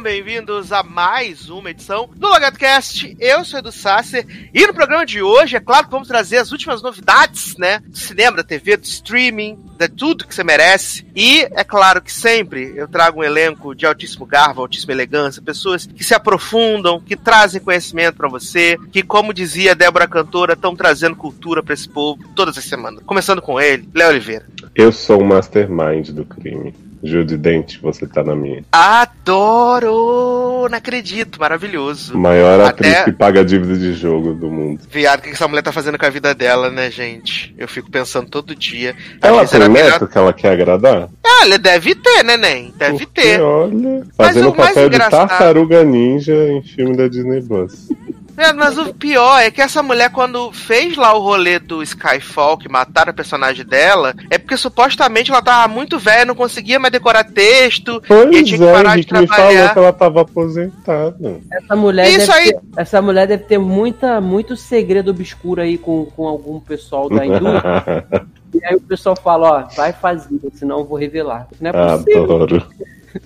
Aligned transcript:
Sejam 0.00 0.02
bem-vindos 0.02 0.72
a 0.72 0.82
mais 0.82 1.50
uma 1.50 1.70
edição 1.70 2.08
do 2.16 2.26
LogadoCast. 2.26 3.16
Eu 3.20 3.44
sou 3.44 3.58
Edu 3.58 3.70
Sasser 3.70 4.26
e 4.52 4.66
no 4.66 4.72
programa 4.72 5.04
de 5.04 5.20
hoje, 5.20 5.56
é 5.56 5.60
claro 5.60 5.84
que 5.84 5.90
vamos 5.90 6.08
trazer 6.08 6.38
as 6.38 6.52
últimas 6.52 6.80
novidades, 6.80 7.54
né? 7.58 7.80
Do 7.80 7.98
cinema, 7.98 8.38
da 8.38 8.42
TV, 8.42 8.78
do 8.78 8.84
streaming, 8.84 9.58
de 9.78 9.88
tudo 9.88 10.26
que 10.26 10.34
você 10.34 10.42
merece. 10.42 11.06
E 11.14 11.40
é 11.52 11.62
claro 11.62 12.00
que 12.00 12.10
sempre 12.10 12.72
eu 12.76 12.88
trago 12.88 13.20
um 13.20 13.24
elenco 13.24 13.74
de 13.74 13.84
altíssimo 13.84 14.24
garbo, 14.24 14.62
altíssima 14.62 14.92
elegância, 14.92 15.42
pessoas 15.42 15.84
que 15.84 16.02
se 16.02 16.14
aprofundam, 16.14 16.98
que 16.98 17.16
trazem 17.16 17.60
conhecimento 17.60 18.16
para 18.16 18.28
você, 18.28 18.78
que, 18.90 19.02
como 19.02 19.34
dizia 19.34 19.74
Débora 19.74 20.08
Cantora, 20.08 20.54
estão 20.54 20.74
trazendo 20.74 21.14
cultura 21.14 21.62
para 21.62 21.74
esse 21.74 21.88
povo 21.88 22.26
todas 22.34 22.56
as 22.56 22.64
semanas. 22.64 23.02
Começando 23.04 23.42
com 23.42 23.60
ele, 23.60 23.86
Léo 23.94 24.08
Oliveira. 24.08 24.46
Eu 24.74 24.92
sou 24.92 25.20
o 25.20 25.24
mastermind 25.24 26.08
do 26.08 26.24
crime. 26.24 26.74
Dente, 27.02 27.78
você 27.80 28.06
tá 28.06 28.22
na 28.22 28.34
minha. 28.36 28.62
Adoro! 28.70 30.68
Não 30.68 30.76
acredito, 30.78 31.40
maravilhoso. 31.40 32.16
Maior 32.18 32.60
Até- 32.60 32.88
atriz 32.90 33.04
que 33.04 33.12
paga 33.12 33.44
dívida 33.44 33.76
de 33.78 33.92
jogo 33.94 34.34
do 34.34 34.50
mundo. 34.50 34.80
Viado, 34.90 35.20
o 35.20 35.22
que 35.22 35.30
essa 35.30 35.48
mulher 35.48 35.62
tá 35.62 35.72
fazendo 35.72 35.98
com 35.98 36.04
a 36.06 36.10
vida 36.10 36.34
dela, 36.34 36.70
né, 36.70 36.90
gente? 36.90 37.54
Eu 37.56 37.66
fico 37.66 37.90
pensando 37.90 38.28
todo 38.28 38.54
dia. 38.54 38.94
Ela 39.22 39.46
tem 39.46 39.60
era 39.60 39.68
melhor- 39.68 39.92
neto 39.92 40.06
que 40.06 40.18
ela 40.18 40.32
quer 40.32 40.52
agradar? 40.52 41.08
Ela 41.42 41.58
deve 41.58 41.94
ter, 41.94 42.22
neném. 42.22 42.72
Deve 42.76 42.98
Porque, 43.06 43.20
ter. 43.22 43.40
olha, 43.40 44.02
fazendo 44.16 44.48
o 44.50 44.54
papel 44.54 44.90
de 44.90 44.98
tartaruga 44.98 45.82
ninja 45.82 46.34
em 46.34 46.62
filme 46.62 46.94
da 46.96 47.08
Disney 47.08 47.40
Plus. 47.42 47.88
É, 48.36 48.52
mas 48.52 48.78
o 48.78 48.92
pior 48.94 49.38
é 49.40 49.50
que 49.50 49.60
essa 49.60 49.82
mulher, 49.82 50.10
quando 50.10 50.52
fez 50.52 50.96
lá 50.96 51.12
o 51.14 51.20
rolê 51.20 51.58
do 51.58 51.82
Skyfall, 51.82 52.56
que 52.56 52.68
mataram 52.68 53.10
a 53.10 53.14
personagem 53.14 53.64
dela, 53.64 54.14
é 54.30 54.38
porque 54.38 54.56
supostamente 54.56 55.30
ela 55.30 55.42
tava 55.42 55.68
muito 55.68 55.98
velha, 55.98 56.24
não 56.24 56.34
conseguia 56.34 56.78
mais 56.78 56.92
decorar 56.92 57.24
texto, 57.24 58.00
e 58.04 58.08
Pois 58.08 58.44
tinha 58.48 58.58
que 58.58 58.64
é, 58.64 58.72
parar 58.72 58.90
de 58.90 58.96
Henrique 58.96 59.12
me 59.12 59.26
falou 59.26 59.36
trabalhar. 59.50 59.72
que 59.72 59.78
ela 59.78 59.92
tava 59.92 60.20
aposentada. 60.22 61.40
Essa 61.52 61.76
mulher, 61.76 62.08
Isso 62.08 62.26
deve 62.28 62.32
aí- 62.32 62.52
ter, 62.52 62.60
essa 62.76 63.02
mulher 63.02 63.26
deve 63.26 63.44
ter 63.44 63.58
muita, 63.58 64.20
muito 64.20 64.56
segredo 64.56 65.10
obscuro 65.10 65.60
aí 65.60 65.76
com, 65.76 66.06
com 66.06 66.26
algum 66.26 66.60
pessoal 66.60 67.08
da 67.08 67.24
indústria. 67.26 68.06
e 68.54 68.64
aí 68.64 68.74
o 68.76 68.80
pessoal 68.80 69.16
fala, 69.16 69.50
ó, 69.70 69.74
vai 69.76 69.92
fazer, 69.92 70.28
senão 70.54 70.78
eu 70.80 70.84
vou 70.84 70.98
revelar. 70.98 71.46
Não 71.60 71.70
é 71.70 71.72
possível. 71.96 72.24
Adoro. 72.24 72.66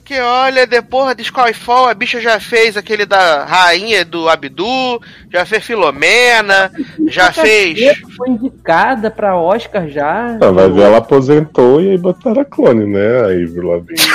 Que 0.04 0.18
olha, 0.20 0.66
depois 0.66 1.14
de 1.16 1.22
Skyfall, 1.22 1.88
a 1.88 1.94
bicha 1.94 2.20
já 2.20 2.40
fez 2.40 2.76
aquele 2.76 3.04
da 3.04 3.44
rainha 3.44 4.04
do 4.04 4.28
Abdu, 4.28 5.00
já 5.30 5.44
fez 5.44 5.64
Filomena, 5.64 6.70
já 7.08 7.32
fez. 7.32 7.78
Foi 8.16 8.30
indicada 8.30 9.10
pra 9.10 9.36
Oscar 9.36 9.88
já. 9.88 10.38
Ah, 10.40 10.50
vai 10.50 10.70
ver, 10.70 10.82
ela 10.82 10.98
aposentou 10.98 11.80
e 11.82 11.90
aí 11.90 11.98
botaram 11.98 12.40
a 12.40 12.44
clone, 12.44 12.86
né? 12.86 13.26
Aí 13.26 13.44
lá 13.46 13.78
Dente. 13.78 14.08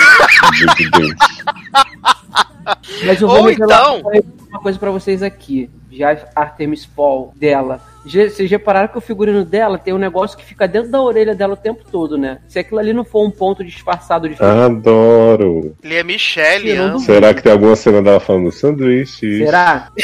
Mas 3.05 3.21
eu 3.21 3.27
vou 3.27 3.37
Ou 3.39 3.45
revelar 3.45 3.97
então- 3.97 4.11
uma 4.49 4.59
coisa 4.59 4.79
pra 4.79 4.91
vocês 4.91 5.21
aqui. 5.23 5.69
Já 5.91 6.17
Artemis 6.35 6.85
Paul 6.85 7.33
dela. 7.35 7.81
Já- 8.05 8.29
Vocês 8.29 8.49
repararam 8.49 8.87
que 8.87 8.97
o 8.97 9.01
figurino 9.01 9.43
dela 9.43 9.77
tem 9.77 9.93
um 9.93 9.97
negócio 9.97 10.37
que 10.37 10.45
fica 10.45 10.67
dentro 10.67 10.89
da 10.89 11.01
orelha 11.01 11.35
dela 11.35 11.53
o 11.53 11.57
tempo 11.57 11.83
todo, 11.91 12.17
né? 12.17 12.39
Se 12.47 12.57
aquilo 12.59 12.79
ali 12.79 12.93
não 12.93 13.03
for 13.03 13.25
um 13.25 13.31
ponto 13.31 13.63
disfarçado 13.63 14.27
de. 14.29 14.41
Adoro. 14.41 15.75
Ele 15.83 15.95
é 15.95 16.03
Michelle, 16.03 16.63
Tirando- 16.71 16.93
hein? 16.99 16.99
Será 17.05 17.33
que 17.33 17.41
tem 17.43 17.51
alguma 17.51 17.75
cena 17.75 18.01
dela 18.01 18.19
falando 18.19 18.51
sanduíche? 18.51 19.39
Será? 19.45 19.89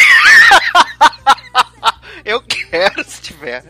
Eu 2.26 2.42
quero 2.42 3.04
se 3.04 3.22
tiver. 3.22 3.64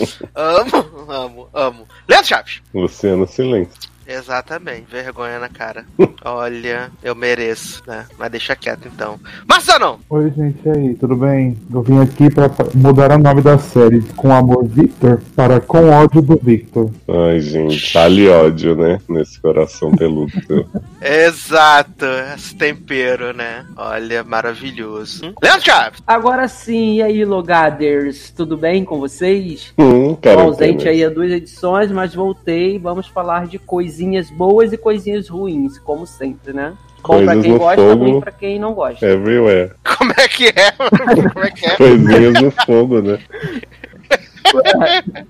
amo, 0.34 0.86
amo, 1.08 1.48
amo. 1.52 1.86
Leandro 2.08 2.26
Chaves. 2.26 2.62
Luciano 2.72 3.26
Silêncio. 3.26 3.91
Exatamente, 4.06 4.86
vergonha 4.90 5.38
na 5.38 5.48
cara. 5.48 5.84
Olha, 6.24 6.90
eu 7.02 7.14
mereço, 7.14 7.82
né? 7.86 8.06
Mas 8.18 8.30
deixa 8.30 8.54
quieto 8.56 8.88
então. 8.92 9.18
Marciano! 9.48 9.98
Oi, 10.10 10.30
gente, 10.30 10.58
e 10.64 10.70
aí, 10.70 10.94
tudo 10.94 11.16
bem? 11.16 11.56
Eu 11.72 11.82
vim 11.82 12.00
aqui 12.00 12.30
pra 12.30 12.50
mudar 12.74 13.12
o 13.12 13.18
nome 13.18 13.42
da 13.42 13.58
série 13.58 14.00
Com 14.16 14.32
Amor 14.32 14.64
Victor 14.64 15.20
para 15.34 15.60
Com 15.60 15.90
Ódio 15.90 16.20
do 16.22 16.36
Victor. 16.36 16.90
Ai, 17.08 17.40
gente, 17.40 17.96
ali 17.96 18.28
ódio, 18.28 18.74
né? 18.76 19.00
Nesse 19.08 19.40
coração 19.40 19.92
peludo. 19.92 20.32
Exato, 21.00 22.06
esse 22.36 22.54
tempero, 22.54 23.32
né? 23.34 23.64
Olha, 23.76 24.22
maravilhoso. 24.24 25.34
Leandro 25.42 25.64
Chaves! 25.64 26.02
Agora 26.06 26.46
sim, 26.48 26.96
e 26.96 27.02
aí, 27.02 27.24
Logaders? 27.24 28.30
Tudo 28.30 28.56
bem 28.56 28.84
com 28.84 28.98
vocês? 28.98 29.72
hum, 29.78 30.14
Tô 30.14 30.28
ausente 30.30 30.88
aí 30.88 31.04
há 31.04 31.08
duas 31.10 31.30
edições, 31.30 31.90
mas 31.90 32.14
voltei. 32.14 32.78
Vamos 32.78 33.06
falar 33.06 33.46
de 33.46 33.58
coisinhas 33.92 34.30
boas 34.30 34.72
e 34.72 34.78
coisinhas 34.78 35.28
ruins, 35.28 35.78
como 35.78 36.06
sempre, 36.06 36.52
né? 36.54 36.72
Bom 37.02 37.24
pra 37.24 37.34
Coisas 37.34 37.42
quem 37.42 37.52
no 37.52 37.58
gosta, 37.58 37.82
fogo. 37.82 38.04
ruim 38.04 38.20
pra 38.20 38.32
quem 38.32 38.58
não 38.58 38.74
gosta. 38.74 39.06
Everywhere. 39.06 39.72
Como 39.98 40.12
é 40.16 40.28
que 40.28 40.46
é? 40.46 40.70
Como 40.72 41.44
é 41.44 41.50
que 41.50 41.66
é? 41.66 41.76
Coisinhas 41.76 42.42
no 42.42 42.50
fogo, 42.64 43.02
né? 43.02 43.18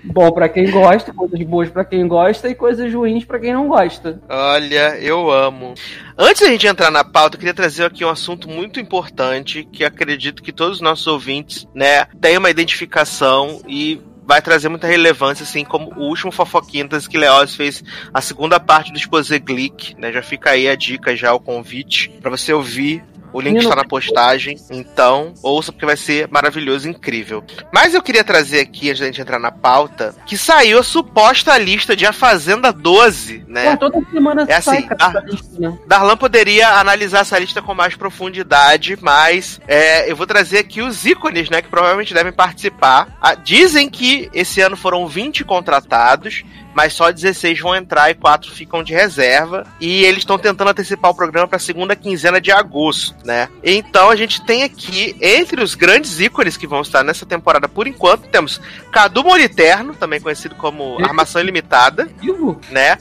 Bom 0.03 0.31
pra 0.31 0.47
quem 0.49 0.69
gosta, 0.69 1.13
coisas 1.13 1.41
boas 1.43 1.69
pra 1.69 1.83
quem 1.83 2.07
gosta 2.07 2.47
e 2.49 2.55
coisas 2.55 2.93
ruins 2.93 3.25
pra 3.25 3.39
quem 3.39 3.53
não 3.53 3.67
gosta. 3.67 4.21
Olha, 4.29 4.97
eu 4.99 5.31
amo. 5.31 5.73
Antes 6.17 6.41
da 6.41 6.47
gente 6.49 6.67
entrar 6.67 6.91
na 6.91 7.03
pauta, 7.03 7.35
eu 7.35 7.39
queria 7.39 7.53
trazer 7.53 7.85
aqui 7.85 8.05
um 8.05 8.09
assunto 8.09 8.47
muito 8.47 8.79
importante 8.79 9.67
que 9.71 9.83
acredito 9.83 10.43
que 10.43 10.51
todos 10.51 10.75
os 10.77 10.81
nossos 10.81 11.07
ouvintes, 11.07 11.67
né, 11.73 12.05
têm 12.21 12.37
uma 12.37 12.49
identificação 12.51 13.61
e 13.67 13.99
vai 14.25 14.41
trazer 14.41 14.69
muita 14.69 14.87
relevância, 14.87 15.43
assim 15.43 15.63
como 15.63 15.93
o 15.95 16.07
último 16.07 16.31
Fofoquintas 16.31 17.07
que 17.07 17.17
Leoz 17.17 17.55
fez 17.55 17.83
a 18.13 18.21
segunda 18.21 18.59
parte 18.59 18.91
do 18.91 18.97
Exposé 18.97 19.39
Glick, 19.39 19.95
né? 19.99 20.11
Já 20.11 20.21
fica 20.21 20.51
aí 20.51 20.67
a 20.67 20.75
dica, 20.75 21.15
já 21.15 21.33
o 21.33 21.39
convite 21.39 22.09
pra 22.21 22.31
você 22.31 22.53
ouvir. 22.53 23.03
O 23.33 23.41
link 23.41 23.57
está 23.57 23.75
na 23.75 23.83
postagem, 23.83 24.57
então 24.69 25.33
ouça 25.41 25.71
porque 25.71 25.85
vai 25.85 25.97
ser 25.97 26.27
maravilhoso 26.29 26.87
e 26.87 26.91
incrível. 26.91 27.43
Mas 27.73 27.93
eu 27.93 28.01
queria 28.01 28.23
trazer 28.23 28.59
aqui, 28.59 28.89
antes 28.89 28.99
da 28.99 29.07
gente 29.07 29.21
entrar 29.21 29.39
na 29.39 29.51
pauta, 29.51 30.15
que 30.25 30.37
saiu 30.37 30.79
a 30.79 30.83
suposta 30.83 31.57
lista 31.57 31.95
de 31.95 32.05
A 32.05 32.13
Fazenda 32.13 32.71
12, 32.71 33.45
né? 33.47 33.75
Pô, 33.75 33.89
toda 33.89 34.05
semana 34.11 34.45
É 34.47 34.61
sai, 34.61 34.77
assim, 34.77 34.87
cara, 34.87 34.97
ah. 35.01 35.09
essa 35.09 35.19
lista, 35.19 35.59
né? 35.59 35.77
Darlan 35.87 36.15
poderia 36.15 36.69
analisar 36.79 37.19
essa 37.19 37.39
lista 37.39 37.61
com 37.61 37.73
mais 37.73 37.95
profundidade, 37.95 38.97
mas 39.01 39.59
é, 39.67 40.09
eu 40.09 40.15
vou 40.15 40.27
trazer 40.27 40.59
aqui 40.59 40.81
os 40.81 41.05
ícones, 41.05 41.49
né, 41.49 41.61
que 41.61 41.69
provavelmente 41.69 42.13
devem 42.13 42.31
participar. 42.31 43.07
Ah, 43.21 43.35
dizem 43.35 43.89
que 43.89 44.29
esse 44.33 44.61
ano 44.61 44.77
foram 44.77 45.07
20 45.07 45.43
contratados, 45.43 46.43
mas 46.73 46.93
só 46.93 47.11
16 47.11 47.59
vão 47.59 47.75
entrar 47.75 48.09
e 48.09 48.15
4 48.15 48.51
ficam 48.51 48.83
de 48.83 48.93
reserva. 48.93 49.65
E 49.79 50.03
eles 50.03 50.19
estão 50.19 50.37
tentando 50.37 50.69
antecipar 50.69 51.11
o 51.11 51.15
programa 51.15 51.47
para 51.47 51.57
a 51.57 51.59
segunda 51.59 51.95
quinzena 51.95 52.41
de 52.41 52.51
agosto, 52.51 53.15
né? 53.23 53.47
Então 53.63 54.09
a 54.09 54.15
gente 54.15 54.43
tem 54.45 54.63
aqui, 54.63 55.15
entre 55.21 55.61
os 55.61 55.75
grandes 55.75 56.19
ícones 56.19 56.57
que 56.57 56.67
vão 56.67 56.81
estar 56.81 57.03
nessa 57.03 57.25
temporada 57.25 57.67
por 57.67 57.87
enquanto, 57.87 58.27
temos 58.27 58.59
Cadu 58.91 59.23
Moliterno, 59.23 59.95
também 59.95 60.19
conhecido 60.19 60.55
como 60.55 61.03
Armação 61.03 61.41
Ilimitada, 61.41 62.09
né? 62.69 62.97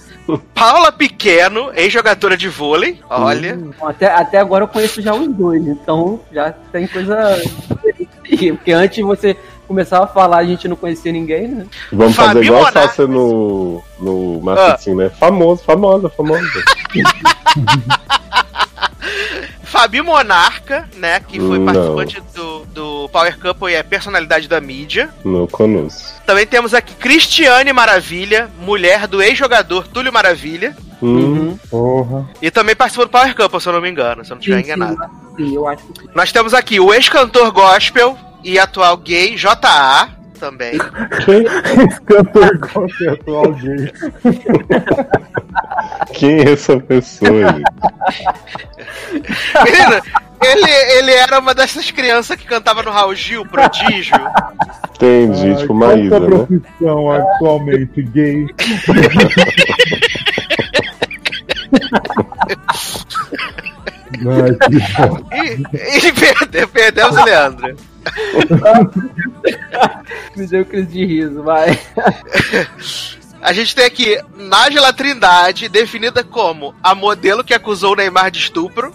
Paula 0.55 0.93
Pequeno, 0.93 1.73
ex-jogadora 1.75 2.37
de 2.37 2.49
vôlei, 2.49 3.01
olha. 3.11 3.57
Bom, 3.57 3.89
Até, 3.89 4.07
até 4.07 4.39
agora 4.39 4.65
eu 4.65 4.69
conheço 4.69 5.03
já 5.03 5.15
os 5.15 5.29
dois, 5.29 5.67
então 5.67 6.21
já 6.33 6.53
tem 6.71 6.87
coisa. 6.87 7.43
Porque 8.57 8.73
antes 8.73 9.05
você 9.05 9.37
começava 9.67 10.05
a 10.05 10.09
falar, 10.09 10.39
a 10.39 10.45
gente 10.45 10.69
não 10.69 10.77
conhecia 10.77 11.13
ninguém, 11.13 11.49
né? 11.49 11.67
Vamos 11.93 12.15
fazer 12.15 12.35
Fabi 12.35 12.47
igual 12.47 12.67
a 12.67 13.07
no, 13.07 13.83
no 13.99 14.41
marketing, 14.41 14.95
né? 14.95 15.11
Famoso, 15.11 15.65
famosa, 15.65 16.09
famosa. 16.11 16.43
Fabi 19.73 20.03
Monarca, 20.03 20.87
né? 20.99 21.19
Que 21.27 21.41
foi 21.41 21.59
Não. 21.59 21.65
participante 21.65 22.23
do, 22.35 22.67
do 22.67 23.09
Power 23.09 23.39
Couple 23.39 23.73
e 23.73 23.75
é 23.75 23.83
personalidade 23.83 24.47
da 24.47 24.61
mídia. 24.61 25.09
Não 25.25 25.47
conosco. 25.47 26.21
Também 26.27 26.47
temos 26.47 26.75
aqui 26.75 26.95
Cristiane 26.95 27.73
Maravilha, 27.73 28.51
mulher 28.61 29.07
do 29.09 29.23
ex-jogador 29.23 29.89
Túlio 29.89 30.13
Maravilha. 30.13 30.77
Hum, 31.03 31.57
Porra. 31.71 32.29
E 32.43 32.51
também 32.51 32.77
participou 32.77 33.07
do 33.07 33.11
Power 33.11 33.35
Couple, 33.35 33.61
se 33.63 33.67
eu 33.67 33.73
não 33.73 33.81
me 33.81 33.89
engano, 33.91 34.23
se 34.23 34.31
eu 34.31 34.35
não 34.35 34.41
estiver 34.41 34.61
enganado. 34.61 34.99
Sim, 35.39 35.55
eu 35.55 35.67
acho 35.67 35.83
que 35.85 36.03
sim. 36.03 36.09
Nós 36.15 36.31
temos 36.31 36.53
aqui 36.53 36.79
o 36.79 36.93
ex-cantor 36.93 37.51
gospel 37.51 38.19
e 38.45 38.59
atual 38.59 38.99
gay, 38.99 39.37
JA, 39.37 40.11
também. 40.43 40.73
Quem, 41.25 41.45
Esse 41.87 42.01
cantor 42.01 42.59
atual 43.13 43.53
gay. 43.53 43.93
quem 46.15 46.41
é 46.41 46.51
essa 46.53 46.81
pessoa, 46.81 47.53
gente? 47.53 47.63
Menina, 49.65 50.03
ele, 50.43 50.71
ele 50.99 51.13
era 51.13 51.39
uma 51.39 51.55
dessas 51.55 51.93
crianças 51.93 52.37
que 52.37 52.45
cantava 52.45 52.83
no 52.83 52.91
Raul 52.91 53.15
Gil, 53.15 53.47
Prodígio. 53.47 54.17
Entendi, 54.97 55.51
Ai, 55.51 55.57
tipo 55.57 55.75
Maísa, 55.75 56.19
né? 56.19 56.27
profissão 56.27 57.13
atualmente 57.13 58.03
gay? 58.03 58.45
Ai. 64.27 65.67
E, 65.73 66.07
e 66.09 66.13
perde- 66.13 66.67
perdemos 66.69 67.17
o 67.17 67.25
Leandro. 67.25 67.77
Me 70.37 70.47
deu 70.47 70.65
crise 70.65 70.89
de 70.89 71.05
riso, 71.05 71.43
vai. 71.43 71.79
A 73.41 73.53
gente 73.53 73.75
tem 73.75 73.85
aqui 73.85 74.21
Nájila 74.37 74.93
Trindade, 74.93 75.69
definida 75.69 76.23
como 76.23 76.75
a 76.83 76.95
modelo 76.95 77.43
que 77.43 77.53
acusou 77.53 77.93
o 77.93 77.97
Neymar 77.97 78.31
de 78.31 78.39
estupro. 78.39 78.93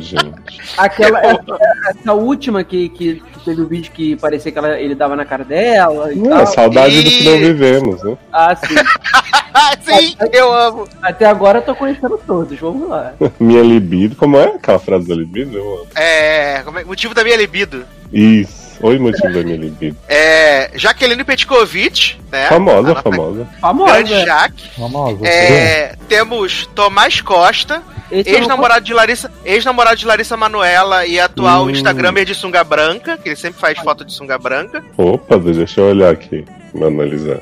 Gente. 0.00 0.34
Aquela, 0.76 1.20
essa, 1.20 1.58
essa 1.88 2.12
última 2.12 2.64
que, 2.64 2.88
que 2.88 3.22
teve 3.48 3.62
o 3.62 3.66
vídeo 3.66 3.90
que 3.92 4.14
parecia 4.16 4.52
que 4.52 4.58
ela, 4.58 4.78
ele 4.78 4.94
dava 4.94 5.16
na 5.16 5.24
cara 5.24 5.44
dela 5.44 6.12
e 6.12 6.18
É, 6.24 6.28
tal. 6.28 6.46
saudade 6.46 7.02
do 7.02 7.08
que 7.10 7.24
não 7.24 7.36
E- 7.36 7.38
vivemos, 7.44 8.02
né? 8.02 8.16
Ah, 8.32 8.54
sim. 8.56 8.74
Sim, 9.82 10.14
eu 10.32 10.52
amo. 10.52 10.86
Até 11.02 11.24
agora 11.26 11.58
eu 11.58 11.62
tô 11.62 11.74
conhecendo 11.74 12.18
todos, 12.26 12.58
vamos 12.58 12.88
lá. 12.88 13.12
Minha 13.40 13.62
libido, 13.62 14.14
como 14.16 14.36
é 14.36 14.44
aquela 14.44 14.78
frase 14.78 15.08
da 15.08 15.14
libido? 15.14 15.56
Eu 15.56 15.74
amo. 15.80 15.86
É. 15.96 16.62
como 16.64 16.78
é- 16.78 16.84
motivo 16.84 17.12
da 17.14 17.24
minha 17.24 17.36
libido. 17.36 17.84
Isso. 18.12 18.67
Oi, 18.80 18.98
motivo 18.98 19.32
da 19.32 19.42
minha 19.42 19.56
libido. 19.56 19.96
É. 20.08 20.70
Jaqueline 20.74 21.24
Petkovic, 21.24 22.16
né? 22.30 22.46
Famosa, 22.46 22.88
nossa 22.88 23.02
famosa. 23.02 23.48
Famosa. 23.60 23.92
Grande 23.92 24.24
Jaque. 24.24 24.70
Famosa. 24.76 25.26
É, 25.26 25.94
temos 26.08 26.66
Tomás 26.74 27.20
Costa, 27.20 27.82
ex-namorado 28.10 28.84
de 28.84 28.94
Larissa, 28.94 29.30
ex-namorado 29.44 29.96
de 29.96 30.06
Larissa 30.06 30.36
Manuela 30.36 31.04
e 31.06 31.18
atual 31.18 31.64
Hum. 31.64 31.70
Instagramer 31.70 32.24
de 32.24 32.34
sunga 32.34 32.62
branca, 32.62 33.16
que 33.18 33.28
ele 33.30 33.36
sempre 33.36 33.60
faz 33.60 33.78
foto 33.78 34.04
de 34.04 34.12
sunga 34.12 34.38
branca. 34.38 34.84
Opa, 34.96 35.36
deixa 35.38 35.80
eu 35.80 35.86
olhar 35.86 36.10
aqui. 36.12 36.44
Pra 36.72 36.86
analisar. 36.86 37.40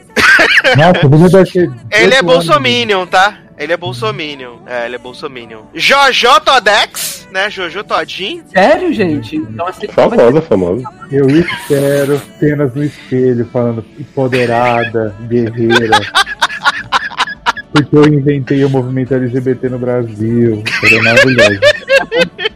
Nossa, 0.77 1.09
você 1.09 1.37
deve 1.37 1.51
ter 1.51 1.61
Ele 1.61 2.15
é 2.15 2.21
18 2.23 2.31
anos. 2.31 2.35
bolsominion, 2.47 3.07
tá? 3.07 3.39
Ele 3.59 3.73
é 3.73 3.77
bolsominion. 3.77 4.57
É, 4.67 4.85
ele 4.87 4.97
é 4.97 4.99
bolsominion. 4.99 5.61
Jojo 5.75 6.41
Todex, 6.41 7.27
né? 7.33 7.49
Jojo 7.49 7.83
Todinho. 7.85 8.45
Sério, 8.53 8.93
gente? 8.93 9.37
Então 9.37 9.67
assim, 9.67 9.87
vai 9.87 10.09
ser- 10.11 10.17
Famosa, 10.17 10.43
famosa. 10.43 10.85
Eu 11.11 11.27
espero 11.31 12.21
cenas 12.39 12.75
no 12.75 12.85
espelho 12.85 13.49
falando 13.51 13.83
empoderada, 13.99 15.15
guerreira. 15.27 15.99
Porque 17.73 17.97
eu 17.97 18.07
inventei 18.07 18.65
o 18.65 18.71
movimento 18.71 19.15
LGBT 19.15 19.69
no 19.71 19.79
Brasil. 19.79 20.63
Seria 20.81 21.03
maravilhoso. 21.03 21.61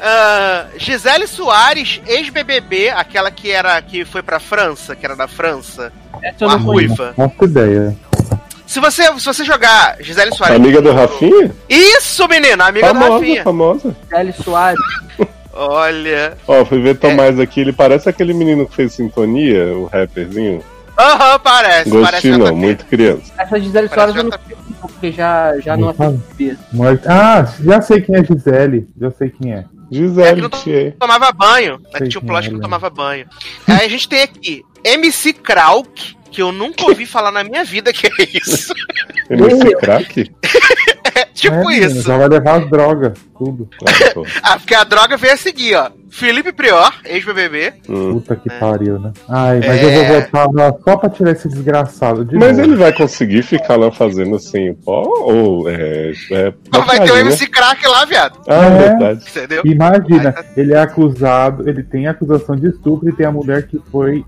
Ah, 0.00 0.66
Gisele 0.76 1.26
Soares, 1.26 2.00
ex-BBB, 2.06 2.90
aquela 2.90 3.30
que 3.30 3.50
era 3.50 3.80
que 3.80 4.04
foi 4.04 4.22
pra 4.22 4.38
França, 4.38 4.94
que 4.94 5.04
era 5.04 5.16
da 5.16 5.26
França. 5.26 5.92
essa 6.22 6.44
A 6.44 6.48
não 6.48 6.58
ruiva. 6.58 7.14
Nossa 7.16 7.44
ideia. 7.44 7.96
Se 8.66 8.80
você, 8.80 9.04
se 9.18 9.24
você 9.24 9.44
jogar 9.44 9.96
Gisele 10.00 10.34
Soares. 10.34 10.56
Amiga 10.56 10.80
do 10.80 10.92
Rafinha? 10.92 11.50
Isso, 11.68 12.26
menina, 12.28 12.66
amiga 12.66 12.88
do 12.88 12.94
Famosa, 12.94 13.12
Rafinha. 13.14 13.42
famosa. 13.44 13.96
Kelly 14.10 14.32
Soares. 14.32 14.80
Olha. 15.52 16.36
Ó, 16.48 16.64
fui 16.64 16.80
ver 16.80 16.96
Tomás 16.98 17.38
aqui, 17.38 17.60
ele 17.60 17.72
parece 17.72 18.08
aquele 18.08 18.34
menino 18.34 18.66
que 18.66 18.74
fez 18.74 18.92
sintonia, 18.92 19.66
o 19.76 19.86
rapperzinho. 19.86 20.62
Aham, 20.98 21.38
parece. 21.40 21.90
parece 21.90 22.12
Gostinho 22.12 22.36
que 22.36 22.40
eu 22.42 22.46
não, 22.46 22.56
muito 22.56 22.84
criança. 22.86 23.32
Essa 23.38 23.60
Gisele 23.60 23.88
Parece 23.88 24.12
Soares 24.12 24.16
eu 24.16 24.24
não 24.24 24.30
porque 24.88 25.12
já, 25.12 25.58
já 25.60 25.76
não 25.76 25.90
assisti. 25.90 26.56
Ah, 27.06 27.44
já 27.60 27.80
sei 27.80 28.00
quem 28.00 28.16
é 28.16 28.24
Gisele. 28.24 28.88
Já 29.00 29.10
sei 29.10 29.30
quem 29.30 29.52
é. 29.52 29.58
É 29.58 29.64
que 29.88 29.96
Gisele, 29.96 30.40
não 30.42 30.50
tomava 30.98 31.32
banho. 31.32 31.78
Né? 31.78 31.98
Sei 31.98 32.08
Tinha 32.08 32.20
um 32.22 32.26
plot 32.26 32.38
é, 32.38 32.42
que 32.42 32.48
não 32.48 32.60
lembro. 32.60 32.62
tomava 32.62 32.90
banho. 32.90 33.26
Aí 33.66 33.86
a 33.86 33.88
gente 33.88 34.08
tem 34.08 34.22
aqui 34.22 34.62
MC 34.84 35.32
Krauk, 35.32 36.16
que 36.30 36.42
eu 36.42 36.52
nunca 36.52 36.84
ouvi 36.84 37.06
falar 37.06 37.30
na 37.30 37.44
minha 37.44 37.64
vida 37.64 37.92
que 37.92 38.06
é 38.06 38.10
isso. 38.34 38.74
MC 39.30 39.76
Crack? 39.76 40.30
É 41.14 41.24
tipo 41.34 41.70
É, 41.70 41.78
isso. 41.78 42.02
Já 42.02 42.16
vai 42.18 42.28
levar 42.28 42.60
as 42.62 42.70
drogas, 42.70 43.18
tudo. 43.38 43.68
Ah, 43.86 44.10
pô. 44.14 44.26
Ah, 44.42 44.56
porque 44.58 44.74
a 44.74 44.84
droga 44.84 45.16
veio 45.16 45.34
a 45.34 45.36
seguir, 45.36 45.74
ó. 45.76 45.90
Felipe 46.10 46.52
Prior, 46.52 46.92
ex-BBB. 47.04 47.72
Hum. 47.88 48.12
Puta 48.14 48.36
que 48.36 48.48
pariu, 48.60 49.00
né? 49.00 49.12
Ai, 49.28 49.58
mas 49.66 49.82
eu 49.82 49.88
É. 49.90 49.94
vou 50.08 50.20
votar 50.20 50.48
lá 50.52 50.72
só 50.84 50.96
pra 50.96 51.10
tirar 51.10 51.32
esse 51.32 51.48
desgraçado 51.48 52.24
de 52.24 52.36
Mas 52.36 52.56
novo. 52.56 52.70
ele 52.70 52.76
vai 52.76 52.92
conseguir 52.92 53.42
ficar 53.42 53.74
lá 53.76 53.90
fazendo 53.90 54.36
assim, 54.36 54.74
pó? 54.74 55.02
Ou 55.04 55.68
é. 55.68 56.12
é 56.30 56.52
Vai 56.52 56.52
ter 56.52 56.78
o 56.78 56.86
maquiagem, 56.86 57.14
né? 57.14 57.20
MC 57.22 57.46
Crack 57.48 57.84
lá, 57.88 58.04
viado. 58.04 58.38
Ah, 58.46 58.64
É. 58.66 58.78
verdade. 58.90 59.24
Entendeu? 59.28 59.62
Imagina, 59.64 60.34
ele 60.56 60.72
é 60.72 60.78
acusado, 60.78 61.68
ele 61.68 61.82
tem 61.82 62.06
acusação 62.06 62.54
de 62.54 62.68
estupro 62.68 63.08
e 63.08 63.12
tem 63.12 63.26
a 63.26 63.32
mulher 63.32 63.66
que 63.66 63.80
foi 63.90 64.24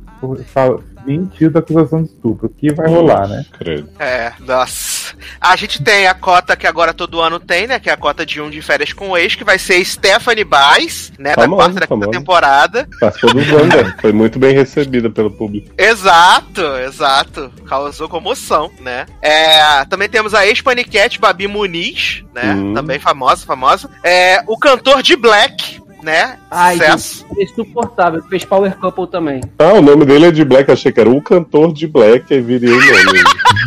mentiu 1.07 1.51
da 1.51 1.61
acusação 1.61 2.03
de 2.03 2.11
estupro. 2.11 2.47
O 2.47 2.51
que 2.51 2.73
vai 2.73 2.89
rolar, 2.89 3.29
né? 3.29 3.45
Credo. 3.59 3.89
É, 3.99 4.33
nossa. 4.41 5.15
A 5.41 5.55
gente 5.57 5.83
tem 5.83 6.07
a 6.07 6.15
cota 6.15 6.57
que 6.57 6.67
agora 6.67 6.93
todo 6.93 7.21
ano 7.21 7.39
tem, 7.39 7.67
né? 7.67 7.79
Que 7.79 7.89
é 7.89 7.93
a 7.93 7.97
cota 7.97 8.27
de 8.27 8.41
um 8.41 8.51
de 8.51 8.61
férias 8.61 8.93
com 8.93 9.11
o 9.11 9.17
ex, 9.17 9.35
que 9.35 9.45
vai 9.45 9.59
ser 9.59 9.83
Stephanie 9.85 10.45
Baez, 10.45 11.13
né? 11.19 11.35
Famosa, 11.35 11.51
da 11.51 11.57
quarta 11.57 11.75
da 11.75 11.81
quinta 11.81 11.89
famosa. 11.89 12.11
temporada. 12.11 12.89
Participou 13.01 13.35
do 13.35 13.55
Wanda. 13.55 13.97
Foi 14.01 14.13
muito 14.13 14.39
bem 14.39 14.55
recebida 14.55 15.09
pelo 15.09 15.31
público. 15.31 15.71
Exato, 15.79 16.63
exato. 16.85 17.51
Causou 17.67 18.09
comoção, 18.09 18.71
né? 18.81 19.07
É, 19.23 19.85
também 19.87 20.09
temos 20.09 20.35
a 20.35 20.47
ex-paniquete 20.47 21.21
Babi 21.21 21.47
Muniz, 21.47 22.25
né? 22.35 22.55
Hum. 22.55 22.75
Também 22.75 22.99
famosa, 22.99 23.47
famosa. 23.47 23.89
É, 24.03 24.43
o 24.47 24.59
cantor 24.59 25.03
de 25.03 25.17
Black, 25.17 25.81
né? 26.07 26.39
Ai, 26.49 26.77
Sucesso. 26.77 27.27
é 27.37 27.43
insuportável. 27.43 28.23
Fez 28.23 28.45
Power 28.45 28.77
Couple 28.79 29.09
também. 29.09 29.41
Ah, 29.59 29.73
o 29.73 29.83
nome 29.83 30.07
dele 30.07 30.27
é 30.27 30.31
de 30.31 30.45
Black. 30.45 30.71
Achei 30.71 30.93
que 30.93 31.01
era 31.01 31.11
o 31.11 31.21
cantor 31.21 31.73
de 31.73 31.87
Black. 31.89 32.33
Aí 32.33 32.41
virei 32.41 32.71
o 32.71 32.79
nome. 32.79 33.21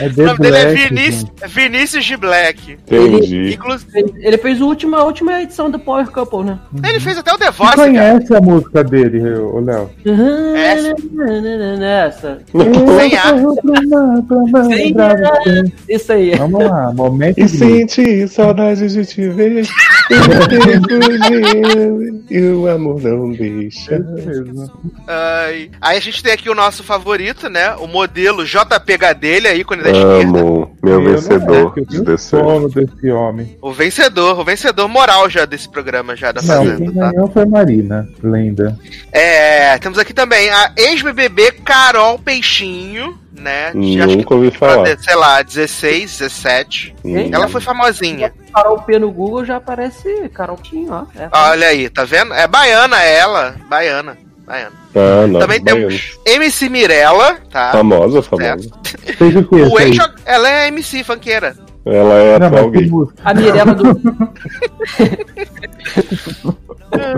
É 0.00 0.06
O 0.22 0.26
nome 0.26 0.38
dele 0.38 0.56
é 0.56 0.64
Black, 0.72 0.88
Vinícius. 0.88 1.30
Vinícius 1.48 2.04
de 2.04 2.16
Black. 2.16 2.72
Entendi. 2.72 3.54
Inclusive, 3.54 3.90
Ele, 3.94 4.12
ele 4.20 4.38
fez 4.38 4.60
a 4.60 4.64
última, 4.64 4.98
a 4.98 5.04
última 5.04 5.42
edição 5.42 5.70
do 5.70 5.78
Power 5.78 6.06
Couple, 6.10 6.44
né? 6.44 6.58
ele 6.88 7.00
fez 7.00 7.18
até 7.18 7.32
o 7.32 7.38
The 7.38 7.46
Você 7.50 7.56
Voice, 7.58 7.76
cara. 7.76 7.86
conhece 7.88 8.34
a 8.36 8.40
música 8.40 8.84
dele, 8.84 9.34
ô 9.38 9.60
Léo? 9.60 9.90
Essa. 10.56 12.38
Sem 12.98 13.16
ar. 13.16 13.34
Sem 14.68 14.94
Isso 15.88 16.12
aí. 16.12 16.34
Vamos 16.36 16.64
lá, 16.64 16.92
momento 16.92 17.38
E 17.38 17.44
de 17.44 17.48
senti 17.48 18.28
saudade 18.28 18.86
de 18.88 19.04
te 19.06 19.28
ver. 19.28 19.66
O 20.10 20.46
dele 20.86 22.22
e 22.30 22.40
o 22.50 22.68
amor 22.68 23.02
não 23.02 23.32
deixa. 23.32 23.98
mesmo. 23.98 24.70
Ai. 25.06 25.70
Aí 25.80 25.96
a 25.96 26.00
gente 26.00 26.22
tem 26.22 26.32
aqui 26.32 26.48
o 26.48 26.54
nosso 26.54 26.82
favorito, 26.84 27.48
né? 27.48 27.74
O 27.76 27.86
modelo 27.86 28.44
JP 28.44 28.96
Gadelha, 28.98 29.54
ícone 29.66 29.82
da 29.82 29.90
esquerda. 29.90 30.38
Amo, 30.38 30.76
meu 30.82 31.02
Eu 31.02 31.12
vencedor 31.12 31.72
Eu 31.76 31.86
tenho 31.86 32.18
sono 32.18 32.68
desse 32.68 33.10
homem. 33.10 33.58
O 33.60 33.72
vencedor, 33.72 34.38
o 34.38 34.44
vencedor 34.44 34.88
moral 34.88 35.28
já 35.28 35.44
desse 35.44 35.68
programa, 35.68 36.16
já 36.16 36.32
da 36.32 36.40
Não, 36.40 36.48
Fazenda, 36.48 36.76
quem 36.76 36.92
tá? 36.92 37.10
ganhou 37.10 37.28
foi 37.28 37.44
Marina, 37.44 38.08
lenda. 38.22 38.78
É, 39.12 39.76
temos 39.78 39.98
aqui 39.98 40.14
também 40.14 40.48
a 40.50 40.72
ex-BBB 40.76 41.52
Carol 41.64 42.18
Peixinho, 42.18 43.18
né? 43.32 43.72
De, 43.72 44.00
acho 44.00 44.08
que, 44.08 44.16
Nunca 44.16 44.34
ouvi 44.34 44.50
falar. 44.50 44.98
sei 44.98 45.14
lá, 45.14 45.42
16, 45.42 46.18
17. 46.18 46.94
Hum. 47.04 47.28
Ela 47.32 47.48
foi 47.48 47.60
famosinha. 47.60 48.32
Carol 48.54 48.80
P 48.82 48.98
no 48.98 49.10
Google 49.10 49.44
já 49.44 49.56
aparece 49.56 50.28
Carol 50.32 50.56
Tinho, 50.56 50.92
ó. 50.92 51.04
É. 51.14 51.28
Olha 51.30 51.68
aí, 51.68 51.90
tá 51.90 52.04
vendo? 52.04 52.32
É 52.32 52.46
baiana 52.46 53.02
ela, 53.02 53.56
baiana. 53.68 54.16
Baiana. 54.46 54.72
Ah, 54.94 55.26
não. 55.26 55.40
Também 55.40 55.60
baiano. 55.60 55.88
temos 55.88 56.18
MC 56.24 56.68
Mirella, 56.68 57.36
tá? 57.50 57.72
Famosa, 57.72 58.22
famosa. 58.22 58.70
O 59.72 59.80
ex 59.80 59.98
ela 60.24 60.48
é 60.48 60.68
MC 60.68 61.02
funkeira. 61.04 61.56
Ela 61.84 62.14
é 62.14 62.38
Não, 62.38 62.46
atual 62.48 62.70
gay. 62.70 62.90
A 63.24 63.34
Mirella 63.34 63.74
do. 63.74 64.00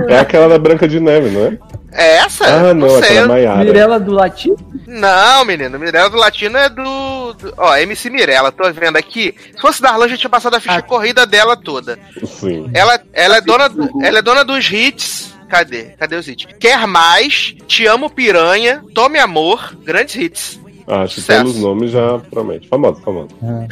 É 0.08 0.18
aquela 0.18 0.48
da 0.48 0.58
Branca 0.58 0.88
de 0.88 0.98
Neve, 1.00 1.30
não 1.30 1.46
é? 1.46 1.58
É 1.92 2.16
essa? 2.18 2.44
Ah, 2.46 2.74
não, 2.74 2.88
sei. 2.90 2.98
aquela 2.98 3.20
eu- 3.20 3.28
Maiara. 3.28 3.64
Mirella 3.64 4.00
do 4.00 4.12
Latino? 4.12 4.56
Não, 4.86 5.44
menino, 5.44 5.78
Mirella 5.78 6.10
do 6.10 6.16
Latino 6.16 6.56
é 6.58 6.68
do, 6.68 7.32
do- 7.34 7.54
Ó, 7.56 7.76
MC 7.76 8.10
Mirella, 8.10 8.50
tô 8.52 8.70
vendo 8.72 8.96
aqui. 8.96 9.34
Se 9.54 9.60
fosse 9.60 9.80
Darlan, 9.82 10.08
já 10.08 10.16
tinha 10.16 10.30
passado 10.30 10.54
a 10.56 10.60
ficha 10.60 10.78
Ah. 10.78 10.82
corrida 10.82 11.24
dela 11.26 11.56
toda. 11.56 11.98
Sim. 12.26 12.70
Ela, 12.74 13.00
ela, 13.12 13.36
é 13.38 13.40
dona, 13.40 13.68
do- 13.68 13.90
ela 14.04 14.18
é 14.18 14.22
dona 14.22 14.44
dos 14.44 14.70
hits. 14.70 15.34
Cadê? 15.48 15.84
Cadê 15.98 16.16
os 16.16 16.28
hits? 16.28 16.46
Quer 16.60 16.86
mais, 16.86 17.54
Te 17.66 17.86
Amo 17.86 18.10
Piranha, 18.10 18.82
Tome 18.94 19.18
Amor, 19.18 19.76
grandes 19.84 20.14
hits. 20.16 20.60
Acho 20.86 21.16
que 21.16 21.22
pelos 21.26 21.56
nomes 21.56 21.90
já 21.90 22.18
promete. 22.30 22.68
Famosa, 22.68 23.00
famosa. 23.02 23.28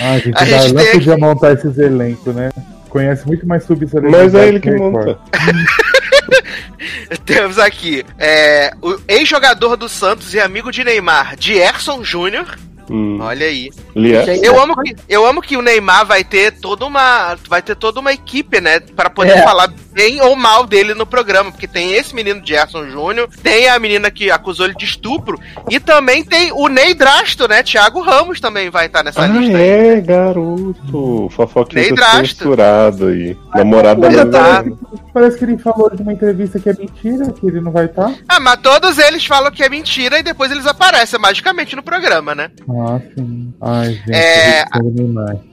Ah, 0.00 0.18
gente, 0.18 0.36
A 0.36 0.42
o 0.42 0.46
gente 0.46 0.74
tem 0.74 0.92
podia 0.92 1.16
montar 1.16 1.52
esses 1.52 1.78
elencos, 1.78 2.34
né? 2.34 2.50
Conhece 2.88 3.24
muito 3.24 3.46
mais 3.46 3.62
subcelebridade. 3.64 4.24
Mas 4.24 4.34
é 4.34 4.48
ele 4.48 4.58
que 4.58 4.68
Record. 4.68 4.92
monta. 4.92 5.18
Temos 7.24 7.56
aqui 7.58 8.04
é, 8.18 8.72
o 8.82 8.98
ex-jogador 9.06 9.76
do 9.76 9.88
Santos 9.88 10.34
e 10.34 10.40
amigo 10.40 10.72
de 10.72 10.82
Neymar, 10.82 11.36
Dierson 11.36 12.02
Júnior. 12.02 12.58
Hum. 12.90 13.18
Olha 13.20 13.46
aí. 13.46 13.70
Aliás, 13.94 14.42
Eu 14.42 14.60
amo, 14.60 14.74
que, 14.82 14.94
eu 15.08 15.26
amo 15.26 15.42
que 15.42 15.56
o 15.56 15.62
Neymar 15.62 16.06
vai 16.06 16.22
ter 16.22 16.52
toda 16.52 16.84
uma. 16.86 17.36
Vai 17.48 17.60
ter 17.62 17.74
toda 17.76 18.00
uma 18.00 18.12
equipe, 18.12 18.60
né? 18.60 18.80
Pra 18.80 19.10
poder 19.10 19.32
É. 19.38 19.42
falar 19.42 19.72
bem 19.92 20.20
ou 20.20 20.36
mal 20.36 20.66
dele 20.66 20.94
no 20.94 21.06
programa. 21.06 21.50
Porque 21.50 21.66
tem 21.66 21.92
esse 21.94 22.14
menino 22.14 22.40
Gerson 22.44 22.86
Júnior, 22.88 23.28
tem 23.42 23.68
a 23.68 23.78
menina 23.78 24.10
que 24.10 24.30
acusou 24.30 24.66
ele 24.66 24.74
de 24.74 24.84
estupro, 24.84 25.38
e 25.70 25.80
também 25.80 26.22
tem 26.24 26.52
o 26.52 26.68
Ney 26.68 26.94
Drasto, 26.94 27.48
né? 27.48 27.62
Thiago 27.62 28.00
Ramos 28.00 28.40
também 28.40 28.70
vai 28.70 28.86
estar 28.86 29.02
nessa 29.02 29.22
Ah, 29.22 29.26
lista 29.26 29.56
aí. 29.56 29.62
é, 29.68 30.00
garoto. 30.00 31.28
Fofoquinha 31.30 31.84
censurado 32.24 33.06
aí. 33.06 33.36
Namorada 33.54 34.08
da 34.10 34.26
tá. 34.26 34.64
Parece 35.12 35.38
que 35.38 35.44
ele 35.44 35.58
falou 35.58 35.90
de 35.94 36.02
uma 36.02 36.12
entrevista 36.12 36.58
que 36.58 36.68
é 36.68 36.74
mentira, 36.74 37.32
que 37.32 37.46
ele 37.46 37.60
não 37.60 37.72
vai 37.72 37.86
estar. 37.86 38.12
Ah, 38.28 38.38
mas 38.38 38.58
todos 38.60 38.98
eles 38.98 39.24
falam 39.24 39.50
que 39.50 39.62
é 39.62 39.68
mentira 39.68 40.18
e 40.18 40.22
depois 40.22 40.50
eles 40.50 40.66
aparecem 40.66 41.18
magicamente 41.18 41.74
no 41.74 41.82
programa, 41.82 42.34
né? 42.34 42.50
Ah, 42.68 42.75
sim. 43.14 43.54
Ai, 43.60 43.92
gente, 43.94 44.10
É. 44.12 44.64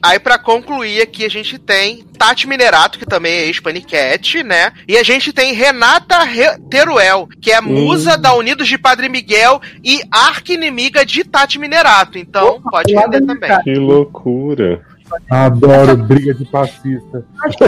Aí, 0.02 0.20
pra 0.20 0.38
concluir 0.38 1.02
aqui, 1.02 1.26
a 1.26 1.30
gente 1.30 1.58
tem 1.58 2.04
Tati 2.18 2.48
Minerato, 2.48 2.98
que 3.00 3.06
também 3.06 3.32
é 3.34 3.46
ex-paniquete, 3.46 4.44
né? 4.44 4.72
E 4.88 4.98
a 4.98 5.04
gente 5.04 5.32
tem 5.34 5.54
Renata 5.54 6.24
Re- 6.24 6.58
Teruel, 6.70 7.28
que 7.42 7.52
é 7.52 7.60
musa 7.62 8.16
Hum. 8.16 8.22
da 8.22 8.34
Unidos 8.36 8.68
de 8.68 8.78
Padre 8.78 9.10
Miguel 9.10 9.62
e 9.84 10.02
arqui-inimiga 10.12 11.06
de 11.06 11.24
Tati 11.24 11.60
Minerato. 11.60 12.18
Então, 12.18 12.62
pode 12.62 12.94
lá 12.94 13.02
render 13.02 13.26
também. 13.26 13.50
Que 13.64 13.76
loucura. 13.76 14.82
Adoro 15.30 15.98
briga 15.98 16.34
de 16.34 16.46
passista. 16.46 17.26
Acho 17.44 17.58
que. 17.58 17.64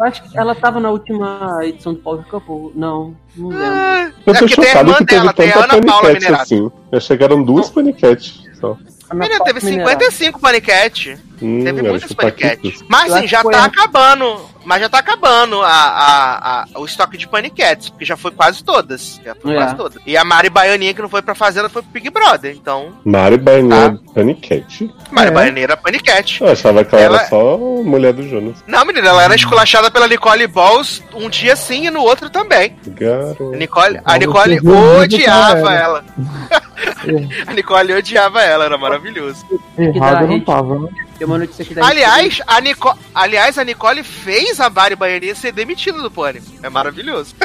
Acho 0.00 0.22
que 0.30 0.38
ela 0.38 0.54
tava 0.54 0.80
na 0.80 0.90
última 0.90 1.60
edição 1.62 1.94
do 1.94 2.00
Power 2.00 2.24
Couple. 2.26 2.72
Não, 2.74 3.14
não 3.36 3.48
lembro. 3.48 3.64
Ah, 3.66 4.10
Eu 4.26 4.34
é 4.34 4.38
tô 4.38 4.44
a 4.44 4.48
chocado 4.48 4.90
irmã 4.90 4.94
que 4.98 5.04
teve 5.06 5.20
dela, 5.20 5.32
tanta 5.32 5.74
Ana 5.74 5.86
Paula 5.86 6.40
assim. 6.40 6.70
Já 6.92 7.00
chegaram 7.00 7.42
duas 7.42 7.70
paniquetes 7.70 8.42
só. 8.60 8.76
Menina, 9.14 9.38
teve 9.44 9.60
Tati 9.60 9.66
Minerato. 9.72 9.90
55 10.12 10.40
paniquete. 10.40 11.18
Hum, 11.40 11.64
Teve 11.64 11.82
muitas 11.82 12.12
paniquetes. 12.12 12.84
Mas 12.88 13.12
sim, 13.12 13.26
já 13.26 13.42
tá 13.42 13.64
acabando. 13.64 14.48
Mas 14.64 14.80
já 14.80 14.88
tá 14.88 14.98
acabando 14.98 15.60
a, 15.60 15.66
a- 15.68 16.62
a- 16.62 16.78
o 16.78 16.84
estoque 16.84 17.16
de 17.16 17.26
paniquetes, 17.26 17.88
porque 17.88 18.04
já 18.04 18.16
foi 18.16 18.30
quase 18.30 18.62
todas. 18.62 19.20
Já 19.24 19.34
foi 19.34 19.52
É. 19.52 19.56
quase 19.56 19.74
todas. 19.74 20.00
E 20.06 20.16
a 20.16 20.24
Mari 20.24 20.48
Baianinha, 20.48 20.94
que 20.94 21.02
não 21.02 21.08
foi 21.08 21.20
pra 21.20 21.34
fazenda, 21.34 21.68
foi 21.68 21.82
pro 21.82 21.90
Big 21.90 22.08
Brother. 22.10 22.54
Então, 22.56 22.92
Mari 23.04 23.38
Baianinha 23.38 23.90
Tá. 23.90 24.12
paniquete. 24.14 24.88
Mari 25.10 25.28
É. 25.28 25.30
Baianinha 25.32 25.64
era 25.64 25.76
paniquete. 25.76 26.40
Eu 26.40 26.52
achava 26.52 26.84
que 26.84 26.94
ela, 26.94 27.04
Ela- 27.04 27.18
era 27.18 27.28
só 27.28 27.56
mulher 27.58 28.12
do 28.12 28.22
Jonas. 28.28 28.62
Não, 28.68 28.84
menina, 28.84 29.08
ela 29.08 29.24
era 29.24 29.34
esculachada 29.34 29.90
pela 29.90 30.06
Nicole 30.06 30.46
Balls 30.46 31.02
um 31.12 31.28
dia 31.28 31.56
sim 31.56 31.86
e 31.88 31.90
no 31.90 32.02
outro 32.02 32.30
também. 32.30 32.76
A 32.86 32.90
Garoto. 32.90 33.50
Nicole, 33.56 34.00
a 34.04 34.16
Nicole 34.16 34.60
odiava 35.00 35.60
com 35.60 35.68
ela. 35.68 36.04
a 37.48 37.52
Nicole 37.52 37.94
odiava 37.94 38.42
ela, 38.42 38.64
era 38.64 38.78
maravilhoso. 39.02 39.44
Errado 39.76 40.22
eu 40.22 40.28
não 40.28 40.40
tava, 40.40 40.78
né? 40.78 40.88
Tem 41.18 41.26
uma 41.26 41.38
notícia 41.38 41.62
aqui 41.62 41.74
da 41.74 41.86
Aliás, 41.86 42.40
a 42.46 42.60
Nico... 42.60 42.96
Aliás, 43.14 43.58
a 43.58 43.64
Nicole 43.64 44.02
fez 44.02 44.60
a 44.60 44.70
Mari 44.70 44.94
Baianinha 44.94 45.34
ser 45.34 45.52
demitida 45.52 46.00
do 46.00 46.10
Pânico. 46.10 46.46
É 46.62 46.70
maravilhoso. 46.70 47.34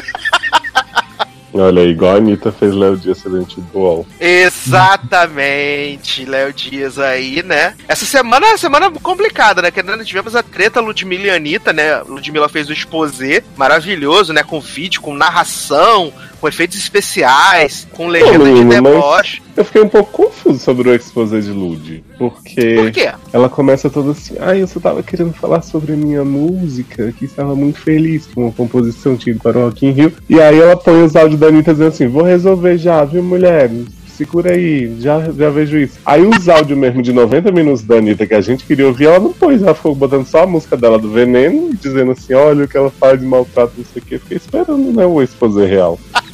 Olha 1.54 1.82
aí, 1.82 1.88
igual 1.88 2.14
a 2.14 2.18
Anitta 2.18 2.52
fez 2.52 2.74
Léo 2.74 2.96
Dias 2.96 3.18
ser 3.18 3.30
demitido 3.30 3.62
do 3.72 3.78
UOL. 3.78 4.06
Exatamente, 4.20 6.26
Léo 6.26 6.52
Dias 6.52 6.98
aí, 6.98 7.42
né? 7.42 7.74
Essa 7.88 8.04
semana 8.04 8.46
é 8.46 8.50
uma 8.50 8.58
semana 8.58 8.90
complicada, 8.90 9.62
né? 9.62 9.70
Que 9.70 9.82
nós 9.82 10.06
tivemos 10.06 10.36
a 10.36 10.42
treta 10.42 10.80
Ludmilla 10.80 11.26
e 11.26 11.30
Anitta, 11.30 11.72
né? 11.72 12.02
Ludmilla 12.02 12.50
fez 12.50 12.68
o 12.68 12.72
exposé 12.72 13.42
maravilhoso, 13.56 14.34
né? 14.34 14.42
Com 14.42 14.60
vídeo, 14.60 15.00
com 15.00 15.14
narração, 15.14 16.12
com 16.40 16.48
efeitos 16.48 16.76
especiais, 16.78 17.86
com 17.92 18.08
legenda 18.08 18.38
de 18.44 18.44
menino, 18.50 18.66
mas- 18.82 18.92
deboche. 18.94 19.42
Eu 19.56 19.64
fiquei 19.64 19.82
um 19.82 19.88
pouco 19.88 20.10
confuso 20.12 20.58
sobre 20.60 20.88
o 20.88 20.94
exposé 20.94 21.40
de 21.40 21.50
Lud. 21.50 22.04
Porque 22.16 22.74
Por 22.76 22.90
quê? 22.92 23.10
ela 23.32 23.48
começa 23.48 23.90
toda 23.90 24.12
assim, 24.12 24.36
ai, 24.38 24.62
eu 24.62 24.68
só 24.68 24.78
tava 24.78 25.02
querendo 25.02 25.32
falar 25.32 25.62
sobre 25.62 25.92
a 25.94 25.96
minha 25.96 26.24
música, 26.24 27.12
que 27.12 27.24
estava 27.24 27.56
muito 27.56 27.80
feliz 27.80 28.26
com 28.32 28.48
a 28.48 28.52
composição 28.52 29.16
tido 29.16 29.40
para 29.40 29.58
o 29.58 29.64
Rock 29.64 29.84
in 29.86 29.90
Rio. 29.90 30.12
E 30.28 30.40
aí 30.40 30.58
ela 30.60 30.76
põe 30.76 31.02
os 31.02 31.16
áudios 31.16 31.40
da 31.40 31.48
Anitta 31.48 31.72
dizendo 31.72 31.88
assim, 31.88 32.06
vou 32.06 32.22
resolver 32.22 32.78
já, 32.78 33.04
viu, 33.04 33.22
mulher? 33.22 33.68
Segura 34.16 34.52
aí, 34.52 34.96
já, 35.00 35.30
já 35.30 35.48
vejo 35.50 35.78
isso. 35.78 35.98
Aí 36.04 36.24
os 36.24 36.48
áudios 36.48 36.76
mesmo 36.78 37.00
de 37.02 37.12
90 37.12 37.52
minutos 37.52 37.82
da 37.82 37.96
Anitta 37.98 38.26
que 38.26 38.34
a 38.34 38.40
gente 38.40 38.64
queria 38.64 38.86
ouvir, 38.86 39.06
ela 39.06 39.20
não 39.20 39.32
pôs, 39.32 39.62
ela 39.62 39.74
ficou 39.74 39.94
botando 39.94 40.26
só 40.26 40.42
a 40.42 40.46
música 40.46 40.76
dela 40.76 40.98
do 40.98 41.10
Veneno, 41.10 41.70
dizendo 41.80 42.10
assim, 42.12 42.34
olha 42.34 42.64
o 42.64 42.68
que 42.68 42.76
ela 42.76 42.90
faz 42.90 43.18
de 43.20 43.24
maltrato, 43.26 43.72
não 43.78 43.84
sei 43.84 44.02
o 44.02 44.04
que. 44.04 44.18
Fiquei 44.18 44.36
esperando, 44.36 44.92
né, 44.92 45.06
o 45.06 45.20
exposé 45.22 45.66
real. 45.66 45.98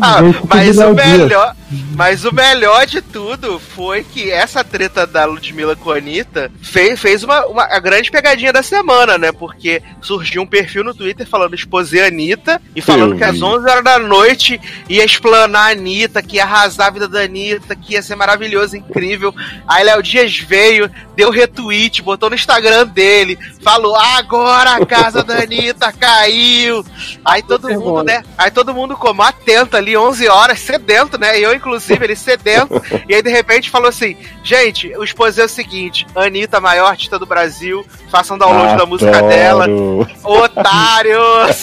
Ah, 0.00 0.20
mas 0.48 0.78
o 0.78 0.94
melhor, 0.94 1.56
mas 1.94 2.24
o 2.24 2.34
melhor 2.34 2.86
de 2.86 3.00
tudo 3.00 3.58
foi 3.58 4.04
que 4.04 4.30
essa 4.30 4.62
treta 4.64 5.06
da 5.06 5.24
Ludmilla 5.24 5.76
com 5.76 5.90
a 5.90 5.96
Anitta 5.96 6.50
fez, 6.60 7.00
fez 7.00 7.22
uma, 7.22 7.46
uma 7.46 7.62
a 7.64 7.78
grande 7.78 8.10
pegadinha 8.10 8.52
da 8.52 8.62
semana, 8.62 9.16
né? 9.16 9.32
Porque 9.32 9.82
surgiu 10.00 10.42
um 10.42 10.46
perfil 10.46 10.84
no 10.84 10.94
Twitter 10.94 11.26
falando 11.26 11.54
exposé 11.54 12.04
a 12.04 12.08
Anitta 12.08 12.60
e 12.74 12.80
falando 12.80 13.12
Eu 13.12 13.18
que 13.18 13.24
às 13.24 13.36
vi. 13.36 13.44
11 13.44 13.70
horas 13.70 13.84
da 13.84 13.98
noite 13.98 14.60
ia 14.88 15.04
explanar 15.04 15.68
a 15.68 15.72
Anitta, 15.72 16.22
que 16.22 16.36
ia 16.36 16.44
arrasar 16.44 16.88
a 16.88 16.90
vida 16.90 17.08
da 17.08 17.20
Anitta, 17.20 17.74
que 17.76 17.94
ia 17.94 18.02
ser 18.02 18.16
maravilhoso, 18.16 18.76
incrível. 18.76 19.34
Aí 19.66 19.84
Léo 19.84 20.02
Dias 20.02 20.36
veio, 20.38 20.90
deu 21.16 21.30
retweet, 21.30 22.02
botou 22.02 22.28
no 22.28 22.34
Instagram 22.34 22.86
dele, 22.86 23.38
falou: 23.62 23.96
agora 23.96 24.76
a 24.76 24.86
casa 24.86 25.22
da 25.22 25.38
Anitta 25.38 25.92
caiu. 25.92 26.84
Aí 27.24 27.42
todo 27.42 27.68
mundo, 27.68 27.78
vergonha. 27.78 28.04
né? 28.04 28.24
Aí 28.36 28.50
todo 28.50 28.74
mundo 28.74 28.96
como 28.96 29.22
atento 29.22 29.76
ali, 29.76 29.96
11 29.96 30.28
horas, 30.28 30.58
sedento, 30.58 31.18
né? 31.18 31.38
Eu, 31.38 31.54
inclusive, 31.54 32.04
ele 32.04 32.16
sedento. 32.16 32.82
e 33.08 33.14
aí, 33.14 33.22
de 33.22 33.30
repente, 33.30 33.70
falou 33.70 33.88
assim: 33.88 34.16
gente, 34.42 34.94
o 34.96 35.04
exposé 35.04 35.42
é 35.42 35.46
o 35.46 35.48
seguinte: 35.48 36.06
Anitta, 36.14 36.60
maior 36.60 36.86
artista 36.86 37.18
do 37.18 37.26
Brasil, 37.26 37.86
façam 38.10 38.36
download 38.36 38.76
da 38.76 38.86
música 38.86 39.22
dela. 39.22 39.64
Adoro. 39.64 40.08
Otários! 40.24 41.62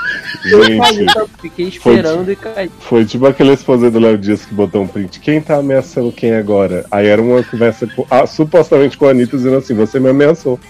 Gente, 0.50 1.04
Fiquei 1.40 1.68
esperando 1.68 2.30
e 2.30 2.36
caí. 2.36 2.70
Foi 2.80 3.04
tipo 3.04 3.26
aquele 3.26 3.52
exposé 3.52 3.90
do 3.90 3.98
Léo 3.98 4.18
Dias 4.18 4.44
que 4.44 4.54
botou 4.54 4.82
um 4.82 4.86
print. 4.86 5.20
Quem 5.20 5.40
tá 5.40 5.56
ameaçando 5.56 6.12
quem 6.12 6.34
agora? 6.34 6.84
Aí 6.90 7.06
era 7.06 7.20
uma 7.22 7.42
conversa 7.42 7.86
com- 7.86 8.06
ah, 8.10 8.26
supostamente 8.26 8.96
com 8.98 9.06
a 9.06 9.10
Anitta 9.10 9.36
dizendo 9.36 9.56
assim: 9.56 9.74
Você 9.74 9.98
me 10.00 10.10
ameaçou. 10.10 10.58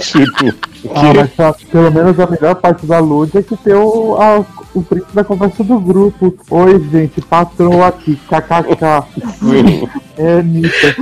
tipo, 0.00 0.54
Ah, 0.94 1.52
que... 1.52 1.66
pelo 1.66 1.90
menos 1.92 2.18
a 2.18 2.26
melhor 2.26 2.54
parte 2.56 2.84
da 2.86 2.98
Lud 2.98 3.36
é 3.38 3.42
que 3.42 3.56
tem 3.56 3.74
o, 3.74 4.16
a- 4.20 4.44
o 4.74 4.82
print 4.82 5.04
da 5.12 5.22
conversa 5.22 5.62
do 5.62 5.78
grupo. 5.78 6.34
Oi, 6.50 6.84
gente, 6.90 7.20
patrão 7.20 7.84
aqui, 7.84 8.18
kkk. 8.28 9.06
É 10.18 10.38
Anitta. 10.40 10.96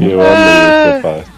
eu 0.00 0.20
amei 0.20 0.20
essa 0.20 1.00
parte. 1.02 1.35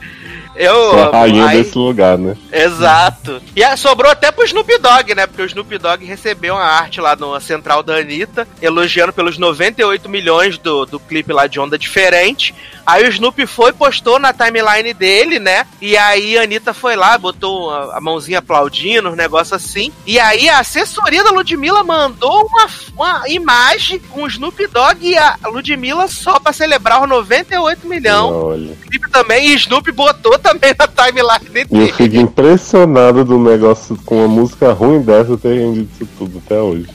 Eu 0.59 1.05
a 1.05 1.21
rainha 1.21 1.47
Aí- 1.47 1.63
desse 1.63 1.79
lugar, 1.79 2.19
né? 2.19 2.37
Exato. 2.53 3.41
E 3.55 3.77
sobrou 3.77 4.11
até 4.11 4.33
pro 4.33 4.45
Snoop 4.45 4.77
Dogg, 4.79 5.15
né? 5.15 5.27
Porque 5.27 5.43
o 5.43 5.47
Snoop 5.47 5.79
Dogg 5.79 6.05
recebeu 6.05 6.55
uma 6.55 6.65
arte 6.65 7.01
lá 7.01 7.15
na 7.15 7.41
central 7.41 7.83
da 7.83 7.97
Anitta, 7.97 8.47
elogiando 8.61 9.13
pelos 9.13 9.39
98 9.39 10.09
milhões 10.09 10.59
do, 10.59 10.85
do 10.85 10.99
clipe 10.99 11.33
lá 11.33 11.47
de 11.47 11.61
Onda 11.61 11.79
Diferente. 11.79 12.55
Aí 12.89 13.05
o 13.05 13.09
Snoop 13.11 13.47
foi, 13.47 13.71
postou 13.73 14.19
na 14.19 14.33
timeline 14.33 14.95
dele, 14.95 15.39
né? 15.39 15.67
E 15.79 15.95
aí 15.95 16.39
a 16.39 16.43
Anitta 16.43 16.73
foi 16.73 16.97
lá, 16.97 17.19
botou 17.19 17.71
a, 17.71 18.01
mãozinha 18.01 18.39
aplaudindo, 18.39 19.11
um 19.11 19.15
negócio 19.15 19.55
assim. 19.55 19.93
E 20.07 20.19
aí 20.19 20.49
a 20.49 20.61
assessoria 20.61 21.23
da 21.23 21.31
Ludmilla 21.31 21.85
mandou 21.85 22.47
uma, 22.47 22.67
uma 22.97 23.29
imagem 23.29 23.99
com 23.99 24.23
o 24.23 24.27
Snoop 24.27 24.67
Dogg 24.69 25.07
e 25.07 25.19
a 25.19 25.37
Ludmilla 25.45 26.09
só 26.09 26.41
pra 26.41 26.51
celebrar 26.51 27.03
os 27.03 27.09
98 27.09 27.87
milhões. 27.87 28.33
Olha. 28.33 28.77
clipe 28.91 29.11
também, 29.11 29.49
e 29.49 29.55
Snoop 29.57 29.93
botou 29.93 30.39
também 30.49 30.75
na 30.79 30.87
timeline 30.89 31.67
E 31.71 31.75
eu 31.75 31.81
dele. 31.81 31.93
fico 31.93 32.17
impressionado 32.17 33.25
do 33.25 33.39
negócio 33.39 33.99
com 34.05 34.17
uma 34.17 34.29
música 34.29 34.73
ruim 34.73 35.01
dessa 35.03 35.37
ter 35.37 35.59
rendido 35.59 35.89
isso 35.95 36.09
tudo 36.19 36.41
até 36.45 36.61
hoje. 36.61 36.87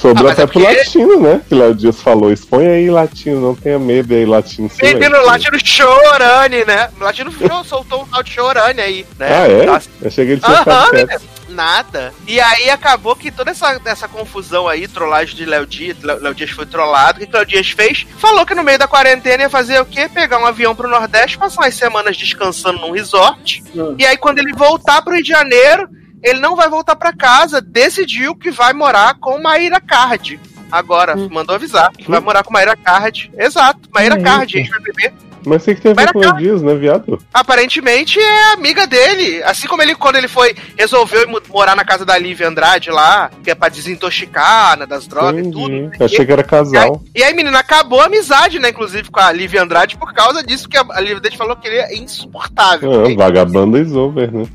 Sobrou 0.00 0.28
Ah, 0.28 0.32
até 0.32 0.42
é 0.42 0.46
pro 0.46 0.60
porque- 0.60 0.76
latino, 0.76 1.20
né? 1.20 1.40
Que 1.48 1.54
Léo 1.54 1.74
Dias 1.74 2.00
falou, 2.00 2.32
expõe 2.32 2.66
aí 2.66 2.90
latino, 2.90 3.40
não 3.40 3.54
tenha 3.54 3.78
medo, 3.78 4.14
aí 4.14 4.24
latino. 4.24 4.70
Menino 4.82 5.24
Latino 5.26 5.58
chorane, 5.62 6.64
né? 6.64 6.88
Latino 6.98 7.30
show- 7.30 7.64
soltou 7.64 8.02
um 8.02 8.06
tal 8.06 8.22
de 8.22 8.30
chorane 8.30 8.80
aí, 8.80 9.06
né? 9.18 9.26
Ah, 9.28 9.48
é? 9.48 9.66
Tá- 9.66 9.82
Eu 10.02 10.10
cheguei 10.10 10.36
de 10.36 10.42
tinha 10.42 10.64
menino. 10.92 11.20
Nada. 11.50 12.14
E 12.28 12.40
aí 12.40 12.70
acabou 12.70 13.16
que 13.16 13.30
toda 13.30 13.50
essa, 13.50 13.78
essa 13.84 14.06
confusão 14.06 14.68
aí, 14.68 14.86
trollagem 14.86 15.34
de 15.34 15.44
Léo 15.44 15.66
Dias, 15.66 15.96
Léo 16.00 16.32
Dias 16.34 16.50
foi 16.50 16.64
trollado, 16.64 17.16
o 17.18 17.20
que 17.20 17.26
que 17.26 17.36
Léo 17.36 17.44
Dias 17.44 17.70
fez? 17.70 18.06
Falou 18.18 18.46
que 18.46 18.54
no 18.54 18.62
meio 18.62 18.78
da 18.78 18.86
quarentena 18.86 19.42
ia 19.42 19.50
fazer 19.50 19.80
o 19.80 19.84
quê? 19.84 20.08
Pegar 20.08 20.38
um 20.38 20.46
avião 20.46 20.74
pro 20.76 20.88
Nordeste, 20.88 21.36
passar 21.36 21.62
umas 21.62 21.74
semanas 21.74 22.16
descansando 22.16 22.78
num 22.78 22.92
resort. 22.92 23.62
Hum. 23.74 23.96
E 23.98 24.06
aí 24.06 24.16
quando 24.16 24.38
ele 24.38 24.52
voltar 24.52 25.02
pro 25.02 25.12
Rio 25.12 25.24
de 25.24 25.28
Janeiro, 25.28 25.88
ele 26.22 26.40
não 26.40 26.54
vai 26.56 26.68
voltar 26.68 26.96
pra 26.96 27.12
casa, 27.12 27.60
decidiu 27.60 28.34
que 28.34 28.50
vai 28.50 28.72
morar 28.72 29.14
com 29.14 29.40
Maíra 29.40 29.80
Card. 29.80 30.38
Agora, 30.70 31.16
Hum. 31.16 31.28
mandou 31.32 31.54
avisar 31.56 31.90
que 31.92 32.08
vai 32.10 32.20
morar 32.20 32.44
com 32.44 32.52
Maíra 32.52 32.76
Card. 32.76 33.30
Exato, 33.36 33.88
Maíra 33.92 34.16
Que 34.16 34.22
Card, 34.22 34.60
isso? 34.60 34.72
ex-BBB. 34.74 35.12
Mas 35.44 35.64
tem 35.64 35.74
que 35.74 35.80
ter 35.80 35.90
a 35.90 35.94
ver 35.94 36.02
Mas 36.02 36.12
com 36.12 36.18
o 36.18 36.36
Dias, 36.36 36.62
né, 36.62 36.74
viado? 36.74 37.18
Aparentemente 37.32 38.18
é 38.20 38.52
amiga 38.52 38.86
dele. 38.86 39.42
Assim 39.44 39.66
como 39.66 39.82
ele, 39.82 39.94
quando 39.94 40.16
ele 40.16 40.28
foi, 40.28 40.54
resolveu 40.76 41.26
morar 41.48 41.74
na 41.74 41.84
casa 41.84 42.04
da 42.04 42.16
Lívia 42.18 42.48
Andrade 42.48 42.90
lá, 42.90 43.30
que 43.42 43.50
é 43.50 43.54
pra 43.54 43.68
desintoxicar, 43.68 44.78
né, 44.78 44.86
das 44.86 45.06
drogas 45.06 45.46
e 45.46 45.50
tudo. 45.50 45.74
Entendi. 45.74 46.04
Achei 46.04 46.26
que 46.26 46.32
era 46.32 46.42
casal. 46.42 47.02
E 47.14 47.22
aí, 47.22 47.32
menina, 47.34 47.58
acabou 47.58 48.00
a 48.00 48.06
amizade, 48.06 48.58
né, 48.58 48.70
inclusive, 48.70 49.10
com 49.10 49.20
a 49.20 49.32
Lívia 49.32 49.62
Andrade 49.62 49.96
por 49.96 50.12
causa 50.12 50.42
disso, 50.42 50.68
que 50.68 50.76
a 50.76 50.84
a 50.90 51.00
Lívia 51.00 51.18
Andrade 51.18 51.36
falou 51.36 51.56
que 51.56 51.68
ele 51.68 51.76
é 51.76 51.96
insuportável. 51.96 53.06
Ah, 53.06 53.14
vagabanda 53.16 53.78
is 53.78 53.92
over, 53.94 54.30
né? 54.32 54.46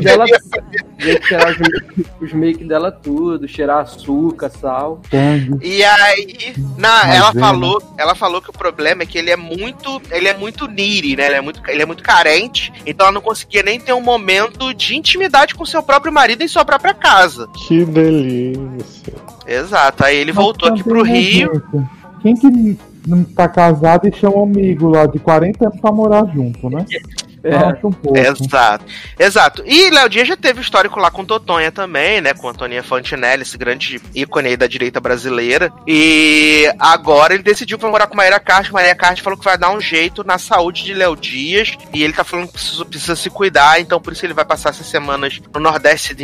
Dela, 0.00 0.24
poderia- 0.24 0.38
gente 0.98 1.20
tirar 1.26 1.50
os, 1.50 1.56
os 2.20 2.32
make 2.32 2.64
dela 2.64 2.92
tudo, 2.92 3.48
cheirar 3.48 3.78
açúcar, 3.78 4.50
sal. 4.50 5.00
E 5.62 5.82
aí, 5.82 6.54
na, 6.76 7.04
Mas 7.04 7.14
ela 7.16 7.30
é, 7.30 7.34
né? 7.34 7.40
falou, 7.40 7.94
ela 7.98 8.14
falou 8.14 8.40
que 8.42 8.50
o 8.50 8.52
problema 8.52 9.02
é 9.02 9.06
que 9.06 9.18
ele 9.18 9.30
é 9.30 9.36
muito, 9.36 9.89
ele 10.10 10.28
é 10.28 10.36
muito 10.36 10.66
needy, 10.68 11.16
né? 11.16 11.26
Ele 11.26 11.36
é 11.36 11.40
muito, 11.40 11.62
ele 11.68 11.82
é 11.82 11.86
muito 11.86 12.02
carente, 12.02 12.72
então 12.84 13.06
ela 13.06 13.14
não 13.14 13.20
conseguia 13.20 13.62
nem 13.62 13.80
ter 13.80 13.92
um 13.92 14.02
momento 14.02 14.74
de 14.74 14.96
intimidade 14.96 15.54
com 15.54 15.64
seu 15.64 15.82
próprio 15.82 16.12
marido 16.12 16.42
em 16.42 16.48
sua 16.48 16.64
própria 16.64 16.92
casa. 16.92 17.48
Que 17.66 17.84
delícia. 17.84 19.14
Exato. 19.46 20.04
Aí 20.04 20.16
ele 20.16 20.32
voltou 20.32 20.70
Mas 20.70 20.80
aqui 20.80 20.88
pro 20.88 21.02
Rio. 21.02 21.62
Quem 22.22 22.34
que 22.36 22.78
não 23.06 23.24
tá 23.24 23.48
casado 23.48 24.06
e 24.06 24.12
chama 24.12 24.38
um 24.38 24.44
amigo 24.44 24.88
lá 24.88 25.06
de 25.06 25.18
40 25.18 25.66
anos 25.66 25.80
pra 25.80 25.90
morar 25.90 26.26
junto, 26.34 26.68
né? 26.68 26.84
É. 27.42 27.54
Acho 27.56 27.86
um 27.88 27.92
pouco. 27.92 28.18
Exato, 28.18 28.84
exato. 29.18 29.62
E 29.66 29.90
Léo 29.90 30.08
Dias 30.08 30.28
já 30.28 30.36
teve 30.36 30.60
histórico 30.60 30.98
lá 31.00 31.10
com 31.10 31.24
Totonha 31.24 31.72
também, 31.72 32.20
né? 32.20 32.34
Com 32.34 32.48
Antoninha 32.48 32.82
Fantinelli, 32.82 33.42
esse 33.42 33.56
grande 33.56 34.00
ícone 34.14 34.48
aí 34.48 34.56
da 34.56 34.66
direita 34.66 35.00
brasileira. 35.00 35.72
E 35.86 36.70
agora 36.78 37.32
ele 37.34 37.42
decidiu 37.42 37.78
pra 37.78 37.88
morar 37.90 38.06
com 38.06 38.16
Maria 38.16 38.38
Castro. 38.38 38.74
Maria 38.74 38.94
Castro 38.94 39.24
falou 39.24 39.38
que 39.38 39.44
vai 39.44 39.56
dar 39.56 39.70
um 39.70 39.80
jeito 39.80 40.22
na 40.22 40.36
saúde 40.38 40.84
de 40.84 40.92
Léo 40.94 41.16
Dias. 41.16 41.76
E 41.94 42.02
ele 42.02 42.12
tá 42.12 42.24
falando 42.24 42.46
que 42.48 42.52
precisa, 42.54 42.84
precisa 42.84 43.16
se 43.16 43.30
cuidar, 43.30 43.80
então 43.80 44.00
por 44.00 44.12
isso 44.12 44.24
ele 44.26 44.34
vai 44.34 44.44
passar 44.44 44.70
essas 44.70 44.86
semanas 44.86 45.40
no 45.54 45.60
Nordeste 45.60 46.14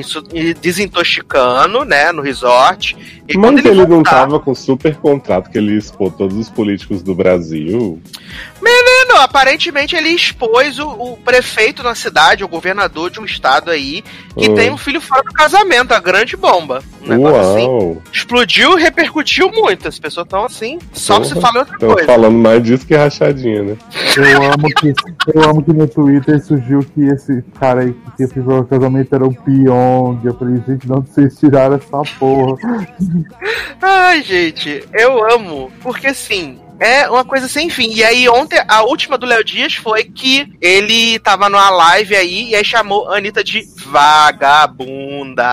desintoxicando, 0.60 1.84
né? 1.84 2.12
No 2.12 2.22
resort. 2.22 2.96
E 3.28 3.34
quando 3.34 3.56
Mas 3.56 3.64
ele, 3.66 3.80
não 3.80 3.86
voltar- 3.86 4.10
tava 4.10 4.38
com 4.40 4.54
super 4.54 4.94
contrato 4.96 5.50
que 5.50 5.58
ele 5.58 5.76
expor 5.76 6.12
todos 6.12 6.36
os 6.36 6.50
políticos 6.50 7.02
do 7.02 7.14
Brasil. 7.14 8.00
Não, 9.08 9.20
aparentemente 9.20 9.94
ele 9.94 10.08
expôs 10.10 10.78
o, 10.78 10.88
o 10.88 11.05
prefeito 11.24 11.82
na 11.82 11.94
cidade, 11.94 12.42
o 12.42 12.48
governador 12.48 13.10
de 13.10 13.20
um 13.20 13.24
estado 13.24 13.70
aí, 13.70 14.02
que 14.36 14.48
tem 14.54 14.70
um 14.70 14.76
filho 14.78 15.00
fora 15.00 15.22
do 15.22 15.32
casamento, 15.32 15.92
a 15.92 16.00
grande 16.00 16.36
bomba. 16.36 16.82
Um 17.02 17.08
negócio 17.08 17.40
assim. 17.52 17.98
Explodiu 18.12 18.78
e 18.78 18.82
repercutiu 18.82 19.50
muito. 19.52 19.86
As 19.86 19.98
pessoas 19.98 20.24
estão 20.26 20.44
assim, 20.44 20.78
só 20.92 21.22
se 21.22 21.34
Porra. 21.34 21.46
fala 21.46 21.56
em 21.56 21.58
outra 21.60 21.74
Estão 21.74 21.90
coisa. 21.90 22.06
falando 22.06 22.38
mais 22.38 22.62
disso 22.62 22.86
que 22.86 22.94
rachadinha, 22.94 23.62
né? 23.62 23.76
Eu 24.16 24.42
amo 24.42 24.68
que, 24.80 24.92
eu 25.34 25.42
amo 25.42 25.62
que 25.62 25.72
no 25.72 25.86
Twitter 25.86 26.42
surgiu 26.44 26.80
que 26.94 27.02
esse 27.04 27.42
cara 27.60 27.82
aí 27.82 27.92
que 27.92 28.16
tinha 28.16 28.28
feito 28.28 28.50
o 28.50 28.64
casamento 28.64 29.14
era 29.14 29.24
o 29.24 29.34
Pyong. 29.34 30.20
Eu 30.24 30.34
falei, 30.34 30.62
gente, 30.66 30.90
onde 30.90 31.08
vocês 31.10 31.38
tiraram 31.38 31.76
essa 31.76 32.02
porra? 32.18 32.56
Ai, 33.80 34.22
gente, 34.22 34.84
eu 34.92 35.32
amo. 35.32 35.70
Porque 35.82 36.08
assim. 36.08 36.58
É 36.78 37.08
uma 37.08 37.24
coisa 37.24 37.48
sem 37.48 37.70
fim. 37.70 37.92
E 37.94 38.04
aí, 38.04 38.28
ontem, 38.28 38.62
a 38.68 38.82
última 38.82 39.16
do 39.16 39.24
Léo 39.24 39.42
Dias 39.42 39.74
foi 39.74 40.04
que 40.04 40.52
ele 40.60 41.18
tava 41.20 41.48
numa 41.48 41.70
live 41.70 42.14
aí 42.14 42.50
e 42.50 42.54
aí 42.54 42.64
chamou 42.64 43.08
a 43.08 43.16
Anitta 43.16 43.42
de 43.42 43.66
vagabunda. 43.86 45.44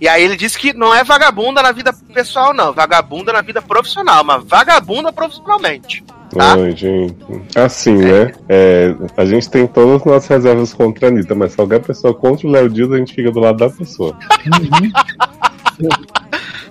E 0.00 0.08
aí 0.08 0.22
ele 0.22 0.36
disse 0.36 0.56
que 0.56 0.72
não 0.72 0.94
é 0.94 1.02
vagabunda 1.02 1.60
na 1.60 1.72
vida 1.72 1.92
pessoal, 2.12 2.54
não. 2.54 2.72
Vagabunda 2.72 3.32
na 3.32 3.42
vida 3.42 3.60
profissional, 3.60 4.22
mas 4.22 4.44
vagabunda 4.44 5.12
profissionalmente. 5.12 6.04
Tá? 6.30 6.54
Ai, 6.54 6.70
gente. 6.76 7.16
Assim, 7.56 7.96
né? 7.96 8.32
É, 8.48 8.94
a 9.16 9.24
gente 9.24 9.50
tem 9.50 9.66
todas 9.66 10.00
as 10.00 10.04
nossas 10.06 10.28
reservas 10.28 10.72
contra 10.72 11.08
a 11.08 11.10
Anitta, 11.10 11.34
mas 11.34 11.50
se 11.50 11.56
qualquer 11.56 11.80
pessoa 11.80 12.14
contra 12.14 12.46
o 12.46 12.50
Léo 12.50 12.68
Dias, 12.68 12.92
a 12.92 12.96
gente 12.96 13.12
fica 13.12 13.32
do 13.32 13.40
lado 13.40 13.58
da 13.58 13.68
pessoa. 13.70 14.16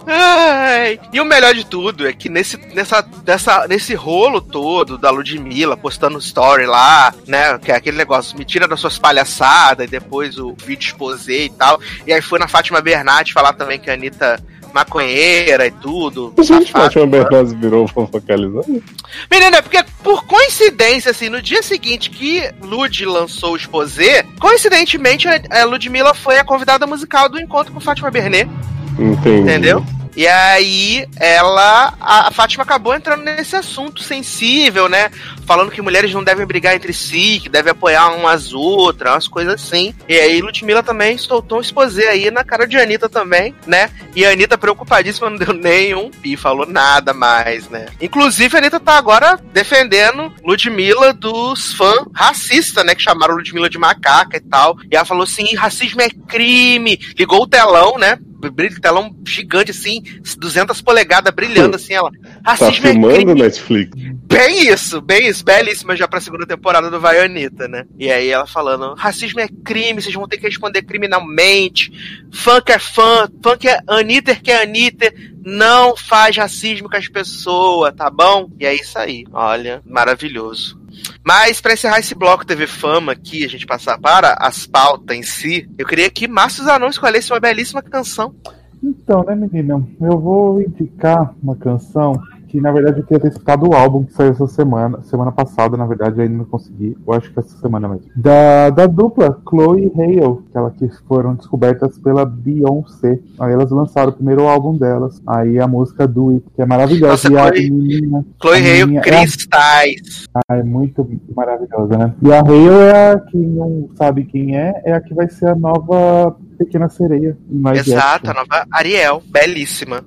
Ai, 0.05 0.99
e 1.11 1.21
o 1.21 1.25
melhor 1.25 1.53
de 1.53 1.65
tudo 1.65 2.07
é 2.07 2.13
que 2.13 2.29
nesse, 2.29 2.57
nessa, 2.73 3.01
dessa, 3.01 3.67
nesse 3.67 3.93
rolo 3.95 4.41
todo 4.41 4.97
da 4.97 5.09
Ludmilla 5.09 5.77
postando 5.77 6.19
story 6.19 6.65
lá, 6.65 7.13
né? 7.27 7.57
Que 7.59 7.71
é 7.71 7.75
aquele 7.75 7.97
negócio, 7.97 8.37
me 8.37 8.45
tira 8.45 8.67
das 8.67 8.79
suas 8.79 8.99
palhaçadas, 8.99 9.87
e 9.87 9.89
depois 9.89 10.37
o 10.37 10.53
vídeo 10.53 10.87
exposé 10.87 11.45
e 11.45 11.49
tal. 11.49 11.79
E 12.05 12.13
aí 12.13 12.21
foi 12.21 12.39
na 12.39 12.47
Fátima 12.47 12.81
Bernardes 12.81 13.33
falar 13.33 13.53
também 13.53 13.79
que 13.79 13.89
a 13.89 13.93
Anitta 13.93 14.43
maconheira 14.73 15.67
e 15.67 15.71
tudo. 15.71 16.33
Gente, 16.39 16.65
safada. 16.65 16.85
Fátima 16.85 17.07
Bernardes 17.07 17.53
virou 17.53 17.87
fofocalizando. 17.87 18.83
Menina, 19.31 19.57
é 19.57 19.61
porque 19.61 19.83
por 20.03 20.25
coincidência, 20.25 21.11
assim, 21.11 21.29
no 21.29 21.41
dia 21.41 21.61
seguinte 21.61 22.09
que 22.09 22.43
Lud 22.61 23.05
lançou 23.05 23.53
o 23.53 23.55
exposé, 23.55 24.25
coincidentemente 24.39 25.27
a, 25.27 25.61
a 25.61 25.65
Ludmilla 25.65 26.13
foi 26.13 26.39
a 26.39 26.43
convidada 26.43 26.87
musical 26.87 27.29
do 27.29 27.39
encontro 27.39 27.71
com 27.71 27.79
Fátima 27.79 28.09
Bernet. 28.09 28.49
Entendi. 28.97 29.41
Entendeu? 29.41 29.85
E 30.15 30.27
aí, 30.27 31.07
ela. 31.19 31.93
A, 31.99 32.31
Fátima 32.31 32.63
acabou 32.63 32.93
entrando 32.93 33.23
nesse 33.23 33.55
assunto 33.55 34.03
sensível, 34.03 34.87
né? 34.87 35.09
Falando 35.45 35.71
que 35.71 35.81
mulheres 35.81 36.13
não 36.13 36.23
devem 36.23 36.45
brigar 36.45 36.75
entre 36.75 36.93
si, 36.93 37.39
que 37.41 37.49
devem 37.49 37.71
apoiar 37.71 38.15
umas 38.15 38.53
outras, 38.53 39.13
umas 39.13 39.27
coisas 39.27 39.53
assim. 39.53 39.93
E 40.07 40.15
aí, 40.15 40.41
Ludmilla 40.41 40.83
também 40.83 41.17
soltou 41.17 41.57
um 41.57 41.61
exposé 41.61 42.09
aí 42.09 42.31
na 42.31 42.43
cara 42.43 42.65
de 42.65 42.77
Anitta 42.77 43.09
também, 43.09 43.53
né? 43.65 43.89
E 44.15 44.25
a 44.25 44.31
Anitta, 44.31 44.57
preocupadíssima, 44.57 45.29
não 45.29 45.37
deu 45.43 45.53
nenhum 45.53 46.09
pi, 46.09 46.37
falou 46.37 46.65
nada 46.65 47.13
mais, 47.13 47.69
né? 47.69 47.87
Inclusive, 48.01 48.55
a 48.55 48.59
Anitta 48.59 48.79
tá 48.79 48.97
agora 48.97 49.39
defendendo 49.51 50.31
Ludmilla 50.43 51.13
dos 51.13 51.73
fãs 51.73 52.05
racistas, 52.13 52.85
né? 52.85 52.95
Que 52.95 53.01
chamaram 53.01 53.35
Ludmilla 53.35 53.69
de 53.69 53.77
macaca 53.77 54.37
e 54.37 54.41
tal. 54.41 54.77
E 54.91 54.95
ela 54.95 55.05
falou 55.05 55.23
assim: 55.23 55.55
racismo 55.55 56.01
é 56.01 56.09
crime. 56.27 56.99
Ligou 57.17 57.43
o 57.43 57.47
telão, 57.47 57.97
né? 57.97 58.17
brilho, 58.49 58.79
telão 58.81 59.15
gigante 59.25 59.71
assim, 59.71 60.03
200 60.37 60.81
polegadas 60.81 61.33
brilhando 61.33 61.75
assim, 61.75 61.93
ela. 61.93 62.11
Tá 62.11 62.51
Racismo 62.51 62.87
é 62.87 62.91
filmando 62.91 63.15
crime. 63.15 63.33
Netflix. 63.35 63.91
Bem 64.25 64.69
isso, 64.69 65.01
bem 65.01 65.27
isso, 65.27 65.32
belíssima 65.41 65.95
já 65.95 66.07
pra 66.07 66.21
segunda 66.21 66.45
temporada 66.45 66.89
do 66.89 66.99
Vai 66.99 67.23
Anitta, 67.23 67.67
né? 67.67 67.85
E 67.97 68.11
aí 68.11 68.29
ela 68.29 68.45
falando: 68.45 68.93
racismo 68.95 69.39
é 69.39 69.47
crime, 69.47 70.01
vocês 70.01 70.13
vão 70.13 70.27
ter 70.27 70.37
que 70.37 70.47
responder 70.47 70.83
criminalmente. 70.83 71.91
Funk 72.31 72.71
é 72.71 72.79
fã, 72.79 73.27
funk 73.41 73.67
é 73.67 73.79
Anitta 73.87 74.35
que 74.35 74.51
é 74.51 74.61
Anitta. 74.61 75.13
Não 75.45 75.95
faz 75.95 76.37
racismo 76.37 76.89
com 76.89 76.95
as 76.95 77.07
pessoas, 77.07 77.93
tá 77.93 78.09
bom? 78.09 78.49
E 78.59 78.65
é 78.65 78.73
isso 78.73 78.97
aí, 78.97 79.25
olha, 79.33 79.81
maravilhoso. 79.85 80.81
Mas 81.23 81.59
pra 81.59 81.73
encerrar 81.73 81.99
esse 81.99 82.15
bloco 82.15 82.45
TV 82.45 82.67
Fama 82.67 83.13
aqui, 83.13 83.43
a 83.43 83.49
gente 83.49 83.65
passar 83.65 83.97
para 83.97 84.37
as 84.39 84.65
pautas 84.65 85.17
em 85.17 85.23
si, 85.23 85.69
eu 85.77 85.85
queria 85.85 86.09
que 86.09 86.27
Márcio 86.27 86.63
Zanon 86.63 86.87
escolhesse 86.87 87.31
uma 87.31 87.39
belíssima 87.39 87.81
canção. 87.81 88.35
Então, 88.83 89.23
né, 89.23 89.33
menina? 89.33 89.81
Eu 90.01 90.19
vou 90.19 90.61
indicar 90.61 91.33
uma 91.41 91.55
canção 91.55 92.21
que, 92.53 92.61
na 92.61 92.71
verdade, 92.71 92.99
eu 92.99 93.03
queria 93.03 93.19
ter 93.19 93.33
citado 93.33 93.67
o 93.67 93.73
álbum 93.73 94.03
que 94.03 94.13
saiu 94.13 94.29
essa 94.29 94.45
semana, 94.45 95.01
semana 95.01 95.31
passada, 95.31 95.75
na 95.75 95.87
verdade, 95.87 96.17
eu 96.19 96.21
ainda 96.23 96.37
não 96.37 96.45
consegui. 96.45 96.95
Eu 97.07 97.11
acho 97.15 97.33
que 97.33 97.39
essa 97.39 97.57
semana 97.57 97.87
mesmo. 97.87 98.05
Da, 98.15 98.69
da 98.69 98.85
dupla 98.85 99.41
Chloe 99.49 99.91
e 99.95 99.99
Hale, 99.99 100.37
aquela 100.51 100.69
que 100.69 100.87
foram 101.07 101.33
descobertas 101.33 101.97
pela 101.97 102.23
Beyoncé. 102.23 103.17
Aí 103.39 103.51
elas 103.51 103.71
lançaram 103.71 104.09
o 104.09 104.13
primeiro 104.13 104.47
álbum 104.47 104.77
delas. 104.77 105.19
Aí 105.25 105.57
a 105.59 105.67
música 105.67 106.07
Do 106.07 106.29
It, 106.29 106.45
que 106.55 106.61
é 106.61 106.65
maravilhosa. 106.67 107.27
Nossa, 107.27 107.33
e 107.33 107.37
a 107.37 107.47
Chloe- 107.47 107.71
menina. 107.71 108.25
Chloe 108.39 108.53
a 108.53 108.83
Hale 108.83 108.97
é, 108.97 109.01
Cristais. 109.01 110.27
a- 110.35 110.55
é 110.57 110.61
muito 110.61 111.09
maravilhosa, 111.35 111.97
né? 111.97 112.13
E 112.21 112.31
a 112.31 112.39
Hale 112.39 112.69
é 112.69 113.11
a 113.13 113.19
que 113.19 113.37
não 113.37 113.89
sabe 113.95 114.25
quem 114.25 114.55
é, 114.55 114.79
é 114.85 114.93
a 114.93 115.01
que 115.01 115.15
vai 115.15 115.27
ser 115.27 115.47
a 115.47 115.55
nova 115.55 116.35
Pequena 116.57 116.89
Sereia. 116.89 117.37
Exato, 117.75 118.31
a 118.31 118.33
nova 118.33 118.65
Ariel, 118.71 119.21
belíssima. 119.25 120.03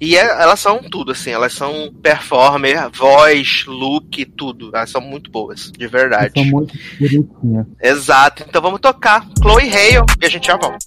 E 0.00 0.14
é- 0.16 0.42
elas 0.42 0.60
são 0.60 0.82
tudo, 0.82 1.12
assim, 1.12 1.30
elas 1.30 1.52
são 1.54 1.92
performer, 2.02 2.90
voz, 2.90 3.64
look, 3.66 4.24
tudo. 4.36 4.70
Elas 4.74 4.90
são 4.90 5.00
muito 5.00 5.30
boas, 5.30 5.70
de 5.72 5.86
verdade. 5.86 6.32
São 6.34 6.44
muito 6.44 6.74
bonitinhas. 7.00 7.66
Exato, 7.82 8.44
então 8.48 8.60
vamos 8.60 8.80
tocar 8.80 9.26
Chloe 9.40 9.70
Hale 9.70 10.04
e 10.20 10.26
a 10.26 10.28
gente 10.28 10.46
já 10.46 10.56
volta. 10.56 10.78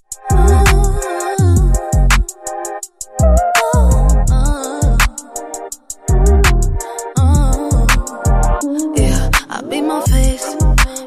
Yeah, 8.95 9.29
I 9.49 9.61
beat 9.69 9.83
my 9.83 10.01
face. 10.01 10.55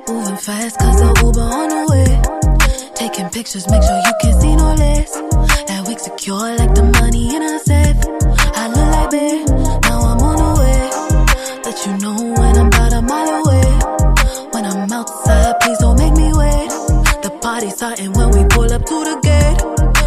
Moving 0.09 0.37
fast 0.37 0.79
cause 0.79 1.01
the 1.01 1.25
Uber 1.25 1.41
on 1.41 1.82
pictures, 3.33 3.66
make 3.71 3.83
sure 3.83 3.97
you 3.97 4.14
can 4.21 4.40
see 4.40 4.55
no 4.57 4.75
less. 4.75 5.11
That 5.68 5.85
wig 5.87 5.99
secure 5.99 6.49
like 6.61 6.75
the 6.75 6.85
money 7.01 7.35
in 7.35 7.42
a 7.42 7.59
safe. 7.59 8.01
I 8.61 8.64
look 8.77 8.88
like 8.97 9.11
babe, 9.11 9.49
now 9.88 10.01
I'm 10.11 10.21
on 10.29 10.37
the 10.42 10.51
way. 10.61 10.83
Let 11.66 11.77
you 11.87 11.92
know 12.03 12.16
when 12.38 12.55
I'm 12.61 12.66
about 12.68 12.92
a 12.92 13.03
mile 13.03 13.33
away. 13.40 13.68
When 14.53 14.64
I'm 14.71 14.92
outside, 14.92 15.55
please 15.61 15.79
don't 15.79 15.99
make 15.99 16.12
me 16.12 16.29
wait. 16.42 16.71
The 17.25 17.31
party's 17.40 17.75
starting 17.75 18.12
when 18.12 18.31
we 18.37 18.45
pull 18.55 18.71
up 18.77 18.85
to 18.85 18.97
the 19.09 19.16
gate. 19.29 19.61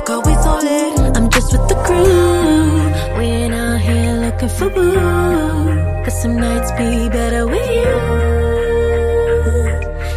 Girl, 0.06 0.22
we 0.26 0.34
so 0.46 0.54
late. 0.70 1.18
I'm 1.18 1.28
just 1.32 1.52
with 1.52 1.68
the 1.68 1.78
crew. 1.86 3.18
We 3.18 3.26
ain't 3.42 3.54
out 3.54 3.80
here 3.82 4.14
looking 4.26 4.50
for 4.58 4.70
boo. 4.70 6.04
Cause 6.04 6.22
some 6.22 6.36
nights 6.36 6.72
be 6.78 7.10
better 7.10 7.48
with 7.48 7.70
you. 7.80 7.96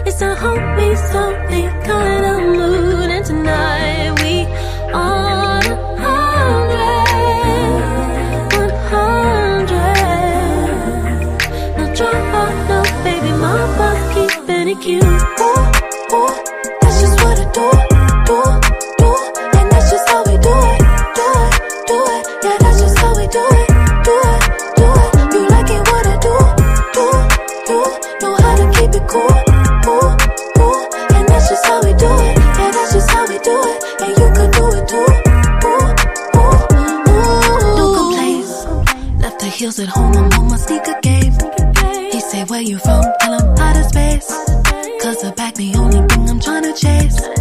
It's 0.09 0.21
a 0.21 0.29
me 0.77 0.89
slowly 1.09 1.63
kind 1.87 2.25
of 2.27 2.38
it 14.79 14.85
cute. 14.85 15.05
Ooh, 15.05 16.17
ooh, 16.17 16.35
that's 16.81 17.01
just 17.01 17.17
what 17.23 17.39
I 17.39 17.45
do, 17.57 17.69
do, 18.29 18.39
do, 18.99 19.11
and 19.59 19.71
that's 19.71 19.91
just 19.91 20.09
how 20.09 20.23
we 20.25 20.37
do 20.39 20.55
it, 20.73 20.79
do 21.19 21.27
it, 21.45 21.53
do 21.87 21.99
it. 22.15 22.23
Yeah, 22.45 22.57
that's 22.61 22.81
just 22.81 22.99
how 22.99 23.13
we 23.17 23.27
do 23.27 23.45
it, 23.59 23.69
do 24.07 24.15
it, 24.33 24.43
do 24.79 24.87
it. 25.03 25.11
You 25.35 25.43
like 25.49 25.71
it 25.71 25.83
what 25.89 26.05
I 26.07 26.17
do, 26.27 26.35
do, 26.97 27.07
do, 27.69 27.79
know 28.23 28.35
how 28.37 28.55
to 28.61 28.67
keep 28.77 28.91
it 28.95 29.07
cool, 29.09 29.37
cool, 29.85 30.11
cool, 30.57 30.81
and 31.17 31.29
that's 31.29 31.49
just 31.49 31.67
how 31.67 31.83
we 31.83 31.93
do 31.95 32.11
it. 32.29 32.37
Yeah, 32.59 32.71
that's 32.71 32.93
just 32.93 33.11
how 33.11 33.27
we 33.27 33.39
do 33.39 33.57
it, 33.71 33.79
and 34.03 34.11
you 34.19 34.27
could 34.37 34.53
do 34.53 34.65
it 34.79 34.85
too. 34.89 35.09
Ooh, 35.67 35.91
ooh, 36.39 36.59
ooh. 37.13 37.95
Complaints. 37.97 38.67
Left 39.23 39.39
the 39.41 39.47
heels 39.47 39.79
at 39.79 39.89
home, 39.89 40.17
I'm 40.17 40.33
on 40.39 40.49
my 40.49 40.57
sneaker 40.57 40.99
game. 41.03 41.33
He 42.13 42.21
say, 42.21 42.45
Where 42.45 42.63
you 42.63 42.79
from? 42.79 43.05
Tell 43.21 43.39
him 43.39 43.59
out 43.59 43.77
of 43.77 43.85
space. 43.87 44.48
The 45.29 45.35
back 45.35 45.55
the 45.57 45.75
only 45.75 45.99
thing 46.09 46.31
I'm 46.31 46.41
tryna 46.41 46.75
chase. 46.75 47.38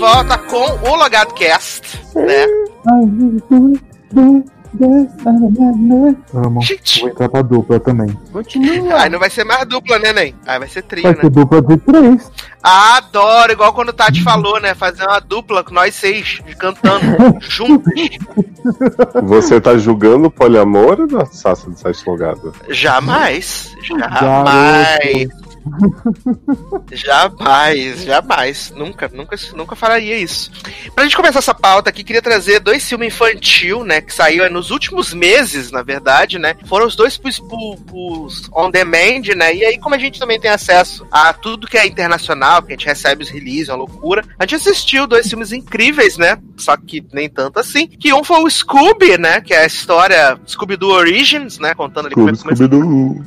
Volta 0.00 0.38
com 0.38 0.88
o 0.88 0.96
Logado 0.96 1.34
Cast, 1.34 2.00
né? 2.14 2.46
Amo. 6.32 6.62
Gente. 6.62 7.00
Vou 7.00 7.10
entrar 7.10 7.28
pra 7.28 7.42
dupla 7.42 7.78
também. 7.80 8.08
Continua. 8.32 9.02
Aí 9.02 9.10
não 9.10 9.18
vai 9.18 9.28
ser 9.28 9.44
mais 9.44 9.66
dupla, 9.66 9.98
né, 9.98 10.12
Nen? 10.12 10.34
Aí 10.46 10.58
vai 10.58 10.68
ser 10.68 10.82
trio, 10.82 11.02
Vai 11.02 11.12
né? 11.12 11.20
ser 11.20 11.30
dupla 11.30 11.60
de 11.60 11.76
três. 11.78 12.32
Adoro, 12.62 13.52
igual 13.52 13.72
quando 13.74 13.88
o 13.90 13.92
Tati 13.92 14.22
falou, 14.22 14.60
né? 14.60 14.74
Fazer 14.74 15.02
uma 15.04 15.20
dupla 15.20 15.62
com 15.64 15.74
nós 15.74 15.94
seis, 15.94 16.40
cantando 16.58 17.36
juntos. 17.40 17.92
Você 19.24 19.60
tá 19.60 19.76
julgando 19.76 20.28
o 20.28 20.30
poliamor 20.30 21.00
ou 21.00 21.06
da 21.08 21.26
Sassa 21.26 21.68
de 21.70 21.78
Sete 21.78 22.08
Logado? 22.08 22.54
Jamais. 22.70 23.74
Jamais. 23.82 25.28
Jamais, 26.92 28.02
jamais. 28.02 28.72
Nunca, 28.76 29.08
nunca, 29.12 29.36
nunca 29.54 29.76
falaria 29.76 30.16
isso. 30.18 30.50
Pra 30.94 31.04
gente 31.04 31.16
começar 31.16 31.38
essa 31.38 31.54
pauta 31.54 31.90
aqui, 31.90 32.02
queria 32.02 32.22
trazer 32.22 32.60
dois 32.60 32.86
filmes 32.88 33.08
infantil, 33.08 33.84
né? 33.84 34.00
Que 34.00 34.12
saiu 34.12 34.48
nos 34.50 34.70
últimos 34.70 35.12
meses, 35.12 35.70
na 35.70 35.82
verdade, 35.82 36.38
né? 36.38 36.54
Foram 36.66 36.86
os 36.86 36.96
dois 36.96 37.16
pros, 37.16 37.38
pros, 37.38 38.48
on 38.52 38.70
demand, 38.70 39.22
né? 39.36 39.54
E 39.54 39.64
aí, 39.64 39.78
como 39.78 39.94
a 39.94 39.98
gente 39.98 40.18
também 40.18 40.40
tem 40.40 40.50
acesso 40.50 41.06
a 41.10 41.32
tudo 41.32 41.66
que 41.66 41.78
é 41.78 41.86
internacional, 41.86 42.62
que 42.62 42.72
a 42.72 42.76
gente 42.76 42.86
recebe 42.86 43.22
os 43.22 43.30
releases, 43.30 43.68
é 43.68 43.72
uma 43.72 43.78
loucura, 43.78 44.24
a 44.38 44.44
gente 44.44 44.56
assistiu 44.56 45.06
dois 45.06 45.28
filmes 45.28 45.52
incríveis, 45.52 46.16
né? 46.16 46.38
Só 46.56 46.76
que 46.76 47.04
nem 47.12 47.28
tanto 47.28 47.58
assim. 47.58 47.86
Que 47.86 48.12
um 48.12 48.24
foi 48.24 48.42
o 48.42 48.50
Scooby, 48.50 49.18
né? 49.18 49.40
Que 49.40 49.54
é 49.54 49.62
a 49.62 49.66
história 49.66 50.38
Scooby-Doo 50.46 50.90
Origins, 50.90 51.58
né? 51.58 51.74
Contando 51.74 52.06
ali 52.06 52.14
como 52.14 52.28
é 52.28 52.32
que 52.32 52.40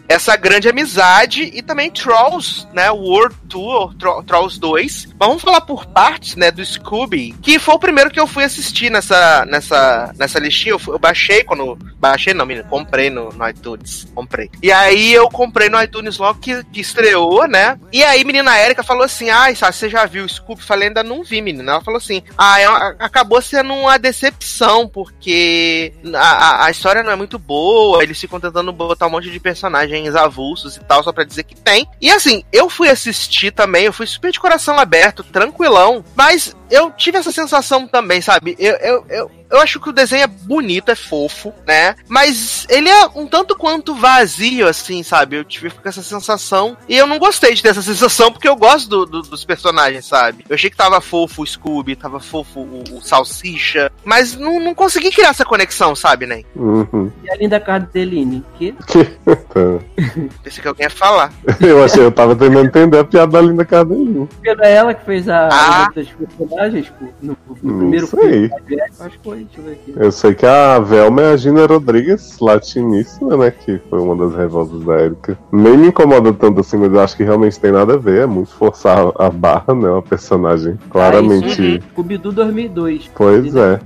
essa 0.08 0.36
grande 0.36 0.70
amizade 0.70 1.52
e 1.54 1.62
também 1.62 1.90
Trolls, 2.30 2.68
né? 2.74 2.90
World 2.92 3.36
Tour, 3.50 3.94
Tro- 3.96 4.24
Trolls 4.24 4.60
2. 4.60 5.08
Mas 5.20 5.28
vamos 5.28 5.42
falar 5.42 5.62
por 5.62 5.86
partes, 5.86 6.36
né? 6.36 6.52
Do 6.52 6.66
Scooby, 6.66 7.34
que 7.42 7.60
foi 7.60 7.76
o 7.76 7.80
primeiro 7.80 8.10
que 8.10 8.20
eu 8.20 8.28
fui 8.28 8.44
assistir 8.44 8.90
nessa, 8.90 9.46
nessa, 9.46 10.14
nessa 10.18 10.40
listinha. 10.40 10.74
Eu, 10.74 10.80
fui- 10.80 10.94
eu 10.96 11.00
baixei 11.00 11.44
quando. 11.44 11.78
Baixei, 11.98 12.34
não, 12.34 12.46
menino, 12.46 12.68
comprei 12.68 13.10
no, 13.10 13.30
no 13.30 13.50
iTunes. 13.50 14.08
Comprei. 14.14 14.50
E 14.62 14.72
aí 14.72 15.14
eu 15.14 15.30
comprei 15.30 15.70
no 15.70 15.82
iTunes 15.82 16.18
logo 16.18 16.40
que, 16.40 16.64
que 16.66 16.82
estreou, 16.82 17.48
né? 17.48 17.80
E 17.92 18.04
aí, 18.04 18.24
menina 18.24 18.58
Érica 18.58 18.84
falou 18.84 19.04
assim: 19.04 19.30
Ai, 19.30 19.56
Sá, 19.56 19.72
você 19.72 19.90
já 19.90 20.06
viu 20.06 20.26
o 20.26 20.30
Scooby? 20.30 20.62
Falei, 20.64 20.88
ainda 20.90 21.04
não 21.04 21.24
vi, 21.24 21.42
menina. 21.42 21.74
Ela 21.74 21.82
falou 21.84 21.98
assim: 21.98 22.22
Ah, 22.38 22.60
é 22.60 22.70
uma- 22.70 22.96
acabou 23.00 23.42
sendo 23.42 23.74
uma 23.74 23.98
decepção, 24.00 24.88
porque 24.88 25.94
a, 26.14 26.20
a, 26.20 26.66
a 26.66 26.72
história 26.72 27.04
não 27.04 27.12
é 27.12 27.16
muito 27.16 27.38
boa. 27.40 28.02
Eles 28.04 28.20
ficam 28.20 28.40
tentando 28.40 28.72
botar 28.72 29.08
um 29.08 29.12
monte 29.12 29.30
de 29.30 29.40
personagens 29.40 30.16
avulsos 30.16 30.76
e 30.76 30.80
tal, 30.82 31.04
só 31.04 31.12
pra 31.12 31.24
dizer 31.24 31.44
que 31.44 31.56
tem. 31.56 31.88
E 32.02 32.10
assim, 32.16 32.44
eu 32.52 32.70
fui 32.70 32.90
assistir 32.90 33.52
também, 33.52 33.86
eu 33.86 33.94
fui 33.94 34.06
super 34.06 34.32
de 34.32 34.40
coração 34.40 34.78
aberto, 34.78 35.24
tranquilão, 35.24 36.04
mas 36.16 36.56
eu 36.70 36.92
tive 36.92 37.18
essa 37.18 37.32
sensação 37.32 37.88
também, 37.88 38.22
sabe? 38.22 38.56
Eu, 38.60 38.76
eu, 38.76 39.06
eu, 39.10 39.32
eu 39.54 39.60
acho 39.62 39.80
que 39.80 39.90
o 39.90 39.94
desenho 39.94 40.24
é 40.24 40.28
bonito, 40.28 40.90
é 40.90 40.96
fofo, 40.96 41.54
né? 41.66 41.96
Mas 42.08 42.66
ele 42.70 42.90
é 42.90 43.06
um 43.16 43.26
tanto 43.28 43.56
quanto 43.56 43.96
vazio, 43.96 44.68
assim, 44.68 45.04
sabe? 45.04 45.38
Eu 45.38 45.44
tive 45.44 45.70
com 45.70 45.88
essa 45.88 46.02
sensação. 46.04 46.76
E 46.90 46.98
eu 46.98 47.08
não 47.08 47.18
gostei 47.20 47.54
de 47.54 47.62
ter 47.62 47.70
essa 47.70 47.82
sensação, 47.84 48.32
porque 48.32 48.48
eu 48.48 48.56
gosto 48.56 48.90
do- 48.90 49.06
do- 49.06 49.22
dos 49.22 49.46
personagens, 49.46 50.06
sabe? 50.06 50.44
Eu 50.50 50.56
achei 50.56 50.70
que 50.70 50.76
tava 50.78 51.00
fofo 51.00 51.42
o 51.44 51.48
Scooby, 51.48 51.96
tava 51.96 52.20
fofo 52.20 52.60
o, 52.62 52.84
o 52.98 53.02
Salsicha, 53.02 53.92
mas 54.04 54.36
não, 54.36 54.60
não 54.60 54.74
consegui 54.74 55.12
criar 55.12 55.30
essa 55.30 55.46
conexão, 55.46 55.96
sabe, 55.96 56.26
né? 56.26 56.44
Uhum. 56.56 57.12
E 57.24 57.30
a 57.32 57.36
linda 57.36 57.60
Cardeline, 57.60 58.44
que 58.58 58.74
Tá. 58.74 58.84
Pensei 60.44 60.62
que 60.62 60.68
alguém 60.68 60.86
ia 60.86 60.90
falar. 60.90 61.32
Eu 61.62 61.84
achei, 61.84 62.04
eu 62.04 62.12
tava 62.12 62.36
tentando 62.36 62.66
entender 62.66 62.98
a 63.00 63.04
piada 63.04 63.32
da 63.34 63.42
Linda 63.42 63.64
Cardelinho. 63.66 64.28
era 64.46 64.68
ela 64.68 64.94
que 64.94 65.06
fez 65.06 65.30
a 65.30 65.48
Ah. 65.52 65.90
das 65.96 66.08
personagens 66.10 66.90
pô, 66.90 67.06
no, 67.22 67.38
no 67.48 67.58
Não 67.72 67.78
primeiro 67.80 68.08
sei. 68.08 68.50
filme. 68.50 68.82
Acho 69.00 69.10
que 69.18 69.24
foi, 69.24 69.43
deixa 69.44 69.60
eu 69.60 69.64
ver 69.64 69.72
aqui. 69.72 69.94
Eu 69.96 70.12
sei 70.12 70.34
que 70.34 70.46
a 70.46 70.80
Velma 70.80 71.22
é 71.22 71.34
a 71.34 71.38
Gina 71.38 71.66
Rodrigues, 71.66 72.40
latiníssima, 72.40 73.38
né? 73.38 73.52
Que 73.52 73.80
foi 73.90 74.00
uma 74.00 74.16
das 74.16 74.36
revoltas 74.36 74.84
da 74.84 75.02
Erika. 75.02 75.38
Nem 75.52 75.78
me 75.78 75.88
incomoda 75.88 76.34
tanto 76.34 76.62
assim, 76.62 76.78
mas 76.78 76.94
eu 76.94 77.00
acho 77.00 77.18
que 77.18 77.24
realmente 77.24 77.60
tem 77.60 77.72
nada 77.72 77.94
a 77.94 77.98
ver. 77.98 78.22
É 78.22 78.26
muito 78.26 78.52
forçar 78.52 79.12
a 79.18 79.30
barra, 79.30 79.74
né? 79.74 79.90
Uma 79.90 80.02
personagem 80.02 80.78
claramente. 80.90 81.82
Ah, 81.82 81.90
Scooby-Doo 81.92 82.32
2002. 82.32 83.12
Pois 83.16 83.56
é. 83.56 83.80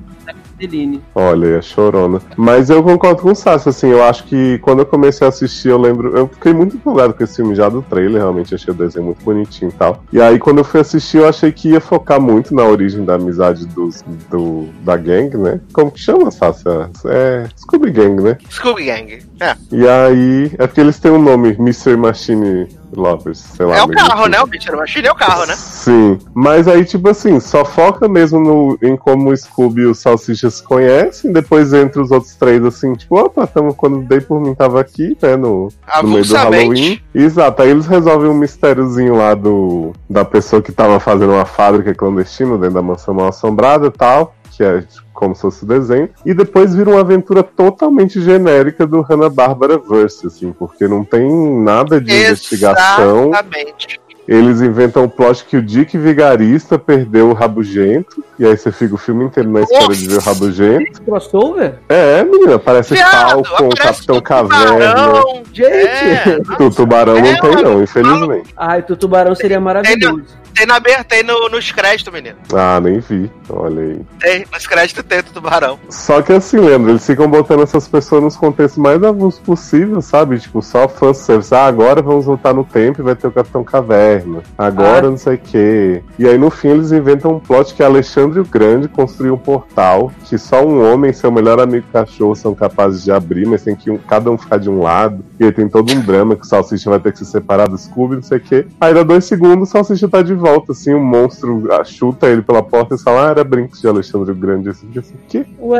Cardeline. 0.58 1.02
Olha, 1.14 1.60
a 1.60 1.62
chorona. 1.62 2.22
Mas 2.36 2.70
eu 2.70 2.84
concordo 2.84 3.22
com 3.22 3.32
o 3.32 3.36
Sassi, 3.36 3.70
assim, 3.70 3.90
eu 3.90 4.04
acho 4.04 4.24
que 4.26 4.58
quando 4.60 4.80
eu 4.80 4.86
comecei 4.86 5.26
a 5.26 5.30
assistir, 5.30 5.70
eu 5.70 5.78
lembro. 5.78 6.18
Eu 6.18 6.28
fiquei 6.28 6.54
muito 6.54 6.76
empolgado 6.76 7.14
com 7.14 7.24
esse 7.24 7.38
filme 7.38 7.56
já 7.56 7.70
do 7.70 7.82
trailer, 7.82 8.22
realmente 8.22 8.56
achei 8.56 8.74
o 8.74 8.78
desenho 8.78 9.06
muito 9.06 9.24
bonitinho 9.24 9.70
e 9.70 9.74
tal. 9.74 10.04
E 10.12 10.22
aí, 10.22 10.40
quando 10.40 10.60
eu 10.60 10.64
fui 10.64 10.80
assistir, 10.80 11.18
eu 11.18 11.28
achei 11.28 11.52
que 11.52 11.70
ia 11.70 11.82
focar 11.82 12.20
muito 12.20 12.54
na 12.54 12.64
origem 12.64 13.06
da 13.06 13.16
amizade 13.16 13.66
dos, 13.68 14.04
do, 14.30 14.68
da 14.84 14.98
gang, 14.98 15.38
né? 15.38 15.62
Como 15.72 15.92
que 15.92 16.00
chama, 16.00 16.32
Sassi? 16.32 16.64
É 17.06 17.48
Scooby 17.56 17.92
Gang, 17.92 18.22
né? 18.22 18.38
Scooby 18.50 18.86
Gang. 18.86 19.20
É, 19.40 19.56
E 19.72 19.88
aí, 19.88 20.52
é 20.58 20.68
porque 20.68 20.82
eles 20.82 21.00
têm 21.00 21.12
um 21.12 21.22
nome, 21.22 21.56
Mr. 21.60 21.96
Machine 21.96 22.68
Lovers, 22.98 23.40
sei 23.56 23.66
lá. 23.66 23.78
é 23.78 23.84
o 23.84 23.88
carro, 23.88 24.22
assim. 24.22 24.32
né? 24.32 24.42
O 24.42 24.48
Bicho 24.48 24.76
Machine 24.76 25.08
é 25.08 25.12
o 25.12 25.16
carro, 25.16 25.46
né? 25.46 25.56
Sim, 25.56 26.20
mas 26.34 26.68
aí, 26.68 26.84
tipo 26.84 27.10
assim, 27.10 27.40
só 27.40 27.64
foca 27.64 28.08
mesmo 28.08 28.40
no, 28.40 28.78
em 28.82 28.98
como 28.98 29.32
o 29.32 29.38
Scooby 29.38 29.82
e 29.82 29.86
o 29.86 29.96
Salsicha 29.96 30.50
se 30.50 30.64
conhecem, 30.64 31.32
depois 31.32 31.74
entra 31.74 32.02
os 32.02 32.12
outros 32.12 32.36
três, 32.36 32.64
assim, 32.66 32.94
tipo, 32.94 33.18
opa, 33.18 33.48
tamo, 33.48 33.74
quando 33.74 34.04
dei 34.08 34.20
por 34.20 34.42
mim 34.42 34.54
tava 34.54 34.82
aqui, 34.82 35.18
né, 35.22 35.36
no, 35.36 35.70
no 36.02 36.10
meio 36.10 36.26
do 36.26 36.36
Halloween. 36.36 37.02
Exato, 37.14 37.62
aí 37.62 37.70
eles 37.70 37.86
resolvem 37.86 38.30
um 38.30 38.38
mistériozinho 38.38 39.16
lá 39.16 39.34
do 39.34 39.94
da 40.10 40.26
pessoa 40.26 40.62
que 40.62 40.72
tava 40.72 41.00
fazendo 41.00 41.34
uma 41.34 41.46
fábrica 41.46 41.94
clandestina 41.94 42.58
dentro 42.58 42.76
da 42.76 42.82
mansão 42.82 43.14
mal 43.14 43.28
assombrada 43.28 43.88
e 43.88 43.92
tal, 43.92 44.36
que 44.52 44.64
é 44.64 44.84
como 45.18 45.36
se 45.36 45.42
fosse 45.42 45.64
o 45.64 45.68
desenho, 45.68 46.10
e 46.24 46.32
depois 46.32 46.76
vira 46.76 46.92
uma 46.92 47.02
aventura 47.02 47.42
totalmente 47.42 48.22
genérica 48.22 48.86
do 48.86 49.02
Hanna-Barbera 49.02 49.80
Verse, 49.80 50.28
assim, 50.28 50.52
porque 50.52 50.88
não 50.88 51.04
tem 51.04 51.28
nada 51.64 52.00
de 52.00 52.14
investigação. 52.14 53.30
Exatamente. 53.30 54.00
Eles 54.28 54.62
inventam 54.62 55.06
o 55.06 55.10
plot 55.10 55.46
que 55.46 55.56
o 55.56 55.62
Dick 55.62 55.98
Vigarista 55.98 56.78
perdeu 56.78 57.30
o 57.30 57.34
Rabugento. 57.34 58.22
E 58.38 58.46
aí 58.46 58.58
você 58.58 58.74
fica 58.74 58.94
o 58.94 58.98
filme 58.98 59.24
inteiro 59.24 59.50
na 59.50 59.62
espera 59.62 59.88
de 59.88 60.06
ver 60.06 60.18
o 60.18 60.20
Rabugento. 60.20 61.02
Crossover? 61.02 61.76
É, 61.88 62.24
menina, 62.26 62.60
parece 62.60 62.94
Viado, 62.94 63.46
Falcon, 63.46 63.70
Capitão 63.70 64.22
Caverna. 64.22 64.94
Tubarão. 64.94 65.44
Gente! 65.54 65.70
É, 65.70 66.40
O 66.60 66.70
tubarão 66.70 67.16
É, 67.16 67.22
não 67.22 67.40
tem, 67.40 67.64
não, 67.64 67.82
infelizmente. 67.82 68.54
Ai, 68.58 68.84
o 68.88 68.96
tubarão 68.98 69.34
seria 69.34 69.62
maravilhoso. 69.62 70.26
Tem, 70.58 70.66
na, 70.66 71.04
tem 71.04 71.24
no, 71.24 71.50
nos 71.50 71.72
créditos, 71.72 72.12
menino. 72.14 72.38
Ah, 72.54 72.80
nem 72.82 73.00
vi. 73.00 73.30
Olha 73.50 73.82
aí. 73.82 74.02
Tem, 74.20 74.46
nos 74.52 74.68
créditos 74.68 75.04
tem 75.04 75.20
o 75.20 75.24
tubarão. 75.24 75.80
Só 75.90 76.22
que 76.22 76.34
assim, 76.34 76.58
lembra, 76.58 76.92
eles 76.92 77.06
ficam 77.06 77.30
botando 77.30 77.64
essas 77.64 77.88
pessoas 77.88 78.24
nos 78.24 78.36
contextos 78.38 78.82
mais 78.82 79.02
avulsos 79.04 79.40
possível, 79.40 80.02
sabe? 80.02 80.40
Tipo, 80.40 80.62
só 80.62 80.88
fanservice. 80.88 81.54
Ah, 81.54 81.66
agora 81.68 82.02
vamos 82.02 82.26
voltar 82.26 82.54
no 82.54 82.64
tempo 82.64 83.02
e 83.02 83.04
vai 83.04 83.16
ter 83.16 83.28
o 83.28 83.32
Capitão 83.32 83.64
Caverna. 83.64 84.42
Agora 84.58 85.08
Ah. 85.08 85.12
não 85.12 85.18
sei 85.18 85.36
o 85.36 85.38
quê. 85.40 86.04
E 86.20 86.28
aí 86.28 86.38
no 86.38 86.50
fim 86.50 86.70
eles 86.70 86.92
inventam 86.92 87.32
um 87.36 87.40
plot 87.40 87.74
que 87.74 87.84
Alexandre 87.84 88.40
o 88.40 88.46
Grande 88.46 88.88
construiu 88.88 89.36
um 89.36 89.38
portal 89.38 90.12
que 90.26 90.38
só 90.38 90.66
um 90.66 90.92
homem 90.92 91.12
e 91.12 91.14
seu 91.14 91.32
melhor 91.32 91.60
amigo 91.60 91.86
cachorro 91.94 92.36
são 92.36 92.54
capazes 92.54 93.04
de 93.04 93.12
abrir, 93.12 93.46
mas 93.48 93.64
tem 93.64 93.76
que 93.76 93.90
um- 93.92 93.98
cada 93.98 94.30
um 94.32 94.38
ficar 94.38 94.58
de 94.58 94.70
um 94.70 94.82
lado. 94.82 95.24
E 95.40 95.46
aí 95.46 95.52
tem 95.52 95.68
todo 95.70 95.92
um 95.94 96.00
drama 96.02 96.36
que 96.36 96.42
o 96.44 96.46
Salsicha 96.48 96.90
vai 96.90 97.00
ter 97.00 97.12
que 97.12 97.20
se 97.20 97.26
separar 97.26 97.68
do 97.70 97.78
Scooby, 97.78 98.16
não 98.16 98.24
sei 98.24 98.38
o 98.38 98.42
quê. 98.42 98.68
Aí 98.82 98.94
dá 98.94 99.04
dois 99.04 99.26
segundos, 99.26 99.70
o 99.70 99.72
Salsicha 99.72 100.08
tá 100.08 100.22
de 100.22 100.34
volta, 100.34 100.47
assim, 100.72 100.94
o 100.94 101.00
monstro 101.00 101.72
ah, 101.72 101.84
chuta 101.84 102.28
ele 102.28 102.42
pela 102.42 102.64
porta 102.64 102.96
e 102.96 103.00
fala, 103.00 103.28
ah, 103.28 103.32
era 103.32 103.44
brinco 103.44 103.78
de 103.78 103.88
Alexandre 103.88 104.32
o 104.32 104.36
Grande. 104.36 104.70
Assim, 104.70 104.90
assim, 104.98 105.16
o 105.16 105.28
quê? 105.28 105.46
Ué, 105.60 105.80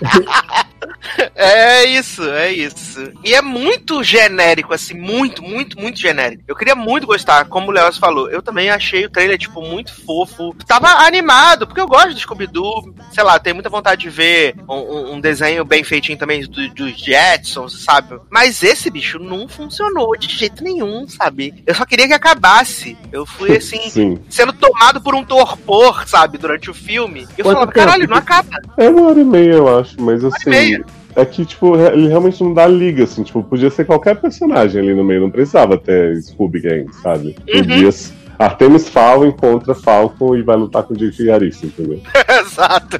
É 1.34 1.84
isso, 1.84 2.22
é 2.30 2.52
isso. 2.52 3.12
E 3.24 3.34
é 3.34 3.42
muito 3.42 4.02
genérico, 4.02 4.72
assim, 4.72 4.94
muito, 4.94 5.42
muito, 5.42 5.78
muito 5.80 5.98
genérico. 5.98 6.42
Eu 6.46 6.54
queria 6.56 6.74
muito 6.74 7.06
gostar, 7.06 7.46
como 7.46 7.68
o 7.68 7.70
Leoz 7.70 7.96
falou. 7.98 8.30
Eu 8.30 8.42
também 8.42 8.70
achei 8.70 9.04
o 9.04 9.10
trailer, 9.10 9.38
tipo, 9.38 9.60
muito 9.62 9.92
fofo. 10.04 10.54
Tava 10.66 10.88
animado, 11.06 11.66
porque 11.66 11.80
eu 11.80 11.86
gosto 11.86 12.14
do 12.14 12.20
Scooby-Doo. 12.20 12.94
Sei 13.12 13.22
lá, 13.24 13.38
tenho 13.38 13.56
muita 13.56 13.68
vontade 13.70 14.02
de 14.02 14.10
ver 14.10 14.54
um, 14.68 15.14
um- 15.14 15.20
desenho 15.20 15.64
bem 15.64 15.82
feitinho 15.84 16.18
também 16.18 16.42
do- 16.42 16.68
dos 16.74 16.96
Jetsons, 16.98 17.82
sabe? 17.84 18.18
Mas 18.30 18.62
esse 18.62 18.90
bicho 18.90 19.18
não 19.18 19.48
funcionou 19.48 20.16
de 20.16 20.28
jeito 20.28 20.62
nenhum, 20.62 21.06
sabe? 21.08 21.62
Eu 21.66 21.74
só 21.74 21.84
queria 21.84 22.06
que 22.08 22.14
acabasse. 22.14 22.96
Eu 23.12 23.24
fui, 23.26 23.56
assim, 23.56 23.88
Sim. 23.90 24.18
sendo 24.28 24.52
tomado 24.52 25.00
por 25.00 25.14
um 25.14 25.24
torpor, 25.24 26.06
sabe, 26.06 26.38
durante 26.38 26.70
o 26.70 26.74
filme. 26.74 27.20
E 27.36 27.40
eu 27.40 27.44
Quanto 27.44 27.54
falava, 27.54 27.72
tempo? 27.72 27.86
caralho, 27.86 28.08
não 28.08 28.16
acaba. 28.16 28.48
É 28.76 28.88
uma 28.88 29.08
hora 29.08 29.20
e 29.20 29.24
meia, 29.24 29.52
eu 29.54 29.78
acho, 29.78 30.00
mas 30.00 30.24
assim. 30.24 30.50
É 31.14 31.24
que, 31.24 31.44
tipo, 31.44 31.76
ele 31.76 32.08
realmente 32.08 32.42
não 32.42 32.54
dá 32.54 32.66
liga, 32.66 33.04
assim, 33.04 33.22
tipo, 33.22 33.42
podia 33.42 33.70
ser 33.70 33.84
qualquer 33.84 34.16
personagem 34.16 34.80
ali 34.80 34.94
no 34.94 35.04
meio, 35.04 35.20
não 35.20 35.30
precisava 35.30 35.76
ter 35.76 36.20
Scooby 36.22 36.60
Gang, 36.60 36.86
sabe? 37.02 37.36
Uhum. 37.52 37.58
Podia. 37.58 37.90
Artemis 38.42 38.88
Fowl 38.88 39.24
encontra 39.26 39.74
Falcon 39.74 40.36
e 40.36 40.42
vai 40.42 40.56
lutar 40.56 40.82
com 40.82 40.94
o 40.94 40.96
Jake 40.96 41.16
Vigarista, 41.18 41.66
entendeu? 41.66 42.00
Exato. 42.40 42.98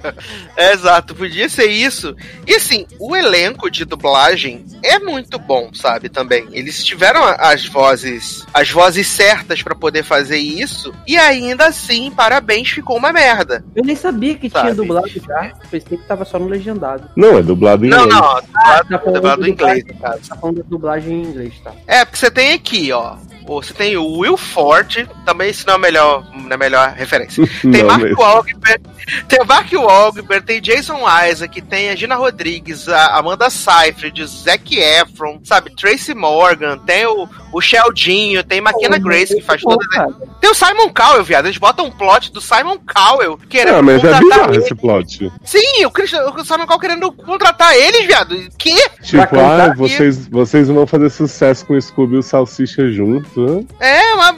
Exato, 0.56 1.14
podia 1.14 1.48
ser 1.48 1.66
isso. 1.66 2.14
E 2.46 2.54
assim, 2.54 2.86
o 2.98 3.14
elenco 3.16 3.70
de 3.70 3.84
dublagem 3.84 4.64
é 4.82 4.98
muito 4.98 5.38
bom, 5.38 5.70
sabe, 5.74 6.08
também. 6.08 6.46
Eles 6.52 6.84
tiveram 6.84 7.22
as 7.24 7.66
vozes, 7.66 8.44
as 8.52 8.70
vozes 8.70 9.06
certas 9.06 9.62
pra 9.62 9.74
poder 9.74 10.02
fazer 10.02 10.38
isso, 10.38 10.92
e 11.06 11.16
ainda 11.16 11.66
assim, 11.66 12.10
parabéns, 12.10 12.68
ficou 12.70 12.96
uma 12.96 13.12
merda. 13.12 13.64
eu 13.74 13.84
nem 13.84 13.96
sabia 13.96 14.34
que 14.36 14.48
Sabe? 14.50 14.64
tinha 14.66 14.74
dublado 14.74 15.08
já. 15.08 15.52
Pensei 15.70 15.98
que 15.98 16.04
tava 16.04 16.24
só 16.24 16.38
no 16.38 16.46
legendado. 16.48 17.08
Não, 17.16 17.38
é 17.38 17.42
dublado 17.42 17.84
em 17.84 17.88
Não, 17.88 18.04
inglês. 18.04 18.14
não, 18.20 18.22
tá 18.22 18.40
dublado, 18.42 18.88
falando 18.88 19.14
dublado 19.14 19.40
do 19.42 19.48
em 19.48 19.50
inglês, 19.52 19.84
caso. 20.00 20.28
Tá 20.28 20.36
falando 20.36 20.56
da 20.56 20.64
dublagem 20.68 21.12
em 21.22 21.26
inglês, 21.26 21.54
tá? 21.62 21.72
É, 21.86 22.04
porque 22.04 22.18
você 22.18 22.30
tem 22.30 22.52
aqui, 22.52 22.92
ó. 22.92 23.16
Você 23.46 23.74
tem 23.74 23.96
o 23.96 24.18
Will 24.18 24.36
Forte, 24.36 25.08
também 25.24 25.52
se 25.52 25.66
não 25.66 25.74
é 25.74 25.76
a 25.76 25.78
melhor, 25.78 26.24
não 26.32 26.50
é 26.50 26.56
melhor 26.56 26.92
referência. 26.92 27.46
Tem 27.62 27.82
Não 27.82 27.86
Mark 27.86 28.02
mesmo. 28.02 28.20
Wahlberg, 28.20 28.82
tem 29.28 29.40
o 29.40 29.44
Mark 29.44 29.72
Wahlberg, 29.72 30.46
tem 30.46 30.60
Jason 30.60 31.00
Isaac, 31.28 31.60
tem 31.62 31.90
a 31.90 31.96
Gina 31.96 32.14
Rodrigues, 32.14 32.88
a 32.88 33.18
Amanda 33.18 33.50
Seyfried, 33.50 34.24
Zac 34.26 34.78
Efron, 34.78 35.40
sabe, 35.44 35.74
Tracy 35.74 36.14
Morgan, 36.14 36.78
tem 36.78 37.04
o, 37.06 37.28
o 37.52 37.60
Sheldinho, 37.60 38.42
tem 38.42 38.60
Maquina 38.60 38.98
Grace 38.98 39.34
que 39.34 39.42
faz 39.42 39.60
todas. 39.62 39.86
cara. 39.88 40.08
Tem 40.40 40.50
o 40.50 40.54
Simon 40.54 40.88
Cowell, 40.92 41.22
viado. 41.22 41.46
Eles 41.46 41.58
botam 41.58 41.86
um 41.86 41.90
plot 41.90 42.32
do 42.32 42.40
Simon 42.40 42.78
Cowell 42.78 43.38
querendo 43.48 43.76
Ah, 43.76 43.82
mas 43.82 43.96
é 43.96 44.00
contratar 44.00 44.22
bizarro 44.22 44.54
esse 44.54 44.74
plot. 44.74 45.32
Sim, 45.44 45.84
o, 45.84 45.90
Christian, 45.90 46.24
o 46.24 46.44
Simon 46.44 46.66
Cowell 46.66 46.80
querendo 46.80 47.12
contratar 47.12 47.76
eles, 47.76 48.06
viado. 48.06 48.36
Que? 48.58 48.74
Tipo, 49.02 49.38
ah, 49.38 49.74
vocês, 49.76 50.26
vocês 50.28 50.68
vão 50.68 50.86
fazer 50.86 51.10
sucesso 51.10 51.66
com 51.66 51.74
o 51.74 51.80
Scooby 51.80 52.14
e 52.14 52.18
o 52.18 52.22
Salsicha 52.22 52.90
junto. 52.90 53.40
né? 53.40 53.64
É 53.80 54.14
uma, 54.14 54.36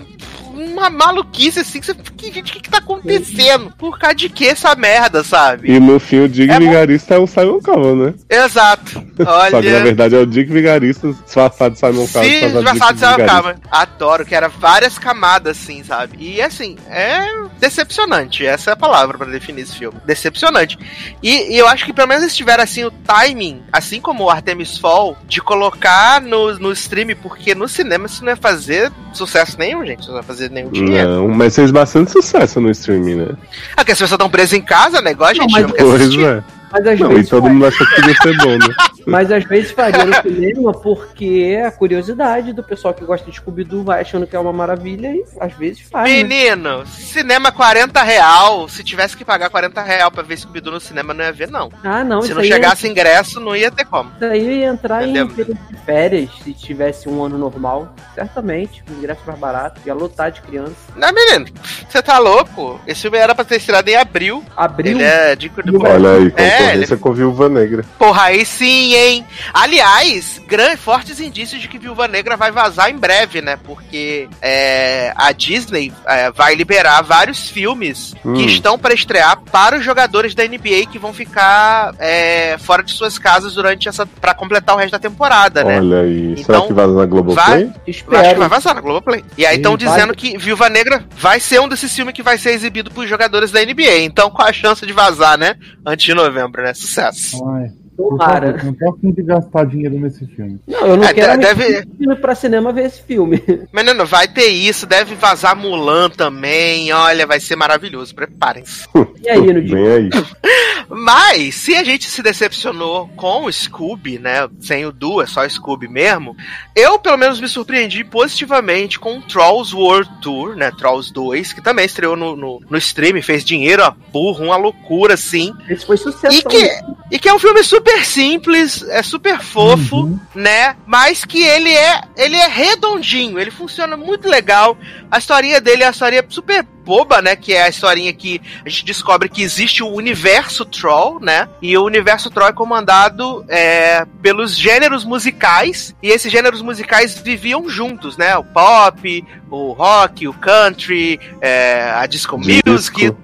uma 0.85 1.07
maluquice 1.07 1.61
assim. 1.61 1.81
Que 1.81 1.87
você, 1.87 1.95
que, 1.95 2.33
gente, 2.33 2.51
o 2.51 2.55
que, 2.55 2.61
que 2.61 2.71
tá 2.71 2.79
acontecendo? 2.79 3.73
Por 3.79 3.99
causa 3.99 4.15
de 4.15 4.29
que 4.29 4.47
essa 4.47 4.75
merda, 4.75 5.23
sabe? 5.25 5.71
E 5.71 5.81
no 5.81 5.99
fim 5.99 6.21
o 6.21 6.29
Dick 6.29 6.51
É 6.51 6.59
bom. 6.59 6.67
Vigarista 6.67 7.15
é 7.15 7.19
o 7.19 7.27
Simon 7.27 7.61
Cowell, 7.61 7.97
né? 7.97 8.15
Exato. 8.29 8.93
Só 8.93 9.01
que 9.03 9.23
na 9.23 9.33
Olha. 9.33 9.83
verdade 9.83 10.15
é 10.15 10.19
o 10.19 10.27
Dick 10.27 10.53
Vigarista 10.53 11.13
disfarçado 11.25 11.75
de 11.75 11.81
Simon 11.81 12.07
Cowell. 12.07 12.29
Sim, 12.29 12.53
disfarçado 12.53 12.95
de 12.95 13.01
Simon. 13.01 13.29
Cowell. 13.29 13.57
Adoro, 13.71 14.27
que 14.27 14.35
era 14.35 14.49
várias 14.49 14.99
camadas, 14.99 15.59
assim, 15.59 15.83
sabe? 15.85 16.17
E 16.21 16.41
assim, 16.41 16.77
é 16.89 17.27
decepcionante. 17.59 18.45
Essa 18.45 18.71
é 18.71 18.73
a 18.73 18.77
palavra 18.77 19.17
pra 19.17 19.27
definir 19.27 19.63
esse 19.63 19.77
filme. 19.77 19.99
Decepcionante. 20.05 20.79
E, 21.23 21.55
e 21.55 21.59
eu 21.59 21.67
acho 21.67 21.85
que 21.85 21.93
pelo 21.93 22.09
menos 22.09 22.23
eles 22.23 22.37
tiveram 22.37 22.63
assim 22.63 22.85
o 22.85 22.91
timing, 22.91 23.63
assim 23.73 24.01
como 24.01 24.25
o 24.25 24.31
Artemis 24.31 24.79
Fall, 24.79 25.17
de 25.27 25.41
colocar 25.41 26.21
no, 26.21 26.59
no 26.59 26.73
stream, 26.73 27.17
porque 27.23 27.55
no 27.55 27.69
cinema 27.69 28.07
isso 28.07 28.25
não 28.25 28.33
ia 28.33 28.37
fazer 28.37 28.93
sucesso 29.13 29.59
nenhum, 29.59 29.85
gente. 29.87 30.01
Isso 30.01 30.11
não 30.11 30.19
ia 30.19 30.23
fazer 30.23 30.51
nenhum 30.51 30.71
dinheiro. 30.75 31.09
Não, 31.09 31.29
mas 31.29 31.55
fez 31.55 31.71
bastante 31.71 32.11
sucesso 32.11 32.61
no 32.61 32.71
streaming, 32.71 33.15
né? 33.15 33.29
Ah, 33.73 33.77
porque 33.77 33.93
as 33.93 33.99
pessoas 33.99 34.13
estão 34.13 34.29
presas 34.29 34.53
em 34.53 34.63
casa, 34.63 35.01
né? 35.01 35.13
Igual 35.13 35.31
a 35.31 35.35
gente 35.35 35.47
Não, 35.47 35.51
mas 35.53 35.63
não 35.63 35.71
quer 35.71 35.83
Pois 35.83 36.19
é. 36.19 36.43
Mas 36.75 36.87
às, 36.89 36.99
Não, 36.99 37.13
e 37.13 37.15
vezes, 37.15 37.31
todo 37.31 37.49
mundo 37.49 37.67
achou 37.67 37.87
que 37.87 37.95
podia 37.95 38.15
ser 38.17 38.37
bom, 38.39 38.59
né? 38.59 38.75
mas 39.07 39.31
às 39.31 39.45
vezes 39.45 39.71
faria 39.71 40.05
no 40.05 40.15
cinema 40.23 40.73
porque 40.73 41.63
a 41.65 41.71
curiosidade 41.71 42.53
do 42.53 42.65
pessoal 42.65 42.93
que 42.93 43.05
gosta 43.05 43.31
de 43.31 43.37
Scooby-Doo 43.37 43.85
vai 43.85 44.01
achando 44.01 44.27
que 44.27 44.35
é 44.35 44.39
uma 44.39 44.53
maravilha 44.53 45.09
e 45.15 45.25
às 45.39 45.53
vezes 45.53 45.83
faz. 45.83 46.11
né? 46.11 46.17
Menino, 46.25 46.85
cinema 46.87 47.53
40 47.53 48.03
real. 48.03 48.69
Se 48.69 48.83
tivesse 48.83 49.17
que 49.17 49.25
pagar 49.25 49.51
40 49.51 49.81
real 49.83 50.11
pra 50.11 50.23
ver 50.25 50.37
Scooby-Doo 50.37 50.73
no 50.75 50.81
cinema, 50.81 51.15
não 51.15 51.25
ia 51.25 51.33
ver, 51.33 51.49
não. 51.49 51.71
Ah, 51.85 52.03
não, 52.03 52.21
Se 52.23 52.29
isso 52.29 52.37
não 52.37 52.45
chegasse 52.45 52.89
ingresso, 52.89 53.39
não 53.39 53.55
ia 53.55 53.71
ter 53.71 53.85
como. 53.85 54.11
isso 54.17 54.25
aí 54.25 54.61
ia 54.61 54.67
entrar 54.67 55.07
em 55.07 55.17
Entendeu? 55.17 55.55
de 55.71 55.77
férias 55.85 56.31
se 56.43 56.53
tivesse 56.53 57.09
um 57.09 57.23
ano 57.23 57.39
normal. 57.39 57.95
Certamente, 58.17 58.83
o 58.91 58.99
ingresso 58.99 59.21
mais 59.27 59.39
barato, 59.39 59.81
ia 59.87 59.95
lotar 59.95 60.33
de 60.33 60.41
criança. 60.43 60.75
Não, 60.97 61.13
menino, 61.13 61.47
você 61.89 62.03
tá 62.03 62.19
louco? 62.19 62.81
Esse 62.87 63.03
filme 63.03 63.19
era 63.19 63.35
pra 63.35 63.45
ter 63.45 63.57
estreado 63.57 63.89
em 63.89 63.97
abril. 63.97 64.43
Abriu. 64.57 64.93
Ele 64.99 65.03
é 65.05 65.37
de 65.37 65.53
Olha 65.85 66.11
aí, 66.13 66.33
É, 66.37 66.64
concorrência 66.67 66.97
com 66.97 67.13
Viúva 67.13 67.49
Negra. 67.49 67.85
Porra, 67.99 68.23
aí 68.25 68.45
sim, 68.45 68.95
hein? 68.95 69.25
Aliás, 69.53 70.41
gran- 70.47 70.77
fortes 70.77 71.21
indícios 71.21 71.61
de 71.63 71.69
que 71.69 71.79
Viúva 71.79 72.07
Negra 72.07 72.37
vai 72.37 72.51
vazar 72.53 72.91
em 72.91 72.97
breve, 72.99 73.41
né? 73.41 73.57
Porque 73.65 74.29
é, 74.43 75.13
a 75.17 75.33
Disney 75.33 75.93
é, 76.07 76.31
vai 76.31 76.55
liberar 76.55 77.03
vários 77.03 77.49
filmes 77.49 78.15
Hum. 78.25 78.35
que 78.35 78.45
estão 78.47 78.79
para 78.79 78.95
estrear 78.95 79.39
para 79.51 79.77
os 79.79 79.85
jogadores 79.85 80.35
da 80.35 80.45
NBA 80.47 80.87
que 80.91 80.99
vão 80.99 81.13
ficar 81.13 81.95
é, 81.99 82.57
fora 82.59 82.83
de 82.83 82.93
suas 82.93 83.19
casas 83.19 83.55
durante 83.55 83.89
essa. 83.89 84.07
para 84.07 84.35
completar 84.35 84.75
o 84.75 84.79
resto 84.79 84.93
da 84.93 84.99
temporada, 84.99 85.63
né? 85.65 85.79
Olha 85.79 86.01
aí. 86.01 86.33
Então, 86.33 86.45
Será 86.45 86.61
que 86.63 86.73
vaza 86.73 86.93
na 86.95 87.07
Globoplay? 87.07 87.47
vai- 87.47 87.63
Eu 87.63 88.19
acho 88.21 88.31
que 88.31 88.39
vai 88.39 88.49
vazar 88.49 88.75
na 88.75 88.81
Globoplay. 88.81 89.25
E 89.37 89.45
aí 89.47 89.57
estão 89.57 89.77
vai. 89.77 89.87
dizendo 89.87 90.15
que 90.15 90.37
Viúva 90.39 90.69
Negra 90.69 91.05
vai 91.17 91.39
ser 91.41 91.61
um 91.61 91.69
desses 91.69 91.95
filmes 91.95 92.15
que 92.15 92.23
vai 92.23 92.39
ser 92.39 92.51
exibido 92.51 92.91
pros 92.91 93.09
jogadores 93.09 93.51
da 93.51 93.61
NBA. 93.63 93.99
Então, 94.01 94.31
qual 94.31 94.49
a 94.49 94.53
chance 94.53 94.85
de 94.87 94.93
vazar, 94.93 95.37
né? 95.39 95.57
Antes 95.87 96.07
de 96.07 96.15
novembro, 96.15 96.54
né? 96.63 96.75
Sucesso. 96.75 97.45
Ai, 97.49 97.73
Tomara. 97.97 98.53
favor, 98.53 98.65
não 98.65 98.75
tô 98.75 98.91
afim 98.91 99.13
de 99.13 99.23
gastar 99.23 99.65
dinheiro 99.67 99.99
nesse 99.99 100.27
filme. 100.27 100.59
Não, 100.67 100.87
eu 100.87 100.97
não 100.97 101.05
É, 101.05 101.13
quero 101.15 101.41
deve- 101.41 101.87
ir 102.01 102.17
pra 102.21 102.35
cinema 102.35 102.73
ver 102.73 102.87
esse 102.87 103.03
filme. 103.03 103.43
Menino, 103.73 104.05
vai 104.07 104.27
ter 104.29 104.47
isso, 104.49 104.87
deve 104.87 105.15
vazar 105.15 105.57
Mulan 105.57 106.11
também. 106.11 106.93
Olha, 106.93 107.27
vai 107.27 107.41
ser 107.41 107.57
maravilhoso. 107.57 108.15
Preparem-se. 108.15 108.87
E 109.25 109.29
aí, 109.31 109.41
no 109.55 109.63
dia? 109.63 109.95
Aí. 109.95 110.11
Mas, 110.89 111.55
se 111.55 111.75
a 111.75 111.83
gente 111.83 112.09
se 112.11 112.23
decepcionou 112.23 113.09
com 113.17 113.45
o 113.45 113.53
Scooby, 113.53 114.19
né? 114.19 114.49
Sem 114.61 114.85
o 114.85 114.93
Du, 114.93 115.21
é 115.23 115.27
só 115.27 115.49
Scooby 115.49 115.89
mesmo. 115.89 116.37
Eu, 116.77 116.99
pelo 116.99 117.17
menos, 117.17 117.41
me 117.41 117.49
surpreendi 117.49 118.05
positivamente 118.05 118.99
com 118.99 119.19
o 119.19 119.23
Trolls 119.23 119.75
World 119.75 120.11
Tour, 120.21 120.57
né? 120.57 120.71
Trolls 120.77 121.13
2, 121.13 121.53
que 121.55 121.63
também 121.63 121.87
estreou 121.87 122.17
no, 122.17 122.37
no, 122.37 122.61
no 122.69 122.77
stream, 122.79 123.23
fez 123.23 123.45
dinheiro 123.45 123.83
a 123.83 123.91
burro, 123.91 124.45
uma 124.45 124.57
loucura, 124.57 125.15
assim. 125.15 125.53
Esse 125.69 125.87
foi 125.87 125.97
sucesso. 125.97 126.39
E 126.39 126.43
que, 126.43 126.71
e 127.13 127.19
que 127.19 127.29
é 127.29 127.35
um 127.35 127.39
filme 127.39 127.63
super 127.65 127.84
simples, 128.05 128.83
é 128.89 129.03
super 129.03 129.41
fofo, 129.41 130.19
né? 130.35 130.77
Mas 130.87 131.25
que 131.25 131.43
ele 131.43 131.71
é, 131.71 132.01
ele 132.17 132.37
é 132.37 132.47
redondinho, 132.47 133.39
ele 133.39 133.51
funciona 133.51 133.97
muito 133.97 134.29
legal. 134.29 134.77
A 135.11 135.19
historinha 135.19 135.61
dele 135.61 135.83
é 135.83 135.87
uma 135.87 135.93
historinha 135.93 136.25
super 136.29 136.63
boba, 136.63 137.21
né? 137.21 137.35
Que 137.35 137.55
é 137.55 137.63
a 137.63 137.69
historinha 137.69 138.13
que 138.13 138.41
a 138.65 138.69
gente 138.69 138.85
descobre 138.85 139.29
que 139.29 139.43
existe 139.43 139.83
o 139.83 139.89
universo 139.89 140.65
Troll, 140.65 141.19
né? 141.21 141.49
E 141.61 141.77
o 141.77 141.85
universo 141.85 142.31
Troll 142.31 142.49
é 142.49 142.53
comandado 142.53 143.45
é, 143.49 144.07
pelos 144.23 144.57
gêneros 144.57 145.05
musicais. 145.05 145.95
E 146.03 146.09
esses 146.09 146.31
gêneros 146.31 146.63
musicais 146.63 147.19
viviam 147.19 147.69
juntos, 147.69 148.17
né? 148.17 148.37
O 148.37 148.45
pop, 148.45 149.25
o 149.51 149.73
rock, 149.73 150.29
o 150.29 150.35
country, 150.35 151.19
é, 151.41 151.91
a 151.97 152.07
disco 152.07 152.39
music. 152.39 152.63
Disco. 152.65 153.19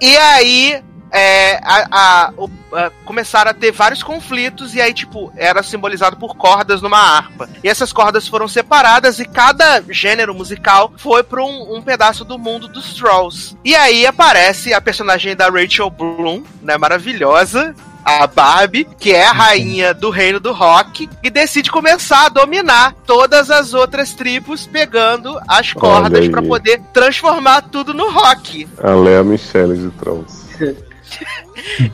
E 0.00 0.16
aí, 0.16 0.82
é, 1.12 1.60
a, 1.62 1.86
a, 1.90 2.32
o, 2.36 2.50
a, 2.72 2.90
começaram 3.04 3.50
a 3.50 3.54
ter 3.54 3.72
vários 3.72 4.02
conflitos 4.02 4.74
e 4.74 4.80
aí, 4.80 4.92
tipo, 4.92 5.32
era 5.36 5.62
simbolizado 5.62 6.16
por 6.16 6.36
cordas 6.36 6.82
numa 6.82 6.98
harpa. 6.98 7.48
E 7.62 7.68
essas 7.68 7.92
cordas 7.92 8.28
foram 8.28 8.48
separadas 8.48 9.18
e 9.18 9.24
cada 9.24 9.82
gênero 9.88 10.34
musical 10.34 10.92
foi 10.96 11.22
para 11.22 11.42
um, 11.42 11.76
um, 11.76 11.82
pedaço 11.82 12.24
do 12.24 12.38
mundo 12.38 12.68
dos 12.68 12.94
Trolls. 12.94 13.56
E 13.64 13.74
aí 13.74 14.06
aparece 14.06 14.74
a 14.74 14.80
personagem 14.80 15.34
da 15.34 15.48
Rachel 15.48 15.90
Bloom, 15.90 16.42
né, 16.62 16.76
maravilhosa, 16.76 17.74
a 18.04 18.26
Barbie, 18.26 18.86
que 18.98 19.12
é 19.12 19.26
a 19.26 19.32
rainha 19.32 19.92
do 19.92 20.08
reino 20.08 20.40
do 20.40 20.52
rock, 20.52 21.08
e 21.22 21.28
decide 21.28 21.70
começar 21.70 22.26
a 22.26 22.28
dominar 22.30 22.94
todas 23.06 23.50
as 23.50 23.74
outras 23.74 24.14
tribos, 24.14 24.66
pegando 24.66 25.38
as 25.46 25.72
cordas 25.72 26.26
para 26.28 26.42
poder 26.42 26.80
transformar 26.92 27.62
tudo 27.62 27.92
no 27.92 28.10
rock. 28.10 28.66
A 28.82 28.92
Lea 28.92 29.22
Michelle 29.22 29.76
de 29.76 29.90
Trolls. 29.90 30.48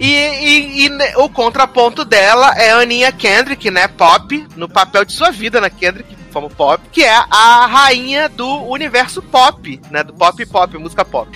e, 0.00 0.06
e, 0.06 0.86
e, 0.86 1.16
o 1.16 1.28
contraponto 1.28 2.04
dela 2.04 2.54
é 2.56 2.70
a 2.72 2.78
Aninha 2.78 3.12
Kendrick, 3.12 3.70
né? 3.70 3.88
Pop, 3.88 4.46
no 4.56 4.68
papel 4.68 5.04
de 5.04 5.12
sua 5.12 5.30
vida 5.30 5.60
na 5.60 5.70
Kendrick 5.70 6.14
como 6.32 6.50
pop, 6.50 6.82
que 6.90 7.04
é 7.04 7.14
a 7.30 7.64
rainha 7.66 8.28
do 8.28 8.64
universo 8.64 9.22
pop, 9.22 9.80
né? 9.90 10.02
Do 10.02 10.12
pop 10.12 10.44
pop, 10.46 10.76
música 10.78 11.04
pop 11.04 11.30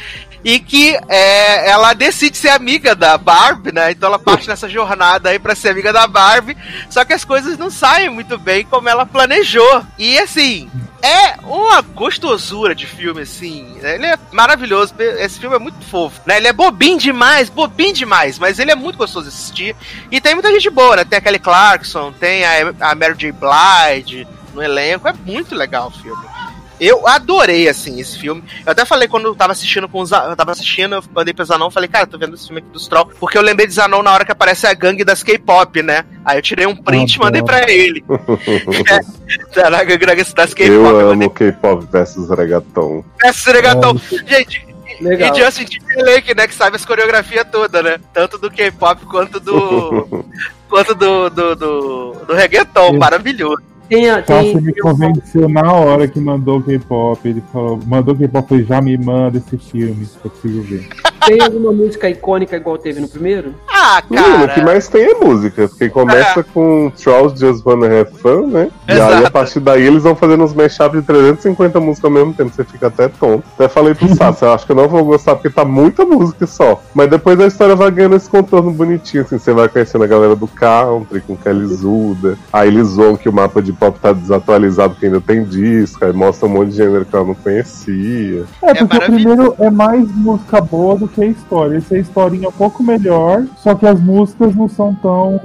e 0.44 0.58
que 0.60 0.98
é, 1.08 1.70
ela 1.70 1.92
decide 1.92 2.36
ser 2.36 2.50
amiga 2.50 2.94
da 2.94 3.18
Barbie, 3.18 3.72
né? 3.72 3.90
Então 3.90 4.08
ela 4.08 4.18
parte 4.18 4.48
nessa 4.48 4.68
jornada 4.68 5.30
aí 5.30 5.38
para 5.38 5.54
ser 5.54 5.70
amiga 5.70 5.92
da 5.92 6.06
Barbie, 6.06 6.56
só 6.90 7.04
que 7.04 7.12
as 7.12 7.24
coisas 7.24 7.58
não 7.58 7.70
saem 7.70 8.10
muito 8.10 8.38
bem 8.38 8.64
como 8.64 8.88
ela 8.88 9.04
planejou. 9.04 9.84
E 9.98 10.18
assim, 10.18 10.70
é 11.02 11.34
uma 11.44 11.80
gostosura 11.80 12.74
de 12.74 12.86
filme, 12.86 13.22
assim. 13.22 13.78
Ele 13.82 14.06
é 14.06 14.18
maravilhoso. 14.32 14.94
Esse 14.98 15.38
filme 15.38 15.56
é 15.56 15.58
muito 15.58 15.84
fofo, 15.84 16.20
né? 16.26 16.38
Ele 16.38 16.48
é 16.48 16.52
bobinho 16.52 16.98
demais, 16.98 17.48
bobinho 17.48 17.94
demais, 17.94 18.38
mas 18.38 18.58
ele 18.58 18.70
é 18.70 18.74
muito 18.74 18.98
gostoso 18.98 19.28
de 19.28 19.34
assistir. 19.34 19.76
E 20.10 20.20
tem 20.20 20.34
muita 20.34 20.50
gente 20.52 20.70
boa, 20.70 20.96
né? 20.96 21.04
Tem 21.04 21.18
a 21.18 21.20
Kelly 21.20 21.38
Clarkson, 21.38 22.12
tem 22.12 22.44
a, 22.44 22.74
a 22.80 22.94
Mary 22.94 23.14
J. 23.14 23.32
Blige 23.32 24.26
no 24.52 24.62
elenco. 24.62 25.08
É 25.08 25.12
muito 25.12 25.54
legal 25.54 25.88
o 25.88 26.02
filme. 26.02 26.37
Eu 26.80 27.06
adorei, 27.06 27.68
assim, 27.68 28.00
esse 28.00 28.18
filme. 28.18 28.42
Eu 28.64 28.72
até 28.72 28.84
falei 28.84 29.08
quando 29.08 29.26
eu 29.26 29.34
tava 29.34 29.52
assistindo 29.52 29.88
com 29.88 30.00
os. 30.00 30.10
Eu 30.12 30.36
tava 30.36 30.52
assistindo, 30.52 30.96
eu 30.96 31.04
mandei 31.14 31.34
pro 31.34 31.44
Zanon, 31.44 31.70
falei, 31.70 31.88
cara, 31.88 32.06
tô 32.06 32.18
vendo 32.18 32.34
esse 32.34 32.46
filme 32.46 32.60
aqui 32.60 32.70
dos 32.70 32.86
Troll. 32.86 33.10
Porque 33.18 33.36
eu 33.36 33.42
lembrei 33.42 33.66
de 33.66 33.74
Zanon 33.74 34.02
na 34.02 34.12
hora 34.12 34.24
que 34.24 34.32
aparece 34.32 34.66
a 34.66 34.74
gangue 34.74 35.04
das 35.04 35.22
K-pop, 35.22 35.82
né? 35.82 36.04
Aí 36.24 36.38
eu 36.38 36.42
tirei 36.42 36.66
um 36.66 36.76
print 36.76 37.14
e 37.14 37.18
mandei 37.18 37.42
pra 37.42 37.70
ele. 37.70 38.04
é, 39.56 39.60
a 39.62 39.84
gangue 39.84 40.06
das 40.06 40.54
K-pop. 40.54 40.70
Eu 40.70 41.10
amo 41.10 41.30
K-pop 41.30 41.86
versus 41.90 42.28
reggaeton. 42.30 43.04
Versus 43.22 43.52
reggaeton. 43.52 43.98
Gente, 44.26 44.68
Legal. 45.00 45.36
E 45.36 45.40
Justin 45.40 45.64
Timberlake, 45.64 46.34
né, 46.34 46.46
que 46.46 46.54
sabe 46.54 46.76
as 46.76 46.84
coreografias 46.84 47.46
toda, 47.50 47.82
né? 47.82 47.98
Tanto 48.12 48.38
do 48.38 48.50
K-pop 48.50 49.04
quanto 49.06 49.38
do. 49.38 50.24
quanto 50.68 50.94
do, 50.94 51.30
do, 51.30 51.54
do, 51.54 52.12
do 52.26 52.34
reggaeton. 52.34 52.98
Maravilhoso. 52.98 53.62
Tem, 53.88 54.10
a, 54.10 54.22
tem, 54.22 54.54
Nossa, 54.54 54.60
me 54.60 54.74
convenceu 54.74 55.48
na 55.48 55.72
hora 55.72 56.06
que 56.06 56.20
mandou 56.20 56.62
K-pop. 56.62 57.26
Ele 57.26 57.42
falou, 57.52 57.80
mandou 57.86 58.14
K-pop, 58.14 58.62
já 58.64 58.80
me 58.80 58.96
manda 58.98 59.38
esse 59.38 59.56
filme, 59.56 60.06
que 60.06 60.26
eu 60.26 60.30
preciso 60.30 60.62
ver. 60.62 60.88
Tem 61.26 61.42
alguma 61.42 61.72
música 61.72 62.08
icônica 62.08 62.56
igual 62.56 62.78
teve 62.78 63.00
no 63.00 63.08
primeiro? 63.08 63.54
Ah, 63.68 64.02
cara. 64.02 64.44
o 64.44 64.54
que 64.54 64.62
mais 64.62 64.88
tem 64.88 65.04
é 65.04 65.14
música, 65.14 65.68
porque 65.68 65.88
começa 65.90 66.40
é. 66.40 66.42
com 66.42 66.90
Charles 66.96 67.38
Just 67.38 67.64
Wanna 67.66 68.00
Have 68.00 68.12
Fun, 68.14 68.46
né? 68.46 68.70
Exato. 68.88 69.12
E 69.12 69.16
aí 69.16 69.24
a 69.26 69.30
partir 69.30 69.60
daí 69.60 69.82
eles 69.82 70.04
vão 70.04 70.14
fazendo 70.14 70.42
uns 70.42 70.54
mashups 70.54 71.00
de 71.00 71.06
350 71.06 71.80
músicas 71.80 72.04
ao 72.04 72.10
mesmo 72.10 72.32
tempo, 72.32 72.50
você 72.54 72.64
fica 72.64 72.86
até 72.86 73.08
tonto. 73.08 73.44
Até 73.54 73.68
falei 73.68 73.94
pro 73.94 74.08
Sassi, 74.16 74.42
eu 74.42 74.52
acho 74.52 74.64
que 74.64 74.72
eu 74.72 74.76
não 74.76 74.88
vou 74.88 75.04
gostar 75.04 75.34
porque 75.34 75.50
tá 75.50 75.64
muita 75.64 76.04
música 76.04 76.46
só. 76.46 76.82
Mas 76.94 77.10
depois 77.10 77.38
a 77.40 77.46
história 77.46 77.76
vai 77.76 77.90
ganhando 77.90 78.16
esse 78.16 78.28
contorno 78.28 78.70
bonitinho, 78.70 79.22
assim, 79.22 79.38
você 79.38 79.52
vai 79.52 79.68
conhecendo 79.68 80.04
a 80.04 80.08
galera 80.08 80.34
do 80.34 80.46
country, 80.46 81.20
com 81.20 81.36
Kelly 81.36 81.66
Zuda. 81.66 82.38
Aí 82.52 82.68
eles 82.68 82.88
zoam 82.88 83.16
que 83.16 83.28
o 83.28 83.32
mapa 83.32 83.60
de 83.60 83.72
pop 83.78 83.98
tá 83.98 84.12
desatualizado, 84.12 84.94
que 84.96 85.06
ainda 85.06 85.20
tem 85.20 85.44
disco, 85.44 86.04
aí 86.04 86.12
mostra 86.12 86.46
um 86.46 86.50
monte 86.50 86.70
de 86.70 86.76
gênero 86.76 87.04
que 87.04 87.14
ela 87.14 87.24
não 87.24 87.34
conhecia. 87.34 88.44
É, 88.62 88.74
porque 88.74 88.96
é 88.96 88.98
o 88.98 89.02
primeiro 89.02 89.54
é 89.58 89.70
mais 89.70 90.10
música 90.14 90.60
boa 90.60 90.96
do 90.96 91.08
que 91.08 91.22
a 91.22 91.26
história. 91.26 91.78
Essa 91.78 91.96
historinha 91.98 92.46
é 92.46 92.48
um 92.48 92.52
pouco 92.52 92.82
melhor, 92.82 93.44
só 93.62 93.74
que 93.74 93.86
as 93.86 94.00
músicas 94.00 94.54
não 94.54 94.68
são 94.68 94.94
tão 94.96 95.40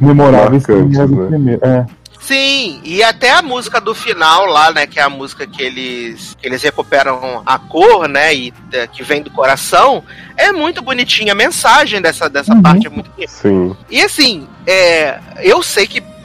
memoráveis 0.00 0.64
como 0.64 0.88
as 0.88 1.10
do 1.10 1.16
né? 1.16 1.26
primeiro. 1.28 1.64
É. 1.64 1.86
Sim, 2.20 2.80
e 2.84 3.02
até 3.02 3.30
a 3.30 3.40
música 3.40 3.80
do 3.80 3.94
final 3.94 4.44
lá, 4.44 4.70
né, 4.70 4.86
que 4.86 5.00
é 5.00 5.02
a 5.02 5.08
música 5.08 5.46
que 5.46 5.62
eles 5.62 6.36
que 6.38 6.46
eles 6.46 6.62
recuperam 6.62 7.42
a 7.46 7.58
cor, 7.58 8.06
né, 8.06 8.34
e 8.34 8.52
é, 8.70 8.86
que 8.86 9.02
vem 9.02 9.22
do 9.22 9.30
coração, 9.30 10.04
é 10.36 10.52
muito 10.52 10.82
bonitinha. 10.82 11.32
A 11.32 11.34
mensagem 11.34 12.02
dessa, 12.02 12.28
dessa 12.28 12.52
uhum. 12.52 12.60
parte 12.60 12.86
é 12.86 12.90
muito 12.90 13.10
bonita. 13.10 13.32
Sim. 13.32 13.74
E 13.88 14.02
assim, 14.02 14.46
é, 14.66 15.18
eu 15.40 15.62
sei 15.62 15.86
que 15.86 16.00
é, 16.00 16.17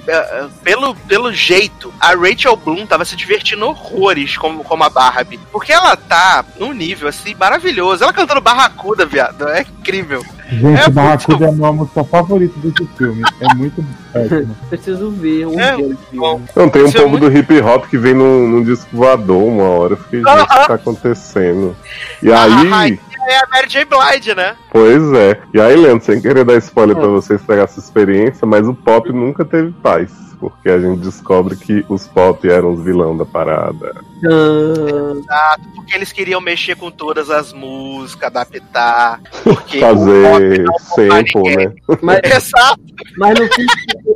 pelo, 0.64 0.96
pelo 0.96 1.34
jeito, 1.34 1.94
a 2.00 2.14
Rachel 2.14 2.56
Bloom 2.58 2.86
tava 2.86 3.06
se 3.06 3.16
divertindo 3.16 3.66
horrores 3.66 4.38
como, 4.38 4.64
como 4.64 4.84
a 4.84 4.90
Barbie. 4.90 5.40
Porque 5.52 5.72
ela 5.72 5.96
tá 5.96 6.44
num 6.60 6.74
nível 6.74 7.08
assim 7.08 7.34
maravilhoso. 7.36 8.04
Ela 8.04 8.14
cantando 8.14 8.42
Barracuda, 8.42 9.06
viado. 9.06 9.48
É 9.48 9.62
incrível. 9.62 10.24
Gente, 10.50 10.82
é 10.82 10.90
Barracuda 10.90 11.38
muito... 11.38 11.44
é 11.46 11.50
a 11.50 11.52
minha 11.52 11.72
música 11.72 12.04
favorita 12.04 12.54
desse 12.60 12.86
filme. 12.98 13.24
É 13.40 13.56
muito 13.56 13.86
péssimo. 14.12 14.58
Preciso 14.70 15.12
ver 15.12 15.48
um 15.48 15.60
é, 15.60 15.76
dia. 15.76 15.98
Não, 16.12 16.70
tem 16.70 16.84
um 16.84 16.86
Isso 16.86 16.98
é 16.98 17.02
pouco 17.02 17.18
é 17.18 17.20
muito... 17.20 17.30
do 17.30 17.38
hip 17.38 17.62
hop 17.62 17.86
que 17.88 17.98
vem 17.98 18.14
num, 18.14 18.48
num 18.48 18.64
disco 18.64 18.90
voador 18.92 19.44
uma 19.44 19.64
hora. 19.64 19.94
Eu 19.94 19.98
fiquei, 19.98 20.20
gente, 20.20 20.30
o 20.30 20.48
que 20.48 20.68
tá 20.68 20.74
acontecendo? 20.76 21.76
E 22.22 22.32
aí 22.32 23.00
é 23.28 23.38
a 23.38 23.48
Mary 23.52 23.68
J. 23.68 23.86
Blige, 23.86 24.36
né? 24.36 24.56
Pois 24.72 25.14
é. 25.14 25.40
E 25.54 25.62
aí, 25.62 25.76
Leandro, 25.76 26.06
sem 26.06 26.22
querer 26.22 26.44
dar 26.44 26.58
spoiler 26.58 26.96
pra 26.96 27.08
vocês 27.08 27.42
pegar 27.42 27.64
essa 27.64 27.80
experiência, 27.80 28.48
mas 28.48 28.68
o 28.68 28.74
pop 28.74 29.12
nunca 29.12 29.46
teve 29.46 29.72
paz. 29.72 30.12
Porque 30.40 30.70
a 30.70 30.78
gente 30.78 31.00
descobre 31.00 31.56
que 31.56 31.86
os 31.88 32.06
pop 32.06 32.50
eram 32.50 32.74
os 32.74 32.84
vilão 32.84 33.16
da 33.16 33.26
parada. 33.26 33.96
Exato, 34.22 35.70
porque 35.74 35.96
eles 35.96 36.12
queriam 36.12 36.42
mexer 36.42 36.76
com 36.76 36.92
todas 36.92 37.30
as 37.30 37.54
músicas, 37.54 38.28
adaptar. 38.28 39.22
Fazer 39.80 40.66
sample, 40.80 41.56
né? 41.56 41.74
Mas, 42.02 42.20
Exato. 42.30 42.82
Mas 43.18 43.40
no, 43.40 43.48
fim, 43.48 43.66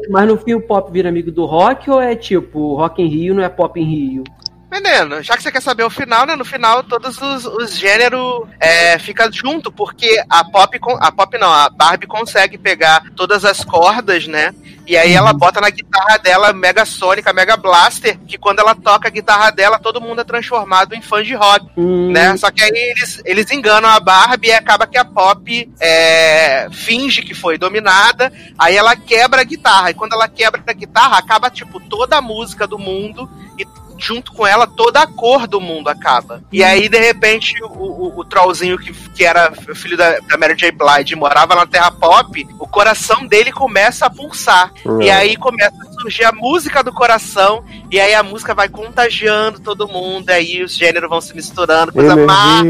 mas 0.09 0.27
no 0.27 0.37
fim 0.37 0.53
o 0.53 0.61
pop 0.61 0.91
vira 0.91 1.07
amigo 1.07 1.31
do 1.31 1.45
rock 1.45 1.89
ou 1.89 2.01
é 2.01 2.13
tipo, 2.13 2.75
rock 2.75 3.01
em 3.01 3.07
Rio 3.07 3.33
não 3.33 3.43
é 3.43 3.49
pop 3.49 3.79
em 3.79 3.85
Rio? 3.85 4.23
Menino, 4.69 5.23
já 5.23 5.37
que 5.37 5.43
você 5.43 5.51
quer 5.51 5.61
saber 5.61 5.83
o 5.83 5.89
final, 5.89 6.25
né? 6.25 6.35
No 6.35 6.43
final, 6.43 6.83
todos 6.83 7.21
os, 7.21 7.45
os 7.45 7.77
gêneros 7.77 8.47
é, 8.59 8.99
ficam 8.99 9.31
junto, 9.31 9.71
porque 9.71 10.21
a 10.29 10.43
pop, 10.43 10.77
a 10.99 11.11
pop 11.11 11.37
não, 11.37 11.51
a 11.51 11.69
Barbie 11.69 12.05
consegue 12.05 12.57
pegar 12.57 13.03
todas 13.15 13.45
as 13.45 13.63
cordas, 13.63 14.27
né? 14.27 14.53
E 14.85 14.95
aí 14.95 15.13
ela 15.13 15.33
uhum. 15.33 15.37
bota 15.37 15.59
na 15.59 15.69
guitarra 15.69 16.17
dela 16.17 16.53
Mega 16.53 16.85
Sônica, 16.85 17.33
Mega 17.33 17.57
Blaster, 17.57 18.17
que 18.25 18.37
quando 18.37 18.59
ela 18.59 18.73
toca 18.73 19.09
a 19.09 19.11
guitarra 19.11 19.51
dela, 19.51 19.77
todo 19.79 19.99
mundo 19.99 20.21
é 20.21 20.23
transformado 20.23 20.95
em 20.95 21.01
fã 21.01 21.21
de 21.21 21.33
rock, 21.33 21.65
uhum. 21.75 22.11
né? 22.11 22.35
Só 22.37 22.49
que 22.51 22.63
aí 22.63 22.71
eles, 22.73 23.21
eles 23.25 23.51
enganam 23.51 23.89
a 23.89 23.99
Barbie 23.99 24.47
e 24.47 24.53
acaba 24.53 24.87
que 24.87 24.97
a 24.97 25.03
Pop 25.03 25.69
é, 25.79 26.69
finge 26.71 27.21
que 27.21 27.33
foi 27.33 27.57
dominada, 27.57 28.31
aí 28.57 28.77
ela 28.77 28.95
quebra 28.95 29.41
a 29.41 29.45
guitarra, 29.45 29.91
e 29.91 29.93
quando 29.93 30.13
ela 30.13 30.27
quebra 30.29 30.61
a 30.65 30.73
guitarra, 30.73 31.17
acaba, 31.17 31.49
tipo, 31.49 31.81
toda 31.81 32.17
a 32.17 32.21
música 32.21 32.65
do 32.65 32.79
mundo 32.79 33.29
e 33.57 33.65
junto 33.97 34.31
com 34.31 34.45
ela, 34.45 34.67
toda 34.67 35.01
a 35.01 35.07
cor 35.07 35.47
do 35.47 35.59
mundo 35.59 35.87
acaba. 35.89 36.41
E 36.51 36.63
aí, 36.63 36.87
de 36.89 36.99
repente, 36.99 37.61
o, 37.63 37.67
o, 37.67 38.19
o 38.19 38.25
trollzinho 38.25 38.77
que, 38.77 38.93
que 38.93 39.23
era 39.23 39.51
filho 39.75 39.97
da, 39.97 40.19
da 40.19 40.37
Mary 40.37 40.55
J. 40.55 40.71
Blige 40.71 41.15
morava 41.15 41.55
na 41.55 41.65
Terra 41.65 41.91
Pop, 41.91 42.47
o 42.59 42.67
coração 42.67 43.25
dele 43.25 43.51
começa 43.51 44.05
a 44.05 44.09
pulsar. 44.09 44.71
Uhum. 44.85 45.01
E 45.01 45.09
aí 45.09 45.35
começa 45.35 45.86
surgir 46.01 46.25
a 46.25 46.31
música 46.31 46.83
do 46.83 46.91
coração, 46.91 47.63
e 47.91 47.99
aí 47.99 48.13
a 48.13 48.23
música 48.23 48.53
vai 48.53 48.69
contagiando 48.69 49.59
todo 49.59 49.87
mundo, 49.87 50.29
aí 50.29 50.63
os 50.63 50.75
gêneros 50.75 51.09
vão 51.09 51.21
se 51.21 51.35
misturando, 51.35 51.91
coisa 51.91 52.15
mais 52.15 52.63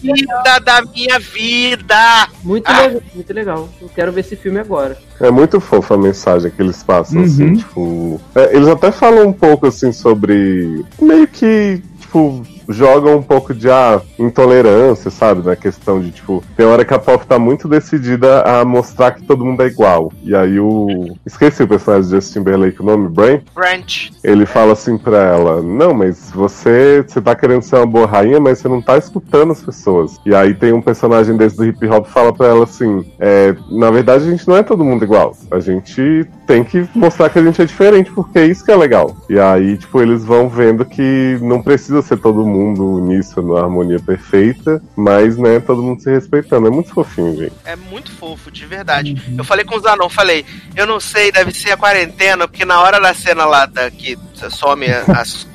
vida 0.00 0.58
da 0.64 0.82
minha 0.82 1.18
vida. 1.18 2.28
Muito 2.42 2.68
ah. 2.68 2.82
legal, 2.82 3.02
muito 3.14 3.32
legal. 3.32 3.68
Eu 3.80 3.88
quero 3.88 4.12
ver 4.12 4.20
esse 4.20 4.36
filme 4.36 4.58
agora. 4.58 4.96
É 5.20 5.30
muito 5.30 5.60
fofa 5.60 5.94
a 5.94 5.98
mensagem 5.98 6.50
que 6.50 6.60
eles 6.60 6.82
passam, 6.82 7.22
assim, 7.22 7.44
uhum. 7.44 7.52
assim, 7.52 7.58
tipo. 7.58 8.20
É, 8.34 8.56
eles 8.56 8.68
até 8.68 8.90
falam 8.90 9.28
um 9.28 9.32
pouco 9.32 9.66
assim 9.66 9.92
sobre. 9.92 10.84
meio 11.00 11.28
que, 11.28 11.82
tipo, 12.00 12.44
joga 12.68 13.10
um 13.10 13.22
pouco 13.22 13.54
de 13.54 13.70
ah, 13.70 14.00
intolerância, 14.18 15.10
sabe? 15.10 15.44
Na 15.44 15.56
questão 15.56 16.00
de, 16.00 16.10
tipo, 16.10 16.42
tem 16.56 16.66
hora 16.66 16.84
que 16.84 16.94
a 16.94 16.98
pop 16.98 17.26
tá 17.26 17.38
muito 17.38 17.68
decidida 17.68 18.42
a 18.42 18.64
mostrar 18.64 19.12
que 19.12 19.22
todo 19.22 19.44
mundo 19.44 19.62
é 19.62 19.66
igual. 19.66 20.12
E 20.22 20.34
aí 20.34 20.58
o. 20.58 21.16
Esqueci 21.26 21.62
o 21.62 21.68
personagem 21.68 22.08
de 22.08 22.14
Justin 22.16 22.40
Timberlake, 22.40 22.80
o 22.80 22.84
nome? 22.84 23.08
Brain? 23.08 23.40
Branch. 23.54 24.10
Ele 24.22 24.46
fala 24.46 24.72
assim 24.72 24.96
pra 24.96 25.18
ela: 25.18 25.62
Não, 25.62 25.92
mas 25.92 26.30
você, 26.30 27.04
você 27.06 27.20
tá 27.20 27.34
querendo 27.34 27.62
ser 27.62 27.76
uma 27.76 27.86
boa 27.86 28.06
rainha, 28.06 28.40
mas 28.40 28.58
você 28.58 28.68
não 28.68 28.80
tá 28.80 28.96
escutando 28.96 29.52
as 29.52 29.62
pessoas. 29.62 30.18
E 30.24 30.34
aí 30.34 30.54
tem 30.54 30.72
um 30.72 30.82
personagem 30.82 31.36
desse 31.36 31.56
do 31.56 31.64
hip 31.64 31.86
hop 31.88 32.06
que 32.06 32.12
fala 32.12 32.32
pra 32.32 32.48
ela 32.48 32.64
assim: 32.64 33.04
é, 33.18 33.54
Na 33.70 33.90
verdade, 33.90 34.26
a 34.26 34.30
gente 34.30 34.46
não 34.46 34.56
é 34.56 34.62
todo 34.62 34.84
mundo 34.84 35.04
igual. 35.04 35.36
A 35.50 35.60
gente 35.60 36.26
tem 36.46 36.64
que 36.64 36.88
mostrar 36.94 37.30
que 37.30 37.38
a 37.38 37.42
gente 37.42 37.60
é 37.60 37.64
diferente, 37.64 38.10
porque 38.10 38.38
é 38.38 38.46
isso 38.46 38.64
que 38.64 38.70
é 38.70 38.76
legal. 38.76 39.16
E 39.28 39.38
aí, 39.38 39.76
tipo, 39.76 40.00
eles 40.00 40.24
vão 40.24 40.48
vendo 40.48 40.84
que 40.84 41.38
não 41.40 41.62
precisa 41.62 42.02
ser 42.02 42.18
todo 42.18 42.44
mundo 42.46 42.51
mundo 42.52 42.96
uníssono, 42.96 43.56
harmonia 43.56 43.98
perfeita, 43.98 44.82
mas, 44.96 45.36
né, 45.36 45.60
todo 45.60 45.82
mundo 45.82 46.02
se 46.02 46.10
respeitando. 46.10 46.68
É 46.68 46.70
muito 46.70 46.92
fofinho, 46.92 47.36
gente. 47.36 47.54
É 47.64 47.74
muito 47.74 48.12
fofo, 48.12 48.50
de 48.50 48.66
verdade. 48.66 49.20
Eu 49.36 49.44
falei 49.44 49.64
com 49.64 49.76
o 49.76 49.80
Zanon, 49.80 50.08
falei, 50.08 50.44
eu 50.76 50.86
não 50.86 51.00
sei, 51.00 51.32
deve 51.32 51.52
ser 51.52 51.72
a 51.72 51.76
quarentena, 51.76 52.46
porque 52.46 52.64
na 52.64 52.80
hora 52.80 53.00
da 53.00 53.14
cena 53.14 53.44
lá 53.44 53.66
da, 53.66 53.90
que 53.90 54.18
some 54.50 54.86
as 54.86 55.46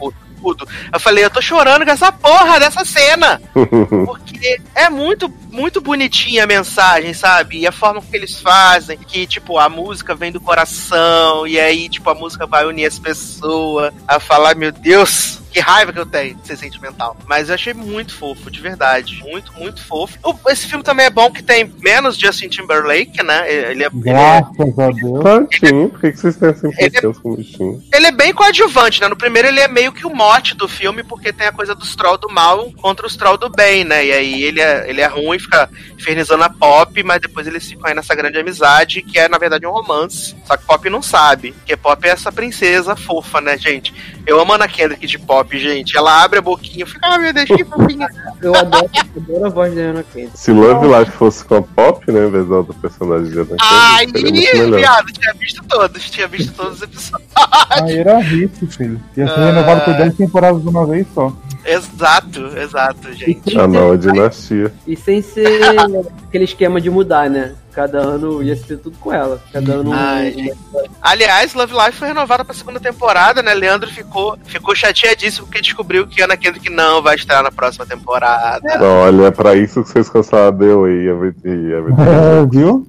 tudo. 0.42 0.68
Eu 0.94 1.00
falei, 1.00 1.26
eu 1.26 1.30
tô 1.30 1.42
chorando 1.42 1.86
com 1.86 1.92
essa 1.92 2.12
porra 2.12 2.60
dessa 2.60 2.86
cena. 2.86 3.42
Porque 4.06 4.62
é 4.76 4.90
muito, 4.90 5.32
muito 5.52 5.82
bonitinha 5.82 6.44
a 6.44 6.48
mensagem, 6.48 7.14
sabe? 7.14 7.60
E 7.60 7.68
a 7.68 7.72
forma 7.72 8.02
que 8.02 8.16
eles 8.16 8.40
fazem, 8.40 8.98
que, 8.98 9.26
tipo, 9.26 9.58
a 9.58 9.68
música 9.68 10.16
vem 10.16 10.32
do 10.32 10.40
coração, 10.40 11.46
e 11.46 11.60
aí, 11.60 11.90
tipo, 11.90 12.10
a 12.10 12.16
música 12.16 12.46
vai 12.46 12.66
unir 12.66 12.86
as 12.86 13.00
pessoas 13.00 13.94
a 14.08 14.20
falar, 14.20 14.56
meu 14.56 14.72
Deus, 14.72 15.42
que 15.58 15.60
raiva 15.60 15.92
que 15.92 16.00
eu 16.00 16.06
tenho 16.06 16.36
de 16.36 16.46
ser 16.46 16.56
sentimental. 16.56 17.18
Mas 17.26 17.50
eu 17.50 17.56
achei 17.56 17.74
muito 17.74 18.16
fofo, 18.16 18.52
de 18.52 18.62
verdade. 18.62 19.24
Muito, 19.24 19.52
muito 19.54 19.84
fofo. 19.84 20.16
Esse 20.48 20.68
filme 20.68 20.84
também 20.84 21.08
é 21.08 21.10
bom 21.10 21.32
que 21.32 21.42
tem 21.42 21.74
menos 21.80 22.16
Justin 22.16 22.48
Timberlake, 22.48 23.24
né? 23.24 23.52
Ele 23.52 23.84
é. 23.84 23.90
Graças 23.92 24.80
a 24.80 24.92
Deus. 24.92 25.24
Tantinho, 25.24 25.90
por 25.90 26.00
que 26.00 26.16
vocês 26.16 26.36
têm 26.36 26.50
essa 26.50 26.68
impressão 26.68 27.14
com 27.14 27.32
o 27.32 27.38
bichinho? 27.38 27.84
Ele 27.92 28.06
é 28.06 28.12
bem 28.12 28.34
coadjuvante, 28.34 29.02
né? 29.02 29.08
No 29.08 29.16
primeiro 29.16 29.48
ele 29.48 29.60
é 29.60 29.68
meio 29.68 29.92
que 29.92 30.06
o 30.06 30.14
mote 30.14 30.56
do 30.56 30.68
filme, 30.68 31.04
porque 31.04 31.34
tem 31.34 31.48
a 31.48 31.52
coisa 31.52 31.74
dos 31.74 31.96
troll 31.96 32.20
do 32.20 32.30
mal 32.30 32.72
contra 32.74 33.08
os 33.08 33.16
troll 33.16 33.38
do 33.38 33.50
bem, 33.50 33.84
né? 33.84 34.06
E 34.06 34.12
aí 34.12 34.44
ele 34.44 34.62
é, 34.62 34.88
ele 34.88 35.02
é 35.02 35.08
ruim, 35.08 35.40
fica 35.40 35.68
infernizando 35.98 36.44
a 36.44 36.50
Pop, 36.50 37.02
mas 37.02 37.20
depois 37.20 37.48
eles 37.48 37.68
ficam 37.68 37.88
aí 37.88 37.96
nessa 37.96 38.14
grande 38.14 38.38
amizade, 38.38 39.02
que 39.02 39.18
é, 39.18 39.28
na 39.28 39.40
verdade, 39.40 39.66
um 39.66 39.72
romance. 39.72 40.36
Só 40.46 40.56
que 40.56 40.66
Pop 40.66 40.88
não 40.88 41.02
sabe, 41.02 41.52
porque 41.54 41.76
Pop 41.76 42.08
é 42.08 42.12
essa 42.12 42.32
princesa 42.32 42.96
fofa, 42.96 43.42
né, 43.42 43.58
gente? 43.58 43.92
Eu 44.28 44.40
amo 44.40 44.52
a 44.52 44.56
Ana 44.56 44.68
Kendrick 44.68 45.08
de 45.08 45.18
Pop, 45.18 45.47
gente. 45.54 45.96
Ela 45.98 46.24
abre 46.24 46.40
a 46.40 46.42
boquinha 46.42 46.84
e 46.84 46.88
fica, 46.88 47.08
ah, 47.08 47.18
meu 47.20 47.32
Deus, 47.34 47.46
que 47.48 47.64
fofinha. 47.64 48.08
Eu 48.42 48.56
adoro, 48.56 48.90
adoro 49.16 49.46
a 49.46 49.50
voz 49.50 49.76
da 49.76 49.82
Ana 49.82 50.04
Kendrick. 50.04 50.38
Se 50.38 50.52
Love 50.52 50.88
Life 50.88 51.12
fosse 51.12 51.46
com 51.46 51.56
a 51.56 51.62
Pop, 51.62 52.12
né, 52.12 52.28
em 52.28 52.32
vez 52.32 52.48
da 52.48 52.56
outra 52.58 52.74
personagem 52.74 53.32
de 53.32 53.40
Ana 53.40 53.56
Ai, 53.62 54.08
viado, 54.08 55.06
tinha 55.14 55.34
visto 55.40 55.64
todos, 55.68 56.10
tinha 56.10 56.28
visto 56.28 56.54
todos 56.54 56.78
os 56.78 56.82
episódios. 56.82 57.30
Aí 57.70 57.98
era 58.00 58.18
hit, 58.20 58.66
filho. 58.68 59.00
Ia 59.16 59.28
ser 59.28 59.34
Ah. 59.40 59.46
renovado 59.46 59.82
por 59.86 59.94
10 59.94 60.16
temporadas 60.16 60.62
de 60.62 60.68
uma 60.70 60.86
vez 60.86 61.06
só. 61.14 61.32
Exato, 61.68 62.48
exato, 62.58 63.14
gente. 63.14 63.58
A 63.58 63.68
nova 63.68 63.98
dinastia. 63.98 64.74
E 64.86 64.96
sem 64.96 65.22
ser 65.22 65.48
aquele 66.28 66.46
esquema 66.46 66.80
de 66.82 66.90
mudar, 66.90 67.30
né? 67.30 67.56
Cada 67.72 68.00
ano 68.00 68.42
ia 68.42 68.56
ser 68.56 68.78
tudo 68.78 68.98
com 68.98 69.14
ela. 69.14 69.40
Cada 69.54 69.74
ano 69.76 69.92
um- 69.92 69.94
Ai, 69.94 70.32
gente. 70.32 70.58
Aliás, 71.00 71.54
Love 71.54 71.74
Life 71.74 71.92
foi 72.00 72.08
renovada 72.08 72.44
pra 72.44 72.52
segunda 72.56 72.80
temporada, 72.80 73.44
né? 73.44 73.54
Leandro 73.54 73.88
ficou, 73.88 74.36
ficou 74.46 74.76
chateadíssimo 74.76 75.46
porque 75.46 75.62
descobriu 75.62 76.08
que 76.08 76.20
Ana 76.24 76.36
Kendrick 76.36 76.72
não 76.72 77.04
vai 77.04 77.16
estar 77.16 77.44
na 77.44 77.52
próxima 77.52 77.86
temporada. 77.86 78.84
Olha, 78.84 79.26
é 79.28 79.32
pra 79.32 79.56
isso 79.56 79.84
que 79.84 79.90
vocês 79.92 80.10
cancelaram 80.10 80.58
The 80.58 80.74
Way, 80.74 81.08
everything, 81.08 81.70
everything. 81.72 82.02
É, 82.02 82.46
viu? 82.50 82.88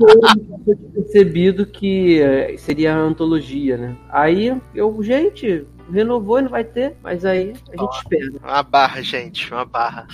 eu 0.00 0.76
tinha 0.76 0.76
percebido 0.94 1.66
que 1.66 2.20
eh, 2.20 2.54
seria 2.58 2.94
a 2.94 2.98
antologia, 2.98 3.76
né? 3.76 3.94
Aí 4.10 4.56
eu, 4.74 4.96
gente, 5.02 5.66
renovou 5.92 6.38
e 6.38 6.42
não 6.42 6.48
vai 6.50 6.64
ter, 6.64 6.94
mas 7.02 7.24
aí 7.24 7.52
a 7.72 7.80
gente 7.80 7.96
espera. 7.96 8.30
Uma 8.42 8.62
barra, 8.62 9.02
gente, 9.02 9.52
uma 9.52 9.64
barra. 9.64 10.06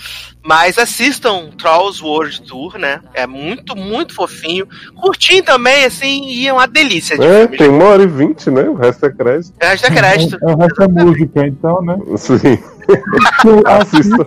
Mas 0.43 0.77
assistam 0.77 1.49
Trolls 1.57 2.03
World 2.03 2.41
Tour, 2.43 2.77
né? 2.77 3.01
É 3.13 3.25
muito, 3.27 3.75
muito 3.75 4.13
fofinho. 4.15 4.67
Curtinho 4.95 5.43
também, 5.43 5.85
assim, 5.85 6.23
e 6.27 6.47
é 6.47 6.53
uma 6.53 6.67
delícia 6.67 7.17
de 7.17 7.25
É, 7.25 7.41
filme. 7.41 7.57
tem 7.57 7.69
uma 7.69 7.85
hora 7.85 8.03
e 8.03 8.07
vinte, 8.07 8.49
né? 8.49 8.63
O 8.63 8.75
resto 8.75 9.05
é 9.05 9.11
crédito. 9.11 9.53
É 9.59 9.67
resto 9.69 9.87
é 9.87 9.91
crédito. 9.91 10.37
É 10.41 10.45
o 10.53 10.57
resto 10.57 10.83
é 10.83 10.87
música, 10.87 11.45
então, 11.47 11.81
né? 11.81 11.97
Sim, 12.17 12.57
Assista. 13.65 14.25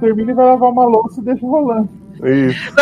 termina 0.00 0.30
e 0.30 0.34
vai 0.34 0.46
lavar 0.46 0.70
uma 0.70 0.84
louça 0.86 1.20
e 1.20 1.24
deixa 1.24 1.44
rolando. 1.46 1.88
isso. 2.24 2.72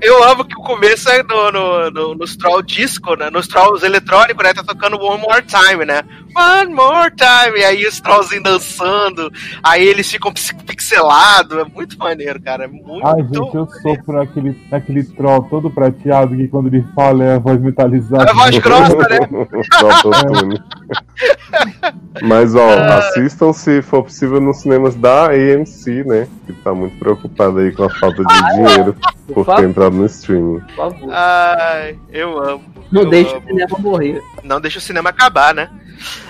Eu 0.00 0.24
amo 0.24 0.44
que 0.44 0.54
o 0.54 0.62
começo 0.62 1.08
é 1.10 1.22
no, 1.22 1.52
no, 1.52 1.90
no, 1.90 2.14
nos 2.14 2.34
Troll 2.36 2.62
disco, 2.62 3.14
né? 3.14 3.28
Nos 3.30 3.46
Trolls 3.46 3.84
eletrônicos, 3.84 4.42
né? 4.42 4.54
Tá 4.54 4.62
tocando 4.64 4.98
One 4.98 5.20
More 5.20 5.42
Time, 5.42 5.84
né? 5.84 6.02
One 6.34 6.72
More 6.72 7.12
Time. 7.14 7.58
E 7.58 7.64
aí 7.64 7.86
os 7.86 8.00
Trollzinhos 8.00 8.42
dançando. 8.42 9.30
Aí 9.62 9.86
eles 9.86 10.10
ficam 10.10 10.32
pix- 10.32 10.52
pixelados. 10.66 11.58
É 11.58 11.64
muito 11.64 11.98
maneiro, 11.98 12.40
cara. 12.40 12.64
É 12.64 12.68
muito. 12.68 13.06
Ai, 13.06 13.22
gente, 13.22 13.54
eu 13.54 13.68
sofro 13.82 14.14
naquele, 14.14 14.58
naquele 14.70 15.04
troll 15.04 15.42
todo 15.50 15.70
prateado 15.70 16.36
que 16.36 16.48
quando 16.48 16.68
ele 16.68 16.86
fala 16.94 17.24
é 17.24 17.34
a 17.34 17.38
voz 17.38 17.60
metalizada. 17.60 18.24
É 18.24 18.30
a 18.30 18.34
voz 18.34 18.58
grossa, 18.58 18.96
né? 18.96 19.18
Mas, 22.22 22.54
ó, 22.54 22.68
assistam 22.98 23.52
se 23.52 23.82
for 23.82 24.04
possível 24.04 24.40
nos 24.40 24.58
cinemas 24.58 24.94
da 24.94 25.26
AMC, 25.26 26.04
né? 26.04 26.28
Que 26.46 26.52
tá 26.52 26.72
muito 26.74 26.98
preocupada 26.98 27.60
aí 27.60 27.72
com 27.72 27.84
a 27.84 27.90
falta 27.90 28.22
de 28.24 28.54
dinheiro 28.54 28.96
Por 29.26 29.44
por 29.44 29.56
no 29.90 30.06
streaming. 30.06 30.60
por 30.60 30.74
favor. 30.76 31.12
Ai, 31.12 31.98
eu 32.10 32.38
amo. 32.38 32.64
Não 32.90 33.02
eu 33.02 33.10
deixe 33.10 33.32
o 33.32 33.36
amo. 33.36 33.46
cinema 33.46 33.78
morrer. 33.78 34.22
Não 34.42 34.60
deixa 34.60 34.78
o 34.78 34.82
cinema 34.82 35.10
acabar, 35.10 35.54
né? 35.54 35.70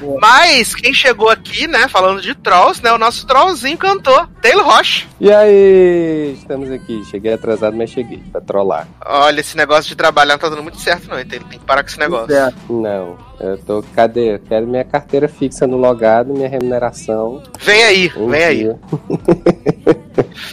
Boa. 0.00 0.18
Mas 0.20 0.74
quem 0.74 0.92
chegou 0.92 1.30
aqui, 1.30 1.66
né, 1.66 1.88
falando 1.88 2.20
de 2.20 2.34
Trolls, 2.34 2.82
né, 2.82 2.92
o 2.92 2.98
nosso 2.98 3.26
Trollzinho 3.26 3.78
cantor, 3.78 4.28
Taylor 4.40 4.64
Rocha. 4.66 5.06
E 5.18 5.32
aí, 5.32 6.34
estamos 6.38 6.70
aqui. 6.70 7.02
Cheguei 7.10 7.32
atrasado, 7.32 7.76
mas 7.76 7.90
cheguei 7.90 8.22
pra 8.30 8.40
trollar. 8.40 8.86
Olha, 9.04 9.40
esse 9.40 9.56
negócio 9.56 9.88
de 9.88 9.96
trabalhar 9.96 10.34
não 10.34 10.40
tá 10.40 10.48
dando 10.48 10.62
muito 10.62 10.78
certo, 10.80 11.08
não, 11.08 11.16
Taylor. 11.24 11.48
Tem 11.48 11.58
que 11.58 11.64
parar 11.64 11.82
com 11.82 11.88
esse 11.88 11.98
negócio. 11.98 12.34
É. 12.34 12.52
Não, 12.68 13.16
eu 13.40 13.58
tô. 13.58 13.82
Cadê? 13.94 14.38
Quero 14.40 14.66
minha 14.66 14.84
carteira 14.84 15.28
fixa 15.28 15.66
no 15.66 15.76
logado, 15.76 16.32
minha 16.32 16.48
remuneração. 16.48 17.42
Vem 17.60 17.82
aí, 17.84 18.12
um 18.16 18.28
vem 18.28 18.44
aí, 18.44 18.58
dia. 18.58 18.78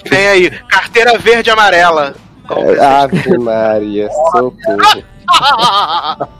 vem 0.09 0.27
aí. 0.27 0.49
Carteira 0.69 1.17
verde 1.17 1.49
e 1.49 1.51
amarela. 1.51 2.15
Ave 2.81 3.37
Maria, 3.37 4.09
socorro. 4.31 4.53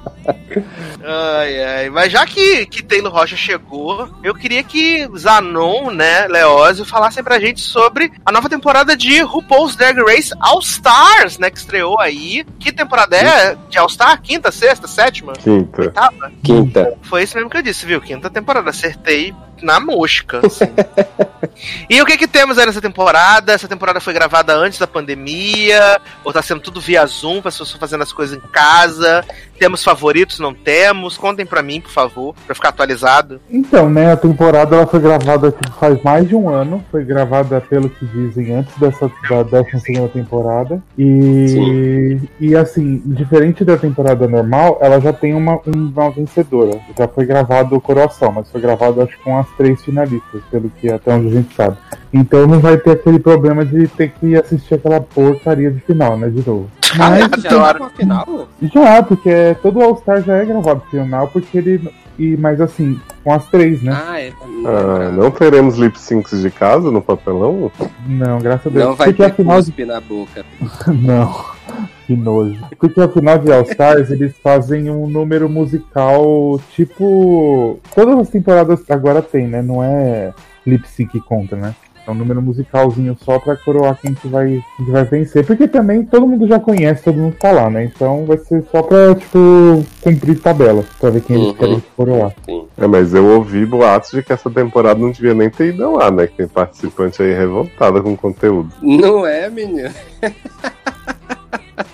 Ai, 1.04 1.64
ai. 1.64 1.90
Mas 1.90 2.12
já 2.12 2.26
que, 2.26 2.66
que 2.66 2.84
Taylor 2.84 3.12
Rocha 3.12 3.36
chegou, 3.36 4.08
eu 4.24 4.34
queria 4.36 4.64
que 4.64 5.08
Zanon, 5.18 5.92
né, 5.92 6.28
Leózio, 6.28 6.86
falassem 6.86 7.24
pra 7.24 7.40
gente 7.40 7.62
sobre 7.62 8.12
a 8.26 8.32
nova 8.32 8.50
temporada 8.50 8.96
de 8.96 9.22
RuPaul's 9.22 9.76
Drag 9.76 9.98
Race 10.00 10.34
All 10.40 10.60
Stars, 10.60 11.40
né, 11.40 11.50
que 11.50 11.58
estreou 11.58 12.00
aí. 12.00 12.46
Que 12.60 12.72
temporada 12.72 13.16
é? 13.16 13.56
De 13.70 13.78
All 13.78 13.90
Star? 13.90 14.22
Quinta, 14.22 14.52
sexta, 14.52 14.88
sétima? 14.88 15.34
Quinta. 15.34 15.82
Oitava? 15.82 16.32
Quinta. 16.44 16.98
Foi 17.02 17.24
isso 17.24 17.36
mesmo 17.36 17.50
que 17.50 17.58
eu 17.58 17.62
disse, 17.62 17.86
viu? 17.86 18.02
Quinta 18.02 18.30
temporada. 18.30 18.70
Acertei 18.70 19.34
na 19.62 19.80
mosca. 19.80 20.42
assim. 20.46 20.66
e 21.90 22.02
o 22.02 22.06
que 22.06 22.18
que 22.18 22.28
temos 22.28 22.58
aí 22.58 22.66
nessa 22.66 22.82
temporada? 22.82 23.54
Essa 23.54 23.68
temporada 23.68 24.00
foi 24.00 24.14
gravada 24.14 24.54
antes 24.54 24.80
da 24.80 24.88
pandemia? 24.88 26.02
Ou 26.24 26.34
tá 26.34 26.42
sendo 26.42 26.62
tudo 26.62 26.82
via 26.82 27.06
Zoom, 27.06 27.38
as 27.38 27.44
pessoas 27.44 27.72
fazendo 27.74 28.04
as 28.04 28.14
coisas 28.14 28.38
em 28.38 28.42
casa? 28.50 29.24
Temos 29.60 29.84
favoritos? 29.84 30.40
Não 30.40 30.54
temos? 30.54 31.18
Contem 31.18 31.46
pra 31.46 31.62
mim, 31.62 31.82
por 31.82 31.92
favor, 31.92 32.34
pra 32.34 32.52
eu 32.52 32.56
ficar 32.56 32.70
atualizado. 32.70 33.42
Então, 33.50 33.90
né, 33.90 34.14
a 34.14 34.18
temporada 34.18 34.76
ela 34.76 34.88
foi 34.88 35.00
gravada 35.00 35.52
tipo, 35.52 35.72
faz 35.74 36.02
mais 36.02 36.28
de 36.28 36.36
um 36.36 36.50
ano. 36.50 36.84
Foi 36.90 37.04
gravada, 37.04 37.60
pelo 37.60 37.90
que 37.90 38.06
dizem, 38.06 38.54
antes 38.54 38.76
dessa 38.78 39.12
da 39.30 39.44
12 39.44 40.10
temporada. 40.14 40.82
E, 40.98 42.18
e 42.40 42.56
assim, 42.56 43.02
diferente 43.06 43.66
da 43.66 43.78
temporada 43.78 44.28
normal, 44.28 44.78
ela 44.82 45.00
já 45.00 45.12
tem 45.12 45.34
uma, 45.34 45.60
uma 45.66 46.10
vencedora. 46.10 46.80
Já 46.98 47.08
foi 47.08 47.26
gravado 47.26 47.76
o 47.76 47.82
Coroação, 47.82 48.32
mas 48.32 48.50
foi 48.50 48.62
gravado 48.62 49.02
acho 49.02 49.18
que 49.18 49.24
com 49.24 49.38
as 49.38 49.48
três 49.58 49.84
finalistas, 49.84 50.42
pelo 50.50 50.70
que 50.70 50.90
até 50.90 51.14
onde 51.14 51.28
a 51.28 51.32
gente 51.32 51.54
sabe. 51.54 51.78
Então 52.14 52.48
não 52.48 52.60
vai 52.60 52.78
ter 52.78 52.92
aquele 52.92 53.20
problema 53.20 53.66
de 53.66 53.88
ter 53.90 54.12
que 54.12 54.36
assistir 54.36 54.76
aquela 54.76 55.02
porcaria 55.02 55.70
de 55.70 55.80
final, 55.82 56.18
né, 56.18 56.30
de 56.30 56.46
novo. 56.48 56.70
Mas 56.98 57.46
Adoro. 57.46 57.92
final? 57.96 58.48
já, 58.62 59.04
porque 59.04 59.49
todo 59.54 59.82
All-Star 59.82 60.22
já 60.24 60.38
é 60.38 60.46
gravado 60.46 60.82
final, 60.90 61.28
porque 61.28 61.58
ele. 61.58 61.90
E, 62.18 62.36
mas 62.36 62.60
assim, 62.60 63.00
com 63.24 63.34
as 63.34 63.48
três, 63.48 63.82
né? 63.82 63.96
Ah, 63.96 64.20
é. 64.20 64.34
Ah, 64.66 65.10
não 65.12 65.32
teremos 65.32 65.78
lip 65.78 65.98
syncs 65.98 66.42
de 66.42 66.52
casa 66.52 66.92
no 66.92 67.02
papelão? 67.02 67.72
Não, 68.06 68.40
graças 68.40 68.68
a 68.68 68.70
Deus. 68.70 68.86
Não 68.86 68.96
vai 68.96 69.08
porque 69.08 69.24
ter 69.24 69.32
afinal 69.32 69.56
cuspe 69.56 69.86
na 69.86 70.02
boca. 70.02 70.46
Não, 70.88 71.46
que 72.06 72.18
nojo. 72.18 72.60
Porque 72.78 73.00
afinal 73.00 73.38
de 73.38 73.54
All 73.54 73.62
Stars 73.62 74.12
eles 74.12 74.36
fazem 74.44 74.90
um 74.90 75.08
número 75.08 75.48
musical 75.48 76.60
tipo. 76.76 77.80
Todas 77.96 78.20
as 78.20 78.30
temporadas 78.30 78.82
agora 78.90 79.22
tem, 79.22 79.48
né? 79.48 79.62
Não 79.62 79.82
é 79.82 80.34
lip 80.68 80.86
sync 80.90 81.12
que 81.12 81.22
conta, 81.22 81.56
né? 81.56 81.74
É 82.10 82.12
um 82.12 82.16
número 82.16 82.42
musicalzinho 82.42 83.16
só 83.24 83.38
pra 83.38 83.56
coroar 83.56 83.96
quem 84.02 84.16
que 84.16 84.28
vai, 84.28 84.64
quem 84.78 84.86
que 84.88 84.92
vai 84.92 85.04
vencer. 85.04 85.46
Porque 85.46 85.68
também 85.68 86.04
todo 86.04 86.26
mundo 86.26 86.48
já 86.48 86.60
conhece, 86.60 87.04
todo 87.04 87.18
mundo 87.20 87.36
tá 87.40 87.52
lá, 87.52 87.70
né? 87.70 87.84
Então 87.84 88.26
vai 88.26 88.40
ser 88.40 88.64
só 88.72 88.82
pra, 88.82 89.14
tipo, 89.14 89.86
cumprir 90.02 90.40
tabela. 90.40 90.84
Pra 91.00 91.12
ver 91.12 91.22
quem 91.22 91.36
eles 91.36 91.50
Uhum. 91.50 91.54
querem 91.54 91.84
coroar. 91.96 92.34
Sim. 92.48 92.66
É, 92.76 92.88
mas 92.88 93.14
eu 93.14 93.24
ouvi 93.28 93.64
boatos 93.64 94.10
de 94.10 94.24
que 94.24 94.34
essa 94.34 94.50
temporada 94.50 95.00
não 95.00 95.12
devia 95.12 95.36
nem 95.36 95.52
ter 95.52 95.68
ido 95.68 95.92
lá, 95.92 96.10
né? 96.10 96.26
Que 96.26 96.38
tem 96.38 96.48
participante 96.48 97.22
aí 97.22 97.32
revoltada 97.32 98.02
com 98.02 98.14
o 98.14 98.18
conteúdo. 98.18 98.72
Não 98.82 99.24
é, 99.28 99.48
menino? 99.48 99.90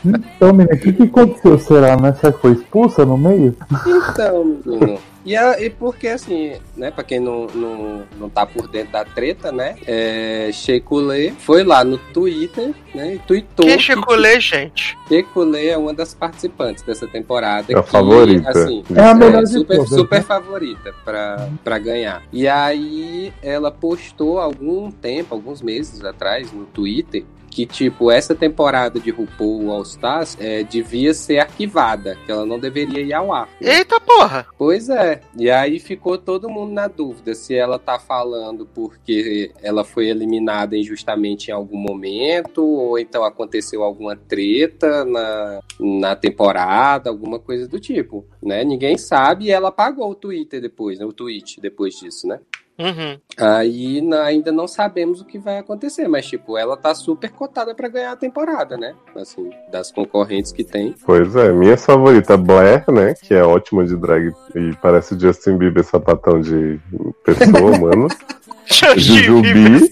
Então, 0.05 0.53
menina, 0.53 0.75
o 0.75 0.79
que, 0.79 0.93
que 0.93 1.03
aconteceu? 1.03 1.59
Será, 1.59 1.97
né? 1.97 2.13
Será 2.13 2.31
que 2.31 2.39
foi 2.39 2.51
expulsa 2.53 3.05
no 3.05 3.17
meio? 3.17 3.53
Então, 3.85 4.45
menino. 4.65 4.97
E, 5.25 5.35
a, 5.35 5.59
e 5.59 5.69
porque, 5.69 6.07
assim, 6.07 6.53
né, 6.77 6.91
pra 6.91 7.03
quem 7.03 7.19
não, 7.19 7.47
não, 7.47 8.03
não 8.17 8.29
tá 8.29 8.45
por 8.45 8.67
dentro 8.67 8.91
da 8.93 9.03
treta, 9.03 9.51
né, 9.51 9.75
é, 9.87 10.51
Shekulé 10.53 11.33
foi 11.39 11.63
lá 11.63 11.83
no 11.83 11.97
Twitter, 11.97 12.73
né, 12.93 13.15
e 13.15 13.19
tweetou... 13.19 13.65
Quem 13.65 13.73
é 13.73 13.77
que, 13.77 13.83
Chiculê, 13.83 14.39
gente? 14.39 14.97
Shekulé 15.07 15.67
é 15.67 15.77
uma 15.77 15.93
das 15.93 16.13
participantes 16.13 16.83
dessa 16.83 17.07
temporada. 17.07 17.73
É 17.73 17.77
a 17.77 17.81
que, 17.83 17.89
favorita. 17.89 18.49
Assim, 18.49 18.83
É 18.95 19.01
a 19.01 19.13
melhor 19.15 19.43
de 19.43 19.49
super, 19.49 19.77
todas, 19.77 19.89
super 19.89 20.19
né? 20.19 20.21
favorita 20.23 20.93
pra, 21.03 21.49
pra 21.63 21.79
ganhar. 21.79 22.23
E 22.31 22.47
aí 22.47 23.33
ela 23.41 23.71
postou 23.71 24.39
algum 24.39 24.91
tempo, 24.91 25.33
alguns 25.33 25.61
meses 25.61 26.03
atrás, 26.03 26.51
no 26.51 26.65
Twitter, 26.65 27.25
que, 27.55 27.65
tipo, 27.65 28.11
essa 28.11 28.35
temporada 28.35 28.99
de 28.99 29.09
RuPaul 29.09 29.71
All 29.71 29.83
Stars 29.83 30.35
é, 30.41 30.61
devia 30.61 31.13
ser 31.13 31.39
arquivada, 31.39 32.17
que 32.25 32.29
ela 32.29 32.45
não 32.45 32.59
deveria 32.59 32.99
ir 32.99 33.13
ao 33.13 33.31
ar. 33.31 33.47
Eita 33.61 33.97
porra! 33.97 34.45
Pois 34.57 34.89
é. 34.89 35.21
E 35.37 35.49
aí 35.49 35.79
ficou 35.79 36.17
todo 36.17 36.49
mundo 36.49 36.73
na 36.73 36.89
dúvida 36.89 37.33
se 37.33 37.55
ela 37.55 37.79
tá 37.79 37.97
falando 37.97 38.65
porque 38.65 39.53
ela 39.63 39.85
foi 39.85 40.09
eliminada 40.09 40.75
injustamente 40.75 41.49
em 41.49 41.53
algum 41.53 41.77
momento, 41.77 42.61
ou 42.61 42.99
então 42.99 43.23
aconteceu 43.23 43.83
alguma 43.83 44.17
treta 44.17 45.05
na, 45.05 45.61
na 45.79 46.13
temporada, 46.13 47.09
alguma 47.09 47.39
coisa 47.39 47.69
do 47.69 47.79
tipo, 47.79 48.25
né? 48.43 48.65
Ninguém 48.65 48.97
sabe 48.97 49.45
e 49.45 49.51
ela 49.51 49.69
apagou 49.69 50.11
o 50.11 50.15
Twitter 50.15 50.59
depois, 50.59 50.99
né? 50.99 51.05
O 51.05 51.13
tweet 51.13 51.61
depois 51.61 51.93
disso, 51.95 52.27
né? 52.27 52.37
Uhum. 52.77 53.17
Aí 53.39 54.01
na- 54.01 54.23
ainda 54.23 54.51
não 54.51 54.67
sabemos 54.67 55.21
o 55.21 55.25
que 55.25 55.39
vai 55.39 55.57
acontecer, 55.57 56.07
mas 56.09 56.25
tipo, 56.25 56.57
ela 56.57 56.75
tá 56.75 56.93
super 56.93 57.31
cotada 57.31 57.73
pra 57.73 57.87
ganhar 57.87 58.11
a 58.11 58.15
temporada, 58.17 58.75
né? 58.77 58.93
Assim, 59.15 59.49
das 59.71 59.91
concorrentes 59.91 60.51
que 60.51 60.63
tem. 60.63 60.93
Pois 61.05 61.35
é, 61.35 61.51
minha 61.53 61.77
favorita 61.77 62.35
Blair, 62.35 62.83
né? 62.91 63.13
Que 63.13 63.33
é 63.33 63.43
ótima 63.43 63.85
de 63.85 63.95
drag 63.95 64.33
e 64.55 64.75
parece 64.81 65.17
Justin 65.17 65.57
Bieber 65.57 65.83
sapatão 65.83 66.41
de 66.41 66.79
pessoa, 67.23 67.77
mano. 67.77 68.07
Jujubi. 68.67 69.91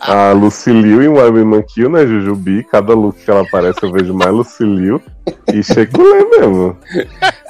A 0.00 0.32
Lucilio 0.32 1.02
em 1.02 1.08
Web 1.08 1.44
Mankill, 1.44 1.90
né? 1.90 2.06
Jujubi. 2.06 2.64
Cada 2.64 2.94
look 2.94 3.18
que 3.22 3.30
ela 3.30 3.42
aparece 3.42 3.78
eu 3.82 3.92
vejo 3.92 4.14
mais 4.14 4.32
Lucilio. 4.32 5.00
E 5.52 5.62
Shekulé 5.62 6.24
mesmo. 6.30 6.76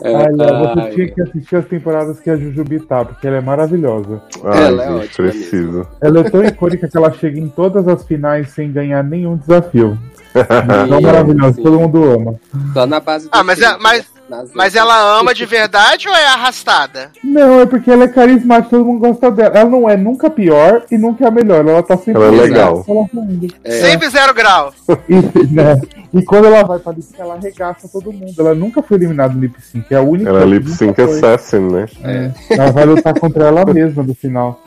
Olha, 0.03 0.59
você 0.75 0.81
Ai, 0.81 0.91
tinha 0.91 1.09
que 1.11 1.23
assistir 1.23 1.57
as 1.57 1.67
temporadas 1.67 2.19
que 2.21 2.31
a 2.31 2.37
Jujubi 2.37 2.81
tá, 2.81 3.05
porque 3.05 3.27
ela 3.27 3.37
é 3.37 3.41
maravilhosa. 3.41 4.21
Ai, 4.45 4.65
Ela 4.65 4.83
é 4.85 4.87
gente, 4.89 5.05
ótima 5.05 5.29
preciso. 5.29 5.87
Ela 6.01 6.21
é 6.21 6.25
tão 6.31 6.45
icônica 6.45 6.89
que 6.89 6.97
ela 6.97 7.13
chega 7.13 7.39
em 7.39 7.49
todas 7.49 7.87
as 7.87 8.05
finais 8.05 8.49
sem 8.51 8.73
ganhar 8.73 9.05
nenhum 9.05 9.37
desafio. 9.37 9.97
Sim, 10.37 11.03
maravilhosa, 11.03 11.63
todo 11.63 11.79
mundo 11.81 12.05
ama. 12.05 12.35
Só 12.73 12.87
na 12.87 12.99
base 13.01 13.27
do 13.27 13.31
Ah, 13.33 13.45
mas, 13.45 13.61
é- 13.61 13.77
mas, 13.79 14.01
né? 14.01 14.07
Nas 14.29 14.51
mas 14.53 14.75
outras. 14.75 14.77
ela 14.77 15.21
ama 15.21 15.33
de 15.33 15.47
verdade 15.47 16.09
ou 16.09 16.15
é 16.15 16.27
arrastada? 16.27 17.11
Não, 17.23 17.61
é 17.61 17.67
porque 17.67 17.91
ela 17.91 18.05
é 18.05 18.09
carismática, 18.09 18.71
todo 18.71 18.85
mundo 18.85 19.01
gosta 19.01 19.31
dela. 19.31 19.57
Ela 19.59 19.71
não 19.71 19.89
é 19.89 19.97
nunca 19.97 20.29
pior 20.29 20.85
e 20.91 20.99
nunca 20.99 21.25
é 21.25 21.29
a 21.29 21.31
melhor. 21.31 21.67
Ela 21.67 21.83
tá 21.83 21.97
sempre. 21.97 22.23
Ela 22.23 22.27
é 22.27 22.41
legal. 22.43 22.85
Ela 22.89 23.25
indo. 23.31 23.55
É. 23.63 23.71
Sempre 23.81 24.09
zero 24.09 24.35
grau. 24.35 24.73
E, 25.09 25.55
né? 25.55 25.81
e 26.13 26.23
quando 26.25 26.47
ela 26.47 26.65
vai 26.65 26.79
pra 26.79 26.93
lip 26.93 27.05
sync, 27.05 27.21
ela 27.21 27.35
arregaça 27.35 27.89
todo 27.89 28.13
mundo. 28.13 28.33
Ela 28.39 28.55
nunca 28.55 28.83
foi 28.83 28.97
eliminada 28.97 29.35
no 29.35 29.41
lip 29.41 29.55
sync. 29.61 29.87
É 29.93 29.97
a 29.97 30.03
única. 30.03 30.29
Ela 30.31 30.43
é 30.43 30.47
lip 30.47 30.69
sync 30.71 31.01
assassin, 31.01 31.61
né? 31.61 31.87
É. 32.03 32.31
Ela 32.51 32.73
vai 32.73 32.85
lutar 32.85 33.19
contra 33.19 33.47
ela 33.47 33.65
mesma 33.73 34.03
no 34.03 34.15
final. 34.15 34.61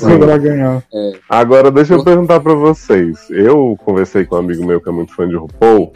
quando 0.00 0.22
ela 0.24 0.38
ganhar. 0.38 0.82
Agora, 1.28 1.70
deixa 1.70 1.94
eu 1.94 2.02
perguntar 2.02 2.40
pra 2.40 2.54
vocês. 2.54 3.30
Eu 3.30 3.78
conversei 3.84 4.24
com 4.24 4.36
um 4.36 4.38
amigo 4.40 4.64
meu 4.66 4.80
que 4.80 4.88
é 4.88 4.92
muito 4.92 5.14
fã 5.14 5.28
de 5.28 5.36
RuPaul. 5.36 5.92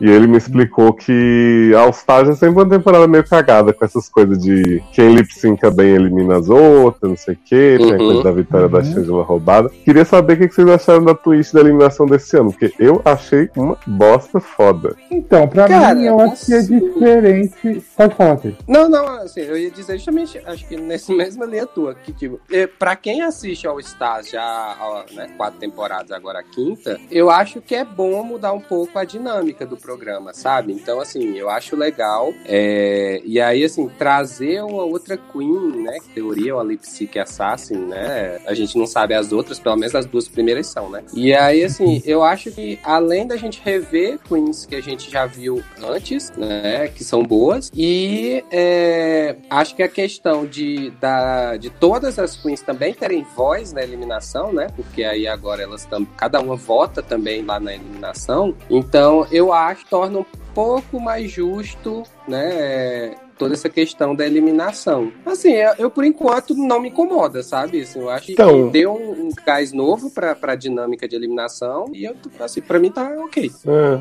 E 0.00 0.08
ele 0.08 0.26
me 0.26 0.36
explicou 0.36 0.92
que 0.92 1.72
All 1.76 1.90
Stars 1.90 2.28
é 2.28 2.34
sempre 2.34 2.62
uma 2.62 2.68
temporada 2.68 3.06
meio 3.08 3.24
cagada 3.26 3.72
com 3.72 3.84
essas 3.84 4.08
coisas 4.08 4.38
de 4.38 4.82
quem 4.92 5.14
lip 5.14 5.32
synca 5.34 5.70
bem 5.70 5.88
elimina 5.94 6.36
as 6.36 6.48
outras, 6.48 7.10
não 7.10 7.16
sei 7.16 7.34
o 7.34 7.38
quê, 7.44 7.76
tem 7.78 7.90
a 7.92 7.96
Uhum. 7.98 8.06
coisa 8.06 8.22
da 8.22 8.32
vitória 8.32 8.68
da 8.68 8.82
Shangela 8.82 9.22
roubada. 9.24 9.68
Queria 9.84 10.04
saber 10.04 10.34
o 10.34 10.36
que 10.38 10.48
que 10.48 10.54
vocês 10.54 10.68
acharam 10.68 11.04
da 11.04 11.14
twist 11.14 11.52
da 11.52 11.60
eliminação 11.60 12.06
desse 12.06 12.36
ano, 12.36 12.52
porque 12.52 12.72
eu 12.78 13.02
achei 13.04 13.50
uma 13.56 13.76
bosta 13.86 14.38
foda. 14.40 14.94
Então, 15.10 15.48
pra 15.48 15.66
Cara, 15.66 15.94
mim, 15.94 16.04
eu 16.04 16.20
acho 16.20 16.46
que 16.46 16.54
é 16.54 16.62
diferente. 16.62 17.82
Pode 17.96 18.14
falar, 18.14 18.36
Tê. 18.36 18.54
Não, 18.66 18.88
não, 18.88 19.06
assim, 19.18 19.40
eu 19.40 19.56
ia 19.56 19.70
dizer 19.70 19.96
justamente, 19.96 20.40
acho 20.46 20.66
que 20.68 20.76
nesse 20.76 21.12
mesmo 21.14 21.44
linha 21.44 21.66
tua, 21.66 21.94
que 21.94 22.12
tipo, 22.12 22.40
eh, 22.50 22.66
pra 22.66 22.94
quem 22.96 23.22
assiste 23.22 23.66
ao 23.66 23.78
Stars 23.80 24.30
já, 24.30 24.76
ó, 24.80 25.02
né, 25.14 25.28
quatro 25.36 25.58
temporadas, 25.58 26.10
agora 26.12 26.40
a 26.40 26.42
quinta, 26.42 26.98
eu 27.10 27.30
acho 27.30 27.60
que 27.60 27.74
é 27.74 27.84
bom 27.84 28.22
mudar 28.22 28.52
um 28.52 28.60
pouco 28.60 28.98
a 28.98 29.04
dinâmica 29.04 29.66
do 29.66 29.76
programa, 29.88 30.34
sabe? 30.34 30.70
Então, 30.70 31.00
assim, 31.00 31.38
eu 31.38 31.48
acho 31.48 31.74
legal, 31.74 32.34
é, 32.44 33.22
e 33.24 33.40
aí, 33.40 33.64
assim, 33.64 33.88
trazer 33.88 34.62
uma 34.62 34.82
outra 34.82 35.16
Queen, 35.16 35.82
né, 35.82 35.96
que 36.00 36.10
teoria 36.10 36.50
é 36.50 36.54
uma 36.54 36.62
Lip 36.62 36.86
Sync 36.86 37.18
Assassin, 37.18 37.86
né, 37.86 38.38
a 38.44 38.52
gente 38.52 38.76
não 38.76 38.86
sabe 38.86 39.14
as 39.14 39.32
outras, 39.32 39.58
pelo 39.58 39.76
menos 39.76 39.94
as 39.94 40.04
duas 40.04 40.28
primeiras 40.28 40.66
são, 40.66 40.90
né? 40.90 41.02
E 41.14 41.32
aí, 41.32 41.64
assim, 41.64 42.02
eu 42.04 42.22
acho 42.22 42.50
que 42.50 42.78
além 42.84 43.26
da 43.26 43.36
gente 43.38 43.62
rever 43.64 44.18
Queens 44.28 44.66
que 44.66 44.74
a 44.74 44.82
gente 44.82 45.10
já 45.10 45.24
viu 45.24 45.64
antes, 45.82 46.30
né, 46.36 46.88
que 46.88 47.02
são 47.02 47.22
boas, 47.22 47.70
e 47.74 48.44
é, 48.52 49.36
acho 49.48 49.74
que 49.74 49.82
a 49.82 49.88
questão 49.88 50.44
de, 50.44 50.90
da, 51.00 51.56
de 51.56 51.70
todas 51.70 52.18
as 52.18 52.36
Queens 52.36 52.60
também 52.60 52.92
terem 52.92 53.26
voz 53.34 53.72
na 53.72 53.82
eliminação, 53.82 54.52
né, 54.52 54.66
porque 54.76 55.02
aí 55.02 55.26
agora 55.26 55.62
elas 55.62 55.86
tam, 55.86 56.04
cada 56.04 56.40
uma 56.40 56.56
vota 56.56 57.02
também 57.02 57.42
lá 57.42 57.58
na 57.58 57.74
eliminação, 57.74 58.54
então 58.68 59.26
eu 59.32 59.50
acho 59.50 59.77
torna 59.84 60.18
um 60.20 60.24
pouco 60.54 61.00
mais 61.00 61.30
justo, 61.30 62.02
né, 62.26 63.14
toda 63.38 63.54
essa 63.54 63.68
questão 63.68 64.14
da 64.16 64.26
eliminação. 64.26 65.12
Assim, 65.24 65.52
eu, 65.52 65.72
eu, 65.78 65.90
por 65.90 66.04
enquanto 66.04 66.54
não 66.56 66.80
me 66.80 66.88
incomoda, 66.88 67.40
sabe? 67.42 67.80
Assim, 67.82 68.00
eu 68.00 68.10
acho 68.10 68.32
Então- 68.32 68.66
que 68.66 68.70
deu 68.72 68.92
um, 68.92 69.26
um 69.26 69.30
gás 69.46 69.72
novo 69.72 70.10
pra, 70.10 70.34
pra 70.34 70.56
dinâmica 70.56 71.06
de 71.06 71.14
eliminação 71.14 71.84
e 71.94 72.04
eu, 72.04 72.16
assim, 72.40 72.60
pra 72.60 72.80
mim 72.80 72.90
tá 72.90 73.08
ok. 73.24 73.50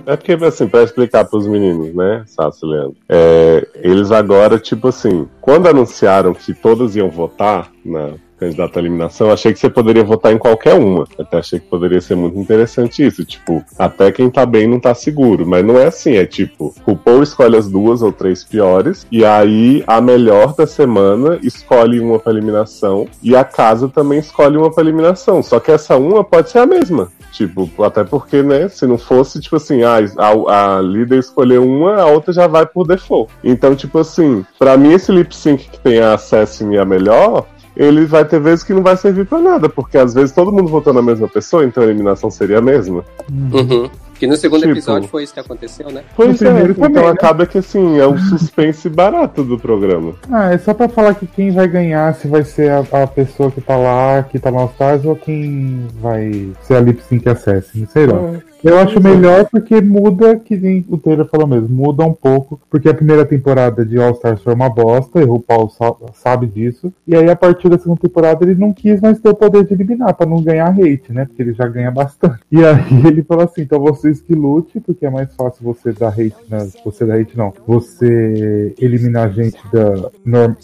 É, 0.07 0.13
é 0.13 0.15
porque, 0.17 0.33
assim, 0.43 0.67
pra 0.67 0.81
explicar 0.81 1.25
pros 1.25 1.45
meninos, 1.47 1.93
né, 1.93 2.23
Sassi 2.25 2.65
Leandro, 2.65 2.95
é, 3.07 3.67
eles 3.75 4.11
agora, 4.11 4.57
tipo 4.57 4.87
assim, 4.87 5.29
quando 5.39 5.67
anunciaram 5.67 6.33
que 6.33 6.53
todas 6.53 6.95
iam 6.95 7.09
votar 7.09 7.71
na 7.85 8.15
candidata 8.37 8.79
à 8.79 8.81
eliminação, 8.81 9.31
achei 9.31 9.53
que 9.53 9.59
você 9.59 9.69
poderia 9.69 10.03
votar 10.03 10.31
em 10.31 10.37
qualquer 10.37 10.73
uma. 10.73 11.05
Até 11.17 11.37
achei 11.37 11.59
que 11.59 11.67
poderia 11.67 12.01
ser 12.01 12.15
muito 12.15 12.37
interessante 12.37 13.05
isso. 13.05 13.25
Tipo, 13.25 13.63
até 13.77 14.11
quem 14.11 14.29
tá 14.29 14.45
bem 14.45 14.67
não 14.67 14.79
tá 14.79 14.93
seguro. 14.93 15.45
Mas 15.45 15.65
não 15.65 15.77
é 15.77 15.87
assim, 15.87 16.15
é 16.15 16.25
tipo, 16.25 16.73
o 16.85 16.95
Paul 16.95 17.23
escolhe 17.23 17.57
as 17.57 17.69
duas 17.69 18.01
ou 18.01 18.11
três 18.11 18.43
piores, 18.43 19.05
e 19.11 19.25
aí 19.25 19.83
a 19.87 19.99
melhor 19.99 20.53
da 20.55 20.67
semana 20.67 21.39
escolhe 21.41 21.99
uma 21.99 22.19
pra 22.19 22.31
eliminação, 22.31 23.07
e 23.21 23.35
a 23.35 23.43
casa 23.43 23.87
também 23.87 24.19
escolhe 24.19 24.57
uma 24.57 24.71
pra 24.71 24.83
eliminação. 24.83 25.41
Só 25.41 25.59
que 25.59 25.71
essa 25.71 25.97
uma 25.97 26.23
pode 26.23 26.49
ser 26.49 26.59
a 26.59 26.65
mesma. 26.65 27.11
Tipo, 27.31 27.69
até 27.83 28.03
porque, 28.03 28.41
né, 28.41 28.67
se 28.67 28.87
não 28.87 28.97
fosse, 28.97 29.39
tipo 29.39 29.57
assim, 29.57 29.83
a, 29.83 29.97
a, 30.17 30.77
a 30.77 30.81
líder 30.81 31.19
escolheu 31.19 31.63
uma, 31.63 31.97
a 31.97 32.05
outra 32.07 32.33
já 32.33 32.47
vai 32.47 32.65
por 32.65 32.87
default. 32.87 33.31
Então, 33.43 33.75
tipo 33.75 33.99
assim, 33.99 34.45
pra 34.57 34.77
mim 34.77 34.93
esse 34.93 35.11
lip 35.11 35.35
sync 35.35 35.69
que 35.69 35.79
tem 35.79 35.99
a 35.99 36.15
Assassin 36.15 36.71
e 36.71 36.77
a 36.77 36.85
melhor, 36.85 37.45
ele 37.77 38.05
vai 38.05 38.25
ter 38.25 38.39
vezes 38.39 38.63
que 38.63 38.73
não 38.73 38.81
vai 38.81 38.97
servir 38.97 39.25
pra 39.25 39.39
nada, 39.39 39.69
porque 39.69 39.97
às 39.97 40.13
vezes 40.13 40.33
todo 40.33 40.51
mundo 40.51 40.67
votou 40.67 40.93
na 40.93 41.01
mesma 41.01 41.27
pessoa, 41.27 41.63
então 41.63 41.83
a 41.83 41.85
eliminação 41.85 42.29
seria 42.31 42.57
a 42.57 42.61
mesma. 42.61 43.03
Uhum. 43.31 43.89
Que 44.17 44.25
no 44.25 44.35
segundo 44.35 44.61
Tipo- 44.61 44.71
episódio 44.73 45.07
foi 45.09 45.23
isso 45.23 45.33
que 45.33 45.39
aconteceu, 45.39 45.91
né? 45.91 46.01
Pois 46.15 46.41
é, 46.41 46.45
primeiro 46.45 46.71
então 46.71 46.85
também, 46.91 47.03
né? 47.03 47.09
acaba 47.11 47.45
que 47.45 47.59
assim, 47.59 47.99
é 47.99 48.07
um 48.07 48.17
suspense 48.17 48.89
barato 48.89 49.43
do 49.43 49.59
programa. 49.59 50.13
Ah, 50.31 50.51
é 50.51 50.57
só 50.57 50.73
pra 50.73 50.89
falar 50.89 51.13
que 51.13 51.27
quem 51.27 51.51
vai 51.51 51.67
ganhar, 51.67 52.15
se 52.15 52.27
vai 52.27 52.43
ser 52.43 52.71
a, 52.71 52.79
a 53.03 53.05
pessoa 53.05 53.51
que 53.51 53.61
tá 53.61 53.77
lá, 53.77 54.23
que 54.23 54.39
tá 54.39 54.49
no 54.49 54.57
All 54.57 54.69
Stars, 54.73 55.05
ou 55.05 55.15
quem 55.15 55.85
vai 56.01 56.49
ser 56.63 56.77
a 56.77 56.79
Lip 56.79 56.99
Sync 57.03 57.29
Assassin, 57.29 57.85
sei 57.93 58.07
lá. 58.07 58.39
Eu 58.63 58.77
acho 58.79 59.01
melhor 59.01 59.47
porque 59.49 59.79
muda, 59.81 60.35
que 60.37 60.55
nem 60.57 60.85
o 60.89 60.97
Taylor 60.97 61.27
falou 61.27 61.47
mesmo, 61.47 61.69
muda 61.69 62.03
um 62.03 62.13
pouco, 62.13 62.59
porque 62.69 62.89
a 62.89 62.93
primeira 62.93 63.25
temporada 63.25 63.85
de 63.85 63.97
All 63.99 64.11
Stars 64.11 64.41
foi 64.41 64.53
uma 64.53 64.69
bosta, 64.69 65.19
e 65.21 65.23
o 65.25 65.39
Paul 65.39 65.71
sabe 66.13 66.47
disso, 66.47 66.91
e 67.07 67.15
aí 67.15 67.29
a 67.29 67.35
partir 67.35 67.69
da 67.69 67.77
segunda 67.77 68.01
temporada 68.01 68.43
ele 68.43 68.55
não 68.55 68.73
quis 68.73 68.99
mais 68.99 69.19
ter 69.19 69.29
o 69.29 69.35
poder 69.35 69.63
de 69.63 69.73
eliminar, 69.73 70.13
pra 70.15 70.25
não 70.25 70.41
ganhar 70.41 70.69
hate, 70.69 71.11
né, 71.13 71.25
porque 71.25 71.41
ele 71.41 71.53
já 71.53 71.67
ganha 71.67 71.91
bastante. 71.91 72.39
E 72.51 72.63
aí 72.65 72.83
ele 73.07 73.23
falou 73.23 73.45
assim, 73.45 73.61
então 73.61 73.79
vocês 73.79 74.21
que 74.21 74.33
lute, 74.33 74.79
porque 74.79 75.05
é 75.05 75.09
mais 75.09 75.33
fácil 75.35 75.63
você 75.63 75.93
dar 75.93 76.09
hate, 76.09 76.35
né, 76.49 76.67
você 76.83 77.05
dar 77.05 77.15
hate 77.19 77.37
não, 77.37 77.53
você 77.67 78.73
eliminar 78.79 79.31
gente 79.33 79.57
da, 79.71 80.09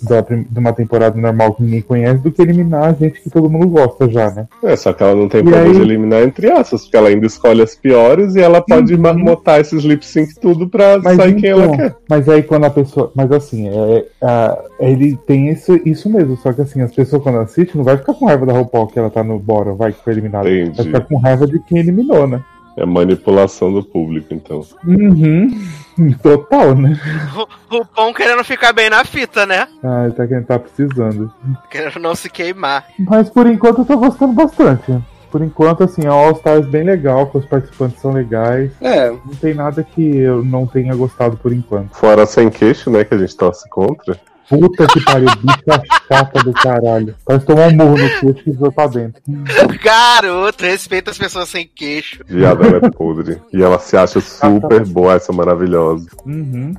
da, 0.01 0.21
de 0.49 0.59
uma 0.59 0.73
temporada 0.73 1.19
normal 1.19 1.53
que 1.53 1.63
ninguém 1.63 1.81
conhece, 1.81 2.23
do 2.23 2.31
que 2.31 2.41
eliminar 2.41 2.85
a 2.89 2.93
gente 2.93 3.21
que 3.21 3.29
todo 3.29 3.49
mundo 3.49 3.67
gosta 3.67 4.09
já, 4.09 4.31
né. 4.31 4.47
É, 4.63 4.75
só 4.75 4.91
que 4.93 5.03
ela 5.03 5.15
não 5.15 5.29
tem 5.29 5.41
E 5.41 5.43
poder 5.43 5.57
aí- 5.57 5.73
de 5.73 5.81
eliminar 5.81 6.23
entre 6.23 6.51
aspas, 6.51 6.81
porque 6.83 6.97
ela 6.97 7.09
ainda 7.09 7.25
escolhe 7.27 7.61
as 7.61 7.75
piores 7.83 8.35
e 8.35 8.39
ela 8.41 8.61
pode 8.61 8.95
Uhum. 8.95 9.01
marmotar 9.01 9.59
esses 9.59 9.83
lip 9.83 10.03
sync 10.05 10.33
tudo 10.39 10.67
pra 10.69 10.97
Mas, 11.03 11.17
sair 11.17 11.35
quem 11.35 11.49
ela 11.49 11.65
então, 11.65 11.77
quer. 11.77 11.95
mas 12.09 12.29
aí 12.29 12.41
quando 12.41 12.63
a 12.63 12.69
pessoa. 12.69 13.11
Mas 13.13 13.29
assim, 13.31 13.67
é, 13.69 14.05
é, 14.21 14.57
ele 14.79 15.17
tem 15.27 15.49
isso, 15.49 15.79
isso 15.85 16.09
mesmo. 16.09 16.37
Só 16.37 16.53
que 16.53 16.61
assim, 16.61 16.81
as 16.81 16.93
pessoas 16.95 17.21
quando 17.21 17.39
assistem 17.39 17.75
não 17.75 17.83
vai 17.83 17.97
ficar 17.97 18.13
com 18.13 18.25
raiva 18.25 18.45
da 18.45 18.53
RuPaul 18.53 18.87
que 18.87 18.97
ela 18.97 19.09
tá 19.09 19.21
no 19.23 19.37
Bora, 19.37 19.73
vai 19.73 19.91
que 19.91 20.01
foi 20.03 20.13
eliminada. 20.13 20.49
Entendi. 20.49 20.77
Vai 20.77 20.85
ficar 20.85 21.01
com 21.01 21.17
raiva 21.17 21.45
de 21.45 21.59
quem 21.59 21.79
eliminou, 21.79 22.25
né? 22.25 22.41
É 22.75 22.85
manipulação 22.87 23.71
do 23.71 23.83
público, 23.83 24.33
então. 24.33 24.65
Uhum. 24.87 25.47
Total, 26.23 26.73
né? 26.73 26.99
O 27.69 27.75
Rupon 27.77 28.11
querendo 28.13 28.43
ficar 28.43 28.73
bem 28.73 28.89
na 28.89 29.03
fita, 29.05 29.45
né? 29.45 29.67
Ah, 29.83 30.05
ele 30.05 30.13
tá 30.13 30.25
quem 30.25 30.41
tá 30.41 30.57
precisando. 30.57 31.31
Querendo 31.69 31.99
não 31.99 32.15
se 32.15 32.29
queimar. 32.31 32.85
Mas 32.97 33.29
por 33.29 33.45
enquanto 33.45 33.79
eu 33.79 33.85
tô 33.85 33.97
gostando 33.97 34.33
bastante. 34.33 34.91
Por 35.33 35.41
enquanto, 35.41 35.83
assim, 35.83 36.05
a 36.05 36.11
All 36.11 36.33
Stars 36.33 36.67
bem 36.67 36.83
legal, 36.83 37.25
que 37.25 37.39
os 37.39 37.45
participantes 37.47 37.99
são 37.99 38.11
legais. 38.11 38.71
É, 38.79 39.09
Não 39.09 39.33
tem 39.41 39.55
nada 39.55 39.81
que 39.81 40.17
eu 40.17 40.45
não 40.45 40.67
tenha 40.67 40.95
gostado 40.95 41.35
por 41.37 41.51
enquanto. 41.51 41.95
Fora 41.95 42.27
sem 42.27 42.51
queixo, 42.51 42.91
né? 42.91 43.03
Que 43.03 43.15
a 43.15 43.17
gente 43.17 43.35
torce 43.35 43.67
contra. 43.67 44.15
Puta 44.47 44.85
que 44.85 45.03
pariu, 45.03 45.29
bicha 45.37 45.81
chata 46.07 46.43
do 46.43 46.53
caralho. 46.53 47.15
Parece 47.25 47.47
tomar 47.47 47.69
um 47.69 47.71
murro 47.71 47.97
no 47.97 48.09
queixo 48.19 48.43
e 48.47 48.53
foi 48.53 48.71
pra 48.71 48.85
dentro. 48.85 49.23
Garoto, 49.83 50.63
respeita 50.65 51.09
as 51.09 51.17
pessoas 51.17 51.49
sem 51.49 51.67
queixo. 51.67 52.19
Viada, 52.27 52.67
ela 52.67 52.77
é 52.77 52.91
podre. 52.91 53.41
E 53.51 53.63
ela 53.63 53.79
se 53.79 53.97
acha 53.97 54.21
super 54.21 54.85
boa, 54.85 55.15
essa 55.15 55.33
maravilhosa. 55.33 56.09
Uhum. 56.27 56.75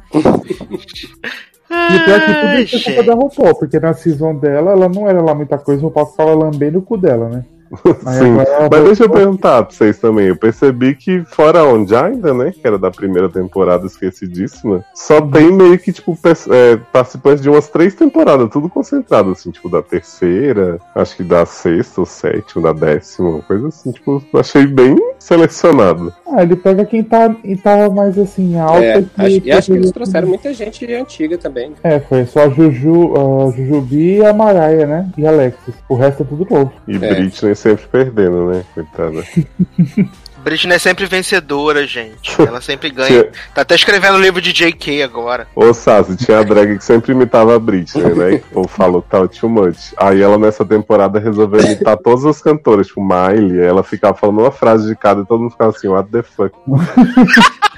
E 1.71 1.97
o 1.97 2.05
pior 2.05 2.21
é 2.21 2.21
que 2.21 2.35
tudo 2.35 2.63
isso 2.63 2.77
é 2.77 2.95
culpa 2.95 3.03
da 3.03 3.15
RuPaul, 3.15 3.55
porque 3.57 3.81
na 3.81 3.95
season 3.95 4.37
dela, 4.37 4.71
ela 4.71 4.89
não 4.89 5.09
era 5.09 5.21
lá 5.21 5.35
muita 5.35 5.59
coisa, 5.59 5.83
o 5.83 5.87
RuPaul 5.87 6.07
ficava 6.07 6.35
lambendo 6.35 6.79
o 6.79 6.83
cu 6.83 6.97
dela, 6.97 7.29
né? 7.29 7.45
Sim. 7.85 8.39
ela 8.39 8.69
Mas 8.71 8.85
deixa 8.85 9.05
eu 9.05 9.11
perguntar 9.11 9.63
pra 9.65 9.75
vocês 9.75 9.99
também. 9.99 10.29
Eu 10.29 10.37
percebi 10.37 10.95
que 10.95 11.25
fora 11.27 11.61
a 11.61 11.65
Onjaida, 11.73 12.33
né? 12.35 12.53
Que 12.53 12.67
era 12.67 12.79
da 12.79 12.91
primeira 12.91 13.29
temporada 13.29 13.87
esquecidíssima, 13.87 14.85
só 14.95 15.21
tem 15.21 15.53
meio 15.53 15.79
que, 15.79 15.93
tipo, 15.93 16.17
é, 16.51 16.77
participantes 16.93 17.43
de 17.43 17.49
umas 17.51 17.69
três 17.69 17.95
temporadas, 17.95 18.49
tudo 18.51 18.69
concentrado, 18.69 19.31
assim, 19.33 19.51
tipo, 19.51 19.69
da 19.69 19.83
terceira, 19.83 20.79
acho 20.95 21.17
que 21.17 21.23
da 21.23 21.45
sexta 21.47 22.01
ou 22.01 22.07
sétima, 22.07 22.63
da 22.63 22.87
décima, 22.87 23.29
uma 23.31 23.43
coisa 23.43 23.69
assim, 23.69 23.93
tipo, 23.93 24.23
achei 24.35 24.67
bem 24.67 24.97
selecionado. 25.19 26.13
Ah, 26.27 26.43
ele 26.43 26.57
pega 26.57 26.85
quem 26.85 27.03
tá, 27.03 27.35
e 27.45 27.57
tá 27.57 27.89
mais 27.91 28.19
assim, 28.19 28.59
alta. 28.59 28.83
é, 28.85 29.03
que- 29.03 29.09
acho, 29.19 29.41
e 29.45 29.53
acho 29.53 29.73
que 29.73 29.79
eles 29.79 29.91
trouxeram 29.93 30.29
muita 30.29 30.53
gente 30.53 30.93
antiga 30.95 31.39
também. 31.39 31.73
É, 31.83 32.01
foi 32.01 32.25
só 32.27 32.41
a 32.45 32.49
Juju, 32.49 33.15
a 33.17 33.51
Jujubi 33.57 34.17
e 34.19 34.25
a 34.25 34.33
Mariah, 34.33 34.87
né? 34.87 35.09
E 35.17 35.27
a 35.27 35.31
Alexis. 35.31 35.75
O 35.89 35.95
resto 35.95 36.23
é 36.23 36.27
tudo 36.27 36.47
novo. 36.51 36.73
E 36.89 36.97
É. 36.97 36.99
Britney 36.99 37.55
sempre 37.65 37.87
perdendo, 37.87 38.47
né? 38.51 38.65
Coitada. 38.75 39.25
Britney 40.45 40.75
é 40.75 40.79
sempre 40.79 41.07
vencedora, 41.07 41.87
gente. 41.87 42.39
Ela 42.39 42.61
sempre 42.61 42.91
ganha. 42.91 43.09
Tinha- 43.09 43.33
Tá 43.55 43.63
até 43.63 43.75
escrevendo 43.75 44.19
livro 44.19 44.43
de 44.43 44.53
JK 44.53 45.03
agora. 45.03 45.49
Ô, 45.57 45.73
Sassi, 45.73 46.17
tinha 46.17 46.41
a 46.41 46.43
drag 46.43 46.77
que 46.77 46.85
sempre 46.85 47.13
imitava 47.13 47.57
a 47.57 47.59
Britney, 47.59 48.13
né? 48.15 48.43
O 48.53 48.55
povo 48.57 48.69
falou 48.69 49.01
que 49.01 49.09
tava 49.09 49.27
too 49.27 49.49
much. 49.49 49.95
Aí 49.97 50.21
ela, 50.21 50.37
nessa 50.37 50.63
temporada, 50.63 51.19
resolveu 51.19 51.61
imitar 51.63 51.97
todas 51.97 52.27
as 52.27 52.43
cantoras, 52.43 52.89
tipo 52.89 53.01
Miley. 53.03 53.59
Ela 53.59 53.83
ficava 53.83 54.15
falando 54.15 54.41
uma 54.41 54.51
frase 54.51 54.87
de 54.87 54.95
cada 54.95 55.23
e 55.23 55.27
todo 55.27 55.41
mundo 55.41 55.53
ficava 55.53 55.71
assim, 55.71 55.89
what 55.89 56.11
the 56.11 56.23
fuck. 56.23 56.55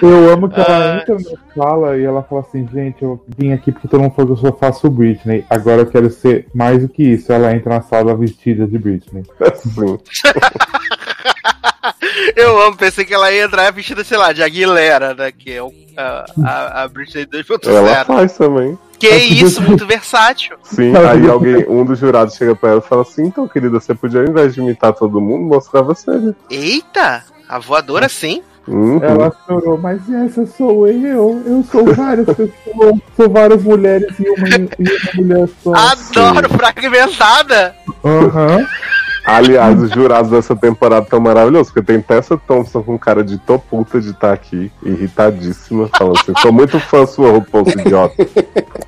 Eu 0.00 0.32
amo 0.32 0.48
que 0.48 0.60
ela 0.60 0.94
Ah. 0.94 0.96
entra 1.00 1.14
na 1.16 1.54
sala 1.54 1.96
e 1.98 2.04
ela 2.04 2.22
fala 2.22 2.40
assim, 2.42 2.68
gente, 2.72 3.02
eu 3.02 3.22
vim 3.36 3.52
aqui 3.52 3.72
porque 3.72 3.88
todo 3.88 4.00
mundo 4.00 4.14
falou 4.14 4.36
que 4.36 4.44
eu 4.44 4.50
só 4.50 4.56
faço 4.56 4.88
Britney. 4.90 5.44
Agora 5.50 5.82
eu 5.82 5.86
quero 5.86 6.10
ser 6.10 6.46
mais 6.54 6.80
do 6.82 6.88
que 6.88 7.02
isso. 7.02 7.32
Ela 7.32 7.52
entra 7.54 7.74
na 7.74 7.82
sala 7.82 8.16
vestida 8.16 8.66
de 8.66 8.78
Britney. 8.78 9.24
Eu 12.36 12.60
amo, 12.62 12.76
pensei 12.76 13.04
que 13.04 13.14
ela 13.14 13.30
ia 13.32 13.44
entrar 13.44 13.70
vestida, 13.72 14.02
sei 14.04 14.16
lá, 14.18 14.32
de 14.32 14.42
Aguilera, 14.42 15.14
né? 15.14 15.32
Que 15.32 15.52
é 15.52 15.62
o, 15.62 15.72
a, 15.96 16.24
a, 16.44 16.82
a 16.82 16.88
Britney 16.88 17.26
Ela 17.32 18.04
2.0. 18.04 18.06
faz 18.06 18.36
também. 18.36 18.78
Que 18.98 19.08
isso, 19.08 19.62
muito 19.62 19.86
versátil. 19.86 20.56
Sim, 20.64 20.92
aí 20.96 21.28
alguém, 21.28 21.64
um 21.68 21.84
dos 21.84 21.98
jurados 21.98 22.34
chega 22.34 22.54
pra 22.56 22.70
ela 22.70 22.82
e 22.84 22.88
fala 22.88 23.02
assim, 23.02 23.26
então, 23.26 23.46
querida, 23.46 23.78
você 23.78 23.94
podia, 23.94 24.20
ao 24.20 24.26
invés 24.26 24.54
de 24.54 24.60
imitar 24.60 24.92
todo 24.92 25.20
mundo, 25.20 25.44
mostrar 25.44 25.82
você. 25.82 26.10
né?" 26.10 26.34
Eita! 26.50 27.22
A 27.48 27.58
voadora 27.58 28.08
sim. 28.08 28.42
Uhum. 28.68 29.02
Ela 29.02 29.32
chorou, 29.46 29.78
mas 29.78 30.00
essa 30.12 30.46
sou 30.46 30.86
eu. 30.86 31.42
Eu 31.46 31.64
sou 31.70 31.84
várias 31.94 32.26
pessoas. 32.26 33.00
Sou 33.16 33.30
várias 33.30 33.62
mulheres 33.62 34.18
e 34.18 34.28
uma, 34.28 34.48
e 34.48 34.82
uma 34.82 35.12
mulher 35.14 35.48
só. 35.62 35.72
Adoro 35.74 36.48
fragmentada. 36.50 37.74
Aham. 38.04 38.66
Aliás, 39.24 39.82
os 39.82 39.90
jurados 39.90 40.30
dessa 40.30 40.56
temporada 40.56 41.04
estão 41.04 41.20
maravilhosos, 41.20 41.70
porque 41.70 41.92
tem 41.92 42.00
Tessa 42.00 42.38
Thompson 42.38 42.82
com 42.82 42.98
cara 42.98 43.22
de 43.22 43.36
tô 43.36 43.58
puta 43.58 44.00
de 44.00 44.10
estar 44.10 44.32
aqui, 44.32 44.72
irritadíssima, 44.82 45.86
falando 45.98 46.18
assim, 46.18 46.32
sou 46.40 46.50
muito 46.50 46.80
fã 46.80 47.04
sua, 47.04 47.32
RuPaul, 47.32 47.68
seu 47.68 47.78
idiota. 47.78 48.14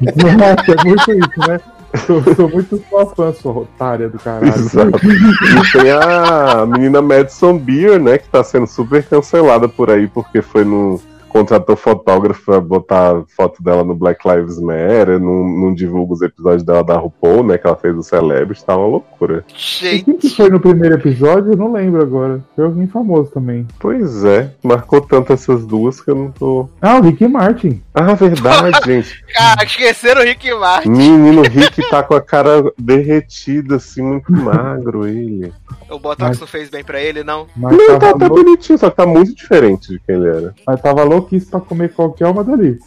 Nossa, 0.01 0.81
é 0.81 0.85
muito 0.89 1.13
isso, 1.13 1.49
né? 1.49 1.61
Sou, 2.07 2.23
sou 2.35 2.49
muito 2.49 2.81
sua 2.89 3.07
fã, 3.07 3.33
sua 3.33 3.53
otária 3.53 4.09
do 4.09 4.19
caralho. 4.19 4.55
Exato. 4.55 4.99
E 5.05 5.73
tem 5.73 5.91
a 5.91 6.65
menina 6.67 7.03
Madison 7.03 7.59
Beer, 7.59 8.01
né, 8.01 8.19
que 8.19 8.29
tá 8.29 8.45
sendo 8.45 8.67
super 8.67 9.03
cancelada 9.05 9.69
por 9.69 9.91
aí, 9.91 10.07
porque 10.07 10.41
foi 10.41 10.65
no. 10.65 11.01
Contratou 11.31 11.77
fotógrafo 11.77 12.45
pra 12.45 12.61
botar 12.61 13.23
foto 13.37 13.63
dela 13.63 13.83
no 13.85 13.95
Black 13.95 14.21
Lives 14.29 14.59
Matter, 14.61 15.19
não, 15.21 15.49
não 15.49 15.75
divulga 15.75 16.13
os 16.15 16.23
episódios 16.23 16.63
dela 16.63 16.83
da 16.85 16.97
RuPaul, 16.97 17.45
né? 17.45 17.57
Que 17.57 17.67
ela 17.67 17.77
fez 17.77 17.97
o 17.97 18.03
Celebrity, 18.03 18.65
tá 18.65 18.77
uma 18.77 18.87
loucura. 18.87 19.45
E 19.49 19.55
Gente. 19.57 20.05
quem 20.05 20.17
que 20.19 20.29
foi 20.31 20.51
no 20.51 20.61
primeiro 20.61 20.97
episódio? 20.97 21.53
Eu 21.53 21.57
não 21.57 21.73
lembro 21.73 22.03
agora. 22.03 22.41
Foi 22.57 22.65
alguém 22.65 22.87
famoso 22.87 23.31
também. 23.31 23.67
Pois 23.79 24.25
é, 24.25 24.53
marcou 24.63 25.01
tanto 25.01 25.33
essas 25.33 25.65
duas 25.65 26.01
que 26.01 26.11
eu 26.11 26.15
não 26.17 26.31
tô. 26.31 26.69
Ah, 26.83 26.99
o 26.99 27.03
Rick 27.03 27.27
Martin. 27.29 27.81
Ah, 27.95 28.13
verdade, 28.15 28.79
gente. 28.85 29.25
Cara, 29.33 29.65
esqueceram 29.65 30.21
o 30.21 30.25
Rick 30.25 30.53
Martin. 30.55 30.89
Menino 30.91 31.43
Rick 31.43 31.89
tá 31.91 32.03
com 32.03 32.15
a 32.15 32.21
cara 32.21 32.71
derretida, 32.79 33.77
assim, 33.77 34.03
muito 34.03 34.33
magro 34.33 35.07
ele. 35.07 35.53
O 35.89 35.99
Botox 35.99 36.21
Mas- 36.31 36.41
não 36.41 36.47
fez 36.47 36.69
bem 36.71 36.85
pra 36.85 37.01
ele, 37.01 37.25
não. 37.25 37.47
Mas 37.57 37.77
Não, 37.77 37.99
tá 37.99 38.11
lou- 38.11 38.29
bonitinho, 38.29 38.79
só 38.79 38.91
que 38.91 38.97
tá 38.97 39.07
muito 39.07 39.35
diferente 39.35 39.89
de 39.93 40.01
quem 40.07 40.17
ele 40.17 40.29
era. 40.29 40.55
mas 40.67 40.81
tava 40.81 41.03
louquíssimo 41.21 41.51
pra 41.53 41.61
comer 41.61 41.93
qualquer 41.93 42.27
uma 42.27 42.43
dali. 42.43 42.79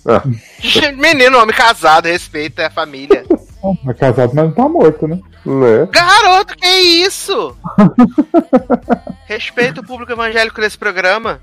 Menino, 0.97 1.39
homem 1.39 1.55
casado, 1.55 2.05
respeita 2.05 2.67
a 2.67 2.71
família. 2.71 3.23
Mas 3.84 3.97
casado, 3.97 4.31
mas 4.34 4.45
não 4.45 4.51
tá 4.51 4.67
morto, 4.67 5.07
né? 5.07 5.19
Né? 5.45 5.89
Garoto, 5.91 6.55
que 6.55 6.67
isso? 6.67 7.55
Respeita 9.27 9.81
o 9.81 9.86
público 9.86 10.11
evangélico 10.11 10.61
desse 10.61 10.77
programa. 10.77 11.41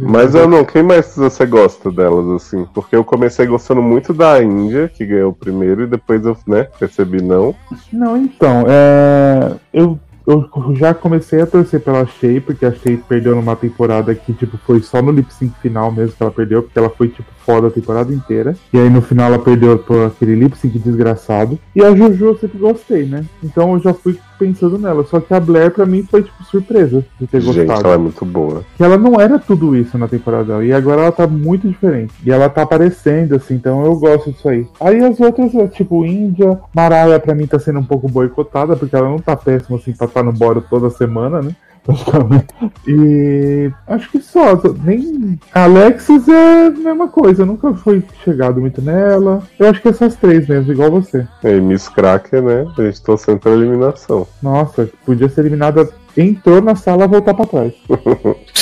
Mas 0.00 0.34
eu 0.34 0.48
não, 0.48 0.64
quem 0.64 0.82
mais 0.82 1.14
você 1.14 1.44
gosta 1.44 1.90
delas, 1.90 2.26
assim? 2.30 2.66
Porque 2.72 2.96
eu 2.96 3.04
comecei 3.04 3.46
gostando 3.46 3.82
muito 3.82 4.14
da 4.14 4.42
Índia, 4.42 4.88
que 4.88 5.04
ganhou 5.04 5.30
o 5.30 5.34
primeiro, 5.34 5.82
e 5.82 5.86
depois 5.86 6.24
eu, 6.24 6.36
né, 6.46 6.64
percebi 6.78 7.22
não. 7.22 7.54
Não, 7.92 8.16
então, 8.16 8.64
é... 8.68 9.54
eu, 9.72 9.98
eu 10.26 10.74
já 10.74 10.92
comecei 10.92 11.40
a 11.40 11.46
torcer 11.46 11.80
pela 11.80 12.04
Shea, 12.06 12.40
porque 12.40 12.66
a 12.66 12.72
Shea 12.72 12.98
perdeu 13.08 13.36
numa 13.36 13.54
temporada 13.54 14.14
que, 14.14 14.32
tipo, 14.32 14.58
foi 14.58 14.82
só 14.82 15.00
no 15.00 15.12
lip 15.12 15.32
sync 15.32 15.56
final 15.60 15.92
mesmo 15.92 16.16
que 16.16 16.22
ela 16.22 16.32
perdeu, 16.32 16.62
porque 16.64 16.78
ela 16.78 16.90
foi, 16.90 17.08
tipo, 17.08 17.30
foda 17.46 17.68
a 17.68 17.70
temporada 17.70 18.12
inteira. 18.12 18.56
E 18.72 18.78
aí 18.78 18.90
no 18.90 19.00
final 19.00 19.28
ela 19.32 19.38
perdeu 19.38 19.78
por 19.78 20.04
aquele 20.06 20.34
lip 20.34 20.58
sync 20.58 20.76
desgraçado. 20.80 21.56
E 21.74 21.82
a 21.82 21.94
Juju 21.94 22.26
eu 22.26 22.36
sempre 22.38 22.58
gostei, 22.58 23.06
né? 23.06 23.24
Então 23.42 23.74
eu 23.74 23.80
já 23.80 23.94
fui 23.94 24.18
pensando 24.38 24.76
nela. 24.78 25.04
Só 25.04 25.20
que 25.20 25.32
a 25.32 25.40
Blair, 25.40 25.70
pra 25.70 25.86
mim, 25.86 26.02
foi, 26.02 26.22
tipo, 26.22 26.44
surpresa 26.44 27.04
de 27.18 27.26
ter 27.26 27.40
Gente, 27.40 27.64
gostado. 27.66 27.86
ela 27.86 27.94
é 27.94 27.98
muito 27.98 28.24
boa. 28.24 28.62
que 28.76 28.82
ela 28.82 28.98
não 28.98 29.18
era 29.20 29.38
tudo 29.38 29.74
isso 29.76 29.96
na 29.96 30.08
temporada 30.08 30.44
dela. 30.44 30.64
E 30.64 30.72
agora 30.72 31.02
ela 31.02 31.12
tá 31.12 31.26
muito 31.26 31.66
diferente. 31.68 32.12
E 32.24 32.30
ela 32.30 32.48
tá 32.48 32.62
aparecendo, 32.62 33.34
assim, 33.36 33.54
então 33.54 33.84
eu 33.84 33.96
gosto 33.96 34.30
disso 34.32 34.48
aí. 34.48 34.66
Aí 34.80 35.02
as 35.04 35.18
outras, 35.20 35.54
é, 35.54 35.66
tipo, 35.68 36.04
Índia, 36.04 36.58
Mariah, 36.74 37.18
pra 37.20 37.34
mim 37.34 37.46
tá 37.46 37.58
sendo 37.58 37.78
um 37.78 37.84
pouco 37.84 38.08
boicotada, 38.08 38.76
porque 38.76 38.94
ela 38.94 39.08
não 39.08 39.18
tá 39.18 39.36
péssima, 39.36 39.78
assim, 39.78 39.92
pra 39.92 40.06
estar 40.06 40.22
no 40.22 40.32
boro 40.32 40.62
toda 40.68 40.90
semana, 40.90 41.40
né? 41.40 41.52
Praticamente. 41.86 42.46
E 42.86 43.70
acho 43.86 44.10
que 44.10 44.20
só. 44.20 44.60
Nem. 44.82 45.38
A 45.54 45.64
Alexis 45.64 46.28
é 46.28 46.66
a 46.66 46.70
mesma 46.70 47.08
coisa. 47.08 47.46
Nunca 47.46 47.72
fui 47.74 48.02
chegado 48.24 48.60
muito 48.60 48.82
nela. 48.82 49.42
Eu 49.58 49.70
acho 49.70 49.80
que 49.80 49.88
essas 49.88 50.16
três 50.16 50.48
mesmo, 50.48 50.72
igual 50.72 50.90
você. 50.90 51.26
E 51.44 51.60
Miss 51.60 51.88
Cracker, 51.88 52.42
né? 52.42 52.66
A 52.76 52.82
gente 52.82 53.02
torcendo 53.02 53.38
pela 53.38 53.54
eliminação. 53.54 54.26
Nossa, 54.42 54.90
podia 55.04 55.28
ser 55.28 55.42
eliminada. 55.42 55.88
Entrou 56.16 56.60
na 56.60 56.74
sala 56.74 57.06
voltar 57.06 57.34
pra 57.34 57.46
trás. 57.46 57.72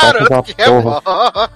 Garoto, 0.00 0.42
que 0.42 0.54
Porra. 0.54 1.00
revolta. 1.02 1.50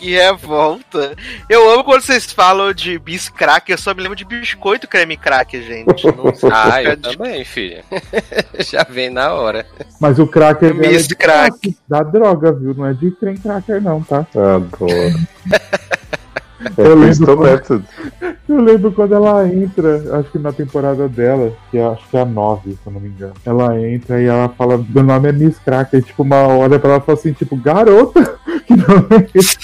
Que 0.00 0.12
revolta. 0.12 1.14
Eu 1.48 1.70
amo 1.70 1.84
quando 1.84 2.00
vocês 2.00 2.32
falam 2.32 2.72
de 2.72 2.98
bis 2.98 3.28
cracker, 3.28 3.74
eu 3.74 3.78
só 3.78 3.92
me 3.94 4.00
lembro 4.00 4.16
de 4.16 4.24
biscoito 4.24 4.88
creme 4.88 5.14
cracker, 5.16 5.62
gente. 5.62 6.06
Não 6.16 6.34
sei 6.34 6.48
Ah, 6.50 6.82
eu 6.82 6.96
de- 6.96 7.02
também, 7.16 7.44
filho. 7.44 7.82
Já 8.60 8.82
vem 8.88 9.10
na 9.10 9.32
hora. 9.34 9.66
Mas 10.00 10.18
o 10.18 10.26
cracker 10.26 10.70
é 10.70 10.72
Miss 10.72 11.06
de 11.06 11.14
crack. 11.14 11.76
da 11.86 12.02
droga, 12.02 12.50
viu? 12.50 12.72
Não 12.74 12.86
é 12.86 12.94
de 12.94 13.10
creme 13.10 13.38
cracker, 13.38 13.82
não, 13.82 14.02
tá? 14.02 14.26
Adoro. 14.34 14.90
É 16.76 16.82
Eu 16.82 16.94
lembro 16.94 17.06
Crystal 17.06 17.36
quando-. 17.38 17.84
Eu 18.46 18.56
lembro 18.62 18.92
quando 18.92 19.14
ela 19.14 19.48
entra, 19.48 20.18
acho 20.20 20.30
que 20.30 20.38
na 20.38 20.52
temporada 20.52 21.08
dela, 21.08 21.56
que 21.70 21.78
é- 21.78 21.86
acho 21.86 22.06
que 22.10 22.16
é 22.18 22.20
a 22.20 22.24
9, 22.26 22.72
se 22.72 22.78
eu 22.86 22.92
não 22.92 23.00
me 23.00 23.08
engano. 23.08 23.32
Ela 23.46 23.80
entra 23.80 24.20
e 24.20 24.26
ela 24.26 24.46
fala, 24.50 24.76
meu 24.76 25.02
nome 25.02 25.30
é 25.30 25.32
Miss 25.32 25.58
Cracker. 25.58 26.02
Tipo, 26.02 26.22
uma 26.22 26.36
hora 26.48 26.78
pra 26.78 26.90
ela 26.90 26.98
e 27.02 27.06
fala 27.06 27.18
assim, 27.18 27.32
tipo, 27.32 27.56
garota, 27.56 28.38
que 28.66 28.76
não 28.76 28.98
é 29.16 29.26
esse? 29.34 29.56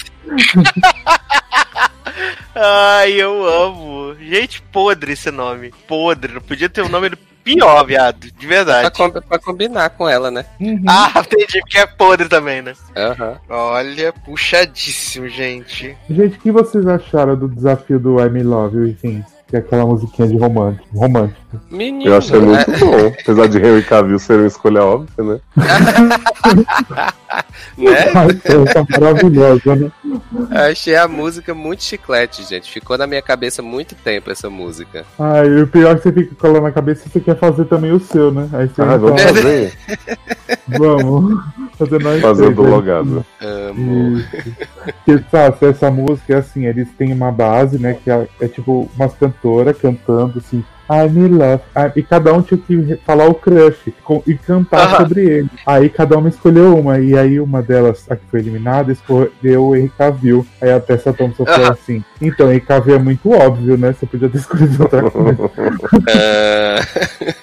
Ai, 2.55 3.11
eu 3.13 3.45
amo. 3.47 4.15
Gente, 4.19 4.61
podre 4.71 5.13
esse 5.13 5.29
nome. 5.31 5.71
Podre. 5.87 6.33
Não 6.33 6.41
podia 6.41 6.67
ter 6.69 6.81
o 6.81 6.89
nome 6.89 7.11
pior, 7.43 7.85
viado. 7.85 8.19
De 8.19 8.31
Pra, 8.31 8.47
verdade. 8.47 8.91
com- 8.91 9.11
pra 9.11 9.39
combinar 9.39 9.89
com 9.91 10.09
ela, 10.09 10.31
né? 10.31 10.43
Ah, 10.87 11.11
entendi, 11.19 11.59
porque 11.61 11.77
é 11.77 11.85
podre 11.85 12.27
também, 12.27 12.61
né? 12.61 12.73
Aham. 12.95 13.37
Olha, 13.47 14.11
puxadíssimo, 14.11 15.29
gente. 15.29 15.95
Gente, 16.09 16.35
o 16.37 16.39
que 16.41 16.51
vocês 16.51 16.85
acharam 16.87 17.35
do 17.37 17.47
desafio 17.47 17.99
do 17.99 18.19
I'm 18.19 18.39
in 18.39 18.43
Love 18.43 18.89
e 18.89 18.93
Things? 18.95 19.25
Que 19.47 19.55
é 19.55 19.59
aquela 19.59 19.85
musiquinha 19.85 20.27
de 20.27 20.35
romântico. 20.37 20.85
romântico. 20.97 21.39
Menino. 21.71 22.11
Eu 22.11 22.17
achei 22.17 22.39
muito 22.39 22.69
né? 22.69 22.77
bom. 22.77 23.13
Apesar 23.21 23.47
de 23.47 23.57
Henry 23.57 23.83
Cavill 23.83 24.19
ser 24.19 24.37
uma 24.37 24.47
escolha 24.47 24.83
óbvia, 24.83 25.23
né? 25.23 25.39
né? 27.77 27.95
Tá 28.73 28.85
maravilhosa, 28.89 29.75
né? 29.75 29.91
Achei 30.69 30.95
a 30.95 31.07
música 31.07 31.53
muito 31.53 31.83
chiclete, 31.83 32.43
gente. 32.43 32.69
Ficou 32.69 32.97
na 32.97 33.07
minha 33.07 33.21
cabeça 33.21 33.61
muito 33.61 33.95
tempo 33.95 34.29
essa 34.29 34.49
música. 34.49 35.05
Ai, 35.17 35.61
o 35.61 35.67
pior 35.67 35.91
é 35.91 35.95
que 35.95 36.03
você 36.03 36.11
fica 36.11 36.35
com 36.35 36.47
ela 36.47 36.61
na 36.61 36.71
cabeça 36.71 37.07
e 37.07 37.11
você 37.11 37.19
quer 37.21 37.37
fazer 37.37 37.65
também 37.65 37.91
o 37.91 37.99
seu, 37.99 38.31
né? 38.31 38.49
Aí 38.51 38.67
você 38.67 38.81
Ah, 38.81 38.97
vamos 38.97 39.21
fazer? 39.21 39.73
vamos 40.67 41.43
fazer 41.77 41.99
nós 42.01 42.21
Fazer 42.21 42.43
três, 42.43 42.57
né? 42.57 42.69
logado. 42.69 43.25
Amo. 43.41 44.21
Porque, 45.05 45.23
sabe, 45.31 45.57
essa 45.61 45.89
música 45.89 46.33
é 46.33 46.37
assim, 46.37 46.65
eles 46.65 46.89
têm 46.97 47.13
uma 47.13 47.31
base, 47.31 47.79
né? 47.79 47.97
Que 48.03 48.11
é, 48.11 48.27
é 48.41 48.47
tipo 48.47 48.89
umas 48.97 49.13
cantoras 49.13 49.77
cantando 49.77 50.39
assim, 50.39 50.63
I'm 50.89 51.17
in 51.17 51.37
love. 51.37 51.61
Ah, 51.75 51.91
E 51.95 52.01
cada 52.01 52.33
um 52.33 52.41
tinha 52.41 52.57
que 52.59 52.97
falar 53.05 53.25
o 53.27 53.33
crush 53.33 53.91
com- 54.03 54.23
e 54.25 54.33
cantar 54.35 54.97
sobre 54.97 55.21
ele. 55.21 55.49
Aí 55.65 55.89
cada 55.89 56.17
uma 56.17 56.29
escolheu 56.29 56.77
uma, 56.77 56.99
e 56.99 57.17
aí 57.17 57.39
uma 57.39 57.61
delas, 57.61 58.05
a 58.09 58.15
que 58.15 58.23
foi 58.31 58.39
eliminada, 58.39 58.91
escolheu 58.91 59.65
o 59.67 59.75
Henry 59.75 59.91
Cavill. 59.97 60.45
Aí 60.61 60.71
a 60.71 60.79
Tessa 60.79 61.11
Thompson 61.13 61.45
falou 61.45 61.61
Aham. 61.65 61.71
assim: 61.73 62.03
Então, 62.21 62.49
Henry 62.49 62.61
Cavill 62.61 62.95
é 62.95 62.99
muito 62.99 63.31
óbvio, 63.31 63.77
né? 63.77 63.93
Você 63.93 64.05
podia 64.05 64.29
ter 64.29 64.37
escolhido 64.39 64.83
outra 64.83 65.09
coisa. 65.11 65.51
Ah, 66.09 66.79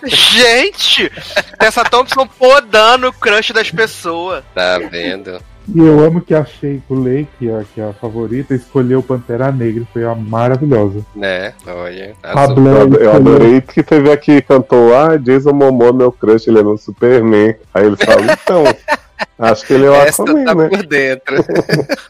Gente! 0.07 1.11
Tessa 1.59 1.85
Thompson 1.85 2.27
podando 2.27 3.09
o 3.09 3.13
crush 3.13 3.53
das 3.53 3.71
pessoas. 3.71 4.45
tá 4.55 4.79
vendo? 4.79 5.41
E 5.73 5.79
eu 5.79 6.01
amo 6.01 6.21
que 6.21 6.35
a 6.35 6.45
Shea 6.45 6.79
Coulee, 6.87 7.27
que 7.39 7.49
é, 7.49 7.65
que 7.75 7.81
é 7.81 7.89
a 7.89 7.93
favorita, 7.93 8.55
escolheu 8.55 9.03
Pantera 9.03 9.51
Negra, 9.51 9.87
foi 9.93 10.05
a 10.05 10.15
maravilhosa. 10.15 11.05
Né? 11.15 11.55
Olha. 11.67 12.15
A. 12.23 12.47
Blair 12.49 12.93
Eu, 13.01 13.17
adorei 13.17 13.61
que 13.61 13.83
teve 13.83 14.11
aqui 14.13 14.43
cantou, 14.43 14.95
ah, 14.95 15.17
Jason 15.17 15.53
Momoa, 15.53 15.93
meu 15.93 16.13
crush, 16.13 16.49
ele 16.49 16.59
é 16.59 16.63
meu 16.63 16.77
Superman. 16.77 17.55
Aí 17.73 17.87
ele 17.87 17.97
fala, 17.97 18.33
então, 18.33 18.65
acho 19.39 19.67
que 19.67 19.73
ele 19.73 19.87
é 19.87 19.91
o 19.91 19.95
Essa 19.95 20.23
Aquaman, 20.23 20.45
tá 20.45 20.55
né? 20.55 20.69
por 20.69 20.87
dentro. 20.87 21.37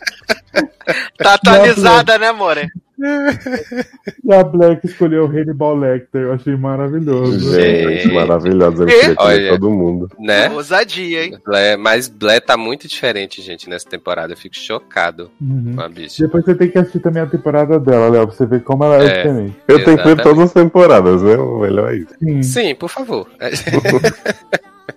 Tá 1.16 1.34
atualizada, 1.34 2.18
né, 2.18 2.30
More? 2.30 2.68
E 4.24 4.32
a 4.34 4.42
Black 4.44 4.86
escolheu 4.86 5.24
o 5.24 5.26
Hannibal 5.26 5.76
Lecter, 5.76 6.22
eu 6.22 6.32
achei 6.32 6.56
maravilhoso. 6.56 7.52
Gente, 7.54 8.12
maravilhoso. 8.12 8.82
Ele 8.82 8.92
E? 8.92 8.98
queria 9.00 9.14
Olha. 9.18 9.48
todo 9.50 9.70
mundo. 9.70 10.08
né? 10.18 10.48
Ousadia, 10.50 11.24
hein? 11.24 11.38
Blair, 11.44 11.78
mas 11.78 12.08
Blair 12.08 12.40
tá 12.40 12.56
muito 12.56 12.88
diferente, 12.88 13.42
gente, 13.42 13.68
nessa 13.68 13.88
temporada. 13.88 14.32
Eu 14.32 14.36
fico 14.36 14.56
chocado 14.56 15.30
Uhum. 15.40 15.74
com 15.76 15.82
a 15.82 15.88
bicha. 15.88 16.22
Depois 16.24 16.44
você 16.44 16.54
tem 16.54 16.68
que 16.70 16.78
assistir 16.78 17.00
também 17.00 17.22
a 17.22 17.26
temporada 17.26 17.78
dela, 17.78 18.08
Léo, 18.08 18.26
pra 18.26 18.36
você 18.36 18.46
ver 18.46 18.62
como 18.62 18.84
ela 18.84 18.96
é, 19.02 19.06
É. 19.06 19.16
diferente. 19.22 19.56
Eu 19.68 19.84
tenho 19.84 19.96
que 19.98 20.04
ver 20.04 20.12
Exatamente. 20.14 20.22
todas 20.22 20.38
as 20.44 20.52
temporadas, 20.52 21.22
né? 21.22 21.36
O 21.36 21.58
melhor 21.60 21.92
é 21.92 21.96
isso. 21.96 22.14
Sim. 22.18 22.42
Sim, 22.42 22.74
por 22.74 22.88
favor. 22.88 23.28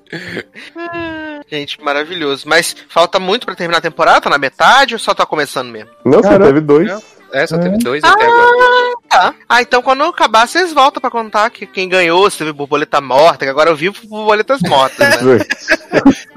Gente, 1.49 1.81
maravilhoso. 1.81 2.47
Mas 2.47 2.75
falta 2.89 3.19
muito 3.19 3.45
pra 3.45 3.55
terminar 3.55 3.79
a 3.79 3.81
temporada? 3.81 4.21
Tá 4.21 4.29
na 4.29 4.37
metade 4.37 4.95
ou 4.95 4.99
só 4.99 5.13
tá 5.13 5.25
começando 5.25 5.69
mesmo? 5.69 5.89
Não, 6.05 6.21
só 6.23 6.37
teve 6.39 6.61
dois. 6.61 7.16
É, 7.34 7.45
só 7.47 7.55
É. 7.55 7.59
teve 7.59 7.78
dois 7.78 8.03
até 8.03 8.25
agora. 8.25 8.97
Tá. 9.09 9.34
Ah, 9.47 9.61
então 9.61 9.82
quando 9.82 10.03
acabar, 10.03 10.47
vocês 10.47 10.73
voltam 10.73 10.99
pra 11.01 11.09
contar 11.09 11.49
que 11.49 11.65
quem 11.65 11.88
ganhou, 11.89 12.30
se 12.30 12.38
teve 12.38 12.51
borboleta 12.51 12.99
morta, 13.01 13.45
que 13.45 13.51
agora 13.51 13.69
eu 13.69 13.75
vivo 13.75 13.95
por 14.01 14.07
borboletas 14.07 14.59
mortas, 14.61 15.21
né? 15.21 15.39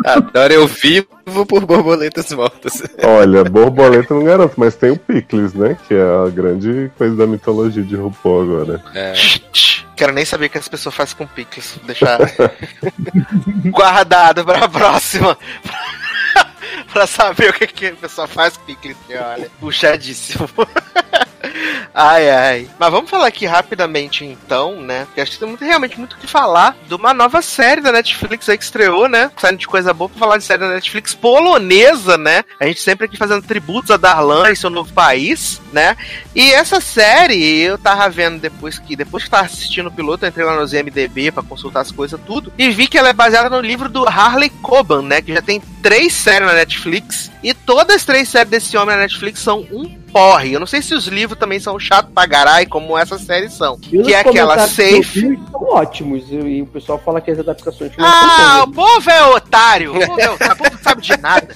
Adoro 0.04 0.52
eu 0.54 0.66
vivo 0.66 1.06
por 1.46 1.66
borboletas 1.66 2.30
mortas. 2.32 2.82
olha, 3.04 3.44
borboleta 3.44 4.12
eu 4.14 4.18
não 4.18 4.24
garanto, 4.24 4.54
mas 4.56 4.76
tem 4.76 4.90
o 4.90 4.96
Pickles, 4.96 5.52
né? 5.54 5.76
Que 5.88 5.94
é 5.94 6.00
a 6.02 6.30
grande 6.30 6.90
coisa 6.96 7.14
da 7.16 7.26
mitologia 7.26 7.82
de 7.82 7.96
RuPaul 7.96 8.42
agora. 8.42 8.82
É. 8.94 9.12
Quero 9.96 10.12
nem 10.14 10.24
saber 10.24 10.46
o 10.46 10.50
que 10.50 10.56
as 10.56 10.66
pessoas 10.68 10.94
fazem 10.94 11.14
com 11.14 11.26
picles. 11.26 11.74
Vou 11.76 11.86
deixar 11.86 12.18
guardado 13.70 14.44
pra 14.44 14.66
próxima. 14.68 15.36
Pra 16.92 17.06
saber 17.06 17.50
o 17.50 17.52
que, 17.52 17.66
que 17.66 17.86
a 17.86 17.96
pessoa 17.96 18.26
faz 18.26 18.56
com 18.56 18.74
que 18.74 18.94
Olha, 19.16 19.50
puxadíssimo. 19.60 20.48
Ai, 21.94 22.30
ai. 22.30 22.68
Mas 22.78 22.90
vamos 22.90 23.10
falar 23.10 23.26
aqui 23.26 23.46
rapidamente, 23.46 24.24
então, 24.24 24.80
né? 24.80 25.04
Porque 25.06 25.20
acho 25.20 25.32
que 25.32 25.38
tem 25.38 25.48
muito, 25.48 25.64
realmente 25.64 25.98
muito 25.98 26.14
o 26.14 26.18
que 26.18 26.26
falar 26.26 26.76
de 26.86 26.94
uma 26.94 27.12
nova 27.12 27.42
série 27.42 27.80
da 27.80 27.92
Netflix 27.92 28.48
aí 28.48 28.56
que 28.56 28.64
estreou, 28.64 29.08
né? 29.08 29.30
Saindo 29.36 29.58
de 29.58 29.66
coisa 29.66 29.92
boa 29.92 30.08
pra 30.08 30.18
falar 30.18 30.38
de 30.38 30.44
série 30.44 30.60
da 30.60 30.68
Netflix 30.68 31.14
polonesa, 31.14 32.16
né? 32.16 32.44
A 32.60 32.66
gente 32.66 32.80
sempre 32.80 33.06
aqui 33.06 33.16
fazendo 33.16 33.42
tributos 33.42 33.90
a 33.90 33.96
Darlan 33.96 34.50
e 34.50 34.56
seu 34.56 34.70
novo 34.70 34.92
país, 34.92 35.60
né? 35.72 35.96
E 36.34 36.52
essa 36.52 36.80
série, 36.80 37.60
eu 37.60 37.76
tava 37.78 38.08
vendo 38.08 38.40
depois 38.40 38.78
que 38.78 38.94
depois 38.94 39.24
que 39.24 39.30
tava 39.30 39.46
assistindo 39.46 39.88
o 39.88 39.92
piloto, 39.92 40.24
eu 40.24 40.28
entrei 40.28 40.44
lá 40.44 40.56
no 40.56 40.66
ZMDB 40.66 41.32
pra 41.32 41.42
consultar 41.42 41.80
as 41.80 41.90
coisas 41.90 42.20
tudo, 42.26 42.52
e 42.58 42.70
vi 42.70 42.86
que 42.86 42.98
ela 42.98 43.08
é 43.08 43.12
baseada 43.12 43.50
no 43.50 43.60
livro 43.60 43.88
do 43.88 44.06
Harley 44.06 44.50
Coban, 44.62 45.02
né? 45.02 45.20
Que 45.20 45.34
já 45.34 45.42
tem 45.42 45.60
três 45.82 46.12
séries 46.12 46.46
na 46.46 46.54
Netflix, 46.54 47.30
e 47.42 47.54
todas 47.54 47.96
as 47.96 48.04
três 48.04 48.28
séries 48.28 48.50
desse 48.50 48.76
homem 48.76 48.94
na 48.94 49.02
Netflix 49.02 49.40
são 49.40 49.66
um 49.72 49.99
porre. 50.12 50.52
Eu 50.52 50.60
não 50.60 50.66
sei 50.66 50.82
se 50.82 50.94
os 50.94 51.06
livros 51.06 51.38
também 51.38 51.58
são 51.60 51.78
chato 51.78 52.10
pra 52.12 52.26
garai, 52.26 52.66
como 52.66 52.96
essas 52.96 53.22
séries 53.22 53.52
são. 53.54 53.78
E 53.92 54.02
Que 54.02 54.14
é 54.14 54.20
aquela 54.20 54.66
safe. 54.68 55.02
vi 55.02 55.40
São 55.50 55.62
ótimos. 55.62 56.30
E, 56.30 56.34
e 56.36 56.62
o 56.62 56.66
pessoal 56.66 56.98
fala 56.98 57.20
que 57.20 57.30
as 57.30 57.38
adaptações 57.38 57.92
Ah, 57.98 58.64
o 58.66 58.72
povo 58.72 59.10
é 59.10 59.24
otário. 59.26 59.96
O 59.96 60.06
povo 60.06 60.20
é 60.20 60.30
otário. 60.30 60.54
O 60.54 60.56
povo 60.58 60.70
não 60.72 60.78
sabe 60.82 61.02
de 61.02 61.16
nada. 61.18 61.48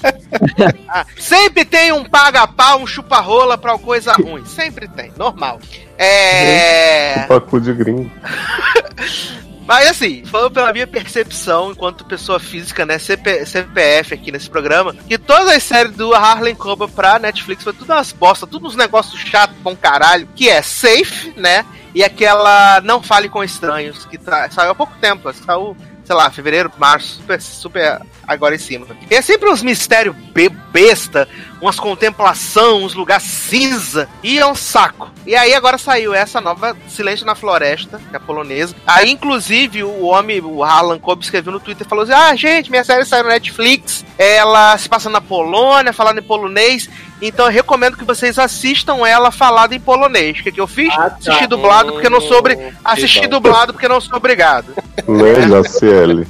Ah, 0.88 1.04
sempre 1.18 1.64
tem 1.64 1.92
um 1.92 2.04
paga-pau, 2.04 2.80
um 2.80 2.86
chupa-rola 2.86 3.58
pra 3.58 3.76
coisa 3.78 4.12
ruim. 4.12 4.44
Sempre 4.44 4.88
tem. 4.88 5.12
Normal. 5.16 5.58
É. 5.98 7.24
Pacu 7.28 7.60
de 7.60 7.72
gringo. 7.72 8.10
Mas 9.66 9.88
assim, 9.88 10.24
falando 10.26 10.52
pela 10.52 10.72
minha 10.72 10.86
percepção 10.86 11.72
enquanto 11.72 12.04
pessoa 12.04 12.38
física, 12.38 12.84
né, 12.84 12.98
CP, 12.98 13.46
CPF 13.46 14.14
aqui 14.14 14.30
nesse 14.30 14.48
programa, 14.50 14.94
que 14.94 15.16
todas 15.16 15.48
as 15.48 15.62
séries 15.62 15.94
do 15.94 16.14
Harlem 16.14 16.54
Cobra 16.54 16.86
pra 16.86 17.18
Netflix 17.18 17.64
foi 17.64 17.72
tudo 17.72 17.92
umas 17.92 18.12
bosta, 18.12 18.46
tudo 18.46 18.66
uns 18.66 18.76
negócios 18.76 19.18
chatos 19.20 19.56
pra 19.62 19.72
um 19.72 19.76
caralho, 19.76 20.28
que 20.36 20.48
é 20.48 20.60
Safe, 20.60 21.32
né, 21.36 21.64
e 21.94 22.04
aquela 22.04 22.80
Não 22.82 23.02
Fale 23.02 23.28
com 23.28 23.42
Estranhos, 23.42 24.04
que 24.04 24.18
tá, 24.18 24.50
saiu 24.50 24.72
há 24.72 24.74
pouco 24.74 24.92
tempo, 25.00 25.32
saiu, 25.32 25.74
sei 26.04 26.14
lá, 26.14 26.30
fevereiro, 26.30 26.70
março, 26.76 27.16
super, 27.16 27.40
super 27.40 28.00
agora 28.26 28.54
em 28.54 28.58
cima. 28.58 28.86
E 29.10 29.14
é 29.14 29.22
sempre 29.22 29.48
uns 29.48 29.62
mistérios 29.62 30.14
be 30.34 30.48
besta, 30.48 31.28
umas 31.64 31.80
contemplação, 31.80 32.82
uns 32.84 32.92
lugares 32.94 33.24
cinza, 33.24 34.06
e 34.22 34.38
é 34.38 34.46
um 34.46 34.54
saco. 34.54 35.10
E 35.26 35.34
aí 35.34 35.54
agora 35.54 35.78
saiu 35.78 36.12
essa 36.12 36.38
nova 36.38 36.76
Silêncio 36.88 37.24
na 37.24 37.34
Floresta, 37.34 37.98
que 38.10 38.14
é 38.14 38.18
polonesa. 38.18 38.74
Aí, 38.86 39.10
inclusive, 39.10 39.82
o 39.82 40.02
homem, 40.04 40.42
o 40.42 40.62
Alan 40.62 40.98
Cobb, 40.98 41.22
escreveu 41.24 41.54
no 41.54 41.60
Twitter 41.60 41.86
e 41.86 41.88
falou 41.88 42.04
assim: 42.04 42.12
Ah, 42.12 42.36
gente, 42.36 42.70
minha 42.70 42.84
série 42.84 43.06
saiu 43.06 43.24
na 43.24 43.30
Netflix, 43.30 44.04
ela 44.18 44.76
se 44.76 44.86
passa 44.90 45.08
na 45.08 45.22
Polônia, 45.22 45.92
falando 45.94 46.18
em 46.18 46.22
polonês. 46.22 46.90
Então 47.22 47.46
eu 47.46 47.52
recomendo 47.52 47.96
que 47.96 48.04
vocês 48.04 48.38
assistam 48.38 49.06
ela 49.06 49.30
falada 49.30 49.74
em 49.74 49.80
polonês. 49.80 50.40
O 50.40 50.42
que, 50.42 50.52
que 50.52 50.60
eu 50.60 50.66
fiz? 50.66 50.92
Ah, 50.92 51.08
tá. 51.08 51.16
Assisti 51.16 51.46
dublado 51.46 51.92
porque 51.92 52.10
não 52.10 52.20
sou 52.20 52.36
obri- 52.38 52.58
Assisti 52.84 53.22
bom. 53.22 53.28
dublado 53.28 53.72
porque 53.72 53.88
não 53.88 54.00
sou 54.02 54.18
obrigado. 54.18 54.74
Né, 55.08 55.48
Jaciele? 55.48 56.26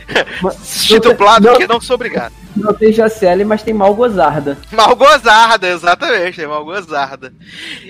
Assisti 0.46 0.94
Não, 0.94 1.00
dublado 1.00 1.44
não. 1.44 1.52
porque 1.52 1.66
não 1.66 1.80
sou 1.80 1.94
obrigado. 1.96 2.32
Não 2.56 2.72
tem 2.74 2.92
Jacelle, 2.92 3.44
mas 3.44 3.62
tem 3.62 3.72
Malgozarda. 3.72 4.58
Malgozarda, 4.72 5.68
exatamente, 5.68 6.42
é 6.42 6.46
Malgozarda. 6.46 7.32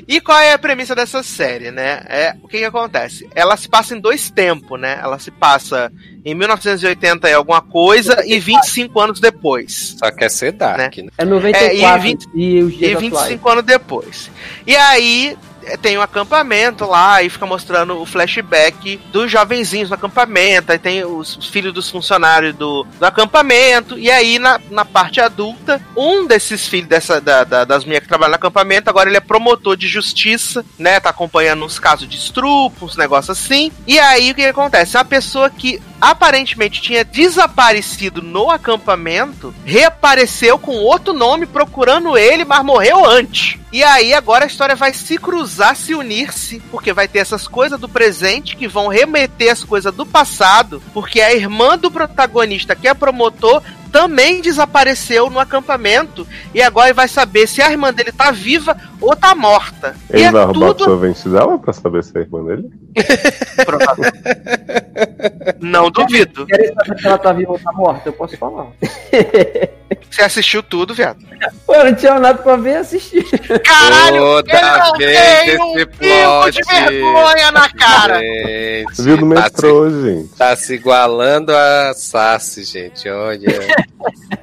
E 0.07 0.21
qual 0.21 0.39
é 0.39 0.53
a 0.53 0.59
premissa 0.59 0.95
dessa 0.95 1.23
série, 1.23 1.71
né? 1.71 2.03
É, 2.09 2.35
o 2.43 2.49
que 2.49 2.59
que 2.59 2.65
acontece? 2.65 3.29
Ela 3.35 3.57
se 3.57 3.69
passa 3.69 3.95
em 3.95 4.01
dois 4.01 4.31
tempos, 4.31 4.79
né? 4.81 4.99
Ela 5.03 5.19
se 5.19 5.31
passa 5.31 5.91
em 6.25 6.35
1980 6.35 7.29
e 7.29 7.33
alguma 7.33 7.63
coisa 7.63 8.23
e 8.27 8.39
25 8.39 9.01
anos 9.01 9.21
depois. 9.21 9.97
Só 9.99 10.11
quer 10.11 10.31
ser 10.31 10.53
Dark, 10.53 10.97
né? 10.99 11.09
É 11.17 11.25
94 11.25 11.67
É, 11.67 11.75
e 11.75 11.99
20 12.01 12.29
e 12.35 12.63
os 12.63 12.73
E 12.75 12.77
dias 12.77 12.91
atuais. 12.97 13.29
25 13.29 13.49
anos 13.49 13.65
depois. 13.65 14.31
E 14.67 14.77
aí 14.77 15.31
é, 15.31 15.37
tem 15.83 15.99
um 15.99 16.03
acampamento 16.03 16.87
lá 16.87 17.23
e 17.23 17.29
fica 17.29 17.45
mostrando 17.47 18.01
o 18.01 18.07
flashback 18.07 18.97
dos 19.13 19.31
jovenzinhos 19.31 19.89
no 19.91 19.95
acampamento. 19.95 20.73
Aí 20.73 20.79
tem 20.79 21.05
os, 21.05 21.37
os 21.37 21.49
filhos 21.49 21.73
dos 21.73 21.91
funcionários 21.91 22.55
do, 22.55 22.85
do 22.99 23.05
acampamento. 23.05 23.99
E 23.99 24.11
aí, 24.11 24.39
na, 24.39 24.61
na 24.71 24.85
parte 24.85 25.21
adulta, 25.21 25.81
um 25.97 26.27
desses 26.27 26.67
filhos 26.67 26.89
dessa, 26.89 27.21
da, 27.21 27.45
da- 27.45 27.65
das 27.65 27.85
minhas 27.85 28.03
que 28.03 28.09
trabalham 28.09 28.31
no 28.31 28.37
acampamento, 28.37 28.89
agora 28.89 29.09
ele 29.09 29.17
é 29.17 29.21
promotor 29.21 29.77
de 29.77 29.87
justiça, 29.87 30.65
né? 30.79 30.99
Tá 31.01 31.11
acompanhando 31.11 31.65
uns 31.65 31.79
casos 31.79 32.09
de 32.09 32.17
estupro, 32.17 32.87
uns 32.87 32.97
negócios 32.97 33.39
assim. 33.39 33.71
E 33.87 33.99
aí 33.99 34.31
o 34.31 34.35
que 34.35 34.45
acontece? 34.45 34.97
É 34.97 34.99
uma 34.99 35.05
pessoa 35.05 35.51
que 35.51 35.81
aparentemente 36.01 36.81
tinha 36.81 37.05
desaparecido 37.05 38.23
no 38.23 38.51
acampamento, 38.51 39.55
reapareceu 39.65 40.59
com 40.59 40.73
outro 40.73 41.13
nome 41.13 41.47
procurando 41.47 42.17
ele, 42.17 42.45
mas 42.45 42.65
morreu 42.65 43.05
antes. 43.05 43.59
E 43.73 43.85
aí 43.85 44.13
agora 44.15 44.45
a 44.45 44.49
história 44.49 44.75
vai 44.75 44.93
se 44.93 45.17
cruzar, 45.19 45.77
se 45.77 45.95
unir-se, 45.95 46.61
porque 46.71 46.93
vai 46.93 47.07
ter 47.07 47.21
essas 47.21 47.47
coisas 47.47 47.79
do 47.79 47.89
presente 47.89 48.57
que 48.57 48.67
vão 48.67 48.89
remeter 48.89 49.53
as 49.53 49.63
coisas 49.63 49.95
do 49.95 50.05
passado, 50.07 50.83
porque 50.93 51.21
a 51.21 51.33
irmã 51.33 51.79
do 51.79 51.91
protagonista, 51.91 52.75
que 52.75 52.89
é 52.89 52.95
promotor, 52.95 53.63
também 53.91 54.41
desapareceu 54.41 55.29
no 55.29 55.39
acampamento 55.39 56.27
e 56.55 56.63
agora 56.63 56.89
ele 56.89 56.95
vai 56.95 57.09
saber 57.09 57.47
se 57.47 57.61
a 57.61 57.71
irmã 57.71 57.93
dele 57.93 58.13
tá 58.13 58.31
viva 58.31 58.77
ou 59.01 59.15
tá 59.17 59.35
morta. 59.35 59.97
Ele 60.09 60.23
e 60.23 60.27
é 60.27 60.31
vai 60.31 60.45
roubar 60.45 60.75
tudo 60.75 60.83
o 60.83 60.85
sorvete 60.85 61.29
dela 61.29 61.59
pra 61.59 61.73
saber 61.73 62.05
se 62.05 62.17
é 62.17 62.21
irmã 62.21 62.45
dele? 62.45 62.71
Não 65.61 65.91
duvido. 65.91 66.47
Querem 66.47 66.73
saber 66.75 67.01
se 67.01 67.07
ela 67.07 67.19
tá 67.19 67.33
viva 67.33 67.53
ou 67.53 67.59
tá 67.59 67.73
morta? 67.73 68.09
Eu 68.09 68.13
posso 68.13 68.37
falar. 68.37 68.69
Você 70.11 70.23
assistiu 70.23 70.63
tudo, 70.63 70.95
viado. 70.95 71.19
Pô, 71.67 71.75
não 71.83 71.95
tinha 71.95 72.19
nada 72.19 72.39
pra 72.43 72.57
ver 72.57 72.77
assistir. 72.77 73.25
Caralho, 73.61 74.17
Toda 74.19 74.53
ele 74.53 75.57
não 75.59 75.75
tem 75.75 75.83
um 75.83 75.87
pingo 75.87 76.51
de 76.51 76.63
vergonha 76.63 77.51
na 77.53 77.69
cara. 77.71 78.19
Gente, 78.21 79.03
Viu 79.03 79.17
no 79.17 79.35
tá 79.35 79.43
metrô, 79.43 79.91
se, 79.91 80.03
gente. 80.03 80.29
tá 80.37 80.57
se 80.57 80.75
igualando 80.75 81.53
a 81.55 81.93
Sassi, 81.95 82.65
gente. 82.65 83.09
Olha. 83.09 83.49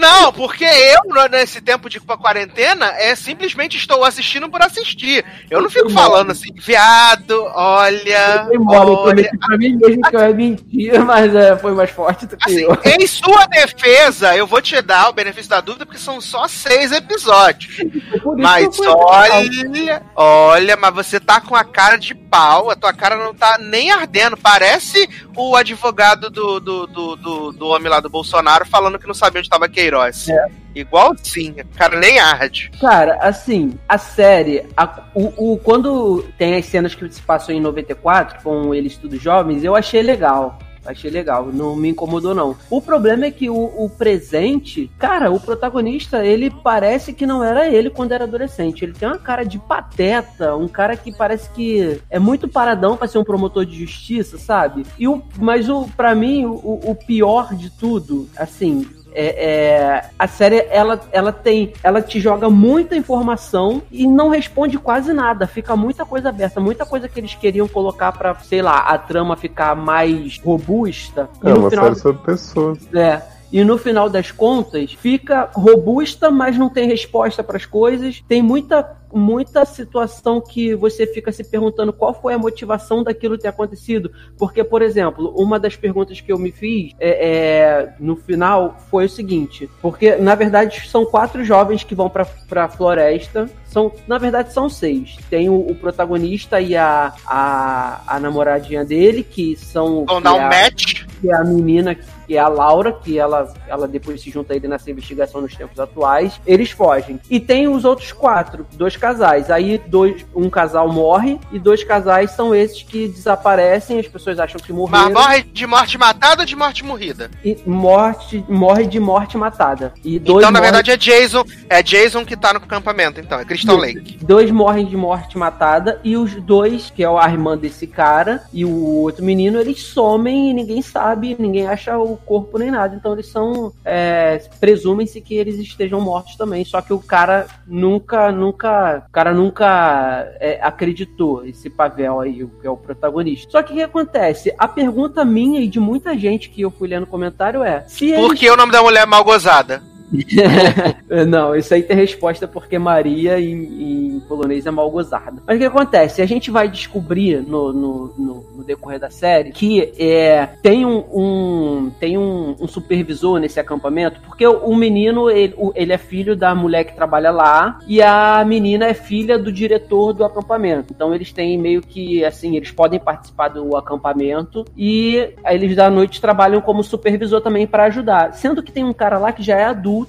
Não, 0.00 0.32
porque 0.32 0.64
eu, 0.64 1.28
nesse 1.28 1.60
tempo 1.60 1.90
de 1.90 2.00
quarentena, 2.00 2.86
é 2.96 3.14
simplesmente 3.14 3.76
estou 3.76 4.02
assistindo 4.02 4.48
por 4.48 4.62
assistir. 4.62 5.22
Eu 5.50 5.60
não 5.60 5.68
fico 5.68 5.90
falando 5.90 6.32
assim, 6.32 6.48
viado, 6.54 7.44
olha. 7.54 8.48
Eu 8.50 8.64
olha. 8.66 9.02
prometi 9.02 9.38
pra 9.38 9.58
mim 9.58 9.76
mesmo 9.76 10.02
que 10.02 10.16
eu 10.16 10.20
ia 10.20 10.34
mentir, 10.34 10.98
mas 11.04 11.34
é, 11.34 11.54
foi 11.54 11.72
mais 11.72 11.90
forte 11.90 12.24
do 12.26 12.34
que 12.34 12.50
Assim, 12.50 12.62
eu. 12.62 12.78
em 12.84 13.06
sua 13.06 13.44
defesa, 13.46 14.34
eu 14.34 14.46
vou 14.46 14.62
te 14.62 14.80
dar 14.80 15.10
o 15.10 15.12
benefício 15.12 15.50
da 15.50 15.60
dúvida, 15.60 15.84
porque 15.84 16.00
são 16.00 16.18
só 16.18 16.48
seis 16.48 16.92
episódios. 16.92 17.76
Mas 18.36 18.78
olha, 18.80 20.02
olha, 20.14 20.76
mas 20.76 20.94
você 20.94 21.20
tá 21.20 21.40
com 21.40 21.54
a 21.54 21.64
cara 21.64 21.96
de 21.96 22.14
pau, 22.14 22.70
a 22.70 22.76
tua 22.76 22.92
cara 22.92 23.16
não 23.16 23.34
tá 23.34 23.58
nem 23.58 23.90
ardendo. 23.90 24.36
Parece 24.36 25.08
o 25.36 25.56
advogado 25.56 26.30
do, 26.30 26.60
do, 26.60 26.86
do, 26.86 27.16
do, 27.16 27.52
do 27.52 27.66
homem 27.66 27.90
lá 27.90 28.00
do 28.00 28.08
Bolsonaro 28.08 28.64
falando 28.66 28.98
que 28.98 29.06
não 29.06 29.14
sabia 29.14 29.40
onde 29.40 29.48
tava 29.48 29.68
Queiroz. 29.90 30.26
Igual 30.74 31.16
sim, 31.20 31.54
a 31.58 31.64
cara 31.78 31.98
nem 31.98 32.20
arde. 32.20 32.70
Cara, 32.80 33.16
assim, 33.20 33.74
a 33.88 33.98
série, 33.98 34.64
a- 34.76 35.02
o, 35.14 35.52
o- 35.54 35.58
quando 35.58 36.24
tem 36.38 36.54
as 36.54 36.64
cenas 36.66 36.94
que 36.94 37.08
se 37.12 37.20
passam 37.20 37.52
em 37.54 37.60
94, 37.60 38.40
com 38.42 38.72
eles 38.72 38.96
tudo 38.96 39.16
jovens, 39.18 39.64
eu 39.64 39.74
achei 39.74 40.00
legal. 40.00 40.58
Achei 40.86 41.10
legal, 41.10 41.50
não 41.52 41.76
me 41.76 41.90
incomodou 41.90 42.34
não. 42.34 42.56
O 42.70 42.80
problema 42.80 43.26
é 43.26 43.30
que 43.30 43.50
o, 43.50 43.54
o 43.84 43.90
presente, 43.90 44.90
cara, 44.98 45.30
o 45.30 45.38
protagonista, 45.38 46.24
ele 46.24 46.50
parece 46.50 47.12
que 47.12 47.26
não 47.26 47.44
era 47.44 47.68
ele 47.68 47.90
quando 47.90 48.12
era 48.12 48.24
adolescente. 48.24 48.82
Ele 48.82 48.94
tem 48.94 49.06
uma 49.06 49.18
cara 49.18 49.44
de 49.44 49.58
pateta, 49.58 50.56
um 50.56 50.66
cara 50.66 50.96
que 50.96 51.12
parece 51.12 51.50
que 51.50 52.00
é 52.08 52.18
muito 52.18 52.48
paradão 52.48 52.96
pra 52.96 53.06
ser 53.06 53.18
um 53.18 53.24
promotor 53.24 53.66
de 53.66 53.78
justiça, 53.78 54.38
sabe? 54.38 54.86
E 54.98 55.06
o, 55.06 55.22
mas 55.38 55.68
o, 55.68 55.86
para 55.96 56.14
mim, 56.14 56.46
o, 56.46 56.80
o 56.90 56.94
pior 56.94 57.54
de 57.54 57.68
tudo, 57.70 58.26
assim, 58.34 58.86
é, 59.12 59.44
é, 59.46 60.10
a 60.18 60.26
série 60.26 60.66
ela, 60.70 61.00
ela 61.12 61.32
tem 61.32 61.72
ela 61.82 62.00
te 62.00 62.20
joga 62.20 62.48
muita 62.48 62.96
informação 62.96 63.82
e 63.90 64.06
não 64.06 64.28
responde 64.28 64.78
quase 64.78 65.12
nada 65.12 65.46
fica 65.46 65.74
muita 65.76 66.04
coisa 66.04 66.28
aberta 66.28 66.60
muita 66.60 66.84
coisa 66.86 67.08
que 67.08 67.18
eles 67.20 67.34
queriam 67.34 67.66
colocar 67.68 68.12
pra 68.12 68.34
sei 68.36 68.62
lá 68.62 68.78
a 68.78 68.98
trama 68.98 69.36
ficar 69.36 69.74
mais 69.74 70.38
robusta 70.38 71.28
e 71.42 71.48
É 71.48 71.52
no 71.52 71.60
uma 71.60 71.70
final 71.70 71.84
série 71.86 71.96
sobre 71.96 72.22
pessoas. 72.22 72.78
é, 72.94 73.22
e 73.52 73.64
no 73.64 73.76
final 73.76 74.08
das 74.08 74.30
contas 74.30 74.92
fica 74.92 75.48
robusta, 75.52 76.30
mas 76.30 76.56
não 76.56 76.68
tem 76.68 76.86
resposta 76.86 77.42
para 77.42 77.56
as 77.56 77.66
coisas. 77.66 78.22
Tem 78.28 78.40
muita 78.40 78.99
muita 79.12 79.64
situação 79.64 80.40
que 80.40 80.74
você 80.74 81.06
fica 81.06 81.32
se 81.32 81.44
perguntando 81.44 81.92
qual 81.92 82.14
foi 82.14 82.34
a 82.34 82.38
motivação 82.38 83.02
daquilo 83.02 83.38
ter 83.38 83.48
acontecido. 83.48 84.10
Porque, 84.38 84.62
por 84.62 84.82
exemplo, 84.82 85.32
uma 85.36 85.58
das 85.58 85.76
perguntas 85.76 86.20
que 86.20 86.32
eu 86.32 86.38
me 86.38 86.52
fiz 86.52 86.92
é, 86.98 87.28
é, 87.28 87.94
no 87.98 88.16
final 88.16 88.76
foi 88.90 89.06
o 89.06 89.08
seguinte: 89.08 89.68
porque 89.80 90.16
na 90.16 90.34
verdade 90.34 90.88
são 90.88 91.04
quatro 91.04 91.44
jovens 91.44 91.84
que 91.84 91.94
vão 91.94 92.08
para 92.08 92.26
a 92.64 92.68
floresta. 92.68 93.48
São, 93.70 93.92
na 94.06 94.18
verdade, 94.18 94.52
são 94.52 94.68
seis. 94.68 95.16
Tem 95.30 95.48
o, 95.48 95.54
o 95.54 95.74
protagonista 95.74 96.60
e 96.60 96.76
a, 96.76 97.12
a, 97.26 98.00
a 98.06 98.20
namoradinha 98.20 98.84
dele, 98.84 99.22
que 99.22 99.56
são. 99.56 100.04
Vão 100.06 100.20
dar 100.20 100.30
é 100.30 100.32
um 100.32 100.44
a- 100.46 100.48
match. 100.48 101.04
que 101.20 101.30
é 101.30 101.34
a 101.36 101.44
menina, 101.44 101.94
que 101.94 102.34
é 102.36 102.38
a 102.38 102.48
Laura, 102.48 102.92
que 102.92 103.18
ela, 103.18 103.52
ela 103.68 103.86
depois 103.86 104.20
se 104.22 104.30
junta 104.30 104.52
a 104.52 104.56
ele 104.56 104.66
nessa 104.68 104.90
investigação 104.90 105.40
nos 105.40 105.54
tempos 105.54 105.78
atuais. 105.78 106.40
Eles 106.46 106.70
fogem. 106.70 107.20
E 107.30 107.38
tem 107.38 107.68
os 107.68 107.84
outros 107.84 108.10
quatro, 108.12 108.66
dois 108.72 108.96
casais. 108.96 109.50
Aí 109.50 109.80
dois, 109.86 110.24
um 110.34 110.48
casal 110.50 110.90
morre 110.92 111.38
e 111.52 111.58
dois 111.58 111.84
casais 111.84 112.30
são 112.32 112.54
esses 112.54 112.82
que 112.82 113.06
desaparecem. 113.08 113.98
As 114.00 114.08
pessoas 114.08 114.38
acham 114.38 114.60
que 114.60 114.72
morreram. 114.72 115.10
Mas 115.10 115.12
morre 115.12 115.42
de 115.42 115.66
morte 115.66 115.98
matada 115.98 116.42
ou 116.42 116.46
de 116.46 116.56
morte 116.56 116.84
morrida? 116.84 117.30
E 117.44 117.56
morte, 117.66 118.44
morre 118.48 118.86
de 118.86 118.98
morte 118.98 119.36
matada. 119.36 119.92
E 120.04 120.18
dois 120.18 120.38
então, 120.42 120.50
na 120.52 120.58
morrem- 120.60 120.72
verdade, 120.72 120.90
é 120.90 120.96
Jason. 120.96 121.44
É 121.68 121.82
Jason 121.82 122.24
que 122.24 122.36
tá 122.36 122.52
no 122.52 122.58
acampamento, 122.58 123.20
então. 123.20 123.38
É 123.38 123.44
Crystal 123.60 123.76
Lake. 123.76 124.18
Dois 124.24 124.50
morrem 124.50 124.86
de 124.86 124.96
morte 124.96 125.36
matada 125.36 126.00
e 126.02 126.16
os 126.16 126.34
dois, 126.36 126.90
que 126.90 127.02
é 127.02 127.06
a 127.06 127.28
irmã 127.28 127.56
desse 127.56 127.86
cara 127.86 128.42
e 128.52 128.64
o 128.64 129.02
outro 129.02 129.24
menino, 129.24 129.58
eles 129.58 129.82
somem 129.82 130.50
e 130.50 130.54
ninguém 130.54 130.82
sabe, 130.82 131.36
ninguém 131.38 131.66
acha 131.66 131.98
o 131.98 132.16
corpo 132.16 132.58
nem 132.58 132.70
nada. 132.70 132.94
Então 132.94 133.12
eles 133.12 133.26
são. 133.26 133.72
É, 133.84 134.40
Presumem-se 134.58 135.20
que 135.20 135.34
eles 135.34 135.58
estejam 135.58 136.00
mortos 136.00 136.36
também. 136.36 136.64
Só 136.64 136.80
que 136.80 136.92
o 136.92 136.98
cara 136.98 137.46
nunca, 137.66 138.30
nunca. 138.32 139.04
O 139.08 139.12
cara 139.12 139.32
nunca 139.32 140.32
é, 140.40 140.58
acreditou 140.62 141.44
esse 141.44 141.68
Pavel 141.70 142.20
aí, 142.20 142.46
que 142.60 142.66
é 142.66 142.70
o 142.70 142.76
protagonista. 142.76 143.50
Só 143.50 143.62
que 143.62 143.72
o 143.72 143.76
que 143.76 143.82
acontece? 143.82 144.54
A 144.58 144.68
pergunta 144.68 145.24
minha 145.24 145.60
e 145.60 145.68
de 145.68 145.80
muita 145.80 146.16
gente 146.16 146.50
que 146.50 146.62
eu 146.62 146.70
fui 146.70 146.88
lendo 146.88 147.02
no 147.02 147.06
comentário 147.06 147.62
é: 147.62 147.84
se 147.86 148.10
eles 148.10 148.20
Por 148.20 148.34
que 148.34 148.50
o 148.50 148.56
nome 148.56 148.72
da 148.72 148.82
mulher 148.82 149.02
é 149.02 149.06
mal 149.06 149.24
gozada? 149.24 149.89
não, 151.28 151.54
isso 151.54 151.72
aí 151.72 151.82
tem 151.82 151.96
resposta 151.96 152.46
porque 152.48 152.78
Maria 152.78 153.38
em, 153.40 154.16
em 154.16 154.20
polonês 154.20 154.66
é 154.66 154.70
mal 154.70 154.90
gozada. 154.90 155.42
Mas 155.46 155.56
o 155.56 155.60
que 155.60 155.64
acontece? 155.66 156.20
A 156.22 156.26
gente 156.26 156.50
vai 156.50 156.68
descobrir 156.68 157.40
no, 157.46 157.72
no, 157.72 158.14
no- 158.18 158.44
no 158.56 158.64
decorrer 158.64 158.98
da 158.98 159.10
série 159.10 159.52
que 159.52 159.92
é, 159.98 160.48
tem, 160.62 160.84
um, 160.84 161.04
um- 161.12 161.90
tem 161.98 162.18
um, 162.18 162.56
um 162.60 162.66
supervisor 162.66 163.38
nesse 163.38 163.58
acampamento, 163.60 164.20
porque 164.20 164.46
o, 164.46 164.58
o 164.58 164.76
menino 164.76 165.30
ele, 165.30 165.54
o- 165.56 165.72
ele 165.74 165.92
é 165.92 165.98
filho 165.98 166.34
da 166.36 166.54
mulher 166.54 166.84
que 166.84 166.94
trabalha 166.94 167.30
lá 167.30 167.78
e 167.86 168.02
a 168.02 168.44
menina 168.44 168.86
é 168.86 168.94
filha 168.94 169.38
do 169.38 169.52
diretor 169.52 170.12
do 170.12 170.24
acampamento. 170.24 170.92
Então 170.94 171.14
eles 171.14 171.32
têm 171.32 171.56
meio 171.58 171.80
que 171.82 172.24
assim, 172.24 172.56
eles 172.56 172.70
podem 172.70 172.98
participar 172.98 173.48
do 173.48 173.76
acampamento 173.76 174.64
e 174.76 175.30
eles 175.46 175.74
da 175.76 175.88
noite 175.90 176.20
trabalham 176.20 176.60
como 176.60 176.82
supervisor 176.82 177.40
também 177.40 177.66
para 177.66 177.84
ajudar. 177.84 178.34
Sendo 178.34 178.62
que 178.62 178.72
tem 178.72 178.84
um 178.84 178.92
cara 178.92 179.18
lá 179.18 179.32
que 179.32 179.42
já 179.42 179.56
é 179.56 179.64
adulto 179.64 179.99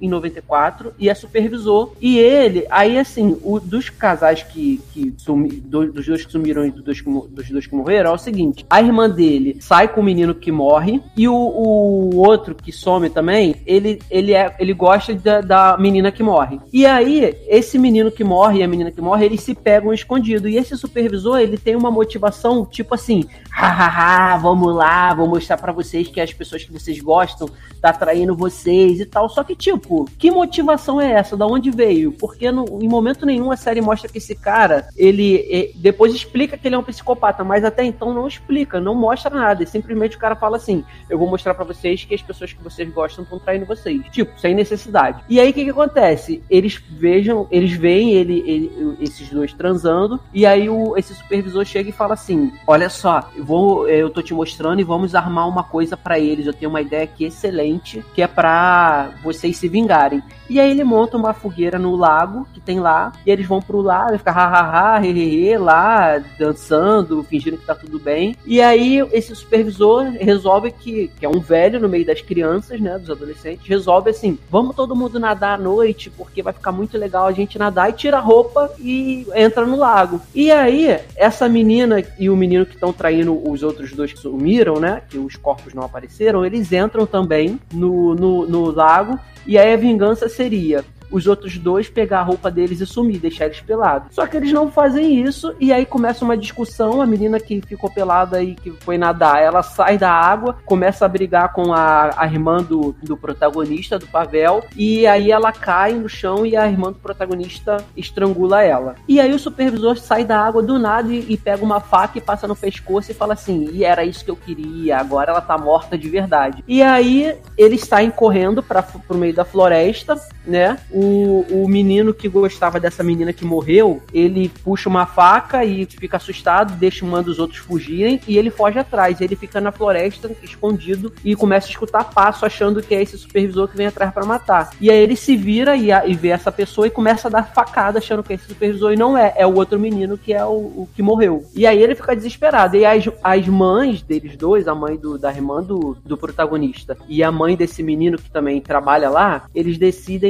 em 0.00 0.08
94 0.08 0.92
e 0.98 1.08
é 1.08 1.14
supervisor. 1.14 1.92
E 2.00 2.18
ele, 2.18 2.66
aí 2.70 2.98
assim, 2.98 3.38
o, 3.42 3.58
dos 3.60 3.88
casais 3.90 4.42
que, 4.42 4.80
que 4.92 5.14
sumi, 5.18 5.48
do- 5.50 5.92
dos 5.92 6.06
dois 6.06 6.24
que 6.24 6.32
sumiram 6.32 6.64
e 6.64 6.70
dos 6.70 6.82
dois 6.84 7.00
que, 7.00 7.10
dos 7.10 7.50
dois 7.50 7.66
que 7.66 7.74
morreram, 7.74 8.10
é 8.10 8.14
o 8.14 8.18
seguinte: 8.18 8.64
a 8.68 8.80
irmã 8.80 9.08
dele 9.08 9.56
sai 9.60 9.88
com 9.88 10.00
o 10.00 10.04
menino 10.04 10.34
que 10.34 10.50
morre 10.50 11.02
e 11.16 11.28
o, 11.28 11.34
o 11.34 12.16
outro 12.16 12.54
que 12.54 12.72
some 12.72 13.10
também, 13.10 13.56
ele, 13.66 14.00
ele, 14.10 14.34
é, 14.34 14.54
ele 14.58 14.72
gosta 14.72 15.14
da, 15.14 15.40
da 15.40 15.76
menina 15.78 16.10
que 16.12 16.22
morre. 16.22 16.60
E 16.72 16.86
aí, 16.86 17.36
esse 17.46 17.78
menino 17.78 18.10
que 18.10 18.24
morre 18.24 18.60
e 18.60 18.62
a 18.62 18.68
menina 18.68 18.90
que 18.90 19.00
morre, 19.00 19.26
eles 19.26 19.42
se 19.42 19.54
pegam 19.54 19.92
escondido. 19.92 20.48
E 20.48 20.56
esse 20.56 20.76
supervisor, 20.76 21.38
ele 21.38 21.56
tem 21.58 21.76
uma 21.76 21.90
motivação 21.90 22.64
tipo 22.64 22.94
assim: 22.94 23.24
hahaha, 23.50 24.36
vamos 24.38 24.74
lá, 24.74 25.14
vou 25.14 25.28
mostrar 25.28 25.56
pra 25.56 25.72
vocês 25.72 26.08
que 26.08 26.20
as 26.20 26.32
pessoas 26.32 26.64
que 26.64 26.72
vocês 26.72 27.00
gostam 27.00 27.48
tá 27.80 27.90
atraindo 27.90 28.34
vocês 28.36 29.00
e 29.00 29.06
tal. 29.06 29.28
Só 29.28 29.39
que, 29.44 29.54
tipo, 29.56 30.06
que 30.18 30.30
motivação 30.30 31.00
é 31.00 31.12
essa? 31.12 31.36
Da 31.36 31.46
onde 31.46 31.70
veio? 31.70 32.12
Porque 32.12 32.50
no- 32.50 32.78
em 32.82 32.88
momento 32.88 33.24
nenhum 33.26 33.50
a 33.50 33.56
série 33.56 33.80
mostra 33.80 34.08
que 34.10 34.18
esse 34.18 34.34
cara, 34.34 34.88
ele 34.96 35.72
depois 35.76 36.14
explica 36.14 36.56
que 36.56 36.66
ele 36.68 36.74
é 36.74 36.78
um 36.78 36.82
psicopata, 36.82 37.42
mas 37.44 37.64
até 37.64 37.84
então 37.84 38.12
não 38.14 38.26
explica, 38.26 38.80
não 38.80 38.94
mostra 38.94 39.34
nada. 39.34 39.62
E 39.62 39.66
simplesmente 39.66 40.16
o 40.16 40.20
cara 40.20 40.36
fala 40.36 40.56
assim: 40.56 40.84
eu 41.08 41.18
vou 41.18 41.28
mostrar 41.28 41.54
pra 41.54 41.64
vocês 41.64 42.04
que 42.04 42.14
as 42.14 42.22
pessoas 42.22 42.52
que 42.52 42.62
vocês 42.62 42.88
gostam 42.92 43.24
estão 43.24 43.38
traindo 43.38 43.66
vocês. 43.66 44.00
Tipo, 44.10 44.38
sem 44.40 44.54
necessidade. 44.54 45.22
E 45.28 45.38
aí 45.40 45.50
o 45.50 45.52
que, 45.52 45.64
que 45.64 45.70
acontece? 45.70 46.42
Eles 46.50 46.80
vejam, 46.90 47.46
eles 47.50 47.72
veem 47.72 48.10
ele, 48.12 48.42
ele- 48.46 48.96
esses 49.00 49.28
dois 49.30 49.52
transando, 49.52 50.20
e 50.32 50.44
aí 50.46 50.68
o, 50.68 50.96
esse 50.96 51.14
supervisor 51.14 51.64
chega 51.64 51.88
e 51.88 51.92
fala 51.92 52.14
assim: 52.14 52.52
olha 52.66 52.88
só, 52.88 53.28
eu 53.36 53.44
vou, 53.44 53.88
eu 53.88 54.10
tô 54.10 54.22
te 54.22 54.34
mostrando 54.34 54.80
e 54.80 54.84
vamos 54.84 55.14
armar 55.14 55.48
uma 55.48 55.62
coisa 55.64 55.96
pra 55.96 56.18
eles. 56.18 56.46
Eu 56.46 56.52
tenho 56.54 56.70
uma 56.70 56.80
ideia 56.80 57.04
aqui 57.04 57.24
excelente, 57.24 58.04
que 58.14 58.22
é 58.22 58.26
pra 58.26 59.10
vocês 59.32 59.56
se 59.56 59.68
vingarem. 59.68 60.22
E 60.50 60.58
aí 60.58 60.72
ele 60.72 60.82
monta 60.82 61.16
uma 61.16 61.32
fogueira 61.32 61.78
no 61.78 61.94
lago 61.94 62.44
que 62.52 62.60
tem 62.60 62.80
lá, 62.80 63.12
e 63.24 63.30
eles 63.30 63.46
vão 63.46 63.62
pro 63.62 63.80
lago 63.80 64.16
e 64.16 64.18
ficar 64.18 64.32
hahaha, 64.32 65.00
hehehe, 65.00 65.56
lá, 65.56 66.20
dançando, 66.36 67.22
fingindo 67.22 67.56
que 67.56 67.64
tá 67.64 67.72
tudo 67.72 68.00
bem. 68.00 68.34
E 68.44 68.60
aí 68.60 68.98
esse 69.12 69.32
supervisor 69.32 70.02
resolve 70.18 70.72
que, 70.72 71.08
que 71.20 71.24
é 71.24 71.28
um 71.28 71.38
velho 71.38 71.78
no 71.78 71.88
meio 71.88 72.04
das 72.04 72.20
crianças, 72.20 72.80
né, 72.80 72.98
dos 72.98 73.08
adolescentes, 73.08 73.64
resolve 73.64 74.10
assim, 74.10 74.36
vamos 74.50 74.74
todo 74.74 74.96
mundo 74.96 75.20
nadar 75.20 75.54
à 75.54 75.62
noite, 75.62 76.10
porque 76.10 76.42
vai 76.42 76.52
ficar 76.52 76.72
muito 76.72 76.98
legal 76.98 77.28
a 77.28 77.32
gente 77.32 77.56
nadar 77.56 77.88
e 77.90 77.92
tira 77.92 78.16
a 78.16 78.20
roupa 78.20 78.72
e 78.80 79.28
entra 79.36 79.64
no 79.64 79.76
lago. 79.76 80.20
E 80.34 80.50
aí, 80.50 80.98
essa 81.14 81.48
menina 81.48 82.02
e 82.18 82.28
o 82.28 82.34
menino 82.34 82.66
que 82.66 82.74
estão 82.74 82.92
traindo 82.92 83.40
os 83.48 83.62
outros 83.62 83.92
dois 83.92 84.12
que 84.12 84.18
sumiram, 84.18 84.80
né, 84.80 85.00
que 85.08 85.16
os 85.16 85.36
corpos 85.36 85.74
não 85.74 85.84
apareceram, 85.84 86.44
eles 86.44 86.72
entram 86.72 87.06
também 87.06 87.60
no, 87.72 88.16
no, 88.16 88.48
no 88.48 88.70
lago 88.72 89.16
e 89.46 89.58
aí 89.58 89.72
a 89.72 89.76
vingança 89.76 90.28
seria 90.28 90.84
os 91.10 91.26
outros 91.26 91.58
dois 91.58 91.88
pegar 91.88 92.20
a 92.20 92.22
roupa 92.22 92.50
deles 92.50 92.80
e 92.80 92.86
sumir, 92.86 93.18
deixar 93.18 93.46
eles 93.46 93.60
pelados. 93.60 94.14
Só 94.14 94.26
que 94.26 94.36
eles 94.36 94.52
não 94.52 94.70
fazem 94.70 95.22
isso 95.22 95.54
e 95.58 95.72
aí 95.72 95.84
começa 95.84 96.24
uma 96.24 96.36
discussão. 96.36 97.02
A 97.02 97.06
menina 97.06 97.40
que 97.40 97.60
ficou 97.60 97.90
pelada 97.90 98.42
e 98.42 98.54
que 98.54 98.70
foi 98.70 98.96
nadar, 98.96 99.42
ela 99.42 99.62
sai 99.62 99.98
da 99.98 100.10
água, 100.10 100.56
começa 100.64 101.04
a 101.04 101.08
brigar 101.08 101.52
com 101.52 101.72
a, 101.72 102.10
a 102.16 102.26
irmã 102.26 102.58
do, 102.62 102.94
do 103.02 103.16
protagonista, 103.16 103.98
do 103.98 104.06
Pavel, 104.06 104.64
e 104.76 105.06
aí 105.06 105.30
ela 105.30 105.52
cai 105.52 105.92
no 105.92 106.08
chão 106.08 106.46
e 106.46 106.56
a 106.56 106.66
irmã 106.66 106.92
do 106.92 106.98
protagonista 106.98 107.78
estrangula 107.96 108.62
ela. 108.62 108.94
E 109.08 109.20
aí 109.20 109.32
o 109.32 109.38
supervisor 109.38 109.96
sai 109.96 110.24
da 110.24 110.40
água 110.40 110.62
do 110.62 110.78
nada 110.78 111.12
e, 111.12 111.26
e 111.28 111.36
pega 111.36 111.64
uma 111.64 111.80
faca 111.80 112.18
e 112.18 112.20
passa 112.20 112.46
no 112.46 112.56
pescoço 112.56 113.10
e 113.10 113.14
fala 113.14 113.34
assim: 113.34 113.68
e 113.72 113.84
era 113.84 114.04
isso 114.04 114.24
que 114.24 114.30
eu 114.30 114.36
queria, 114.36 114.98
agora 114.98 115.30
ela 115.30 115.40
tá 115.40 115.56
morta 115.56 115.96
de 115.96 116.08
verdade. 116.08 116.64
E 116.66 116.82
aí 116.82 117.36
eles 117.56 117.82
saem 117.82 118.10
correndo 118.10 118.62
para 118.62 118.82
pro 118.82 119.16
meio 119.16 119.34
da 119.34 119.44
floresta, 119.44 120.20
né? 120.46 120.78
o, 120.90 121.44
o 121.50 121.68
menino 121.68 122.12
que 122.12 122.28
gostava 122.28 122.80
dessa 122.80 123.02
menina 123.02 123.32
que 123.32 123.44
morreu, 123.44 124.02
ele 124.12 124.50
puxa 124.62 124.88
uma 124.88 125.06
faca 125.06 125.64
e 125.64 125.86
fica 125.86 126.16
assustado, 126.16 126.76
deixa 126.76 127.04
um 127.04 127.22
dos 127.22 127.38
outros 127.38 127.58
fugirem 127.58 128.20
e 128.26 128.38
ele 128.38 128.50
foge 128.50 128.78
atrás. 128.78 129.20
Ele 129.20 129.36
fica 129.36 129.60
na 129.60 129.72
floresta, 129.72 130.30
escondido, 130.42 131.12
e 131.24 131.34
começa 131.34 131.66
a 131.66 131.70
escutar 131.70 132.04
passo, 132.04 132.46
achando 132.46 132.82
que 132.82 132.94
é 132.94 133.02
esse 133.02 133.16
supervisor 133.18 133.68
que 133.68 133.76
vem 133.76 133.86
atrás 133.86 134.12
para 134.12 134.24
matar. 134.24 134.70
E 134.80 134.90
aí 134.90 134.98
ele 134.98 135.16
se 135.16 135.36
vira 135.36 135.76
e, 135.76 135.92
a, 135.92 136.06
e, 136.06 136.14
vê 136.14 136.28
essa 136.28 136.52
pessoa 136.52 136.86
e 136.86 136.90
começa 136.90 137.28
a 137.28 137.30
dar 137.30 137.52
facada, 137.52 137.98
achando 137.98 138.22
que 138.22 138.32
é 138.32 138.36
esse 138.36 138.46
supervisor, 138.46 138.92
e 138.92 138.96
não 138.96 139.16
é, 139.16 139.34
é 139.36 139.46
o 139.46 139.54
outro 139.54 139.78
menino 139.78 140.16
que 140.16 140.32
é 140.32 140.44
o, 140.44 140.50
o 140.50 140.88
que 140.94 141.02
morreu. 141.02 141.44
E 141.54 141.66
aí 141.66 141.82
ele 141.82 141.94
fica 141.94 142.14
desesperado. 142.14 142.76
E 142.76 142.84
as, 142.84 143.08
as 143.22 143.46
mães 143.48 144.02
deles 144.02 144.36
dois, 144.36 144.68
a 144.68 144.74
mãe 144.74 144.96
do, 144.96 145.18
da 145.18 145.30
irmã 145.30 145.62
do, 145.62 145.96
do 146.04 146.16
protagonista 146.16 146.96
e 147.08 147.22
a 147.22 147.30
mãe 147.30 147.56
desse 147.56 147.82
menino 147.82 148.18
que 148.18 148.30
também 148.30 148.60
trabalha 148.60 149.10
lá, 149.10 149.44
eles 149.54 149.78
decidem 149.78 150.29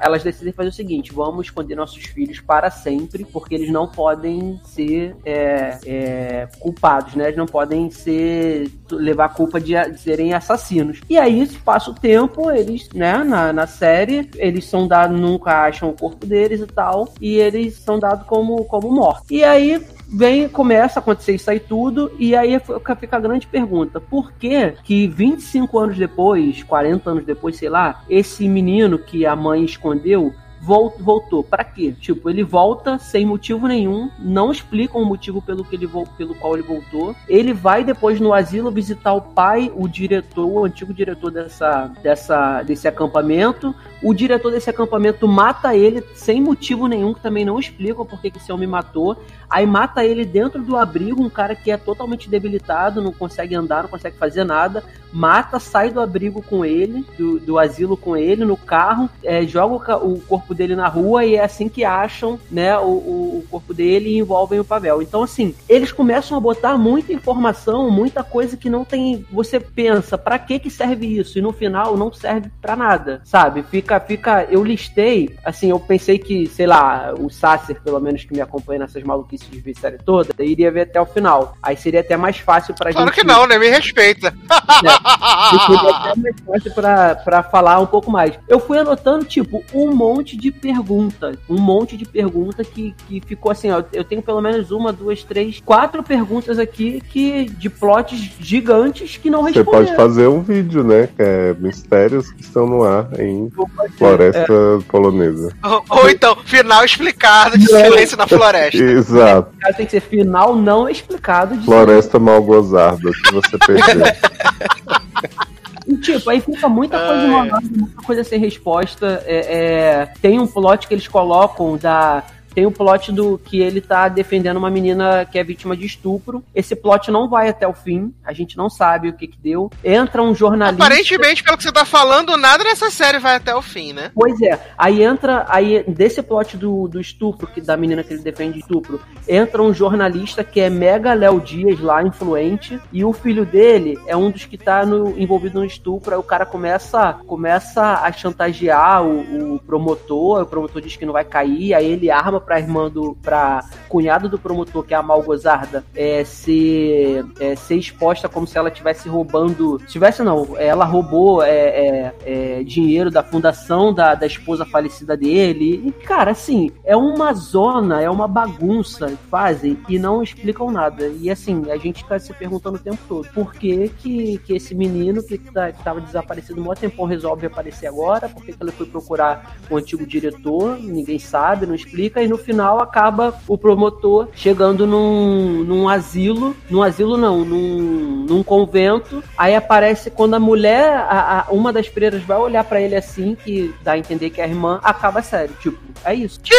elas 0.00 0.22
decidem 0.22 0.52
fazer 0.52 0.68
o 0.68 0.72
seguinte: 0.72 1.12
vamos 1.12 1.46
esconder 1.46 1.74
nossos 1.74 2.04
filhos 2.04 2.40
para 2.40 2.70
sempre, 2.70 3.24
porque 3.24 3.54
eles 3.54 3.70
não 3.70 3.86
podem 3.86 4.60
ser 4.64 5.16
é, 5.24 5.78
é, 5.86 6.48
culpados, 6.58 7.14
né? 7.14 7.24
Eles 7.24 7.36
não 7.36 7.46
podem 7.46 7.90
ser 7.90 8.70
levar 8.90 9.26
a 9.26 9.28
culpa 9.28 9.60
de, 9.60 9.74
de, 9.90 10.00
serem 10.00 10.34
assassinos. 10.34 11.00
E 11.08 11.18
aí, 11.18 11.46
passa 11.64 11.90
o 11.90 11.94
tempo, 11.94 12.50
eles, 12.50 12.88
né, 12.92 13.24
na, 13.24 13.52
na 13.52 13.66
série, 13.66 14.30
eles 14.36 14.66
são 14.66 14.86
dados, 14.86 15.18
nunca 15.18 15.64
acham 15.64 15.90
o 15.90 15.96
corpo 15.96 16.26
deles 16.26 16.60
e 16.60 16.66
tal, 16.66 17.12
e 17.20 17.36
eles 17.36 17.74
são 17.78 17.98
dados 17.98 18.26
como, 18.26 18.64
como 18.64 18.90
mortos. 18.90 19.30
E 19.30 19.42
aí, 19.44 19.80
vem, 20.08 20.48
começa 20.48 20.98
a 20.98 21.02
acontecer 21.02 21.34
isso 21.34 21.50
aí 21.50 21.60
tudo, 21.60 22.12
e 22.18 22.34
aí 22.34 22.58
fica 22.98 23.16
a 23.16 23.20
grande 23.20 23.46
pergunta: 23.46 24.00
por 24.00 24.32
que 24.32 24.72
que 24.82 25.06
25 25.06 25.78
anos 25.78 25.96
depois, 25.96 26.62
40 26.62 27.10
anos 27.10 27.24
depois, 27.24 27.56
sei 27.56 27.68
lá, 27.68 28.02
esse 28.08 28.48
menino 28.48 28.98
que 28.98 29.26
a 29.26 29.34
mãe 29.34 29.64
escondeu 29.64 30.34
voltou. 30.64 31.44
Para 31.44 31.62
quê? 31.62 31.94
Tipo, 32.00 32.30
ele 32.30 32.42
volta 32.42 32.98
sem 32.98 33.26
motivo 33.26 33.66
nenhum, 33.68 34.10
não 34.18 34.50
explicam 34.50 35.02
o 35.02 35.04
motivo 35.04 35.42
pelo, 35.42 35.64
que 35.64 35.76
ele, 35.76 35.88
pelo 36.16 36.34
qual 36.34 36.54
ele 36.54 36.62
voltou. 36.66 37.14
Ele 37.28 37.52
vai 37.52 37.84
depois 37.84 38.18
no 38.18 38.32
asilo 38.32 38.70
visitar 38.70 39.12
o 39.12 39.20
pai, 39.20 39.70
o 39.74 39.86
diretor, 39.86 40.46
o 40.46 40.64
antigo 40.64 40.94
diretor 40.94 41.30
dessa, 41.30 41.92
dessa, 42.02 42.62
desse 42.62 42.88
acampamento. 42.88 43.74
O 44.04 44.12
diretor 44.12 44.52
desse 44.52 44.68
acampamento 44.68 45.26
mata 45.26 45.74
ele 45.74 46.04
sem 46.14 46.38
motivo 46.38 46.86
nenhum, 46.86 47.14
que 47.14 47.22
também 47.22 47.42
não 47.42 47.58
explicam 47.58 48.04
por 48.04 48.20
que 48.20 48.30
esse 48.36 48.52
homem 48.52 48.68
matou. 48.68 49.16
Aí 49.48 49.64
mata 49.64 50.04
ele 50.04 50.26
dentro 50.26 50.62
do 50.62 50.76
abrigo, 50.76 51.22
um 51.22 51.30
cara 51.30 51.56
que 51.56 51.70
é 51.70 51.78
totalmente 51.78 52.28
debilitado, 52.28 53.00
não 53.00 53.12
consegue 53.12 53.54
andar, 53.54 53.84
não 53.84 53.88
consegue 53.88 54.18
fazer 54.18 54.44
nada. 54.44 54.84
Mata, 55.10 55.60
sai 55.60 55.90
do 55.90 56.00
abrigo 56.00 56.42
com 56.42 56.64
ele, 56.64 57.06
do, 57.16 57.38
do 57.38 57.58
asilo 57.58 57.96
com 57.96 58.16
ele, 58.16 58.44
no 58.44 58.56
carro, 58.56 59.08
é, 59.22 59.46
joga 59.46 59.96
o, 59.96 60.14
o 60.14 60.20
corpo 60.20 60.52
dele 60.52 60.74
na 60.74 60.88
rua 60.88 61.24
e 61.24 61.36
é 61.36 61.44
assim 61.44 61.68
que 61.68 61.84
acham, 61.84 62.38
né, 62.50 62.76
o, 62.76 62.88
o, 62.88 63.44
corpo 63.48 63.72
dele 63.72 64.10
e 64.10 64.18
envolvem 64.18 64.58
o 64.58 64.64
Pavel. 64.64 65.00
Então, 65.00 65.22
assim, 65.22 65.54
eles 65.68 65.92
começam 65.92 66.36
a 66.36 66.40
botar 66.40 66.76
muita 66.76 67.12
informação, 67.12 67.88
muita 67.90 68.24
coisa 68.24 68.56
que 68.56 68.68
não 68.68 68.84
tem. 68.84 69.24
Você 69.30 69.60
pensa, 69.60 70.18
para 70.18 70.38
que 70.38 70.58
que 70.58 70.68
serve 70.68 71.06
isso? 71.06 71.38
E 71.38 71.42
no 71.42 71.52
final 71.52 71.96
não 71.96 72.12
serve 72.12 72.50
para 72.60 72.74
nada, 72.74 73.20
sabe? 73.24 73.62
Fica, 73.62 73.93
fica. 73.98 74.46
Eu 74.48 74.62
listei, 74.62 75.36
assim, 75.44 75.70
eu 75.70 75.80
pensei 75.80 76.18
que, 76.18 76.46
sei 76.46 76.66
lá, 76.66 77.12
o 77.18 77.28
Sasser, 77.28 77.80
pelo 77.82 78.00
menos 78.00 78.24
que 78.24 78.32
me 78.32 78.40
acompanha 78.40 78.80
nessas 78.80 79.02
maluquices 79.02 79.50
de 79.50 79.60
ver 79.60 79.76
série 79.76 79.98
toda, 79.98 80.32
iria 80.38 80.70
ver 80.70 80.82
até 80.82 81.00
o 81.00 81.06
final. 81.06 81.56
Aí 81.62 81.76
seria 81.76 82.00
até 82.00 82.16
mais 82.16 82.38
fácil 82.38 82.74
pra 82.74 82.92
claro 82.92 83.08
gente. 83.08 83.14
Claro 83.14 83.28
que 83.28 83.40
não, 83.40 83.46
né? 83.46 83.58
Me 83.58 83.68
respeita. 83.70 84.28
É, 84.28 85.66
seria 85.66 85.90
até 85.90 86.20
mais 86.20 86.36
fácil 86.46 86.74
pra, 86.74 87.14
pra 87.16 87.42
falar 87.42 87.80
um 87.80 87.86
pouco 87.86 88.10
mais. 88.10 88.38
Eu 88.48 88.60
fui 88.60 88.78
anotando, 88.78 89.24
tipo, 89.24 89.64
um 89.74 89.92
monte 89.92 90.36
de 90.36 90.44
de 90.44 90.52
pergunta. 90.52 91.38
Um 91.48 91.58
monte 91.58 91.96
de 91.96 92.04
pergunta 92.04 92.62
que, 92.62 92.94
que 93.08 93.18
ficou 93.24 93.50
assim, 93.50 93.70
ó. 93.70 93.82
Eu 93.94 94.04
tenho 94.04 94.20
pelo 94.20 94.42
menos 94.42 94.70
uma, 94.70 94.92
duas, 94.92 95.24
três, 95.24 95.62
quatro 95.64 96.02
perguntas 96.02 96.58
aqui 96.58 97.00
que 97.00 97.46
de 97.46 97.70
plots 97.70 98.18
gigantes 98.38 99.16
que 99.16 99.30
não 99.30 99.42
responderam. 99.42 99.86
Você 99.86 99.86
pode 99.86 99.96
fazer 99.96 100.26
um 100.26 100.42
vídeo, 100.42 100.84
né? 100.84 101.06
Que 101.06 101.22
é 101.22 101.54
mistérios 101.54 102.30
que 102.30 102.42
estão 102.42 102.66
no 102.66 102.84
ar 102.84 103.08
em 103.18 103.48
floresta 103.90 104.52
é. 104.52 104.82
polonesa. 104.88 105.52
Ou, 105.62 105.84
ou, 105.88 106.10
então, 106.10 106.36
final 106.44 106.84
explicado 106.84 107.58
de 107.58 107.66
silêncio 107.66 108.16
na 108.16 108.26
floresta. 108.26 108.76
Exato. 108.76 109.52
Tem 109.76 109.86
que 109.86 109.92
ser 109.92 110.00
final 110.00 110.54
não 110.56 110.88
explicado. 110.88 111.56
De 111.56 111.64
floresta 111.64 112.18
mal 112.18 112.42
gozada, 112.42 113.10
se 113.12 113.32
você 113.32 113.58
perder. 113.58 114.16
E, 115.86 115.96
tipo, 115.98 116.30
aí 116.30 116.40
fica 116.40 116.66
muita 116.66 116.98
coisa 116.98 117.26
enrolada, 117.26 117.66
muita 117.70 118.02
coisa 118.02 118.24
sem 118.24 118.40
resposta. 118.40 119.22
É, 119.26 119.36
é, 119.36 120.06
tem 120.20 120.40
um 120.40 120.46
plot 120.46 120.88
que 120.88 120.94
eles 120.94 121.06
colocam 121.06 121.76
da 121.76 122.24
tem 122.54 122.66
o 122.66 122.70
plot 122.70 123.10
do 123.10 123.36
que 123.38 123.60
ele 123.60 123.80
tá 123.80 124.08
defendendo 124.08 124.56
uma 124.56 124.70
menina 124.70 125.24
que 125.24 125.38
é 125.38 125.44
vítima 125.44 125.76
de 125.76 125.84
estupro. 125.84 126.44
Esse 126.54 126.76
plot 126.76 127.10
não 127.10 127.28
vai 127.28 127.48
até 127.48 127.66
o 127.66 127.74
fim. 127.74 128.14
A 128.24 128.32
gente 128.32 128.56
não 128.56 128.70
sabe 128.70 129.08
o 129.08 129.12
que 129.12 129.26
que 129.26 129.38
deu. 129.38 129.70
Entra 129.82 130.22
um 130.22 130.34
jornalista. 130.34 130.84
Aparentemente, 130.84 131.42
pelo 131.42 131.56
que 131.56 131.64
você 131.64 131.72
tá 131.72 131.84
falando, 131.84 132.36
nada 132.36 132.62
nessa 132.62 132.90
série 132.90 133.18
vai 133.18 133.36
até 133.36 133.54
o 133.54 133.60
fim, 133.60 133.92
né? 133.92 134.12
Pois 134.14 134.40
é. 134.40 134.58
Aí 134.78 135.02
entra. 135.02 135.44
Aí, 135.48 135.82
desse 135.88 136.22
plot 136.22 136.56
do, 136.56 136.86
do 136.86 137.00
estupro, 137.00 137.48
que 137.48 137.60
da 137.60 137.76
menina 137.76 138.04
que 138.04 138.12
ele 138.12 138.22
defende 138.22 138.54
de 138.54 138.60
estupro, 138.60 139.00
entra 139.26 139.62
um 139.62 139.74
jornalista 139.74 140.44
que 140.44 140.60
é 140.60 140.70
mega 140.70 141.12
Léo 141.12 141.40
Dias 141.40 141.80
lá, 141.80 142.02
influente. 142.02 142.78
E 142.92 143.04
o 143.04 143.12
filho 143.12 143.44
dele 143.44 143.98
é 144.06 144.16
um 144.16 144.30
dos 144.30 144.44
que 144.44 144.56
tá 144.56 144.86
no, 144.86 145.18
envolvido 145.18 145.58
no 145.58 145.64
estupro. 145.64 146.14
Aí 146.14 146.20
o 146.20 146.22
cara 146.22 146.46
começa, 146.46 147.14
começa 147.26 147.82
a 147.94 148.12
chantagear 148.12 149.04
o, 149.04 149.54
o 149.54 149.58
promotor. 149.58 150.42
O 150.42 150.46
promotor 150.46 150.80
diz 150.80 150.94
que 150.94 151.04
não 151.06 151.12
vai 151.12 151.24
cair. 151.24 151.74
Aí 151.74 151.86
ele 151.86 152.10
arma 152.10 152.43
pra 152.44 152.58
irmã 152.58 152.90
do. 152.90 153.16
pra 153.22 153.64
cunhado 153.88 154.28
do 154.28 154.38
promotor, 154.38 154.82
que 154.84 154.94
é 154.94 154.96
a 154.96 155.02
Malgozarda, 155.02 155.84
é, 155.94 156.24
ser, 156.24 157.24
é, 157.38 157.54
ser 157.54 157.76
exposta 157.76 158.28
como 158.28 158.46
se 158.46 158.58
ela 158.58 158.68
estivesse 158.68 159.08
roubando. 159.08 159.78
Tivesse 159.86 160.22
não, 160.22 160.56
ela 160.56 160.84
roubou 160.84 161.42
é, 161.42 161.50
é, 161.50 162.14
é, 162.24 162.62
dinheiro 162.64 163.10
da 163.10 163.22
fundação 163.22 163.92
da, 163.92 164.14
da 164.14 164.26
esposa 164.26 164.64
falecida 164.64 165.16
dele. 165.16 165.82
E, 165.86 165.92
cara, 165.92 166.32
assim, 166.32 166.70
é 166.84 166.96
uma 166.96 167.32
zona, 167.32 168.02
é 168.02 168.10
uma 168.10 168.26
bagunça 168.26 169.06
que 169.06 169.16
fazem 169.30 169.78
e 169.88 169.98
não 169.98 170.22
explicam 170.22 170.70
nada. 170.70 171.08
E 171.08 171.30
assim, 171.30 171.70
a 171.70 171.76
gente 171.76 172.02
fica 172.02 172.18
se 172.18 172.32
perguntando 172.32 172.76
o 172.76 172.80
tempo 172.80 172.98
todo 173.08 173.28
por 173.32 173.52
que, 173.52 173.88
que, 173.88 174.38
que 174.38 174.54
esse 174.54 174.74
menino 174.74 175.22
que, 175.22 175.38
tá, 175.38 175.72
que 175.72 175.82
tava 175.82 176.00
desaparecido 176.00 176.60
um 176.60 176.74
tempão 176.74 177.04
resolve 177.04 177.46
aparecer 177.46 177.86
agora, 177.86 178.28
por 178.28 178.44
que, 178.44 178.52
que 178.52 178.62
ele 178.62 178.72
foi 178.72 178.86
procurar 178.86 179.56
o 179.70 179.76
antigo 179.76 180.06
diretor, 180.06 180.78
ninguém 180.78 181.18
sabe, 181.18 181.66
não 181.66 181.74
explica, 181.74 182.22
e 182.22 182.28
no 182.28 182.33
final 182.38 182.80
acaba 182.80 183.34
o 183.46 183.56
promotor 183.56 184.28
chegando 184.34 184.86
num, 184.86 185.64
num 185.64 185.88
asilo, 185.88 186.56
num 186.70 186.82
asilo 186.82 187.16
não, 187.16 187.44
num, 187.44 188.26
num 188.28 188.42
convento. 188.42 189.22
Aí 189.36 189.54
aparece 189.54 190.10
quando 190.10 190.34
a 190.34 190.40
mulher, 190.40 190.96
a, 191.08 191.40
a, 191.48 191.52
uma 191.52 191.72
das 191.72 191.86
freiras 191.86 192.22
vai 192.22 192.38
olhar 192.38 192.64
para 192.64 192.80
ele 192.80 192.96
assim, 192.96 193.34
que 193.34 193.74
dá 193.82 193.92
a 193.92 193.98
entender 193.98 194.30
que 194.30 194.40
é 194.40 194.44
a 194.44 194.48
irmã, 194.48 194.80
acaba 194.82 195.22
sério. 195.22 195.54
Tipo, 195.60 195.78
é 196.04 196.14
isso. 196.14 196.40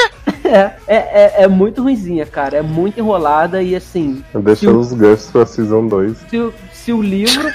É, 0.45 0.75
é, 0.85 0.95
é, 0.95 1.33
é, 1.43 1.47
muito 1.47 1.81
ruimzinha, 1.81 2.23
cara. 2.23 2.57
É 2.57 2.61
muito 2.61 2.99
enrolada 2.99 3.63
e 3.63 3.75
assim. 3.75 4.23
Deixa 4.31 4.69
os 4.69 4.93
ganchos 4.93 5.31
pra 5.31 5.43
Season 5.43 5.87
2. 5.87 6.17
Se, 6.29 6.53
se 6.71 6.93
o 6.93 7.01
livro. 7.01 7.51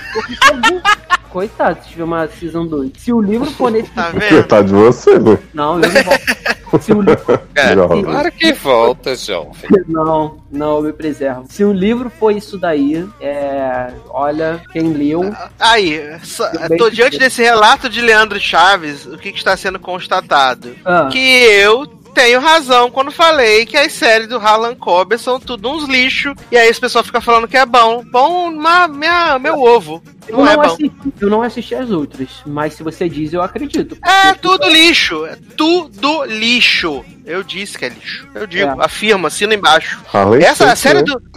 Coitado 1.31 1.83
se 1.83 1.91
tiver 1.91 2.05
uma 2.05 2.27
Season 2.29 2.67
2. 2.67 2.93
Se 2.99 3.13
o 3.13 3.21
livro 3.21 3.51
for 3.51 3.71
nesse. 3.73 3.91
Tá 3.91 4.11
vendo? 4.11 4.45
Tá 4.47 4.63
de 4.63 4.73
você, 4.73 5.19
né? 5.19 5.39
Não, 5.55 5.75
eu 5.81 5.81
não 5.81 6.03
vou. 6.03 6.81
Se 6.81 6.93
um 6.93 7.01
livro... 7.01 7.41
É, 7.55 7.75
claro 7.75 8.33
que 8.33 8.53
volta, 8.55 9.15
jovem. 9.17 9.69
Não, 9.87 10.39
não, 10.51 10.77
eu 10.79 10.83
me 10.85 10.93
preservo. 10.93 11.45
Se 11.51 11.63
um 11.65 11.73
livro 11.73 12.09
for 12.09 12.31
isso 12.31 12.57
daí, 12.57 13.07
é... 13.21 13.89
olha, 14.09 14.63
quem 14.73 14.93
leu... 14.93 15.35
Aí, 15.59 16.01
só- 16.23 16.49
tô 16.79 16.89
diante 16.89 17.19
desse 17.19 17.43
relato 17.43 17.89
de 17.89 18.01
Leandro 18.01 18.41
Chaves, 18.41 19.05
o 19.05 19.19
que, 19.19 19.31
que 19.33 19.39
está 19.39 19.57
sendo 19.57 19.79
constatado? 19.79 20.75
Ah, 20.85 21.09
Que 21.13 21.19
eu 21.19 21.87
tenho 22.11 22.41
razão 22.41 22.91
quando 22.91 23.11
falei 23.11 23.65
que 23.67 23.77
as 23.77 23.93
séries 23.93 24.29
do 24.29 24.37
Harlan 24.39 24.75
Coben 24.75 25.17
são 25.19 25.39
tudo 25.41 25.71
uns 25.71 25.85
lixo, 25.89 26.35
e 26.51 26.57
aí 26.59 26.69
esse 26.69 26.81
pessoal 26.81 27.03
fica 27.05 27.21
falando 27.21 27.49
que 27.49 27.57
é 27.57 27.65
bom. 27.65 28.05
Bom, 28.11 28.51
ma- 28.53 28.87
minha, 28.89 29.39
meu 29.39 29.59
ovo. 29.61 30.03
eu, 30.29 30.37
Não 30.39 30.47
é 30.49 30.57
não 30.57 30.63
assisti, 30.63 30.93
eu 31.21 31.31
não 31.31 31.43
assisti 31.43 31.75
as 31.75 31.91
outras, 31.91 32.29
mas 32.47 32.75
se 32.75 32.83
você 32.83 33.09
diz, 33.09 33.33
eu 33.33 33.43
acredito. 33.43 33.97
É 34.05 34.33
tudo 34.35 34.69
lixo. 34.69 35.25
É 35.27 35.37
tudo 35.57 36.25
lixo. 36.25 37.05
Eu 37.25 37.43
disse 37.43 37.79
que 37.79 37.85
é 37.85 37.89
lixo. 37.91 38.27
Eu 38.35 38.47
digo, 38.47 38.69
É. 38.81 38.85
afirmo, 38.85 39.27
assina 39.27 39.55
embaixo. 39.55 40.01
Harley 40.13 40.43
Essa 40.45 40.65
é 40.65 40.71
a 40.73 40.77
série 40.77 41.03
do. 41.03 41.21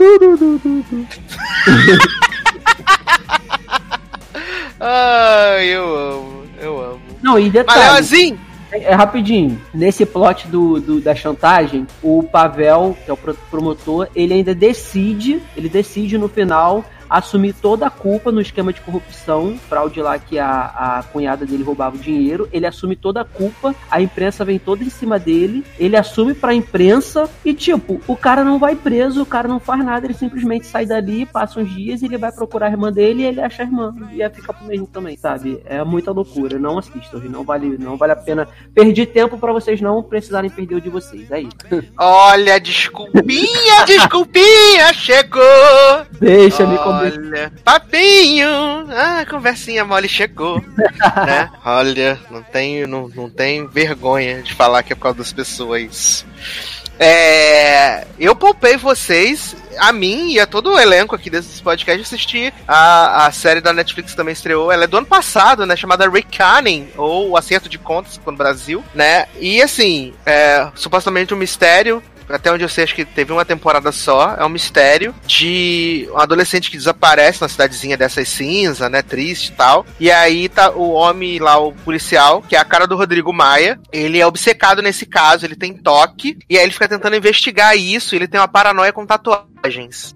Ai, 4.80 5.66
eu 5.68 5.96
amo, 5.96 6.44
eu 6.60 6.82
amo. 6.84 7.02
Não, 7.22 7.38
e 7.40 7.44
Mas, 7.44 7.54
detalhe, 7.54 7.92
Leozinho, 7.94 8.36
é, 8.36 8.53
é 8.82 8.94
rapidinho, 8.94 9.60
nesse 9.74 10.06
plot 10.06 10.48
do, 10.48 10.80
do- 10.80 11.02
da 11.02 11.14
chantagem, 11.16 11.86
o 12.02 12.24
Pavel, 12.24 12.98
que 13.04 13.10
é 13.10 13.14
o 13.14 13.18
pro- 13.18 13.36
promotor, 13.50 14.08
ele 14.16 14.34
ainda 14.34 14.54
decide, 14.56 15.42
ele 15.56 15.70
decide 15.70 16.18
no 16.18 16.28
final 16.28 16.84
assumir 17.14 17.54
toda 17.54 17.86
a 17.86 17.92
culpa 17.92 18.32
no 18.32 18.42
esquema 18.42 18.74
de 18.74 18.82
corrupção, 18.82 19.56
fraude 19.70 20.02
lá 20.02 20.18
que 20.18 20.40
a, 20.40 20.98
a 20.98 21.04
cunhada 21.04 21.46
dele 21.46 21.62
roubava 21.62 21.96
o 21.96 22.00
dinheiro, 22.00 22.50
ele 22.52 22.66
assume 22.66 22.96
toda 22.96 23.22
a 23.22 23.26
culpa, 23.26 23.76
a 23.92 24.02
imprensa 24.02 24.44
vem 24.44 24.58
toda 24.58 24.84
em 24.84 24.90
cima 24.90 25.20
dele, 25.20 25.64
ele 25.78 25.96
assume 25.96 26.34
pra 26.34 26.56
imprensa 26.56 27.30
e 27.46 27.54
tipo, 27.54 28.02
o 28.08 28.18
cara 28.18 28.44
não 28.44 28.58
vai 28.58 28.76
preso, 28.76 29.22
o 29.22 29.28
cara 29.28 29.48
não 29.48 29.60
faz 29.60 29.86
nada, 29.86 30.08
ele 30.08 30.16
simplesmente 30.16 30.66
sai 30.66 30.88
dali, 30.88 31.24
passa 31.24 31.60
uns 31.60 31.72
dias 31.72 32.02
e 32.02 32.06
ele 32.06 32.18
vai 32.18 32.32
procurar 32.32 32.66
a 32.66 32.72
irmã 32.72 32.92
dele 32.92 33.22
e 33.22 33.26
ele 33.26 33.42
acha 33.42 33.62
a 33.62 33.66
irmã 33.66 33.96
e 34.12 34.24
aí 34.24 34.30
fica 34.32 34.52
pro 34.52 34.66
mesmo 34.66 34.88
também, 34.88 35.16
sabe? 35.16 35.62
É 35.66 35.84
muita 35.84 36.10
loucura, 36.12 36.58
não 36.58 36.80
assistam, 36.80 37.20
não 37.30 37.44
vale, 37.44 37.78
não 37.78 37.96
vale 37.96 38.14
a 38.14 38.16
pena 38.16 38.48
perdi 38.74 39.06
tempo 39.06 39.38
pra 39.38 39.54
vocês 39.54 39.80
não 39.80 40.02
precisarem 40.02 40.50
perder 40.50 40.76
o 40.76 40.82
de 40.82 40.90
vocês. 40.90 41.32
Aí, 41.32 41.48
olha, 41.96 42.60
desculpinha, 42.60 43.86
desculpinha, 43.86 44.92
chegou. 44.94 45.44
deixa 46.20 46.66
me 46.66 46.78
comer. 46.80 47.03
Olha, 47.04 47.52
papinho, 47.64 48.48
ah, 48.92 49.26
conversinha 49.30 49.86
mole 49.86 50.08
chegou, 50.08 50.62
né? 51.26 51.50
Olha, 51.66 52.20
não 52.30 52.44
tenho, 52.44 52.88
não, 52.88 53.08
não 53.10 53.30
tenho 53.30 53.68
vergonha 53.68 54.42
de 54.42 54.54
falar 54.54 54.84
que 54.84 54.94
é 54.94 54.96
por 54.96 55.04
causa 55.04 55.18
das 55.20 55.34
pessoas. 55.34 56.26
É, 57.00 58.06
eu 58.20 58.36
poupei 58.36 58.78
vocês, 58.78 59.56
a 59.78 59.92
mim 59.92 60.32
e 60.32 60.40
a 60.40 60.46
todo 60.46 60.72
o 60.72 60.80
elenco 60.80 61.16
aqui 61.16 61.30
desse 61.30 61.62
podcast 61.62 62.02
assistir 62.02 62.54
a, 62.68 63.26
a 63.26 63.32
série 63.32 63.62
da 63.62 63.74
Netflix 63.74 64.12
que 64.12 64.18
também 64.18 64.34
estreou. 64.34 64.72
Ela 64.72 64.84
é 64.84 64.88
do 64.88 64.98
ano 64.98 65.08
passado, 65.08 65.66
né? 65.66 65.76
Chamada 65.76 66.10
Reckoning, 66.10 66.90
ou 66.96 67.32
O 67.32 67.38
Acerto 67.38 67.68
de 67.68 67.80
Contas 67.80 68.20
no 68.24 68.32
Brasil, 68.34 68.84
né? 68.94 69.26
E 69.40 69.62
assim, 69.62 70.14
é 70.26 70.70
supostamente 70.76 71.34
um 71.34 71.38
mistério 71.38 72.02
até 72.30 72.52
onde 72.52 72.64
eu 72.64 72.70
sei, 72.70 72.84
acho 72.84 72.96
que 72.96 73.06
teve 73.06 73.32
uma 73.32 73.46
temporada 73.46 73.92
só. 73.92 74.36
É 74.38 74.46
um 74.46 74.50
mistério 74.50 75.14
de 75.26 76.08
um 76.12 76.18
adolescente 76.18 76.70
que 76.70 76.78
desaparece 76.78 77.42
na 77.42 77.48
cidadezinha 77.48 77.98
dessas 77.98 78.28
cinza, 78.30 78.90
né? 78.90 79.02
Triste 79.02 79.48
e 79.48 79.52
tal. 79.54 79.86
E 80.00 80.12
aí 80.12 80.50
tá 80.50 80.72
o 80.72 80.92
homem 80.92 81.40
lá, 81.40 81.58
o 81.58 81.72
policial, 81.72 82.42
que 82.42 82.56
é 82.56 82.60
a 82.60 82.66
cara 82.66 82.88
do 82.88 82.96
Rodrigo 82.96 83.34
Maia. 83.34 83.80
Ele 83.92 84.20
é 84.20 84.26
obcecado 84.26 84.82
nesse 84.82 85.06
caso, 85.06 85.46
ele 85.46 85.56
tem 85.56 85.74
toque. 85.74 86.38
E 86.50 86.58
aí 86.58 86.64
ele 86.64 86.74
fica 86.74 86.88
tentando 86.88 87.16
investigar 87.16 87.78
isso. 87.78 88.16
Ele 88.16 88.28
tem 88.28 88.40
uma 88.40 88.48
paranoia 88.48 88.92
com 88.92 89.06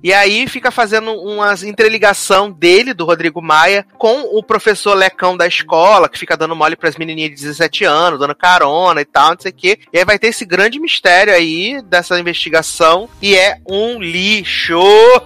E 0.03 0.13
aí 0.13 0.47
fica 0.47 0.71
fazendo 0.71 1.11
umas 1.11 1.63
interligação 1.63 2.51
dele, 2.51 2.93
do 2.93 3.05
Rodrigo 3.05 3.41
Maia, 3.41 3.85
com 3.97 4.21
o 4.37 4.43
professor 4.43 4.93
Lecão 4.93 5.37
da 5.37 5.47
escola, 5.47 6.09
que 6.09 6.19
fica 6.19 6.35
dando 6.35 6.55
mole 6.55 6.75
pras 6.75 6.97
menininhas 6.97 7.31
de 7.31 7.35
17 7.37 7.85
anos, 7.85 8.19
dando 8.19 8.35
carona 8.35 9.01
e 9.01 9.05
tal, 9.05 9.31
não 9.31 9.39
sei 9.39 9.51
o 9.51 9.55
quê. 9.55 9.79
E 9.93 9.99
aí 9.99 10.05
vai 10.05 10.19
ter 10.19 10.27
esse 10.27 10.45
grande 10.45 10.79
mistério 10.79 11.33
aí 11.33 11.81
dessa 11.83 12.19
investigação. 12.19 13.09
E 13.21 13.35
é 13.35 13.59
um 13.67 13.99
lixo. 14.01 14.79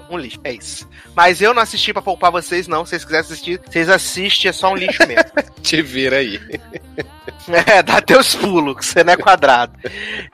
Um 0.09 0.17
lixo, 0.17 0.39
é 0.43 0.53
isso. 0.53 0.89
Mas 1.15 1.41
eu 1.41 1.53
não 1.53 1.61
assisti 1.61 1.91
pra 1.91 2.01
poupar 2.01 2.31
vocês, 2.31 2.67
não. 2.67 2.85
Se 2.85 2.91
vocês 2.91 3.03
quiserem 3.03 3.25
assistir, 3.25 3.61
vocês 3.65 3.89
assistem, 3.89 4.49
é 4.49 4.51
só 4.51 4.71
um 4.71 4.75
lixo 4.75 5.05
mesmo. 5.07 5.23
Te 5.61 5.81
vira 5.81 6.17
aí. 6.17 6.39
é, 7.67 7.83
dá 7.83 8.01
teus 8.01 8.35
pulos, 8.35 8.77
que 8.77 8.85
você 8.85 9.03
não 9.03 9.13
é 9.13 9.17
quadrado. 9.17 9.73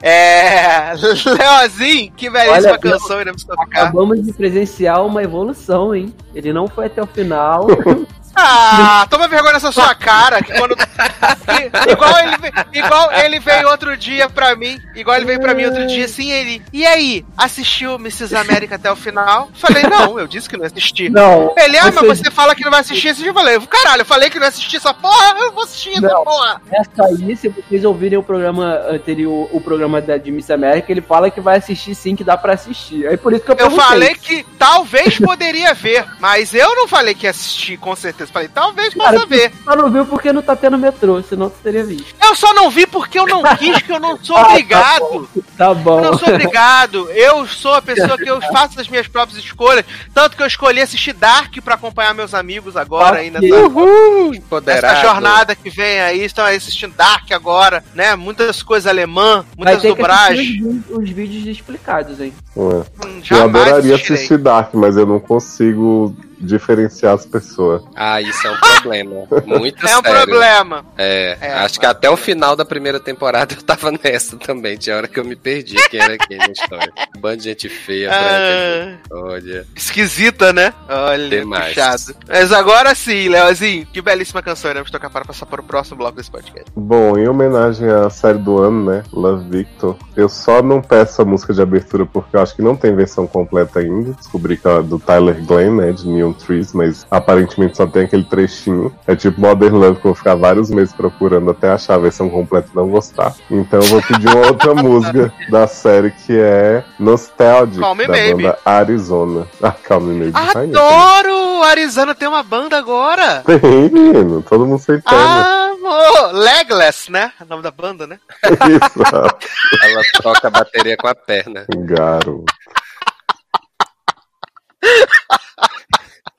É. 0.00 0.92
Leozinho, 0.94 2.12
que 2.12 2.30
belíssima 2.30 2.72
Olha, 2.72 2.78
canção 2.78 3.20
iremos 3.20 3.44
tocar. 3.44 3.64
Acabamos 3.64 4.24
de 4.24 4.32
presenciar 4.32 5.04
uma 5.04 5.22
evolução, 5.22 5.94
hein? 5.94 6.14
Ele 6.34 6.52
não 6.52 6.68
foi 6.68 6.86
até 6.86 7.02
o 7.02 7.06
final. 7.06 7.66
Ah, 8.34 9.06
toma 9.10 9.26
vergonha 9.28 9.54
nessa 9.54 9.72
sua 9.72 9.94
cara, 9.94 10.42
que 10.42 10.52
quando. 10.52 10.76
Igual, 11.90 12.18
ele, 12.20 12.36
igual 12.72 13.12
ele 13.12 13.40
veio 13.40 13.68
outro 13.68 13.96
dia 13.96 14.28
pra 14.28 14.54
mim, 14.54 14.78
igual 14.94 15.16
ele 15.16 15.24
veio 15.26 15.40
pra 15.40 15.54
mim 15.54 15.64
outro 15.64 15.86
dia, 15.86 16.04
assim, 16.04 16.30
ele. 16.30 16.62
E 16.72 16.86
aí, 16.86 17.24
assistiu 17.36 17.94
Mrs. 17.96 18.34
América 18.36 18.76
até 18.76 18.90
o 18.90 18.96
final? 18.96 19.50
Falei, 19.54 19.82
não, 19.84 20.18
eu 20.18 20.26
disse 20.26 20.48
que 20.48 20.56
não 20.56 20.64
assisti. 20.66 21.08
Não. 21.08 21.52
Ele, 21.56 21.78
ah, 21.78 21.84
mas 21.86 21.94
Você- 21.94 22.24
você 22.24 22.30
fala 22.30 22.54
que 22.54 22.64
não 22.64 22.70
vai 22.70 22.80
assistir 22.80 23.08
esse 23.08 23.20
dia. 23.20 23.30
Eu 23.30 23.34
falei, 23.34 23.58
caralho, 23.60 24.02
eu 24.02 24.06
falei 24.06 24.30
que 24.30 24.38
não 24.38 24.46
assisti 24.46 24.76
essa 24.76 24.92
porra, 24.94 25.34
eu 25.40 25.52
vou 25.52 25.64
assistir 25.64 25.90
essa 25.92 26.00
Não. 26.02 26.24
porra. 26.24 26.60
Essa 26.70 27.04
aí, 27.04 27.36
se 27.36 27.48
vocês 27.48 27.84
ouvirem 27.84 28.18
o 28.18 28.22
programa 28.22 28.80
anterior, 28.88 29.48
o 29.52 29.60
programa 29.60 30.00
da, 30.00 30.16
de 30.16 30.30
Miss 30.30 30.50
América, 30.50 30.90
ele 30.92 31.00
fala 31.00 31.30
que 31.30 31.40
vai 31.40 31.58
assistir 31.58 31.94
sim, 31.94 32.14
que 32.14 32.24
dá 32.24 32.36
pra 32.36 32.54
assistir. 32.54 33.06
Aí 33.06 33.16
por 33.16 33.32
isso 33.32 33.42
que 33.44 33.50
eu 33.50 33.54
Eu 33.54 33.56
perguntei. 33.56 33.84
falei 33.86 34.14
que 34.14 34.44
talvez 34.58 35.18
poderia 35.18 35.74
ver, 35.74 36.04
mas 36.20 36.54
eu 36.54 36.74
não 36.74 36.86
falei 36.88 37.14
que 37.14 37.26
ia 37.26 37.30
assistir, 37.30 37.76
com 37.78 37.94
certeza. 37.96 38.17
Falei, 38.26 38.48
talvez 38.48 38.94
possa 38.94 39.12
Cara, 39.14 39.26
ver. 39.26 39.52
Só 39.64 39.76
não 39.76 39.90
viu 39.90 40.06
porque 40.06 40.32
não 40.32 40.42
tá 40.42 40.54
tendo 40.56 40.76
metrô, 40.78 41.22
senão 41.22 41.48
tu 41.50 41.56
teria 41.62 41.84
visto. 41.84 42.14
Eu 42.22 42.34
só 42.34 42.52
não 42.54 42.70
vi 42.70 42.86
porque 42.86 43.18
eu 43.18 43.26
não 43.26 43.42
quis, 43.56 43.80
que 43.82 43.92
eu 43.92 44.00
não 44.00 44.16
sou 44.22 44.36
obrigado. 44.38 45.28
Tá 45.56 45.72
bom. 45.74 45.98
Eu 46.04 46.12
não 46.12 46.18
sou 46.18 46.28
obrigado. 46.28 47.10
Eu 47.10 47.46
sou 47.46 47.74
a 47.74 47.82
pessoa 47.82 48.16
que 48.16 48.28
eu 48.28 48.40
faço 48.52 48.80
as 48.80 48.88
minhas 48.88 49.06
próprias 49.08 49.38
escolhas. 49.42 49.84
Tanto 50.14 50.36
que 50.36 50.42
eu 50.42 50.46
escolhi 50.46 50.80
assistir 50.80 51.12
Dark 51.12 51.54
pra 51.62 51.74
acompanhar 51.74 52.14
meus 52.14 52.34
amigos 52.34 52.76
agora 52.76 53.18
aí 53.18 53.28
Ok. 53.34 53.40
nessa, 53.50 53.66
Uhul, 53.66 54.34
empoderado. 54.34 55.00
jornada 55.00 55.54
que 55.54 55.70
vem 55.70 56.00
aí. 56.00 56.24
Estão 56.24 56.44
aí 56.44 56.56
assistindo 56.56 56.94
Dark 56.94 57.30
agora, 57.32 57.82
né? 57.94 58.14
Muitas 58.16 58.62
coisas 58.62 58.86
alemã, 58.86 59.44
muitas 59.56 59.84
assistir 59.84 59.92
os, 59.92 60.38
vídeos- 60.38 60.84
os 60.90 61.10
vídeos 61.10 61.46
explicados, 61.46 62.20
hein? 62.20 62.32
Ué. 62.56 62.84
Hum, 63.04 63.22
Eu 63.30 63.44
adoraria 63.44 63.94
assistirei. 63.94 64.14
assistir 64.16 64.38
Dark, 64.38 64.74
mas 64.74 64.96
eu 64.96 65.06
não 65.06 65.20
consigo 65.20 66.14
diferenciar 66.40 67.14
as 67.14 67.26
pessoas. 67.26 67.82
Ah, 67.94 68.20
isso 68.20 68.46
é 68.46 68.50
um 68.50 68.56
problema. 68.56 69.14
Muito 69.46 69.86
É 69.86 69.96
um 69.98 70.02
sério. 70.02 70.22
problema. 70.26 70.84
É, 70.96 71.36
É, 71.40 71.52
acho 71.54 71.78
que 71.80 71.86
até 71.86 72.08
o 72.10 72.16
final 72.16 72.54
da 72.56 72.64
primeira 72.64 73.00
temporada 73.00 73.54
eu 73.54 73.62
tava 73.62 73.90
nessa 74.02 74.36
também. 74.36 74.76
Tinha 74.76 74.96
hora 74.96 75.08
que 75.08 75.18
eu 75.18 75.24
me 75.24 75.36
perdi 75.36 75.76
quem 75.88 76.00
era 76.00 76.16
quem 76.18 76.38
na 76.38 76.46
história. 76.50 76.92
Bando 77.18 77.38
de 77.38 77.44
gente 77.44 77.68
feia, 77.68 78.08
branca, 78.08 79.00
Ah, 79.10 79.16
olha. 79.16 79.66
esquisita, 79.74 80.52
né? 80.52 80.72
Olha, 80.88 81.28
Demais. 81.40 81.68
puxado. 81.74 82.14
Mas 82.28 82.52
agora 82.52 82.94
sim, 82.94 83.28
Leozinho, 83.28 83.86
que 83.86 84.00
belíssima 84.00 84.42
canção 84.42 84.70
iremos 84.70 84.90
tocar 84.90 85.10
para 85.10 85.24
passar 85.24 85.46
para 85.46 85.60
o 85.60 85.64
próximo 85.64 85.96
bloco 85.98 86.16
desse 86.16 86.30
podcast. 86.30 86.66
Bom, 86.76 87.16
em 87.18 87.28
homenagem 87.28 87.88
à 87.88 88.08
série 88.10 88.38
do 88.38 88.58
ano, 88.58 88.90
né? 88.90 89.02
Love 89.12 89.48
Victor, 89.50 89.96
eu 90.16 90.28
só 90.28 90.62
não 90.62 90.80
peço 90.80 91.22
a 91.22 91.24
música 91.24 91.52
de 91.52 91.62
abertura 91.62 92.06
porque 92.06 92.36
eu 92.36 92.40
acho 92.40 92.54
que 92.54 92.62
não 92.62 92.76
tem 92.76 92.94
versão 92.94 93.26
completa 93.26 93.80
ainda. 93.80 94.12
Descobri 94.12 94.56
que 94.56 94.68
é 94.68 94.82
do 94.82 94.98
Tyler 94.98 95.42
Glenn, 95.44 95.76
né? 95.76 95.92
De 95.92 96.06
Neon 96.28 96.32
Trees, 96.32 96.72
mas 96.72 97.06
aparentemente 97.10 97.76
só 97.76 97.86
tem 97.86 98.04
aquele 98.04 98.24
trechinho. 98.24 98.94
É 99.06 99.16
tipo 99.16 99.40
Modern 99.40 99.76
Love 99.76 100.00
que 100.00 100.06
eu 100.06 100.10
vou 100.10 100.14
ficar 100.14 100.34
vários 100.34 100.70
meses 100.70 100.92
procurando 100.94 101.50
até 101.50 101.70
achar 101.70 101.94
a 101.94 101.98
versão 101.98 102.28
completa 102.28 102.68
e 102.72 102.76
não 102.76 102.88
gostar. 102.88 103.34
Então 103.50 103.80
eu 103.80 103.86
vou 103.86 104.02
pedir 104.02 104.28
uma 104.28 104.46
outra 104.46 104.74
música 104.74 105.32
da 105.50 105.66
série 105.66 106.10
que 106.10 106.38
é 106.38 106.84
Nostalgic, 106.98 107.80
Call 107.80 107.94
Me 107.94 108.06
da 108.06 108.12
Maybe. 108.12 108.42
banda 108.42 108.58
Arizona. 108.64 109.46
Ah, 109.62 109.72
Call 109.72 110.00
Me 110.00 110.14
Maybe. 110.14 110.32
rainha 110.32 110.52
também. 110.52 110.76
Adoro! 110.76 111.62
Arizona 111.64 112.14
tem 112.14 112.28
uma 112.28 112.42
banda 112.42 112.78
agora! 112.78 113.42
Tem, 113.44 113.90
menino. 113.90 114.42
Todo 114.42 114.66
mundo 114.66 114.80
sem 114.80 115.00
pena. 115.00 115.16
Ah, 115.16 115.70
amor! 115.72 116.32
Legless, 116.34 117.10
né? 117.10 117.32
O 117.40 117.44
nome 117.44 117.62
da 117.62 117.70
banda, 117.70 118.06
né? 118.06 118.18
Exato. 118.44 119.38
Ela 119.82 120.02
toca 120.22 120.48
a 120.48 120.50
bateria 120.50 120.96
com 120.96 121.08
a 121.08 121.14
perna. 121.14 121.66
Garoto. 121.68 122.44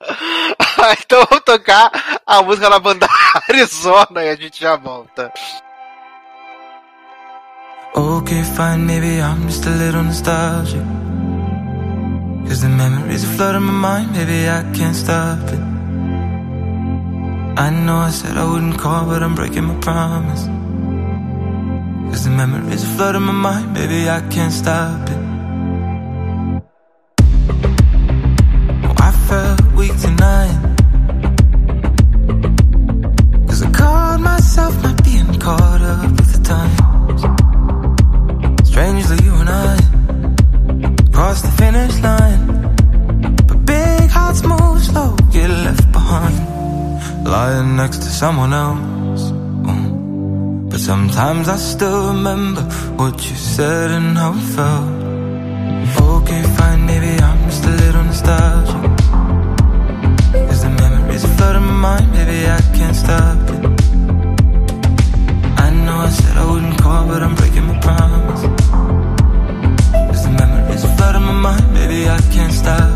então 1.02 1.26
vamos 1.28 1.44
tocar 1.44 1.90
a 2.26 2.42
música 2.42 2.70
da 2.70 2.78
banda 2.78 3.06
Arizona 3.48 4.24
e 4.24 4.30
a 4.30 4.36
gente 4.36 4.60
já 4.60 4.76
volta. 4.76 5.32
Okay, 7.94 8.42
fine, 8.44 8.84
maybe 8.86 9.20
I'm 9.20 9.46
just 9.46 9.66
a 9.66 9.70
little 9.70 10.02
nostalgic. 10.02 10.80
Cause 12.46 12.62
the 12.62 12.68
memories 12.68 13.24
are 13.24 13.36
flooding 13.36 13.62
my 13.62 13.72
mind, 13.72 14.12
maybe 14.12 14.48
I 14.48 14.62
can't 14.72 14.96
stop 14.96 15.38
it. 15.52 15.60
I 17.58 17.70
know 17.70 17.98
I 17.98 18.10
said 18.10 18.38
I 18.38 18.44
wouldn't 18.44 18.78
call, 18.78 19.06
but 19.06 19.22
I'm 19.22 19.34
breaking 19.34 19.64
my 19.64 19.74
promise. 19.80 20.48
Cause 22.10 22.24
the 22.24 22.30
memories 22.30 22.84
flood 22.96 23.16
in 23.16 23.22
my 23.22 23.32
mind, 23.32 23.74
maybe 23.74 24.08
I 24.08 24.20
can't 24.30 24.52
stop 24.52 25.08
it. 25.08 25.29
Someone 48.20 48.52
else. 48.52 49.32
Oh. 49.66 50.66
But 50.68 50.78
sometimes 50.78 51.48
I 51.48 51.56
still 51.56 52.08
remember 52.08 52.60
what 53.00 53.16
you 53.30 53.34
said 53.34 53.90
and 53.92 54.18
how 54.18 54.32
it 54.34 54.48
felt. 54.56 54.88
Okay, 56.16 56.42
fine, 56.58 56.84
maybe 56.84 57.12
I'm 57.22 57.40
just 57.48 57.64
a 57.64 57.70
little 57.70 58.04
nostalgic. 58.04 58.99
Mind, 61.80 62.12
baby, 62.12 62.46
I 62.46 62.60
can't 62.76 62.94
stop 62.94 63.38
it. 63.54 63.64
I 65.64 65.70
know 65.84 65.96
I 65.96 66.10
said 66.10 66.36
I 66.36 66.44
wouldn't 66.50 66.78
call, 66.78 67.06
but 67.06 67.22
I'm 67.22 67.34
breaking 67.34 67.66
my 67.68 67.78
promise. 67.80 68.42
Cause 70.08 70.22
the 70.24 70.30
memories 70.40 70.84
flood 70.96 71.16
in 71.16 71.22
my 71.22 71.32
mind, 71.32 71.74
baby, 71.74 72.06
I 72.06 72.20
can't 72.34 72.52
stop 72.52 72.89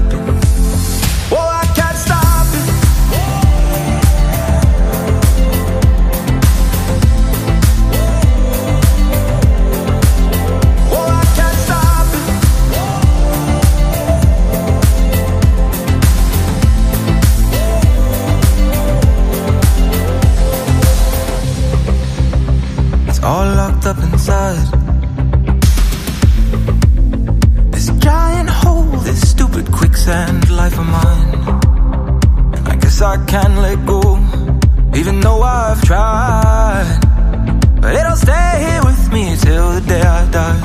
I 33.04 33.18
can't 33.26 33.58
let 33.58 33.84
go, 33.84 34.00
even 34.96 35.20
though 35.20 35.42
I've 35.42 35.82
tried. 35.82 37.00
But 37.80 37.94
it'll 37.94 38.16
stay 38.16 38.50
here 38.66 38.82
with 38.82 39.12
me 39.12 39.36
till 39.36 39.72
the 39.72 39.82
day 39.82 40.00
I 40.00 40.24
die. 40.30 40.60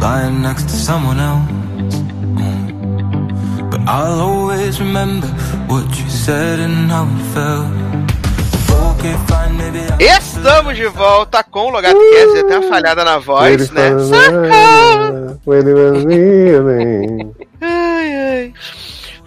Lying 0.00 0.42
next 0.42 0.64
to 0.70 0.76
someone 0.76 1.18
else. 1.18 1.96
Mm. 2.38 3.70
But 3.70 3.80
I'll 3.88 4.20
always 4.20 4.80
remember 4.80 5.26
what 5.66 5.86
you 5.98 6.08
said 6.08 6.60
and 6.60 6.90
how 6.90 7.04
it 7.04 7.22
felt. 7.34 7.90
Estamos 9.98 10.76
de 10.76 10.88
volta 10.88 11.42
com 11.42 11.66
o 11.66 11.70
Logado 11.70 11.98
Cast, 11.98 12.38
até 12.38 12.58
uma 12.58 12.68
falhada 12.68 13.04
na 13.04 13.18
voz, 13.18 13.70
né? 13.70 13.90
fala, 14.08 15.38
"When 15.44 15.68
it 15.68 15.74
was 15.74 16.04
me", 16.04 17.34
Ai, 17.60 18.14
ai. 18.14 18.54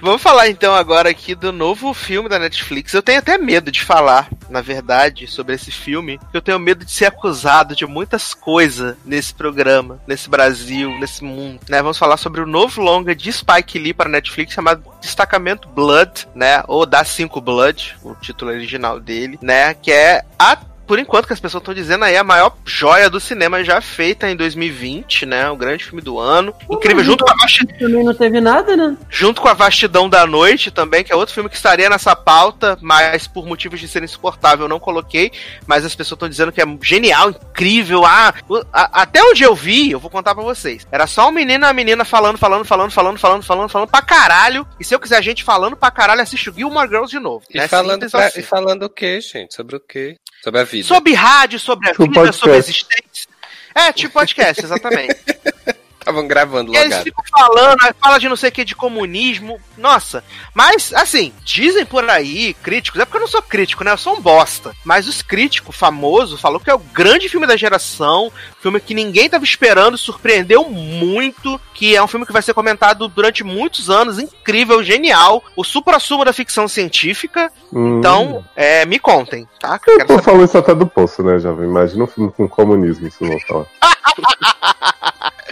Vamos 0.04 0.22
falar 0.22 0.50
então 0.50 0.76
agora 0.76 1.10
aqui 1.10 1.34
do 1.34 1.54
novo 1.54 1.94
filme 1.94 2.28
da 2.28 2.38
Netflix. 2.38 2.94
Eu 2.94 3.02
tenho 3.02 3.20
até 3.20 3.38
medo 3.38 3.72
de 3.72 3.82
falar, 3.82 4.28
na 4.50 4.60
verdade, 4.60 5.28
sobre 5.28 5.56
esse 5.56 5.72
filme. 5.72 6.20
Eu 6.34 6.42
tenho 6.42 6.60
medo 6.60 6.84
de 6.84 6.92
ser 6.92 7.06
acusado 7.06 7.74
de 7.74 7.86
muitas 7.86 8.34
coisas 8.34 8.98
nesse 9.06 9.34
programa, 9.34 10.02
nesse 10.06 10.30
Brasil, 10.30 10.92
nesse 11.00 11.24
mundo. 11.24 11.62
Né? 11.70 11.82
Vamos 11.82 11.98
falar 11.98 12.18
sobre 12.18 12.42
o 12.42 12.46
novo 12.46 12.82
longa 12.82 13.16
de 13.16 13.32
Spike 13.32 13.80
Lee 13.80 13.94
para 13.94 14.10
a 14.10 14.12
Netflix 14.12 14.52
chamado 14.52 14.84
Destacamento 15.00 15.70
Blood, 15.70 16.28
né? 16.36 16.66
Ou 16.68 16.86
Da 16.86 17.06
5 17.06 17.40
Blood, 17.40 17.96
o 18.04 18.14
título 18.14 18.52
original 18.52 19.00
dele, 19.00 19.40
né? 19.42 19.74
Que 19.74 19.94
é 19.94 20.26
a 20.38 20.58
por 20.88 21.00
enquanto 21.00 21.28
que 21.28 21.34
as 21.34 21.40
pessoas 21.40 21.62
estão 21.62 21.74
dizendo 21.74 22.04
aí, 22.06 22.16
a 22.18 22.24
maior 22.24 22.56
joia 22.66 23.10
do 23.10 23.20
cinema 23.20 23.64
já 23.64 23.80
feita 23.82 24.30
em 24.30 24.36
2020, 24.36 25.26
né? 25.26 25.50
O 25.50 25.56
grande 25.56 25.86
filme 25.86 26.02
do 26.02 26.20
ano. 26.20 26.54
Incrível, 26.70 27.04
junto 27.04 27.24
com, 27.24 27.32
a 27.32 27.36
vastidão, 27.36 27.78
Também 27.78 28.04
não 28.04 28.14
teve 28.14 28.42
nada, 28.42 28.76
né? 28.76 28.98
junto 29.10 29.42
com 29.42 29.48
a 29.48 29.54
Vastidão 29.54 30.10
da 30.10 30.26
Noite 30.28 30.72
também, 30.72 31.04
que 31.04 31.12
é 31.12 31.16
outro 31.16 31.34
filme 31.34 31.50
que 31.50 31.56
estaria 31.56 31.90
nessa 31.90 32.16
pauta, 32.16 32.78
mas 32.82 33.28
por 33.28 33.46
motivos 33.46 33.80
de 33.80 33.88
ser 33.88 34.04
insuportável 34.04 34.66
eu 34.66 34.70
não 34.70 34.80
coloquei. 34.80 35.32
Mas 35.68 35.86
as 35.86 35.96
pessoas 35.96 36.16
estão 36.18 36.30
dizendo 36.30 36.52
que 36.52 36.62
é 36.62 36.66
genial, 36.82 37.30
incrível. 37.30 38.06
Ah, 38.06 38.34
a- 38.72 39.02
até 39.04 39.22
onde 39.24 39.44
eu 39.44 39.56
vi, 39.56 39.92
eu 39.92 40.00
vou 40.00 40.10
contar 40.10 40.34
pra 40.36 40.44
vocês. 40.44 40.86
Era 40.92 41.08
só 41.08 41.28
um 41.30 41.32
menino 41.32 41.64
e 41.64 41.68
uma 41.68 41.74
menina 41.74 42.04
falando, 42.06 42.38
falando, 42.38 42.66
falando, 42.66 42.92
falando, 42.92 43.18
falando, 43.20 43.44
falando, 43.44 43.70
falando 43.70 43.90
pra 43.90 44.02
caralho. 44.02 44.68
E 44.80 44.84
se 44.84 44.94
eu 44.94 45.00
quiser 45.00 45.22
gente 45.24 45.44
falando 45.44 45.76
pra 45.76 45.92
caralho, 45.92 46.22
assiste 46.22 46.50
o 46.50 46.54
Gilmore 46.54 46.88
Girls 46.90 47.12
de 47.12 47.20
novo. 47.20 47.46
E, 47.50 47.58
né? 47.58 47.68
falando 47.68 47.94
Simples 48.04 48.12
pra- 48.12 48.26
assim. 48.28 48.40
e 48.40 48.44
falando 48.44 48.84
o 48.84 48.90
quê, 48.90 49.20
gente? 49.22 49.54
Sobre 49.54 49.76
o 49.76 49.80
quê? 49.80 50.18
Sobre 50.44 50.60
a 50.60 50.64
vida. 50.66 50.88
Sobre 50.88 51.14
rádio, 51.14 51.58
sobre 51.58 51.90
a 51.90 51.94
Sobre 51.94 52.08
vida, 52.10 52.20
podcast. 52.20 52.40
sobre 52.40 52.56
a 52.56 52.60
existência. 52.60 53.30
É, 53.74 53.94
tipo 53.94 54.14
podcast, 54.14 54.62
exatamente. 54.62 55.16
Estavam 56.04 56.28
gravando 56.28 56.74
E 56.74 56.78
eles 56.78 56.98
ficam 56.98 57.24
falando, 57.32 57.78
fala 58.02 58.20
de 58.20 58.28
não 58.28 58.36
sei 58.36 58.50
o 58.50 58.52
que, 58.52 58.66
de 58.66 58.76
comunismo. 58.76 59.58
Nossa, 59.78 60.22
mas 60.54 60.94
assim, 60.94 61.34
dizem 61.46 61.86
por 61.86 62.08
aí, 62.10 62.54
críticos, 62.56 63.00
é 63.00 63.06
porque 63.06 63.18
eu 63.18 63.22
não 63.22 63.28
sou 63.28 63.42
crítico, 63.42 63.86
né? 63.86 63.92
Eu 63.92 63.98
sou 63.98 64.18
um 64.18 64.22
bosta. 64.22 64.76
Mas 64.84 65.08
os 65.08 65.22
críticos 65.22 65.76
famosos 65.76 66.42
falou 66.42 66.60
que 66.60 66.70
é 66.70 66.76
o 66.76 66.80
grande 66.80 67.30
filme 67.30 67.48
da 67.48 67.56
geração, 67.56 68.32
filme 68.62 68.82
que 68.82 68.94
ninguém 68.94 69.30
tava 69.30 69.46
esperando, 69.46 69.98
surpreendeu 69.98 70.70
muito, 70.70 71.60
que 71.74 71.96
é 71.96 72.04
um 72.04 72.08
filme 72.08 72.26
que 72.26 72.34
vai 72.34 72.42
ser 72.42 72.54
comentado 72.54 73.08
durante 73.08 73.44
muitos 73.44 73.90
anos, 73.90 74.20
incrível, 74.20 74.84
genial, 74.84 75.42
o 75.56 75.64
supra-sumo 75.64 76.26
da 76.26 76.34
ficção 76.34 76.68
científica. 76.68 77.50
Hum. 77.72 78.00
Então, 78.00 78.44
é, 78.58 78.86
me 78.86 79.00
contem, 79.00 79.48
tá? 79.58 79.80
Que 79.80 79.92
eu 79.92 80.00
saber. 80.00 80.22
falou 80.22 80.44
isso 80.44 80.58
até 80.58 80.76
do 80.76 80.86
poço, 80.86 81.24
né, 81.24 81.40
jovem? 81.40 81.70
Imagina 81.70 82.04
um 82.04 82.08
filme 82.08 82.32
com 82.32 82.48
comunismo, 82.48 83.08
isso 83.08 83.24
não 83.24 83.40
falar. 83.40 83.66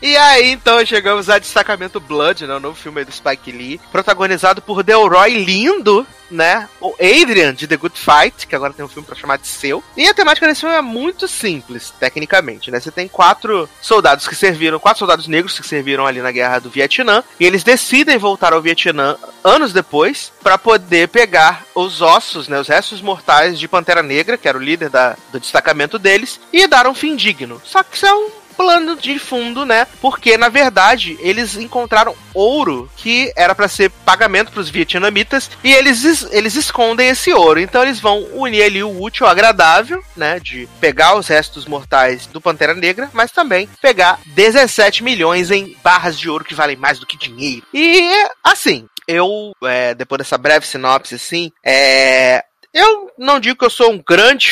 E 0.00 0.16
aí, 0.16 0.50
então, 0.50 0.84
chegamos 0.84 1.30
a 1.30 1.38
Destacamento 1.38 2.00
Blood, 2.00 2.46
né? 2.46 2.54
O 2.56 2.60
novo 2.60 2.76
filme 2.76 3.04
do 3.04 3.12
Spike 3.12 3.52
Lee. 3.52 3.80
Protagonizado 3.90 4.60
por 4.60 4.82
Delroy 4.82 5.44
Lindo, 5.44 6.06
né? 6.28 6.68
O 6.80 6.94
Adrian, 6.94 7.54
de 7.54 7.68
The 7.68 7.76
Good 7.76 7.98
Fight, 7.98 8.46
que 8.46 8.56
agora 8.56 8.72
tem 8.72 8.84
um 8.84 8.88
filme 8.88 9.06
pra 9.06 9.14
chamar 9.14 9.38
de 9.38 9.46
seu. 9.46 9.84
E 9.96 10.08
a 10.08 10.14
temática 10.14 10.46
desse 10.46 10.60
filme 10.60 10.74
é 10.74 10.80
muito 10.80 11.28
simples, 11.28 11.92
tecnicamente, 12.00 12.70
né? 12.70 12.80
Você 12.80 12.90
tem 12.90 13.06
quatro 13.06 13.68
soldados 13.80 14.26
que 14.26 14.34
serviram, 14.34 14.80
quatro 14.80 15.00
soldados 15.00 15.28
negros 15.28 15.58
que 15.58 15.66
serviram 15.66 16.06
ali 16.06 16.20
na 16.20 16.32
guerra 16.32 16.58
do 16.58 16.70
Vietnã. 16.70 17.22
E 17.38 17.44
eles 17.44 17.62
decidem 17.62 18.18
voltar 18.18 18.52
ao 18.52 18.62
Vietnã 18.62 19.16
anos 19.44 19.72
depois 19.72 20.32
para 20.42 20.58
poder 20.58 21.08
pegar 21.08 21.64
os 21.74 22.00
ossos, 22.00 22.48
né? 22.48 22.58
Os 22.58 22.68
restos 22.68 23.00
mortais 23.00 23.58
de 23.58 23.68
Pantera 23.68 24.02
Negra, 24.02 24.36
que 24.36 24.48
era 24.48 24.58
o 24.58 24.62
líder 24.62 24.88
da, 24.88 25.16
do 25.30 25.38
destacamento 25.38 25.98
deles, 25.98 26.40
e 26.52 26.66
dar 26.66 26.86
um 26.86 26.94
fim 26.94 27.14
digno. 27.14 27.60
Só 27.64 27.82
que 27.82 27.96
isso 27.96 28.06
é 28.06 28.14
um 28.14 28.41
plano 28.56 28.96
de 28.96 29.18
fundo, 29.18 29.64
né? 29.64 29.86
Porque 30.00 30.36
na 30.36 30.48
verdade 30.48 31.16
eles 31.20 31.56
encontraram 31.56 32.14
ouro 32.34 32.90
que 32.96 33.32
era 33.36 33.54
para 33.54 33.68
ser 33.68 33.90
pagamento 34.04 34.52
para 34.52 34.60
os 34.60 34.70
vietnamitas 34.70 35.50
e 35.64 35.72
eles 35.72 36.04
es- 36.04 36.28
eles 36.32 36.54
escondem 36.54 37.08
esse 37.08 37.32
ouro. 37.32 37.60
Então 37.60 37.82
eles 37.82 38.00
vão 38.00 38.22
unir 38.34 38.62
ali 38.62 38.82
o 38.82 39.00
útil 39.02 39.26
ao 39.26 39.32
agradável, 39.32 40.02
né? 40.16 40.38
De 40.40 40.68
pegar 40.80 41.16
os 41.16 41.26
restos 41.28 41.66
mortais 41.66 42.26
do 42.26 42.40
Pantera 42.40 42.74
Negra, 42.74 43.10
mas 43.12 43.30
também 43.32 43.68
pegar 43.80 44.18
17 44.26 45.02
milhões 45.02 45.50
em 45.50 45.76
barras 45.82 46.18
de 46.18 46.28
ouro 46.28 46.44
que 46.44 46.54
valem 46.54 46.76
mais 46.76 46.98
do 46.98 47.06
que 47.06 47.16
dinheiro. 47.18 47.66
E 47.74 48.10
assim, 48.42 48.86
eu 49.08 49.52
é, 49.64 49.94
depois 49.94 50.18
dessa 50.18 50.38
breve 50.38 50.66
sinopse 50.66 51.14
assim, 51.14 51.50
é 51.64 52.44
eu 52.74 53.10
não 53.18 53.38
digo 53.38 53.58
que 53.58 53.64
eu 53.66 53.70
sou 53.70 53.90
um 53.92 54.02
grande 54.02 54.50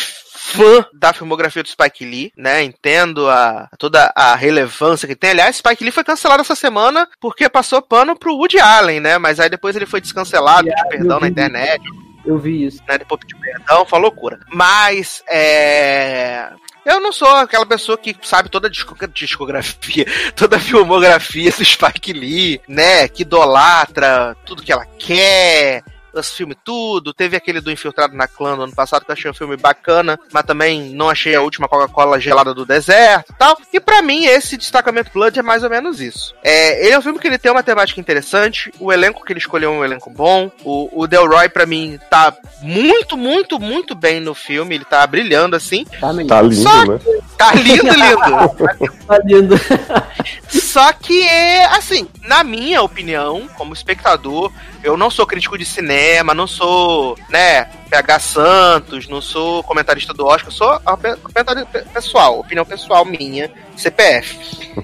fã 0.51 0.85
da 0.93 1.13
filmografia 1.13 1.63
do 1.63 1.69
Spike 1.69 2.05
Lee, 2.05 2.33
né? 2.37 2.63
Entendo 2.63 3.29
a, 3.29 3.69
toda 3.79 4.13
a 4.15 4.35
relevância 4.35 5.07
que 5.09 5.17
tem. 5.17 5.31
Aliás, 5.31 5.57
Spike 5.57 5.83
Lee 5.85 5.93
foi 5.93 6.05
cancelado 6.05 6.43
essa 6.43 6.55
semana 6.55 7.09
porque 7.21 7.49
passou 7.49 7.81
pano 7.83 8.17
pro 8.19 8.35
Woody 8.35 8.59
Allen, 8.59 9.01
né? 9.01 9.19
Mas 9.19 9.39
aí 9.41 9.49
depois 9.49 9.77
ele 9.77 9.87
foi 9.87 10.01
descancelado, 10.01 10.69
pediu 10.69 10.89
perdão 10.89 11.21
na 11.21 11.29
internet, 11.29 11.83
Eu 12.25 12.39
vi 12.39 12.65
isso. 12.67 12.83
né? 12.89 12.99
Depois 12.99 13.21
pediu 13.21 13.39
perdão, 13.39 13.85
foi 13.85 13.99
loucura. 13.99 14.41
Mas, 14.53 15.23
é... 15.29 16.49
Eu 16.85 16.99
não 16.99 17.13
sou 17.13 17.29
aquela 17.29 17.67
pessoa 17.67 17.99
que 17.99 18.17
sabe 18.23 18.49
toda 18.49 18.67
a 18.67 18.71
disco- 18.71 18.97
discografia, 19.09 20.07
toda 20.35 20.57
a 20.57 20.61
filmografia 20.61 21.51
do 21.53 21.65
Spike 21.65 22.13
Lee, 22.13 22.61
né? 22.67 23.07
Que 23.07 23.23
idolatra 23.23 24.35
tudo 24.47 24.63
que 24.63 24.73
ela 24.73 24.87
quer, 24.99 25.83
os 26.13 26.31
filmes 26.33 26.57
tudo. 26.65 27.13
Teve 27.13 27.37
aquele 27.37 27.61
do 27.61 27.71
Infiltrado 27.71 28.17
na 28.17 28.27
Clã 28.27 28.57
no 28.57 28.63
ano 28.63 28.75
passado 28.75 29.05
que 29.05 29.11
eu 29.11 29.15
achei 29.15 29.31
um 29.31 29.35
filme 29.35 29.57
bacana, 29.57 30.19
mas 30.33 30.45
também 30.45 30.91
não 30.95 31.09
achei 31.09 31.35
a 31.35 31.43
última 31.43 31.69
Coca-Cola 31.69 32.21
gelada 32.21 32.55
do 32.55 32.65
deserto 32.65 33.33
e 33.33 33.39
tal. 33.39 33.57
E 33.73 33.81
pra 33.81 34.03
mim, 34.03 34.25
esse 34.25 34.57
Destacamento 34.57 35.11
Blood 35.13 35.39
é 35.39 35.43
mais 35.43 35.63
ou 35.63 35.71
menos 35.71 36.01
isso. 36.01 36.35
É, 36.43 36.85
ele 36.85 36.95
é 36.95 36.99
um 36.99 37.03
filme 37.03 37.19
que 37.19 37.27
ele 37.27 37.39
tem 37.39 37.51
uma 37.51 37.63
temática 37.63 38.01
interessante, 38.01 38.73
o 38.79 38.93
elenco 38.93 39.25
que 39.25 39.33
ele 39.33 39.41
escolheu 39.41 39.73
é 39.73 39.77
um 39.77 39.85
elenco 39.85 40.11
bom. 40.11 40.51
O, 40.65 41.03
o 41.03 41.07
Delroy, 41.07 41.49
pra 41.49 41.67
mim, 41.67 41.99
tá 42.11 42.37
muito, 42.63 43.17
muito, 43.17 43.59
muito 43.59 43.95
bem 43.95 44.21
no 44.21 44.35
filme, 44.35 44.75
ele 44.75 44.85
tá 44.85 45.07
brilhando 45.07 45.57
assim. 45.57 45.85
Tá. 45.85 46.11
Tá 46.27 46.43
lindo, 46.43 46.55
Só 46.55 46.87
né? 46.87 47.01
Tá 47.37 47.55
lindo, 47.55 47.83
lindo. 47.83 48.91
Tá 49.07 49.19
lindo. 49.25 49.55
Só 50.71 50.93
que 50.93 51.27
é 51.27 51.65
assim, 51.67 52.07
na 52.23 52.45
minha 52.45 52.81
opinião, 52.81 53.49
como 53.57 53.75
espectador, 53.75 54.53
eu 54.85 54.97
não 54.97 55.11
sou 55.11 55.27
crítico 55.27 55.59
de 55.59 55.65
cinema, 55.65 56.33
não 56.33 56.47
sou, 56.47 57.19
né, 57.29 57.69
PH 57.91 58.19
Santos, 58.21 59.09
não 59.09 59.21
sou 59.21 59.63
comentarista 59.65 60.15
do 60.15 60.25
Oscar, 60.25 60.53
sou 60.53 60.81
comentarista 60.81 61.85
pessoal, 61.93 62.39
opinião 62.39 62.65
pessoal 62.65 63.05
minha, 63.05 63.51
CPF. 63.77 64.39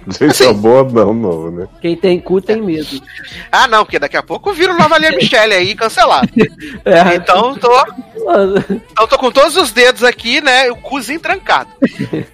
Gente, 0.09 0.31
Assim. 0.31 0.49
é 0.49 0.53
boa 0.53 0.83
não, 0.83 1.15
não, 1.15 1.51
né? 1.51 1.69
Quem 1.81 1.97
tem 1.97 2.21
cu 2.21 2.41
tem 2.41 2.61
medo. 2.61 3.01
Ah, 3.53 3.69
não, 3.69 3.85
porque 3.85 3.99
daqui 3.99 4.17
a 4.17 4.23
pouco 4.23 4.53
vira 4.53 4.73
o 4.73 4.79
Lavalier 4.79 5.15
Michele 5.15 5.55
aí 5.55 5.75
cancelado. 5.75 6.29
É, 6.85 7.17
Então 7.17 7.55
tô, 7.57 7.73
então 8.91 9.07
tô 9.07 9.19
com 9.19 9.31
todos 9.31 9.57
os 9.57 9.73
dedos 9.73 10.03
aqui, 10.03 10.41
né, 10.41 10.71
o 10.71 10.77
cozinho 10.77 11.21
trancado. 11.21 11.71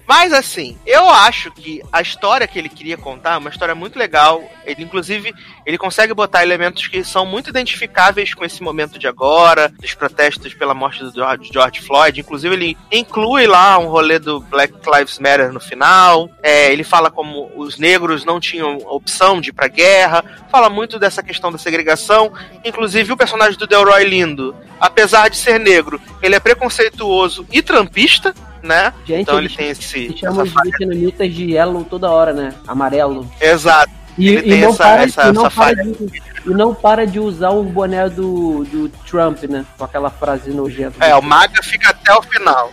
Mas 0.07 0.31
assim, 0.33 0.77
eu 0.85 1.09
acho 1.09 1.51
que 1.51 1.81
a 1.91 2.01
história 2.01 2.47
que 2.47 2.57
ele 2.57 2.69
queria 2.69 2.97
contar 2.97 3.33
é 3.33 3.37
uma 3.37 3.49
história 3.49 3.75
muito 3.75 3.97
legal. 3.97 4.43
Ele, 4.65 4.83
inclusive, 4.83 5.33
ele 5.65 5.77
consegue 5.77 6.13
botar 6.13 6.43
elementos 6.43 6.87
que 6.87 7.03
são 7.03 7.25
muito 7.25 7.49
identificáveis 7.49 8.33
com 8.33 8.45
esse 8.45 8.63
momento 8.63 8.97
de 8.97 9.07
agora, 9.07 9.71
dos 9.79 9.93
protestos 9.93 10.53
pela 10.63 10.73
morte 10.73 11.03
do 11.03 11.11
George, 11.51 11.81
Floyd. 11.81 12.21
Inclusive, 12.21 12.55
ele 12.55 12.77
inclui 12.89 13.45
lá 13.45 13.77
um 13.77 13.87
rolê 13.87 14.17
do 14.17 14.39
Black 14.39 14.73
Lives 14.95 15.19
Matter 15.19 15.51
no 15.51 15.59
final. 15.59 16.29
É, 16.41 16.71
ele 16.71 16.85
fala 16.85 17.11
como 17.11 17.51
os 17.57 17.77
negros 17.77 18.23
não 18.23 18.39
tinham 18.39 18.77
opção 18.85 19.41
de 19.41 19.49
ir 19.49 19.53
pra 19.53 19.67
guerra. 19.67 20.23
Fala 20.49 20.69
muito 20.69 20.97
dessa 20.97 21.21
questão 21.21 21.51
da 21.51 21.57
segregação. 21.57 22.31
Inclusive, 22.63 23.11
o 23.11 23.17
personagem 23.17 23.59
do 23.59 23.67
Delroy 23.67 24.05
Lindo, 24.05 24.55
apesar 24.79 25.29
de 25.29 25.35
ser 25.35 25.59
negro, 25.59 25.99
ele 26.21 26.35
é 26.35 26.39
preconceituoso 26.39 27.45
e 27.51 27.61
trampista, 27.61 28.33
né? 28.61 28.93
Gente, 29.05 29.23
então 29.23 29.37
ele 29.37 29.49
tem 29.49 29.67
esse. 29.67 29.81
Se 29.83 30.17
chamam 30.17 30.43
os 30.45 30.53
vietnamitas 30.53 31.33
de 31.33 31.51
yellow 31.51 31.83
toda 31.83 32.09
hora, 32.09 32.31
né? 32.31 32.53
Amarelo. 32.65 33.29
Exato. 33.41 33.91
E, 34.17 34.29
Ele 34.29 34.37
e 34.37 34.43
tem 34.43 34.63
essa- 34.63 34.77
para, 34.77 35.03
essa- 35.03 35.21
essa 35.23 35.49
falha. 35.49 35.83
de, 35.83 36.21
e 36.45 36.49
não 36.49 36.73
para 36.73 37.05
de 37.05 37.19
usar 37.19 37.49
o 37.49 37.63
boné 37.63 38.09
do, 38.09 38.63
do 38.65 38.89
Trump, 39.07 39.43
né? 39.43 39.65
Com 39.77 39.85
aquela 39.85 40.09
frase 40.09 40.51
nojenta. 40.51 41.03
É, 41.03 41.15
o 41.15 41.21
Maga 41.21 41.61
fica 41.63 41.89
até 41.89 42.13
o 42.13 42.21
final. 42.21 42.71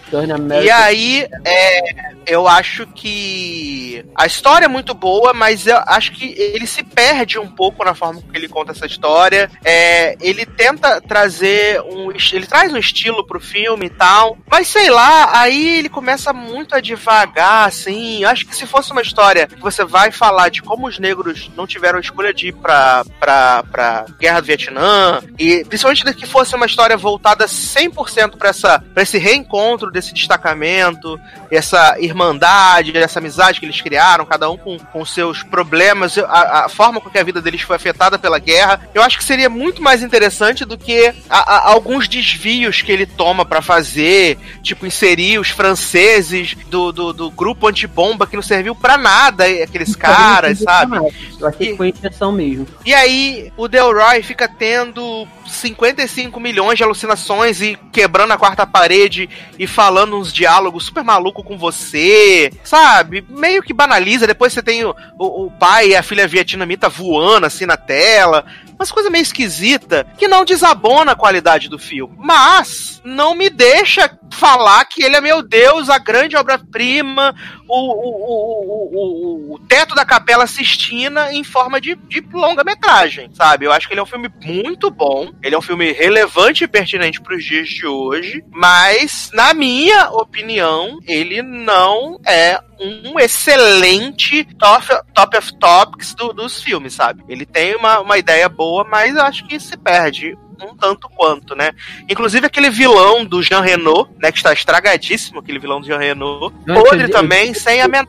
E 0.64 0.70
aí, 0.70 1.26
é, 1.44 1.80
eu 2.26 2.46
acho 2.48 2.86
que 2.88 4.04
a 4.14 4.26
história 4.26 4.66
é 4.66 4.68
muito 4.68 4.94
boa, 4.94 5.32
mas 5.32 5.66
eu 5.66 5.78
acho 5.86 6.12
que 6.12 6.34
ele 6.36 6.66
se 6.66 6.82
perde 6.82 7.38
um 7.38 7.48
pouco 7.48 7.84
na 7.84 7.94
forma 7.94 8.20
que 8.20 8.36
ele 8.36 8.48
conta 8.48 8.72
essa 8.72 8.86
história. 8.86 9.50
É, 9.64 10.16
ele 10.20 10.44
tenta 10.46 11.00
trazer 11.00 11.80
um. 11.82 12.10
Ele 12.10 12.46
traz 12.46 12.72
um 12.72 12.78
estilo 12.78 13.26
pro 13.26 13.40
filme 13.40 13.86
e 13.86 13.90
tal. 13.90 14.38
Mas 14.50 14.68
sei 14.68 14.90
lá, 14.90 15.40
aí 15.40 15.78
ele 15.78 15.88
começa 15.88 16.32
muito 16.32 16.74
a 16.74 16.80
devagar, 16.80 17.68
assim. 17.68 18.22
Eu 18.22 18.28
acho 18.28 18.46
que 18.46 18.54
se 18.54 18.66
fosse 18.66 18.92
uma 18.92 19.02
história 19.02 19.46
que 19.46 19.60
você 19.60 19.84
vai 19.84 20.10
falar 20.10 20.48
de 20.48 20.62
como 20.62 20.86
os 20.86 20.98
negros 20.98 21.50
não 21.56 21.66
tiveram 21.66 21.98
escolha 21.98 22.32
de 22.32 22.48
ir 22.48 22.54
pra, 22.54 23.04
pra, 23.18 23.59
pra 23.62 24.04
guerra 24.18 24.40
do 24.40 24.46
Vietnã, 24.46 25.20
e 25.38 25.64
principalmente 25.64 26.04
que 26.14 26.26
fosse 26.26 26.54
uma 26.54 26.66
história 26.66 26.96
voltada 26.96 27.46
100% 27.46 28.36
pra, 28.36 28.50
essa, 28.50 28.82
pra 28.94 29.02
esse 29.02 29.18
reencontro 29.18 29.90
desse 29.90 30.12
destacamento, 30.14 31.18
essa 31.50 31.96
irmandade, 31.98 32.96
essa 32.96 33.18
amizade 33.18 33.60
que 33.60 33.66
eles 33.66 33.80
criaram, 33.80 34.24
cada 34.26 34.50
um 34.50 34.56
com, 34.56 34.78
com 34.78 35.04
seus 35.04 35.42
problemas, 35.42 36.16
a, 36.18 36.64
a 36.64 36.68
forma 36.68 37.00
com 37.00 37.10
que 37.10 37.18
a 37.18 37.22
vida 37.24 37.40
deles 37.40 37.62
foi 37.62 37.76
afetada 37.76 38.18
pela 38.18 38.38
guerra, 38.38 38.80
eu 38.94 39.02
acho 39.02 39.18
que 39.18 39.24
seria 39.24 39.48
muito 39.48 39.82
mais 39.82 40.02
interessante 40.02 40.64
do 40.64 40.76
que 40.78 41.12
a- 41.28 41.38
a- 41.56 41.68
alguns 41.70 42.08
desvios 42.08 42.82
que 42.82 42.92
ele 42.92 43.06
toma 43.06 43.44
pra 43.44 43.60
fazer, 43.62 44.38
tipo 44.62 44.86
inserir 44.86 45.38
os 45.38 45.48
franceses 45.50 46.54
do, 46.68 46.92
do, 46.92 47.12
do 47.12 47.30
grupo 47.30 47.66
antibomba 47.68 48.26
que 48.26 48.36
não 48.36 48.42
serviu 48.42 48.74
pra 48.74 48.96
nada, 48.96 49.48
e 49.48 49.62
aqueles 49.62 49.94
caras, 49.96 50.58
sabe? 50.58 50.96
Eu 51.40 51.46
achei 51.46 51.70
que 51.72 51.76
foi 51.76 51.88
intenção 51.88 52.32
mesmo. 52.32 52.66
E 52.84 52.92
aí, 52.94 53.49
o 53.56 53.68
Delroy 53.68 54.22
fica 54.22 54.48
tendo 54.48 55.26
55 55.46 56.38
milhões 56.40 56.76
de 56.76 56.84
alucinações 56.84 57.60
e 57.60 57.78
quebrando 57.92 58.32
a 58.32 58.38
quarta 58.38 58.66
parede 58.66 59.28
e 59.58 59.66
falando 59.66 60.16
uns 60.16 60.32
diálogos 60.32 60.84
super 60.84 61.04
maluco 61.04 61.42
com 61.42 61.58
você, 61.58 62.52
sabe? 62.64 63.24
Meio 63.28 63.62
que 63.62 63.74
banaliza. 63.74 64.26
Depois 64.26 64.52
você 64.52 64.62
tem 64.62 64.84
o, 64.84 64.94
o, 65.18 65.46
o 65.46 65.50
pai 65.50 65.88
e 65.88 65.96
a 65.96 66.02
filha 66.02 66.26
vietnamita 66.26 66.88
voando 66.88 67.46
assim 67.46 67.66
na 67.66 67.76
tela. 67.76 68.44
Umas 68.80 68.90
coisas 68.90 69.12
meio 69.12 69.20
esquisita 69.20 70.06
que 70.16 70.26
não 70.26 70.42
desabona 70.42 71.12
a 71.12 71.14
qualidade 71.14 71.68
do 71.68 71.78
filme. 71.78 72.16
Mas 72.16 73.02
não 73.04 73.34
me 73.34 73.50
deixa 73.50 74.10
falar 74.32 74.82
que 74.86 75.02
ele 75.02 75.16
é, 75.16 75.20
meu 75.20 75.42
Deus, 75.42 75.90
a 75.90 75.98
grande 75.98 76.34
obra-prima, 76.34 77.34
o, 77.68 77.76
o, 77.76 79.52
o, 79.52 79.54
o, 79.54 79.58
teto 79.58 79.94
da 79.94 80.04
Capela 80.04 80.46
Sistina 80.46 81.30
em 81.30 81.44
forma 81.44 81.78
de, 81.78 81.94
de 81.94 82.20
longa-metragem, 82.32 83.30
sabe? 83.34 83.66
Eu 83.66 83.72
acho 83.72 83.86
que 83.86 83.92
ele 83.92 84.00
é 84.00 84.02
um 84.02 84.06
filme 84.06 84.30
muito 84.42 84.90
bom, 84.90 85.30
ele 85.42 85.54
é 85.54 85.58
um 85.58 85.62
filme 85.62 85.92
relevante 85.92 86.64
e 86.64 86.68
pertinente 86.68 87.20
para 87.20 87.36
os 87.36 87.44
dias 87.44 87.68
de 87.68 87.86
hoje, 87.86 88.42
mas, 88.50 89.30
na 89.34 89.52
minha 89.52 90.10
opinião, 90.10 91.00
ele 91.06 91.42
não 91.42 92.18
é 92.26 92.58
um 92.80 93.18
excelente 93.20 94.44
top, 94.58 94.86
top 95.14 95.36
of 95.36 95.54
topics 95.54 96.14
do- 96.14 96.32
dos 96.32 96.62
filmes, 96.62 96.94
sabe? 96.94 97.22
Ele 97.28 97.44
tem 97.44 97.76
uma, 97.76 98.00
uma 98.00 98.18
ideia 98.18 98.48
boa, 98.48 98.84
mas 98.84 99.14
eu 99.14 99.22
acho 99.22 99.46
que 99.46 99.58
se 99.60 99.76
perde 99.76 100.36
um 100.62 100.76
tanto 100.76 101.08
quanto, 101.16 101.54
né? 101.56 101.72
Inclusive 102.08 102.46
aquele 102.46 102.68
vilão 102.68 103.24
do 103.24 103.42
Jean 103.42 103.60
Renault, 103.62 104.10
né? 104.20 104.30
Que 104.30 104.36
está 104.38 104.52
estragadíssimo, 104.52 105.40
aquele 105.40 105.58
vilão 105.58 105.80
do 105.80 105.86
Jean 105.86 105.96
Renault. 105.98 106.54
Eu 106.66 106.74
Podre 106.74 106.96
entendi. 106.98 107.12
também, 107.12 107.54
sem 107.54 107.80
a 107.80 107.88
menor 107.88 108.06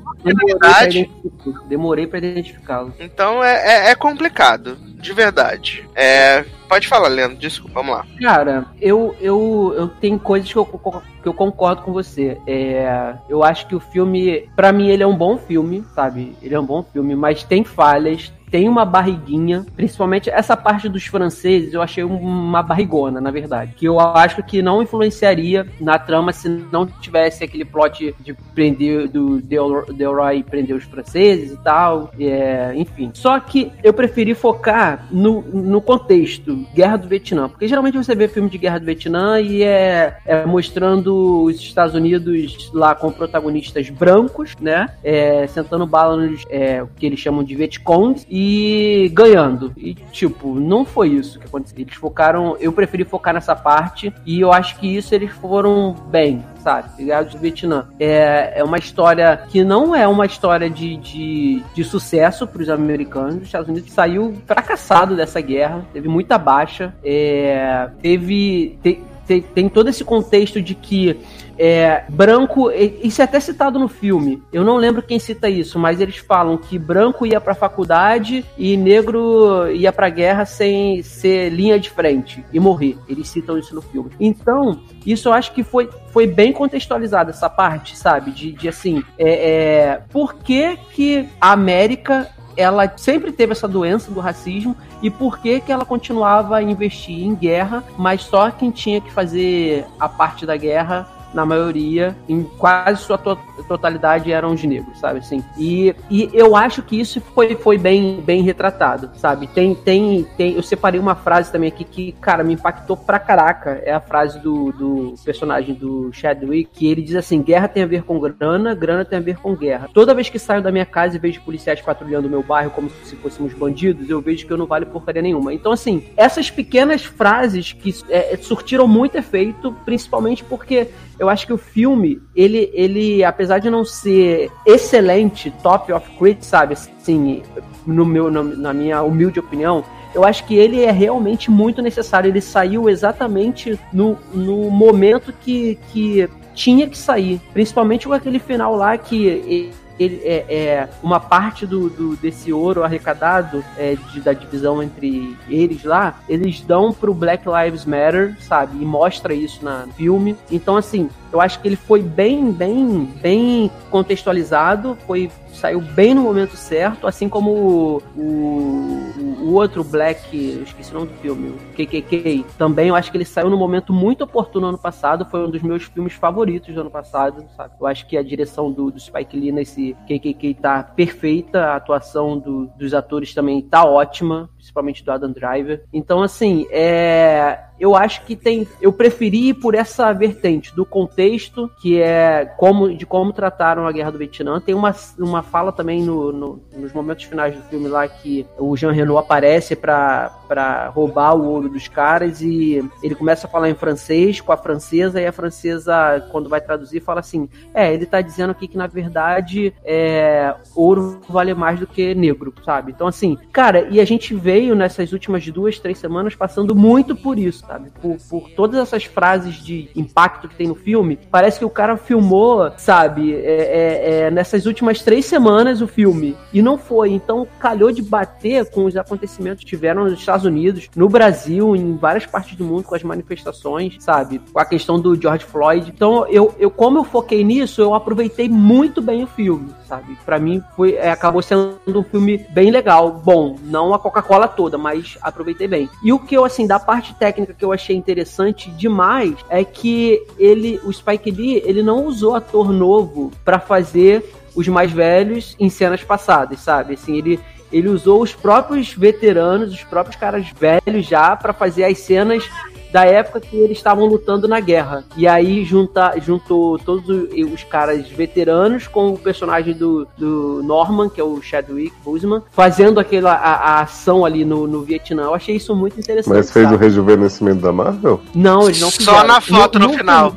Demorei 1.67 2.07
pra 2.07 2.17
identificá-lo. 2.19 2.93
Então 2.99 3.43
é, 3.43 3.87
é, 3.87 3.91
é 3.91 3.95
complicado, 3.95 4.77
de 5.01 5.13
verdade. 5.13 5.87
É, 5.95 6.45
pode 6.69 6.87
falar, 6.87 7.07
Leandro, 7.07 7.37
desculpa, 7.37 7.81
vamos 7.81 7.95
lá. 7.95 8.05
Cara, 8.21 8.65
eu, 8.79 9.15
eu, 9.19 9.73
eu 9.75 9.87
tenho 9.87 10.19
coisas 10.19 10.51
que 10.51 10.57
eu, 10.57 10.65
que 10.65 11.27
eu 11.27 11.33
concordo 11.33 11.81
com 11.81 11.91
você. 11.91 12.37
É, 12.47 13.15
eu 13.27 13.43
acho 13.43 13.67
que 13.67 13.75
o 13.75 13.79
filme, 13.79 14.47
pra 14.55 14.71
mim, 14.71 14.87
ele 14.89 15.03
é 15.03 15.07
um 15.07 15.15
bom 15.15 15.37
filme, 15.37 15.83
sabe? 15.95 16.35
Ele 16.41 16.55
é 16.55 16.59
um 16.59 16.65
bom 16.65 16.83
filme, 16.83 17.15
mas 17.15 17.43
tem 17.43 17.63
falhas. 17.63 18.31
Tem 18.51 18.67
uma 18.67 18.83
barriguinha, 18.83 19.65
principalmente 19.77 20.29
essa 20.29 20.57
parte 20.57 20.89
dos 20.89 21.05
franceses, 21.05 21.73
eu 21.73 21.81
achei 21.81 22.03
uma 22.03 22.61
barrigona, 22.61 23.21
na 23.21 23.31
verdade. 23.31 23.73
Que 23.77 23.85
eu 23.85 23.97
acho 23.97 24.43
que 24.43 24.61
não 24.61 24.81
influenciaria 24.83 25.65
na 25.79 25.97
trama 25.97 26.33
se 26.33 26.49
não 26.49 26.85
tivesse 26.85 27.45
aquele 27.45 27.63
plot 27.63 28.13
de 28.19 28.33
prender 28.53 29.07
do 29.07 29.39
Del- 29.39 29.85
Delroy 29.93 30.43
prender 30.43 30.75
os 30.75 30.83
franceses 30.83 31.53
e 31.53 31.57
tal. 31.63 32.11
é, 32.19 32.73
enfim. 32.75 33.11
Só 33.13 33.39
que 33.39 33.71
eu 33.81 33.93
preferi 33.93 34.35
focar 34.35 34.90
no, 35.11 35.41
no 35.41 35.81
contexto 35.81 36.65
Guerra 36.73 36.97
do 36.97 37.07
Vietnã. 37.07 37.49
Porque 37.49 37.67
geralmente 37.67 37.97
você 37.97 38.15
vê 38.15 38.27
filme 38.27 38.49
de 38.49 38.57
Guerra 38.57 38.79
do 38.79 38.85
Vietnã 38.85 39.39
e 39.39 39.63
é, 39.63 40.17
é 40.25 40.45
mostrando 40.45 41.43
os 41.43 41.57
Estados 41.57 41.95
Unidos 41.95 42.71
lá 42.73 42.95
com 42.95 43.11
protagonistas 43.11 43.89
brancos, 43.89 44.55
né? 44.59 44.89
É, 45.03 45.47
sentando 45.47 45.85
bala 45.85 46.17
nos 46.17 46.45
é, 46.49 46.85
que 46.97 47.05
eles 47.05 47.19
chamam 47.19 47.43
de 47.43 47.55
Vietcongs 47.55 48.25
e 48.29 49.09
ganhando. 49.13 49.73
E, 49.77 49.93
tipo, 49.93 50.55
não 50.55 50.85
foi 50.85 51.09
isso 51.09 51.39
que 51.39 51.45
aconteceu. 51.45 51.79
Eles 51.79 51.95
focaram. 51.95 52.55
Eu 52.59 52.71
preferi 52.71 53.03
focar 53.03 53.33
nessa 53.33 53.55
parte 53.55 54.13
e 54.25 54.39
eu 54.39 54.51
acho 54.51 54.79
que 54.79 54.87
isso 54.95 55.13
eles 55.13 55.31
foram 55.31 55.95
bem, 56.09 56.43
sabe? 56.61 57.03
Guerra 57.05 57.23
Vietnã. 57.23 57.87
É, 57.99 58.53
é 58.59 58.63
uma 58.63 58.77
história 58.77 59.41
que 59.49 59.63
não 59.63 59.95
é 59.95 60.07
uma 60.07 60.25
história 60.25 60.69
de, 60.69 60.97
de, 60.97 61.63
de 61.73 61.83
sucesso 61.83 62.47
para 62.47 62.61
os 62.61 62.69
americanos. 62.69 63.35
Os 63.37 63.43
Estados 63.43 63.69
Unidos 63.69 63.91
saiu 63.91 64.35
fracassado 64.45 65.15
dessa 65.15 65.41
guerra, 65.41 65.85
teve 65.93 66.07
muita 66.07 66.37
baixa, 66.37 66.93
é, 67.03 67.89
teve. 68.01 68.77
te- 68.83 69.01
te- 69.27 69.41
tem 69.53 69.69
todo 69.69 69.89
esse 69.89 70.03
contexto 70.03 70.61
de 70.61 70.73
que 70.75 71.19
é, 71.63 72.05
branco, 72.09 72.71
isso 72.71 73.21
é 73.21 73.25
até 73.25 73.39
citado 73.39 73.77
no 73.77 73.87
filme. 73.87 74.41
Eu 74.51 74.63
não 74.63 74.77
lembro 74.77 75.03
quem 75.03 75.19
cita 75.19 75.47
isso, 75.47 75.77
mas 75.77 76.01
eles 76.01 76.17
falam 76.17 76.57
que 76.57 76.79
branco 76.79 77.23
ia 77.23 77.39
pra 77.39 77.53
faculdade 77.53 78.43
e 78.57 78.75
negro 78.75 79.69
ia 79.71 79.93
pra 79.93 80.09
guerra 80.09 80.43
sem 80.43 81.03
ser 81.03 81.49
linha 81.49 81.79
de 81.79 81.91
frente 81.91 82.43
e 82.51 82.59
morrer. 82.59 82.97
Eles 83.07 83.29
citam 83.29 83.59
isso 83.59 83.75
no 83.75 83.81
filme. 83.83 84.09
Então, 84.19 84.81
isso 85.05 85.29
eu 85.29 85.33
acho 85.33 85.53
que 85.53 85.63
foi, 85.63 85.87
foi 86.07 86.25
bem 86.25 86.51
contextualizado 86.51 87.29
essa 87.29 87.47
parte, 87.47 87.95
sabe? 87.95 88.31
De, 88.31 88.53
de 88.53 88.67
assim, 88.67 89.03
é, 89.15 89.29
é, 89.29 90.01
por 90.09 90.33
que 90.33 90.75
que 90.91 91.29
a 91.39 91.51
América 91.51 92.27
ela 92.57 92.91
sempre 92.97 93.31
teve 93.31 93.51
essa 93.51 93.67
doença 93.67 94.09
do 94.09 94.19
racismo 94.19 94.75
e 94.99 95.11
por 95.11 95.37
que 95.37 95.61
que 95.61 95.71
ela 95.71 95.85
continuava 95.85 96.57
a 96.57 96.63
investir 96.63 97.23
em 97.23 97.35
guerra, 97.35 97.83
mas 97.99 98.23
só 98.23 98.49
quem 98.49 98.71
tinha 98.71 98.99
que 98.99 99.11
fazer 99.11 99.85
a 99.99 100.09
parte 100.09 100.43
da 100.43 100.57
guerra 100.57 101.20
na 101.33 101.45
maioria, 101.45 102.15
em 102.27 102.43
quase 102.43 103.03
sua 103.03 103.17
to 103.17 103.37
totalidade, 103.67 104.31
eram 104.31 104.53
os 104.53 104.63
negros, 104.63 104.99
sabe? 104.99 105.19
Assim, 105.19 105.43
e, 105.57 105.95
e 106.09 106.29
eu 106.33 106.55
acho 106.55 106.81
que 106.81 106.99
isso 106.99 107.21
foi, 107.21 107.55
foi 107.55 107.77
bem, 107.77 108.19
bem 108.21 108.41
retratado, 108.41 109.09
sabe? 109.15 109.47
Tem, 109.47 109.73
tem, 109.73 110.25
tem. 110.35 110.55
Eu 110.55 110.63
separei 110.63 110.99
uma 110.99 111.15
frase 111.15 111.51
também 111.51 111.69
aqui 111.69 111.83
que, 111.83 112.11
cara, 112.13 112.43
me 112.43 112.53
impactou 112.53 112.97
pra 112.97 113.19
caraca. 113.19 113.81
É 113.85 113.93
a 113.93 113.99
frase 114.01 114.39
do, 114.39 114.71
do 114.71 115.15
personagem 115.23 115.75
do 115.75 116.11
Chadwick, 116.11 116.69
que 116.73 116.87
ele 116.87 117.01
diz 117.01 117.15
assim: 117.15 117.41
guerra 117.41 117.67
tem 117.67 117.83
a 117.83 117.87
ver 117.87 118.03
com 118.03 118.19
grana, 118.19 118.73
grana 118.73 119.05
tem 119.05 119.19
a 119.19 119.21
ver 119.21 119.37
com 119.37 119.55
guerra. 119.55 119.89
Toda 119.93 120.13
vez 120.13 120.29
que 120.29 120.39
saio 120.39 120.61
da 120.61 120.71
minha 120.71 120.85
casa 120.85 121.15
e 121.15 121.19
vejo 121.19 121.41
policiais 121.41 121.81
patrulhando 121.81 122.27
o 122.27 122.31
meu 122.31 122.43
bairro 122.43 122.71
como 122.71 122.89
se 123.03 123.15
fôssemos 123.15 123.53
bandidos, 123.53 124.09
eu 124.09 124.21
vejo 124.21 124.45
que 124.45 124.51
eu 124.51 124.57
não 124.57 124.65
vale 124.65 124.85
porcaria 124.85 125.21
nenhuma. 125.21 125.53
Então, 125.53 125.71
assim, 125.71 126.03
essas 126.17 126.49
pequenas 126.49 127.03
frases 127.03 127.73
que 127.73 127.95
é, 128.09 128.37
surtiram 128.37 128.87
muito 128.87 129.15
efeito, 129.17 129.71
principalmente 129.85 130.43
porque 130.43 130.89
eu 131.21 131.29
acho 131.29 131.45
que 131.45 131.53
o 131.53 131.57
filme, 131.57 132.19
ele, 132.35 132.71
ele 132.73 133.23
apesar 133.23 133.59
de 133.59 133.69
não 133.69 133.85
ser 133.85 134.51
excelente, 134.65 135.53
top 135.61 135.93
of 135.93 136.09
crit, 136.17 136.43
sabe? 136.43 136.73
Assim, 136.73 137.43
no 137.85 138.03
meu, 138.03 138.31
no, 138.31 138.43
na 138.43 138.73
minha 138.73 139.03
humilde 139.03 139.39
opinião, 139.39 139.85
eu 140.15 140.25
acho 140.25 140.43
que 140.45 140.55
ele 140.55 140.81
é 140.81 140.89
realmente 140.89 141.51
muito 141.51 141.79
necessário. 141.79 142.27
Ele 142.27 142.41
saiu 142.41 142.89
exatamente 142.89 143.79
no, 143.93 144.17
no 144.33 144.71
momento 144.71 145.31
que, 145.31 145.77
que 145.93 146.27
tinha 146.55 146.87
que 146.87 146.97
sair. 146.97 147.39
Principalmente 147.53 148.07
com 148.07 148.13
aquele 148.13 148.39
final 148.39 148.75
lá 148.75 148.97
que 148.97 149.69
ele 150.01 150.21
é, 150.23 150.45
é 150.49 150.89
uma 151.03 151.19
parte 151.19 151.65
do, 151.65 151.89
do, 151.89 152.15
desse 152.15 152.51
ouro 152.51 152.83
arrecadado 152.83 153.63
é, 153.77 153.95
de, 153.95 154.21
da 154.21 154.33
divisão 154.33 154.81
entre 154.81 155.37
eles 155.49 155.83
lá, 155.83 156.19
eles 156.27 156.61
dão 156.61 156.91
pro 156.91 157.13
Black 157.13 157.45
Lives 157.47 157.85
Matter, 157.85 158.35
sabe? 158.41 158.81
E 158.81 158.85
mostra 158.85 159.33
isso 159.33 159.63
na 159.63 159.87
filme. 159.95 160.35
Então, 160.49 160.75
assim, 160.77 161.09
eu 161.31 161.39
acho 161.39 161.59
que 161.59 161.67
ele 161.67 161.75
foi 161.75 162.01
bem, 162.01 162.51
bem, 162.51 163.05
bem 163.21 163.71
contextualizado, 163.89 164.97
foi 165.07 165.29
saiu 165.53 165.81
bem 165.81 166.13
no 166.13 166.21
momento 166.21 166.55
certo, 166.55 167.05
assim 167.05 167.27
como 167.27 167.51
o, 167.51 168.03
o, 168.17 169.43
o 169.43 169.53
outro 169.53 169.83
Black, 169.83 170.55
eu 170.57 170.63
esqueci 170.63 170.91
o 170.91 170.95
nome 170.95 171.07
do 171.07 171.13
filme, 171.15 171.49
o 171.49 171.57
KKK, 171.73 172.45
também 172.57 172.87
eu 172.87 172.95
acho 172.95 173.11
que 173.11 173.17
ele 173.17 173.25
saiu 173.25 173.49
no 173.49 173.57
momento 173.57 173.93
muito 173.93 174.23
oportuno 174.23 174.67
ano 174.67 174.77
passado, 174.77 175.27
foi 175.29 175.45
um 175.45 175.49
dos 175.49 175.61
meus 175.61 175.83
filmes 175.83 176.13
favoritos 176.13 176.73
do 176.73 176.81
ano 176.81 176.89
passado, 176.89 177.45
sabe? 177.55 177.73
Eu 177.79 177.85
acho 177.87 178.07
que 178.07 178.17
a 178.17 178.23
direção 178.23 178.71
do, 178.71 178.91
do 178.91 178.99
Spike 178.99 179.37
Lee 179.37 179.51
nesse 179.51 179.95
KKK 180.07 180.53
tá 180.55 180.83
perfeita, 180.83 181.65
a 181.65 181.75
atuação 181.75 182.39
do, 182.39 182.67
dos 182.77 182.93
atores 182.93 183.33
também 183.33 183.61
tá 183.61 183.83
ótima, 183.83 184.49
principalmente 184.71 185.03
do 185.03 185.11
Adam 185.11 185.31
Driver. 185.31 185.83
Então, 185.93 186.23
assim, 186.23 186.65
é 186.71 187.59
eu 187.81 187.95
acho 187.95 188.23
que 188.25 188.35
tem. 188.35 188.67
Eu 188.79 188.93
preferi 188.93 189.49
ir 189.49 189.53
por 189.55 189.73
essa 189.73 190.13
vertente 190.13 190.73
do 190.75 190.85
contexto, 190.85 191.67
que 191.81 191.99
é 191.99 192.45
como 192.55 192.95
de 192.95 193.07
como 193.07 193.33
trataram 193.33 193.87
a 193.87 193.91
guerra 193.91 194.11
do 194.11 194.19
Vietnã. 194.19 194.61
Tem 194.61 194.75
uma, 194.75 194.95
uma 195.17 195.41
fala 195.41 195.71
também 195.71 196.03
no, 196.03 196.31
no 196.31 196.61
nos 196.77 196.93
momentos 196.93 197.23
finais 197.23 197.55
do 197.55 197.63
filme 197.63 197.87
lá 197.87 198.07
que 198.07 198.45
o 198.59 198.77
Jean 198.77 198.91
Renault 198.91 199.25
aparece 199.25 199.75
para 199.75 200.91
roubar 200.93 201.33
o 201.33 201.47
ouro 201.47 201.69
dos 201.69 201.87
caras 201.87 202.39
e 202.39 202.87
ele 203.01 203.15
começa 203.15 203.47
a 203.47 203.49
falar 203.49 203.67
em 203.67 203.73
francês 203.73 204.39
com 204.39 204.51
a 204.51 204.57
francesa 204.57 205.19
e 205.19 205.25
a 205.25 205.31
francesa, 205.31 206.23
quando 206.31 206.49
vai 206.49 206.61
traduzir, 206.61 206.99
fala 206.99 207.21
assim: 207.21 207.49
É, 207.73 207.91
ele 207.91 208.05
tá 208.05 208.21
dizendo 208.21 208.51
aqui 208.51 208.67
que 208.67 208.77
na 208.77 208.85
verdade 208.85 209.73
é, 209.83 210.53
ouro 210.75 211.19
vale 211.27 211.55
mais 211.55 211.79
do 211.79 211.87
que 211.87 212.13
negro, 212.13 212.53
sabe? 212.63 212.91
Então, 212.91 213.07
assim, 213.07 213.39
cara, 213.51 213.87
e 213.89 213.99
a 213.99 214.05
gente 214.05 214.35
veio 214.61 214.75
nessas 214.75 215.11
últimas 215.11 215.47
duas, 215.47 215.79
três 215.79 215.97
semanas 215.97 216.35
passando 216.35 216.75
muito 216.75 217.15
por 217.15 217.39
isso 217.39 217.65
sabe? 217.67 217.91
Por, 218.01 218.17
por 218.29 218.49
todas 218.51 218.79
essas 218.79 219.05
frases 219.05 219.55
de 219.55 219.89
impacto 219.95 220.47
que 220.47 220.55
tem 220.55 220.67
no 220.67 220.75
filme, 220.75 221.17
parece 221.29 221.59
que 221.59 221.65
o 221.65 221.69
cara 221.69 221.97
filmou, 221.97 222.71
sabe, 222.77 223.33
é, 223.33 223.39
é, 223.39 224.19
é, 224.25 224.31
nessas 224.31 224.65
últimas 224.65 225.01
três 225.01 225.25
semanas 225.25 225.81
o 225.81 225.87
filme. 225.87 226.35
E 226.53 226.61
não 226.61 226.77
foi. 226.77 227.11
Então 227.11 227.47
calhou 227.59 227.91
de 227.91 228.01
bater 228.01 228.69
com 228.69 228.85
os 228.85 228.95
acontecimentos 228.97 229.63
que 229.63 229.69
tiveram 229.69 230.03
nos 230.03 230.13
Estados 230.13 230.45
Unidos, 230.45 230.89
no 230.95 231.07
Brasil, 231.07 231.75
em 231.75 231.95
várias 231.95 232.25
partes 232.25 232.55
do 232.55 232.65
mundo, 232.65 232.83
com 232.83 232.95
as 232.95 233.03
manifestações, 233.03 233.97
sabe? 233.99 234.41
Com 234.51 234.59
a 234.59 234.65
questão 234.65 234.99
do 234.99 235.19
George 235.19 235.45
Floyd. 235.45 235.91
Então, 235.93 236.27
eu, 236.27 236.53
eu 236.59 236.69
como 236.69 236.99
eu 236.99 237.03
foquei 237.03 237.43
nisso, 237.43 237.81
eu 237.81 237.93
aproveitei 237.93 238.49
muito 238.49 239.01
bem 239.01 239.23
o 239.23 239.27
filme, 239.27 239.69
sabe? 239.87 240.17
Para 240.25 240.39
mim, 240.39 240.61
foi, 240.75 240.95
é, 240.95 241.11
acabou 241.11 241.41
sendo 241.41 241.79
um 241.87 242.03
filme 242.03 242.45
bem 242.49 242.71
legal. 242.71 243.21
Bom, 243.23 243.55
não 243.63 243.93
a 243.93 243.99
Coca-Cola 243.99 244.40
toda, 244.47 244.77
mas 244.77 245.17
aproveitei 245.21 245.67
bem. 245.67 245.89
E 246.03 246.11
o 246.13 246.19
que 246.19 246.35
eu, 246.35 246.45
assim, 246.45 246.67
da 246.67 246.79
parte 246.79 247.13
técnica 247.15 247.53
que 247.53 247.63
eu 247.63 247.71
achei 247.71 247.95
interessante 247.95 248.69
demais 248.71 249.35
é 249.49 249.63
que 249.63 250.21
ele, 250.37 250.79
o 250.83 250.91
Spike 250.91 251.31
Lee, 251.31 251.61
ele 251.65 251.83
não 251.83 252.05
usou 252.05 252.35
ator 252.35 252.71
novo 252.71 253.31
para 253.43 253.59
fazer 253.59 254.23
os 254.55 254.67
mais 254.67 254.91
velhos 254.91 255.55
em 255.59 255.69
cenas 255.69 256.03
passadas, 256.03 256.59
sabe? 256.59 256.95
Assim, 256.95 257.17
ele 257.17 257.39
ele 257.71 257.87
usou 257.87 258.21
os 258.21 258.33
próprios 258.35 258.93
veteranos, 258.93 259.73
os 259.73 259.83
próprios 259.83 260.17
caras 260.17 260.45
velhos 260.59 261.05
já 261.05 261.35
para 261.35 261.53
fazer 261.53 261.85
as 261.85 261.99
cenas 261.99 262.43
da 262.91 263.05
época 263.05 263.39
que 263.39 263.55
eles 263.55 263.77
estavam 263.77 264.05
lutando 264.05 264.47
na 264.47 264.59
guerra. 264.59 265.03
E 265.15 265.27
aí 265.27 265.63
junta, 265.63 266.13
juntou 266.19 266.77
todos 266.77 267.07
os 267.09 267.63
caras 267.63 268.07
veteranos 268.09 268.87
com 268.87 269.13
o 269.13 269.17
personagem 269.17 269.73
do, 269.73 270.07
do 270.17 270.61
Norman, 270.63 271.09
que 271.09 271.19
é 271.19 271.23
o 271.23 271.41
Chadwick 271.41 271.93
Boseman, 272.03 272.41
fazendo 272.51 272.99
aquela 272.99 273.33
a, 273.33 273.53
a 273.53 273.81
ação 273.81 274.25
ali 274.25 274.43
no, 274.43 274.67
no 274.67 274.81
Vietnã. 274.81 275.23
Eu 275.23 275.33
achei 275.33 275.55
isso 275.55 275.75
muito 275.75 275.99
interessante. 275.99 276.33
Mas 276.33 276.51
fez 276.51 276.65
sabe? 276.65 276.75
o 276.75 276.79
rejuvenescimento 276.79 277.61
da 277.61 277.71
Marvel? 277.71 278.19
Não, 278.35 278.63
eles 278.63 278.81
não 278.81 278.91
fizeram. 278.91 279.19
Só 279.19 279.27
na 279.27 279.41
foto 279.41 279.79
no, 279.79 279.87
no, 279.87 279.91
no 279.91 279.97
final. 279.97 280.35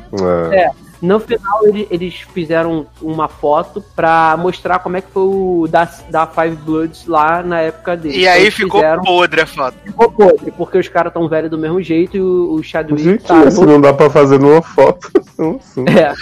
É. 0.51 0.57
é. 0.57 0.84
No 1.05 1.19
final, 1.19 1.63
ele, 1.63 1.87
eles 1.91 2.15
fizeram 2.33 2.87
uma 3.01 3.27
foto 3.27 3.83
pra 3.95 4.35
mostrar 4.37 4.79
como 4.79 4.97
é 4.97 5.01
que 5.01 5.11
foi 5.11 5.23
o 5.23 5.67
da, 5.69 5.85
da 6.09 6.25
Five 6.25 6.55
Bloods 6.55 7.05
lá 7.05 7.43
na 7.43 7.61
época 7.61 7.95
dele. 7.95 8.17
E 8.17 8.21
então, 8.21 8.33
aí 8.33 8.51
ficou 8.51 8.79
fizeram... 8.81 9.03
podre 9.03 9.41
a 9.41 9.45
foto. 9.45 9.77
Ficou 9.83 10.11
podre, 10.11 10.51
porque 10.51 10.77
os 10.77 10.87
caras 10.87 11.13
tão 11.13 11.27
velhos 11.29 11.51
do 11.51 11.57
mesmo 11.57 11.81
jeito 11.81 12.17
e 12.17 12.21
o, 12.21 12.53
o 12.53 12.63
Chadwick 12.63 13.03
Gente, 13.03 13.23
tá... 13.23 13.45
Isso 13.45 13.65
não 13.65 13.79
dá 13.79 13.93
pra 13.93 14.09
fazer 14.09 14.39
numa 14.39 14.61
foto. 14.61 15.11
é. 15.87 16.13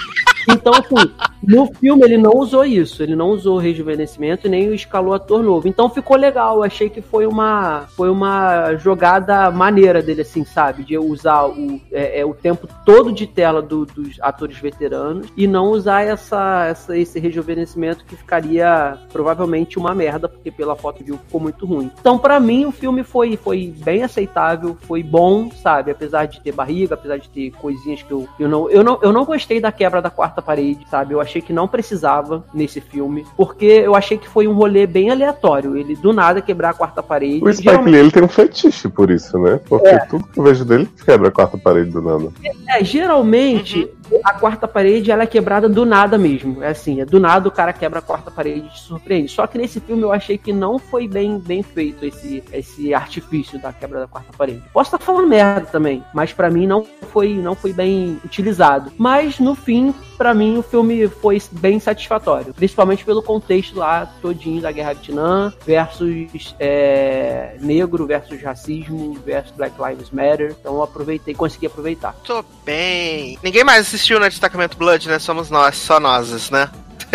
Então, 0.50 0.74
assim, 0.74 1.12
no 1.42 1.66
filme 1.74 2.04
ele 2.04 2.18
não 2.18 2.32
usou 2.32 2.64
isso. 2.64 3.04
Ele 3.04 3.16
não 3.16 3.30
usou 3.30 3.56
o 3.56 3.60
rejuvenescimento 3.60 4.48
nem 4.48 4.74
escalou 4.74 5.14
ator 5.14 5.44
novo. 5.44 5.68
Então 5.68 5.90
ficou 5.90 6.16
legal. 6.16 6.64
Achei 6.64 6.90
que 6.90 7.02
foi 7.02 7.26
uma, 7.26 7.86
foi 7.96 8.10
uma 8.10 8.76
jogada 8.76 9.52
maneira 9.52 10.02
dele, 10.02 10.22
assim, 10.22 10.46
sabe? 10.46 10.84
De 10.84 10.98
usar 10.98 11.46
o, 11.46 11.82
é, 11.92 12.22
é 12.22 12.26
o 12.26 12.34
tempo 12.34 12.68
todo 12.86 13.12
de 13.12 13.28
tela 13.28 13.62
do, 13.62 13.86
dos 13.86 14.18
atores 14.22 14.58
veteranos 14.58 15.28
e 15.36 15.48
não 15.48 15.72
usar 15.72 16.02
essa, 16.02 16.66
essa, 16.68 16.98
esse 16.98 17.20
rejuvenescimento 17.20 18.06
que 18.06 18.16
ficaria 18.16 18.98
provavelmente 19.12 19.78
uma 19.78 19.94
merda, 19.94 20.30
porque 20.30 20.52
pela 20.52 20.76
foto 20.76 21.04
viu 21.04 21.18
ficou 21.18 21.42
muito 21.42 21.66
ruim. 21.66 21.92
Então, 22.00 22.18
para 22.18 22.40
mim, 22.40 22.66
o 22.66 22.72
filme 22.72 23.04
foi, 23.04 23.36
foi 23.36 23.74
bem 23.78 24.04
aceitável, 24.04 24.78
foi 24.82 25.04
bom, 25.04 25.52
sabe? 25.52 25.92
Apesar 25.92 26.26
de 26.26 26.42
ter 26.42 26.52
barriga, 26.52 26.96
apesar 26.96 27.18
de 27.18 27.30
ter 27.30 27.52
coisinhas 27.52 28.02
que 28.02 28.12
eu, 28.12 28.28
eu 28.40 28.48
não. 28.48 28.70
Eu 28.70 28.84
não, 28.84 29.00
eu 29.02 29.12
não 29.12 29.26
gostei 29.26 29.60
da 29.60 29.72
quebra 29.72 30.02
da 30.02 30.10
quarta 30.10 30.33
parede, 30.42 30.86
sabe? 30.90 31.14
Eu 31.14 31.22
achei 31.22 31.42
que 31.42 31.54
não 31.54 31.68
precisava 31.68 32.44
nesse 32.54 32.82
filme, 32.82 33.26
porque 33.36 33.66
eu 33.66 33.96
achei 33.96 34.18
que 34.18 34.28
foi 34.28 34.48
um 34.48 34.54
rolê 34.54 34.86
bem 34.86 35.10
aleatório. 35.10 35.78
Ele 35.78 35.96
do 35.96 36.14
nada 36.14 36.42
quebrar 36.42 36.70
a 36.70 36.74
quarta 36.74 37.02
parede. 37.02 37.44
O 37.44 37.52
Spike 37.52 37.64
geralmente... 37.64 37.94
Lee 37.94 38.00
ele 38.00 38.12
tem 38.12 38.24
um 38.24 38.28
fetiche 38.28 38.90
por 38.90 39.10
isso, 39.10 39.38
né? 39.40 39.60
Porque 39.68 39.88
é. 39.88 40.00
tudo 40.00 40.28
que 40.28 40.40
eu 40.40 40.44
vejo 40.44 40.66
dele 40.66 40.90
quebra 41.06 41.28
a 41.30 41.32
quarta 41.32 41.58
parede 41.58 41.92
do 41.92 42.02
nada. 42.02 42.32
É, 42.68 42.84
geralmente 42.84 43.84
uhum 43.84 44.04
a 44.24 44.34
quarta 44.34 44.68
parede 44.68 45.12
ela 45.12 45.24
é 45.24 45.28
quebrada 45.28 45.70
do 45.70 45.86
nada 45.86 46.18
mesmo. 46.18 46.62
É 46.62 46.70
assim, 46.70 47.02
é 47.02 47.06
do 47.06 47.20
nada 47.20 47.48
o 47.48 47.52
cara 47.52 47.72
quebra 47.72 48.00
a 48.00 48.02
quarta 48.02 48.30
parede 48.30 48.68
e 48.68 48.70
te 48.70 48.82
surpreende. 48.82 49.32
Só 49.32 49.48
que 49.48 49.58
nesse 49.58 49.80
filme 49.80 50.02
eu 50.02 50.12
achei 50.12 50.38
que 50.38 50.52
não 50.52 50.78
foi 50.78 51.08
bem, 51.08 51.40
bem 51.40 51.64
feito 51.64 52.06
esse, 52.06 52.44
esse 52.52 52.94
artifício 52.94 53.60
da 53.60 53.72
quebra 53.72 54.02
da 54.02 54.08
quarta 54.08 54.32
parede. 54.38 54.64
Posso 54.74 54.96
estar 54.96 55.04
falando 55.04 55.28
merda 55.28 55.68
também, 55.68 56.04
mas 56.14 56.34
para 56.34 56.50
mim 56.50 56.68
não 56.68 56.86
foi, 57.12 57.36
não 57.36 57.56
foi 57.56 57.72
bem 57.72 58.20
utilizado. 58.26 58.92
Mas 58.98 59.40
no 59.40 59.56
fim, 59.56 59.94
para 60.24 60.34
mim 60.34 60.58
o 60.58 60.64
filme 60.64 61.10
foi 61.10 61.42
bem 61.52 61.82
satisfatório, 61.82 62.54
principalmente 62.54 63.04
pelo 63.04 63.22
contexto 63.22 63.78
lá 63.78 64.06
todinho 64.22 64.62
da 64.62 64.72
Guerra 64.72 64.94
Vietnã 64.94 65.54
versus 65.66 66.56
é, 66.58 67.58
negro 67.60 68.08
versus 68.08 68.42
racismo 68.42 69.16
versus 69.26 69.52
Black 69.52 69.76
Lives 69.78 70.12
Matter. 70.12 70.56
Então 70.58 70.76
eu 70.76 70.84
aproveitei, 70.84 71.34
consegui 71.34 71.66
aproveitar. 71.66 72.16
Tô 72.24 72.42
bem. 72.64 73.38
Ninguém 73.44 73.66
mais 73.66 73.82
assistiu 73.82 74.18
no 74.18 74.30
Destacamento 74.30 74.78
Blood, 74.78 75.10
né? 75.10 75.20
Somos 75.20 75.50
nós, 75.50 75.76
só 75.76 76.00
nós, 76.00 76.50
né? 76.50 76.72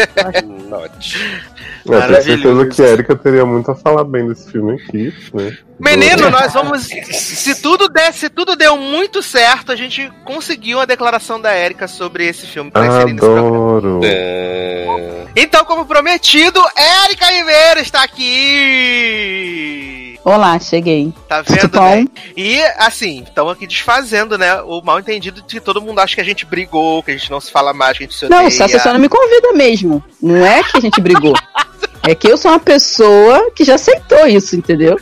Note. 0.69 1.43
Eu 1.87 2.01
tenho 2.01 2.23
certeza 2.23 2.66
que 2.66 2.83
a 2.83 2.87
Erika 2.87 3.16
teria 3.16 3.47
muito 3.47 3.70
a 3.70 3.75
falar 3.75 4.05
bem 4.05 4.29
desse 4.29 4.51
filme 4.51 4.75
aqui, 4.75 5.15
né? 5.33 5.57
Menino, 5.79 6.31
nós 6.31 6.53
vamos. 6.53 6.87
Se 6.87 7.62
tudo 7.62 7.89
der, 7.89 8.12
se 8.12 8.29
tudo 8.29 8.57
deu 8.57 8.77
muito 8.77 9.23
certo, 9.23 9.73
a 9.73 9.77
gente 9.77 10.11
conseguiu 10.25 10.81
a 10.81 10.85
declaração 10.85 11.41
da 11.41 11.57
Erika 11.57 11.87
sobre 11.87 12.27
esse 12.27 12.47
filme 12.47 12.70
pra 12.70 12.87
inserir 12.87 13.12
nesse 13.12 13.27
programa. 13.27 14.01
É... 14.05 15.27
Então, 15.37 15.65
como 15.65 15.87
prometido, 15.87 16.61
Erika 17.05 17.27
Ribeiro 17.27 17.81
está 17.81 18.03
aqui! 18.03 20.08
Olá, 20.24 20.59
cheguei. 20.59 21.12
Tá 21.28 21.43
vendo, 21.43 21.81
né? 21.81 22.07
E, 22.36 22.61
assim, 22.77 23.23
estão 23.23 23.49
aqui 23.49 23.66
desfazendo, 23.66 24.36
né? 24.36 24.61
O 24.62 24.82
mal 24.82 24.99
entendido 24.99 25.40
de 25.43 25.55
que 25.55 25.61
todo 25.61 25.81
mundo 25.81 26.01
acha 26.01 26.15
que 26.15 26.20
a 26.20 26.24
gente 26.24 26.45
brigou, 26.45 27.03
que 27.03 27.12
a 27.12 27.16
gente 27.16 27.31
não 27.31 27.40
se 27.40 27.51
fala 27.51 27.73
mais, 27.73 27.97
que 27.97 28.05
a 28.05 28.07
gente 28.07 28.19
se 28.19 28.27
odeia. 28.27 28.43
Não, 28.43 28.51
só 28.51 28.69
você 28.69 28.78
só 28.78 28.93
não 28.93 29.01
me 29.01 29.09
convida 29.09 29.53
mesmo. 29.53 30.03
Não 30.23 30.45
é 30.45 30.62
que 30.62 30.77
a 30.77 30.81
gente 30.81 31.01
brigou. 31.01 31.35
É 32.01 32.15
que 32.15 32.28
eu 32.28 32.39
sou 32.39 32.53
uma 32.53 32.61
pessoa 32.61 33.51
que 33.51 33.65
já 33.65 33.74
aceitou 33.74 34.27
isso, 34.27 34.57
entendeu? 34.57 34.99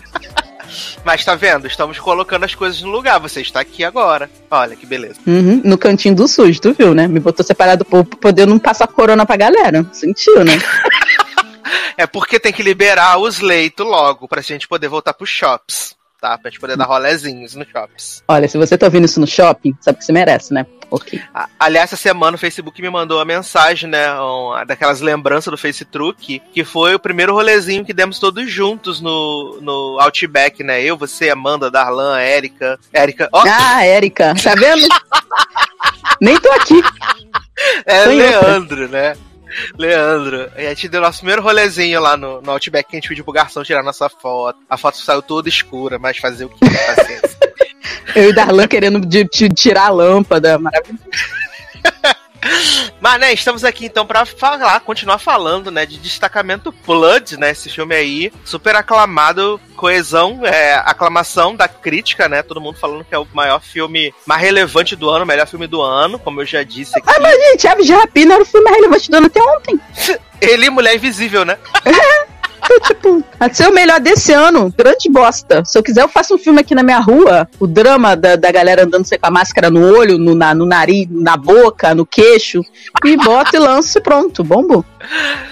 Mas 1.05 1.25
tá 1.25 1.37
vendo? 1.37 1.67
Estamos 1.67 2.01
colocando 2.01 2.45
as 2.45 2.55
coisas 2.55 2.81
no 2.83 2.91
lugar. 2.91 3.21
Você 3.21 3.41
está 3.41 3.61
aqui 3.61 3.85
agora. 3.85 4.29
Olha 4.51 4.75
que 4.75 4.87
beleza. 4.87 5.15
Uhum, 5.25 5.61
no 5.65 5.79
cantinho 5.79 6.17
do 6.17 6.27
SUS, 6.27 6.59
tu 6.59 6.75
viu, 6.77 6.95
né? 6.95 7.07
Me 7.07 7.21
botou 7.21 7.47
separado 7.47 7.85
pro 7.85 8.05
pra 8.05 8.19
poder 8.19 8.47
não 8.47 8.59
passar 8.59 8.89
corona 8.89 9.25
pra 9.25 9.37
galera. 9.37 9.87
Sentiu, 9.93 10.43
né? 10.45 10.59
É 11.97 12.07
porque 12.07 12.39
tem 12.41 12.53
que 12.53 12.63
liberar 12.63 13.19
os 13.19 13.41
leitos 13.41 13.87
logo 13.87 14.27
pra 14.29 14.41
gente 14.43 14.69
poder 14.69 14.89
voltar 14.89 15.15
pros 15.15 15.31
shops. 15.31 15.95
Tá? 16.21 16.37
Pra 16.39 16.51
gente 16.51 16.59
poder 16.61 16.77
dar 16.79 16.87
rolezinhos 16.87 17.55
nos 17.55 17.69
shops. 17.69 18.23
Olha, 18.27 18.49
se 18.49 18.57
você 18.57 18.77
tá 18.79 18.87
ouvindo 18.87 19.05
isso 19.05 19.21
no 19.21 19.27
shopping, 19.27 19.77
sabe 19.81 19.99
que 19.99 20.05
você 20.05 20.13
merece, 20.13 20.53
né? 20.55 20.65
Ok. 20.91 21.21
Aliás, 21.59 21.93
essa 21.93 21.97
semana 22.01 22.37
o 22.37 22.39
Facebook 22.39 22.81
me 22.81 22.89
mandou 22.89 23.19
uma 23.19 23.25
mensagem, 23.25 23.91
né? 23.91 24.19
um- 24.21 24.65
daquelas 24.67 25.01
lembranças 25.03 25.51
do 25.51 25.59
FaceTruck, 25.59 26.41
que 26.55 26.65
foi 26.65 26.95
o 26.95 26.99
primeiro 26.99 27.35
rolezinho 27.35 27.85
que 27.85 27.93
demos 27.93 28.19
todos 28.19 28.51
juntos 28.51 29.01
no, 29.01 29.59
no 29.61 29.99
Outback, 30.01 30.63
né? 30.65 30.83
Eu, 30.83 30.97
você, 30.97 31.29
Amanda, 31.29 31.71
Darlan, 31.71 32.19
Érica. 32.19 32.79
Érica. 32.93 33.29
Ó, 33.33 33.43
Ah, 33.47 33.85
Érica, 33.85 34.35
tá 34.43 34.55
vendo? 34.55 34.87
Nem 36.21 36.39
tô 36.41 36.51
aqui. 36.53 36.81
é. 37.85 38.05
Leandro, 38.07 38.89
né? 38.89 39.17
Leandro. 39.79 40.51
A 40.55 40.61
gente 40.61 40.89
deu 40.89 41.01
nosso 41.01 41.19
primeiro 41.19 41.43
rolezinho 41.43 42.01
lá 42.01 42.17
no, 42.17 42.41
no 42.41 42.51
Outback 42.53 42.89
que 42.91 42.97
a 42.97 42.99
gente 43.01 43.09
pediu 43.09 43.25
pro 43.25 43.33
garçom 43.33 43.63
tirar 43.63 43.83
nossa 43.83 44.09
foto. 44.09 44.59
A 44.69 44.77
foto 44.77 44.97
saiu 44.99 45.23
toda 45.23 45.49
escura, 45.49 45.99
mas 45.99 46.19
fazer 46.19 46.45
o 46.45 46.49
que? 46.49 46.59
Paciência. 46.61 47.37
Eu 48.15 48.31
e 48.31 48.33
Darlan 48.35 48.67
querendo 48.67 49.01
de- 49.01 49.25
de 49.25 49.49
tirar 49.51 49.87
a 49.87 49.91
lâmpada. 49.91 50.59
Maravilhoso. 50.59 51.05
Mas, 53.01 53.21
né, 53.21 53.33
estamos 53.33 53.65
aqui 53.65 53.87
então 53.87 54.07
pra 54.07 54.25
falar, 54.25 54.81
continuar 54.81 55.19
falando, 55.19 55.71
né, 55.71 55.87
de 55.87 55.99
Destacamento 55.99 56.75
Blood, 56.87 57.37
né, 57.37 57.51
esse 57.51 57.69
filme 57.69 57.95
aí, 57.95 58.33
super 58.45 58.75
aclamado, 58.75 59.61
coesão, 59.77 60.41
é, 60.45 60.75
aclamação 60.75 61.55
da 61.55 61.69
crítica, 61.69 62.29
né, 62.29 62.43
todo 62.43 62.61
mundo 62.61 62.79
falando 62.79 63.05
que 63.05 63.15
é 63.15 63.19
o 63.19 63.27
maior 63.33 63.61
filme 63.61 64.15
mais 64.25 64.41
relevante 64.41 64.97
do 64.97 65.09
ano, 65.11 65.25
o 65.25 65.29
melhor 65.29 65.47
filme 65.47 65.67
do 65.67 65.83
ano, 65.83 66.19
como 66.19 66.41
eu 66.41 66.47
já 66.47 66.63
disse 66.63 66.99
aqui. 66.99 67.09
Ah, 67.09 67.21
mas, 67.21 67.37
gente, 67.37 67.69
Aves 67.69 67.87
de 67.87 67.93
Rapina 67.93 68.35
era 68.35 68.43
o 68.43 68.47
filme 68.47 68.65
mais 68.65 68.77
relevante 68.77 69.11
do 69.11 69.17
ano 69.17 69.27
até 69.27 69.41
ontem. 69.41 69.81
Ele 70.41 70.67
e 70.67 70.71
Mulher 70.71 70.97
Invisível, 70.97 71.45
né? 71.45 71.59
Então, 72.59 72.81
tipo, 72.81 73.25
a 73.39 73.53
ser 73.53 73.69
o 73.69 73.73
melhor 73.75 74.01
desse 74.01 74.33
ano, 74.33 74.73
grande 74.77 75.09
bosta. 75.11 75.65
Se 75.65 75.79
eu 75.79 75.83
quiser, 75.83 76.03
eu 76.03 76.09
faço 76.09 76.35
um 76.35 76.39
filme 76.39 76.61
aqui 76.61 76.75
na 76.75 76.83
minha 76.83 76.99
rua, 76.99 77.49
o 77.61 77.67
drama 77.67 78.17
da, 78.17 78.37
da 78.37 78.51
galera 78.51 78.85
andando 78.85 79.05
sem 79.07 79.19
com 79.19 79.27
a 79.27 79.31
máscara 79.31 79.71
no 79.71 79.83
olho, 79.97 80.19
no, 80.19 80.35
na- 80.35 80.55
no 80.55 80.67
nariz, 80.67 81.07
na 81.11 81.37
boca, 81.37 81.95
no 81.95 82.05
queixo, 82.07 82.63
e 83.05 83.17
boto 83.17 83.55
e 83.57 83.59
lanço 83.59 83.99
e 83.99 84.01
pronto, 84.01 84.43
bombo. 84.43 84.85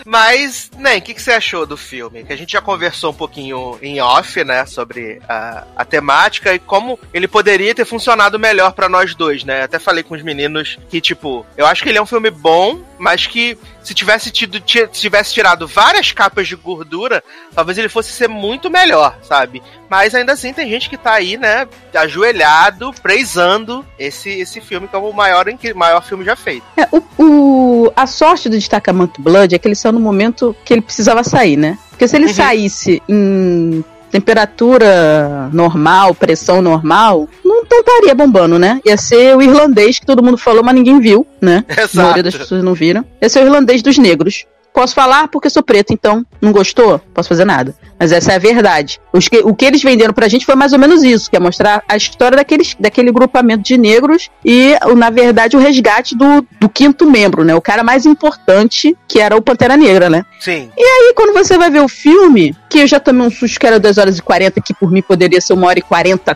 Mas, 0.05 0.71
né, 0.79 0.97
o 0.99 1.03
que, 1.03 1.15
que 1.15 1.23
você 1.23 1.33
achou 1.33 1.65
do 1.67 1.77
filme? 1.77 2.25
Que 2.25 2.33
a 2.33 2.37
gente 2.37 2.53
já 2.53 2.61
conversou 2.61 3.11
um 3.11 3.15
pouquinho 3.15 3.79
em 3.81 4.01
off, 4.01 4.43
né, 4.45 4.67
sobre 4.67 5.21
a, 5.29 5.65
a 5.77 5.85
temática 5.85 6.53
e 6.55 6.59
como 6.59 6.99
ele 7.13 7.29
poderia 7.29 7.75
ter 7.75 7.85
funcionado 7.85 8.39
melhor 8.39 8.73
pra 8.73 8.89
nós 8.89 9.15
dois, 9.15 9.45
né? 9.45 9.63
Até 9.63 9.79
falei 9.79 10.03
com 10.03 10.15
os 10.15 10.23
meninos 10.23 10.79
que, 10.89 11.01
tipo, 11.01 11.47
eu 11.57 11.67
acho 11.67 11.83
que 11.83 11.89
ele 11.89 11.99
é 11.99 12.03
um 12.03 12.07
filme 12.07 12.31
bom, 12.31 12.81
mas 12.99 13.27
que 13.27 13.57
se 13.85 13.95
tivesse 13.95 14.31
tido, 14.31 14.59
ti- 14.61 14.89
se 14.93 15.01
tivesse 15.01 15.33
tirado 15.35 15.69
várias 15.69 16.11
capas 16.11 16.49
de 16.49 16.57
gordura, 16.57 17.23
talvez 17.55 17.77
ele 17.79 17.89
fosse 17.89 18.11
ser 18.13 18.29
muito 18.29 18.71
melhor, 18.71 19.17
sabe? 19.23 19.63
Mas 19.89 20.15
ainda 20.15 20.33
assim 20.33 20.53
tem 20.53 20.69
gente 20.69 20.89
que 20.91 20.97
tá 20.97 21.13
aí, 21.13 21.37
né, 21.37 21.69
ajoelhado, 21.95 22.93
prezando 23.03 23.85
esse, 23.99 24.31
esse 24.31 24.61
filme 24.61 24.89
como 24.89 25.09
o 25.11 25.15
maior, 25.15 25.45
maior 25.75 26.03
filme 26.03 26.25
já 26.25 26.35
feito. 26.35 26.65
É, 26.77 26.89
o, 26.91 27.03
o- 27.23 27.93
a 27.95 28.07
sorte 28.07 28.49
do 28.49 28.57
destacamento 28.57 29.21
Blood 29.21 29.55
é 29.55 29.59
que 29.59 29.69
ele 29.69 29.75
saiu 29.75 29.93
no 29.93 30.01
momento 30.01 30.57
que 30.65 30.73
ele 30.73 30.83
precisava 30.83 31.23
sair, 31.23 31.57
né? 31.57 31.79
Porque 31.91 32.09
se 32.09 32.17
ele 32.17 32.27
Uhum. 32.27 32.35
saísse 32.35 33.03
em 33.09 33.85
temperatura 34.15 35.51
normal, 35.53 36.15
pressão 36.15 36.63
normal, 36.63 37.29
não 37.45 37.65
não 37.69 37.81
estaria 37.81 38.15
bombando, 38.15 38.61
né? 38.61 38.81
Ia 38.85 38.97
ser 38.97 39.37
o 39.37 39.43
irlandês 39.43 39.99
que 39.99 40.07
todo 40.07 40.23
mundo 40.23 40.39
falou, 40.39 40.63
mas 40.63 40.75
ninguém 40.75 41.01
viu, 41.01 41.27
né? 41.41 41.65
A 41.69 41.97
maioria 41.97 42.23
das 42.23 42.35
Exato. 42.35 42.45
pessoas 42.45 42.63
não 42.63 42.75
viram. 42.75 43.05
Esse 43.21 43.39
é 43.39 43.43
o 43.43 43.47
irlandês 43.47 43.83
dos 43.83 43.99
negros. 43.99 44.45
Posso 44.75 44.93
falar 44.93 45.29
porque 45.29 45.49
sou 45.49 45.63
preto, 45.63 45.93
então 45.93 46.27
não 46.43 46.51
gostou? 46.51 47.01
Posso 47.15 47.29
fazer 47.29 47.45
nada. 47.45 47.75
Mas 47.97 48.11
essa 48.11 48.33
é 48.33 48.35
a 48.35 48.39
verdade. 48.41 49.01
Que- 49.31 49.43
o 49.45 49.55
que 49.55 49.65
eles 49.65 49.81
venderam 49.81 50.13
pra 50.13 50.27
gente 50.27 50.45
foi 50.45 50.57
mais 50.57 50.73
ou 50.73 50.81
menos 50.81 51.05
isso, 51.05 51.31
que 51.31 51.37
é 51.37 51.41
mostrar 51.41 51.81
a 51.89 51.97
história 51.97 52.37
daqueles, 52.37 52.75
daquele 52.79 53.13
grupamento 53.13 53.63
de 53.63 53.79
negros 53.79 54.29
e, 54.45 54.75
na 54.97 55.11
verdade, 55.11 55.57
o 55.57 55.61
resgate 55.61 56.17
do, 56.17 56.45
do 56.61 56.69
quinto 56.69 57.09
membro, 57.09 57.45
né? 57.45 57.55
O 57.55 57.61
cara 57.61 57.85
mais 57.85 58.05
importante, 58.05 58.97
que 59.07 59.21
era 59.21 59.37
o 59.37 59.41
Pantera 59.41 59.77
Negra, 59.77 60.11
né? 60.11 60.25
Sim. 60.41 60.69
E 60.77 60.83
aí, 60.83 61.15
quando 61.15 61.33
você 61.33 61.57
vai 61.57 61.71
ver 61.71 61.81
o 61.81 61.89
filme, 61.89 62.55
que 62.69 62.81
eu 62.81 62.87
já 62.89 62.99
tomei 62.99 63.25
um 63.25 63.31
susto 63.31 63.61
que 63.61 63.67
era 63.69 63.79
2 63.79 63.97
horas 63.97 64.19
e 64.19 64.23
40, 64.23 64.61
que 64.61 64.75
por 64.75 64.91
mim 64.91 65.01
poderia 65.03 65.41
ser 65.41 65.53
1 65.55 65.63
hora 65.65 65.79
e 65.79 65.83
40 65.83 66.35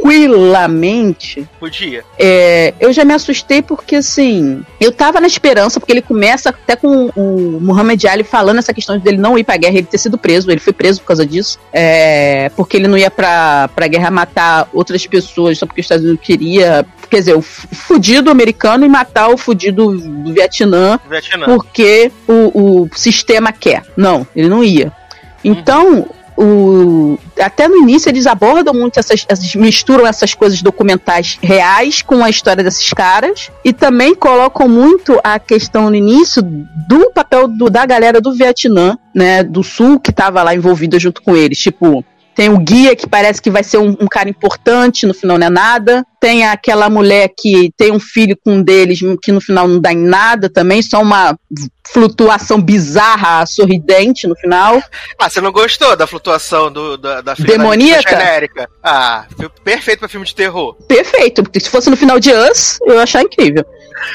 tranquilamente, 0.00 1.48
Podia. 1.58 2.02
é, 2.18 2.74
eu 2.80 2.92
já 2.92 3.04
me 3.04 3.12
assustei 3.14 3.62
porque, 3.62 3.96
assim, 3.96 4.62
eu 4.80 4.92
tava 4.92 5.20
na 5.20 5.26
esperança, 5.26 5.78
porque 5.80 5.92
ele 5.92 6.02
começa 6.02 6.50
até 6.50 6.76
com 6.76 7.06
o 7.16 7.58
Muhammad 7.60 8.02
Ali 8.06 8.24
falando 8.24 8.58
essa 8.58 8.72
questão 8.74 8.98
dele 8.98 9.18
não 9.18 9.38
ir 9.38 9.44
pra 9.44 9.56
guerra, 9.56 9.76
ele 9.78 9.86
ter 9.86 9.98
sido 9.98 10.18
preso, 10.18 10.50
ele 10.50 10.60
foi 10.60 10.72
preso 10.72 11.00
por 11.00 11.08
causa 11.08 11.24
disso, 11.26 11.58
é, 11.72 12.50
porque 12.56 12.76
ele 12.76 12.88
não 12.88 12.96
ia 12.98 13.10
pra, 13.10 13.68
pra 13.74 13.86
guerra 13.86 14.10
matar 14.10 14.68
outras 14.72 15.06
pessoas 15.06 15.58
só 15.58 15.66
porque 15.66 15.80
os 15.80 15.84
Estados 15.84 16.04
Unidos 16.04 16.24
queria, 16.24 16.84
quer 17.08 17.18
dizer, 17.18 17.34
o 17.36 17.42
fu- 17.42 17.68
fudido 17.74 18.30
americano 18.30 18.84
e 18.84 18.88
matar 18.88 19.28
o 19.28 19.36
fudido 19.36 19.92
do 19.98 20.32
Vietnã 20.32 20.98
Vietnã. 21.08 21.46
porque 21.46 22.10
o, 22.28 22.82
o 22.84 22.90
sistema 22.94 23.52
quer. 23.52 23.82
Não, 23.96 24.26
ele 24.34 24.48
não 24.48 24.62
ia. 24.64 24.92
Então, 25.42 26.06
o, 26.42 27.18
até 27.38 27.68
no 27.68 27.76
início 27.76 28.08
eles 28.08 28.26
abordam 28.26 28.72
muito 28.72 28.98
essas, 28.98 29.26
essas- 29.28 29.54
misturam 29.54 30.06
essas 30.06 30.32
coisas 30.32 30.62
documentais 30.62 31.38
reais 31.42 32.00
com 32.00 32.24
a 32.24 32.30
história 32.30 32.64
desses 32.64 32.90
caras 32.90 33.50
e 33.64 33.72
também 33.72 34.14
colocam 34.14 34.66
muito 34.68 35.20
a 35.22 35.38
questão 35.38 35.90
no 35.90 35.96
início 35.96 36.40
do 36.42 37.10
papel 37.10 37.46
do- 37.46 37.68
da 37.68 37.84
galera 37.84 38.20
do 38.20 38.32
Vietnã, 38.32 38.96
né, 39.14 39.42
do 39.44 39.62
Sul 39.62 40.00
que 40.00 40.10
estava 40.10 40.42
lá 40.42 40.54
envolvida 40.54 40.98
junto 40.98 41.20
com 41.22 41.36
eles, 41.36 41.58
tipo 41.58 42.04
tem 42.40 42.48
o 42.48 42.56
guia 42.56 42.96
que 42.96 43.06
parece 43.06 43.42
que 43.42 43.50
vai 43.50 43.62
ser 43.62 43.76
um, 43.76 43.94
um 44.00 44.08
cara 44.08 44.26
importante, 44.26 45.04
no 45.04 45.12
final 45.12 45.36
não 45.36 45.48
é 45.48 45.50
nada. 45.50 46.06
Tem 46.18 46.46
aquela 46.46 46.88
mulher 46.88 47.30
que 47.38 47.70
tem 47.76 47.92
um 47.92 48.00
filho 48.00 48.34
com 48.34 48.52
um 48.52 48.62
deles, 48.62 49.00
que 49.20 49.30
no 49.30 49.42
final 49.42 49.68
não 49.68 49.78
dá 49.78 49.92
em 49.92 49.98
nada 49.98 50.48
também, 50.48 50.80
só 50.80 51.02
uma 51.02 51.38
flutuação 51.86 52.58
bizarra, 52.58 53.44
sorridente 53.44 54.26
no 54.26 54.34
final. 54.36 54.82
Ah, 55.18 55.28
você 55.28 55.38
não 55.42 55.52
gostou 55.52 55.94
da 55.94 56.06
flutuação 56.06 56.72
do, 56.72 56.96
da, 56.96 57.20
da 57.20 57.36
filha 57.36 57.58
Demoníaca? 57.58 58.10
da 58.10 58.18
genérica? 58.18 58.70
Ah, 58.82 59.26
perfeito 59.62 59.98
pra 59.98 60.08
filme 60.08 60.24
de 60.24 60.34
terror. 60.34 60.76
Perfeito, 60.88 61.42
porque 61.42 61.60
se 61.60 61.68
fosse 61.68 61.90
no 61.90 61.96
final 61.96 62.18
de 62.18 62.32
Us, 62.32 62.78
eu 62.86 62.94
ia 62.94 63.02
achar 63.02 63.20
incrível. 63.20 63.66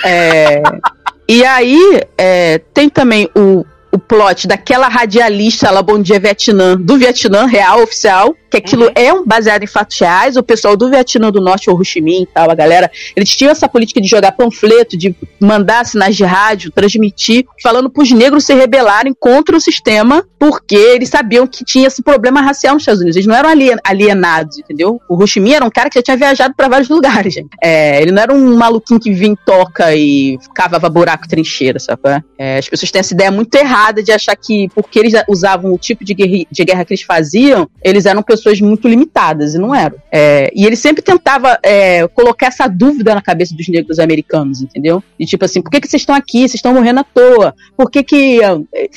É, 0.04 0.64
e 1.30 1.46
aí, 1.46 2.02
é, 2.18 2.58
tem 2.74 2.90
também 2.90 3.30
o, 3.36 3.64
o 3.96 4.00
plot 4.00 4.48
daquela 4.48 4.88
radialista 4.90 5.72
lá, 5.72 5.82
Bom 5.82 6.02
Dia 6.02 6.20
Vietnã, 6.20 6.76
do 6.76 6.98
Vietnã, 6.98 7.46
real, 7.46 7.82
oficial, 7.82 8.36
que 8.62 8.68
aquilo 8.68 8.86
Uhum. 8.86 8.92
é 8.96 9.14
um 9.14 9.26
baseado 9.26 9.64
em 9.64 9.68
fatos 9.68 10.00
reais. 10.00 10.36
O 10.38 10.44
pessoal 10.44 10.76
do 10.78 10.90
Vietnã 10.90 11.32
do 11.32 11.42
Norte, 11.42 11.70
o 11.70 11.74
Ho 11.76 11.84
Chi 11.84 12.02
Minh 12.02 12.24
e 12.24 12.26
tal, 12.26 12.50
a 12.50 12.56
galera, 12.56 12.90
eles 13.16 13.30
tinham 13.36 13.52
essa 13.52 13.68
política 13.68 14.00
de 14.02 14.08
jogar 14.08 14.32
panfleto, 14.32 14.98
de 14.98 15.16
mandar 15.40 15.86
sinais 15.86 16.16
de 16.16 16.24
rádio, 16.24 16.72
transmitir, 16.72 17.46
falando 17.62 17.90
pros 17.90 18.12
negros 18.12 18.46
se 18.46 18.54
rebelarem 18.54 19.14
contra 19.20 19.56
o 19.58 19.60
sistema, 19.62 20.26
porque 20.40 20.76
eles 20.76 21.10
sabiam 21.10 21.46
que 21.48 21.64
tinha 21.66 21.88
esse 21.88 22.02
problema 22.04 22.42
racial 22.42 22.74
nos 22.76 22.84
Estados 22.84 23.02
Unidos. 23.02 23.16
Eles 23.16 23.28
não 23.28 23.36
eram 23.36 23.50
alien- 23.50 23.78
alienados, 23.84 24.60
entendeu? 24.60 25.00
O 25.10 25.16
Ho 25.22 25.28
Chi 25.28 25.40
Minh 25.40 25.54
era 25.56 25.66
um 25.66 25.70
cara 25.70 25.90
que 25.90 25.98
já 26.00 26.04
tinha 26.04 26.18
viajado 26.18 26.54
para 26.56 26.68
vários 26.68 26.90
lugares, 26.90 27.34
gente. 27.34 27.50
É, 27.62 28.02
ele 28.02 28.12
não 28.12 28.22
era 28.22 28.34
um 28.34 28.56
maluquinho 28.56 29.00
que 29.00 29.12
vinha 29.12 29.32
em 29.32 29.36
toca 29.46 29.96
e 29.96 30.38
cavava 30.54 30.88
buraco 30.90 31.28
trincheira, 31.28 31.80
sabe? 31.80 31.96
É, 32.38 32.58
as 32.60 32.70
pessoas 32.70 32.92
têm 32.92 33.00
essa 33.00 33.14
ideia 33.14 33.32
muito 33.32 33.54
errada 33.56 34.04
de 34.04 34.12
achar 34.12 34.36
que 34.36 34.70
porque 34.76 35.00
eles 35.00 35.14
usavam 35.28 35.74
o 35.74 35.78
tipo 35.78 36.04
de 36.06 36.14
guerra, 36.14 36.46
de 36.52 36.64
guerra 36.66 36.86
que 36.86 36.94
eles 36.94 37.02
faziam, 37.04 37.68
eles 37.84 38.06
eram 38.06 38.22
pessoas 38.22 38.45
muito 38.62 38.88
limitadas, 38.88 39.56
e 39.56 39.58
não 39.58 39.74
eram. 39.74 39.98
É, 40.12 40.52
e 40.56 40.66
ele 40.66 40.76
sempre 40.76 41.02
tentava 41.02 41.58
é, 41.64 42.08
colocar 42.08 42.48
essa 42.48 42.68
dúvida 42.68 43.14
na 43.16 43.22
cabeça 43.22 43.56
dos 43.56 43.68
negros 43.68 44.00
americanos, 44.00 44.62
entendeu? 44.62 45.04
De 45.20 45.26
tipo 45.26 45.46
assim, 45.46 45.62
por 45.62 45.70
que, 45.70 45.82
que 45.82 45.88
vocês 45.88 46.02
estão 46.02 46.16
aqui? 46.16 46.40
Vocês 46.40 46.56
estão 46.56 46.74
morrendo 46.74 47.00
à 47.00 47.04
toa. 47.04 47.56
Por 47.76 47.90
que 47.90 48.04
que... 48.04 48.40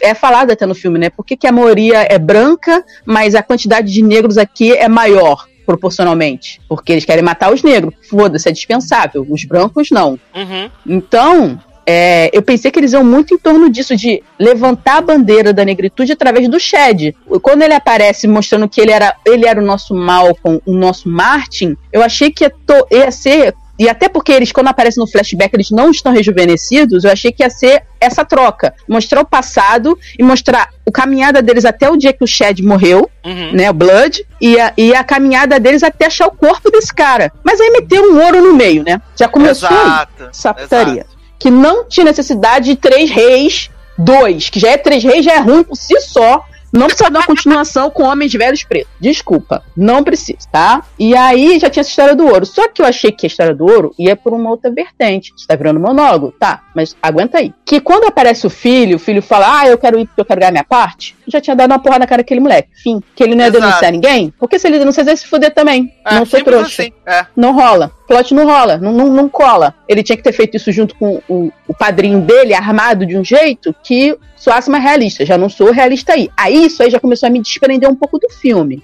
É 0.03 0.15
falado 0.15 0.51
até 0.51 0.66
no 0.66 0.75
filme, 0.75 0.99
né? 0.99 1.11
Por 1.11 1.25
que, 1.25 1.37
que 1.37 1.47
a 1.47 1.53
maioria 1.53 2.07
é 2.09 2.19
branca, 2.19 2.85
mas 3.05 3.35
a 3.35 3.43
quantidade 3.43 3.93
de 3.93 4.03
negros 4.03 4.39
aqui 4.39 4.73
é 4.73 4.89
maior? 4.89 5.47
Proporcionalmente. 5.66 6.61
Porque 6.69 6.93
eles 6.93 7.05
querem 7.05 7.23
matar 7.23 7.53
os 7.53 7.62
negros. 7.62 7.95
Foda-se, 8.09 8.49
é 8.49 8.53
dispensável. 8.53 9.27
Os 9.29 9.45
brancos 9.45 9.91
não. 9.91 10.19
Uhum. 10.35 10.70
Então, 10.87 11.61
é, 11.90 12.28
eu 12.35 12.43
pensei 12.43 12.70
que 12.70 12.78
eles 12.78 12.93
iam 12.93 13.02
muito 13.02 13.32
em 13.32 13.39
torno 13.39 13.70
disso, 13.70 13.97
de 13.97 14.23
levantar 14.39 14.98
a 14.98 15.01
bandeira 15.01 15.55
da 15.55 15.65
negritude 15.65 16.12
através 16.12 16.47
do 16.47 16.60
Shed. 16.60 17.16
Quando 17.40 17.62
ele 17.62 17.73
aparece 17.73 18.28
mostrando 18.28 18.69
que 18.69 18.78
ele 18.78 18.93
era, 18.93 19.15
ele 19.24 19.47
era 19.47 19.59
o 19.59 19.65
nosso 19.65 19.94
Malcolm, 19.94 20.60
o 20.66 20.74
nosso 20.74 21.09
Martin, 21.09 21.77
eu 21.90 22.02
achei 22.02 22.31
que 22.31 22.44
ia, 22.44 22.51
to- 22.51 22.86
ia 22.90 23.10
ser. 23.10 23.55
E 23.78 23.89
até 23.89 24.09
porque 24.09 24.32
eles, 24.32 24.51
quando 24.51 24.66
aparecem 24.66 25.01
no 25.01 25.09
flashback, 25.09 25.55
eles 25.55 25.70
não 25.70 25.90
estão 25.93 26.12
rejuvenescidos, 26.12 27.05
eu 27.05 27.12
achei 27.12 27.31
que 27.31 27.44
ia 27.44 27.48
ser 27.48 27.85
essa 28.01 28.24
troca. 28.24 28.74
Mostrar 28.89 29.20
o 29.20 29.24
passado 29.24 29.97
e 30.19 30.23
mostrar 30.23 30.69
a 30.86 30.90
caminhada 30.90 31.40
deles 31.40 31.65
até 31.65 31.89
o 31.89 31.97
dia 31.97 32.12
que 32.12 32.24
o 32.24 32.27
Shed 32.27 32.60
morreu, 32.62 33.09
Uhum. 33.24 33.52
né, 33.52 33.70
o 33.70 33.73
Blood, 33.74 34.27
e 34.40 34.59
a, 34.59 34.73
e 34.77 34.94
a 34.94 35.05
caminhada 35.05 35.60
deles 35.60 35.82
até 35.85 36.06
achar 36.06 36.27
o 36.27 36.32
corpo 36.32 36.70
desse 36.73 36.93
cara. 36.93 37.31
Mas 37.44 37.60
aí 37.60 37.70
meteram 37.70 38.12
um 38.15 38.20
ouro 38.24 38.43
no 38.43 38.55
meio, 38.55 38.82
né? 38.82 39.01
Já 39.16 39.28
começou 39.28 39.69
aí 39.69 39.74
Exato. 39.77 40.24
essa 40.31 40.52
putaria. 40.55 40.93
exato. 41.02 41.18
Que 41.39 41.51
não 41.51 41.85
tinha 41.85 42.05
necessidade 42.05 42.66
de 42.66 42.77
três 42.77 43.10
reis, 43.10 43.70
dois, 43.97 44.48
que 44.48 44.60
já 44.60 44.70
é 44.70 44.77
três 44.77 45.02
reis, 45.02 45.24
já 45.24 45.35
é 45.35 45.39
ruim 45.39 45.62
por 45.62 45.77
si 45.77 46.01
só. 46.01 46.44
Não 46.73 46.86
precisa 46.86 47.10
dar 47.10 47.20
uma 47.20 47.27
continuação 47.27 47.90
com 47.90 48.02
homens 48.02 48.32
velhos 48.32 48.62
pretos. 48.62 48.93
Desculpa, 49.01 49.62
não 49.77 50.05
precisa, 50.05 50.39
tá? 50.52 50.82
E 50.98 51.16
aí 51.16 51.59
já 51.59 51.70
tinha 51.70 51.81
essa 51.81 51.90
história 51.90 52.15
do 52.15 52.27
ouro. 52.27 52.44
Só 52.44 52.69
que 52.69 52.82
eu 52.82 52.86
achei 52.86 53.10
que 53.10 53.24
a 53.24 53.28
história 53.28 53.55
do 53.55 53.65
ouro 53.65 53.94
ia 53.98 54.15
por 54.15 54.35
uma 54.35 54.51
outra 54.51 54.70
vertente. 54.70 55.32
Você 55.36 55.47
tá 55.47 55.56
virando 55.56 55.81
monólogo? 55.81 56.32
Tá, 56.39 56.62
mas 56.74 56.94
aguenta 57.02 57.39
aí. 57.39 57.55
Que 57.65 57.81
quando 57.81 58.05
aparece 58.05 58.47
o 58.47 58.51
filho, 58.51 58.97
o 58.97 58.98
filho 58.98 59.23
fala, 59.23 59.60
ah, 59.60 59.66
eu 59.66 59.78
quero 59.78 59.98
ir 59.98 60.06
porque 60.06 60.20
eu 60.20 60.24
quero 60.24 60.40
ganhar 60.40 60.52
minha 60.52 60.65
parte, 60.65 61.16
já 61.27 61.40
tinha 61.40 61.56
dado 61.56 61.70
uma 61.70 61.78
porra 61.78 62.01
na 62.01 62.06
cara 62.06 62.23
daquele 62.23 62.40
moleque. 62.40 62.69
Fim. 62.82 63.02
Que 63.16 63.23
ele 63.24 63.35
não 63.35 63.44
ia 63.44 63.48
Exato. 63.48 63.65
denunciar 63.65 63.93
ninguém. 63.93 64.32
Porque 64.39 64.59
se 64.59 64.66
ele 64.66 64.78
denunciar, 64.78 65.06
ele 65.06 65.16
se 65.16 65.27
fuder 65.27 65.55
também. 65.55 65.90
É, 66.05 66.15
não 66.15 66.27
sou 66.27 66.43
trouxa 66.44 66.82
assim. 66.82 66.93
É. 67.06 67.24
não 67.35 67.55
rola. 67.55 67.93
Plot 68.09 68.32
não 68.35 68.47
rola, 68.47 68.78
não, 68.78 68.90
não, 68.90 69.12
não 69.12 69.28
cola. 69.28 69.74
Ele 69.86 70.02
tinha 70.02 70.16
que 70.16 70.22
ter 70.22 70.32
feito 70.32 70.56
isso 70.56 70.72
junto 70.72 70.94
com 70.94 71.22
o, 71.28 71.52
o 71.68 71.74
padrinho 71.74 72.22
dele, 72.22 72.55
armado 72.55 73.05
de 73.05 73.16
um 73.18 73.22
jeito 73.22 73.74
que 73.85 74.16
soasse 74.35 74.70
mais 74.70 74.82
realista. 74.82 75.26
Já 75.26 75.36
não 75.36 75.51
sou 75.51 75.70
realista 75.70 76.14
aí. 76.14 76.30
Aí 76.35 76.64
isso 76.64 76.82
aí 76.82 76.90
já 76.90 76.98
começou 76.98 77.26
a 77.26 77.30
me 77.30 77.40
desprender 77.40 77.89
um 77.89 77.94
pouco 77.94 78.18
do 78.18 78.30
filme. 78.30 78.82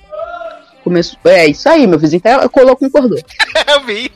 Começou, 0.85 1.19
é 1.25 1.47
isso 1.47 1.67
aí, 1.67 1.87
meu 1.87 1.99
vizinho 1.99 2.21
tá- 2.21 2.47
colou, 2.51 2.77
concordou. 2.77 3.19
Eu 3.67 3.81
vi. 3.87 4.13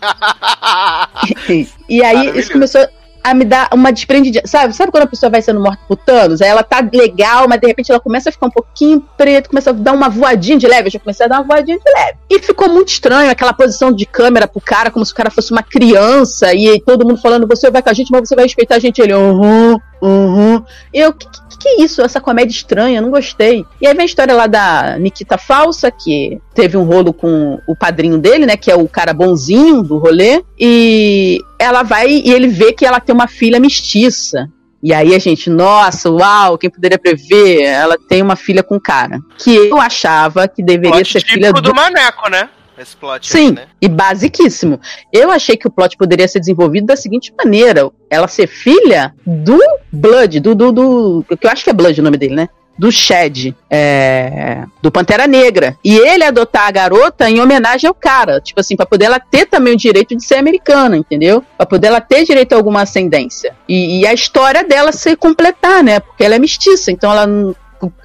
e 1.88 2.04
aí 2.04 2.38
isso 2.38 2.52
começou 2.52 2.86
a 3.30 3.34
me 3.34 3.44
dar 3.44 3.68
uma 3.72 3.92
desprendidinha. 3.92 4.42
Sabe, 4.46 4.74
sabe 4.74 4.90
quando 4.90 5.04
a 5.04 5.08
pessoa 5.08 5.30
vai 5.30 5.42
sendo 5.42 5.60
morta 5.60 5.80
por 5.86 5.96
Thanos? 5.96 6.40
Aí 6.40 6.48
ela 6.48 6.62
tá 6.62 6.86
legal, 6.92 7.46
mas 7.48 7.60
de 7.60 7.66
repente 7.66 7.90
ela 7.90 8.00
começa 8.00 8.28
a 8.28 8.32
ficar 8.32 8.46
um 8.46 8.50
pouquinho 8.50 9.04
preta, 9.16 9.48
começa 9.48 9.70
a 9.70 9.72
dar 9.72 9.92
uma 9.92 10.08
voadinha 10.08 10.58
de 10.58 10.66
leve. 10.66 10.88
Eu 10.88 10.92
já 10.92 10.98
comecei 10.98 11.26
a 11.26 11.28
dar 11.28 11.40
uma 11.40 11.46
voadinha 11.46 11.78
de 11.78 11.92
leve. 11.92 12.18
E 12.30 12.38
ficou 12.40 12.68
muito 12.68 12.88
estranho 12.88 13.30
aquela 13.30 13.52
posição 13.52 13.92
de 13.92 14.06
câmera 14.06 14.46
pro 14.46 14.60
cara, 14.60 14.90
como 14.90 15.04
se 15.04 15.12
o 15.12 15.14
cara 15.14 15.30
fosse 15.30 15.52
uma 15.52 15.62
criança, 15.62 16.52
e 16.54 16.80
todo 16.80 17.06
mundo 17.06 17.20
falando, 17.20 17.46
você 17.46 17.70
vai 17.70 17.82
com 17.82 17.90
a 17.90 17.92
gente, 17.92 18.10
mas 18.10 18.28
você 18.28 18.34
vai 18.34 18.44
respeitar 18.44 18.76
a 18.76 18.78
gente. 18.78 19.00
Ele, 19.00 19.14
uhum, 19.14 19.78
uhum. 20.00 20.62
Eu, 20.92 21.12
que, 21.12 21.26
que, 21.28 21.58
que 21.58 21.68
é 21.68 21.82
isso? 21.82 22.02
Essa 22.02 22.20
comédia 22.20 22.52
estranha, 22.52 23.00
não 23.00 23.10
gostei. 23.10 23.64
E 23.80 23.86
aí 23.86 23.94
vem 23.94 24.02
a 24.02 24.06
história 24.06 24.34
lá 24.34 24.46
da 24.46 24.96
Nikita 24.98 25.38
Falsa, 25.38 25.90
que 25.90 26.40
teve 26.54 26.76
um 26.76 26.84
rolo 26.84 27.12
com 27.12 27.60
o 27.66 27.76
padrinho 27.76 28.18
dele, 28.18 28.46
né? 28.46 28.56
Que 28.56 28.70
é 28.70 28.74
o 28.76 28.88
cara 28.88 29.12
bonzinho 29.12 29.82
do 29.82 29.98
rolê. 29.98 30.42
E 30.58 31.40
ela 31.58 31.82
vai 31.82 32.08
e 32.08 32.30
ele 32.30 32.48
vê 32.48 32.72
que 32.72 32.86
ela 32.86 33.00
tem 33.00 33.14
uma 33.14 33.28
filha 33.28 33.60
mestiça. 33.60 34.48
E 34.80 34.94
aí 34.94 35.14
a 35.14 35.18
gente, 35.18 35.50
nossa, 35.50 36.08
uau, 36.08 36.56
quem 36.56 36.70
poderia 36.70 36.98
prever? 36.98 37.62
Ela 37.62 37.96
tem 38.08 38.22
uma 38.22 38.36
filha 38.36 38.62
com 38.62 38.78
cara. 38.78 39.18
Que 39.36 39.54
eu 39.54 39.78
achava 39.78 40.46
que 40.46 40.62
deveria 40.62 41.04
ser 41.04 41.20
filha 41.24 41.52
do 41.52 41.60
do 41.60 41.74
Maneco, 41.74 42.30
né? 42.30 42.48
Esse 42.78 42.96
plot 42.96 43.36
aí, 43.36 43.42
Sim, 43.42 43.52
né? 43.52 43.66
e 43.80 43.88
basiquíssimo. 43.88 44.80
Eu 45.12 45.30
achei 45.30 45.56
que 45.56 45.66
o 45.66 45.70
plot 45.70 45.96
poderia 45.96 46.28
ser 46.28 46.40
desenvolvido 46.40 46.86
da 46.86 46.96
seguinte 46.96 47.32
maneira: 47.36 47.90
ela 48.10 48.28
ser 48.28 48.46
filha 48.46 49.14
do 49.26 49.58
Blood, 49.92 50.40
do. 50.40 50.54
do, 50.54 50.72
do 50.72 51.24
que 51.38 51.46
eu 51.46 51.50
acho 51.50 51.64
que 51.64 51.70
é 51.70 51.72
Blood 51.72 52.00
o 52.00 52.04
nome 52.04 52.16
dele, 52.16 52.34
né? 52.34 52.48
Do 52.78 52.92
Shed, 52.92 53.56
é, 53.68 54.62
do 54.80 54.90
Pantera 54.92 55.26
Negra. 55.26 55.76
E 55.84 55.96
ele 55.96 56.22
adotar 56.22 56.68
a 56.68 56.70
garota 56.70 57.28
em 57.28 57.40
homenagem 57.40 57.88
ao 57.88 57.94
cara. 57.94 58.40
Tipo 58.40 58.60
assim, 58.60 58.76
pra 58.76 58.86
poder 58.86 59.06
ela 59.06 59.18
ter 59.18 59.46
também 59.46 59.74
o 59.74 59.76
direito 59.76 60.16
de 60.16 60.22
ser 60.22 60.36
americana, 60.36 60.96
entendeu? 60.96 61.42
Pra 61.56 61.66
poder 61.66 61.88
ela 61.88 62.00
ter 62.00 62.24
direito 62.24 62.52
a 62.52 62.56
alguma 62.56 62.82
ascendência. 62.82 63.52
E, 63.68 64.00
e 64.02 64.06
a 64.06 64.12
história 64.14 64.62
dela 64.62 64.92
se 64.92 65.16
completar, 65.16 65.82
né? 65.82 65.98
Porque 65.98 66.22
ela 66.22 66.36
é 66.36 66.38
mestiça, 66.38 66.92
então 66.92 67.10
ela. 67.10 67.26
o- 67.28 67.56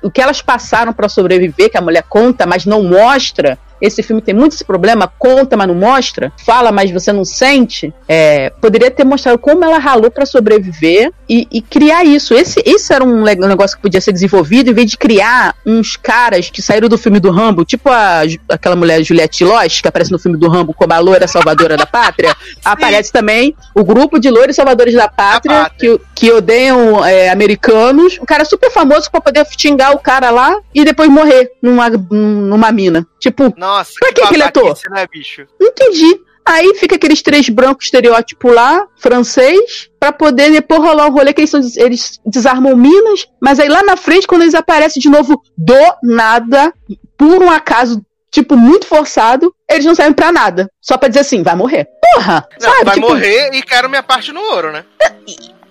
O 0.04 0.10
que 0.12 0.22
elas 0.22 0.42
passaram 0.42 0.92
pra 0.94 1.08
sobreviver, 1.10 1.70
que 1.70 1.78
a 1.78 1.82
mulher 1.82 2.04
conta, 2.10 2.46
mas 2.48 2.66
não 2.66 2.82
mostra, 2.84 3.58
esse 3.84 4.02
filme 4.02 4.22
tem 4.22 4.34
muito 4.34 4.54
esse 4.54 4.64
problema, 4.64 5.12
conta, 5.20 5.58
mas 5.58 5.68
não 5.68 5.76
mostra, 5.76 6.32
fala, 6.46 6.72
mas 6.72 6.90
você 6.90 7.12
não 7.12 7.26
sente. 7.26 7.94
É, 8.08 8.50
poderia 8.62 8.90
ter 8.90 9.04
mostrado 9.04 9.38
como 9.38 9.66
ela 9.66 9.78
ralou 9.78 10.10
pra 10.10 10.26
sobreviver 10.26 11.12
e, 11.30 11.46
e 11.52 11.62
criar 11.62 12.06
isso. 12.06 12.34
Esse, 12.34 12.64
esse 12.66 12.94
era 12.94 13.04
um, 13.04 13.24
negócio 13.24 13.76
que 13.76 13.84
podia 13.84 14.00
ser 14.00 14.14
desenvolvido, 14.14 14.70
em 14.70 14.74
vez 14.74 14.90
de 14.90 14.98
criar 14.98 15.54
uns 15.66 15.98
caras 15.98 16.50
que 16.50 16.62
saíram 16.62 16.88
do 16.88 16.98
filme 16.98 17.20
do 17.20 17.30
Rambo, 17.30 17.66
tipo 17.66 17.90
a, 17.90 18.22
aquela 18.48 18.78
mulher 18.78 19.04
Juliette 19.04 19.44
Lodge, 19.44 19.82
que 19.82 19.88
aparece 19.90 20.14
no 20.14 20.20
filme 20.20 20.38
do 20.38 20.48
Rambo 20.48 20.74
como 20.74 20.94
a 20.94 21.00
loira 21.00 21.28
salvadora 21.28 21.76
da 21.76 21.86
pátria. 21.86 22.34
Aparece 22.64 23.12
também 23.12 23.54
o 23.76 23.84
grupo 23.84 24.18
de 24.18 24.30
loiros 24.30 24.56
salvadores 24.56 24.94
da 24.94 25.10
pátria, 25.10 25.64
pátria. 25.64 25.98
que, 25.98 26.06
que 26.16 26.32
odeiam 26.32 27.04
é, 27.04 27.30
americanos. 27.30 28.18
Um 28.22 28.26
cara 28.26 28.46
super 28.46 28.72
famoso 28.72 29.12
pra 29.12 29.20
poder 29.20 29.46
xingar 29.58 29.92
o 29.92 30.00
cara 30.00 30.30
lá 30.30 30.56
e 30.74 30.86
depois 30.86 31.10
morrer 31.10 31.52
numa, 31.62 31.90
numa 31.90 32.72
mina. 32.72 33.06
Tipo, 33.24 33.54
Nossa, 33.58 33.73
Pra 34.00 34.14
que 34.14 34.22
que 34.28 34.34
ele 34.36 34.44
né, 34.90 35.08
bicho? 35.12 35.48
entendi. 35.62 36.20
Aí 36.46 36.76
fica 36.76 36.96
aqueles 36.96 37.22
três 37.22 37.48
brancos 37.48 37.86
estereótipo 37.86 38.50
lá, 38.50 38.86
francês, 38.98 39.90
pra 39.98 40.12
poder 40.12 40.52
depois 40.52 40.82
rolar 40.82 41.08
um 41.08 41.12
rolê 41.12 41.32
que 41.32 41.40
eles, 41.40 41.50
são, 41.50 41.62
eles 41.78 42.20
desarmam 42.26 42.76
minas, 42.76 43.28
mas 43.42 43.60
aí 43.60 43.70
lá 43.70 43.82
na 43.82 43.96
frente, 43.96 44.28
quando 44.28 44.42
eles 44.42 44.54
aparecem 44.54 45.02
de 45.02 45.10
novo 45.10 45.42
do 45.58 45.74
nada, 46.04 46.74
por 47.18 47.42
um 47.42 47.50
acaso, 47.50 48.06
tipo, 48.30 48.58
muito 48.58 48.86
forçado, 48.86 49.56
eles 49.70 49.86
não 49.86 49.96
servem 49.96 50.14
pra 50.14 50.34
nada. 50.34 50.70
Só 50.82 50.98
pra 50.98 51.08
dizer 51.08 51.22
assim, 51.22 51.44
vai 51.44 51.56
morrer. 51.56 51.88
Porra! 52.14 52.46
Não, 52.60 52.72
sabe? 52.72 52.86
vai 52.86 52.96
Tipo, 52.96 53.08
morrer 53.08 53.50
e 53.54 53.62
quero 53.62 53.90
minha 53.90 54.04
parte 54.04 54.34
no 54.34 54.42
ouro, 54.42 54.74
né? 54.74 54.84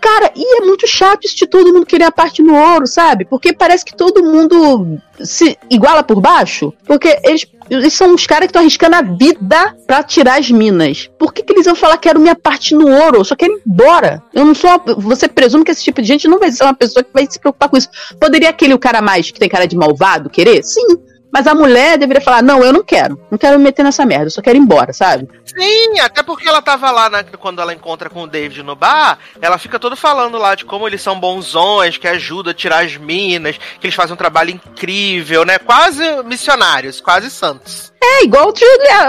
Cara, 0.02 0.32
e 0.34 0.56
é 0.60 0.66
muito 0.66 0.84
chato 0.84 1.24
isso 1.24 1.36
de 1.36 1.46
todo 1.46 1.72
mundo 1.72 1.86
querer 1.86 2.02
a 2.06 2.10
parte 2.10 2.42
no 2.42 2.56
ouro, 2.56 2.88
sabe? 2.88 3.24
Porque 3.24 3.52
parece 3.52 3.84
que 3.84 3.94
todo 3.96 4.20
mundo 4.20 4.98
se 5.20 5.56
iguala 5.70 6.02
por 6.02 6.20
baixo. 6.20 6.72
Porque 6.84 7.20
eles, 7.22 7.46
eles 7.70 7.92
são 7.94 8.12
os 8.12 8.26
caras 8.26 8.46
que 8.46 8.50
estão 8.50 8.62
arriscando 8.62 8.96
a 8.96 9.02
vida 9.02 9.76
pra 9.86 10.02
tirar 10.02 10.40
as 10.40 10.50
minas. 10.50 11.08
Por 11.16 11.32
que, 11.32 11.44
que 11.44 11.52
eles 11.52 11.66
iam 11.66 11.76
falar 11.76 11.96
quero 11.98 12.18
minha 12.18 12.34
parte 12.34 12.74
no 12.74 12.88
ouro? 12.90 13.18
Eu 13.18 13.24
só 13.24 13.36
quero 13.36 13.52
ir 13.52 13.62
embora. 13.64 14.20
Eu 14.34 14.44
não 14.44 14.56
sou. 14.56 14.70
uma- 14.70 14.94
Você 14.96 15.28
presume 15.28 15.64
que 15.64 15.70
esse 15.70 15.84
tipo 15.84 16.02
de 16.02 16.08
gente 16.08 16.26
não 16.26 16.40
vai 16.40 16.50
ser 16.50 16.64
uma 16.64 16.74
pessoa 16.74 17.04
que 17.04 17.10
vai 17.14 17.24
se 17.30 17.38
preocupar 17.38 17.68
com 17.68 17.76
isso. 17.76 17.88
Poderia 18.20 18.48
aquele 18.50 18.74
o 18.74 18.80
cara 18.80 19.00
mais 19.00 19.30
que 19.30 19.38
tem 19.38 19.48
cara 19.48 19.68
de 19.68 19.76
malvado 19.76 20.28
querer? 20.28 20.64
Sim. 20.64 20.98
Mas 21.32 21.46
a 21.46 21.54
mulher 21.54 21.96
deveria 21.96 22.20
falar: 22.20 22.42
não, 22.42 22.62
eu 22.62 22.72
não 22.72 22.82
quero. 22.84 23.18
Não 23.30 23.38
quero 23.38 23.58
me 23.58 23.64
meter 23.64 23.82
nessa 23.82 24.04
merda. 24.04 24.26
Eu 24.26 24.30
só 24.30 24.42
quero 24.42 24.58
ir 24.58 24.60
embora, 24.60 24.92
sabe? 24.92 25.28
Sim, 25.46 25.98
até 26.00 26.22
porque 26.22 26.46
ela 26.48 26.60
tava 26.60 26.90
lá 26.90 27.08
na- 27.08 27.24
quando 27.24 27.60
ela 27.62 27.72
encontra 27.72 28.10
com 28.10 28.22
o 28.22 28.26
David 28.26 28.62
no 28.62 28.76
bar, 28.76 29.18
ela 29.40 29.56
fica 29.58 29.78
todo 29.78 29.96
falando 29.96 30.36
lá 30.38 30.54
de 30.54 30.64
como 30.64 30.86
eles 30.86 31.00
são 31.00 31.18
bonzões, 31.18 31.96
que 31.96 32.06
ajuda 32.06 32.50
a 32.50 32.54
tirar 32.54 32.84
as 32.84 32.96
minas, 32.96 33.56
que 33.80 33.86
eles 33.86 33.94
fazem 33.96 34.12
um 34.12 34.16
trabalho 34.16 34.50
incrível, 34.50 35.44
né? 35.44 35.58
Quase 35.58 36.02
missionários, 36.24 37.00
quase 37.00 37.30
santos. 37.30 37.90
É 38.04 38.24
igual 38.24 38.52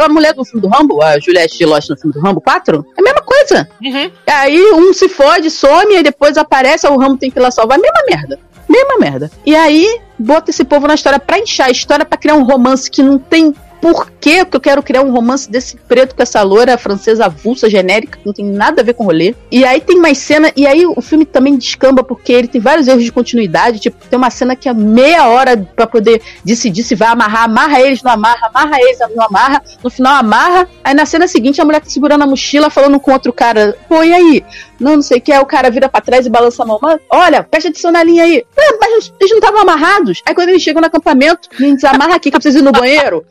a 0.01 0.07
mulher 0.09 0.33
do 0.33 0.45
filme 0.45 0.61
do 0.61 0.67
Rambo, 0.67 1.01
a 1.01 1.19
Juliette 1.19 1.65
Lodge 1.65 1.89
no 1.89 1.97
filme 1.97 2.13
do 2.13 2.21
Rambo 2.21 2.39
4. 2.39 2.85
É 2.95 3.01
a 3.01 3.03
mesma 3.03 3.21
coisa. 3.21 3.69
Uhum. 3.81 4.11
Aí 4.27 4.61
um 4.73 4.93
se 4.93 5.09
fode, 5.09 5.49
some, 5.49 5.95
e 5.95 6.03
depois 6.03 6.37
aparece, 6.37 6.87
o 6.87 6.97
Rambo 6.97 7.17
tem 7.17 7.29
que 7.31 7.37
ir 7.39 7.41
lá 7.41 7.51
salvar. 7.51 7.79
Mesma 7.79 7.99
merda. 8.07 8.39
Mesma 8.68 8.98
merda. 8.98 9.31
E 9.45 9.56
aí, 9.56 9.99
bota 10.18 10.52
esse 10.52 10.64
povo 10.64 10.88
na 10.88 10.95
história 10.95 11.19
pra 11.19 11.40
inchar 11.40 11.68
a 11.68 11.72
história, 11.72 12.06
pra 12.06 12.18
criar 12.18 12.35
um 12.35 12.44
romance 12.44 12.90
que 12.90 13.03
não 13.03 13.18
tem 13.18 13.53
porquê 13.84 14.45
que 14.45 14.56
eu 14.56 14.61
quero 14.61 14.81
criar 14.81 15.02
um 15.02 15.11
romance 15.11 15.52
desse 15.52 15.76
preto 15.76 16.15
com 16.15 16.23
essa 16.23 16.41
loira 16.41 16.77
francesa 16.77 17.26
avulsa, 17.26 17.69
genérica, 17.69 18.18
que 18.18 18.26
não 18.26 18.31
tem 18.31 18.45
nada 18.45 18.81
a 18.81 18.84
ver 18.84 18.94
com 18.94 19.03
rolê. 19.03 19.35
E 19.52 19.65
aí 19.65 19.81
tem 19.81 19.99
mais 19.99 20.19
cena, 20.19 20.49
e 20.56 20.65
aí 20.65 20.85
o 20.85 21.02
filme 21.02 21.26
também 21.26 21.57
descamba, 21.57 22.02
porque 22.02 22.31
ele 22.31 22.48
tem 22.48 22.61
vários 22.61 22.88
erros 22.88 23.03
de 23.03 23.11
continuidade. 23.11 23.81
Tipo, 23.81 23.98
tem 24.10 24.18
uma 24.18 24.30
cena 24.30 24.56
que 24.56 24.69
é 24.69 24.73
meia 24.73 25.27
hora 25.27 25.57
pra 25.76 25.85
poder 25.85 26.22
decidir 26.45 26.81
se 26.81 26.95
vai 26.95 27.10
amarrar, 27.10 27.44
amarra 27.44 27.81
eles, 27.81 28.02
não 28.02 28.14
amarra, 28.14 28.48
amarra 28.48 28.80
eles, 28.80 28.99
não 29.14 29.26
amarra. 29.26 29.61
No 29.84 29.90
final 29.90 30.14
amarra. 30.14 30.69
Aí 30.81 30.94
na 30.94 31.06
cena 31.06 31.27
seguinte 31.27 31.60
a 31.60 31.65
mulher 31.65 31.81
tá 31.81 31.90
segurando 31.90 32.23
a 32.23 32.27
mochila, 32.27 32.69
falando 32.69 32.98
com 33.02 33.11
outro 33.11 33.34
cara. 33.34 33.76
Pô, 33.90 34.02
e 34.02 34.14
aí? 34.14 34.45
Não, 34.84 34.95
não 34.95 35.01
sei 35.01 35.18
o 35.18 35.22
que. 35.22 35.31
Aí 35.31 35.39
o 35.39 35.45
cara 35.45 35.69
vira 35.69 35.89
pra 35.89 36.01
trás 36.01 36.26
e 36.26 36.30
balança 36.30 36.64
a 36.64 36.65
mão. 36.65 36.80
Mas, 36.81 36.99
olha, 37.10 37.43
presta 37.43 37.69
atenção 37.69 37.91
na 37.91 38.03
linha 38.03 38.23
aí. 38.23 38.45
Ah, 38.57 38.77
mas 38.80 39.14
eles 39.19 39.31
não 39.31 39.39
estavam 39.39 39.61
amarrados. 39.61 40.22
Aí 40.26 40.35
quando 40.35 40.49
eles 40.49 40.61
chegam 40.61 40.81
no 40.81 40.88
acampamento, 40.88 41.49
me 41.60 41.73
desamarra 41.76 42.15
aqui 42.15 42.30
que 42.30 42.35
eu 42.35 42.41
preciso 42.41 42.60
ir 42.60 42.65
no 42.65 42.72
banheiro. 42.72 43.26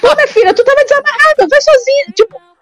Pô, 0.00 0.14
minha 0.14 0.28
filha, 0.28 0.54
tu 0.54 0.64
tava 0.64 0.82
desamarrada, 0.82 1.48
vai 1.48 1.60
sozinha. 1.60 2.04
Tipo. 2.14 2.53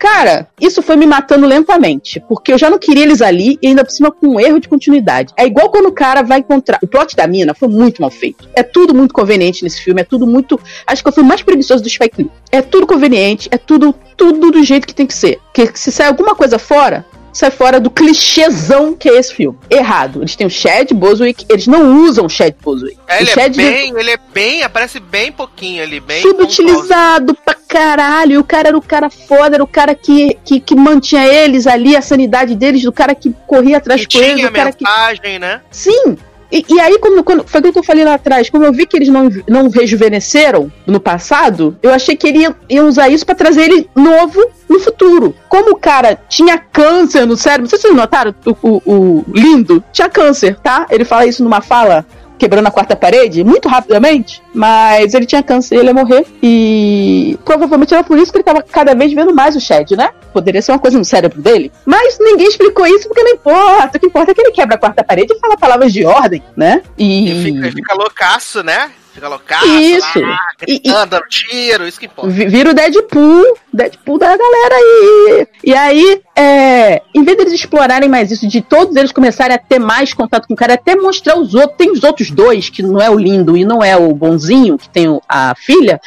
Cara, 0.00 0.48
isso 0.58 0.80
foi 0.80 0.96
me 0.96 1.04
matando 1.04 1.46
lentamente, 1.46 2.20
porque 2.26 2.50
eu 2.50 2.58
já 2.58 2.70
não 2.70 2.78
queria 2.78 3.02
eles 3.02 3.20
ali 3.20 3.58
e 3.60 3.68
ainda 3.68 3.84
por 3.84 3.90
cima 3.90 4.10
com 4.10 4.28
um 4.28 4.40
erro 4.40 4.58
de 4.58 4.66
continuidade. 4.66 5.34
É 5.36 5.44
igual 5.44 5.70
quando 5.70 5.86
o 5.86 5.92
cara 5.92 6.22
vai 6.22 6.38
encontrar. 6.38 6.78
O 6.82 6.86
plot 6.86 7.14
da 7.14 7.26
mina 7.26 7.52
foi 7.52 7.68
muito 7.68 8.00
mal 8.00 8.10
feito. 8.10 8.48
É 8.54 8.62
tudo 8.62 8.94
muito 8.94 9.12
conveniente 9.12 9.62
nesse 9.62 9.82
filme, 9.82 10.00
é 10.00 10.04
tudo 10.04 10.26
muito. 10.26 10.58
Acho 10.86 11.02
que 11.02 11.08
eu 11.10 11.22
o 11.22 11.26
mais 11.26 11.42
preguiçoso 11.42 11.82
do 11.82 11.90
Spike 11.90 12.22
Lee. 12.22 12.30
É 12.50 12.62
tudo 12.62 12.86
conveniente, 12.86 13.46
é 13.52 13.58
tudo 13.58 13.94
tudo 14.16 14.50
do 14.50 14.62
jeito 14.62 14.86
que 14.86 14.94
tem 14.94 15.06
que 15.06 15.14
ser. 15.14 15.38
Porque 15.52 15.70
se 15.78 15.92
sai 15.92 16.06
alguma 16.06 16.34
coisa 16.34 16.58
fora, 16.58 17.04
sai 17.32 17.50
fora 17.50 17.80
do 17.80 17.90
clichêzão 17.90 18.94
que 18.94 19.08
é 19.08 19.16
esse 19.16 19.34
filme. 19.34 19.58
Errado. 19.68 20.20
Eles 20.20 20.36
têm 20.36 20.46
o 20.46 20.50
Chad 20.50 20.90
Boswick, 20.92 21.44
eles 21.48 21.66
não 21.66 22.02
usam 22.02 22.26
o 22.26 22.28
Chad 22.28 22.54
Boswick. 22.62 22.98
É, 23.06 23.20
ele, 23.20 23.30
é 23.30 23.32
Chad 23.32 23.56
bem, 23.56 23.92
ele 23.96 24.10
é 24.10 24.18
bem, 24.32 24.62
aparece 24.62 25.00
bem 25.00 25.32
pouquinho 25.32 25.82
ali, 25.82 26.00
bem. 26.00 26.22
subutilizado 26.22 27.34
pra 27.34 27.54
caralho. 27.54 28.32
E 28.32 28.38
o 28.38 28.44
cara 28.44 28.68
era 28.68 28.78
o 28.78 28.82
cara 28.82 29.08
foda, 29.10 29.56
era 29.56 29.64
o 29.64 29.66
cara 29.66 29.94
que, 29.94 30.36
que, 30.44 30.60
que 30.60 30.74
mantinha 30.74 31.26
eles 31.26 31.66
ali, 31.66 31.96
a 31.96 32.02
sanidade 32.02 32.54
deles, 32.54 32.82
do 32.82 32.92
cara 32.92 33.14
que 33.14 33.34
corria 33.46 33.78
atrás 33.78 34.06
Que 34.06 34.18
com 34.18 34.24
eles, 34.24 34.36
tinha 34.36 34.48
do 34.48 34.54
cara 34.54 34.72
que. 34.72 34.84
mensagem, 34.84 35.38
né? 35.38 35.60
Sim! 35.70 36.16
E, 36.50 36.64
e 36.68 36.80
aí, 36.80 36.98
quando, 36.98 37.22
quando, 37.22 37.46
foi 37.46 37.58
aquilo 37.58 37.72
que 37.72 37.78
eu 37.78 37.84
falei 37.84 38.04
lá 38.04 38.14
atrás, 38.14 38.50
como 38.50 38.64
eu 38.64 38.72
vi 38.72 38.86
que 38.86 38.96
eles 38.96 39.08
não, 39.08 39.28
não 39.48 39.68
rejuvenesceram 39.68 40.70
no 40.86 41.00
passado, 41.00 41.76
eu 41.82 41.92
achei 41.92 42.16
que 42.16 42.26
eles 42.26 42.42
iam, 42.42 42.54
iam 42.68 42.88
usar 42.88 43.08
isso 43.08 43.24
pra 43.24 43.34
trazer 43.34 43.62
ele 43.62 43.88
novo 43.94 44.44
no 44.68 44.80
futuro. 44.80 45.34
Como 45.48 45.72
o 45.72 45.76
cara 45.76 46.18
tinha 46.28 46.58
câncer 46.58 47.26
no 47.26 47.36
cérebro, 47.36 47.68
não 47.70 47.78
vocês 47.78 47.94
notaram, 47.94 48.34
o, 48.44 48.50
o, 48.62 48.82
o 48.86 49.24
lindo 49.32 49.82
tinha 49.92 50.08
câncer, 50.08 50.56
tá? 50.56 50.86
Ele 50.90 51.04
fala 51.04 51.26
isso 51.26 51.42
numa 51.42 51.60
fala 51.60 52.04
quebrando 52.40 52.66
a 52.66 52.70
quarta 52.70 52.96
parede, 52.96 53.44
muito 53.44 53.68
rapidamente, 53.68 54.42
mas 54.54 55.12
ele 55.12 55.26
tinha 55.26 55.42
câncer, 55.42 55.76
ele 55.76 55.88
ia 55.88 55.94
morrer, 55.94 56.26
e 56.42 57.38
provavelmente 57.44 57.92
era 57.92 58.02
por 58.02 58.18
isso 58.18 58.32
que 58.32 58.38
ele 58.38 58.44
tava 58.44 58.62
cada 58.62 58.94
vez 58.94 59.12
vendo 59.12 59.34
mais 59.34 59.54
o 59.54 59.60
Chad, 59.60 59.90
né? 59.92 60.10
Poderia 60.32 60.62
ser 60.62 60.72
uma 60.72 60.78
coisa 60.78 60.96
no 60.96 61.04
cérebro 61.04 61.42
dele, 61.42 61.70
mas 61.84 62.18
ninguém 62.18 62.48
explicou 62.48 62.86
isso 62.86 63.06
porque 63.06 63.22
não 63.22 63.32
importa, 63.32 63.98
o 63.98 64.00
que 64.00 64.06
importa 64.06 64.30
é 64.30 64.34
que 64.34 64.40
ele 64.40 64.52
quebra 64.52 64.76
a 64.76 64.78
quarta 64.78 65.04
parede 65.04 65.34
e 65.34 65.38
fala 65.38 65.56
palavras 65.58 65.92
de 65.92 66.04
ordem, 66.06 66.42
né? 66.56 66.82
E... 66.96 67.28
Ele 67.28 67.42
fica, 67.42 67.72
fica 67.72 67.94
loucaço, 67.94 68.62
né? 68.62 68.90
Fica 69.12 69.28
loucaço, 69.28 69.66
Isso. 69.66 70.20
lá, 70.20 70.38
E- 70.66 70.78
gritando, 70.78 71.10
dando 71.10 71.24
tiro, 71.28 71.86
isso 71.86 71.98
que 71.98 72.06
importa. 72.06 72.30
Vi- 72.30 72.46
Vira 72.46 72.70
o 72.70 72.74
Deadpool, 72.74 73.58
Deadpool 73.72 74.18
da 74.18 74.36
galera 74.36 74.74
aí. 74.76 75.46
E 75.64 75.74
aí, 75.74 76.20
é, 76.36 77.02
em 77.14 77.24
vez 77.24 77.36
deles 77.36 77.52
explorarem 77.52 78.08
mais 78.08 78.30
isso, 78.30 78.46
de 78.46 78.60
todos 78.60 78.94
eles 78.94 79.10
começarem 79.12 79.56
a 79.56 79.58
ter 79.58 79.78
mais 79.80 80.14
contato 80.14 80.46
com 80.46 80.54
o 80.54 80.56
cara, 80.56 80.74
até 80.74 80.94
mostrar 80.94 81.36
os 81.38 81.54
outros, 81.54 81.76
tem 81.76 81.90
os 81.90 82.04
outros 82.04 82.30
dois, 82.30 82.68
que 82.70 82.82
não 82.82 83.00
é 83.00 83.10
o 83.10 83.18
lindo 83.18 83.56
e 83.56 83.64
não 83.64 83.82
é 83.82 83.96
o 83.96 84.14
bonzinho, 84.14 84.78
que 84.78 84.88
tem 84.88 85.06
a 85.28 85.54
filha, 85.56 86.00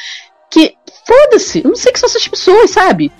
que 0.50 0.74
foda-se, 1.06 1.60
eu 1.64 1.68
não 1.68 1.76
sei 1.76 1.92
que 1.92 1.98
são 2.00 2.08
essas 2.08 2.26
pessoas, 2.26 2.70
sabe? 2.70 3.12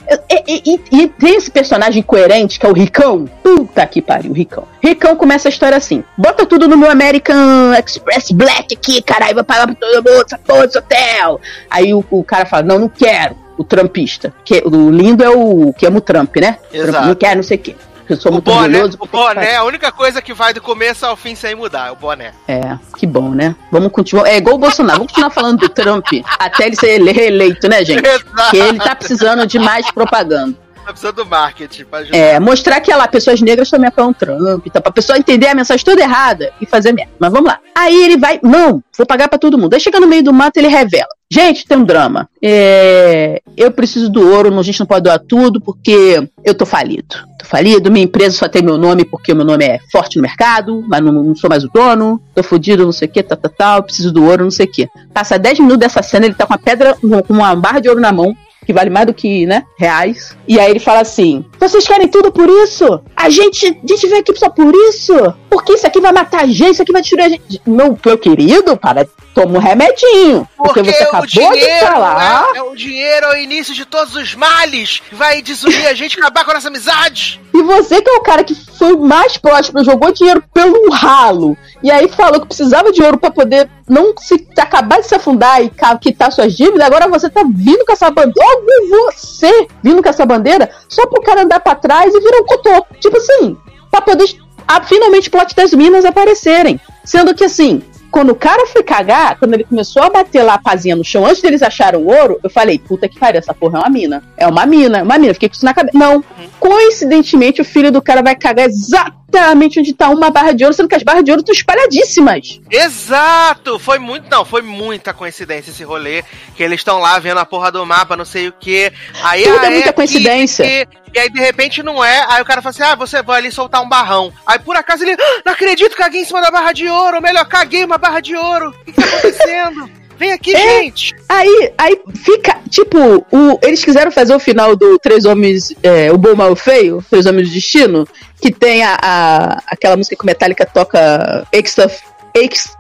E, 0.49 0.63
e- 0.75 0.81
e- 1.03 1.09
tem 1.09 1.37
esse 1.37 1.51
personagem 1.51 2.03
coerente, 2.03 2.59
que 2.59 2.67
é 2.67 2.69
o 2.69 2.73
Ricão. 2.73 3.27
Puta 3.43 3.87
que 3.87 4.01
pariu, 4.01 4.33
Ricão. 4.33 4.67
Ricão 4.83 5.17
começa 5.17 5.49
a 5.49 5.51
história 5.51 5.77
assim: 5.77 6.03
bota 6.17 6.47
tudo 6.47 6.67
no 6.69 6.77
meu 6.77 6.91
American 6.91 7.73
Express 7.75 8.31
Black 8.31 8.75
aqui, 8.75 9.03
caralho, 9.03 9.35
vai 9.35 9.45
pagar 9.45 9.67
pra 9.67 9.77
todo 9.77 9.97
mundo, 9.97 10.25
essa 10.27 10.39
porra 10.39 10.67
desse 10.67 10.79
hotel. 10.79 11.41
Aí 11.71 11.93
o, 11.95 12.05
o 12.11 12.25
cara 12.25 12.47
fala: 12.47 12.63
não, 12.63 12.79
não 12.79 12.89
quero. 12.89 13.37
O 13.57 13.63
trumpista. 13.63 14.35
Que, 14.45 14.63
o 14.67 14.91
lindo 14.91 15.23
é 15.23 15.31
o 15.31 15.73
que 15.73 15.87
ama 15.87 15.99
o 15.99 16.01
Trump, 16.01 16.35
né? 16.39 16.59
Exato. 16.73 16.91
Trump, 16.93 17.07
não 17.07 17.15
quero, 17.15 17.37
não 17.37 17.43
sei 17.45 17.57
o 17.57 17.61
quê. 17.61 17.77
Eu 18.09 18.17
sou 18.17 18.31
O 18.31 18.35
muito 18.35 18.45
boné, 18.45 18.67
orgulhoso. 18.79 18.99
o 19.01 19.07
boné 19.07 19.53
é 19.53 19.57
a 19.57 19.65
única 19.65 19.91
coisa 19.91 20.21
que 20.21 20.35
vai 20.35 20.53
do 20.53 20.61
começo 20.61 21.07
ao 21.07 21.17
fim 21.17 21.35
sem 21.35 21.55
mudar, 21.55 21.89
é 21.89 21.91
o 21.91 21.97
boné. 21.97 22.33
É, 22.47 22.77
que 22.97 23.07
bom, 23.07 23.31
né? 23.31 23.55
Vamos 23.73 23.91
continuar. 23.93 24.27
É 24.29 24.37
igual 24.37 24.57
o 24.57 24.59
Bolsonaro, 24.59 24.99
vamos 24.99 25.13
continuar 25.13 25.31
falando 25.31 25.61
do 25.61 25.69
Trump 25.69 26.07
até 26.39 26.67
ele 26.67 26.77
ser 26.77 26.91
ele- 27.01 27.13
reeleito, 27.13 27.69
né, 27.69 27.85
gente? 27.85 28.05
Exato. 28.07 28.25
Porque 28.35 28.57
ele 28.57 28.79
tá 28.79 28.95
precisando 28.95 29.47
de 29.47 29.59
mais 29.59 29.91
propaganda. 29.91 30.55
Tá 30.85 30.93
precisando 30.93 31.17
do 31.17 31.27
marketing 31.27 31.85
pra 31.85 32.01
ajudar. 32.01 32.17
É, 32.17 32.39
mostrar 32.39 32.81
que 32.81 32.93
lá, 32.93 33.09
pessoas 33.09 33.41
negras 33.41 33.71
também 33.71 33.89
apoiam 33.89 34.13
Trump, 34.13 34.67
tá? 34.67 34.83
Pra 34.83 34.93
pessoa 34.93 35.19
entender 35.19 35.47
a 35.47 35.55
mensagem 35.55 35.83
toda 35.83 36.03
errada 36.03 36.53
e 36.61 36.67
fazer 36.67 36.93
merda. 36.93 37.13
Mas 37.19 37.33
vamos 37.33 37.49
lá. 37.49 37.59
Aí 37.75 38.05
ele 38.05 38.19
vai, 38.19 38.39
não, 38.43 38.83
vou 38.97 39.07
pagar 39.07 39.29
pra 39.29 39.39
todo 39.39 39.57
mundo. 39.57 39.73
Aí 39.73 39.81
chega 39.81 39.99
no 39.99 40.07
meio 40.07 40.23
do 40.23 40.33
mato, 40.33 40.59
ele 40.59 40.69
revela. 40.69 41.09
Gente, 41.31 41.67
tem 41.67 41.79
um 41.79 41.85
drama. 41.85 42.29
É, 42.41 43.41
eu 43.57 43.71
preciso 43.71 44.11
do 44.11 44.31
ouro, 44.31 44.57
a 44.57 44.63
gente 44.63 44.79
não 44.79 44.87
pode 44.87 45.05
doar 45.05 45.19
tudo 45.19 45.59
porque 45.59 46.29
eu 46.45 46.55
tô 46.55 46.67
falido. 46.67 47.17
Tô 47.39 47.47
falido, 47.47 47.91
minha 47.91 48.05
empresa 48.05 48.37
só 48.37 48.47
tem 48.47 48.63
meu 48.63 48.77
nome 48.77 49.07
porque 49.07 49.33
meu 49.33 49.45
nome 49.45 49.65
é 49.65 49.81
forte 49.91 50.17
no 50.17 50.23
mercado, 50.23 50.85
mas 50.87 51.01
não, 51.01 51.13
não 51.13 51.35
sou 51.35 51.49
mais 51.49 51.65
o 51.65 51.71
dono. 51.73 52.21
Tô 52.35 52.43
fudido, 52.43 52.85
não 52.85 52.93
sei 52.93 53.09
o 53.09 53.11
que, 53.11 53.23
tal, 53.23 53.39
tal, 53.39 53.51
tal. 53.51 53.83
Preciso 53.83 54.13
do 54.13 54.23
ouro, 54.23 54.45
não 54.45 54.51
sei 54.51 54.67
o 54.67 54.71
que. 54.71 54.87
Passa 55.15 55.39
10 55.39 55.61
minutos 55.61 55.79
dessa 55.79 56.03
cena, 56.03 56.27
ele 56.27 56.35
tá 56.35 56.47
com 56.47 56.53
uma 56.53 56.59
pedra, 56.59 56.95
com 56.95 57.33
uma 57.33 57.57
barra 57.57 57.81
de 57.81 57.89
ouro 57.89 58.01
na 58.01 58.13
mão 58.13 58.37
que 58.65 58.73
vale 58.73 58.91
mais 58.91 59.07
do 59.07 59.15
que, 59.15 59.47
né, 59.47 59.65
reais. 59.77 60.37
E 60.47 60.59
aí 60.59 60.71
ele 60.71 60.81
fala 60.81 61.01
assim: 61.01 61.45
Vocês 61.59 61.87
querem 61.87 62.09
tudo 62.09 62.33
por 62.33 62.49
isso? 62.49 63.01
A 63.17 63.31
gente, 63.31 63.67
a 63.67 63.87
gente 63.87 64.07
veio 64.07 64.21
aqui 64.21 64.35
só 64.37 64.49
por 64.49 64.75
isso? 64.89 65.15
Porque 65.51 65.73
isso 65.73 65.87
aqui 65.87 66.01
vai 66.01 66.13
matar 66.13 66.43
a 66.43 66.47
gente, 66.47 66.73
isso 66.73 66.83
aqui 66.83 66.93
vai 66.93 67.03
destruir 67.03 67.25
a 67.25 67.29
gente. 67.29 67.61
Meu, 67.67 67.99
meu 68.05 68.19
querido, 68.19 68.77
para, 68.77 69.07
toma 69.35 69.59
um 69.59 69.61
remedinho. 69.61 70.49
Porque, 70.57 70.83
você 70.83 71.03
acabou 71.03 71.27
de 71.27 71.81
falar. 71.81 72.49
É, 72.55 72.59
é 72.59 72.63
o 72.63 72.75
dinheiro 72.75 73.27
é 73.27 73.35
o 73.35 73.37
início 73.37 73.75
de 73.75 73.85
todos 73.85 74.15
os 74.15 74.35
males. 74.35 75.03
Vai 75.13 75.43
desunir 75.43 75.87
a 75.87 75.95
gente, 75.95 76.19
acabar 76.19 76.45
com 76.45 76.53
a 76.53 76.55
nossa 76.55 76.69
amizade. 76.69 77.41
E 77.53 77.63
você 77.63 78.01
que 78.01 78.09
é 78.09 78.15
o 78.15 78.23
cara 78.23 78.45
que 78.45 78.55
foi 78.55 78.93
o 78.93 79.01
mais 79.01 79.37
próximo, 79.37 79.85
jogou 79.85 80.13
dinheiro 80.13 80.43
pelo 80.53 80.91
ralo. 80.91 81.57
E 81.83 81.91
aí 81.91 82.09
falou 82.09 82.41
que 82.41 82.47
precisava 82.47 82.93
de 82.93 83.03
ouro 83.03 83.19
pra 83.19 83.31
poder 83.31 83.69
não 83.89 84.15
se 84.17 84.47
acabar 84.59 85.01
de 85.01 85.07
se 85.09 85.15
afundar 85.15 85.63
e 85.63 85.71
quitar 86.01 86.33
suas 86.33 86.55
dívidas. 86.55 86.87
Agora 86.87 87.09
você 87.09 87.29
tá 87.29 87.43
vindo 87.45 87.85
com 87.85 87.93
essa 87.93 88.11
bandeira. 88.11 88.35
Logo 88.49 89.13
você 89.13 89.67
vindo 89.83 90.03
com 90.03 90.09
essa 90.09 90.25
bandeira 90.25 90.71
só 90.89 91.07
pro 91.07 91.23
cara 91.23 91.43
andar 91.43 91.61
pra 91.61 91.75
trás 91.75 92.15
e 92.15 92.21
virar 92.21 92.41
um 92.41 92.47
cotô. 92.47 92.87
Tipo 93.01 93.17
assim, 93.17 93.57
pra 93.91 94.01
poder 94.01 94.25
ah, 94.67 94.83
finalmente 94.83 95.29
o 95.29 95.31
plot 95.31 95.55
das 95.55 95.73
minas 95.73 96.05
aparecerem. 96.05 96.81
Sendo 97.05 97.35
que 97.35 97.45
assim. 97.45 97.83
Quando 98.15 98.31
o 98.31 98.35
cara 98.37 98.65
foi 98.69 98.85
cagar, 98.85 99.37
quando 99.41 99.55
ele 99.55 99.65
começou 99.65 100.01
a 100.01 100.09
bater 100.09 100.45
lá 100.45 100.55
a 100.55 100.59
pazinha 100.59 100.95
no 100.95 101.03
chão, 101.03 101.27
antes 101.27 101.43
deles 101.43 101.65
acharem 101.65 101.99
o 101.99 102.07
ouro, 102.07 102.39
eu 102.45 102.49
falei, 102.49 102.79
puta 102.79 103.09
que 103.09 103.19
pariu, 103.19 103.41
essa 103.41 103.53
porra 103.53 103.79
é 103.79 103.81
uma 103.81 103.91
mina. 103.91 104.23
É 104.37 104.47
uma 104.47 104.65
mina, 104.65 105.03
uma 105.03 105.19
mina. 105.19 105.35
Fiquei 105.35 105.49
com 105.49 105.57
isso 105.57 105.65
na 105.65 105.75
cabeça. 105.75 105.99
Não. 105.99 106.23
Coincidentemente, 106.61 107.61
o 107.61 107.65
filho 107.65 107.91
do 107.91 108.01
cara 108.01 108.23
vai 108.23 108.37
cagar 108.37 108.67
exatamente 108.67 109.81
onde 109.81 109.93
tá 109.93 110.11
uma 110.11 110.31
barra 110.31 110.53
de 110.53 110.63
ouro, 110.63 110.73
sendo 110.73 110.89
que 110.89 110.95
as 110.95 111.03
barras 111.03 111.25
de 111.25 111.33
ouro 111.33 111.41
estão 111.41 111.53
espalhadíssimas. 111.53 112.61
Exato! 112.71 113.81
Foi 113.81 113.99
muito. 113.99 114.31
Não, 114.31 114.45
foi 114.45 114.63
muita 114.63 115.13
coincidência 115.13 115.73
esse 115.73 115.83
rolê. 115.83 116.23
Que 116.55 116.63
eles 116.63 116.79
estão 116.79 117.01
lá 117.01 117.19
vendo 117.19 117.39
a 117.39 117.45
porra 117.45 117.73
do 117.73 117.85
mapa, 117.85 118.17
não 118.17 118.25
sei 118.25 118.47
o 118.47 118.53
que. 118.53 118.93
Aí 119.25 119.43
Tudo 119.43 119.65
é 119.65 119.71
muita 119.71 119.93
coincidência. 119.93 120.65
aqui, 120.65 121.04
E 121.15 121.19
aí, 121.19 121.31
de 121.31 121.39
repente, 121.41 121.83
não 121.83 122.03
é. 122.05 122.27
Aí 122.29 122.43
o 122.43 122.45
cara 122.45 122.61
fala 122.61 122.71
assim: 122.71 122.83
ah, 122.83 122.95
você 122.97 123.23
vai 123.23 123.39
ali 123.39 123.53
soltar 123.53 123.83
um 123.83 123.89
barrão. 123.89 124.33
Aí 124.47 124.59
por 124.59 124.77
acaso 124.77 125.05
ele. 125.05 125.13
"Ah, 125.19 125.43
não 125.47 125.53
acredito, 125.53 125.97
caguei 125.97 126.23
em 126.23 126.25
cima 126.25 126.43
da 126.43 126.51
barra 126.51 126.73
de 126.73 126.89
ouro. 126.89 127.17
Ou 127.17 127.23
melhor, 127.23 127.45
caguei 127.47 127.85
uma 127.85 127.99
barra 127.99 128.21
de 128.21 128.35
ouro. 128.37 128.71
O 128.71 128.85
que, 128.85 128.93
que 128.93 129.01
tá 129.01 129.07
acontecendo? 129.07 129.91
Vem 130.17 130.33
aqui, 130.33 130.55
É. 130.55 130.59
gente! 130.85 131.13
Aí, 131.29 131.73
aí 131.77 132.01
fica, 132.25 132.57
tipo, 132.71 133.27
o, 133.33 133.59
eles 133.61 133.85
quiseram 133.85 134.13
fazer 134.13 134.33
o 134.33 134.39
final 134.39 134.77
do 134.77 134.97
Três 134.97 135.25
Homens, 135.25 135.75
é, 135.83 136.13
o 136.13 136.17
Bom, 136.17 136.37
Mal 136.37 136.53
o 136.53 136.57
Feio, 136.57 137.05
Três 137.11 137.27
Homens 137.27 137.49
do 137.49 137.55
Destino, 137.55 138.07
que 138.41 138.53
tem 138.53 138.85
a, 138.85 138.97
a- 139.03 139.63
aquela 139.67 139.97
música 139.97 140.15
que 140.15 140.23
o 140.23 140.27
Metallica 140.27 140.65
toca, 140.65 141.45
Extra, 141.51 141.87
Ex- 141.87 142.03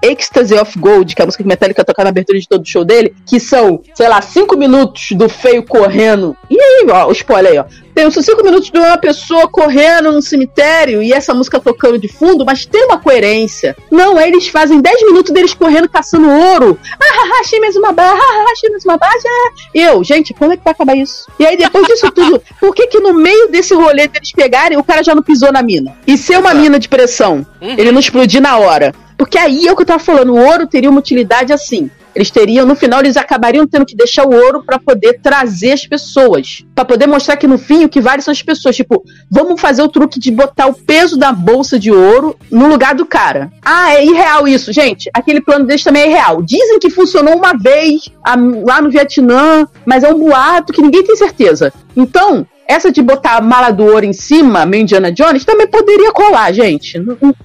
Ecstasy 0.03 0.55
of 0.55 0.77
Gold, 0.79 1.15
que 1.15 1.23
é 1.23 1.25
a 1.25 1.27
música 1.27 1.45
que 1.45 1.49
Metallica 1.49 1.85
toca 1.85 2.03
na 2.03 2.11
abertura 2.11 2.39
de 2.41 2.49
todo 2.49 2.63
o 2.63 2.67
show 2.69 2.85
dele, 2.85 3.15
que 3.25 3.39
são, 3.39 3.81
sei 3.95 4.09
lá, 4.09 4.21
cinco 4.21 4.57
minutos 4.57 5.13
do 5.13 5.29
Feio 5.29 5.63
correndo. 5.63 6.37
E 6.51 6.61
aí, 6.61 6.87
ó, 6.91 7.07
o 7.07 7.13
spoiler 7.13 7.53
aí, 7.53 7.59
ó. 7.59 7.65
Tem 7.95 8.05
uns 8.05 8.15
cinco 8.15 8.43
minutos 8.43 8.69
de 8.71 8.77
uma 8.77 8.99
pessoa 8.99 9.47
correndo 9.49 10.11
no 10.11 10.21
cemitério 10.21 11.01
e 11.01 11.13
essa 11.13 11.33
música 11.33 11.61
tocando 11.61 11.97
de 11.97 12.09
fundo, 12.09 12.45
mas 12.45 12.67
tem 12.67 12.85
uma 12.87 12.99
coerência. 12.99 13.77
Não, 13.89 14.19
aí 14.19 14.29
eles 14.29 14.49
fazem 14.49 14.81
10 14.81 15.05
minutos 15.07 15.33
deles 15.33 15.55
correndo 15.55 15.89
caçando 15.89 16.29
ouro. 16.29 16.77
Ah, 17.01 17.41
achei 17.41 17.61
mais 17.61 17.77
uma 17.77 17.93
barra, 17.93 18.19
ah, 18.19 18.47
achei 18.53 18.69
mais 18.71 18.85
uma 18.85 18.97
barra. 18.99 19.15
E 19.73 19.81
eu, 19.81 20.03
gente, 20.03 20.35
quando 20.35 20.55
é 20.55 20.57
que 20.57 20.65
vai 20.65 20.73
acabar 20.73 20.97
isso? 20.97 21.31
E 21.39 21.47
aí, 21.47 21.57
depois 21.57 21.87
disso 21.87 22.11
tudo, 22.11 22.43
por 22.59 22.75
que 22.75 22.89
que 22.89 22.99
no 22.99 23.15
meio 23.15 23.49
desse 23.49 23.73
rolê 23.73 24.09
deles 24.09 24.33
pegarem, 24.33 24.77
o 24.77 24.83
cara 24.83 25.05
já 25.05 25.15
não 25.15 25.23
pisou 25.23 25.53
na 25.53 25.63
mina? 25.63 25.97
E 26.05 26.19
ser 26.19 26.41
uma 26.41 26.53
mina 26.53 26.81
de 26.81 26.89
pressão, 26.89 27.47
Uhum. 27.63 27.77
ele 27.79 27.93
não 27.93 28.01
explodir 28.01 28.43
na 28.43 28.59
hora. 28.59 28.93
Porque 29.17 29.39
aí 29.39 29.67
é 29.67 29.73
o 29.73 29.77
que 29.77 29.83
eu 29.83 29.87
tava 29.87 30.03
falando, 30.03 30.33
o 30.33 30.39
ouro 30.39 30.67
teria 30.67 30.91
uma 30.91 30.99
utilidade 30.99 31.53
assim. 31.53 31.91
Eles 32.15 32.31
teriam, 32.31 32.65
no 32.65 32.77
final, 32.77 33.01
eles 33.01 33.17
acabariam 33.17 33.67
tendo 33.67 33.85
que 33.85 33.97
deixar 33.97 34.25
o 34.25 34.33
ouro 34.33 34.63
pra 34.65 34.79
poder 34.79 35.15
trazer 35.21 35.73
as 35.73 35.85
pessoas. 35.85 36.65
Pra 36.73 36.85
poder 36.85 37.09
mostrar 37.09 37.37
que 37.37 37.47
no 37.47 37.59
fim 37.59 37.85
o 37.85 37.89
que 37.89 38.01
vale 38.01 38.23
são 38.23 38.31
as 38.31 38.41
pessoas. 38.41 38.77
Tipo, 38.77 39.03
vamos 39.29 39.61
fazer 39.61 39.83
o 39.83 39.89
truque 39.89 40.21
de 40.21 40.31
botar 40.31 40.67
o 40.69 40.75
peso 40.75 41.17
da 41.17 41.33
bolsa 41.33 41.77
de 41.77 41.91
ouro 41.91 42.37
no 42.51 42.69
lugar 42.69 42.95
do 42.95 43.05
cara. 43.05 43.51
Ah, 43.65 43.95
é 43.95 44.05
irreal 44.05 44.47
isso, 44.47 44.73
gente. 44.73 45.11
Aquele 45.13 45.41
plano 45.41 45.67
deles 45.67 45.83
também 45.83 46.03
é 46.03 46.09
irreal. 46.09 46.41
Dizem 46.41 46.79
que 46.79 46.89
funcionou 46.89 47.35
uma 47.35 47.53
vez 47.53 48.09
lá 48.65 48.81
no 48.81 48.91
Vietnã, 48.91 49.67
mas 49.85 50.05
é 50.05 50.09
um 50.09 50.19
boato 50.19 50.73
que 50.73 50.83
ninguém 50.83 51.03
tem 51.03 51.17
certeza. 51.17 51.73
Então, 51.97 52.47
essa 52.67 52.91
de 52.91 53.03
botar 53.03 53.37
a 53.37 53.41
mala 53.41 53.71
do 53.71 53.85
ouro 53.85 54.05
em 54.05 54.13
cima, 54.13 54.67
meio 54.67 54.83
Indiana 54.83 55.13
Jones, 55.13 55.45
também 55.45 55.67
poderia 55.67 56.13
colar, 56.13 56.53
gente. 56.53 57.01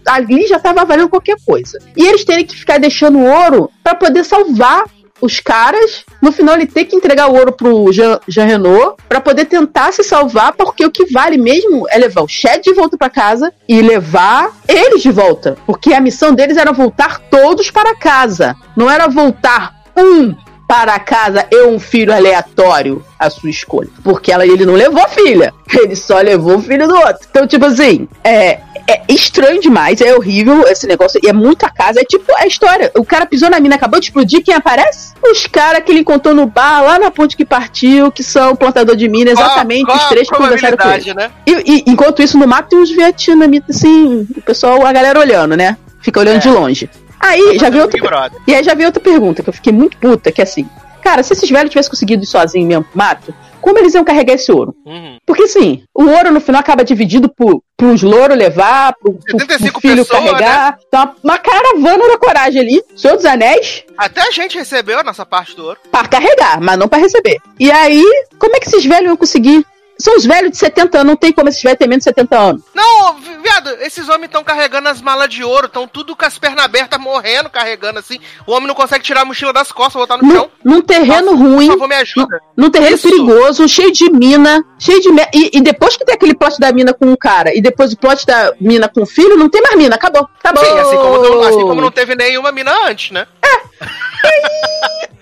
Ali 0.07 0.47
já 0.47 0.59
tava 0.59 0.85
valendo 0.85 1.09
qualquer 1.09 1.37
coisa. 1.45 1.79
E 1.95 2.05
eles 2.05 2.23
terem 2.23 2.45
que 2.45 2.55
ficar 2.55 2.79
deixando 2.79 3.19
ouro 3.19 3.69
pra 3.83 3.95
poder 3.95 4.23
salvar 4.23 4.85
os 5.21 5.39
caras. 5.39 6.05
No 6.21 6.31
final, 6.31 6.55
ele 6.55 6.65
ter 6.65 6.85
que 6.85 6.95
entregar 6.95 7.29
o 7.29 7.35
ouro 7.35 7.51
pro 7.51 7.91
Jean, 7.91 8.19
Jean 8.27 8.45
Renault 8.45 8.95
pra 9.07 9.19
poder 9.19 9.45
tentar 9.45 9.91
se 9.91 10.03
salvar, 10.03 10.53
porque 10.53 10.85
o 10.85 10.91
que 10.91 11.11
vale 11.11 11.37
mesmo 11.37 11.85
é 11.89 11.97
levar 11.97 12.21
o 12.21 12.27
Chad 12.27 12.61
de 12.61 12.73
volta 12.73 12.97
pra 12.97 13.09
casa 13.09 13.53
e 13.67 13.81
levar 13.81 14.51
eles 14.67 15.01
de 15.01 15.11
volta. 15.11 15.57
Porque 15.65 15.93
a 15.93 16.01
missão 16.01 16.33
deles 16.33 16.57
era 16.57 16.71
voltar 16.71 17.19
todos 17.29 17.69
para 17.69 17.95
casa. 17.95 18.55
Não 18.75 18.89
era 18.89 19.07
voltar 19.07 19.75
um 19.97 20.33
para 20.69 20.99
casa 20.99 21.47
e 21.51 21.63
um 21.63 21.79
filho 21.79 22.13
aleatório 22.13 23.03
a 23.17 23.27
sua 23.27 23.49
escolha. 23.49 23.89
Porque 24.03 24.31
ela, 24.31 24.45
ele 24.45 24.67
não 24.67 24.75
levou 24.75 25.03
a 25.03 25.07
filha, 25.07 25.51
ele 25.73 25.95
só 25.95 26.19
levou 26.19 26.57
o 26.57 26.61
filho 26.61 26.87
do 26.87 26.93
outro. 26.95 27.27
Então, 27.27 27.47
tipo 27.47 27.65
assim, 27.65 28.07
é, 28.23 28.59
é 28.87 29.01
estranho 29.09 29.59
demais, 29.59 29.99
é 29.99 30.13
horrível 30.15 30.63
esse 30.67 30.85
negócio, 30.85 31.19
e 31.23 31.27
é 31.27 31.33
muita 31.33 31.71
casa. 31.71 31.99
É 32.01 32.03
tipo 32.03 32.31
a 32.37 32.45
história: 32.45 32.91
o 32.95 33.03
cara 33.03 33.25
pisou 33.25 33.49
na 33.49 33.59
mina, 33.59 33.75
acabou 33.77 33.99
de 33.99 34.05
explodir, 34.05 34.43
quem 34.43 34.53
aparece? 34.53 35.13
Os 35.23 35.47
caras 35.47 35.83
que 35.83 35.91
ele 35.91 36.01
encontrou 36.01 36.35
no 36.35 36.45
bar, 36.45 36.83
lá 36.83 36.99
na 36.99 37.09
ponte 37.09 37.35
que 37.35 37.43
partiu, 37.43 38.11
que 38.11 38.21
são 38.23 38.55
plantador 38.55 38.95
de 38.95 39.09
mina, 39.09 39.31
exatamente 39.31 39.85
Qual- 39.85 39.97
os 39.97 40.03
qual 40.03 40.05
a 40.05 40.09
três 40.11 40.29
que 40.29 40.35
conversaram 40.37 40.77
com 40.77 40.89
ele. 40.91 41.13
né? 41.15 41.31
E, 41.47 41.51
e 41.51 41.83
enquanto 41.87 42.21
isso, 42.21 42.37
no 42.37 42.45
mato 42.47 42.69
tem 42.69 42.79
uns 42.79 42.91
vietnamitas, 42.91 43.75
assim, 43.77 44.27
o 44.37 44.41
pessoal, 44.43 44.85
a 44.85 44.93
galera 44.93 45.19
olhando, 45.19 45.57
né? 45.57 45.75
Fica 45.99 46.19
olhando 46.19 46.37
É. 46.37 46.39
de 46.39 46.49
longe. 46.49 46.89
Aí 47.19 47.57
já 47.59 47.69
veio 47.69 47.83
outra. 47.83 48.01
Brother. 48.01 48.41
E 48.47 48.55
aí 48.55 48.63
já 48.63 48.73
veio 48.73 48.87
outra 48.87 49.01
pergunta, 49.01 49.43
que 49.43 49.49
eu 49.49 49.53
fiquei 49.53 49.73
muito 49.73 49.97
puta, 49.97 50.31
que 50.31 50.41
é 50.41 50.43
assim, 50.43 50.67
cara, 51.01 51.21
se 51.23 51.33
esses 51.33 51.49
velhos 51.49 51.69
tivessem 51.69 51.89
conseguido 51.89 52.23
ir 52.23 52.27
sozinhos 52.27 52.67
mesmo 52.67 52.83
pro 52.83 52.97
mato, 52.97 53.33
como 53.61 53.77
eles 53.77 53.93
iam 53.93 54.05
carregar 54.05 54.33
esse 54.33 54.51
ouro? 54.51 54.73
Uhum. 54.85 55.17
Porque 55.25 55.43
assim, 55.43 55.83
o 55.93 56.05
ouro 56.05 56.31
no 56.31 56.39
final 56.39 56.61
acaba 56.61 56.83
dividido 56.83 57.27
por, 57.29 57.61
pros 57.75 58.01
louros 58.01 58.37
levar, 58.37 58.93
pro, 58.93 59.13
pro, 59.13 59.39
75 59.39 59.71
pro 59.71 59.81
filho 59.81 60.05
pessoas, 60.05 60.23
carregar. 60.31 60.79
Então, 60.87 61.03
uma, 61.03 61.15
uma 61.23 61.37
caravana 61.37 62.07
da 62.07 62.17
coragem 62.17 62.61
ali. 62.61 62.81
Senhor 62.95 63.15
dos 63.17 63.25
Anéis, 63.25 63.83
Até 63.97 64.21
a 64.21 64.31
gente 64.31 64.57
recebeu 64.57 64.99
a 64.99 65.03
nossa 65.03 65.25
parte 65.25 65.55
do 65.55 65.65
ouro. 65.65 65.79
pra 65.91 66.07
carregar, 66.07 66.61
mas 66.61 66.77
não 66.77 66.87
pra 66.87 66.99
receber. 66.99 67.37
E 67.59 67.69
aí, 67.69 68.03
como 68.39 68.55
é 68.55 68.59
que 68.59 68.67
esses 68.67 68.85
velhos 68.85 69.07
iam 69.07 69.17
conseguir? 69.17 69.65
São 69.99 70.15
os 70.15 70.25
velhos 70.25 70.51
de 70.51 70.57
70 70.57 70.97
anos, 70.99 71.07
não 71.09 71.17
tem 71.17 71.31
como 71.33 71.49
esses 71.49 71.61
velhos 71.61 71.77
terem 71.77 71.89
menos 71.89 72.03
de 72.03 72.09
70 72.09 72.37
anos. 72.37 72.61
Não, 72.73 73.15
vi- 73.15 73.37
viado, 73.43 73.69
esses 73.81 74.07
homens 74.07 74.25
estão 74.27 74.43
carregando 74.43 74.87
as 74.87 75.01
malas 75.01 75.27
de 75.29 75.43
ouro, 75.43 75.65
estão 75.67 75.87
tudo 75.87 76.15
com 76.15 76.25
as 76.25 76.37
pernas 76.39 76.63
abertas, 76.63 76.99
morrendo, 76.99 77.49
carregando 77.49 77.99
assim. 77.99 78.19
O 78.47 78.53
homem 78.53 78.67
não 78.67 78.75
consegue 78.75 79.03
tirar 79.03 79.21
a 79.21 79.25
mochila 79.25 79.51
das 79.51 79.71
costas, 79.71 79.99
botar 80.01 80.17
no 80.17 80.23
Num, 80.27 80.33
chão. 80.35 80.51
num 80.63 80.81
terreno 80.81 81.31
Nossa, 81.33 81.43
ruim, 81.43 81.65
Por 81.67 81.73
favor, 81.73 81.87
me 81.89 81.95
ajuda. 81.95 82.41
num 82.55 82.69
terreno 82.69 82.95
Isso. 82.95 83.09
perigoso, 83.09 83.67
cheio 83.67 83.91
de 83.91 84.09
mina, 84.11 84.63
cheio 84.79 85.01
de. 85.01 85.09
E, 85.33 85.57
e 85.57 85.61
depois 85.61 85.97
que 85.97 86.05
tem 86.05 86.15
aquele 86.15 86.33
plot 86.33 86.57
da 86.59 86.71
mina 86.71 86.93
com 86.93 87.11
o 87.11 87.17
cara, 87.17 87.53
e 87.53 87.61
depois 87.61 87.91
o 87.91 87.97
plot 87.97 88.25
da 88.25 88.53
mina 88.59 88.87
com 88.87 89.01
o 89.01 89.05
filho, 89.05 89.35
não 89.35 89.49
tem 89.49 89.61
mais 89.61 89.75
mina, 89.75 89.95
acabou. 89.95 90.27
Acabou. 90.39 90.63
Sim, 90.63 90.79
assim 90.79 90.95
como, 90.95 91.17
não, 91.21 91.41
assim 91.43 91.61
como 91.61 91.81
não 91.81 91.91
teve 91.91 92.15
nenhuma 92.15 92.51
mina 92.53 92.71
antes, 92.87 93.11
né? 93.11 93.27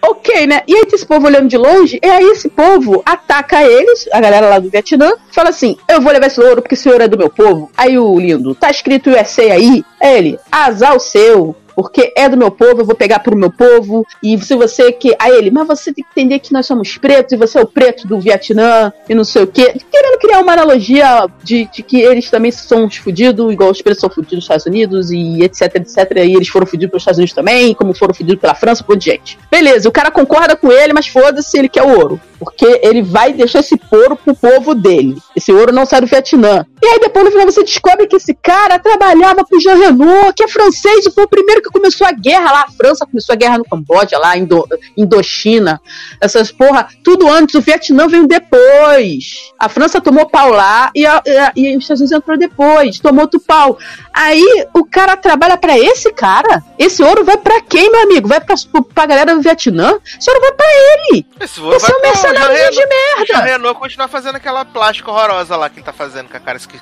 Ok, 0.09 0.47
né? 0.47 0.61
E 0.65 0.73
aí 0.73 0.85
tem 0.85 0.95
esse 0.95 1.05
povo 1.05 1.27
olhando 1.27 1.49
de 1.49 1.57
longe, 1.57 1.99
e 2.01 2.07
aí 2.07 2.23
esse 2.27 2.47
povo 2.47 3.03
ataca 3.05 3.61
eles, 3.61 4.07
a 4.13 4.21
galera 4.21 4.47
lá 4.47 4.57
do 4.57 4.69
Vietnã, 4.69 5.11
fala 5.31 5.49
assim: 5.49 5.77
eu 5.85 5.99
vou 5.99 6.13
levar 6.13 6.27
esse 6.27 6.39
ouro 6.39 6.61
porque 6.61 6.75
esse 6.75 6.89
ouro 6.89 7.03
é 7.03 7.07
do 7.09 7.17
meu 7.17 7.29
povo. 7.29 7.69
Aí 7.75 7.99
o 7.99 8.17
lindo, 8.17 8.55
tá 8.55 8.71
escrito 8.71 9.09
USA 9.09 9.41
aí? 9.41 9.83
É 9.99 10.17
ele, 10.17 10.39
azar 10.49 10.95
o 10.95 10.99
seu. 10.99 11.55
Porque 11.77 12.11
é 12.17 12.27
do 12.27 12.35
meu 12.35 12.49
povo, 12.49 12.81
eu 12.81 12.85
vou 12.85 12.95
pegar 12.95 13.19
pro 13.19 13.37
meu 13.37 13.51
povo. 13.51 14.03
E 14.23 14.35
se 14.41 14.55
você 14.55 14.91
que. 14.91 15.15
Aí 15.19 15.31
ele, 15.31 15.51
mas 15.51 15.67
você 15.67 15.93
tem 15.93 16.03
que 16.03 16.09
entender 16.19 16.39
que 16.39 16.51
nós 16.51 16.65
somos 16.65 16.97
pretos 16.97 17.33
e 17.33 17.37
você 17.37 17.59
é 17.59 17.61
o 17.61 17.67
preto 17.67 18.07
do 18.07 18.19
Vietnã 18.19 18.91
e 19.07 19.13
não 19.13 19.23
sei 19.23 19.43
o 19.43 19.47
quê. 19.47 19.75
Querendo 19.91 20.17
criar 20.17 20.39
uma 20.39 20.53
analogia 20.53 21.27
de, 21.43 21.69
de 21.71 21.83
que 21.83 22.01
eles 22.01 22.31
também 22.31 22.49
são 22.49 22.85
uns 22.85 22.97
fudidos, 22.97 23.53
igual 23.53 23.69
os 23.69 23.79
pretos 23.79 24.01
são 24.01 24.09
fudidos 24.09 24.37
nos 24.37 24.43
Estados 24.45 24.65
Unidos 24.65 25.11
e 25.11 25.43
etc, 25.43 25.75
etc. 25.75 25.97
E 26.25 26.35
eles 26.35 26.47
foram 26.47 26.65
fudidos 26.65 26.89
pelos 26.89 27.03
Estados 27.03 27.19
Unidos 27.19 27.35
também, 27.35 27.75
como 27.75 27.93
foram 27.93 28.11
fudidos 28.11 28.41
pela 28.41 28.55
França, 28.55 28.83
por 28.83 28.99
gente. 28.99 29.37
Beleza, 29.51 29.87
o 29.87 29.91
cara 29.91 30.09
concorda 30.09 30.55
com 30.55 30.71
ele, 30.71 30.93
mas 30.93 31.05
foda-se, 31.05 31.59
ele 31.59 31.69
quer 31.69 31.83
o 31.83 31.95
ouro. 31.95 32.19
Porque 32.39 32.79
ele 32.81 33.03
vai 33.03 33.33
deixar 33.33 33.59
esse 33.59 33.79
ouro 33.91 34.15
pro 34.15 34.35
povo 34.35 34.73
dele. 34.73 35.17
Esse 35.35 35.51
ouro 35.51 35.71
não 35.71 35.85
sai 35.85 36.01
do 36.01 36.07
Vietnã. 36.07 36.65
E 36.87 36.89
aí 36.89 36.99
depois 36.99 37.25
no 37.25 37.31
final 37.31 37.45
você 37.45 37.63
descobre 37.63 38.07
que 38.07 38.15
esse 38.15 38.33
cara 38.33 38.79
trabalhava 38.79 39.43
pro 39.43 39.59
Jean 39.59 39.75
Renault, 39.75 40.31
que 40.33 40.43
é 40.43 40.47
francês 40.47 41.05
e 41.05 41.11
foi 41.11 41.25
o 41.25 41.27
primeiro 41.27 41.61
que 41.61 41.69
começou 41.69 42.07
a 42.07 42.13
guerra 42.13 42.49
lá. 42.49 42.61
A 42.65 42.71
França 42.71 43.05
começou 43.05 43.33
a 43.33 43.35
guerra 43.35 43.57
no 43.57 43.65
Camboja, 43.65 44.17
lá, 44.17 44.37
Indo, 44.37 44.65
Indochina. 44.95 45.81
Essas 46.21 46.49
porra, 46.49 46.87
tudo 47.03 47.27
antes. 47.27 47.55
O 47.55 47.61
Vietnã 47.61 48.07
veio 48.07 48.25
depois. 48.25 49.51
A 49.59 49.67
França 49.67 49.99
tomou 49.99 50.29
pau 50.29 50.49
lá 50.51 50.89
e, 50.95 51.05
a- 51.05 51.21
e 51.55 51.67
e 51.73 51.75
os 51.77 51.83
Estados 51.83 51.99
Unidos 52.01 52.17
entrou 52.17 52.37
depois. 52.37 52.99
Tomou 52.99 53.23
outro 53.23 53.39
pau. 53.41 53.77
Aí 54.13 54.43
o 54.73 54.85
cara 54.85 55.17
trabalha 55.17 55.57
pra 55.57 55.77
esse 55.77 56.13
cara. 56.13 56.63
Esse 56.79 57.03
ouro 57.03 57.25
vai 57.25 57.35
pra 57.37 57.59
quem, 57.61 57.91
meu 57.91 58.03
amigo? 58.03 58.27
Vai 58.29 58.39
pra, 58.39 58.55
pra 58.93 59.05
galera 59.05 59.35
do 59.35 59.41
Vietnã? 59.41 59.99
Esse 60.17 60.29
ouro 60.29 60.41
vai 60.41 60.51
pra 60.53 60.65
ele. 60.65 61.25
Esse 61.41 61.59
ouro 61.59 61.75
Esse 61.75 61.85
vai 61.87 61.95
é 61.95 61.99
um 61.99 62.01
mercenário 62.01 62.69
de 62.69 62.75
Jean 62.75 62.87
merda. 62.87 63.41
Renault 63.51 63.79
continuar 63.79 64.07
fazendo 64.07 64.35
aquela 64.37 64.63
plástica 64.63 65.11
horrorosa 65.11 65.55
lá 65.57 65.69
que 65.69 65.77
ele 65.79 65.85
tá 65.85 65.91
fazendo 65.93 66.29
com 66.29 66.37
a 66.37 66.39
cara 66.39 66.57
esquisita. 66.57 66.76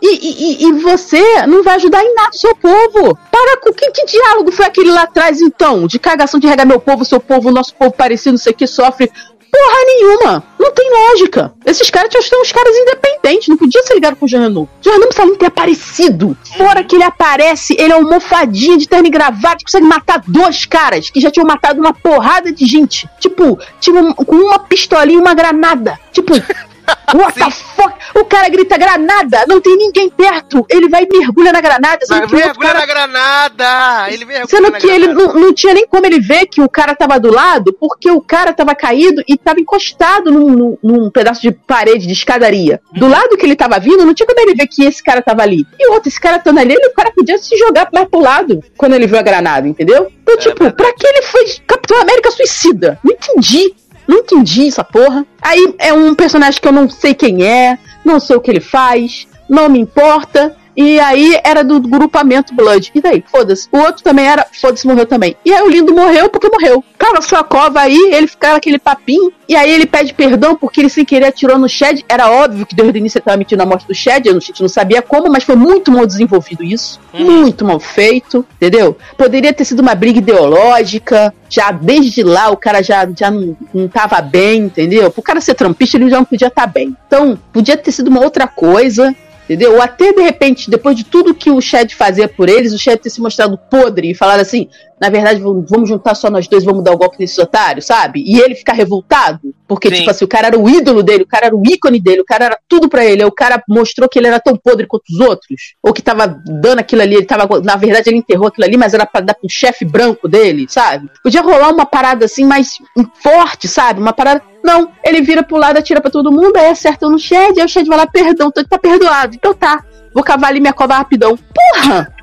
E, 0.00 0.08
e- 0.14 0.64
e- 0.64 0.68
e 0.68 0.72
você 0.80 1.46
não 1.46 1.62
vai 1.62 1.76
ajudar 1.76 2.02
em 2.02 2.14
nada 2.14 2.30
o 2.32 2.38
seu 2.38 2.54
povo. 2.56 3.16
Para 3.30 3.56
com 3.58 3.72
que, 3.72 3.90
que 3.90 4.04
diálogo 4.06 4.50
foi 4.52 4.66
aquele 4.66 4.90
lá 4.90 5.02
atrás, 5.02 5.40
então? 5.40 5.86
De 5.86 5.98
cagação 5.98 6.38
de 6.40 6.46
regar 6.46 6.66
meu 6.66 6.80
povo, 6.80 7.04
seu 7.04 7.20
povo, 7.20 7.50
nosso 7.50 7.74
povo 7.74 7.92
parecido, 7.92 8.32
não 8.32 8.38
sei 8.38 8.52
o 8.52 8.56
que, 8.56 8.66
sofre. 8.66 9.10
Porra 9.54 9.84
nenhuma. 9.84 10.44
Não 10.58 10.72
tem 10.72 10.90
lógica. 10.90 11.52
Esses 11.66 11.90
caras 11.90 12.08
que 12.08 12.22
ser 12.22 12.36
uns 12.40 12.50
caras 12.50 12.74
independentes. 12.74 13.48
Não 13.48 13.56
podia 13.58 13.82
ser 13.82 13.92
ligado 13.92 14.16
com 14.16 14.24
o 14.24 14.28
Jean 14.28 14.40
Renault. 14.40 14.70
Jean 14.80 14.92
Renault 14.92 15.08
precisa 15.08 15.26
nem 15.28 15.36
ter 15.38 15.46
aparecido. 15.46 16.36
Fora 16.56 16.82
que 16.82 16.96
ele 16.96 17.04
aparece, 17.04 17.76
ele 17.78 17.92
é 17.92 17.96
um 17.96 18.08
mofadinho 18.08 18.78
de 18.78 18.88
terno 18.88 19.06
e 19.06 19.10
que 19.58 19.64
consegue 19.66 19.84
matar 19.86 20.22
dois 20.26 20.64
caras 20.64 21.10
que 21.10 21.20
já 21.20 21.30
tinham 21.30 21.46
matado 21.46 21.78
uma 21.80 21.92
porrada 21.92 22.50
de 22.50 22.64
gente. 22.64 23.06
Tipo, 23.20 23.58
tipo 23.78 24.14
com 24.24 24.36
uma 24.36 24.58
pistolinha 24.58 25.18
e 25.18 25.20
uma 25.20 25.34
granada. 25.34 26.00
Tipo, 26.12 26.32
What 27.14 27.38
the 27.38 27.50
fuck? 27.50 27.92
O 28.14 28.24
cara 28.24 28.48
grita 28.48 28.76
granada, 28.78 29.44
não 29.46 29.60
tem 29.60 29.76
ninguém 29.76 30.08
perto. 30.08 30.64
Ele 30.68 30.88
vai 30.88 31.04
e 31.04 31.18
mergulha 31.18 31.52
na 31.52 31.60
granada. 31.60 32.04
sendo 32.06 32.26
que 32.26 32.34
mergulha 32.34 32.68
cara- 32.68 32.80
na 32.80 32.86
granada! 32.86 34.10
Ele 34.12 34.24
mergulha 34.24 34.46
Sendo 34.48 34.72
que 34.72 34.86
ele 34.86 35.06
granada. 35.08 35.32
não, 35.34 35.40
não 35.40 35.54
tinha 35.54 35.74
nem 35.74 35.86
como 35.86 36.06
ele 36.06 36.20
ver 36.20 36.46
que 36.46 36.60
o 36.60 36.68
cara 36.68 36.94
tava 36.94 37.18
do 37.20 37.30
lado, 37.32 37.72
porque 37.78 38.10
o 38.10 38.20
cara 38.20 38.52
tava 38.52 38.74
caído 38.74 39.22
e 39.28 39.36
tava 39.36 39.60
encostado 39.60 40.30
num, 40.30 40.50
num- 40.50 40.78
num 40.82 41.10
pedaço 41.10 41.42
de 41.42 41.52
parede, 41.52 42.06
de 42.06 42.12
escadaria. 42.12 42.80
Do 42.92 43.08
lado 43.08 43.36
que 43.36 43.44
ele 43.44 43.56
tava 43.56 43.78
vindo, 43.78 44.04
não 44.06 44.14
tinha 44.14 44.26
como 44.26 44.40
ele 44.40 44.54
ver 44.54 44.66
que 44.66 44.84
esse 44.84 45.02
cara 45.02 45.20
tava 45.22 45.42
ali. 45.42 45.66
E 45.78 45.90
outro, 45.90 46.08
esse 46.08 46.20
cara 46.20 46.36
estando 46.36 46.58
ali, 46.58 46.72
ele- 46.74 46.86
o 46.88 46.94
cara 46.94 47.10
podia 47.12 47.36
se 47.38 47.56
jogar 47.58 47.88
mais 47.92 48.08
pro 48.08 48.20
lado 48.20 48.62
quando 48.76 48.94
ele 48.94 49.06
viu 49.06 49.18
a 49.18 49.22
granada, 49.22 49.68
entendeu? 49.68 50.10
Então, 50.22 50.36
tipo, 50.38 50.64
verdade. 50.64 50.76
pra 50.76 50.92
que 50.94 51.06
ele 51.06 51.22
foi 51.22 51.44
Capitão 51.66 52.00
América 52.00 52.30
suicida? 52.30 52.98
Não 53.04 53.12
entendi. 53.12 53.74
Não 54.12 54.18
entendi 54.18 54.68
essa 54.68 54.84
porra. 54.84 55.24
Aí 55.40 55.74
é 55.78 55.90
um 55.94 56.14
personagem 56.14 56.60
que 56.60 56.68
eu 56.68 56.72
não 56.72 56.90
sei 56.90 57.14
quem 57.14 57.46
é, 57.46 57.78
não 58.04 58.20
sei 58.20 58.36
o 58.36 58.42
que 58.42 58.50
ele 58.50 58.60
faz, 58.60 59.26
não 59.48 59.70
me 59.70 59.80
importa. 59.80 60.54
E 60.76 60.98
aí 61.00 61.38
era 61.44 61.62
do 61.62 61.80
grupamento 61.80 62.54
Blood. 62.54 62.90
E 62.94 63.00
daí? 63.00 63.24
Foda-se. 63.30 63.68
O 63.70 63.78
outro 63.78 64.02
também 64.02 64.26
era, 64.26 64.46
foda-se, 64.60 64.86
morreu 64.86 65.06
também. 65.06 65.36
E 65.44 65.52
aí 65.52 65.62
o 65.62 65.68
lindo 65.68 65.94
morreu 65.94 66.28
porque 66.28 66.48
morreu. 66.48 66.82
Cara, 66.98 67.20
sua 67.20 67.44
cova 67.44 67.80
aí, 67.80 68.10
ele 68.12 68.26
ficava 68.26 68.56
aquele 68.56 68.78
papinho. 68.78 69.32
E 69.48 69.56
aí 69.56 69.70
ele 69.70 69.86
pede 69.86 70.14
perdão 70.14 70.54
porque 70.54 70.80
ele 70.80 70.88
sem 70.88 71.04
querer 71.04 71.26
atirou 71.26 71.58
no 71.58 71.68
Shed. 71.68 72.04
Era 72.08 72.30
óbvio 72.30 72.64
que 72.64 72.74
desde 72.74 72.96
o 72.96 72.98
início 72.98 73.18
ele 73.18 73.24
tava 73.24 73.36
mentindo 73.36 73.62
a 73.62 73.66
morte 73.66 73.86
do 73.86 73.94
Shed. 73.94 74.28
A 74.28 74.32
gente 74.32 74.62
não 74.62 74.68
sabia 74.68 75.02
como, 75.02 75.30
mas 75.30 75.44
foi 75.44 75.56
muito 75.56 75.90
mal 75.90 76.06
desenvolvido 76.06 76.62
isso. 76.62 77.00
Muito 77.12 77.64
mal 77.64 77.78
feito, 77.78 78.46
entendeu? 78.56 78.96
Poderia 79.16 79.52
ter 79.52 79.64
sido 79.64 79.80
uma 79.80 79.94
briga 79.94 80.18
ideológica. 80.18 81.34
Já 81.50 81.70
desde 81.70 82.22
lá 82.22 82.48
o 82.50 82.56
cara 82.56 82.82
já, 82.82 83.06
já 83.14 83.30
não, 83.30 83.54
não 83.74 83.88
tava 83.88 84.22
bem, 84.22 84.62
entendeu? 84.62 85.10
Pro 85.10 85.22
cara 85.22 85.40
ser 85.40 85.54
trampista, 85.54 85.98
ele 85.98 86.08
já 86.08 86.16
não 86.16 86.24
podia 86.24 86.48
estar 86.48 86.66
bem. 86.66 86.96
Então, 87.06 87.38
podia 87.52 87.76
ter 87.76 87.92
sido 87.92 88.08
uma 88.08 88.22
outra 88.22 88.46
coisa. 88.46 89.14
Entendeu? 89.44 89.74
Ou 89.74 89.82
até 89.82 90.12
de 90.12 90.22
repente, 90.22 90.70
depois 90.70 90.96
de 90.96 91.04
tudo 91.04 91.34
que 91.34 91.50
o 91.50 91.60
Chad 91.60 91.92
fazia 91.92 92.28
por 92.28 92.48
eles, 92.48 92.72
o 92.72 92.78
Chad 92.78 92.98
ter 92.98 93.10
se 93.10 93.20
mostrado 93.20 93.58
podre 93.70 94.10
e 94.10 94.14
falar 94.14 94.38
assim: 94.38 94.68
na 95.02 95.08
verdade, 95.08 95.40
vamos 95.40 95.88
juntar 95.88 96.14
só 96.14 96.30
nós 96.30 96.46
dois, 96.46 96.62
vamos 96.62 96.84
dar 96.84 96.92
o 96.92 96.96
golpe 96.96 97.16
nesses 97.18 97.36
otários, 97.36 97.86
sabe? 97.86 98.22
E 98.24 98.38
ele 98.38 98.54
ficar 98.54 98.72
revoltado, 98.72 99.52
porque, 99.66 99.88
Sim. 99.88 99.96
tipo 99.96 100.10
assim, 100.12 100.24
o 100.24 100.28
cara 100.28 100.46
era 100.46 100.56
o 100.56 100.70
ídolo 100.70 101.02
dele, 101.02 101.24
o 101.24 101.26
cara 101.26 101.46
era 101.46 101.56
o 101.56 101.62
ícone 101.66 101.98
dele, 101.98 102.20
o 102.20 102.24
cara 102.24 102.44
era 102.44 102.58
tudo 102.68 102.88
pra 102.88 103.04
ele, 103.04 103.20
aí 103.20 103.28
o 103.28 103.32
cara 103.32 103.60
mostrou 103.68 104.08
que 104.08 104.16
ele 104.16 104.28
era 104.28 104.38
tão 104.38 104.56
podre 104.56 104.86
quanto 104.86 105.02
os 105.10 105.18
outros, 105.18 105.74
ou 105.82 105.92
que 105.92 106.00
tava 106.00 106.28
dando 106.46 106.78
aquilo 106.78 107.02
ali, 107.02 107.16
ele 107.16 107.26
tava, 107.26 107.60
na 107.62 107.74
verdade, 107.74 108.10
ele 108.10 108.18
enterrou 108.18 108.46
aquilo 108.46 108.64
ali, 108.64 108.76
mas 108.76 108.94
era 108.94 109.04
pra 109.04 109.20
dar 109.20 109.34
pro 109.34 109.50
chefe 109.50 109.84
branco 109.84 110.28
dele, 110.28 110.66
sabe? 110.68 111.10
Podia 111.20 111.42
rolar 111.42 111.70
uma 111.70 111.84
parada 111.84 112.26
assim 112.26 112.44
mais 112.44 112.78
forte, 113.20 113.66
sabe? 113.66 114.00
Uma 114.00 114.12
parada. 114.12 114.40
Não, 114.62 114.92
ele 115.04 115.22
vira 115.22 115.42
pro 115.42 115.56
lado, 115.56 115.78
atira 115.78 116.00
pra 116.00 116.12
todo 116.12 116.30
mundo, 116.30 116.56
aí 116.56 116.66
acerta 116.66 117.08
no 117.08 117.18
Shed, 117.18 117.58
aí 117.58 117.64
o 117.64 117.68
Shed 117.68 117.88
vai 117.88 117.98
lá, 117.98 118.06
perdão, 118.06 118.52
tá 118.52 118.78
perdoado. 118.78 119.34
Então 119.42 119.52
tá, 119.52 119.84
vou 120.14 120.22
cavar 120.22 120.50
ali 120.50 120.60
minha 120.60 120.72
cova 120.72 120.94
rapidão. 120.94 121.36
Porra! 121.36 122.14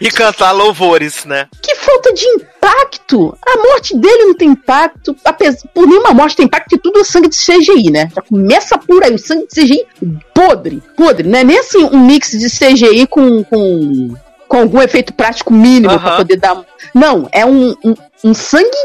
E 0.00 0.08
cantar 0.08 0.52
louvores, 0.52 1.24
né? 1.24 1.48
Que 1.60 1.74
falta 1.74 2.12
de 2.14 2.24
impacto! 2.24 3.36
A 3.44 3.56
morte 3.56 3.96
dele 3.96 4.26
não 4.26 4.34
tem 4.34 4.50
impacto. 4.50 5.16
Apesar, 5.24 5.66
por 5.74 5.84
nenhuma 5.84 6.14
morte 6.14 6.36
tem 6.36 6.46
impacto, 6.46 6.68
porque 6.68 6.80
tudo 6.80 7.00
é 7.00 7.04
sangue 7.04 7.28
de 7.28 7.36
CGI, 7.36 7.90
né? 7.90 8.08
Já 8.14 8.22
começa 8.22 8.78
por 8.78 9.02
aí, 9.02 9.12
o 9.12 9.18
sangue 9.18 9.48
de 9.48 9.60
CGI 9.60 9.84
podre, 10.32 10.80
podre. 10.96 11.28
Não 11.28 11.40
é 11.40 11.42
nem 11.42 11.58
assim 11.58 11.82
um 11.82 12.06
mix 12.06 12.30
de 12.30 12.48
CGI 12.48 13.08
com, 13.08 13.42
com, 13.42 14.14
com 14.46 14.56
algum 14.58 14.80
efeito 14.80 15.12
prático 15.12 15.52
mínimo 15.52 15.90
Aham. 15.90 16.02
pra 16.02 16.16
poder 16.18 16.36
dar. 16.36 16.64
Não, 16.94 17.28
é 17.32 17.44
um, 17.44 17.74
um, 17.84 17.94
um 18.22 18.34
sangue 18.34 18.78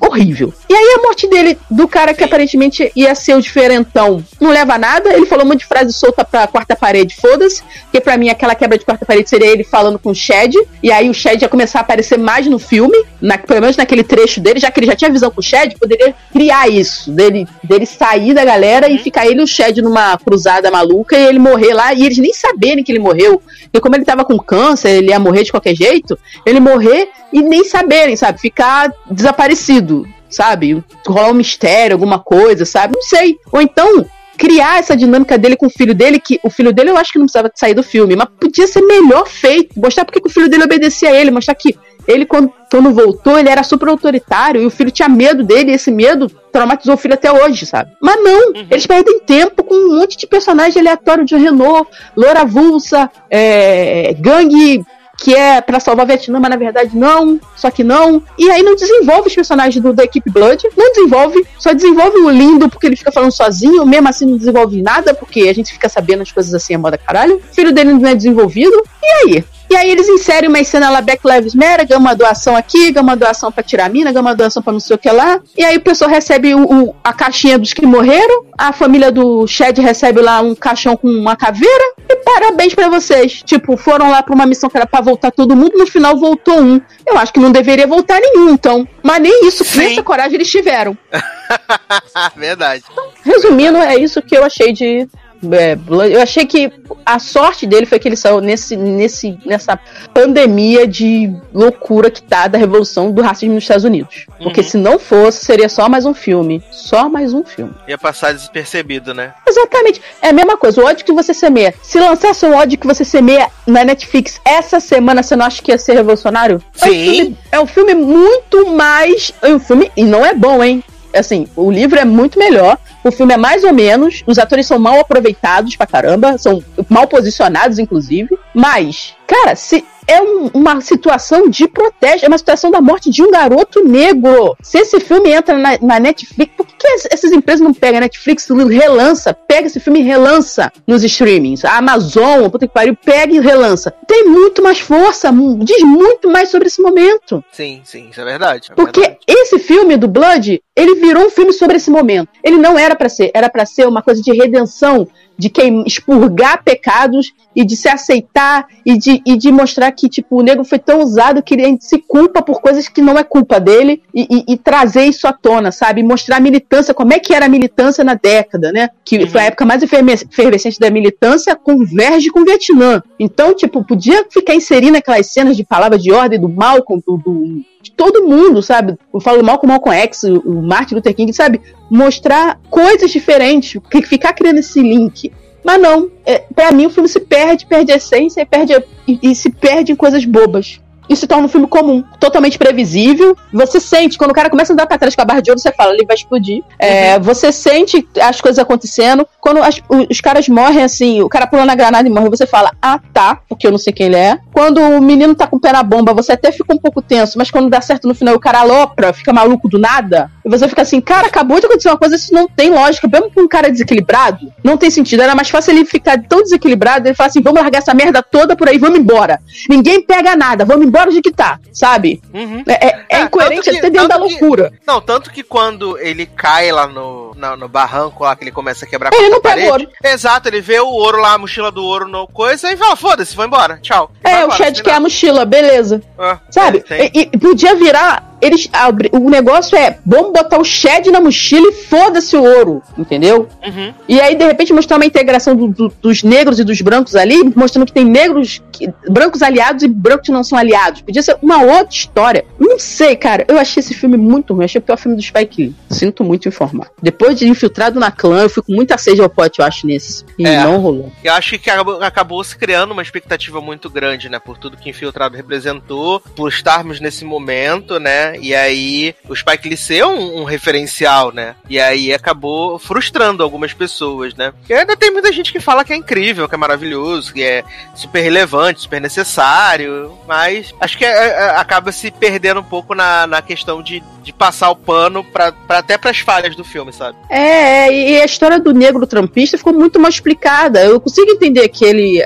horrível. 0.00 0.52
E 0.68 0.74
aí 0.74 0.96
a 0.98 1.02
morte 1.02 1.28
dele, 1.28 1.58
do 1.70 1.88
cara 1.88 2.14
que 2.14 2.24
aparentemente 2.24 2.90
ia 2.94 3.14
ser 3.14 3.34
o 3.34 3.40
diferentão, 3.40 4.24
não 4.40 4.50
leva 4.50 4.74
a 4.74 4.78
nada. 4.78 5.12
Ele 5.12 5.26
falou 5.26 5.44
um 5.44 5.48
monte 5.48 5.60
de 5.60 5.66
frase 5.66 5.92
solta 5.92 6.24
pra 6.24 6.46
quarta 6.46 6.76
parede, 6.76 7.16
foda-se. 7.16 7.62
Porque 7.84 8.00
pra 8.00 8.16
mim 8.16 8.28
aquela 8.28 8.54
quebra 8.54 8.78
de 8.78 8.84
quarta 8.84 9.04
parede 9.04 9.28
seria 9.28 9.48
ele 9.48 9.64
falando 9.64 9.98
com 9.98 10.10
o 10.10 10.14
Shed. 10.14 10.54
E 10.82 10.92
aí 10.92 11.08
o 11.08 11.14
Shed 11.14 11.42
ia 11.42 11.48
começar 11.48 11.80
a 11.80 11.82
aparecer 11.82 12.18
mais 12.18 12.46
no 12.46 12.58
filme, 12.58 12.96
na, 13.20 13.38
pelo 13.38 13.60
menos 13.60 13.76
naquele 13.76 14.04
trecho 14.04 14.40
dele, 14.40 14.60
já 14.60 14.70
que 14.70 14.80
ele 14.80 14.86
já 14.86 14.96
tinha 14.96 15.10
visão 15.10 15.30
com 15.30 15.40
o 15.40 15.42
Shed, 15.42 15.76
poderia 15.78 16.14
criar 16.32 16.68
isso, 16.68 17.10
dele, 17.10 17.46
dele 17.62 17.86
sair 17.86 18.34
da 18.34 18.44
galera 18.44 18.88
e 18.88 18.98
ficar 18.98 19.26
ele 19.26 19.40
e 19.40 19.44
o 19.44 19.46
Shed 19.46 19.80
numa 19.82 20.18
cruzada 20.18 20.70
maluca 20.70 21.16
e 21.16 21.26
ele 21.26 21.38
morrer 21.38 21.74
lá, 21.74 21.92
e 21.92 22.04
eles 22.04 22.18
nem 22.18 22.32
saberem 22.32 22.84
que 22.84 22.92
ele 22.92 22.98
morreu. 22.98 23.42
E 23.72 23.80
como 23.80 23.94
ele 23.94 24.04
tava 24.04 24.24
com 24.24 24.38
câncer, 24.38 24.90
ele 24.90 25.10
ia 25.10 25.18
morrer 25.18 25.44
de 25.44 25.50
qualquer 25.50 25.74
jeito, 25.74 26.18
ele 26.44 26.60
morrer 26.60 27.08
e 27.32 27.42
nem 27.42 27.64
saberem, 27.64 28.16
sabe? 28.16 28.40
Ficar 28.40 28.92
desaparecido, 29.10 29.79
sabe? 30.28 30.82
Rolar 31.06 31.30
um 31.30 31.34
mistério, 31.34 31.94
alguma 31.94 32.18
coisa, 32.18 32.64
sabe? 32.64 32.94
Não 32.94 33.02
sei. 33.02 33.38
Ou 33.52 33.60
então, 33.60 34.06
criar 34.40 34.78
essa 34.78 34.96
dinâmica 34.96 35.36
dele 35.36 35.54
com 35.54 35.66
o 35.66 35.70
filho 35.70 35.94
dele, 35.94 36.18
que 36.18 36.40
o 36.42 36.48
filho 36.48 36.72
dele 36.72 36.90
eu 36.90 36.96
acho 36.96 37.12
que 37.12 37.18
não 37.18 37.26
precisava 37.26 37.50
sair 37.54 37.74
do 37.74 37.82
filme, 37.82 38.16
mas 38.16 38.28
podia 38.40 38.66
ser 38.66 38.80
melhor 38.80 39.28
feito. 39.28 39.78
Mostrar 39.78 40.06
porque 40.06 40.20
que 40.20 40.28
o 40.28 40.32
filho 40.32 40.48
dele 40.48 40.64
obedecia 40.64 41.10
a 41.10 41.14
ele, 41.14 41.30
mostrar 41.30 41.54
que 41.54 41.76
ele, 42.08 42.24
quando, 42.24 42.50
quando 42.70 42.94
voltou, 42.94 43.38
ele 43.38 43.50
era 43.50 43.62
super 43.62 43.88
autoritário 43.88 44.62
e 44.62 44.66
o 44.66 44.70
filho 44.70 44.90
tinha 44.90 45.08
medo 45.08 45.44
dele, 45.44 45.72
e 45.72 45.74
esse 45.74 45.90
medo 45.90 46.30
traumatizou 46.50 46.94
o 46.94 46.98
filho 46.98 47.14
até 47.14 47.30
hoje, 47.30 47.66
sabe? 47.66 47.92
Mas 48.00 48.16
não, 48.22 48.52
eles 48.70 48.86
perdem 48.86 49.20
tempo 49.20 49.62
com 49.62 49.74
um 49.74 49.98
monte 49.98 50.16
de 50.16 50.26
personagem 50.26 50.80
aleatório 50.80 51.24
de 51.24 51.36
Renault, 51.36 51.88
Loura 52.16 52.44
Vulsa, 52.46 53.10
é, 53.30 54.14
gangue 54.18 54.82
que 55.20 55.34
é 55.34 55.60
pra 55.60 55.78
salvar 55.78 56.06
o 56.06 56.08
Vietnã, 56.08 56.40
mas 56.40 56.50
na 56.50 56.56
verdade 56.56 56.96
não, 56.96 57.38
só 57.54 57.70
que 57.70 57.84
não. 57.84 58.22
E 58.38 58.50
aí 58.50 58.62
não 58.62 58.74
desenvolve 58.74 59.28
os 59.28 59.34
personagens 59.34 59.80
do, 59.82 59.92
da 59.92 60.02
equipe 60.02 60.30
Blood, 60.30 60.66
não 60.76 60.90
desenvolve, 60.92 61.46
só 61.58 61.74
desenvolve 61.74 62.18
o 62.18 62.30
lindo 62.30 62.70
porque 62.70 62.86
ele 62.86 62.96
fica 62.96 63.12
falando 63.12 63.30
sozinho, 63.30 63.84
mesmo 63.84 64.08
assim 64.08 64.24
não 64.24 64.38
desenvolve 64.38 64.80
nada, 64.80 65.12
porque 65.12 65.42
a 65.42 65.54
gente 65.54 65.72
fica 65.72 65.88
sabendo 65.90 66.22
as 66.22 66.32
coisas 66.32 66.54
assim 66.54 66.74
a 66.74 66.78
moda 66.78 66.96
caralho. 66.96 67.36
O 67.36 67.54
filho 67.54 67.70
dele 67.70 67.92
não 67.92 68.08
é 68.08 68.14
desenvolvido. 68.14 68.82
E 69.02 69.06
aí? 69.06 69.44
E 69.70 69.76
aí 69.76 69.88
eles 69.90 70.08
inserem 70.08 70.48
uma 70.48 70.62
cena 70.64 70.90
lá, 70.90 71.00
Black 71.00 71.20
Lives 71.24 71.54
Matter, 71.54 71.86
ganha 71.86 72.00
uma 72.00 72.14
doação 72.14 72.56
aqui, 72.56 72.90
ganha 72.90 73.02
uma 73.04 73.14
doação 73.16 73.52
pra 73.52 73.62
tirar 73.62 73.86
a 73.86 73.88
mina, 73.88 74.10
ganha 74.10 74.20
uma 74.20 74.34
doação 74.34 74.60
pra 74.62 74.72
não 74.72 74.80
sei 74.80 74.96
o 74.96 74.98
que 74.98 75.08
lá. 75.10 75.40
E 75.56 75.64
aí 75.64 75.76
o 75.76 75.80
pessoal 75.80 76.10
recebe 76.10 76.54
o, 76.54 76.64
o- 76.64 76.96
a 77.04 77.12
caixinha 77.12 77.56
dos 77.56 77.72
que 77.72 77.86
morreram, 77.86 78.46
a 78.58 78.72
família 78.72 79.12
do 79.12 79.46
Shed 79.46 79.80
recebe 79.80 80.20
lá 80.20 80.40
um 80.40 80.54
caixão 80.56 80.96
com 80.96 81.06
uma 81.08 81.36
caveira, 81.36 81.84
e 82.08 82.16
parabéns 82.16 82.74
pra 82.74 82.88
vocês. 82.88 83.42
Tipo, 83.44 83.76
foram 83.76 84.10
lá 84.10 84.22
pra 84.24 84.34
uma 84.34 84.44
missão 84.44 84.68
que 84.68 84.76
era 84.76 84.86
pra 84.86 85.00
voltar 85.00 85.30
todo 85.30 85.54
mundo, 85.54 85.78
no 85.78 85.86
final 85.86 86.16
voltou 86.16 86.60
um. 86.60 86.80
Eu 87.06 87.16
acho 87.16 87.32
que 87.32 87.38
não 87.38 87.52
deveria 87.52 87.86
voltar 87.86 88.20
nenhum, 88.20 88.50
então. 88.50 88.86
Mas 89.04 89.20
nem 89.22 89.46
isso, 89.46 89.64
Sim. 89.64 89.92
essa 89.92 90.02
coragem 90.02 90.34
eles 90.34 90.50
tiveram. 90.50 90.98
Verdade. 92.36 92.82
Resumindo, 93.24 93.78
é 93.78 93.96
isso 93.96 94.20
que 94.22 94.36
eu 94.36 94.44
achei 94.44 94.72
de. 94.72 95.08
É, 95.52 95.78
eu 96.12 96.20
achei 96.20 96.44
que 96.44 96.70
a 97.04 97.18
sorte 97.18 97.66
dele 97.66 97.86
foi 97.86 97.98
que 97.98 98.08
ele 98.08 98.16
saiu 98.16 98.40
nesse, 98.40 98.76
nesse, 98.76 99.38
nessa 99.44 99.78
pandemia 100.12 100.86
de 100.86 101.32
loucura 101.52 102.10
que 102.10 102.22
tá 102.22 102.46
da 102.46 102.58
revolução 102.58 103.10
do 103.10 103.22
racismo 103.22 103.54
nos 103.54 103.64
Estados 103.64 103.84
Unidos. 103.84 104.26
Porque 104.42 104.60
Uhum. 104.60 104.66
se 104.68 104.76
não 104.76 104.98
fosse, 104.98 105.44
seria 105.44 105.68
só 105.68 105.88
mais 105.88 106.04
um 106.04 106.14
filme. 106.14 106.62
Só 106.70 107.08
mais 107.08 107.32
um 107.32 107.44
filme. 107.44 107.72
Ia 107.88 107.96
passar 107.98 108.32
despercebido, 108.34 109.14
né? 109.14 109.32
Exatamente. 109.48 110.00
É 110.20 110.28
a 110.28 110.32
mesma 110.32 110.56
coisa, 110.56 110.80
o 110.80 110.84
ódio 110.84 111.04
que 111.04 111.12
você 111.12 111.32
semeia. 111.32 111.74
Se 111.82 111.98
lançasse 111.98 112.44
o 112.44 112.52
ódio 112.54 112.78
que 112.78 112.86
você 112.86 113.04
semeia 113.04 113.48
na 113.66 113.84
Netflix 113.84 114.40
essa 114.44 114.80
semana, 114.80 115.22
você 115.22 115.36
não 115.36 115.46
acha 115.46 115.62
que 115.62 115.70
ia 115.70 115.78
ser 115.78 115.94
revolucionário? 115.94 116.62
É 116.80 116.86
um 116.86 116.88
Sim. 116.90 117.04
filme, 117.14 117.38
é 117.52 117.60
um 117.60 117.66
filme 117.66 117.94
muito 117.94 118.70
mais. 118.70 119.32
É 119.42 119.48
um 119.48 119.60
filme. 119.60 119.90
E 119.96 120.04
não 120.04 120.24
é 120.24 120.34
bom, 120.34 120.62
hein? 120.62 120.82
Assim, 121.14 121.46
o 121.56 121.70
livro 121.70 121.98
é 121.98 122.04
muito 122.04 122.38
melhor. 122.38 122.78
O 123.02 123.10
filme 123.10 123.34
é 123.34 123.36
mais 123.36 123.64
ou 123.64 123.72
menos. 123.72 124.22
Os 124.26 124.38
atores 124.38 124.66
são 124.66 124.78
mal 124.78 125.00
aproveitados 125.00 125.76
pra 125.76 125.86
caramba. 125.86 126.38
São 126.38 126.62
mal 126.88 127.06
posicionados, 127.06 127.78
inclusive. 127.78 128.38
Mas, 128.54 129.14
cara, 129.26 129.54
se. 129.56 129.84
É 130.10 130.20
um- 130.20 130.50
uma 130.54 130.80
situação 130.80 131.48
de 131.48 131.68
protesto, 131.68 132.24
é 132.24 132.28
uma 132.28 132.36
situação 132.38 132.70
da 132.70 132.80
morte 132.80 133.08
de 133.10 133.22
um 133.22 133.30
garoto 133.30 133.84
negro. 133.84 134.56
Se 134.62 134.78
esse 134.78 134.98
filme 134.98 135.30
entra 135.30 135.56
na, 135.56 135.78
na 135.80 136.00
Netflix, 136.00 136.52
por 136.56 136.66
que, 136.66 136.74
que 136.76 136.86
es- 136.88 137.08
essas 137.12 137.30
empresas 137.32 137.60
não 137.60 137.72
pegam 137.72 137.98
a 137.98 138.00
Netflix, 138.00 138.48
relança, 138.68 139.32
pega 139.32 139.66
esse 139.68 139.78
filme 139.78 140.00
e 140.00 140.02
relança 140.02 140.72
nos 140.86 141.04
streamings? 141.04 141.64
A 141.64 141.76
Amazon, 141.78 142.48
puta 142.50 142.66
que 142.66 142.72
pariu, 142.74 142.96
pega 142.96 143.32
e 143.34 143.40
relança. 143.40 143.94
Tem 144.06 144.24
muito 144.24 144.62
mais 144.62 144.80
força, 144.80 145.30
diz 145.58 145.82
muito 145.82 146.28
mais 146.28 146.50
sobre 146.50 146.66
esse 146.68 146.82
momento. 146.82 147.44
Sim, 147.52 147.80
sim, 147.84 148.08
isso 148.10 148.20
é 148.20 148.24
verdade. 148.24 148.68
é 148.70 148.74
Porque 148.74 149.00
verdade. 149.00 149.20
esse 149.28 149.58
filme 149.60 149.96
do 149.96 150.08
Blood, 150.08 150.60
ele 150.76 150.94
virou 150.96 151.26
um 151.26 151.30
filme 151.30 151.52
sobre 151.52 151.76
esse 151.76 151.90
momento. 151.90 152.28
Ele 152.42 152.56
não 152.56 152.78
era 152.78 152.96
pra 152.96 153.08
ser, 153.08 153.30
era 153.34 153.48
pra 153.48 153.64
ser 153.64 153.86
uma 153.86 154.02
coisa 154.02 154.20
de 154.20 154.32
redenção, 154.32 155.06
de 155.40 155.48
quem 155.48 155.82
expurgar 155.86 156.62
pecados 156.62 157.32
e 157.56 157.64
de 157.64 157.74
se 157.76 157.88
aceitar 157.88 158.66
e 158.84 158.96
de, 158.98 159.22
e 159.26 159.36
de 159.36 159.50
mostrar 159.50 159.90
que 159.92 160.08
tipo 160.08 160.38
o 160.38 160.42
negro 160.42 160.64
foi 160.64 160.78
tão 160.78 161.00
usado 161.02 161.42
que 161.42 161.54
ele 161.54 161.78
se 161.80 161.98
culpa 161.98 162.42
por 162.42 162.60
coisas 162.60 162.88
que 162.88 163.00
não 163.00 163.18
é 163.18 163.24
culpa 163.24 163.58
dele 163.58 164.02
e, 164.14 164.26
e- 164.30 164.52
e 164.52 164.56
trazer 164.56 165.04
isso 165.04 165.26
à 165.26 165.32
tona, 165.32 165.72
sabe? 165.72 166.02
Mostrar 166.02 166.36
a 166.36 166.40
militância, 166.40 166.92
como 166.94 167.12
é 167.12 167.18
que 167.18 167.34
era 167.34 167.46
a 167.46 167.48
militância 167.48 168.04
na 168.04 168.14
década, 168.14 168.70
né? 168.70 168.90
Que 169.04 169.26
foi 169.26 169.40
a 169.40 169.44
época 169.44 169.64
mais 169.64 169.82
efervescente 169.82 170.78
da 170.78 170.90
militância, 170.90 171.56
converge 171.56 172.28
com 172.30 172.40
o 172.40 172.44
Vietnã. 172.44 173.02
Então, 173.18 173.54
tipo, 173.54 173.82
podia 173.84 174.24
ficar 174.30 174.54
inserindo 174.54 174.98
aquelas 174.98 175.26
cenas 175.32 175.56
de 175.56 175.64
palavra 175.64 175.98
de 175.98 176.12
ordem 176.12 176.38
do 176.38 176.48
Malcolm, 176.48 177.02
do, 177.06 177.16
do- 177.16 177.62
todo 178.00 178.26
mundo, 178.26 178.62
sabe? 178.62 178.96
Eu 179.12 179.20
falo 179.20 179.44
mal 179.44 179.58
com 179.58 179.66
o 179.66 179.68
Malcolm 179.68 179.94
X, 179.94 180.22
o 180.24 180.62
Martin 180.62 180.94
Luther 180.94 181.14
King, 181.14 181.30
sabe? 181.34 181.60
Mostrar 181.90 182.58
coisas 182.70 183.10
diferentes, 183.10 183.78
ficar 184.06 184.32
criando 184.32 184.56
esse 184.56 184.80
link. 184.80 185.30
Mas 185.62 185.78
não, 185.78 186.10
é, 186.24 186.38
para 186.54 186.72
mim 186.72 186.86
o 186.86 186.90
filme 186.90 187.06
se 187.06 187.20
perde, 187.20 187.66
perde 187.66 187.92
a 187.92 187.96
essência 187.96 188.40
e, 188.40 188.46
perde 188.46 188.72
e, 189.06 189.18
e 189.22 189.34
se 189.34 189.50
perde 189.50 189.92
em 189.92 189.96
coisas 189.96 190.24
bobas. 190.24 190.80
Isso 191.10 191.26
torna 191.26 191.44
um 191.44 191.48
filme 191.48 191.66
comum, 191.66 192.04
totalmente 192.20 192.56
previsível. 192.56 193.36
Você 193.52 193.80
sente, 193.80 194.16
quando 194.16 194.30
o 194.30 194.34
cara 194.34 194.48
começa 194.48 194.72
a 194.72 194.74
andar 194.74 194.86
pra 194.86 194.96
trás 194.96 195.14
com 195.16 195.22
a 195.22 195.24
barra 195.24 195.40
de 195.42 195.50
ouro, 195.50 195.60
você 195.60 195.72
fala, 195.72 195.92
ele 195.92 196.06
vai 196.06 196.14
explodir. 196.14 196.62
É, 196.78 197.18
você 197.18 197.50
sente 197.50 198.08
as 198.22 198.40
coisas 198.40 198.58
acontecendo. 198.60 199.26
Quando 199.40 199.60
as- 199.62 199.82
os 200.08 200.20
caras 200.20 200.48
morrem 200.48 200.82
assim, 200.84 201.20
o 201.20 201.28
cara 201.28 201.46
pula 201.48 201.66
na 201.66 201.74
granada 201.74 202.08
e 202.08 202.12
morre, 202.12 202.28
você 202.30 202.46
fala, 202.46 202.70
ah 202.80 203.00
tá, 203.12 203.40
porque 203.48 203.66
eu 203.66 203.72
não 203.72 203.78
sei 203.78 203.92
quem 203.92 204.06
ele 204.06 204.16
é. 204.16 204.38
Quando 204.52 204.80
o 204.80 205.00
menino 205.02 205.34
tá 205.34 205.46
com 205.46 205.56
o 205.56 205.60
pé 205.60 205.72
na 205.72 205.82
bomba, 205.82 206.14
você 206.14 206.32
até 206.32 206.52
fica 206.52 206.72
um 206.72 206.78
pouco 206.78 207.02
tenso, 207.02 207.36
mas 207.36 207.50
quando 207.50 207.68
dá 207.68 207.80
certo 207.80 208.06
no 208.06 208.14
final 208.14 208.34
o 208.36 208.40
cara 208.40 208.60
alopra, 208.60 209.12
fica 209.12 209.32
maluco 209.32 209.68
do 209.68 209.78
nada, 209.78 210.30
e 210.44 210.48
você 210.48 210.68
fica 210.68 210.82
assim, 210.82 211.00
cara, 211.00 211.26
acabou 211.26 211.60
de 211.60 211.66
acontecer 211.66 211.88
uma 211.88 211.98
coisa, 211.98 212.16
isso 212.16 212.32
não 212.32 212.48
tem 212.48 212.70
lógica. 212.70 213.08
Mesmo 213.08 213.30
com 213.30 213.42
um 213.42 213.48
cara 213.48 213.70
desequilibrado, 213.70 214.52
não 214.64 214.76
tem 214.76 214.90
sentido. 214.90 215.22
Era 215.22 215.34
mais 215.34 215.50
fácil 215.50 215.72
ele 215.72 215.84
ficar 215.84 216.20
tão 216.28 216.42
desequilibrado, 216.42 217.06
ele 217.08 217.14
falar 217.14 217.28
assim, 217.28 217.42
vamos 217.42 217.60
largar 217.60 217.78
essa 217.78 217.94
merda 217.94 218.22
toda 218.22 218.56
por 218.56 218.68
aí, 218.68 218.78
vamos 218.78 218.98
embora. 218.98 219.40
Ninguém 219.68 220.00
pega 220.00 220.34
nada, 220.36 220.64
vamos 220.64 220.86
embora 220.86 221.10
de 221.10 221.20
que 221.20 221.30
tá, 221.32 221.58
sabe? 221.72 222.22
Uhum. 222.32 222.62
É, 222.66 222.86
é- 222.88 223.04
é 223.08 223.20
incoerente 223.22 223.62
tanto 223.64 223.70
que- 223.72 223.78
até 223.78 223.90
dentro 223.90 224.08
da 224.08 224.14
tanto 224.16 224.28
que- 224.28 224.32
loucura. 224.40 224.72
Não, 224.86 225.00
tanto 225.00 225.30
que 225.30 225.42
quando 225.42 225.98
ele 225.98 226.24
cai 226.26 226.70
lá 226.72 226.86
no, 226.86 227.19
na- 227.36 227.56
no 227.56 227.68
barranco 227.68 228.24
lá, 228.24 228.34
que 228.36 228.44
ele 228.44 228.50
começa 228.50 228.84
a 228.84 228.88
quebrar 228.88 229.10
Ele 229.12 229.28
não 229.28 229.40
pega 229.40 229.70
ouro. 229.70 229.88
Exato, 230.04 230.48
ele 230.48 230.60
vê 230.60 230.80
o 230.80 230.86
ouro 230.88 231.20
lá, 231.20 231.34
a 231.34 231.38
mochila 231.38 231.70
do 231.70 231.84
ouro 231.84 232.08
no 232.08 232.26
coisa 232.28 232.70
e 232.72 232.76
fala, 232.76 232.96
foda-se, 232.96 233.34
vou 233.36 233.44
embora, 233.44 233.78
tchau. 233.82 234.10
E 234.24 234.28
É, 234.28 234.46
o 234.46 234.50
Chad 234.50 234.80
quer 234.80 234.94
a 234.94 235.00
mochila, 235.00 235.44
beleza. 235.44 236.02
Ah, 236.18 236.38
Sabe? 236.50 236.84
é. 236.90 237.06
E, 237.06 237.30
e 237.32 237.38
podia 237.38 237.74
virar. 237.74 238.28
Eles, 238.42 238.70
abre- 238.72 239.10
o 239.12 239.28
negócio 239.28 239.76
é: 239.76 239.98
vamos 240.06 240.32
botar 240.32 240.58
o 240.58 240.64
Shed 240.64 241.10
na 241.10 241.20
mochila 241.20 241.68
e 241.68 241.72
foda-se 241.72 242.34
o 242.34 242.42
ouro, 242.42 242.82
entendeu? 242.96 243.46
Uhum. 243.62 243.92
E 244.08 244.18
aí, 244.18 244.34
de 244.34 244.46
repente, 244.46 244.72
mostrar 244.72 244.96
uma 244.96 245.04
integração 245.04 245.54
do- 245.54 245.68
do- 245.68 245.92
dos 246.00 246.22
negros 246.22 246.58
e 246.58 246.64
dos 246.64 246.80
brancos 246.80 247.14
ali, 247.14 247.36
mostrando 247.54 247.84
que 247.84 247.92
tem 247.92 248.02
negros, 248.06 248.62
que- 248.72 248.90
brancos 249.10 249.42
aliados 249.42 249.82
e 249.82 249.88
brancos 249.88 250.24
que 250.24 250.32
não 250.32 250.42
são 250.42 250.56
aliados. 250.56 251.02
Podia 251.02 251.22
ser 251.22 251.36
uma 251.42 251.62
outra 251.62 251.94
história. 251.94 252.46
Não 252.58 252.78
sei, 252.78 253.14
cara. 253.14 253.44
Eu 253.46 253.58
achei 253.58 253.82
esse 253.82 253.92
filme 253.92 254.16
muito 254.16 254.54
ruim. 254.54 254.64
Achei 254.64 254.78
o 254.78 254.82
pior 254.82 254.96
filme 254.96 255.18
do 255.18 255.22
Spike 255.22 255.62
Lee. 255.62 255.74
Sinto 255.90 256.24
muito 256.24 256.48
informar. 256.48 256.86
Depois 257.20 257.38
de 257.38 257.46
Infiltrado 257.46 258.00
na 258.00 258.10
Clã, 258.10 258.44
eu 258.44 258.48
fui 258.48 258.62
com 258.62 258.72
muita 258.72 258.96
sede 258.96 259.20
ao 259.20 259.28
pote, 259.28 259.60
eu 259.60 259.66
acho, 259.66 259.86
nesse. 259.86 260.24
E 260.38 260.46
É. 260.46 260.64
não 260.64 260.78
rolou. 260.78 261.12
Eu 261.22 261.34
acho 261.34 261.58
que 261.58 261.68
acabou, 261.68 262.02
acabou 262.02 262.42
se 262.42 262.56
criando 262.56 262.92
uma 262.92 263.02
expectativa 263.02 263.60
muito 263.60 263.90
grande, 263.90 264.30
né? 264.30 264.38
Por 264.38 264.56
tudo 264.56 264.78
que 264.78 264.88
Infiltrado 264.88 265.36
representou, 265.36 266.18
por 266.34 266.48
estarmos 266.48 266.98
nesse 266.98 267.22
momento, 267.22 268.00
né? 268.00 268.38
E 268.40 268.54
aí 268.54 269.14
o 269.28 269.36
Spike 269.36 269.68
Lee 269.68 269.76
ser 269.76 270.06
um, 270.06 270.40
um 270.40 270.44
referencial, 270.44 271.30
né? 271.30 271.56
E 271.68 271.78
aí 271.78 272.10
acabou 272.10 272.78
frustrando 272.78 273.42
algumas 273.42 273.74
pessoas, 273.74 274.34
né? 274.34 274.52
Porque 274.58 274.72
ainda 274.72 274.96
tem 274.96 275.10
muita 275.10 275.30
gente 275.30 275.52
que 275.52 275.60
fala 275.60 275.84
que 275.84 275.92
é 275.92 275.96
incrível, 275.96 276.48
que 276.48 276.54
é 276.54 276.58
maravilhoso, 276.58 277.34
que 277.34 277.42
é 277.42 277.62
super 277.94 278.22
relevante, 278.22 278.80
super 278.80 278.98
necessário, 278.98 280.18
mas 280.26 280.72
acho 280.80 280.96
que 280.96 281.04
é- 281.04 281.28
é- 281.28 281.50
acaba 281.50 281.92
se 281.92 282.10
perdendo 282.10 282.60
um 282.60 282.64
pouco 282.64 282.94
na, 282.94 283.26
na 283.26 283.42
questão 283.42 283.82
de, 283.82 284.02
de 284.22 284.32
passar 284.32 284.70
o 284.70 284.76
pano 284.76 285.24
pra, 285.24 285.50
pra, 285.52 285.78
até 285.78 285.96
pras 285.98 286.18
falhas 286.20 286.54
do 286.56 286.64
filme, 286.64 286.92
sabe? 286.92 287.16
É, 287.28 287.88
é, 287.88 287.92
e 288.10 288.20
a 288.20 288.24
história 288.24 288.58
do 288.60 288.72
negro 288.72 289.06
trampista 289.06 289.56
ficou 289.58 289.72
muito 289.72 289.98
mal 289.98 290.08
explicada. 290.10 290.84
Eu 290.84 291.00
consigo 291.00 291.30
entender 291.30 291.68
que 291.68 291.84
ele 291.84 292.24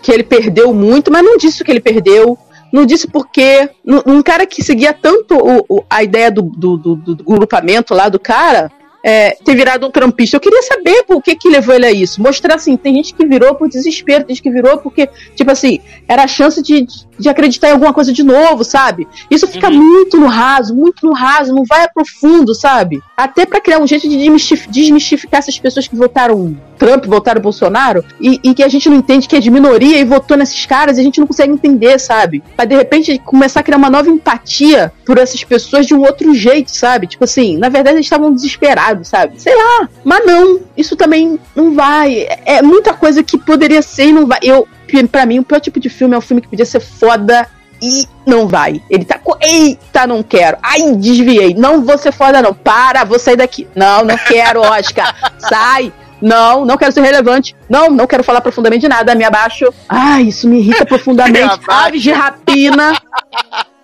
que 0.00 0.12
ele 0.12 0.22
perdeu 0.22 0.72
muito, 0.72 1.10
mas 1.10 1.22
não 1.24 1.36
disse 1.36 1.60
o 1.60 1.64
que 1.64 1.70
ele 1.70 1.80
perdeu. 1.80 2.38
não 2.72 2.84
disse 2.84 3.08
por 3.08 3.28
quê. 3.30 3.70
N- 3.84 4.02
Um 4.06 4.22
cara 4.22 4.46
que 4.46 4.62
seguia 4.62 4.92
tanto 4.92 5.34
o- 5.36 5.64
o- 5.68 5.84
a 5.88 6.02
ideia 6.02 6.30
do, 6.30 6.42
do, 6.42 6.76
do- 6.76 6.96
do 6.96 7.24
grupamento 7.24 7.94
lá 7.94 8.08
do 8.10 8.18
cara. 8.20 8.70
É, 9.08 9.30
ter 9.42 9.54
virado 9.54 9.86
um 9.86 9.90
trampista. 9.90 10.36
Eu 10.36 10.40
queria 10.40 10.62
saber 10.62 11.02
por 11.04 11.22
que 11.22 11.34
que 11.34 11.48
levou 11.48 11.74
ele 11.74 11.86
a 11.86 11.90
isso. 11.90 12.20
Mostrar 12.20 12.56
assim, 12.56 12.76
tem 12.76 12.94
gente 12.96 13.14
que 13.14 13.24
virou 13.24 13.54
por 13.54 13.66
desespero, 13.66 14.22
tem 14.22 14.36
gente 14.36 14.42
que 14.42 14.50
virou 14.50 14.76
porque, 14.76 15.08
tipo 15.34 15.50
assim, 15.50 15.80
era 16.06 16.24
a 16.24 16.26
chance 16.26 16.62
de, 16.62 16.86
de 17.18 17.26
acreditar 17.26 17.68
em 17.68 17.72
alguma 17.72 17.94
coisa 17.94 18.12
de 18.12 18.22
novo, 18.22 18.62
sabe? 18.64 19.08
Isso 19.30 19.48
fica 19.48 19.70
muito 19.70 20.18
no 20.18 20.26
raso, 20.26 20.74
muito 20.74 21.06
no 21.06 21.14
raso, 21.14 21.54
não 21.54 21.64
vai 21.64 21.84
a 21.84 21.88
profundo, 21.88 22.54
sabe? 22.54 23.00
Até 23.16 23.46
pra 23.46 23.62
criar 23.62 23.78
um 23.78 23.86
jeito 23.86 24.06
de 24.06 24.18
desmistif- 24.18 24.68
desmistificar 24.68 25.38
essas 25.38 25.58
pessoas 25.58 25.88
que 25.88 25.96
votaram 25.96 26.54
Trump, 26.78 27.04
votaram 27.06 27.40
Bolsonaro, 27.40 28.04
e, 28.20 28.40
e 28.42 28.54
que 28.54 28.62
a 28.62 28.68
gente 28.68 28.88
não 28.88 28.96
entende 28.96 29.28
que 29.28 29.36
é 29.36 29.40
de 29.40 29.50
minoria 29.50 29.98
e 29.98 30.04
votou 30.04 30.36
nesses 30.36 30.64
caras 30.64 30.96
e 30.96 31.00
a 31.00 31.04
gente 31.04 31.20
não 31.20 31.26
consegue 31.26 31.52
entender, 31.52 31.98
sabe? 31.98 32.42
Pra 32.56 32.64
de 32.64 32.76
repente 32.76 33.18
começar 33.24 33.60
a 33.60 33.62
criar 33.62 33.76
uma 33.76 33.90
nova 33.90 34.08
empatia 34.08 34.92
por 35.04 35.18
essas 35.18 35.42
pessoas 35.44 35.86
de 35.86 35.94
um 35.94 36.00
outro 36.00 36.34
jeito, 36.34 36.70
sabe? 36.74 37.06
Tipo 37.06 37.24
assim, 37.24 37.56
na 37.56 37.68
verdade 37.68 37.96
eles 37.96 38.06
estavam 38.06 38.32
desesperados, 38.32 39.08
sabe? 39.08 39.40
Sei 39.40 39.54
lá, 39.54 39.88
mas 40.04 40.24
não, 40.24 40.60
isso 40.76 40.96
também 40.96 41.38
não 41.54 41.74
vai. 41.74 42.26
É, 42.44 42.62
muita 42.62 42.94
coisa 42.94 43.22
que 43.22 43.36
poderia 43.36 43.82
ser 43.82 44.06
e 44.06 44.12
não 44.12 44.26
vai. 44.26 44.38
Eu, 44.42 44.66
pra 45.10 45.26
mim, 45.26 45.38
o 45.40 45.44
pior 45.44 45.60
tipo 45.60 45.80
de 45.80 45.88
filme 45.88 46.14
é 46.14 46.18
um 46.18 46.22
filme 46.22 46.40
que 46.40 46.48
podia 46.48 46.64
ser 46.64 46.80
foda 46.80 47.48
e 47.82 48.06
não 48.26 48.46
vai. 48.46 48.82
Ele 48.90 49.04
tá 49.04 49.18
com. 49.18 49.36
Eita, 49.40 50.06
não 50.06 50.22
quero. 50.22 50.58
Ai, 50.62 50.94
desviei. 50.96 51.54
Não 51.54 51.84
vou 51.84 51.96
ser 51.98 52.12
foda, 52.12 52.42
não. 52.42 52.52
Para, 52.52 53.04
vou 53.04 53.18
sair 53.18 53.36
daqui. 53.36 53.68
Não, 53.74 54.04
não 54.04 54.16
quero, 54.16 54.60
Oscar. 54.60 55.14
Sai. 55.38 55.92
Não, 56.20 56.64
não 56.64 56.76
quero 56.76 56.92
ser 56.92 57.00
relevante. 57.02 57.54
Não, 57.68 57.88
não 57.90 58.06
quero 58.06 58.24
falar 58.24 58.40
profundamente 58.40 58.82
de 58.82 58.88
nada. 58.88 59.14
Me 59.14 59.24
abaixo. 59.24 59.72
Ai, 59.88 60.24
isso 60.24 60.48
me 60.48 60.58
irrita 60.58 60.84
profundamente. 60.86 61.58
Aves 61.68 62.02
de 62.02 62.10
rapina. 62.12 62.92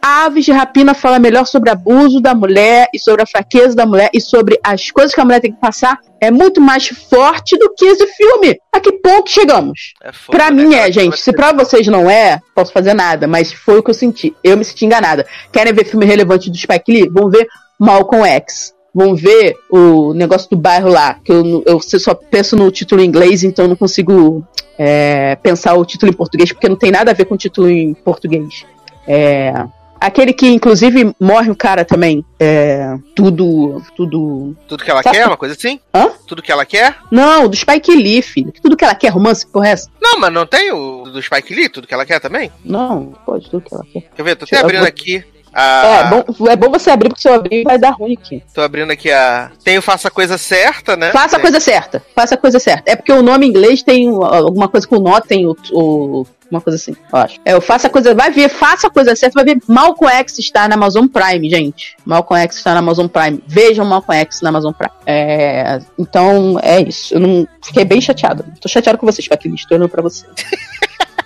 Aves 0.06 0.44
de 0.44 0.52
Rapina 0.52 0.93
fala 0.93 1.19
melhor 1.19 1.47
sobre 1.47 1.70
abuso 1.70 2.20
da 2.20 2.35
mulher 2.35 2.89
e 2.93 2.98
sobre 2.98 3.23
a 3.23 3.27
fraqueza 3.27 3.74
da 3.74 3.86
mulher 3.86 4.11
e 4.12 4.20
sobre 4.20 4.61
as 4.62 4.90
coisas 4.90 5.15
que 5.15 5.20
a 5.20 5.24
mulher 5.24 5.40
tem 5.40 5.51
que 5.51 5.59
passar. 5.59 5.98
É 6.20 6.31
muito 6.31 6.61
mais 6.61 6.89
forte 6.89 7.56
do 7.56 7.73
que 7.74 7.86
esse 7.86 8.06
filme. 8.09 8.59
A 8.70 8.81
que 8.81 8.93
ponto 8.93 9.31
chegamos? 9.31 9.94
É 10.02 10.12
foda, 10.12 10.36
Pra 10.36 10.51
né, 10.51 10.62
mim 10.62 10.70
cara? 10.73 10.89
é, 10.89 10.93
gente. 10.93 11.19
Se 11.19 11.32
pra 11.32 11.52
vocês 11.55 11.86
não 11.86 12.11
é, 12.11 12.39
posso 12.55 12.70
fazer 12.70 12.93
nada. 12.93 13.27
Mas 13.27 13.51
foi 13.51 13.78
o 13.78 13.82
que 13.82 13.89
eu 13.90 13.94
senti. 13.94 14.36
Eu 14.44 14.59
me 14.59 14.65
senti 14.66 14.85
enganada. 14.85 15.27
Querem 15.51 15.73
ver 15.73 15.86
filme 15.86 16.05
relevante 16.05 16.51
do 16.51 16.56
Spike 16.59 16.93
Lee? 16.93 17.09
Vão 17.09 17.31
ver 17.31 17.47
Malcolm 17.81 18.27
X. 18.28 18.74
Vão 18.95 19.15
ver 19.16 19.57
o 19.71 20.15
negócio 20.15 20.49
do 20.49 20.57
bairro 20.57 20.89
lá. 20.89 21.15
Que 21.25 21.33
eu, 21.33 21.65
eu 21.66 21.81
só 21.81 22.15
penso 22.15 22.55
no 22.57 22.71
título 22.71 23.01
em 23.03 23.07
inglês, 23.07 23.43
então 23.43 23.65
eu 23.65 23.69
não 23.71 23.77
consigo 23.77 24.47
é, 24.79 25.35
pensar 25.37 25.75
o 25.75 25.85
título 25.85 26.11
em 26.12 26.15
português, 26.15 26.53
porque 26.53 26.69
não 26.69 26.77
tem 26.77 26.91
nada 26.93 27.11
a 27.11 27.15
ver 27.15 27.25
com 27.25 27.35
o 27.35 27.39
título 27.39 27.69
em 27.69 27.93
português. 27.95 28.65
É. 29.07 29.53
Aquele 30.01 30.35
que, 30.35 30.47
inclusive, 30.47 31.15
morre 31.19 31.51
o 31.51 31.57
cara 31.57 31.83
também. 31.83 32.23
É. 32.39 32.95
Tudo. 33.16 33.83
Tudo. 33.97 34.55
Tudo 34.69 34.85
que 34.85 34.91
ela 34.91 35.03
Sabe- 35.03 35.16
quer, 35.16 35.27
uma 35.27 35.37
coisa 35.37 35.55
assim? 35.55 35.81
Hã? 35.95 36.11
Tudo 36.27 36.43
que 36.43 36.53
ela 36.53 36.66
quer? 36.66 36.97
Não, 37.11 37.49
do 37.49 37.57
Spike 37.57 37.95
Lee, 37.95 38.21
filho. 38.21 38.53
Tudo 38.62 38.77
que 38.77 38.85
ela 38.85 38.95
quer, 38.95 39.09
romance, 39.09 39.47
porra, 39.47 39.69
é 39.69 39.71
essa? 39.71 39.89
Não, 40.03 40.19
mas 40.21 40.33
não 40.33 40.47
tem 40.47 40.71
o 40.73 41.05
do 41.05 41.23
Spike 41.23 41.55
Lee, 41.55 41.69
tudo 41.71 41.87
que 41.87 41.95
ela 41.95 42.05
quer 42.05 42.21
também? 42.21 42.53
Não, 42.62 43.15
pode, 43.25 43.49
tudo 43.49 43.62
que 43.66 43.75
ela 43.75 43.85
quer. 43.91 44.03
Quer 44.15 44.23
ver? 44.23 44.37
Tô 44.37 44.45
até 44.45 44.59
abrindo 44.59 44.81
vou- 44.81 44.89
aqui. 44.89 45.25
A... 45.55 45.87
É, 45.87 46.05
bom, 46.11 46.49
é 46.51 46.57
bom 46.57 46.71
você 46.71 46.91
abrir, 46.91 47.09
porque 47.11 47.23
se 47.23 47.29
eu 47.29 47.35
abrir 47.35 47.63
vai 47.63 47.79
dar 47.79 47.91
ruim 47.91 48.15
aqui. 48.15 48.43
Tô 48.53 48.61
abrindo 48.61 48.91
aqui 48.91 49.11
a. 49.11 49.51
Tem 49.63 49.79
o 49.79 49.83
Faça 49.83 50.09
a 50.09 50.11
Coisa 50.11 50.37
Certa, 50.37 50.97
né? 50.97 51.13
Faça 51.13 51.37
a 51.37 51.41
coisa 51.41 51.61
certa. 51.61 52.03
Faça 52.15 52.35
a 52.35 52.39
coisa 52.39 52.59
certa. 52.59 52.91
É 52.91 52.97
porque 52.97 53.13
o 53.13 53.23
nome 53.23 53.47
em 53.47 53.51
inglês 53.51 53.83
tem 53.83 54.09
alguma 54.09 54.69
coisa 54.69 54.87
com 54.87 54.99
nó, 54.99 55.21
tem 55.21 55.47
o. 55.47 55.57
o- 55.73 56.27
uma 56.51 56.61
coisa 56.61 56.77
assim, 56.77 56.95
eu 57.13 57.19
acho. 57.19 57.41
É, 57.45 57.57
o 57.57 57.61
faça 57.61 57.89
a 57.89 57.91
coisa. 57.91 58.15
Vai 58.15 58.31
ver, 58.31 58.49
faça 58.49 58.87
a 58.87 58.91
coisa 58.91 59.17
certa, 59.17 59.35
vai 59.35 59.45
ver. 59.45 59.61
Malcolm 59.67 60.13
X 60.19 60.39
está 60.39 60.69
na 60.69 60.75
Amazon 60.77 61.07
Prime, 61.07 61.51
gente. 61.51 61.97
Malcolm 62.05 62.41
X 62.45 62.57
está 62.59 62.73
na 62.75 62.79
Amazon 62.79 63.09
Prime. 63.09 63.43
Vejam 63.47 63.85
Malcolm 63.85 64.21
X 64.21 64.41
na 64.41 64.51
Amazon 64.51 64.73
Prime. 64.73 64.93
É, 65.07 65.81
então, 65.99 66.59
é 66.63 66.81
isso. 66.83 67.15
Eu 67.15 67.21
não. 67.21 67.49
Fiquei 67.65 67.85
bem 67.85 68.01
chateado. 68.01 68.45
Tô 68.61 68.69
chateado 68.69 68.99
com 68.99 69.07
vocês, 69.07 69.27
Paquili. 69.27 69.55
Estou 69.57 69.77
olhando 69.77 69.89
pra 69.91 70.03
você. 70.03 70.27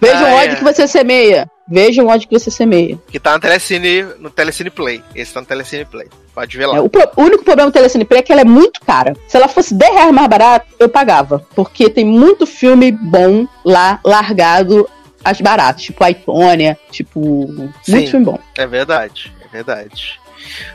Vejam 0.00 0.26
Ah, 0.26 0.30
o 0.30 0.34
ódio 0.36 0.52
é. 0.52 0.56
que 0.56 0.64
você 0.64 0.86
semeia. 0.86 1.50
Vejam 1.70 2.06
o 2.06 2.08
ódio 2.08 2.28
que 2.28 2.38
você 2.38 2.50
semeia. 2.50 2.98
Que 3.10 3.20
tá 3.20 3.32
no 3.34 3.40
Telecine, 3.40 4.02
no 4.18 4.30
Telecine 4.30 4.70
Play. 4.70 5.02
Esse 5.14 5.34
tá 5.34 5.40
no 5.40 5.46
Telecine 5.46 5.84
Play. 5.84 6.08
Pode 6.34 6.56
ver 6.56 6.66
lá. 6.66 6.76
É, 6.76 6.80
o, 6.80 6.88
pro- 6.88 7.10
o 7.16 7.22
único 7.22 7.44
problema 7.44 7.70
do 7.70 7.74
Telecine 7.74 8.04
Play 8.04 8.20
é 8.20 8.22
que 8.22 8.32
ela 8.32 8.40
é 8.40 8.44
muito 8.44 8.80
cara. 8.80 9.14
Se 9.26 9.36
ela 9.36 9.48
fosse 9.48 9.74
10 9.74 9.92
reais 9.94 10.12
mais 10.12 10.28
barata, 10.28 10.66
eu 10.78 10.88
pagava. 10.88 11.44
Porque 11.54 11.90
tem 11.90 12.04
muito 12.04 12.46
filme 12.46 12.90
bom 12.90 13.46
lá, 13.64 14.00
largado 14.04 14.88
às 15.22 15.40
baratas. 15.40 15.82
Tipo 15.82 16.02
Aitônia, 16.04 16.78
tipo... 16.90 17.70
Sim. 17.82 17.92
Muito 17.92 18.10
filme 18.10 18.24
bom. 18.26 18.38
É 18.56 18.66
verdade, 18.66 19.32
é 19.44 19.48
verdade. 19.48 20.18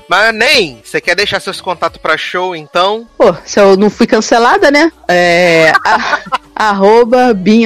Mas 0.10 0.36
nem, 0.36 0.82
você 0.84 1.00
quer 1.02 1.16
deixar 1.16 1.40
seus 1.40 1.60
contatos 1.62 1.98
pra 2.00 2.18
show, 2.18 2.54
então? 2.56 3.08
Pô, 3.18 3.34
se 3.46 3.60
eu 3.60 3.76
não 3.78 3.90
fui 3.90 4.06
cancelada, 4.06 4.70
né? 4.70 4.92
É... 5.08 5.72
a- 5.86 6.20
arroba 6.56 7.34
Bin 7.34 7.64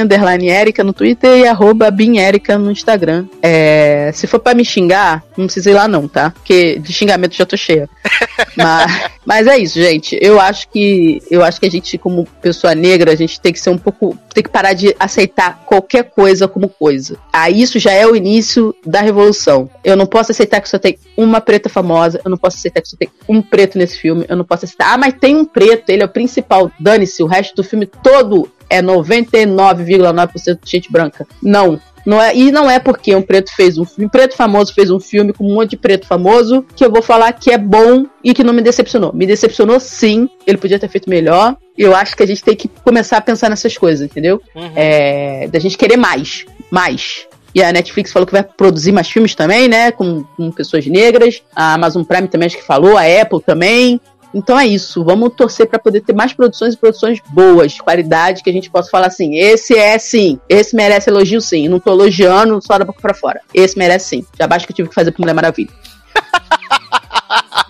Erika 0.48 0.84
no 0.84 0.94
Twitter 0.94 1.40
e 1.40 1.48
arroba 1.48 1.92
Bin 1.92 2.18
Erika 2.18 2.58
no 2.58 2.72
Instagram. 2.72 3.26
É, 3.42 4.12
se 4.14 4.28
for 4.28 4.40
pra 4.40 4.54
me 4.54 4.64
xingar, 4.64 5.24
não 5.38 5.46
precisa 5.46 5.72
ir 5.72 5.74
lá 5.74 5.88
não, 5.88 6.08
tá? 6.08 6.32
Porque 6.32 6.80
de 6.80 6.94
xingamento 6.94 7.36
já 7.36 7.46
tô 7.46 7.58
cheia. 7.58 7.90
mas, 8.56 9.10
mas 9.26 9.48
é 9.48 9.58
isso, 9.58 9.80
gente. 9.80 10.18
Eu 10.22 10.40
acho 10.40 10.70
que 10.70 11.22
eu 11.30 11.44
acho 11.44 11.60
que 11.60 11.66
a 11.66 11.72
gente, 11.72 11.98
como 11.98 12.28
pessoa 12.42 12.74
negra, 12.74 13.12
a 13.12 13.16
gente 13.16 13.40
tem 13.40 13.54
que 13.54 13.60
ser 13.60 13.70
um 13.70 13.78
pouco. 13.78 14.18
tem 14.34 14.44
que 14.44 14.50
parar 14.50 14.74
de 14.74 14.96
aceitar 15.00 15.64
qualquer 15.66 16.04
coisa 16.04 16.48
como 16.48 16.70
coisa. 16.70 17.18
Aí 17.32 17.62
isso 17.62 17.80
já 17.80 17.92
é 17.92 18.06
o 18.06 18.16
início 18.16 18.76
da 18.86 19.02
revolução. 19.02 19.70
Eu 19.84 19.96
não 19.96 20.06
posso 20.06 20.32
aceitar 20.32 20.62
que 20.62 20.70
só 20.70 20.78
tem 20.78 20.98
uma 21.16 21.42
preta 21.42 21.70
famosa, 21.70 22.22
eu 22.24 22.32
não 22.32 22.38
posso 22.38 22.58
aceitar 22.58 22.82
que 22.82 22.90
só 22.90 22.98
tem 22.98 23.10
um 23.28 23.42
preto 23.42 23.78
nesse 23.78 23.98
filme, 23.98 24.26
eu 24.28 24.36
não 24.36 24.46
posso 24.46 24.66
aceitar. 24.66 24.94
Ah, 24.94 24.98
mas 24.98 25.14
tem 25.14 25.36
um 25.36 25.46
preto, 25.46 25.90
ele 25.90 26.04
é 26.04 26.06
o 26.06 26.10
principal. 26.10 26.72
Dane-se, 26.80 27.22
o 27.24 27.28
resto 27.28 27.56
do 27.56 27.64
filme 27.64 27.86
todo 27.86 28.50
é 28.70 28.82
99,9% 28.82 30.60
de 30.64 30.72
gente 30.72 30.92
branca. 30.92 31.28
Não. 31.42 31.80
Não 32.06 32.22
é, 32.22 32.34
e 32.34 32.54
não 32.54 32.70
é 32.70 32.80
porque 32.80 33.14
um 33.14 33.22
preto 33.22 33.54
fez 33.54 33.78
um 33.78 33.84
filme, 33.84 34.06
um 34.06 34.10
preto 34.10 34.34
famoso 34.34 34.74
fez 34.74 34.90
um 34.90 34.98
filme 34.98 35.34
com 35.34 35.44
um 35.44 35.56
monte 35.56 35.72
de 35.72 35.78
preto 35.78 36.08
famoso 36.08 36.66
que 36.74 36.86
eu 36.86 36.90
vou 36.90 37.02
falar 37.02 37.34
que 37.34 37.52
é 37.52 37.58
bom 37.58 38.06
e 38.24 38.34
que 38.34 38.46
não 38.46 38.54
me 38.54 38.62
decepcionou. 38.62 39.12
Me 39.14 39.26
decepcionou 39.26 39.78
sim, 39.78 40.30
ele 40.46 40.58
podia 40.58 40.80
ter 40.80 40.88
feito 40.88 41.10
melhor. 41.10 41.58
Eu 41.78 41.94
acho 41.94 42.16
que 42.16 42.24
a 42.24 42.26
gente 42.26 42.42
tem 42.42 42.56
que 42.56 42.70
começar 42.70 43.18
a 43.18 43.22
pensar 43.22 43.50
nessas 43.50 43.78
coisas, 43.78 44.06
entendeu? 44.10 44.42
Uhum. 44.56 44.72
É, 44.74 45.50
da 45.50 45.60
gente 45.60 45.78
querer 45.78 45.98
mais, 45.98 46.46
mais. 46.72 47.28
E 47.54 47.62
a 47.62 47.74
Netflix 47.74 48.12
falou 48.12 48.26
que 48.26 48.32
vai 48.32 48.44
produzir 48.44 48.92
mais 48.92 49.10
filmes 49.10 49.36
também, 49.36 49.68
né? 49.68 49.92
Com, 49.92 50.24
com 50.24 50.50
pessoas 50.52 50.86
negras. 50.86 51.42
A 51.56 51.74
Amazon 51.74 52.04
Prime 52.04 52.28
também 52.30 52.46
acho 52.46 52.58
que 52.58 52.64
falou, 52.64 52.98
a 52.98 53.02
Apple 53.02 53.42
também. 53.42 54.00
Então 54.34 54.60
é 54.60 54.68
isso, 54.68 55.04
vamos 55.04 55.34
torcer 55.36 55.68
para 55.68 55.80
poder 55.80 56.02
ter 56.02 56.14
mais 56.14 56.34
produções 56.34 56.74
e 56.74 56.78
produções 56.78 57.20
boas, 57.30 57.74
de 57.74 57.82
qualidade, 57.82 58.44
que 58.44 58.50
a 58.50 58.54
gente 58.54 58.70
possa 58.70 58.90
falar 58.90 59.08
assim: 59.08 59.36
esse 59.38 59.78
é 59.78 59.98
sim, 59.98 60.40
esse 60.50 60.76
merece 60.76 61.10
elogio 61.10 61.42
sim. 61.42 61.68
Não 61.68 61.80
tô 61.80 61.92
elogiando 61.92 62.60
só 62.62 62.78
da 62.78 62.86
boca 62.86 63.02
pra 63.02 63.14
fora. 63.14 63.42
Esse 63.54 63.78
merece 63.78 64.10
sim. 64.10 64.26
Já 64.38 64.48
basta 64.48 64.68
que 64.68 64.72
eu 64.72 64.76
tive 64.76 64.90
que 64.90 64.96
fazer 64.96 65.12
pro 65.12 65.22
Mulher 65.22 65.34
Maravilha. 65.34 65.70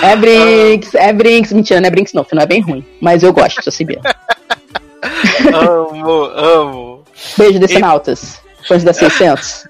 É 0.00 0.14
Brinks, 0.14 0.94
é 0.94 1.12
Brinks. 1.12 1.52
Mentira, 1.52 1.80
não 1.80 1.88
é 1.88 1.90
Brinks 1.90 2.12
não, 2.12 2.24
não 2.32 2.42
é 2.42 2.46
bem 2.46 2.60
ruim. 2.60 2.84
Mas 3.00 3.24
eu 3.24 3.32
gosto, 3.32 3.62
sou 3.62 3.72
CB. 3.72 3.98
amo, 5.52 6.22
amo. 6.36 7.04
Beijo, 7.36 7.58
Decenautas. 7.58 8.40
Fãs 8.66 8.84
da 8.84 8.92
600. 8.92 9.67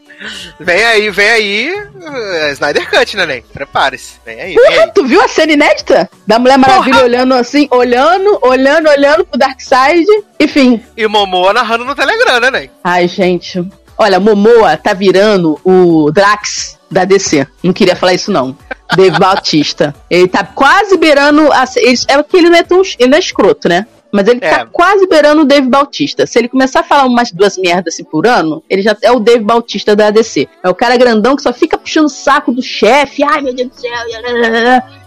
Vem 0.59 0.85
aí, 0.85 1.11
vem 1.11 1.29
aí. 1.29 1.73
uh, 1.73 2.53
Snyder 2.53 2.89
Cut, 2.91 3.17
né, 3.17 3.27
Nen? 3.27 3.45
Prepare-se. 3.53 4.15
Vem 4.25 4.41
aí, 4.41 4.55
vem 4.55 4.65
Porra, 4.65 4.85
aí. 4.85 4.93
tu 4.93 5.07
viu 5.07 5.21
a 5.21 5.29
cena 5.29 5.53
inédita? 5.53 6.11
Da 6.27 6.39
Mulher 6.39 6.59
Maravilha 6.59 7.05
olhando 7.05 7.35
assim, 7.35 7.69
olhando, 7.71 8.39
olhando, 8.43 8.89
olhando 8.89 9.25
pro 9.25 9.39
Darkseid. 9.39 10.07
Enfim. 10.41 10.83
E 10.97 11.07
o 11.07 11.11
Momoa 11.11 11.53
narrando 11.53 11.85
no 11.85 11.95
Telegram, 11.95 12.41
né, 12.41 12.51
Nen? 12.51 12.71
Ai, 12.83 13.07
gente. 13.07 13.65
Olha, 13.97 14.21
Momoa 14.21 14.77
tá 14.77 14.93
virando 14.93 15.61
o 15.65 16.11
Drax 16.13 16.79
da 16.91 17.05
DC. 17.05 17.47
Não 17.63 17.73
queria 17.73 17.97
falar 17.97 18.15
isso, 18.15 18.31
não. 18.31 18.57
Dave 18.97 19.19
Bautista. 19.19 19.95
Ele 20.09 20.29
tá 20.29 20.45
quase 20.45 20.97
beirando. 20.97 21.53
A, 21.53 21.65
é 22.09 22.23
que 22.23 22.37
ele 22.37 22.49
não 22.49 22.59
é 22.59 22.63
tão. 22.63 22.83
Ele 22.99 23.11
não 23.11 23.17
é 23.17 23.21
escroto, 23.21 23.69
né? 23.69 23.87
Mas 24.13 24.27
ele 24.27 24.41
É. 24.43 24.51
tá 24.51 24.67
quase 24.67 25.07
beirando 25.07 25.43
o 25.43 25.45
Dave 25.45 25.69
Bautista. 25.69 26.27
Se 26.27 26.39
ele 26.39 26.49
começar 26.49 26.81
a 26.81 26.85
falar 26.85 27.05
umas 27.05 27.31
duas 27.31 27.57
merdas 27.59 27.95
assim 27.95 28.05
por 28.05 28.27
ano, 28.27 28.63
ele 28.69 28.83
já 28.83 28.97
é 29.03 29.13
o 29.13 29.21
Dave 29.21 29.45
Bautista 29.45 29.95
da 29.95 30.11
DC. 30.11 30.49
É 30.63 30.69
o 30.69 30.75
cara 30.75 30.97
grandão 30.97 31.37
que 31.37 31.43
só 31.43 31.53
fica 31.53 31.77
puxando 31.77 32.07
o 32.07 32.11
saco 32.11 32.53
do 32.53 32.63
chefe. 32.63 33.23
Ai, 33.23 33.41
meu 33.43 33.55
Deus 33.55 33.69
do 33.71 33.81
céu. 33.81 33.91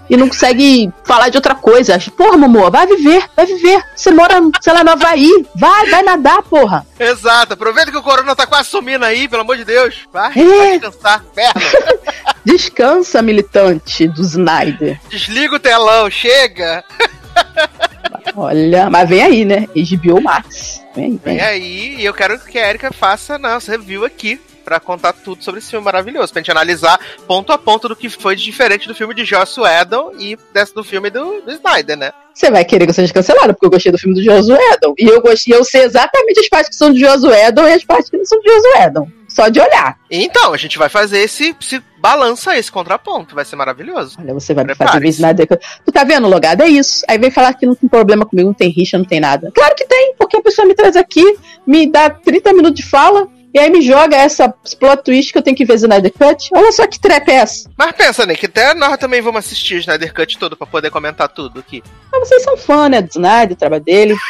E 0.10 0.18
não 0.18 0.28
consegue 0.28 0.92
falar 1.06 1.30
de 1.30 1.38
outra 1.38 1.56
coisa. 1.56 1.98
Porra, 2.18 2.38
Momoa, 2.38 2.70
vai 2.70 2.86
viver, 2.86 3.24
vai 3.34 3.46
viver. 3.46 3.82
Você 3.96 4.12
mora, 4.12 4.42
sei 4.62 4.74
lá, 4.74 4.84
no 4.84 4.92
Havaí. 4.92 5.46
Vai, 5.56 5.90
vai 5.90 6.04
nadar, 6.04 6.44
porra. 6.44 6.86
Exato. 7.00 7.54
Aproveita 7.54 7.92
que 7.92 7.98
o 7.98 8.04
Corona 8.04 8.36
tá 8.36 8.46
quase 8.46 8.68
sumindo 8.70 9.06
aí, 9.06 9.30
pelo 9.30 9.44
amor 9.44 9.56
de 9.56 9.64
Deus. 9.64 10.00
Vai, 10.12 10.32
É. 10.38 10.44
vai 10.44 10.80
descansar. 10.80 11.24
Perna. 11.34 11.62
Descansa, 12.44 13.22
militante 13.22 14.06
do 14.08 14.22
Snyder. 14.22 15.00
Desliga 15.10 15.56
o 15.56 15.60
telão, 15.60 16.10
chega. 16.10 16.84
Olha, 18.36 18.90
mas 18.90 19.10
vem 19.10 19.24
aí, 19.24 19.46
né? 19.46 19.68
HBO 19.68 20.22
Max. 20.22 20.84
Vem 20.96 21.06
aí, 21.06 21.20
vem. 21.24 21.38
Vem 21.38 21.42
aí, 21.42 21.96
e 22.00 22.06
eu 22.06 22.14
quero 22.14 22.40
que 22.40 22.58
a 22.58 22.70
Erika 22.70 22.92
faça 22.92 23.38
nossa 23.38 23.72
review 23.72 24.06
aqui 24.06 24.40
pra 24.64 24.80
contar 24.80 25.14
tudo 25.14 25.44
sobre 25.44 25.60
esse 25.60 25.72
filme 25.72 25.84
maravilhoso, 25.84 26.32
pra 26.32 26.40
gente 26.40 26.52
analisar 26.52 27.00
ponto 27.28 27.52
a 27.52 27.58
ponto 27.58 27.90
do 27.90 27.96
que 27.96 28.10
foi 28.10 28.36
de 28.36 28.44
diferente 28.44 28.88
do 28.88 28.96
filme 28.96 29.14
de 29.14 29.26
Joss 29.26 29.60
Whedon 29.60 30.12
e 30.20 30.38
desse 30.54 30.74
do 30.74 30.84
filme 30.84 31.10
do, 31.10 31.42
do 31.42 31.52
Snyder, 31.52 31.98
né? 31.98 32.12
Você 32.34 32.50
vai 32.50 32.64
querer 32.64 32.86
que 32.86 32.92
eu 32.92 32.94
seja 32.94 33.14
cancelado, 33.14 33.54
porque 33.54 33.66
eu 33.66 33.70
gostei 33.70 33.92
do 33.92 33.98
filme 33.98 34.16
do 34.16 34.24
Josué 34.24 34.58
Edon. 34.74 34.94
E 34.98 35.06
eu 35.06 35.22
gostei, 35.22 35.54
eu 35.54 35.64
sei 35.64 35.84
exatamente 35.84 36.40
as 36.40 36.48
partes 36.48 36.70
que 36.70 36.76
são 36.76 36.94
de 36.94 37.00
Josué 37.00 37.48
Edon 37.48 37.68
e 37.68 37.74
as 37.74 37.84
partes 37.84 38.10
que 38.10 38.18
não 38.18 38.26
são 38.26 38.40
de 38.40 38.50
Josué 38.50 38.86
Edon. 38.86 39.08
Só 39.28 39.50
de 39.50 39.60
olhar. 39.60 39.98
Então, 40.10 40.54
a 40.54 40.58
gente 40.58 40.78
vai 40.78 40.90
fazer 40.90 41.20
esse, 41.20 41.56
esse 41.62 41.82
balança, 42.02 42.58
esse 42.58 42.72
contraponto, 42.72 43.36
vai 43.36 43.46
ser 43.46 43.56
maravilhoso. 43.56 44.18
Olha, 44.20 44.34
você 44.34 44.54
vai 44.54 44.64
me 44.64 44.70
Prepare-se. 44.70 44.94
fazer 44.94 45.04
ver 45.04 45.10
Snyder. 45.10 45.48
Tu 45.86 45.92
tá 45.92 46.04
vendo, 46.04 46.28
logado? 46.28 46.62
É 46.62 46.68
isso. 46.68 47.04
Aí 47.08 47.18
vem 47.18 47.30
falar 47.32 47.54
que 47.54 47.66
não 47.66 47.76
tem 47.76 47.88
problema 47.88 48.26
comigo, 48.26 48.48
não 48.48 48.54
tem 48.54 48.70
rixa, 48.70 48.98
não 48.98 49.06
tem 49.06 49.20
nada. 49.20 49.52
Claro 49.54 49.76
que 49.76 49.86
tem, 49.86 50.16
porque 50.18 50.38
a 50.38 50.42
pessoa 50.42 50.68
me 50.68 50.74
traz 50.74 50.96
aqui, 50.96 51.38
me 51.66 51.86
dá 51.90 52.10
30 52.10 52.54
minutos 52.54 52.76
de 52.84 52.90
fala, 52.90 53.28
e 53.54 53.60
aí 53.60 53.70
me 53.70 53.82
joga 53.82 54.16
essa 54.16 54.48
plot 54.80 55.04
twist 55.04 55.32
que 55.32 55.38
eu 55.38 55.42
tenho 55.42 55.56
que 55.58 55.66
ver 55.66 55.76
Snyder 55.76 56.12
Cut. 56.12 56.50
Olha 56.54 56.72
só 56.72 56.88
que 56.88 57.00
trepa 57.00 57.32
é 57.32 57.36
essa. 57.36 57.70
Mas 57.78 57.92
pensa, 57.92 58.26
né, 58.26 58.34
que 58.34 58.46
até 58.46 58.74
nós 58.74 58.98
também 58.98 59.22
vamos 59.22 59.40
assistir 59.40 59.76
o 59.76 59.80
Snyder 59.80 60.14
Cut 60.14 60.38
todo 60.38 60.56
pra 60.56 60.66
poder 60.66 60.90
comentar 60.90 61.28
tudo 61.28 61.60
aqui. 61.60 61.84
Mas 62.12 62.28
vocês 62.28 62.44
são 62.44 62.58
fã, 62.58 62.90
né, 62.90 63.02
do 63.02 63.10
Snyder, 63.10 63.50
do 63.50 63.56
trabalho 63.56 63.84
dele. 63.84 64.16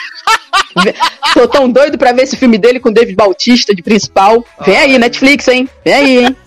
Tô 1.34 1.48
tão 1.48 1.70
doido 1.70 1.98
pra 1.98 2.14
ver 2.14 2.24
esse 2.24 2.36
filme 2.36 2.58
dele 2.58 2.80
com 2.80 2.90
o 2.90 2.94
David 2.94 3.16
Bautista 3.16 3.76
de 3.76 3.82
principal. 3.82 4.44
Vem 4.66 4.78
aí, 4.78 4.98
Netflix, 4.98 5.48
hein? 5.48 5.70
Vem 5.86 5.94
aí, 5.94 6.26
hein? 6.26 6.38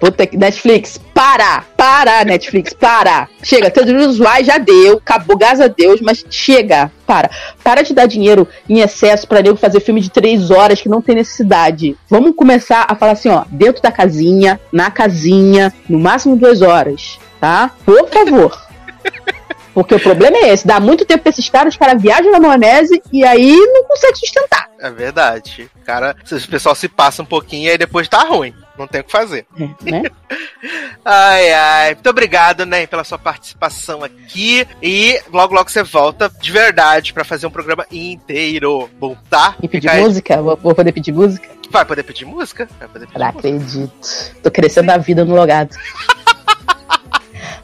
Puta 0.00 0.26
que 0.26 0.36
Netflix, 0.36 1.00
para! 1.14 1.64
Para, 1.76 2.24
Netflix, 2.24 2.72
para! 2.74 3.28
Chega, 3.42 3.70
Teus 3.70 4.20
Uai 4.20 4.44
já 4.44 4.58
deu, 4.58 4.98
acabou, 4.98 5.36
graças 5.36 5.60
a 5.60 5.68
Deus, 5.68 6.00
mas 6.00 6.24
chega, 6.28 6.90
para. 7.06 7.30
Para 7.64 7.82
de 7.82 7.94
dar 7.94 8.06
dinheiro 8.06 8.46
em 8.68 8.80
excesso 8.80 9.26
pra 9.26 9.40
nego 9.40 9.56
fazer 9.56 9.80
filme 9.80 10.00
de 10.00 10.10
três 10.10 10.50
horas 10.50 10.80
que 10.80 10.88
não 10.88 11.00
tem 11.00 11.14
necessidade. 11.14 11.96
Vamos 12.10 12.36
começar 12.36 12.86
a 12.88 12.94
falar 12.94 13.12
assim, 13.12 13.30
ó, 13.30 13.44
dentro 13.50 13.82
da 13.82 13.90
casinha, 13.90 14.60
na 14.70 14.90
casinha, 14.90 15.72
no 15.88 15.98
máximo 15.98 16.36
duas 16.36 16.60
horas, 16.60 17.18
tá? 17.40 17.70
Por 17.84 18.08
favor. 18.10 18.66
Porque 19.72 19.94
o 19.94 20.00
problema 20.00 20.38
é 20.38 20.54
esse, 20.54 20.66
dá 20.66 20.80
muito 20.80 21.04
tempo 21.04 21.22
pra 21.22 21.30
esses 21.30 21.48
caras, 21.50 21.74
os 21.74 21.78
caras 21.78 22.00
viajam 22.00 22.32
na 22.32 22.40
maionese 22.40 23.02
e 23.12 23.24
aí 23.24 23.54
não 23.54 23.84
consegue 23.84 24.16
sustentar. 24.16 24.70
É 24.78 24.90
verdade. 24.90 25.70
Cara, 25.84 26.14
o 26.22 26.48
pessoal 26.48 26.74
se 26.74 26.88
passa 26.88 27.22
um 27.22 27.26
pouquinho 27.26 27.66
e 27.66 27.70
aí 27.70 27.78
depois 27.78 28.08
tá 28.08 28.20
ruim. 28.20 28.54
Não 28.78 28.86
tem 28.86 29.00
o 29.00 29.04
que 29.04 29.12
fazer. 29.12 29.46
né? 29.82 30.02
Ai, 31.04 31.52
ai. 31.52 31.94
Muito 31.94 32.10
obrigado, 32.10 32.66
né, 32.66 32.84
pela 32.86 33.04
sua 33.04 33.18
participação 33.18 34.02
aqui. 34.02 34.66
E 34.82 35.20
logo, 35.32 35.54
logo 35.54 35.70
você 35.70 35.82
volta 35.84 36.28
de 36.40 36.50
verdade 36.50 37.12
pra 37.12 37.22
fazer 37.24 37.46
um 37.46 37.50
programa 37.50 37.86
inteiro. 37.92 38.90
Bom, 38.98 39.16
tá? 39.30 39.54
E 39.62 39.68
pedir 39.68 39.88
Fica 39.90 40.02
música? 40.02 40.42
Vou, 40.42 40.56
vou 40.56 40.74
poder 40.74 40.90
pedir 40.92 41.12
música? 41.12 41.48
Vai 41.70 41.84
poder 41.84 42.02
pedir 42.02 42.24
música? 42.24 42.68
Vai 42.78 42.88
poder 42.88 43.06
pedir 43.06 43.18
Não 43.20 43.26
música. 43.32 43.48
acredito. 43.48 44.40
Tô 44.42 44.50
crescendo 44.50 44.90
a 44.90 44.96
vida 44.98 45.24
no 45.24 45.34
logado. 45.36 45.76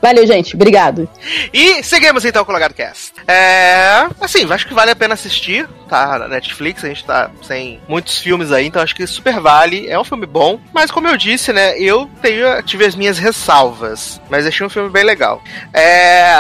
Valeu, 0.03 0.27
gente. 0.27 0.57
Obrigado. 0.57 1.09
E 1.55 1.81
seguimos 1.85 2.25
então 2.25 2.45
com 2.45 2.51
o 2.51 2.55
Logado 2.55 2.75
Cast. 2.75 3.13
É. 3.29 4.09
Assim, 4.21 4.53
acho 4.53 4.67
que 4.67 4.75
vale 4.75 4.91
a 4.91 4.97
pena 4.97 5.15
assistir. 5.15 5.69
Tá 5.89 6.19
na 6.19 6.27
Netflix, 6.27 6.85
a 6.85 6.89
gente 6.89 7.05
tá 7.05 7.31
sem 7.43 7.81
muitos 7.87 8.19
filmes 8.19 8.51
aí, 8.51 8.67
então 8.67 8.83
acho 8.83 8.97
que 8.97 9.07
super 9.07 9.39
vale. 9.39 9.89
É 9.89 9.97
um 9.97 10.03
filme 10.03 10.27
bom, 10.27 10.59
mas 10.73 10.91
como 10.91 11.07
eu 11.07 11.17
disse, 11.17 11.53
né, 11.53 11.79
eu 11.79 12.11
tenho, 12.21 12.63
tive 12.63 12.85
as 12.85 12.97
minhas 12.97 13.19
ressalvas. 13.19 14.21
Mas 14.29 14.45
achei 14.45 14.67
um 14.67 14.71
filme 14.71 14.91
bem 14.91 15.05
legal. 15.05 15.41
É. 15.73 16.35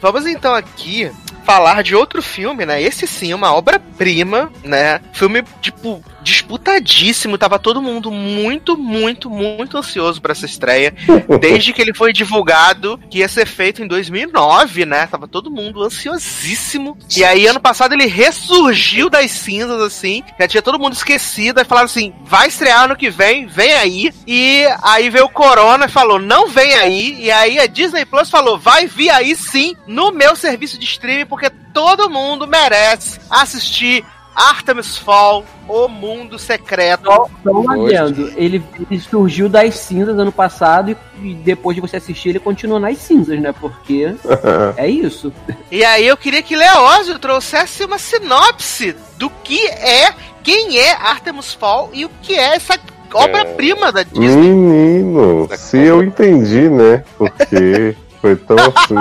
Vamos 0.00 0.26
então 0.26 0.54
aqui 0.54 1.10
falar 1.44 1.82
de 1.82 1.94
outro 1.94 2.22
filme, 2.22 2.64
né? 2.64 2.80
Esse 2.80 3.06
sim, 3.06 3.34
uma 3.34 3.52
obra-prima, 3.54 4.50
né? 4.64 5.00
Filme, 5.12 5.44
tipo, 5.60 6.02
disputadíssimo. 6.22 7.38
Tava 7.38 7.58
todo 7.58 7.82
mundo 7.82 8.10
muito, 8.10 8.76
muito, 8.76 9.28
muito 9.28 9.76
ansioso 9.76 10.20
pra 10.20 10.32
essa 10.32 10.46
estreia. 10.46 10.94
Desde 11.40 11.72
que 11.72 11.82
ele 11.82 11.94
foi 11.94 12.12
divulgado 12.12 12.98
que 13.10 13.18
ia 13.18 13.28
ser 13.28 13.46
feito 13.46 13.82
em 13.82 13.86
2009, 13.86 14.86
né? 14.86 15.06
Tava 15.06 15.28
todo 15.28 15.50
mundo 15.50 15.82
ansiosíssimo. 15.82 16.96
E 17.16 17.24
aí, 17.24 17.46
ano 17.46 17.60
passado, 17.60 17.92
ele 17.92 18.06
ressurgiu 18.06 19.10
das 19.10 19.30
cinzas, 19.30 19.80
assim. 19.80 20.22
Já 20.38 20.48
tinha 20.48 20.62
todo 20.62 20.78
mundo 20.78 20.94
esquecido. 20.94 21.58
Aí 21.58 21.64
falaram 21.64 21.86
assim: 21.86 22.12
vai 22.24 22.48
estrear 22.48 22.84
ano 22.84 22.96
que 22.96 23.10
vem, 23.10 23.46
vem 23.46 23.72
aí. 23.74 24.12
E 24.26 24.64
aí 24.82 25.10
veio 25.10 25.26
o 25.26 25.30
Corona 25.30 25.86
e 25.86 25.90
falou: 25.90 26.18
não 26.18 26.48
vem 26.48 26.74
aí. 26.74 27.16
E 27.24 27.30
aí 27.30 27.58
a 27.58 27.66
Disney 27.66 28.04
Plus 28.04 28.30
falou: 28.30 28.58
vai 28.58 28.86
vir 28.86 29.10
aí 29.10 29.34
sim 29.34 29.76
no 29.86 30.10
meu 30.10 30.36
serviço 30.36 30.78
de 30.78 30.84
streaming, 30.84 31.26
porque 31.26 31.50
todo 31.72 32.10
mundo 32.10 32.46
merece 32.46 33.18
assistir 33.30 34.04
Artemis 34.34 34.96
Fall, 34.96 35.44
o 35.68 35.88
mundo 35.88 36.38
secreto. 36.38 37.04
Só, 37.04 37.28
um 37.46 37.70
adendo. 37.70 38.32
Ele, 38.36 38.62
ele 38.90 39.00
surgiu 39.00 39.48
das 39.48 39.74
cinzas 39.74 40.18
ano 40.18 40.32
passado 40.32 40.90
e, 40.90 40.96
e 41.22 41.34
depois 41.34 41.74
de 41.74 41.80
você 41.80 41.96
assistir, 41.96 42.30
ele 42.30 42.38
continua 42.38 42.80
nas 42.80 42.98
cinzas, 42.98 43.40
né? 43.40 43.52
Porque 43.52 44.14
é 44.76 44.88
isso. 44.88 45.32
E 45.70 45.84
aí 45.84 46.06
eu 46.06 46.16
queria 46.16 46.42
que 46.42 46.56
Leózio 46.56 47.18
trouxesse 47.18 47.84
uma 47.84 47.98
sinopse 47.98 48.96
do 49.16 49.28
que 49.28 49.66
é, 49.68 50.14
quem 50.42 50.78
é 50.78 50.92
Artemis 50.92 51.52
Fall 51.52 51.90
e 51.92 52.04
o 52.04 52.10
que 52.22 52.34
é 52.34 52.56
essa 52.56 52.78
obra-prima 53.14 53.92
da 53.92 54.02
Disney. 54.02 54.36
Menino, 54.36 55.48
se 55.56 55.78
eu 55.78 56.02
entendi, 56.02 56.68
né? 56.68 57.04
Porque 57.16 57.94
foi 58.20 58.36
tão 58.36 58.56
assim. 58.56 58.94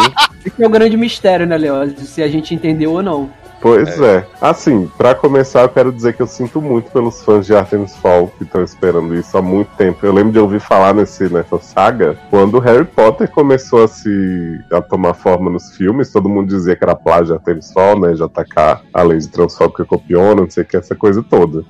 Esse 0.46 0.64
é 0.64 0.68
o 0.68 0.70
grande 0.70 0.98
mistério, 0.98 1.46
né, 1.46 1.58
Leózio? 1.58 2.00
Se 2.02 2.22
a 2.22 2.28
gente 2.28 2.54
entendeu 2.54 2.92
ou 2.92 3.04
não. 3.04 3.41
Pois 3.62 4.02
é. 4.02 4.26
Assim, 4.42 4.90
pra 4.98 5.14
começar, 5.14 5.62
eu 5.62 5.70
quero 5.70 5.92
dizer 5.92 6.14
que 6.14 6.22
eu 6.22 6.28
sinto 6.28 6.62
muito 6.62 6.92
pelos 6.92 7.22
fãs 7.24 7.46
de 7.46 7.56
Artemis 7.56 7.96
Fall 7.98 8.32
que 8.38 8.44
estão 8.44 8.64
esperando 8.64 9.16
isso 9.16 9.38
há 9.38 9.42
muito 9.42 9.70
tempo. 9.78 10.04
Eu 10.06 10.14
lembro 10.14 10.32
de 10.32 10.40
ouvir 10.40 10.60
falar 10.60 10.94
nesse, 10.94 11.32
nessa 11.32 11.60
saga 11.60 12.18
quando 12.30 12.60
Harry 12.60 12.86
Potter 12.86 13.30
começou 13.30 13.84
a 13.84 13.88
se 13.88 14.60
a 14.72 14.82
tomar 14.82 15.14
forma 15.14 15.50
nos 15.50 15.76
filmes. 15.76 16.12
Todo 16.12 16.28
mundo 16.28 16.48
dizia 16.48 16.76
que 16.76 16.84
era 16.84 16.96
plágio 16.96 17.28
de 17.28 17.34
Artemis 17.34 17.72
Fall, 17.72 18.00
né? 18.00 18.16
Já 18.16 18.26
atacar 18.26 18.82
a 18.94 19.04
lei 19.04 19.20
de 19.20 19.28
transfóbica 19.28 19.86
copiona, 19.86 20.42
não 20.42 20.50
sei 20.50 20.64
o 20.64 20.66
que, 20.66 20.78
essa 20.78 20.96
coisa 20.96 21.24
toda. 21.24 21.64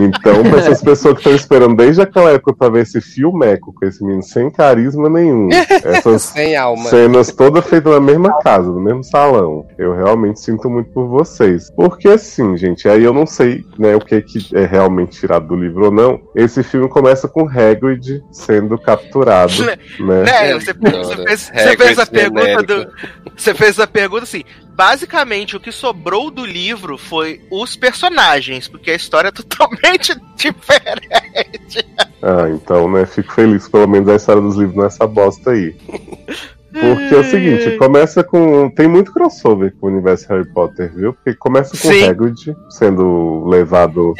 Então, 0.00 0.42
pra 0.42 0.58
essas 0.60 0.82
pessoas 0.82 1.14
que 1.14 1.20
estão 1.20 1.34
esperando 1.34 1.76
desde 1.76 2.02
aquela 2.02 2.30
época 2.30 2.54
pra 2.54 2.68
ver 2.68 2.82
esse 2.82 3.00
filmeco 3.00 3.72
com 3.72 3.86
esse 3.86 4.02
menino 4.04 4.22
sem 4.22 4.50
carisma 4.50 5.08
nenhum, 5.08 5.48
essas 5.84 6.22
Sem 6.38 6.56
alma. 6.56 6.84
cenas 6.84 7.32
todas 7.32 7.64
feitas 7.66 7.92
na 7.92 8.00
mesma 8.00 8.38
casa, 8.40 8.68
no 8.70 8.80
mesmo 8.80 9.02
salão. 9.02 9.66
Eu 9.76 9.94
realmente 9.94 10.40
sinto 10.40 10.68
muito 10.68 10.90
por 10.90 11.06
vocês. 11.28 11.70
Porque 11.70 12.08
assim, 12.08 12.56
gente, 12.56 12.88
aí 12.88 13.04
eu 13.04 13.12
não 13.12 13.26
sei, 13.26 13.64
né, 13.78 13.94
o 13.94 14.00
que, 14.00 14.20
que 14.22 14.56
é 14.56 14.66
realmente 14.66 15.20
tirado 15.20 15.48
do 15.48 15.56
livro 15.56 15.86
ou 15.86 15.90
não. 15.90 16.20
Esse 16.34 16.62
filme 16.62 16.88
começa 16.88 17.28
com 17.28 17.48
Hagrid 17.48 18.22
sendo 18.32 18.78
capturado, 18.78 19.52
né? 19.64 19.76
Né, 19.98 20.54
você, 20.54 20.72
você 20.72 21.16
fez, 21.16 21.52
você 21.54 21.76
fez 21.76 21.98
a 21.98 22.06
pergunta 22.06 22.62
do. 22.62 22.92
Você 23.36 23.54
fez 23.54 23.80
a 23.80 23.86
pergunta 23.86 24.24
assim. 24.24 24.42
Basicamente, 24.78 25.56
o 25.56 25.60
que 25.60 25.72
sobrou 25.72 26.30
do 26.30 26.46
livro 26.46 26.96
foi 26.96 27.40
os 27.50 27.74
personagens, 27.74 28.68
porque 28.68 28.92
a 28.92 28.94
história 28.94 29.26
é 29.26 29.32
totalmente 29.32 30.14
diferente. 30.38 31.84
Ah, 32.22 32.48
então, 32.48 32.88
né, 32.88 33.04
fico 33.04 33.32
feliz 33.32 33.68
pelo 33.68 33.88
menos 33.88 34.08
a 34.08 34.14
história 34.14 34.40
dos 34.40 34.56
livros 34.56 34.76
nessa 34.76 35.04
bosta 35.04 35.50
aí. 35.50 35.74
Porque 36.70 37.14
é 37.14 37.18
o 37.18 37.24
seguinte, 37.24 37.76
começa 37.78 38.22
com. 38.22 38.70
Tem 38.70 38.86
muito 38.86 39.12
crossover 39.12 39.74
com 39.80 39.86
o 39.86 39.90
universo 39.90 40.28
Harry 40.28 40.46
Potter, 40.52 40.92
viu? 40.94 41.12
Porque 41.14 41.34
começa 41.34 41.70
com 41.70 41.92
Sim. 41.92 42.04
Hagrid 42.04 42.54
sendo 42.68 43.44
levado 43.46 44.14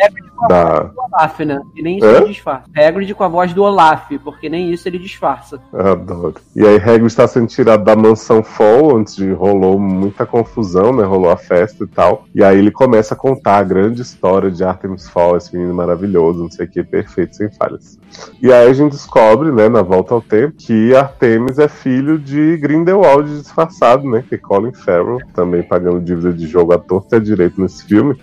da. 0.49 0.85
Do 0.85 1.01
Olaf, 1.13 1.41
né? 1.41 1.61
E 1.77 1.83
nem 1.83 1.99
isso 1.99 2.07
Hã? 2.07 2.17
ele 2.19 2.29
disfarça. 2.29 2.65
Hagrid 2.77 3.15
com 3.15 3.25
a 3.25 3.29
voz 3.29 3.53
do 3.53 3.63
Olaf, 3.63 4.11
porque 4.23 4.49
nem 4.49 4.73
isso 4.73 4.89
ele 4.89 4.99
disfarça. 4.99 5.61
Adoro. 5.73 6.37
E 6.55 6.67
aí 6.67 6.77
Hagrid 6.77 7.07
está 7.07 7.27
sendo 7.27 7.47
tirado 7.49 7.85
da 7.85 7.97
mansão 7.97 8.43
Fall, 8.43 8.97
onde 8.97 9.31
rolou 9.33 9.79
muita 9.79 10.25
confusão, 10.25 10.93
né? 10.93 11.05
Rolou 11.05 11.31
a 11.31 11.37
festa 11.37 11.85
e 11.85 11.87
tal. 11.87 12.25
E 12.35 12.43
aí 12.43 12.59
ele 12.59 12.71
começa 12.71 13.15
a 13.15 13.17
contar 13.17 13.59
a 13.59 13.63
grande 13.63 14.03
história 14.03 14.51
de 14.51 14.65
Artemis 14.65 15.09
Fall, 15.09 15.37
esse 15.37 15.55
menino 15.55 15.75
maravilhoso, 15.75 16.43
não 16.43 16.51
sei 16.51 16.67
o 16.67 16.71
que, 16.71 16.83
perfeito, 16.83 17.37
sem 17.37 17.51
falhas. 17.51 17.99
E 18.41 18.53
aí 18.53 18.69
a 18.71 18.73
gente 18.73 18.93
descobre, 18.93 19.51
né, 19.51 19.69
na 19.69 19.83
volta 19.83 20.15
ao 20.15 20.21
tempo, 20.21 20.55
que 20.57 20.95
Artemis 20.95 21.59
é 21.59 21.69
filho 21.69 22.19
de 22.19 22.38
Grindelwald 22.57 23.31
disfarçado, 23.31 24.09
né? 24.09 24.25
Que 24.29 24.37
é 24.37 24.39
Colin 24.39 24.73
Farrell, 24.73 25.19
também 25.35 25.63
pagando 25.63 26.01
dívida 26.01 26.33
de 26.33 26.47
jogo 26.47 26.73
à 26.73 26.79
torta 26.79 27.17
e 27.17 27.19
à 27.19 27.21
direito 27.21 27.61
nesse 27.61 27.85
filme. 27.85 28.17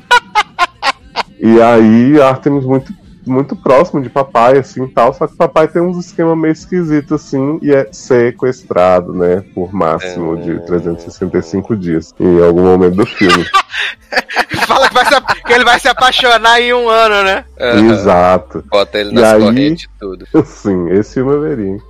E 1.40 1.62
aí 1.62 2.22
Artemis 2.22 2.66
muito 2.66 2.94
muito 3.26 3.56
próximo 3.56 4.02
de 4.02 4.10
papai, 4.10 4.60
assim, 4.60 4.88
tal, 4.88 5.14
só 5.14 5.28
que 5.28 5.36
papai 5.36 5.68
tem 5.68 5.82
uns 5.82 5.98
esquema 5.98 6.36
meio 6.36 6.52
esquisito, 6.52 7.16
assim, 7.16 7.60
e 7.62 7.74
é 7.74 7.88
sequestrado, 7.92 9.14
né, 9.14 9.44
por 9.54 9.74
máximo 9.74 10.38
de 10.38 10.60
365 10.66 11.76
dias, 11.76 12.14
em 12.20 12.42
algum 12.42 12.64
momento 12.64 12.98
do 12.98 13.06
filme. 13.06 13.46
Fala 14.76 14.88
que, 14.90 14.94
vai 14.94 15.06
se, 15.06 15.22
que 15.46 15.54
ele 15.54 15.64
vai 15.64 15.80
se 15.80 15.88
apaixonar 15.88 16.60
em 16.62 16.74
um 16.74 16.90
ano, 16.90 17.24
né? 17.24 17.46
Aham. 17.60 17.92
Exato. 17.94 18.64
Bota 18.70 18.98
ele 19.00 19.12
E 19.12 19.14
nas 19.14 19.24
aí- 19.34 19.42
correntes 19.42 19.86
e 19.86 20.00
tudo. 20.00 20.28
Sim, 20.46 20.90
esse 20.92 21.14
filme 21.14 21.32
eu 21.34 21.42
veria. 21.42 21.66
hein? 21.72 21.82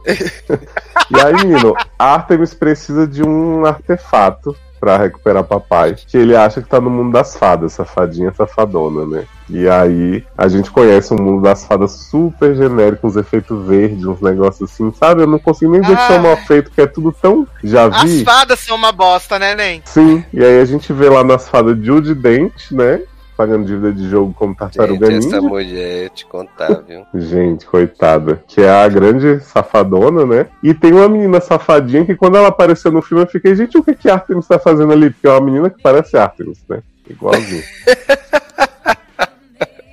e 1.11 1.19
aí, 1.21 1.33
menino, 1.33 1.75
Artemis 1.97 2.53
precisa 2.53 3.07
de 3.07 3.23
um 3.23 3.65
artefato 3.65 4.55
pra 4.85 4.97
recuperar 4.97 5.43
papai. 5.43 5.95
Que 5.95 6.15
ele 6.15 6.35
acha 6.35 6.61
que 6.61 6.69
tá 6.69 6.79
no 6.79 6.91
mundo 6.91 7.11
das 7.11 7.35
fadas, 7.35 7.73
safadinha 7.73 8.31
safadona, 8.31 9.03
né? 9.03 9.25
E 9.49 9.67
aí 9.67 10.23
a 10.37 10.47
gente 10.47 10.69
conhece 10.69 11.11
um 11.11 11.17
mundo 11.17 11.41
das 11.41 11.65
fadas 11.65 11.91
super 11.91 12.55
genérico, 12.55 13.07
uns 13.07 13.15
efeitos 13.15 13.65
verdes, 13.65 14.05
uns 14.05 14.21
negócios 14.21 14.69
assim, 14.71 14.93
sabe? 14.99 15.23
Eu 15.23 15.27
não 15.27 15.39
consigo 15.39 15.71
nem 15.71 15.81
dizer 15.81 15.95
que 15.97 16.07
são 16.07 16.17
Ah. 16.17 16.19
mal 16.19 16.37
feito, 16.37 16.69
porque 16.69 16.81
é 16.81 16.87
tudo 16.87 17.11
tão. 17.11 17.47
Já 17.63 17.85
As 17.87 18.03
vi. 18.03 18.23
fadas 18.23 18.59
são 18.59 18.75
uma 18.75 18.91
bosta, 18.91 19.39
né, 19.39 19.55
Nen? 19.55 19.81
Sim, 19.85 20.23
e 20.31 20.43
aí 20.43 20.61
a 20.61 20.65
gente 20.65 20.93
vê 20.93 21.09
lá 21.09 21.23
nas 21.23 21.49
fadas 21.49 21.75
Judy 21.83 22.13
Dente, 22.13 22.73
né? 22.75 23.01
Pagando 23.35 23.65
dívida 23.65 23.91
de 23.91 24.09
jogo 24.09 24.33
como 24.33 24.55
tartaruga 24.55 25.07
Gente, 25.07 25.27
essa 25.27 25.37
ninja. 25.37 25.49
mulher, 25.49 26.09
te 26.11 26.25
contar, 26.25 26.81
viu? 26.87 27.05
Gente, 27.13 27.65
coitada. 27.65 28.41
Que 28.47 28.61
é 28.61 28.69
a 28.69 28.87
grande 28.87 29.41
safadona, 29.41 30.25
né? 30.25 30.47
E 30.63 30.73
tem 30.73 30.93
uma 30.93 31.09
menina 31.09 31.41
safadinha 31.41 32.05
que 32.05 32.15
quando 32.15 32.37
ela 32.37 32.47
apareceu 32.47 32.91
no 32.91 33.01
filme 33.01 33.23
eu 33.23 33.27
fiquei, 33.27 33.55
gente, 33.55 33.77
o 33.77 33.83
que 33.83 33.93
que 33.93 34.09
Artemis 34.09 34.47
tá 34.47 34.57
fazendo 34.57 34.93
ali? 34.93 35.09
Porque 35.09 35.27
é 35.27 35.31
uma 35.31 35.41
menina 35.41 35.69
que 35.69 35.81
parece 35.81 36.17
Artemis, 36.17 36.63
né? 36.69 36.81
Igualzinho. 37.09 37.63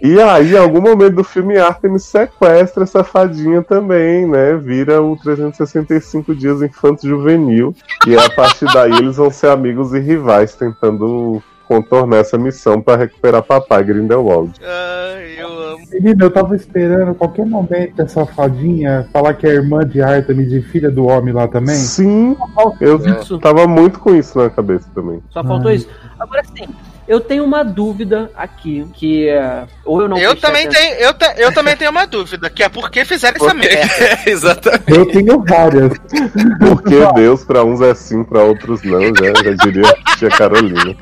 E 0.05 0.20
aí, 0.20 0.55
em 0.55 0.59
algum 0.59 0.81
momento 0.81 1.14
do 1.14 1.23
filme, 1.23 1.56
Artemis 1.56 2.02
sequestra 2.02 2.82
essa 2.82 3.05
fadinha 3.05 3.62
também, 3.62 4.27
né? 4.27 4.56
Vira 4.56 5.01
o 5.01 5.16
365 5.16 6.35
Dias 6.35 6.60
Infanto 6.60 7.06
Juvenil. 7.06 7.73
E 8.05 8.16
a 8.16 8.28
partir 8.28 8.64
daí 8.74 8.90
eles 8.90 9.16
vão 9.16 9.31
ser 9.31 9.51
amigos 9.51 9.94
e 9.94 10.01
rivais, 10.01 10.56
tentando 10.56 11.40
contornar 11.67 12.19
essa 12.19 12.37
missão 12.39 12.81
pra 12.81 12.97
recuperar 12.97 13.43
papai 13.43 13.83
Grindelwald. 13.85 14.53
Ai, 14.63 15.35
eu 15.39 15.49
amo. 15.49 15.83
Menino, 15.93 16.25
eu 16.25 16.31
tava 16.31 16.57
esperando 16.57 17.15
qualquer 17.15 17.45
momento 17.47 18.01
essa 18.01 18.25
fadinha 18.25 19.07
falar 19.13 19.35
que 19.35 19.47
é 19.47 19.51
irmã 19.51 19.87
de 19.87 20.01
Artemis 20.01 20.53
e 20.53 20.63
filha 20.63 20.91
do 20.91 21.07
homem 21.07 21.35
lá 21.35 21.47
também. 21.49 21.75
Sim, 21.75 22.37
eu 22.81 22.97
Isso. 23.21 23.39
tava 23.39 23.67
muito 23.67 23.99
com 24.01 24.15
isso 24.15 24.39
na 24.39 24.49
cabeça 24.49 24.89
também. 24.95 25.23
Só 25.31 25.43
faltou 25.45 25.69
Ai. 25.71 25.77
isso. 25.77 25.89
Agora 26.19 26.43
sim, 26.57 26.69
eu 27.09 27.19
tenho 27.21 27.45
uma 27.45 27.63
dúvida 27.65 28.31
aqui, 28.37 28.87
que 28.95 29.29
é, 29.29 29.65
ou 29.85 30.01
eu 30.03 30.09
não 30.09 30.17
Eu 30.17 30.37
também, 30.37 30.67
atenção- 30.67 30.81
tenho, 30.89 31.01
eu, 31.01 31.15
te- 31.15 31.35
eu 31.37 31.53
também 31.53 31.77
tenho 31.77 31.91
uma 31.91 32.07
dúvida, 32.07 32.49
que 32.49 32.63
é 32.63 32.69
por 32.69 32.91
que 32.91 33.05
fizeram 33.05 33.37
essa 33.45 33.53
merda. 33.55 33.91
Exatamente. 34.25 34.93
Eu 34.93 35.07
tenho 35.07 35.45
várias. 35.45 35.93
Porque 36.59 37.13
Deus 37.15 37.45
pra 37.45 37.65
uns 37.65 37.81
é 37.81 37.93
sim, 37.95 38.23
pra 38.23 38.43
outros 38.45 38.83
não, 38.85 39.01
já, 39.03 39.43
já 39.45 39.53
diria 39.65 39.83
a 40.07 40.17
tia 40.17 40.29
Carolina. 40.31 40.95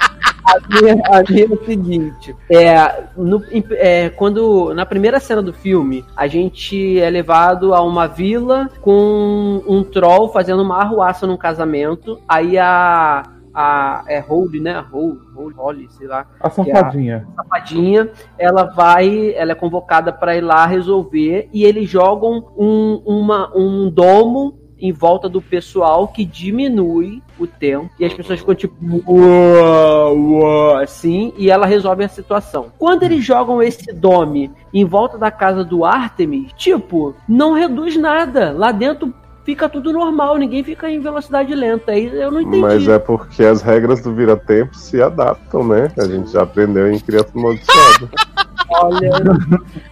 A 0.50 0.80
minha, 0.80 0.94
a 1.06 1.22
minha 1.30 1.44
é 1.44 1.48
o 1.48 1.64
seguinte: 1.64 2.34
é, 2.50 3.04
no- 3.16 3.42
é, 3.72 4.08
quando 4.10 4.74
na 4.74 4.84
primeira 4.84 5.20
cena 5.20 5.42
do 5.42 5.52
filme 5.52 6.04
a 6.16 6.26
gente 6.26 6.98
é 7.00 7.08
levado 7.08 7.74
a 7.74 7.80
uma 7.82 8.06
vila 8.06 8.68
com 8.80 9.62
um 9.66 9.82
troll 9.84 10.28
fazendo 10.28 10.62
uma 10.62 10.78
arruaça 10.78 11.26
num 11.26 11.36
casamento. 11.36 12.20
Aí 12.28 12.58
a 12.58 13.22
a 13.52 14.04
é 14.06 14.20
Holly, 14.20 14.60
né? 14.60 14.78
Holly, 14.78 15.18
Holly, 15.34 15.54
Holly, 15.54 15.88
sei 15.90 16.06
lá. 16.06 16.26
A 16.40 16.48
safadinha. 16.48 17.26
safadinha, 17.34 18.08
ela 18.38 18.64
vai, 18.64 19.34
ela 19.34 19.52
é 19.52 19.54
convocada 19.56 20.12
para 20.12 20.36
ir 20.36 20.40
lá 20.40 20.64
resolver 20.66 21.48
e 21.52 21.64
eles 21.64 21.88
jogam 21.90 22.46
um, 22.56 23.02
uma, 23.04 23.50
um 23.56 23.90
domo 23.90 24.58
em 24.80 24.92
volta 24.92 25.28
do 25.28 25.40
pessoal 25.40 26.08
que 26.08 26.24
diminui 26.24 27.22
o 27.38 27.46
tempo 27.46 27.90
e 27.98 28.04
as 28.04 28.12
pessoas 28.12 28.40
ficam 28.40 28.54
tipo 28.54 28.74
uau, 29.06 30.16
uau, 30.16 30.76
assim 30.76 31.32
e 31.36 31.50
ela 31.50 31.66
resolve 31.66 32.04
a 32.04 32.08
situação. 32.08 32.72
Quando 32.78 33.02
eles 33.02 33.24
jogam 33.24 33.62
esse 33.62 33.92
dome 33.92 34.50
em 34.72 34.84
volta 34.84 35.18
da 35.18 35.30
casa 35.30 35.64
do 35.64 35.84
Artemis, 35.84 36.52
tipo, 36.56 37.14
não 37.28 37.52
reduz 37.52 37.96
nada. 37.96 38.52
Lá 38.52 38.72
dentro 38.72 39.12
fica 39.44 39.68
tudo 39.68 39.92
normal, 39.92 40.36
ninguém 40.36 40.62
fica 40.62 40.88
em 40.90 41.00
velocidade 41.00 41.54
lenta. 41.54 41.92
Aí 41.92 42.06
eu 42.06 42.30
não 42.30 42.40
entendi. 42.40 42.60
Mas 42.60 42.88
é 42.88 42.98
porque 42.98 43.44
as 43.44 43.62
regras 43.62 44.00
do 44.00 44.14
vira-tempo 44.14 44.76
se 44.76 45.02
adaptam, 45.02 45.66
né? 45.66 45.90
A 45.98 46.04
gente 46.04 46.30
já 46.30 46.42
aprendeu 46.42 46.90
em 46.90 46.98
Criança 46.98 47.30
Amaldiçoada. 47.34 48.10
Olha. 48.70 49.10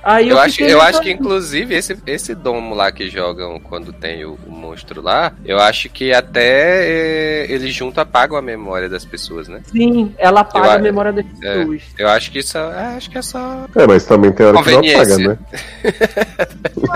Aí 0.02 0.28
eu, 0.28 0.36
Eu 0.36 0.42
acho, 0.42 0.62
eu 0.62 0.80
acho 0.80 1.00
que, 1.00 1.10
inclusive, 1.10 1.74
esse, 1.74 1.96
esse 2.06 2.34
domo 2.34 2.74
lá 2.74 2.92
que 2.92 3.10
jogam 3.10 3.58
quando 3.58 3.92
tem 3.92 4.24
o, 4.24 4.38
o 4.46 4.52
monstro 4.52 5.02
lá, 5.02 5.32
eu 5.44 5.58
acho 5.58 5.88
que 5.88 6.12
até 6.12 6.86
eh, 6.86 7.46
eles 7.48 7.74
junto 7.74 8.00
apagam 8.00 8.38
a 8.38 8.42
memória 8.42 8.88
das 8.88 9.04
pessoas, 9.04 9.48
né? 9.48 9.60
Sim, 9.64 10.14
ela 10.16 10.40
apaga 10.40 10.66
Eu 10.68 10.72
a 10.72 10.78
memória 10.78 11.12
das 11.12 11.24
é. 11.42 11.58
pessoas. 11.58 11.82
Eu 11.98 12.08
acho 12.08 12.30
que 12.30 12.38
isso 12.38 12.56
é, 12.56 12.96
acho 12.96 13.10
que 13.10 13.18
é 13.18 13.22
só. 13.22 13.66
É, 13.74 13.86
mas 13.86 14.04
também 14.04 14.30
tem 14.32 14.46
hora 14.46 14.62
que 14.62 14.70
não 14.70 14.78
apaga, 14.78 15.18
né? 15.18 15.38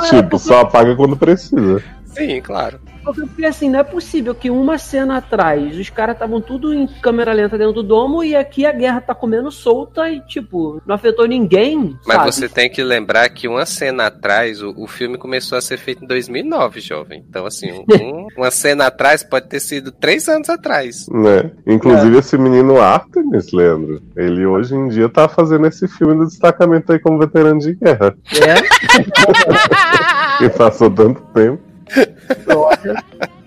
tipo, 0.10 0.38
só 0.38 0.60
apaga 0.60 0.94
quando 0.94 1.16
precisa. 1.16 1.82
Sim, 2.14 2.40
claro. 2.40 2.80
Porque, 3.05 3.20
porque, 3.22 3.44
assim, 3.44 3.68
não 3.68 3.80
é 3.80 3.82
possível 3.82 4.34
que 4.34 4.48
uma 4.51 4.78
cena 4.78 5.16
atrás 5.16 5.76
os 5.76 5.90
caras 5.90 6.14
estavam 6.14 6.40
tudo 6.40 6.72
em 6.72 6.86
câmera 6.86 7.32
lenta 7.32 7.59
dentro 7.59 7.72
do 7.74 7.82
domo 7.82 8.22
e 8.22 8.36
aqui 8.36 8.64
a 8.64 8.72
guerra 8.72 9.01
tá 9.01 9.14
comendo 9.14 9.51
solta 9.51 10.09
e, 10.09 10.20
tipo, 10.20 10.80
não 10.86 10.94
afetou 10.94 11.26
ninguém. 11.26 11.97
Mas 12.06 12.16
sabe? 12.18 12.32
você 12.32 12.48
tem 12.48 12.70
que 12.70 12.82
lembrar 12.82 13.28
que 13.30 13.48
uma 13.48 13.66
cena 13.66 14.06
atrás, 14.06 14.62
o, 14.62 14.72
o 14.76 14.86
filme 14.86 15.18
começou 15.18 15.59
a 15.59 15.60
ser 15.60 15.78
feito 15.78 16.05
em 16.05 16.06
2009, 16.06 16.80
jovem. 16.80 17.24
Então, 17.28 17.44
assim, 17.44 17.72
um- 17.72 17.84
um- 18.01 18.26
uma 18.36 18.51
cena 18.51 18.86
atrás 18.86 19.24
pode 19.24 19.48
ter 19.48 19.60
sido 19.60 19.90
três 19.90 20.28
anos 20.28 20.48
atrás. 20.48 21.06
Né? 21.09 21.51
Inclusive 21.66 22.18
esse 22.18 22.39
menino 22.39 22.80
Artemis, 22.80 23.51
Leandro, 23.52 24.01
ele 24.16 24.47
hoje 24.47 24.74
em 24.76 24.89
dia 24.89 25.09
tá 25.09 25.28
fazendo 25.28 25.66
esse 25.66 25.89
filme 25.89 26.14
do 26.14 26.26
destacamento 26.26 26.93
aí 26.93 26.98
como 27.01 27.18
veterano 27.18 27.59
de 27.59 27.74
guerra. 27.74 28.14
É, 28.32 30.39
Que 30.39 30.48
passou 30.56 30.89
tanto 30.90 31.20
tempo. 31.34 31.60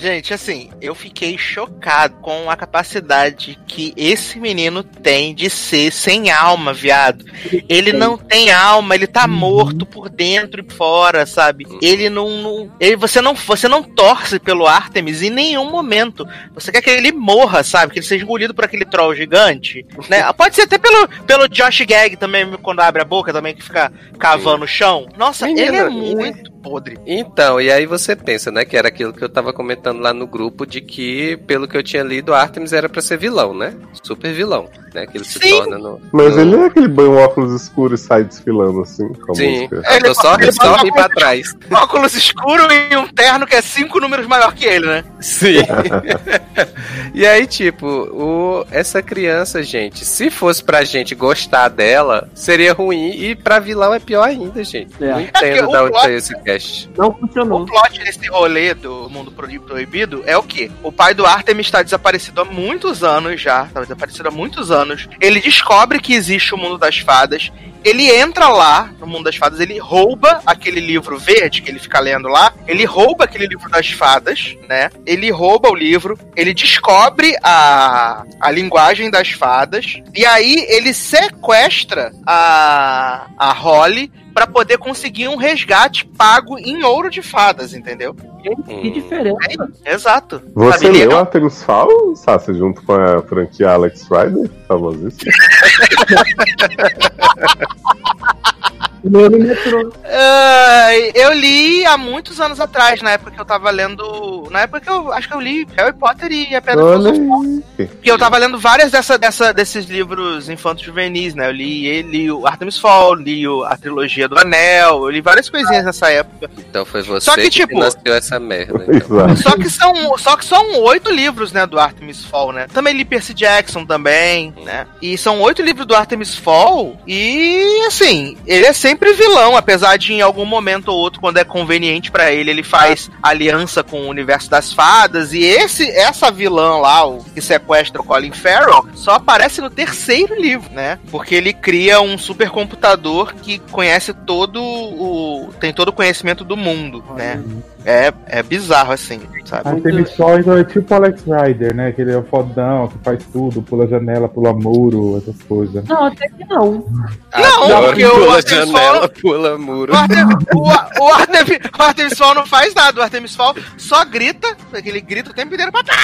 Gente, 0.00 0.34
assim, 0.34 0.70
eu 0.80 0.94
fiquei 0.94 1.38
chocado 1.38 2.16
com 2.16 2.50
a 2.50 2.56
capacidade 2.56 3.58
que 3.66 3.92
esse 3.96 4.38
menino 4.38 4.82
tem 4.82 5.34
de 5.34 5.48
ser 5.48 5.90
sem 5.92 6.30
alma, 6.30 6.72
viado. 6.72 7.24
Ele 7.68 7.92
não 7.92 8.16
tem 8.18 8.50
alma, 8.52 8.94
ele 8.94 9.06
tá 9.06 9.26
morto 9.26 9.86
por 9.86 10.08
dentro 10.08 10.64
e 10.66 10.72
fora, 10.72 11.24
sabe? 11.26 11.66
Ele 11.80 12.08
não. 12.10 12.28
não- 12.42 12.72
ele, 12.78 12.96
você, 12.96 13.20
não 13.20 13.34
você 13.34 13.68
não 13.68 13.82
torce 13.82 14.38
pelo 14.38 14.66
Artemis 14.66 15.22
em 15.22 15.30
nenhum 15.30 15.70
momento. 15.70 16.26
Você 16.54 16.70
quer 16.70 16.82
que 16.82 16.90
ele 16.90 17.12
morra, 17.12 17.62
sabe? 17.62 17.92
Que 17.92 17.98
ele 18.00 18.06
seja 18.06 18.24
engolido 18.24 18.54
por 18.54 18.64
aquele 18.64 18.84
troll 18.84 19.14
gigante. 19.14 19.86
Né? 20.08 20.30
Pode 20.34 20.56
ser 20.56 20.62
até 20.62 20.78
pelo, 20.78 21.08
pelo 21.26 21.48
Josh 21.48 21.80
Gag 21.82 22.16
também, 22.16 22.50
quando 22.62 22.80
abre 22.80 23.02
a 23.02 23.04
boca 23.04 23.32
também, 23.32 23.54
que 23.54 23.62
fica 23.62 23.92
cavando 24.18 24.64
o 24.64 24.68
chão. 24.68 25.08
Nossa, 25.16 25.46
Menina, 25.46 25.66
ele 25.66 25.76
é 25.76 25.88
muito 25.88 26.59
podre. 26.62 26.98
Então, 27.06 27.60
e 27.60 27.70
aí 27.70 27.86
você 27.86 28.14
pensa, 28.14 28.50
né, 28.50 28.64
que 28.64 28.76
era 28.76 28.88
aquilo 28.88 29.12
que 29.12 29.22
eu 29.22 29.28
tava 29.28 29.52
comentando 29.52 30.00
lá 30.00 30.12
no 30.12 30.26
grupo, 30.26 30.66
de 30.66 30.80
que, 30.80 31.36
pelo 31.46 31.66
que 31.66 31.76
eu 31.76 31.82
tinha 31.82 32.02
lido, 32.02 32.34
Artemis 32.34 32.72
era 32.72 32.88
pra 32.88 33.00
ser 33.02 33.16
vilão, 33.18 33.54
né? 33.54 33.74
Super 34.02 34.32
vilão, 34.32 34.68
né? 34.94 35.06
Que 35.06 35.18
ele 35.18 35.24
se 35.24 35.38
Sim. 35.38 35.50
torna 35.50 35.78
no. 35.78 36.00
Mas 36.12 36.36
no- 36.36 36.42
ele 36.42 36.56
é 36.56 36.64
aquele 36.66 36.88
banho 36.88 37.14
óculos 37.16 37.60
escuro 37.60 37.94
e 37.94 37.98
sai 37.98 38.24
desfilando 38.24 38.80
assim, 38.82 39.08
com 39.14 39.32
a 39.32 39.34
Sim, 39.34 39.52
música. 39.68 39.82
eu 39.90 40.02
tô 40.02 40.14
só, 40.14 40.34
Ele- 40.34 40.52
só 40.52 40.76
ri 40.76 40.92
pra 40.92 41.08
trás. 41.08 41.54
óculos 41.70 42.14
escuro 42.14 42.62
e 42.72 42.96
um 42.96 43.06
terno 43.08 43.46
que 43.46 43.54
é 43.56 43.62
cinco 43.62 44.00
números 44.00 44.26
maior 44.26 44.52
que 44.54 44.64
ele, 44.66 44.86
né? 44.86 45.04
Sim. 45.20 45.56
e 47.14 47.26
aí, 47.26 47.46
tipo, 47.46 47.86
o, 47.86 48.66
essa 48.70 49.02
criança, 49.02 49.62
gente, 49.62 50.04
se 50.04 50.30
fosse 50.30 50.62
pra 50.62 50.84
gente 50.84 51.14
gostar 51.14 51.68
dela, 51.68 52.28
seria 52.34 52.72
ruim. 52.72 53.10
E 53.10 53.34
pra 53.34 53.58
vilão 53.58 53.92
é 53.94 53.98
pior 53.98 54.24
ainda, 54.28 54.62
gente. 54.64 54.92
É. 55.00 55.06
Não 55.10 55.18
É 55.18 55.22
entendo 55.24 55.68
o 55.68 55.72
da 55.72 55.84
onde 55.84 56.00
saiu 56.00 56.18
esse 56.18 56.34
cast. 56.52 56.90
não 56.96 57.08
O 57.08 57.14
funcionou. 57.14 57.64
plot 57.66 57.98
desse 58.00 58.28
rolê 58.28 58.74
do 58.74 59.08
mundo 59.10 59.30
Pro- 59.32 59.60
proibido 59.62 60.22
é 60.26 60.36
o 60.36 60.42
quê? 60.42 60.70
O 60.82 60.90
pai 60.92 61.14
do 61.14 61.26
Artemis 61.26 61.66
está 61.66 61.82
desaparecido 61.82 62.40
há 62.40 62.44
muitos 62.44 63.02
anos 63.04 63.40
já, 63.40 63.66
tá 63.66 63.80
desaparecido 63.80 64.28
há 64.28 64.32
muitos 64.32 64.70
anos. 64.70 65.08
Ele 65.20 65.40
descobre 65.40 66.00
que 66.00 66.14
existe 66.14 66.54
o 66.54 66.58
mundo 66.58 66.78
das 66.78 66.98
fadas. 66.98 67.50
Ele 67.82 68.10
entra 68.10 68.48
lá 68.48 68.90
no 69.00 69.06
mundo 69.06 69.24
das 69.24 69.36
fadas, 69.36 69.58
ele 69.58 69.78
rouba 69.78 70.42
aquele 70.44 70.80
livro 70.80 71.18
verde 71.18 71.62
que 71.62 71.70
ele 71.70 71.78
fica 71.78 71.98
lendo 71.98 72.28
lá. 72.28 72.52
Ele 72.68 72.84
rouba 72.84 73.24
aquele 73.24 73.46
livro 73.46 73.70
das 73.70 73.88
fadas, 73.90 74.54
né? 74.68 74.90
Ele 75.06 75.30
rouba 75.30 75.70
o 75.70 75.74
livro, 75.74 76.18
ele 76.36 76.52
descobre 76.52 77.34
a, 77.42 78.22
a 78.38 78.50
linguagem 78.50 79.10
das 79.10 79.30
fadas. 79.30 79.96
E 80.14 80.26
aí 80.26 80.66
ele 80.68 80.92
sequestra 80.92 82.12
a, 82.26 83.28
a 83.38 83.52
Holly 83.52 84.12
pra 84.34 84.46
poder 84.46 84.78
conseguir 84.78 85.28
um 85.28 85.36
resgate 85.36 86.06
pago 86.16 86.58
em 86.58 86.82
ouro 86.84 87.10
de 87.10 87.22
fadas, 87.22 87.74
entendeu? 87.74 88.14
Que 88.14 88.50
Hum. 88.68 88.90
diferença. 88.92 89.68
Exato. 89.84 90.42
Você 90.54 90.86
Sabe, 90.86 91.02
é 91.02 91.06
leu 91.06 91.18
Artemis 91.18 91.62
Fowl, 91.62 92.16
Sassi, 92.16 92.54
junto 92.54 92.82
com 92.82 92.94
a 92.94 93.20
franquia 93.22 93.70
Alex 93.72 94.02
Rider? 94.08 94.50
Famosíssima. 94.66 95.30
Metrô. 99.04 99.92
Ah, 100.04 100.90
eu 101.14 101.32
li 101.32 101.84
há 101.86 101.96
muitos 101.96 102.40
anos 102.40 102.60
atrás, 102.60 103.00
na 103.02 103.12
época 103.12 103.30
que 103.30 103.40
eu 103.40 103.44
tava 103.44 103.70
lendo. 103.70 104.46
Na 104.50 104.60
época 104.62 104.80
que 104.80 104.90
eu 104.90 105.12
acho 105.12 105.28
que 105.28 105.34
eu 105.34 105.40
li 105.40 105.66
Harry 105.76 105.92
Potter 105.92 106.30
e 106.32 106.54
a 106.54 106.60
Pedra 106.60 106.82
Filosofal. 106.84 107.40
Porque 107.76 108.10
eu 108.10 108.18
tava 108.18 108.36
lendo 108.38 108.58
várias 108.58 108.90
dessa, 108.90 109.16
dessa, 109.16 109.52
desses 109.52 109.86
livros 109.86 110.48
infantos 110.48 110.84
juvenis, 110.84 111.34
né? 111.34 111.46
Eu 111.48 111.52
li, 111.52 111.86
ele, 111.86 112.30
o 112.30 112.46
Artemis 112.46 112.78
Fall, 112.78 113.14
li 113.14 113.46
o- 113.48 113.64
a 113.64 113.76
trilogia 113.76 114.28
do 114.28 114.38
Anel, 114.38 115.04
eu 115.04 115.10
li 115.10 115.20
várias 115.20 115.48
coisinhas 115.48 115.84
nessa 115.84 116.10
época. 116.10 116.50
Então 116.58 116.84
foi 116.84 117.02
você 117.02 117.24
Só 117.24 117.34
que, 117.36 117.42
que, 117.42 117.50
tipo- 117.50 117.74
financiou 117.74 118.14
essa 118.14 118.38
merda. 118.38 118.84
Então. 118.88 119.36
Só 119.36 119.56
que 119.56 119.70
são, 119.70 120.18
só 120.18 120.36
que 120.36 120.44
são 120.44 120.80
oito 120.82 121.10
livros, 121.10 121.52
né, 121.52 121.66
do 121.66 121.78
Artemis 121.78 122.24
Fall, 122.24 122.52
né? 122.52 122.66
Também 122.72 122.94
li 122.94 123.04
Percy 123.04 123.32
Jackson 123.34 123.84
também, 123.86 124.52
né? 124.64 124.86
E 125.00 125.16
são 125.16 125.40
oito 125.40 125.62
livros 125.62 125.86
do 125.86 125.94
Artemis 125.94 126.34
Fall 126.34 126.96
e 127.06 127.84
assim, 127.86 128.36
ele 128.46 128.66
é 128.66 128.72
sempre 128.72 128.89
vilão, 129.14 129.56
apesar 129.56 129.96
de 129.96 130.12
em 130.12 130.20
algum 130.20 130.44
momento 130.44 130.88
ou 130.88 130.98
outro, 130.98 131.20
quando 131.20 131.38
é 131.38 131.44
conveniente 131.44 132.10
pra 132.10 132.32
ele, 132.32 132.50
ele 132.50 132.62
faz 132.62 133.10
aliança 133.22 133.82
com 133.82 134.02
o 134.02 134.08
universo 134.08 134.50
das 134.50 134.72
fadas. 134.72 135.32
E 135.32 135.42
esse, 135.42 135.88
essa 135.90 136.30
vilã 136.30 136.78
lá, 136.78 137.06
o 137.06 137.24
que 137.24 137.40
sequestra 137.40 138.00
o 138.00 138.04
Colin 138.04 138.32
Farrell, 138.32 138.88
só 138.94 139.12
aparece 139.12 139.60
no 139.60 139.70
terceiro 139.70 140.34
livro, 140.40 140.70
né? 140.72 140.98
Porque 141.10 141.34
ele 141.34 141.52
cria 141.52 142.00
um 142.00 142.16
supercomputador 142.16 143.34
que 143.34 143.58
conhece 143.70 144.12
todo 144.12 144.62
o. 144.62 145.52
tem 145.60 145.72
todo 145.72 145.88
o 145.88 145.92
conhecimento 145.92 146.44
do 146.44 146.56
mundo, 146.56 147.04
né? 147.16 147.42
É, 147.84 148.12
é 148.26 148.42
bizarro 148.42 148.92
assim, 148.92 149.20
sabe? 149.44 149.68
Artemis 149.68 150.12
Fowl 150.12 150.38
então 150.38 150.56
é 150.56 150.64
tipo 150.64 150.94
Alex 150.94 151.24
Rider, 151.24 151.74
né? 151.74 151.92
Que 151.92 152.02
ele 152.02 152.12
é 152.12 152.16
o 152.16 152.22
fodão, 152.22 152.88
que 152.88 152.98
faz 152.98 153.24
tudo, 153.32 153.62
pula 153.62 153.86
janela, 153.86 154.28
pula 154.28 154.52
muro, 154.52 155.16
essas 155.16 155.40
coisas. 155.42 155.84
Não, 155.86 156.04
até 156.04 156.28
que 156.28 156.44
não. 156.44 156.84
Não, 157.32 157.64
Adoro 157.64 157.86
porque 157.86 158.04
o 158.04 158.10
pula 158.10 158.36
Artemis 158.36 158.68
janela, 158.68 159.08
pula 159.08 159.58
muro. 159.58 159.92
O 159.92 159.96
Artemis, 159.96 160.36
o, 160.54 161.02
o 161.02 161.08
Artemis, 161.08 161.58
o 161.78 161.82
Artemis 161.82 162.18
Fall 162.18 162.34
não 162.34 162.46
faz 162.46 162.74
nada, 162.74 163.00
o 163.00 163.02
Artemis 163.02 163.34
Fall 163.34 163.54
só 163.78 164.04
grita, 164.04 164.48
ele 164.84 165.00
grita 165.00 165.30
o 165.30 165.34
tempo 165.34 165.54
inteiro, 165.54 165.72
papai, 165.72 165.96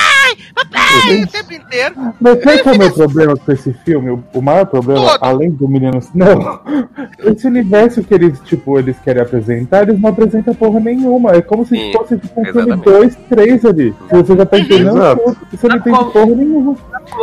papai, 0.55 1.23
o 1.23 1.27
tempo 1.27 1.53
inteiro. 1.53 1.95
Mas 2.21 2.43
sabe 2.43 2.63
qual 2.63 2.75
é 2.75 2.77
o 2.77 2.81
meu 2.81 2.93
problema 2.93 3.37
com 3.37 3.53
esse 3.53 3.73
filme? 3.85 4.11
O, 4.11 4.25
o 4.33 4.41
maior 4.41 4.65
problema, 4.65 5.11
Todo. 5.11 5.19
além 5.23 5.51
do 5.51 5.69
menino. 5.69 6.01
Não! 6.15 6.61
Esse 7.19 7.47
universo 7.47 8.03
que 8.03 8.15
eles, 8.15 8.41
tipo, 8.41 8.79
eles 8.79 8.97
querem 9.01 9.23
apresentar, 9.23 9.83
eles 9.83 10.01
não 10.01 10.11
apresentam 10.11 10.55
porra 10.55 10.81
nenhuma. 10.81 11.33
É 11.33 11.43
como 11.43 11.66
se 11.67 11.77
Sim, 11.77 11.93
fosse 11.93 12.19
tipo, 12.19 12.41
um 12.41 12.45
filme 12.45 12.61
exatamente. 12.61 12.85
2, 12.85 13.17
3 13.29 13.65
ali. 13.65 13.95
Você 14.11 14.37
já 14.37 14.47
tá 14.47 14.59
entendendo 14.59 15.17
tudo. 15.17 15.39
Você 15.51 15.69
não 15.69 15.77
Mas 15.77 15.87
entende 15.87 16.13
porra 16.13 16.27
nenhuma. 16.27 16.77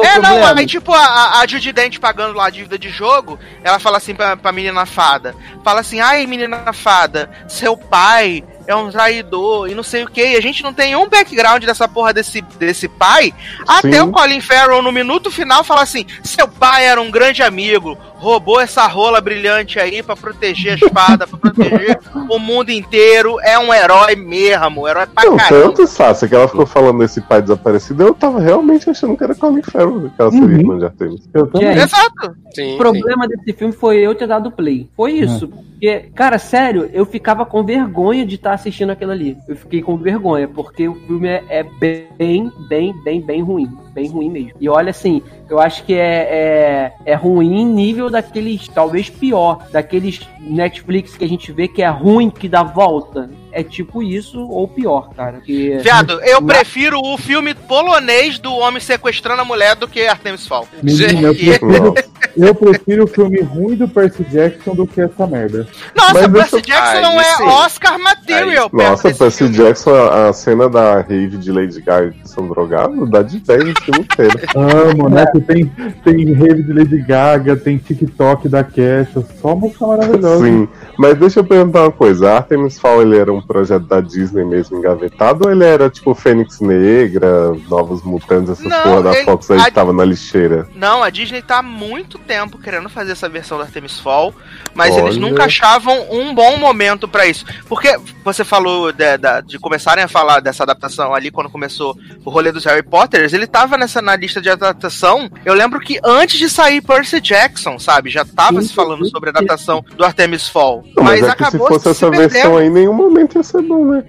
É, 0.03 0.19
o 0.19 0.21
não, 0.21 0.45
aí 0.45 0.65
tipo, 0.65 0.93
a, 0.93 1.39
a 1.39 1.47
Judy 1.47 1.71
Dent 1.71 1.99
pagando 1.99 2.35
lá 2.35 2.45
a 2.45 2.49
dívida 2.49 2.77
de 2.77 2.89
jogo, 2.89 3.37
ela 3.63 3.79
fala 3.79 3.97
assim 3.97 4.15
pra, 4.15 4.37
pra 4.37 4.51
menina 4.51 4.85
fada, 4.85 5.35
fala 5.63 5.81
assim, 5.81 5.99
ai 5.99 6.25
menina 6.25 6.71
fada, 6.71 7.29
seu 7.47 7.75
pai 7.75 8.43
é 8.65 8.75
um 8.75 8.89
traidor 8.89 9.69
e 9.69 9.75
não 9.75 9.83
sei 9.83 10.03
o 10.03 10.09
que, 10.09 10.25
e 10.25 10.35
a 10.37 10.41
gente 10.41 10.63
não 10.63 10.73
tem 10.73 10.95
um 10.95 11.09
background 11.09 11.63
dessa 11.65 11.87
porra 11.87 12.13
desse, 12.13 12.41
desse 12.57 12.87
pai, 12.87 13.33
até 13.67 13.91
Sim. 13.91 14.01
o 14.01 14.11
Colin 14.11 14.39
Farrell 14.39 14.81
no 14.81 14.91
minuto 14.91 15.29
final 15.29 15.63
fala 15.63 15.81
assim, 15.81 16.05
seu 16.23 16.47
pai 16.47 16.85
era 16.85 17.01
um 17.01 17.11
grande 17.11 17.43
amigo, 17.43 17.97
roubou 18.23 18.59
essa 18.61 18.87
rola 18.87 19.19
brilhante 19.19 19.77
aí 19.79 20.01
pra 20.01 20.15
proteger 20.15 20.71
a 20.73 20.75
espada, 20.75 21.27
pra 21.27 21.37
proteger 21.37 21.99
o 22.29 22.39
mundo 22.39 22.69
inteiro, 22.69 23.37
é 23.41 23.59
um 23.59 23.73
herói 23.73 24.15
mesmo, 24.15 24.87
herói 24.87 25.05
pra 25.07 25.25
Não, 25.29 25.35
caramba. 25.35 25.61
tanto, 25.67 25.85
Sácia, 25.85 26.27
que 26.27 26.33
ela 26.33 26.47
ficou 26.47 26.65
falando 26.65 26.99
desse 26.99 27.19
pai 27.19 27.41
desaparecido, 27.41 28.01
eu 28.03 28.13
tava 28.13 28.39
realmente 28.39 28.89
achando 28.89 29.17
que 29.17 29.23
era 29.25 29.35
Colin 29.35 29.61
Farrell, 29.61 30.09
que 30.15 30.21
ela 30.21 30.31
seria 30.31 30.45
Uhum. 30.47 30.53
irmã 30.53 30.77
de 30.79 30.85
Artemis. 30.85 31.29
Eu 31.33 31.47
também. 31.47 31.67
Gente, 31.73 31.83
Exato. 31.83 32.35
Sim, 32.55 32.75
O 32.75 32.77
problema 32.77 33.27
desse 33.27 33.51
filme 33.51 33.73
foi 33.73 33.97
eu 33.97 34.15
ter 34.15 34.27
dado 34.27 34.51
play. 34.51 34.87
Foi 34.95 35.11
isso. 35.11 35.47
Porque, 35.47 36.05
cara, 36.15 36.37
sério, 36.37 36.89
eu 36.93 37.03
ficava 37.05 37.45
com 37.45 37.63
vergonha 37.63 38.25
de 38.25 38.35
estar 38.35 38.53
assistindo 38.53 38.91
aquilo 38.91 39.11
ali. 39.11 39.35
Eu 39.49 39.55
fiquei 39.55 39.81
com 39.81 39.97
vergonha, 39.97 40.47
porque 40.47 40.87
o 40.87 40.93
filme 41.07 41.27
é, 41.27 41.43
é 41.49 41.63
bem, 41.63 42.51
bem, 42.69 42.93
bem, 43.03 43.19
bem 43.21 43.41
ruim. 43.41 43.69
Bem 43.93 44.07
ruim 44.07 44.29
mesmo. 44.29 44.51
E 44.61 44.69
olha, 44.69 44.91
assim, 44.91 45.21
eu 45.49 45.59
acho 45.59 45.83
que 45.83 45.93
é, 45.93 46.93
é, 47.05 47.11
é 47.11 47.15
ruim 47.15 47.65
nível 47.65 48.09
daqueles, 48.13 48.67
talvez 48.67 49.09
pior, 49.09 49.67
daqueles 49.71 50.21
Netflix 50.39 51.17
que 51.17 51.25
a 51.25 51.27
gente 51.27 51.51
vê 51.51 51.67
que 51.67 51.81
é 51.81 51.89
ruim, 51.89 52.29
que 52.29 52.47
dá 52.47 52.63
volta. 52.63 53.29
É 53.53 53.61
tipo 53.61 54.01
isso, 54.01 54.39
ou 54.49 54.67
pior, 54.67 55.13
cara. 55.13 55.39
Que... 55.39 55.77
Viado, 55.77 56.19
eu 56.23 56.41
prefiro 56.41 56.99
o 56.99 57.17
filme 57.19 57.53
polonês 57.53 58.39
do 58.39 58.51
homem 58.51 58.81
sequestrando 58.81 59.43
a 59.43 59.45
mulher 59.45 59.75
do 59.75 59.87
que 59.87 60.07
Artemis 60.07 60.47
Fall. 60.47 60.67
Eu 60.73 61.35
prefiro, 61.35 61.93
eu 62.35 62.55
prefiro 62.55 63.03
o 63.03 63.07
filme 63.07 63.41
ruim 63.41 63.75
do 63.75 63.87
Percy 63.87 64.23
Jackson 64.23 64.73
do 64.73 64.87
que 64.87 65.01
essa 65.01 65.27
merda. 65.27 65.67
Nossa, 65.95 66.27
Mas 66.27 66.49
Percy 66.49 66.61
Jackson 66.65 66.95
Aí 66.95 67.01
não 67.01 67.21
é 67.21 67.23
sim. 67.23 67.43
Oscar 67.43 67.99
material 67.99 68.69
perto 68.71 68.89
Nossa, 68.89 69.13
Percy 69.13 69.37
filme. 69.37 69.55
Jackson, 69.55 69.93
a, 69.93 70.29
a 70.29 70.33
cena 70.33 70.67
da 70.67 71.01
rave 71.01 71.37
de 71.37 71.51
Lady 71.51 71.79
Gaga 71.79 72.11
que 72.11 72.27
são 72.27 72.47
drogados, 72.47 73.09
dá 73.11 73.21
de 73.21 73.39
10 73.39 73.63
no 73.65 73.81
filme 73.81 73.99
inteiro. 73.99 74.39
Amo, 74.55 75.09
né? 75.09 75.25
Que 75.27 75.41
tem, 75.41 75.65
tem 76.03 76.33
rave 76.33 76.63
de 76.63 76.73
Lady 76.73 77.01
Gaga, 77.01 77.55
tem 77.55 77.77
TikTok 77.77 78.49
da 78.49 78.63
Kesha, 78.63 79.23
só 79.39 79.55
música 79.55 79.85
maravilhosa. 79.85 80.43
Sim, 80.43 80.67
mas 80.97 81.17
deixa 81.19 81.41
eu 81.41 81.43
perguntar 81.43 81.83
uma 81.83 81.91
coisa. 81.91 82.31
A 82.31 82.37
Artemis 82.37 82.79
Fowl, 82.79 83.03
ele 83.03 83.17
era 83.17 83.31
um 83.31 83.42
projeto 83.45 83.83
da 83.83 84.01
Disney 84.01 84.43
mesmo 84.43 84.77
engavetado 84.77 85.45
ou 85.45 85.51
ele 85.51 85.63
era 85.63 85.89
tipo 85.89 86.13
Fênix 86.15 86.59
Negra, 86.59 87.53
Novos 87.69 88.01
Mutantes, 88.03 88.51
essas 88.51 88.65
Não, 88.65 88.81
porra 88.83 89.03
da 89.03 89.13
ele- 89.15 89.23
Fox 89.25 89.51
aí 89.51 89.59
a- 89.59 89.65
que 89.65 89.71
tava 89.71 89.93
na 89.93 90.05
lixeira? 90.05 90.67
Não, 90.75 91.03
a 91.03 91.09
Disney 91.09 91.41
tá 91.41 91.59
há 91.59 91.63
muito 91.63 92.17
tempo 92.17 92.57
querendo 92.57 92.89
fazer 92.89 93.11
essa 93.13 93.27
versão 93.29 93.57
do 93.57 93.63
Artemis 93.63 93.99
Fall, 93.99 94.33
mas 94.73 94.93
Olha. 94.93 95.01
eles 95.03 95.17
nunca 95.17 95.45
achavam 95.45 96.07
um 96.11 96.33
bom 96.33 96.57
momento 96.57 97.07
pra 97.07 97.25
isso. 97.25 97.45
Porque 97.67 97.97
você 98.23 98.43
falou 98.43 98.91
de, 98.91 99.17
da- 99.17 99.41
de 99.41 99.57
começarem 99.59 100.03
a 100.03 100.07
falar 100.07 100.39
dessa 100.39 100.63
adaptação 100.63 101.13
ali 101.13 101.31
quando 101.31 101.49
começou 101.49 101.97
o 102.23 102.29
rolê 102.29 102.51
dos 102.51 102.65
Harry 102.65 102.83
Potters, 102.83 103.33
ele 103.33 103.47
tava 103.47 103.77
nessa 103.77 104.01
na 104.01 104.15
lista 104.15 104.41
de 104.41 104.49
adaptação. 104.49 105.29
Eu 105.45 105.53
lembro 105.53 105.79
que 105.79 105.99
antes 106.03 106.37
de 106.39 106.49
sair 106.49 106.81
Percy 106.81 107.19
Jackson, 107.21 107.77
sabe, 107.79 108.09
já 108.09 108.25
tava 108.25 108.61
se 108.61 108.73
falando 108.73 109.05
sobre 109.09 109.29
a 109.29 109.31
adaptação 109.31 109.83
do 109.95 110.03
Artemis 110.03 110.47
Fall. 110.47 110.83
Não, 110.95 111.03
mas, 111.03 111.21
mas 111.21 111.29
é 111.29 111.35
que 111.35 111.37
se 111.37 111.43
acabou 111.49 111.67
fosse 111.67 111.83
se 111.83 111.89
essa 111.89 112.09
perdendo. 112.09 112.29
versão 112.31 112.57
aí, 112.57 112.67
em 112.67 112.69
nenhum 112.69 112.93
momento 112.93 113.32
ia 113.35 113.43
ser 113.43 113.61
bom, 113.61 113.85
né? 113.85 114.03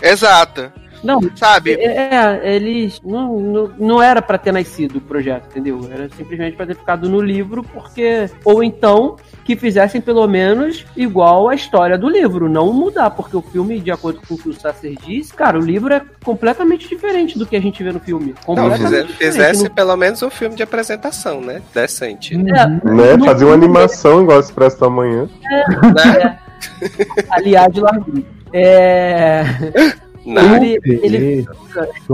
É. 0.00 0.10
Exato. 0.10 0.70
Não, 1.02 1.18
Sabe? 1.34 1.72
É, 1.72 2.40
eles. 2.54 3.00
Não, 3.04 3.36
não, 3.40 3.70
não 3.76 4.00
era 4.02 4.22
pra 4.22 4.38
ter 4.38 4.52
nascido 4.52 4.98
o 4.98 5.00
projeto, 5.00 5.46
entendeu? 5.50 5.80
Era 5.92 6.08
simplesmente 6.16 6.56
pra 6.56 6.64
ter 6.64 6.76
ficado 6.76 7.08
no 7.10 7.20
livro, 7.20 7.64
porque. 7.64 8.30
Ou 8.44 8.62
então 8.62 9.16
que 9.44 9.56
fizessem 9.56 10.00
pelo 10.00 10.24
menos 10.28 10.86
igual 10.96 11.48
a 11.48 11.56
história 11.56 11.98
do 11.98 12.08
livro, 12.08 12.48
não 12.48 12.72
mudar, 12.72 13.10
porque 13.10 13.36
o 13.36 13.42
filme, 13.42 13.80
de 13.80 13.90
acordo 13.90 14.20
com 14.28 14.34
o 14.34 14.38
que 14.38 14.48
o 14.48 14.52
Sasser 14.52 14.94
disse, 15.04 15.34
cara, 15.34 15.58
o 15.58 15.60
livro 15.60 15.92
é 15.92 16.00
completamente 16.24 16.88
diferente 16.88 17.36
do 17.36 17.44
que 17.44 17.56
a 17.56 17.60
gente 17.60 17.82
vê 17.82 17.90
no 17.90 17.98
filme. 17.98 18.26
Não, 18.46 18.54
Completamente 18.54 19.08
diferente. 19.08 19.12
fizesse 19.16 19.68
pelo 19.70 19.96
menos 19.96 20.22
um 20.22 20.30
filme 20.30 20.54
de 20.54 20.62
apresentação, 20.62 21.40
né? 21.40 21.60
Decente. 21.74 22.36
Não- 22.36 22.54
é, 22.56 22.66
Né? 22.84 23.16
no 23.16 23.24
Fazer 23.24 23.44
uma 23.46 23.54
animação 23.54 24.22
igual 24.22 24.38
Expresso 24.38 24.78
da 24.78 24.88
Manhã. 24.88 25.28
Né? 25.96 26.38
Aliás, 27.30 27.72
de 27.74 27.80
largura. 27.80 28.22
É. 28.52 29.44
Não. 30.24 30.56
Ele, 30.56 30.78
ele, 30.84 31.46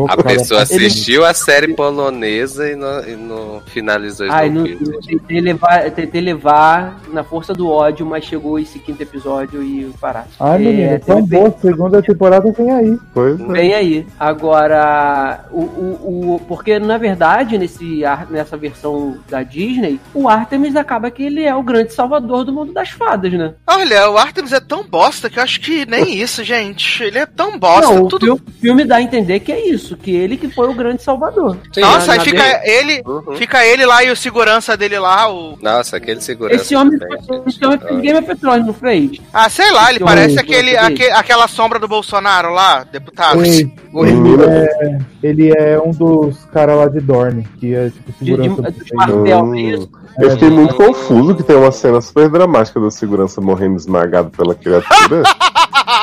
A 0.08 0.16
pessoa 0.22 0.62
Ele- 0.70 0.86
assistiu 0.86 1.24
a 1.24 1.34
série 1.34 1.74
polonesa 1.74 2.70
e 2.70 2.74
não, 2.76 3.04
e 3.06 3.16
não 3.16 3.60
finalizou 3.66 4.26
os 4.26 4.32
Ai, 4.32 4.48
não, 4.48 4.64
tentei 5.06 5.40
levar, 5.40 5.90
tentei 5.90 6.20
levar 6.20 7.00
na 7.12 7.22
força 7.22 7.52
do 7.52 7.68
ódio, 7.68 8.06
mas 8.06 8.24
chegou 8.24 8.58
esse 8.58 8.78
quinto 8.78 9.02
episódio 9.02 9.62
e 9.62 9.90
parar. 10.00 10.26
Ai, 10.40 10.58
menina, 10.58 10.92
É, 10.92 10.98
tão 10.98 11.16
teve- 11.26 11.36
boa. 11.36 11.54
Segunda 11.60 12.02
temporada 12.02 12.50
vem 12.52 12.70
aí. 12.70 12.98
Pois 13.12 13.38
é. 13.40 13.44
Vem 13.44 13.74
aí. 13.74 14.06
Agora, 14.18 15.44
o, 15.50 15.60
o, 15.60 16.34
o- 16.36 16.40
porque 16.48 16.78
na 16.78 16.96
verdade, 16.98 17.58
nesse, 17.58 18.02
nessa 18.30 18.56
versão 18.56 19.18
da 19.28 19.42
Disney, 19.42 20.00
o 20.14 20.28
Artemis 20.28 20.74
acaba 20.76 21.10
que 21.10 21.22
ele 21.22 21.44
é 21.44 21.54
o 21.54 21.62
grande 21.62 21.92
salvador 21.92 22.44
do 22.44 22.52
mundo 22.52 22.72
das 22.72 22.90
fadas, 22.90 23.32
né? 23.32 23.54
Olha, 23.66 24.10
o 24.10 24.16
Artemis 24.18 24.52
é 24.52 24.60
tão 24.60 24.82
bosta 24.84 25.28
que 25.28 25.38
eu 25.38 25.42
acho 25.42 25.60
que 25.60 25.84
nem 25.86 26.14
isso, 26.18 26.42
gente. 26.42 27.02
Ele 27.02 27.18
é 27.18 27.26
tão 27.26 27.58
bosta. 27.58 27.92
Não, 27.92 27.97
o 28.04 28.08
tudo... 28.08 28.26
filme, 28.26 28.40
o 28.46 28.60
filme 28.60 28.84
dá 28.84 28.96
a 28.96 29.02
entender 29.02 29.40
que 29.40 29.52
é 29.52 29.68
isso, 29.68 29.96
que 29.96 30.10
ele 30.14 30.36
que 30.36 30.48
foi 30.48 30.68
o 30.68 30.74
grande 30.74 31.02
salvador. 31.02 31.56
Sim. 31.72 31.80
Nossa, 31.80 32.06
Na- 32.06 32.12
aí 32.12 32.18
na 32.18 32.24
fica 32.24 32.42
dele- 32.42 32.60
ele, 32.64 33.02
Uhum. 33.06 33.36
fica 33.36 33.64
ele 33.66 33.86
lá 33.86 34.04
e 34.04 34.10
o 34.10 34.16
segurança 34.16 34.76
dele 34.76 34.98
lá, 34.98 35.30
o. 35.32 35.58
Nossa, 35.60 35.96
aquele 35.96 36.20
segurança. 36.20 36.62
Esse 36.62 36.74
homem, 36.76 36.98
também, 36.98 37.18
esse 37.46 37.64
homem 37.64 37.78
fez 37.78 38.00
Game 38.00 38.18
of 38.18 38.36
Thrones, 38.36 38.66
não 38.66 38.74
fez? 38.74 39.10
Ah, 39.32 39.48
sei 39.48 39.70
lá, 39.70 39.88
ele 39.90 39.96
Esse 39.98 40.04
parece 40.04 40.30
homem, 40.32 40.38
aquele, 40.44 40.70
esse- 40.70 40.78
aque- 40.78 41.10
aquela 41.10 41.48
sombra 41.48 41.78
do 41.78 41.88
Bolsonaro 41.88 42.52
lá, 42.52 42.84
deputado. 42.84 43.44
Sim, 43.44 43.72
ele, 43.94 44.42
é, 44.44 44.98
ele 45.22 45.50
é 45.56 45.80
um 45.80 45.90
dos 45.90 46.44
caras 46.46 46.76
lá 46.76 46.88
de 46.88 47.00
Dorne, 47.00 47.46
que 47.58 47.74
é 47.74 47.90
tipo 47.90 48.12
De, 48.12 48.32
de, 48.32 48.42
segurança. 48.42 48.62
dos 48.72 48.90
martel, 48.92 49.40
Hum. 49.44 49.54
isso. 49.54 49.90
Eu 50.18 50.30
fiquei 50.32 50.50
muito 50.50 50.74
confuso 50.74 51.36
que 51.36 51.44
tem 51.44 51.54
uma 51.54 51.70
cena 51.70 52.00
super 52.00 52.28
dramática 52.28 52.80
da 52.80 52.90
segurança 52.90 53.40
morrendo 53.40 53.76
esmagado 53.76 54.30
pela 54.30 54.52
criatura. 54.52 55.22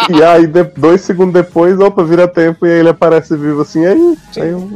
E 0.10 0.24
aí, 0.24 0.48
de- 0.48 0.64
dois 0.78 1.02
segundos 1.02 1.34
depois, 1.34 1.80
opa, 1.80 2.04
vira 2.04 2.28
tempo 2.28 2.66
e 2.66 2.72
aí 2.72 2.80
ele 2.80 2.90
aparece 2.90 3.36
vivo 3.36 3.62
assim, 3.62 3.86
aí. 3.86 4.18
Aí 4.38 4.50
eu, 4.50 4.70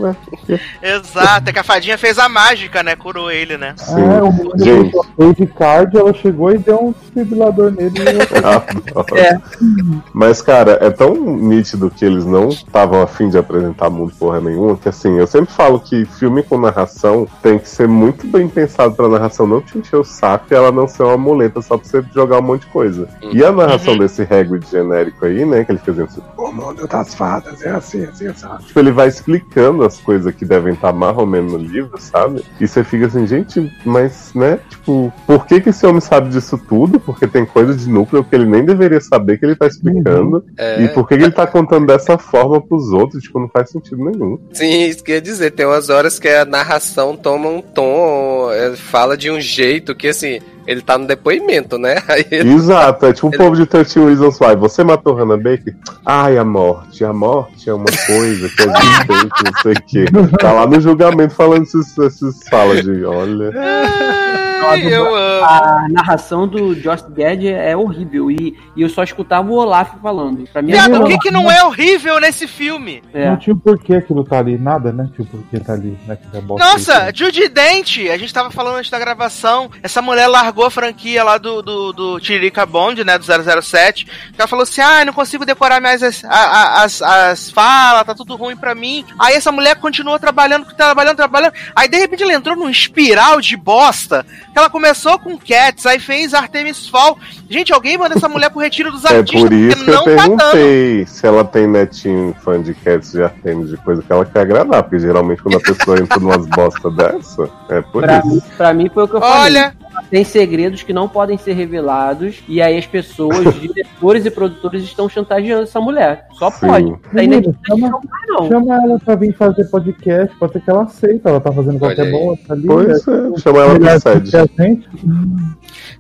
é, 0.82 0.96
Exato, 0.98 1.50
é 1.50 1.54
que 1.54 1.60
a 1.60 1.64
fadinha 1.64 1.98
fez 1.98 2.18
a 2.18 2.28
mágica, 2.30 2.82
né? 2.84 2.96
Curou 2.96 3.30
ele, 3.32 3.58
né? 3.58 3.74
sim. 3.78 3.96
É, 4.02 5.24
o 5.26 5.34
de 5.34 5.46
card, 5.48 5.98
ela 5.98 6.14
chegou 6.14 6.52
e 6.52 6.58
deu 6.58 6.80
um 6.88 6.92
desfibrilador 6.92 7.72
nele. 7.72 7.94
e 8.00 8.02
eu- 8.02 9.00
adoro. 9.00 10.04
Mas, 10.14 10.42
cara, 10.42 10.78
é 10.82 10.90
tão 10.90 11.14
nítido 11.16 11.90
que 11.90 12.04
eles 12.06 12.26
não 12.26 12.50
estavam 12.50 13.02
afim 13.02 13.30
de 13.30 13.38
apresentar 13.38 13.90
muito 13.90 14.16
porra 14.16 14.40
nenhuma, 14.42 14.78
que 14.78 14.90
assim, 14.90 15.18
eu 15.18 15.28
sempre 15.28 15.54
falo 15.54 15.80
que 15.80 16.06
filme 16.06 16.44
com 16.44 16.58
narração 16.58 17.28
tem 17.42 17.60
que 17.60 17.70
ser 17.70 17.88
muito 17.88 18.28
bem 18.28 18.48
pensado 18.48 18.94
pra 18.96 19.08
narração 19.08 19.46
não 19.48 19.62
te 19.62 19.78
encher 19.78 19.98
o 19.98 20.04
saco 20.04 20.46
e 20.52 20.56
ela 20.56 20.72
não 20.72 20.88
ser 20.88 21.04
uma 21.04 21.18
muleta 21.18 21.62
só 21.62 21.78
pra 21.78 21.88
você 21.88 22.04
jogar 22.14 22.40
um 22.40 22.44
monte 22.44 22.62
de 22.62 22.68
coisa. 22.68 23.08
E 23.32 23.44
a 23.44 23.52
narração 23.52 23.98
desse 23.98 24.22
Hagrid 24.24 24.64
genérico 24.80 25.26
aí, 25.26 25.46
né, 25.46 25.64
que 25.64 25.72
ele 25.72 25.80
fica 25.80 25.92
dizendo 25.92 26.10
assim, 26.10 26.22
o 26.38 26.52
mundo 26.52 26.88
das 26.88 27.14
fadas 27.14 27.62
é 27.62 27.70
assim, 27.70 28.04
assim, 28.04 28.28
assim. 28.28 28.48
Tipo, 28.66 28.80
ele 28.80 28.92
vai 28.92 29.08
explicando 29.08 29.84
as 29.84 30.00
coisas 30.00 30.34
que 30.34 30.46
devem 30.46 30.74
estar 30.74 30.94
mais 30.94 31.18
ou 31.18 31.26
menos 31.26 31.54
no 31.54 31.58
livro, 31.58 32.00
sabe? 32.00 32.44
E 32.60 32.68
você 32.68 32.84
fica 32.84 33.08
assim, 33.08 33.26
gente, 33.28 33.72
mas, 33.86 34.32
né, 34.34 34.60
tipo, 34.70 35.12
por 35.26 35.46
que 35.46 35.62
que 35.62 35.70
esse 35.70 35.86
homem 35.86 36.02
sabe 36.02 36.30
disso 36.30 36.58
tudo? 36.58 37.00
Porque 37.00 37.28
tem 37.28 37.46
coisa 37.46 37.76
de 37.76 37.90
núcleo 37.90 38.24
que 38.24 38.36
ele 38.36 38.46
nem 38.46 38.64
deveria 38.66 39.02
saber 39.02 39.38
que 39.38 39.46
ele 39.46 39.56
tá 39.56 39.68
explicando. 39.68 40.44
É, 40.58 40.84
E 40.84 40.88
por 40.90 41.08
que, 41.08 41.18
que 41.18 41.24
ele 41.24 41.32
tá 41.32 41.46
contando 41.46 41.88
dessa 41.88 42.18
forma 42.18 42.62
pros 42.62 42.92
outros? 42.92 43.24
Tipo, 43.24 43.40
não 43.40 43.50
faz 43.50 43.70
sentido 43.70 44.04
nenhum. 44.04 44.40
Sim, 44.54 44.86
isso 44.86 45.04
quer 45.04 45.22
dizer, 45.22 45.52
tem 45.52 45.66
umas 45.66 45.90
horas 45.90 46.20
que 46.20 46.28
a 46.28 46.46
narração 46.46 47.16
toma 47.16 47.50
um 47.50 47.62
tom, 47.62 48.52
é, 48.52 48.76
fala 48.76 49.18
de 49.18 49.30
um 49.30 49.40
jeito 49.40 49.96
que 49.96 50.08
assim, 50.08 50.40
ele 50.70 50.82
tá 50.82 51.00
no 51.00 51.08
depoimento, 51.08 51.80
né? 51.80 51.96
Ele- 52.30 52.54
Exato, 52.54 53.08
é 53.08 53.12
tipo 53.14 53.28
o 53.28 53.30
Ele- 53.32 53.38
povo 53.38 53.56
de 53.56 53.66
13 53.66 54.00
Reasons 54.06 54.40
Why. 54.40 54.56
Você 54.56 54.84
matou 54.84 55.16
Hannah 55.16 55.36
Baker? 55.36 55.76
Ai, 56.06 56.38
a 56.38 56.44
morte. 56.44 57.04
A 57.04 57.12
morte 57.12 57.68
é 57.70 57.74
uma 57.74 57.86
coisa 58.06 58.48
que 58.50 58.62
a 58.62 58.80
gente 58.80 59.08
tem 59.08 59.30
que 59.30 59.44
não 59.46 59.62
sei 59.64 59.74
o 59.74 59.84
quê. 59.88 60.06
Tá 60.38 60.52
lá 60.54 60.68
no 60.68 60.80
julgamento 60.80 61.34
falando 61.34 61.64
esses 61.64 62.48
falas 62.50 62.84
de 62.84 63.04
olha. 63.04 63.52
Ai, 64.68 64.82
eu 64.94 65.16
amo. 65.16 65.46
A 65.46 65.88
narração 65.90 66.48
do 66.48 66.76
Josh 66.76 67.04
Gad 67.10 67.44
é 67.46 67.76
horrível. 67.76 68.30
E, 68.32 68.58
e 68.76 68.82
eu 68.82 68.90
só 68.90 69.04
escutava 69.04 69.50
o 69.50 69.56
Olaf 69.56 69.92
falando. 70.02 70.48
Pra 70.52 70.62
mim, 70.62 70.72
Viado, 70.72 70.96
é 70.96 71.00
o 71.00 71.06
que, 71.06 71.18
que 71.18 71.32
não 71.32 71.50
é 71.52 71.64
horrível 71.64 72.20
nesse 72.20 72.48
filme? 72.48 73.02
É. 73.14 73.30
Não 73.30 73.38
tinha 73.38 73.54
o 73.56 73.60
porquê 73.60 73.96
aquilo 73.96 74.24
tá 74.24 74.40
ali, 74.40 74.58
nada, 74.58 74.92
né? 74.92 75.10
Tinha 75.16 75.26
o 75.26 75.30
porquê 75.30 75.60
tá 75.60 75.74
ali, 75.74 75.98
né? 76.08 76.16
Que 76.18 76.42
Nossa, 76.58 77.04
aí. 77.04 77.12
Judy 77.16 77.48
Dent, 77.50 77.98
a 78.12 78.18
gente 78.18 78.34
tava 78.34 78.50
falando 78.52 78.78
antes 78.78 78.90
da 78.92 79.00
gravação, 79.00 79.70
essa 79.84 80.02
mulher 80.02 80.28
largou 80.28 80.66
a 80.66 80.72
franquia 80.72 81.24
lá 81.24 81.38
do, 81.38 81.62
do, 81.62 81.94
do 81.94 82.20
Tiririca 82.20 82.66
Bond, 82.66 83.04
né, 83.04 83.18
do 83.18 83.26
007, 83.62 84.06
que 84.06 84.12
ela 84.38 84.48
falou 84.48 84.64
assim, 84.64 84.82
ah, 84.82 85.04
não 85.06 85.14
consigo 85.14 85.46
decorar 85.46 85.82
mais 85.82 86.02
as, 86.04 86.24
a- 86.24 86.30
a- 86.30 86.84
as, 86.84 87.02
as 87.02 87.50
falas, 87.52 88.04
tá 88.06 88.14
tudo 88.16 88.36
ruim 88.36 88.56
pra 88.56 88.74
mim. 88.76 89.06
Aí 89.20 89.36
essa 89.36 89.52
mulher 89.52 89.76
continuou 89.76 90.18
trabalhando, 90.20 90.66
trabalhando, 90.76 91.18
trabalhando, 91.18 91.54
aí 91.76 91.88
de 91.88 91.98
repente 91.98 92.24
ela 92.24 92.34
entrou 92.34 92.56
num 92.56 92.70
espiral 92.70 93.40
de 93.42 93.56
bosta, 93.58 94.26
que 94.49 94.49
ela 94.56 94.70
começou 94.70 95.18
com 95.20 95.38
Cats, 95.38 95.86
aí 95.86 96.00
fez 96.00 96.34
Artemis 96.34 96.88
Fall. 96.88 97.18
Gente, 97.50 97.72
alguém 97.74 97.98
manda 97.98 98.16
essa 98.16 98.28
mulher 98.30 98.50
pro 98.50 98.60
retiro 98.60 98.92
dos 98.92 99.06
É 99.06 99.18
artistas, 99.18 99.42
por 99.42 99.54
isso 99.54 99.84
que 99.84 99.90
eu 99.90 99.94
não 99.96 100.04
tá 100.04 100.16
perguntei 100.16 101.06
se 101.08 101.26
ela 101.28 101.44
tem 101.46 101.68
netinho 101.68 102.36
fã 102.44 102.62
de 102.62 102.74
Cats 102.74 103.12
de 103.12 103.24
Artemis, 103.24 103.70
de 103.70 103.78
coisa 103.78 104.02
que 104.02 104.12
ela 104.12 104.26
quer 104.26 104.42
agradar, 104.42 104.84
porque 104.84 105.00
geralmente 105.00 105.42
quando 105.42 105.58
a 105.58 105.62
pessoa 105.62 106.00
entra 106.00 106.20
numas 106.20 106.46
bosta 106.48 106.90
dessa, 106.92 107.50
é 107.70 107.82
por 107.82 108.04
Pra 108.04 108.18
isso. 108.20 108.28
mim, 108.28 108.42
pra 108.58 108.74
mim 108.74 108.90
foi 108.94 109.04
o 109.04 109.08
que 109.08 109.16
eu 109.16 109.20
falei. 109.22 109.42
Olha, 109.44 109.76
Tem 110.10 110.24
segredos 110.24 110.84
que 110.84 110.94
não 110.94 111.08
podem 111.08 111.38
ser 111.38 111.54
revelados. 111.54 112.42
E 112.48 112.62
aí 112.62 112.78
as 112.78 112.86
pessoas, 112.86 113.54
diretores 113.60 114.26
e 114.26 114.32
produtores 114.32 114.84
estão 114.84 115.10
chantageando 115.10 115.64
essa 115.64 115.80
mulher. 115.80 116.28
Só 116.34 116.50
Sim. 116.52 116.68
pode. 116.68 116.96
Daí 117.14 117.28
nem 117.28 117.40
Menino, 117.42 117.56
chama, 117.68 117.90
não 117.90 118.02
vai, 118.02 118.28
não. 118.28 118.48
chama 118.48 118.84
ela 118.84 119.00
pra 119.00 119.16
vir 119.16 119.34
fazer 119.36 119.66
podcast, 119.66 120.36
pode 120.38 120.54
ser 120.54 120.62
que 120.62 120.70
ela 120.70 120.84
aceita, 120.84 121.30
ela 121.30 121.42
tá 121.42 121.52
fazendo 121.52 121.80
qualquer 121.80 122.06
aí. 122.06 122.12
bosta 122.12 122.54
ali. 122.54 122.68
Pois 122.68 123.06
né? 123.06 123.32
é, 123.36 123.40
chama 123.40 123.60
ela 123.60 123.80
que 123.80 124.30
sede. 124.30 124.90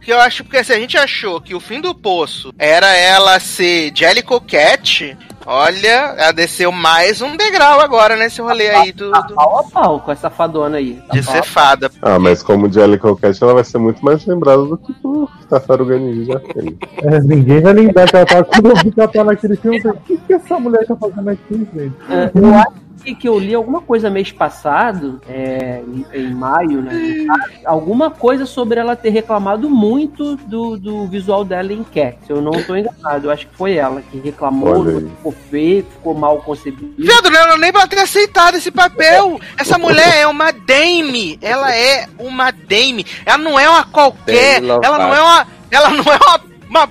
que 0.02 0.12
eu 0.12 0.20
acho 0.20 0.44
porque 0.44 0.64
se 0.64 0.74
a 0.74 0.80
gente 0.80 0.98
achou 0.98 1.42
que 1.42 1.56
o 1.56 1.60
fim 1.60 1.82
do 1.82 1.94
poço 1.94 2.54
era 2.58 2.96
ela 2.96 3.40
ser 3.40 3.92
Jellicle 3.94 4.40
Cat, 4.42 5.18
olha, 5.54 6.14
ela 6.18 6.32
desceu 6.32 6.72
mais 6.72 7.22
um 7.22 7.36
degrau 7.36 7.80
agora 7.82 8.16
nesse 8.16 8.42
rolê 8.42 8.70
aí 8.70 8.92
do, 8.92 9.12
Tá 9.12 9.22
do- 9.22 9.34
pau 9.34 9.60
a 9.60 9.64
pau 9.64 10.00
com 10.00 10.12
essa 10.12 10.30
fadona 10.30 10.78
aí. 10.78 11.02
Tá 11.08 11.14
de 11.14 11.24
ser 11.24 11.44
fada. 11.44 11.90
Ah, 12.02 12.20
mas 12.20 12.44
como 12.44 12.72
Jellicle 12.72 13.16
Cat, 13.18 13.44
ela 13.44 13.54
vai 13.56 13.64
ser 13.64 13.78
muito 13.80 14.04
mais 14.06 14.26
lembrada 14.26 14.64
do 14.64 14.78
que 14.78 14.94
por 14.94 15.30
Tartaruga 15.50 15.98
Ninja 15.98 16.36
Artemis. 16.36 16.76
É, 17.04 17.20
ninguém 17.22 17.62
vai 17.62 17.74
lembrar 17.74 18.08
que 18.08 18.16
ela 18.16 18.26
tá. 18.26 18.44
Quando 18.44 18.70
eu 18.70 18.76
vi 18.78 18.92
que 18.92 19.00
ela 19.00 19.10
tá 19.10 19.24
naquele 19.24 19.56
filme, 19.56 19.78
eu 19.78 19.82
falei, 19.82 19.98
o 19.98 20.02
que, 20.02 20.18
que 20.18 20.34
essa 20.34 20.60
mulher 20.60 20.86
tá 20.86 20.96
fazendo 20.96 21.30
aqui, 21.30 21.68
gente? 21.74 21.94
É, 22.10 22.32
eu 22.36 22.54
acho 22.56 22.89
que, 23.00 23.16
que 23.16 23.28
eu 23.28 23.40
li 23.40 23.54
alguma 23.54 23.82
coisa 23.82 24.10
mês 24.10 24.32
passado, 24.32 25.22
é, 25.28 25.82
em, 25.88 26.06
em 26.14 26.34
maio, 26.34 26.82
né? 26.82 27.26
Alguma 27.66 28.10
coisa 28.12 28.46
sobre 28.46 28.80
ela 28.80 28.96
ter 28.96 29.10
reclamado 29.10 29.70
muito 29.70 30.36
do, 30.36 30.78
do 30.78 31.08
visual 31.08 31.44
dela 31.44 31.74
em 31.74 31.84
Cat. 31.84 32.18
Eu 32.28 32.42
não 32.42 32.52
tô 32.64 32.76
enganado. 32.76 33.28
Eu 33.28 33.32
acho 33.32 33.48
que 33.48 33.56
foi 33.56 33.76
ela 33.76 34.02
que 34.02 34.20
reclamou, 34.20 34.86
ficou 35.02 35.32
feio, 35.50 35.86
ficou 35.92 36.14
mal 36.14 36.38
concebido. 36.40 36.94
Viado, 36.98 37.30
não 37.30 37.40
era 37.40 37.58
nem 37.58 37.72
pra 37.72 37.88
ter 37.88 38.00
aceitado 38.00 38.56
esse 38.56 38.72
papel. 38.72 39.40
Essa 39.58 39.78
mulher 39.78 40.18
é 40.18 40.28
uma 40.28 40.52
Dame. 40.52 41.38
Ela 41.42 41.76
é 41.76 42.08
uma 42.18 42.52
Dame. 42.52 43.06
Ela 43.26 43.38
não 43.38 43.60
é 43.60 43.70
uma 43.70 43.84
qualquer. 43.84 44.64
Ela 44.64 44.98
não 44.98 45.16
é 45.16 45.22
uma. 45.22 45.48
Ela 45.72 45.90
não 45.90 46.04
é 46.12 46.18
uma. 46.18 46.49
Uma, 46.70 46.88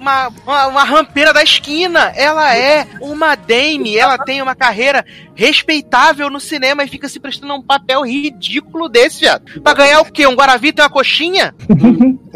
uma, 0.00 0.28
uma, 0.44 0.66
uma, 0.66 0.84
rampeira 0.84 1.32
da 1.32 1.42
esquina. 1.42 2.10
Ela 2.16 2.56
é 2.56 2.86
uma 3.00 3.34
Dame. 3.34 3.96
Ela 3.96 4.16
tem 4.16 4.40
uma 4.40 4.54
carreira 4.54 5.04
respeitável 5.34 6.30
no 6.30 6.40
cinema 6.40 6.82
e 6.82 6.88
fica 6.88 7.08
se 7.08 7.20
prestando 7.20 7.52
a 7.52 7.56
um 7.56 7.62
papel 7.62 8.02
ridículo 8.02 8.88
desse, 8.88 9.20
viado. 9.20 9.60
Pra 9.60 9.74
ganhar 9.74 10.00
o 10.00 10.10
quê? 10.10 10.26
Um 10.26 10.34
Guaravita 10.34 10.80
e 10.80 10.84
uma 10.84 10.90
coxinha? 10.90 11.54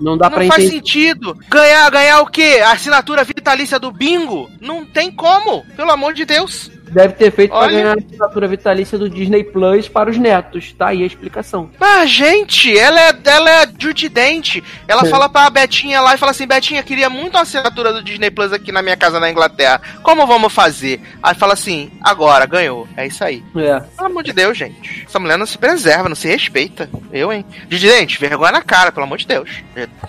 Não 0.00 0.16
dá 0.16 0.30
pra 0.30 0.40
não 0.40 0.48
faz 0.48 0.64
entender. 0.64 0.76
sentido. 0.76 1.38
Ganhar, 1.50 1.90
ganhar 1.90 2.20
o 2.22 2.26
quê? 2.26 2.62
A 2.64 2.72
assinatura 2.72 3.22
vitalícia 3.22 3.78
do 3.78 3.92
bingo? 3.92 4.50
Não 4.58 4.84
tem 4.84 5.12
como, 5.12 5.62
pelo 5.76 5.90
amor 5.90 6.14
de 6.14 6.24
Deus. 6.24 6.70
Deve 6.90 7.14
ter 7.14 7.30
feito 7.30 7.50
pra 7.50 7.60
Olha. 7.60 7.72
ganhar 7.72 7.90
a 7.90 7.98
assinatura 7.98 8.48
vitalícia 8.48 8.98
do 8.98 9.08
Disney 9.08 9.44
Plus 9.44 9.88
para 9.88 10.10
os 10.10 10.18
netos. 10.18 10.72
Tá 10.72 10.88
aí 10.88 11.02
a 11.02 11.06
explicação. 11.06 11.70
Ah, 11.80 12.04
gente, 12.04 12.76
ela 12.76 13.00
é, 13.00 13.16
ela 13.24 13.50
é 13.62 13.68
Judy 13.78 14.08
Dent. 14.08 14.62
Ela 14.88 15.04
fala 15.04 15.28
pra 15.28 15.48
Betinha 15.50 16.00
lá 16.00 16.14
e 16.14 16.18
fala 16.18 16.32
assim: 16.32 16.46
Betinha, 16.46 16.82
queria 16.82 17.08
muito 17.08 17.34
uma 17.34 17.42
assinatura 17.42 17.92
do 17.92 18.02
Disney 18.02 18.30
Plus 18.30 18.52
aqui 18.52 18.72
na 18.72 18.82
minha 18.82 18.96
casa 18.96 19.20
na 19.20 19.30
Inglaterra. 19.30 19.80
Como 20.02 20.26
vamos 20.26 20.52
fazer? 20.52 21.00
Aí 21.22 21.34
fala 21.34 21.52
assim: 21.52 21.90
agora, 22.00 22.44
ganhou. 22.46 22.88
É 22.96 23.06
isso 23.06 23.22
aí. 23.22 23.42
É. 23.56 23.80
Pelo 23.96 24.08
amor 24.08 24.22
de 24.22 24.32
Deus, 24.32 24.58
gente. 24.58 25.04
Essa 25.06 25.18
mulher 25.18 25.38
não 25.38 25.46
se 25.46 25.56
preserva, 25.56 26.08
não 26.08 26.16
se 26.16 26.28
respeita. 26.28 26.90
Eu, 27.12 27.32
hein? 27.32 27.44
Judy 27.68 27.88
Dent, 27.88 28.18
vergonha 28.18 28.52
na 28.52 28.62
cara, 28.62 28.90
pelo 28.90 29.04
amor 29.04 29.18
de 29.18 29.26
Deus. 29.26 29.50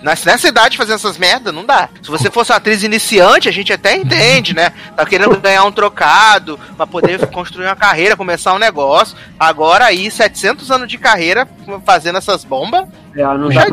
Nessa, 0.02 0.30
nessa 0.30 0.48
idade 0.48 0.76
fazendo 0.76 0.96
essas 0.96 1.18
merdas, 1.18 1.54
não 1.54 1.64
dá. 1.64 1.88
Se 2.02 2.10
você 2.10 2.30
fosse 2.30 2.50
uma 2.50 2.58
atriz 2.58 2.82
iniciante, 2.82 3.48
a 3.48 3.52
gente 3.52 3.72
até 3.72 3.96
entende, 3.96 4.54
né? 4.54 4.72
Tá 4.96 5.06
querendo 5.06 5.38
ganhar 5.40 5.64
um 5.64 5.72
trocado 5.72 6.58
pra 6.72 6.86
poder 6.86 7.26
construir 7.28 7.66
uma 7.66 7.76
carreira, 7.76 8.16
começar 8.16 8.54
um 8.54 8.58
negócio. 8.58 9.16
Agora 9.38 9.84
aí, 9.86 10.10
700 10.10 10.70
anos 10.70 10.88
de 10.88 10.98
carreira 10.98 11.46
fazendo 11.84 12.18
essas 12.18 12.44
bombas, 12.44 12.86
É, 13.16 13.22
não 13.22 13.48
dá. 13.48 13.66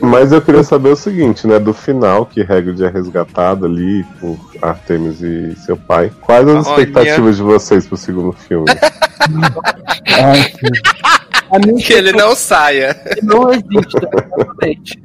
Mas 0.00 0.32
eu 0.32 0.40
queria 0.40 0.62
saber 0.64 0.88
o 0.90 0.96
seguinte, 0.96 1.46
né? 1.46 1.58
Do 1.58 1.72
final, 1.74 2.24
que 2.26 2.40
Hagrid 2.40 2.82
é 2.84 2.88
resgatado 2.88 3.66
ali 3.66 4.04
por 4.20 4.38
Artemis 4.62 5.20
e 5.20 5.54
seu 5.56 5.76
pai. 5.76 6.10
Quais 6.20 6.46
as 6.48 6.66
Olha. 6.66 6.82
expectativas 6.82 7.36
de 7.36 7.42
vocês 7.42 7.86
pro 7.86 7.96
segundo 7.96 8.32
filme? 8.32 8.66
A 11.50 11.58
mim 11.66 11.76
Que 11.76 11.92
ele 11.92 12.12
não 12.12 12.34
saia. 12.34 12.96
não 13.22 13.50
existe, 13.52 13.96
exatamente. 13.96 15.02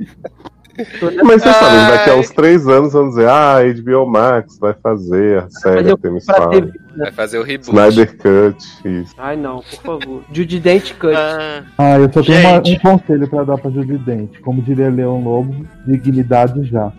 Mas 1.24 1.42
vocês 1.42 1.56
sabem, 1.56 1.88
daqui 1.88 2.10
a 2.10 2.16
uns 2.16 2.30
três 2.32 2.68
anos 2.68 2.92
vamos 2.92 3.16
dizer, 3.16 3.30
ah, 3.30 3.60
HBO 3.64 4.06
Max 4.06 4.58
vai 4.60 4.74
fazer 4.74 5.40
a 5.44 5.50
série 5.50 5.90
Artemis 5.92 6.26
Fowl. 6.26 6.52
Né? 6.96 7.06
Vai 7.06 7.12
fazer 7.12 7.38
o 7.40 7.44
reboot. 7.44 7.70
Snyder 7.70 8.18
Cut, 8.18 8.64
isso. 8.86 9.14
Ai, 9.18 9.36
não, 9.36 9.60
por 9.62 9.82
favor. 9.82 10.24
Judy 10.32 10.60
Dent 10.60 10.94
Cut. 10.94 11.14
Ah, 11.16 11.64
Ah, 11.78 11.98
eu 11.98 12.12
só 12.14 12.22
tenho 12.24 12.40
uma- 12.40 12.60
um 12.60 12.80
conselho 12.80 13.28
pra 13.28 13.44
dar 13.44 13.58
pra 13.58 13.70
Judy 13.72 13.98
Dente. 13.98 14.40
Como 14.40 14.62
diria 14.62 14.90
Leão 14.90 15.22
Lobo, 15.24 15.66
dignidade 15.86 16.64
já. 16.66 16.92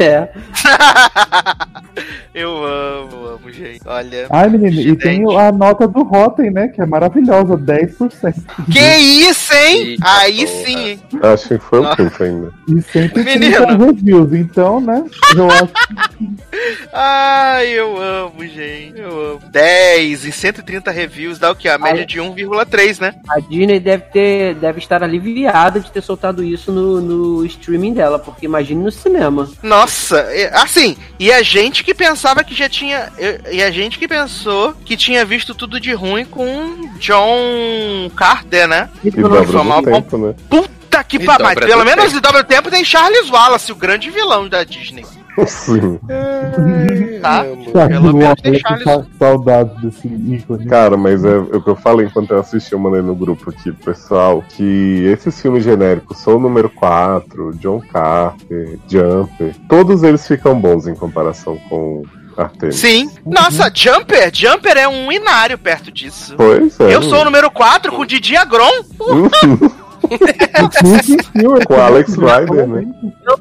É. 0.00 0.30
eu 2.34 2.50
amo, 2.64 3.26
amo, 3.26 3.50
gente. 3.52 3.80
Olha. 3.86 4.26
Ai, 4.30 4.48
menino, 4.48 4.80
e 4.80 4.96
tem 4.96 5.22
a 5.38 5.52
nota 5.52 5.86
do 5.86 6.02
Rotten, 6.02 6.50
né? 6.50 6.68
Que 6.68 6.80
é 6.80 6.86
maravilhosa, 6.86 7.56
10%. 7.56 8.34
Que 8.72 8.78
isso, 8.80 9.52
hein? 9.54 9.88
Eita 9.90 10.04
Aí 10.18 10.46
porra. 10.46 10.64
sim. 10.64 10.98
Acho 11.22 11.48
que 11.48 11.58
foi 11.58 11.80
o 11.80 11.96
quinto 11.96 12.22
ainda. 12.22 12.52
E 12.68 12.80
130 12.82 13.38
Menino. 13.38 13.86
reviews. 13.86 14.32
Então, 14.32 14.80
né? 14.80 15.04
Eu 15.36 15.50
acho 15.50 15.68
Ai, 16.92 17.66
eu 17.68 17.96
amo, 18.00 18.40
gente. 18.46 18.98
Eu 19.00 19.10
amo. 19.32 19.33
10 19.50 20.26
em 20.26 20.30
130 20.30 20.90
reviews, 20.90 21.38
dá 21.38 21.50
o 21.50 21.56
quê? 21.56 21.68
A 21.68 21.78
média 21.78 22.04
de 22.04 22.18
1,3, 22.18 23.00
né? 23.00 23.14
A 23.28 23.40
Disney 23.40 23.80
deve 23.80 24.04
ter, 24.04 24.54
deve 24.54 24.78
estar 24.78 25.02
aliviada 25.02 25.80
de 25.80 25.90
ter 25.90 26.02
soltado 26.02 26.42
isso 26.42 26.72
no, 26.72 27.00
no 27.00 27.44
streaming 27.46 27.94
dela, 27.94 28.18
porque 28.18 28.46
imagine 28.46 28.82
no 28.82 28.90
cinema. 28.90 29.50
Nossa, 29.62 30.18
é, 30.30 30.50
assim, 30.56 30.96
e 31.18 31.32
a 31.32 31.42
gente 31.42 31.84
que 31.84 31.94
pensava 31.94 32.44
que 32.44 32.54
já 32.54 32.68
tinha. 32.68 33.12
E 33.50 33.62
a 33.62 33.70
gente 33.70 33.98
que 33.98 34.08
pensou 34.08 34.74
que 34.84 34.96
tinha 34.96 35.24
visto 35.24 35.54
tudo 35.54 35.80
de 35.80 35.92
ruim 35.92 36.24
com 36.24 36.88
John 36.98 38.10
Carter, 38.16 38.68
né? 38.68 38.88
E 39.02 39.10
dobra 39.10 39.44
do 39.44 39.82
tempo, 39.82 40.18
né? 40.18 40.34
Puta 40.48 41.04
que 41.04 41.16
E 41.16 41.24
pariu. 41.24 41.44
Mas 41.44 41.54
pelo 41.54 41.84
menos 41.84 42.04
tempo. 42.06 42.16
em 42.16 42.20
dobro 42.20 42.44
tempo 42.44 42.70
tem 42.70 42.84
Charles 42.84 43.30
Wallace, 43.30 43.72
o 43.72 43.76
grande 43.76 44.10
vilão 44.10 44.48
da 44.48 44.64
Disney. 44.64 45.04
Sim. 45.46 45.98
Tá? 47.20 47.44
Tá, 47.72 47.88
Pelo 47.88 48.12
que 48.12 48.16
menos 48.18 48.40
tem 48.40 48.52
olha 48.52 48.60
que 48.62 48.68
Charles. 48.68 48.84
sa- 48.84 49.04
saudades 49.18 49.80
desse 49.82 50.06
ícone. 50.08 50.66
Cara, 50.66 50.96
mas 50.96 51.24
é, 51.24 51.32
é 51.34 51.38
o 51.38 51.60
que 51.62 51.70
eu 51.70 51.76
falei 51.76 52.06
enquanto 52.06 52.30
eu 52.30 52.40
assisti, 52.40 52.72
eu 52.72 52.78
mandei 52.78 53.02
no 53.02 53.14
grupo 53.14 53.50
aqui, 53.50 53.72
pessoal, 53.72 54.42
que 54.48 55.04
esses 55.06 55.40
filmes 55.40 55.64
genéricos, 55.64 56.18
Sou 56.18 56.36
o 56.36 56.40
Número 56.40 56.70
4, 56.70 57.52
John 57.56 57.80
Carter, 57.80 58.78
Jumper, 58.88 59.54
todos 59.68 60.02
eles 60.02 60.26
ficam 60.26 60.58
bons 60.58 60.86
em 60.86 60.94
comparação 60.94 61.58
com 61.68 62.02
Artemis. 62.36 62.76
Sim. 62.76 63.10
Nossa, 63.24 63.70
Jumper. 63.74 64.30
Jumper 64.32 64.76
é 64.76 64.88
um 64.88 65.10
inário 65.12 65.56
perto 65.58 65.90
disso. 65.92 66.34
Pois 66.36 66.78
é. 66.80 66.94
Eu 66.94 67.02
sou 67.02 67.20
o 67.20 67.24
número 67.24 67.50
4 67.50 67.92
com 67.92 68.04
Didi 68.06 68.36
Agron. 68.36 68.70
Ué. 69.00 69.28
Com 71.66 71.80
Alex 71.80 72.14
Rider, 72.14 72.66
né? 72.66 72.84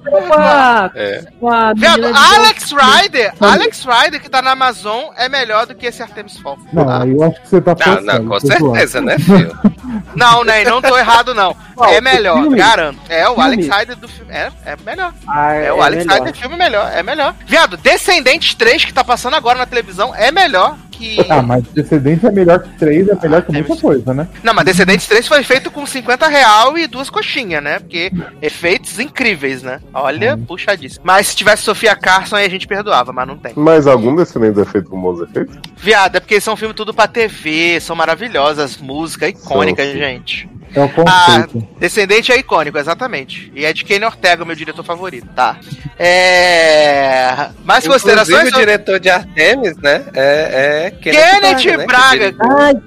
Com 0.10 0.34
a, 0.34 0.92
É. 0.96 1.24
com 1.40 1.50
a 1.50 1.74
Viado, 1.74 2.06
Alex 2.06 2.72
Rider, 2.72 3.34
Alex 3.40 3.86
Rider 3.86 4.22
que 4.22 4.30
tá 4.30 4.42
na 4.42 4.52
Amazon 4.52 5.06
é 5.18 5.28
melhor 5.30 5.66
do 5.66 5.76
que 5.76 5.86
esse 5.88 6.02
Artemis 6.02 6.38
Fowl. 6.38 6.58
Não, 6.72 6.90
Ah. 6.90 7.06
eu 7.08 7.24
acho 7.24 7.42
que 7.42 7.48
você 7.50 7.62
tá 7.62 7.72
Não, 7.72 7.78
forçando, 7.86 8.06
não, 8.24 8.26
com 8.28 8.40
certeza, 8.40 9.02
né, 9.02 9.18
filho? 9.20 9.58
Não, 10.16 10.44
né? 10.44 10.64
Não 10.64 10.82
tô 10.82 10.98
errado, 10.98 11.34
não. 11.34 11.56
É 11.90 12.00
melhor, 12.02 12.42
Filme? 12.42 12.58
garanto. 12.58 13.00
É, 13.10 13.28
o 13.28 13.34
Filme? 13.36 13.44
Alex 13.44 13.68
Rider 13.80 13.96
do 13.98 14.08
filme. 14.08 14.32
É, 14.32 14.52
é 14.66 14.76
melhor. 14.86 15.14
Ah, 15.28 15.54
É, 15.54 15.72
o 15.74 15.82
Alex 15.82 16.06
melhor. 16.06 16.20
Rider 16.26 16.36
filme 16.40 16.56
melhor. 16.56 16.92
É 16.94 17.04
melhor. 17.04 17.36
Viado, 17.48 17.78
Descendentes 17.78 18.54
3 18.56 18.86
que 18.86 18.94
tá 18.94 19.04
passando 19.04 19.36
agora 19.36 19.58
na 19.60 19.66
televisão 19.66 20.14
é 20.16 20.32
melhor 20.32 20.76
que. 21.04 21.26
Ah, 21.32 21.42
mas 21.42 21.64
Descendente 21.74 22.26
é 22.26 22.32
melhor 22.32 22.60
que 22.60 22.70
3, 22.78 23.08
é 23.10 23.16
melhor 23.16 23.42
que 23.42 23.50
Ah, 23.52 23.54
muita 23.54 23.68
temos- 23.68 23.82
coisa, 23.82 24.14
né? 24.14 24.28
Não, 24.44 24.54
mas 24.54 24.66
Descendentes 24.66 25.08
3 25.08 25.28
foi 25.28 25.44
feito 25.44 25.70
com 25.72 25.86
50 25.86 26.28
real 26.28 26.78
e 26.78 26.88
duas 26.88 27.10
coxinhas, 27.10 27.64
né? 27.64 27.80
Porque 27.80 28.12
efeitos 28.42 29.00
incríveis, 29.00 29.62
né? 29.64 29.80
Olha, 29.94 30.38
puxadíssimo. 30.38 31.06
Mas 31.06 31.28
se 31.28 31.36
tivesse 31.36 31.64
Sofia 31.64 31.96
Carson 31.96 32.36
aí 32.36 32.46
a 32.46 32.50
gente 32.50 32.68
perdoava, 32.68 33.12
mas 33.12 33.28
não 33.28 33.38
tem. 33.38 33.54
Mas 33.56 33.88
algum 33.88 34.16
descendente 34.16 34.60
é 34.60 34.66
feito 34.66 34.90
com 34.90 35.00
bons 35.02 35.22
efeitos? 35.22 35.56
Viado, 35.78 36.16
é 36.16 36.20
porque 36.20 36.40
são 36.40 36.56
filmes 36.56 36.76
tudo 36.76 36.94
pra 36.94 37.08
TV, 37.08 37.80
são 37.80 37.96
maravilhosas, 37.96 38.78
música 38.78 39.28
icônica, 39.28 39.84
sim. 39.84 39.98
gente. 39.98 40.50
É 40.76 40.80
o 40.80 40.92
Ah, 41.08 41.46
conceito. 41.48 41.68
Descendente 41.80 42.32
é 42.32 42.38
icônico, 42.38 42.78
exatamente. 42.78 43.52
E 43.56 43.64
é 43.66 43.72
de 43.74 43.84
Kenny 43.86 44.06
Ortega, 44.06 44.44
meu 44.44 44.56
diretor 44.56 44.84
favorito, 44.84 45.28
tá? 45.36 45.58
É. 46.00 47.50
Mais 47.64 47.86
Inclusive, 47.86 48.16
considerações? 48.16 48.54
o 48.54 48.58
diretor 48.60 49.00
de 49.00 49.10
Artemis, 49.10 49.78
né? 49.78 50.06
É, 50.14 50.86
é 50.88 50.92
Kenneth 50.92 51.78
né, 51.78 51.86
Braga. 51.86 52.32
que 52.32 52.38
dirige. 52.40 52.84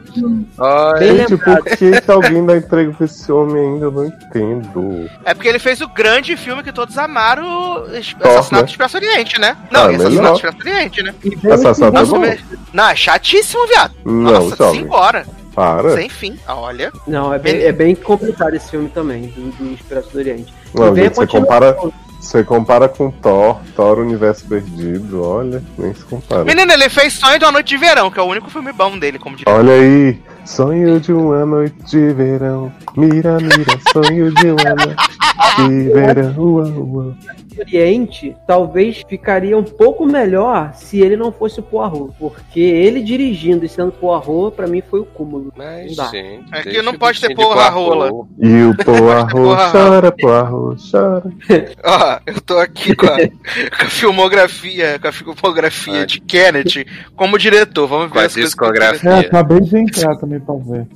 Olha, 0.58 0.98
Bem 0.98 1.16
Gente, 1.18 1.36
por 1.36 1.62
que, 1.64 2.10
alguém 2.10 2.46
dá 2.46 2.56
emprego 2.56 2.94
pra 2.94 3.04
esse 3.04 3.30
homem 3.30 3.74
ainda? 3.74 3.84
Eu 3.86 3.90
não 3.90 4.06
entendo. 4.06 5.10
É 5.24 5.34
porque 5.34 5.48
ele 5.48 5.58
fez 5.58 5.80
o 5.82 5.88
grande 5.88 6.36
filme 6.36 6.62
que 6.62 6.72
todos 6.72 6.96
amaram, 6.96 7.44
Thor, 7.84 7.90
Assassinato 7.98 8.54
né? 8.54 8.62
do 8.62 8.68
Expresso 8.70 8.96
Oriente, 8.96 9.40
né? 9.40 9.56
Não, 9.70 9.80
Ah, 9.82 9.90
Assassinato 9.90 10.28
do 10.28 10.34
Expresso 10.36 10.58
Oriente, 10.58 11.02
né? 11.02 11.14
Assassinato 11.52 11.96
é 11.98 12.04
bom? 12.04 12.18
Nossa, 12.18 12.38
Não, 12.72 12.88
é 12.88 12.96
chatíssimo, 12.96 13.66
viado. 13.66 13.92
Não, 14.04 14.14
Nossa, 14.32 14.56
jovem. 14.56 14.80
cinco 14.80 14.96
horas. 14.96 15.26
Para. 15.56 15.94
Sem 15.94 16.10
fim. 16.10 16.38
Olha. 16.46 16.92
Não, 17.06 17.32
é 17.32 17.38
bem, 17.38 17.62
é 17.62 17.72
bem 17.72 17.94
complicado 17.94 18.54
esse 18.54 18.70
filme 18.70 18.90
também, 18.90 19.28
do, 19.28 19.50
do 19.52 19.72
Expresso 19.72 20.10
do 20.12 20.18
Oriente. 20.18 20.52
Não, 20.74 20.94
gente, 20.94 21.16
você 21.16 21.26
compara, 21.26 21.76
você 22.20 22.44
compara 22.44 22.88
com 22.90 23.10
Thor, 23.10 23.58
Thor 23.74 23.98
Universo 23.98 24.46
Perdido, 24.46 25.24
olha, 25.24 25.62
nem 25.78 25.94
se 25.94 26.04
compara. 26.04 26.44
Menino, 26.44 26.70
ele 26.70 26.90
fez 26.90 27.14
Sonho 27.14 27.38
de 27.38 27.44
uma 27.46 27.52
Noite 27.52 27.68
de 27.68 27.78
Verão, 27.78 28.10
que 28.10 28.20
é 28.20 28.22
o 28.22 28.26
único 28.26 28.50
filme 28.50 28.70
bom 28.70 28.98
dele, 28.98 29.18
como 29.18 29.34
diretor. 29.34 29.58
Olha 29.58 29.72
aí, 29.72 30.20
sonho 30.44 31.00
de 31.00 31.12
uma 31.12 31.46
noite 31.46 31.74
de 31.86 32.12
verão, 32.12 32.72
mira, 32.96 33.38
mira, 33.38 33.78
sonho 33.92 34.30
de 34.32 34.50
uma 34.50 34.74
noite 34.74 35.15
ua. 36.38 37.14
Oriente 37.58 38.36
talvez 38.46 39.02
ficaria 39.08 39.56
um 39.56 39.62
pouco 39.64 40.04
melhor 40.04 40.74
se 40.74 41.00
ele 41.00 41.16
não 41.16 41.32
fosse 41.32 41.58
o 41.58 41.62
Poirot, 41.62 42.12
porque 42.18 42.60
ele 42.60 43.02
dirigindo 43.02 43.64
e 43.64 43.68
sendo 43.68 43.90
Poirot, 43.92 44.54
pra 44.54 44.66
mim 44.66 44.82
foi 44.82 45.00
o 45.00 45.06
cúmulo. 45.06 45.50
Mas, 45.56 45.96
Não 45.96 46.04
dá. 46.04 46.10
gente, 46.10 46.44
É 46.54 46.62
que 46.62 46.82
não 46.82 46.92
o 46.92 46.98
pode 46.98 47.18
ter 47.20 47.34
Poirot. 47.34 47.70
rola. 47.70 48.10
E 48.38 48.62
o 48.64 48.76
Poirot 48.84 49.30
porra. 49.32 49.70
chora, 49.72 50.12
Poirot 50.12 50.90
chora. 50.90 51.32
Ó, 51.82 52.18
eu 52.26 52.40
tô 52.42 52.58
aqui 52.58 52.94
com 52.94 53.06
a, 53.06 53.16
com 53.16 53.84
a 53.86 53.88
filmografia, 53.88 54.98
com 54.98 55.08
a 55.08 55.12
filmografia 55.12 56.04
de 56.06 56.20
Kennedy 56.20 56.86
como 57.14 57.38
diretor. 57.38 57.86
Vamos 57.86 58.06
ver 58.08 58.12
Com 58.12 58.18
a 58.18 58.24
as 58.26 58.34
coisas 58.34 58.54
que- 58.54 58.60
discografia. 58.60 59.10
É, 59.10 59.18
acabei 59.20 59.60
de 59.60 59.78
entrar 59.78 60.14
também 60.16 60.40
pra 60.40 60.54
ver. 60.56 60.86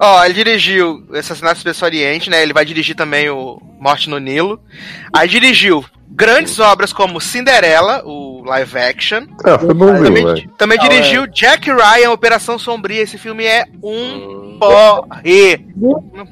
Ó, 0.00 0.24
ele 0.24 0.34
dirigiu 0.34 1.06
Assassinato 1.14 1.54
do 1.56 1.58
Expresso 1.58 1.84
Oriente, 1.84 2.28
né? 2.30 2.42
Ele 2.42 2.52
vai 2.52 2.64
dirigir 2.64 2.94
também 2.96 3.28
o 3.30 3.60
Morte 3.78 4.08
no 4.10 4.18
Nilo. 4.18 4.60
Aí 5.12 5.28
dirigiu 5.28 5.84
grandes 6.10 6.58
obras 6.58 6.92
como 6.92 7.20
Cinderela, 7.20 8.02
o 8.04 8.42
live 8.44 8.78
action. 8.78 9.26
Ah, 9.44 9.58
foi 9.58 9.72
bonzinho, 9.74 10.04
Também, 10.04 10.24
velho. 10.24 10.50
também 10.58 10.78
Não, 10.78 10.88
dirigiu 10.88 11.26
Jack 11.28 11.70
Ryan, 11.70 12.10
Operação 12.10 12.58
Sombria. 12.58 13.02
Esse 13.02 13.18
filme 13.18 13.44
é 13.44 13.64
um 13.82 14.54
Hum, 14.54 14.58
porre. 14.58 15.64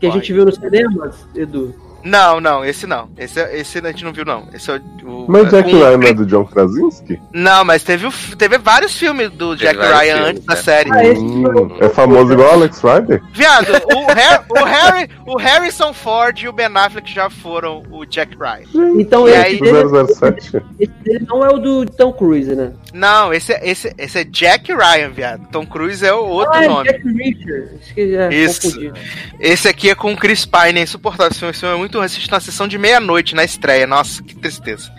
Que 0.00 0.06
a 0.06 0.10
gente 0.10 0.32
viu 0.32 0.44
no 0.44 0.52
cinema, 0.52 1.10
Edu. 1.34 1.74
Não, 2.06 2.40
não, 2.40 2.64
esse 2.64 2.86
não. 2.86 3.08
Esse, 3.18 3.40
esse 3.52 3.78
a 3.78 3.88
gente 3.90 4.04
não 4.04 4.12
viu, 4.12 4.24
não. 4.24 4.48
Esse 4.54 4.70
é 4.70 4.80
o. 5.04 5.24
o 5.24 5.26
Mas 5.28 5.50
Jack 5.50 5.68
com- 5.70 5.76
Ryan 5.78 5.96
não 5.98 6.06
é 6.08 6.12
do 6.14 6.24
John 6.26 6.44
Krasinski? 6.44 7.20
Não, 7.32 7.64
mas 7.64 7.82
teve, 7.82 8.06
o 8.06 8.12
teve 8.38 8.58
vários 8.58 8.96
filmes 8.96 9.30
do 9.32 9.56
Jack 9.56 9.76
Ryan 9.78 10.14
filmes, 10.14 10.28
antes 10.30 10.44
da 10.44 10.54
né? 10.54 10.60
série. 10.62 10.90
Ah, 10.92 11.04
esse 11.04 11.20
Hum, 11.20 11.76
é 11.80 11.88
famoso 11.88 12.32
igual 12.32 12.52
Alex 12.52 12.80
Rider? 12.82 13.20
Viado, 13.32 13.66
o, 13.92 14.10
Har- 14.10 14.44
o 14.48 14.64
Harry, 14.64 15.10
o 15.26 15.36
Harrison 15.36 15.92
Ford 15.92 16.38
e 16.38 16.48
o 16.48 16.52
Ben 16.52 16.66
Affleck 16.74 17.12
já 17.12 17.28
foram 17.28 17.82
o 17.90 18.04
Jack 18.04 18.36
Ryan. 18.38 19.00
Então 19.00 19.26
E 19.28 19.32
esse, 19.32 19.40
aí- 19.40 19.60
dele, 19.60 19.78
007. 20.14 20.62
esse 20.78 20.92
dele 21.02 21.26
não 21.28 21.44
é 21.44 21.48
o 21.48 21.58
do 21.58 21.86
Tom 21.86 22.12
Cruise, 22.12 22.54
né? 22.54 22.72
Não, 22.94 23.32
esse, 23.34 23.52
é- 23.52 23.68
esse, 23.68 23.92
esse 23.98 24.18
é 24.20 24.24
Jack 24.24 24.72
Ryan, 24.72 25.10
viado. 25.10 25.48
Tom 25.50 25.66
Cruise 25.66 26.04
é 26.06 26.12
o 26.12 26.24
outro 26.24 26.54
ah, 26.54 26.64
é 26.64 26.68
nome. 26.68 26.84
Jack 26.88 27.02
Reacher. 27.12 27.74
Acho 27.82 27.94
que 27.94 28.12
já 28.12 28.28
Isso. 28.30 28.62
confundi. 28.62 28.92
Esse 29.40 29.68
aqui 29.68 29.90
é 29.90 29.94
com 29.94 30.12
o 30.12 30.16
Chris 30.16 30.44
Pine, 30.46 30.80
é 30.80 30.82
insuportável. 30.82 31.30
Esse 31.32 31.44
esse 31.46 31.60
filme 31.60 31.74
é 31.74 31.78
muito 31.78 31.95
assisto 32.00 32.30
na 32.30 32.40
sessão 32.40 32.66
de 32.68 32.78
meia-noite 32.78 33.34
na 33.34 33.44
estreia. 33.44 33.86
Nossa, 33.86 34.22
que 34.22 34.34
tristeza. 34.34 34.90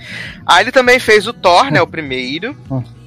Aí 0.45 0.64
ele 0.64 0.72
também 0.72 0.99
fez 0.99 1.28
o 1.28 1.34
Thor, 1.34 1.72
né? 1.72 1.82
O 1.82 1.88
primeiro. 1.88 2.56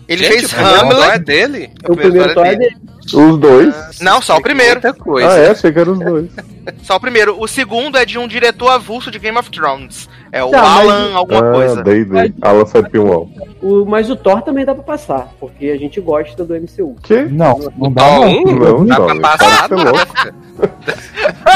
Ele 0.08 0.24
Gente, 0.24 0.32
fez 0.32 0.52
o 0.52 0.56
primeiro 0.56 0.80
Thor 0.80 0.98
é 0.98 1.06
Hamlet. 1.06 1.24
dele? 1.24 1.70
O 1.88 1.96
primeiro 1.96 2.34
Thor 2.34 2.46
é 2.46 2.56
dele. 2.56 2.76
Os 3.12 3.38
dois? 3.38 4.00
Não, 4.00 4.20
só 4.20 4.36
o 4.36 4.42
primeiro. 4.42 4.80
Muita 4.80 4.94
coisa. 4.94 5.30
Ah, 5.30 5.38
é? 5.38 5.50
Achei 5.50 5.72
que 5.72 5.78
eram 5.78 5.92
os 5.92 5.98
dois. 6.00 6.30
Só 6.84 6.96
o 6.96 7.00
primeiro. 7.00 7.40
O 7.40 7.48
segundo 7.48 7.98
é 7.98 8.04
de 8.04 8.18
um 8.18 8.28
diretor 8.28 8.68
avulso 8.68 9.10
de 9.10 9.18
Game 9.18 9.36
of 9.36 9.50
Thrones. 9.50 10.08
É 10.32 10.44
o 10.44 10.50
Tá, 10.50 10.62
mas- 10.62 10.78
Alan 10.90 11.14
alguma 11.14 11.38
ah, 11.40 11.52
coisa. 11.52 11.82
Day-Day. 11.82 12.34
Alan 12.40 12.66
Sepinwall. 12.66 13.28
O, 13.60 13.84
mas 13.84 14.08
o 14.10 14.16
Thor 14.16 14.42
também 14.42 14.64
dá 14.64 14.74
pra 14.74 14.82
passar, 14.84 15.28
porque 15.40 15.66
a 15.70 15.76
gente 15.76 16.00
gosta 16.00 16.44
do 16.44 16.54
MCU. 16.54 16.94
Que? 17.02 17.22
Não, 17.24 17.58
não 17.76 17.92
dá 17.92 18.02
Thor 18.04 18.20
não. 18.20 18.28
um? 18.30 18.44
Não, 18.44 18.86
Dá 18.86 18.94
jovem, 18.96 19.20
pra 19.20 19.36
para 19.36 19.48
passar? 19.48 19.70
louco. 19.70 20.70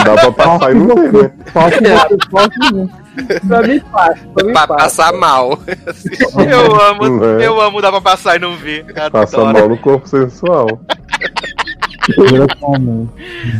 Dá 0.04 0.14
pra 0.14 0.32
passar 0.32 0.70
e 0.72 0.74
não 0.74 0.94
ver, 0.96 1.12
né? 1.12 1.30
Fácil, 1.46 1.80
fácil, 1.86 2.18
fácil. 2.30 2.90
Pra 3.46 3.62
mim 3.62 3.80
passa, 3.92 4.26
pra 4.34 4.44
mim 4.44 4.52
Pra 4.52 4.66
passa. 4.66 4.82
passar 4.84 5.12
mal. 5.12 5.58
Eu 6.50 6.80
amo, 6.80 7.08
Não 7.20 7.38
é? 7.40 7.46
eu 7.46 7.60
amo 7.60 7.80
dar 7.80 7.92
pra 7.92 8.00
passar 8.00 8.36
e 8.36 8.38
não 8.40 8.56
ver. 8.56 8.84
Passa 9.12 9.36
Adoro. 9.40 9.52
mal 9.58 9.68
no 9.68 9.78
corpo 9.78 10.08
sensual. 10.08 10.66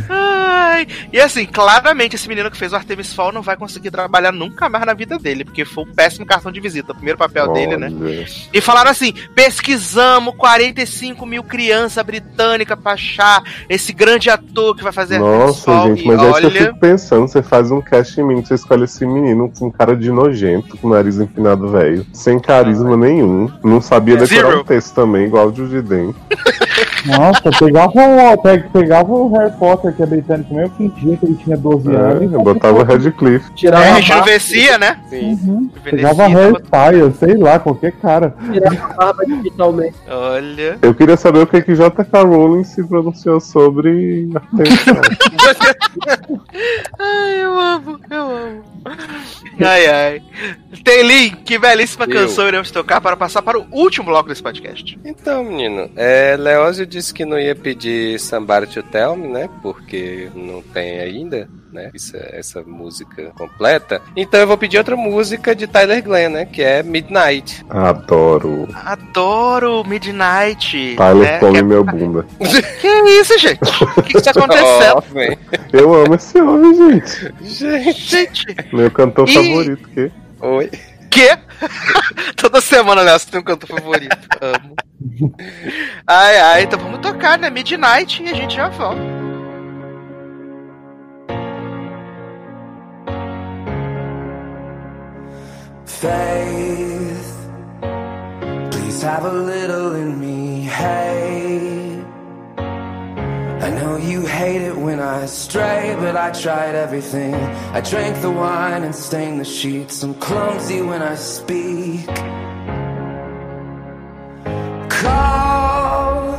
Ai, 0.09 0.87
e 1.11 1.19
assim, 1.19 1.45
claramente 1.45 2.15
esse 2.15 2.27
menino 2.27 2.51
que 2.51 2.57
fez 2.57 2.73
o 2.73 2.75
Artemis 2.75 3.13
Fall 3.13 3.31
não 3.31 3.41
vai 3.41 3.55
conseguir 3.55 3.91
trabalhar 3.91 4.31
nunca 4.31 4.69
mais 4.69 4.85
na 4.85 4.93
vida 4.93 5.17
dele, 5.17 5.43
porque 5.43 5.65
foi 5.65 5.83
um 5.83 5.93
péssimo 5.93 6.25
cartão 6.25 6.51
de 6.51 6.59
visita, 6.59 6.91
o 6.91 6.95
primeiro 6.95 7.17
papel 7.17 7.51
dele, 7.53 7.77
né? 7.77 7.89
Olha. 7.91 8.25
E 8.53 8.61
falaram 8.61 8.91
assim: 8.91 9.13
pesquisamos 9.33 10.35
45 10.35 11.25
mil 11.25 11.43
crianças 11.43 12.03
britânicas 12.05 12.77
pra 12.79 12.93
achar 12.93 13.43
esse 13.69 13.93
grande 13.93 14.29
ator 14.29 14.75
que 14.75 14.83
vai 14.83 14.91
fazer 14.91 15.19
Nossa, 15.19 15.87
gente, 15.87 16.05
mas 16.05 16.19
é 16.19 16.29
isso 16.29 16.39
que 16.39 16.45
eu 16.45 16.49
olha, 16.49 16.61
fico 16.67 16.79
pensando. 16.79 17.27
Você 17.27 17.41
faz 17.41 17.71
um 17.71 17.81
cast 17.81 18.19
em 18.19 18.23
mim, 18.23 18.43
você 18.43 18.55
escolhe 18.55 18.83
esse 18.83 19.05
menino 19.05 19.51
com 19.57 19.71
cara 19.71 19.95
de 19.95 20.11
nojento, 20.11 20.77
com 20.77 20.89
nariz 20.89 21.19
empinado 21.19 21.69
velho, 21.69 22.05
sem 22.13 22.39
carisma 22.39 22.95
nenhum, 22.95 23.51
não 23.63 23.81
sabia 23.81 24.17
decorar 24.17 24.49
Zero. 24.49 24.61
um 24.61 24.63
texto 24.63 24.93
também, 24.93 25.25
igual 25.25 25.47
o 25.47 25.55
Jujiden. 25.55 26.13
Nossa, 27.05 27.49
pegava 27.59 27.91
o, 28.33 28.37
pe- 28.41 28.63
pegava 28.73 29.11
o 29.13 29.31
Harry 29.33 29.51
Potter, 29.57 29.93
que 29.95 30.03
é 30.03 30.05
britânico 30.05 30.53
mesmo, 30.53 30.75
fingia 30.75 31.17
que 31.17 31.25
ele 31.25 31.35
tinha 31.35 31.57
12 31.57 31.95
anos. 31.95 32.31
É, 32.33 32.35
eu 32.35 32.41
botava 32.41 32.83
Redcliffe. 32.83 33.53
Tirava 33.53 33.85
É, 33.85 33.93
rejuvenescia, 33.93 34.77
né? 34.77 34.99
Sim. 35.09 35.39
Uhum. 35.43 35.69
Pegava 35.83 36.27
Harry 36.27 36.55
Styles, 36.63 37.15
sei 37.17 37.35
lá, 37.37 37.59
qualquer 37.59 37.91
cara. 37.93 38.35
tirava 38.51 38.75
a 38.85 38.93
barba 38.95 39.25
digitalmente. 39.25 39.95
Olha. 40.07 40.77
Eu 40.81 40.93
queria 40.93 41.17
saber 41.17 41.39
o 41.39 41.47
que, 41.47 41.61
que 41.61 41.75
J.K. 41.75 42.23
Rowling 42.23 42.63
se 42.63 42.83
pronunciou 42.83 43.39
sobre. 43.39 44.29
Ai, 46.99 47.43
eu 47.43 47.59
amo, 47.59 47.99
eu 48.09 48.21
amo. 48.21 48.63
Ai, 49.59 49.87
ai. 49.87 50.21
Tem 50.83 51.03
link, 51.07 51.37
que 51.43 51.57
belíssima 51.57 52.05
Eu. 52.05 52.09
canção 52.11 52.47
iremos 52.47 52.69
tocar 52.71 53.01
para 53.01 53.15
passar 53.17 53.41
para 53.41 53.57
o 53.59 53.65
último 53.71 54.05
bloco 54.05 54.29
desse 54.29 54.43
podcast. 54.43 54.99
Então, 55.03 55.43
menino, 55.43 55.89
é, 55.95 56.37
Leózio 56.65 56.85
disse 56.87 57.13
que 57.13 57.23
não 57.23 57.37
ia 57.37 57.55
pedir 57.55 58.19
Somebody 58.19 58.65
to 58.73 58.81
Tell 58.81 59.15
Me, 59.15 59.27
né? 59.27 59.47
Porque 59.61 60.29
não 60.33 60.63
tem 60.63 60.99
ainda, 60.99 61.47
né? 61.71 61.91
Essa, 61.93 62.17
essa 62.31 62.63
música 62.63 63.31
completa. 63.37 64.01
Então 64.15 64.39
eu 64.39 64.47
vou 64.47 64.57
pedir 64.57 64.79
outra 64.79 64.95
música 64.95 65.55
de 65.55 65.67
Tyler 65.67 66.03
Glenn, 66.03 66.29
né? 66.29 66.45
Que 66.45 66.63
é 66.63 66.81
Midnight. 66.81 67.63
Adoro. 67.69 68.67
Adoro 68.83 69.83
Midnight. 69.85 70.95
Tyler 70.97 71.33
né? 71.33 71.39
come 71.39 71.57
que, 71.59 71.63
meu 71.63 71.83
bunda. 71.83 72.25
que 72.81 72.87
isso, 72.87 73.37
gente? 73.37 73.59
O 73.95 74.01
que, 74.01 74.13
que 74.13 74.21
tá 74.21 74.31
acontecendo? 74.31 75.05
Oh. 75.15 75.77
Eu 75.77 75.93
amo 75.93 76.15
esse 76.15 76.39
homem, 76.39 76.73
gente. 76.73 77.33
Gente. 77.41 77.93
Gente, 77.93 78.45
Meu 78.73 78.89
cantor 78.89 79.27
E- 79.29 79.33
favorito. 79.33 79.89
Que? 79.89 80.11
Oi. 80.41 80.71
Que? 81.15 81.37
Toda 82.35 82.59
semana, 82.59 83.17
você 83.17 83.31
tem 83.31 83.39
um 83.39 83.43
canto 83.43 83.65
favorito. 83.65 84.17
Amo. 84.41 84.75
Ai, 86.05 86.37
ai, 86.37 86.63
então 86.63 86.77
vamos 86.77 86.99
tocar, 86.99 87.37
né? 87.37 87.49
Midnight 87.49 88.21
e 88.21 88.29
a 88.29 88.33
gente 88.33 88.55
já 88.55 88.67
volta. 88.69 88.99
Faith, 95.85 97.49
please 98.71 99.01
have 99.03 99.25
a 99.25 99.31
little 99.31 99.95
in 99.95 100.19
me, 100.19 100.67
hey. 100.67 101.44
You 103.97 104.25
hate 104.25 104.61
it 104.61 104.75
when 104.77 104.99
I 104.99 105.25
stray, 105.25 105.95
but 105.97 106.15
I 106.17 106.31
tried 106.31 106.75
everything. 106.75 107.33
I 107.33 107.81
drank 107.81 108.21
the 108.21 108.29
wine 108.29 108.83
and 108.83 108.93
stained 108.93 109.39
the 109.39 109.45
sheets. 109.45 110.03
I'm 110.03 110.13
clumsy 110.15 110.81
when 110.81 111.01
I 111.01 111.15
speak. 111.15 112.05
Call, 114.89 116.35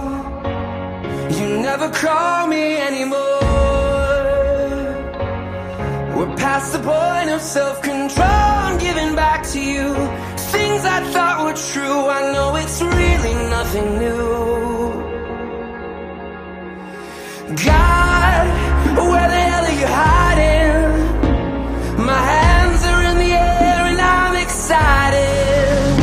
you 1.30 1.58
never 1.68 1.88
call 1.90 2.46
me 2.46 2.76
anymore. 2.76 3.16
We're 6.16 6.36
past 6.36 6.72
the 6.72 6.80
point 6.80 7.30
of 7.30 7.40
self-control. 7.40 8.28
I'm 8.66 8.78
giving 8.78 9.14
back 9.16 9.46
to 9.52 9.60
you 9.60 9.94
things 10.52 10.84
I 10.84 11.00
thought 11.12 11.44
were 11.44 11.58
true. 11.72 12.06
I 12.18 12.32
know 12.32 12.56
it's 12.56 12.80
really 12.82 13.34
nothing 13.50 13.98
new. 13.98 14.75
God, 17.54 18.48
where 18.98 19.28
the 19.28 19.38
hell 19.38 19.64
are 19.64 19.78
you 19.78 19.86
hiding? 19.86 20.98
My 22.04 22.18
hands 22.18 22.84
are 22.84 23.02
in 23.04 23.18
the 23.18 23.32
air 23.38 23.86
and 23.86 24.00
I'm 24.00 24.34
excited. 24.34 25.94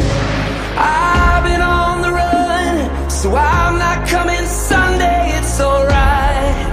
I've 0.79 1.43
been 1.43 1.59
on 1.59 2.01
the 2.01 2.11
run, 2.11 3.09
so 3.09 3.35
I'm 3.35 3.77
not 3.77 4.07
coming 4.07 4.45
Sunday. 4.45 5.31
It's 5.35 5.59
alright. 5.59 6.65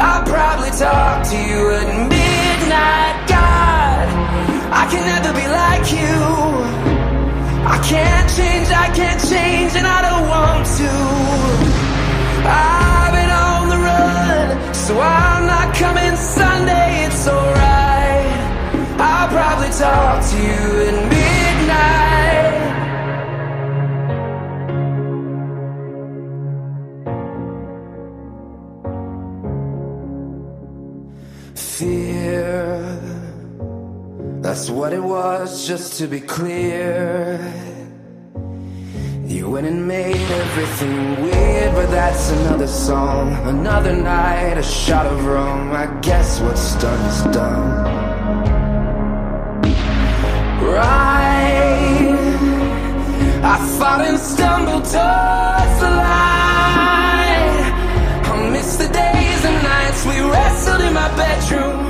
I'll 0.00 0.24
probably 0.24 0.70
talk 0.70 1.26
to 1.28 1.36
you 1.36 1.70
at 1.76 2.08
midnight. 2.08 3.28
God, 3.28 4.08
I 4.72 4.88
can 4.90 5.04
never 5.04 5.34
be 5.36 5.46
like 5.52 5.92
you. 5.92 6.16
I 7.68 7.76
can't 7.84 8.30
change, 8.30 8.68
I 8.68 8.88
can't 8.96 9.20
change, 9.28 9.76
and 9.76 9.86
I 9.86 10.00
don't 10.00 10.26
want 10.28 10.66
to. 10.78 10.88
So 14.88 14.98
I'm 14.98 15.46
not 15.46 15.74
coming 15.74 16.16
Sunday. 16.16 17.04
It's 17.04 17.28
alright. 17.28 18.40
I'll 18.98 19.28
probably 19.28 19.68
talk 19.68 20.24
to 20.30 20.36
you 20.48 20.62
at 20.88 20.96
midnight. 21.12 22.58
Fear. 31.54 32.80
That's 34.40 34.70
what 34.70 34.94
it 34.94 35.02
was, 35.02 35.66
just 35.66 35.98
to 35.98 36.06
be 36.06 36.20
clear. 36.20 37.77
You 39.38 39.50
went 39.50 39.68
and 39.68 39.86
made 39.86 40.16
everything 40.16 41.22
weird, 41.22 41.72
but 41.72 41.88
that's 41.92 42.32
another 42.32 42.66
song. 42.66 43.32
Another 43.46 43.94
night, 43.94 44.58
a 44.58 44.64
shot 44.64 45.06
of 45.06 45.24
rum. 45.24 45.70
I 45.70 45.86
guess 46.00 46.40
what's 46.40 46.74
done 46.82 47.00
is 47.08 47.22
done. 47.36 47.84
Right. 50.74 52.18
I 53.54 53.56
fought 53.78 54.00
and 54.08 54.18
stumbled 54.18 54.82
towards 54.82 55.76
the 55.84 55.90
light. 56.02 57.62
I 58.26 58.50
miss 58.50 58.76
the 58.76 58.88
days 58.88 59.44
and 59.44 59.62
nights 59.62 60.04
we 60.04 60.18
wrestled 60.32 60.80
in 60.80 60.92
my 60.94 61.08
bedroom. 61.14 61.88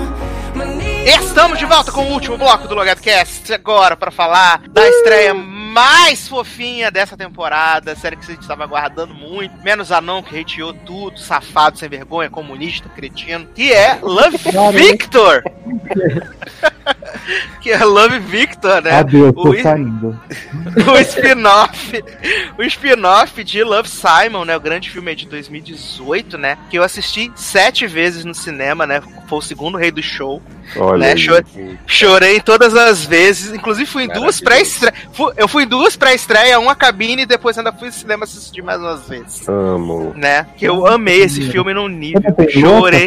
Estamos 1.06 1.58
de 1.58 1.64
volta 1.64 1.90
com 1.90 2.02
o 2.02 2.12
último 2.12 2.36
bloco 2.36 2.68
do 2.68 2.74
LogadoCast 2.74 3.54
agora 3.54 3.96
para 3.96 4.10
falar 4.10 4.60
da 4.68 4.86
estreia 4.86 5.32
mais 5.78 6.26
fofinha 6.26 6.90
dessa 6.90 7.16
temporada, 7.16 7.94
série 7.94 8.16
que 8.16 8.24
a 8.24 8.34
gente 8.34 8.40
estava 8.42 8.64
aguardando 8.64 9.14
muito, 9.14 9.56
menos 9.62 9.92
anão 9.92 10.24
que 10.24 10.40
hateou 10.40 10.74
tudo, 10.74 11.20
safado, 11.20 11.78
sem 11.78 11.88
vergonha, 11.88 12.28
comunista, 12.28 12.88
cretino, 12.88 13.46
que 13.54 13.72
é 13.72 13.96
Love 14.02 14.38
Victor! 14.74 15.44
que 17.60 17.70
é 17.70 17.84
Love 17.84 18.18
Victor, 18.20 18.82
né? 18.82 18.90
Adeus, 18.92 19.32
tô 19.34 19.50
O 19.50 19.54
i- 19.54 19.62
saindo. 19.62 20.18
o 20.92 20.96
spin-off, 20.98 22.04
o 22.58 22.62
spin-off 22.64 23.44
de 23.44 23.62
Love 23.62 23.88
Simon, 23.88 24.44
né, 24.44 24.56
o 24.56 24.60
grande 24.60 24.90
filme 24.90 25.14
de 25.14 25.26
2018, 25.26 26.38
né, 26.38 26.56
que 26.70 26.78
eu 26.78 26.82
assisti 26.82 27.30
sete 27.36 27.86
vezes 27.86 28.24
no 28.24 28.34
cinema, 28.34 28.86
né, 28.86 29.00
foi 29.28 29.38
o 29.38 29.42
segundo 29.42 29.76
rei 29.78 29.90
do 29.90 30.02
show, 30.02 30.42
Olha. 30.76 30.98
né, 30.98 31.12
aí. 31.12 31.18
chore- 31.18 31.78
chorei 31.86 32.40
todas 32.40 32.74
as 32.74 33.04
vezes, 33.04 33.52
inclusive 33.52 33.86
fui 33.88 34.04
em 34.04 34.08
duas 34.08 34.40
pré-estreias, 34.40 34.96
eu 35.36 35.46
fui 35.48 35.64
em 35.64 35.67
duas 35.68 35.96
pré-estreias, 35.96 36.58
uma 36.58 36.74
cabine 36.74 37.22
e 37.22 37.26
depois 37.26 37.56
ainda 37.56 37.72
fui 37.72 37.88
no 37.88 37.92
cinema 37.92 38.24
assistir 38.24 38.62
mais 38.62 38.80
umas 38.80 39.08
vezes, 39.08 39.48
Amo. 39.48 40.12
né, 40.16 40.46
que 40.56 40.64
eu 40.64 40.86
amei 40.86 41.22
esse 41.22 41.42
filme 41.50 41.72
num 41.72 41.88
nível, 41.88 42.22
chorei, 42.50 43.06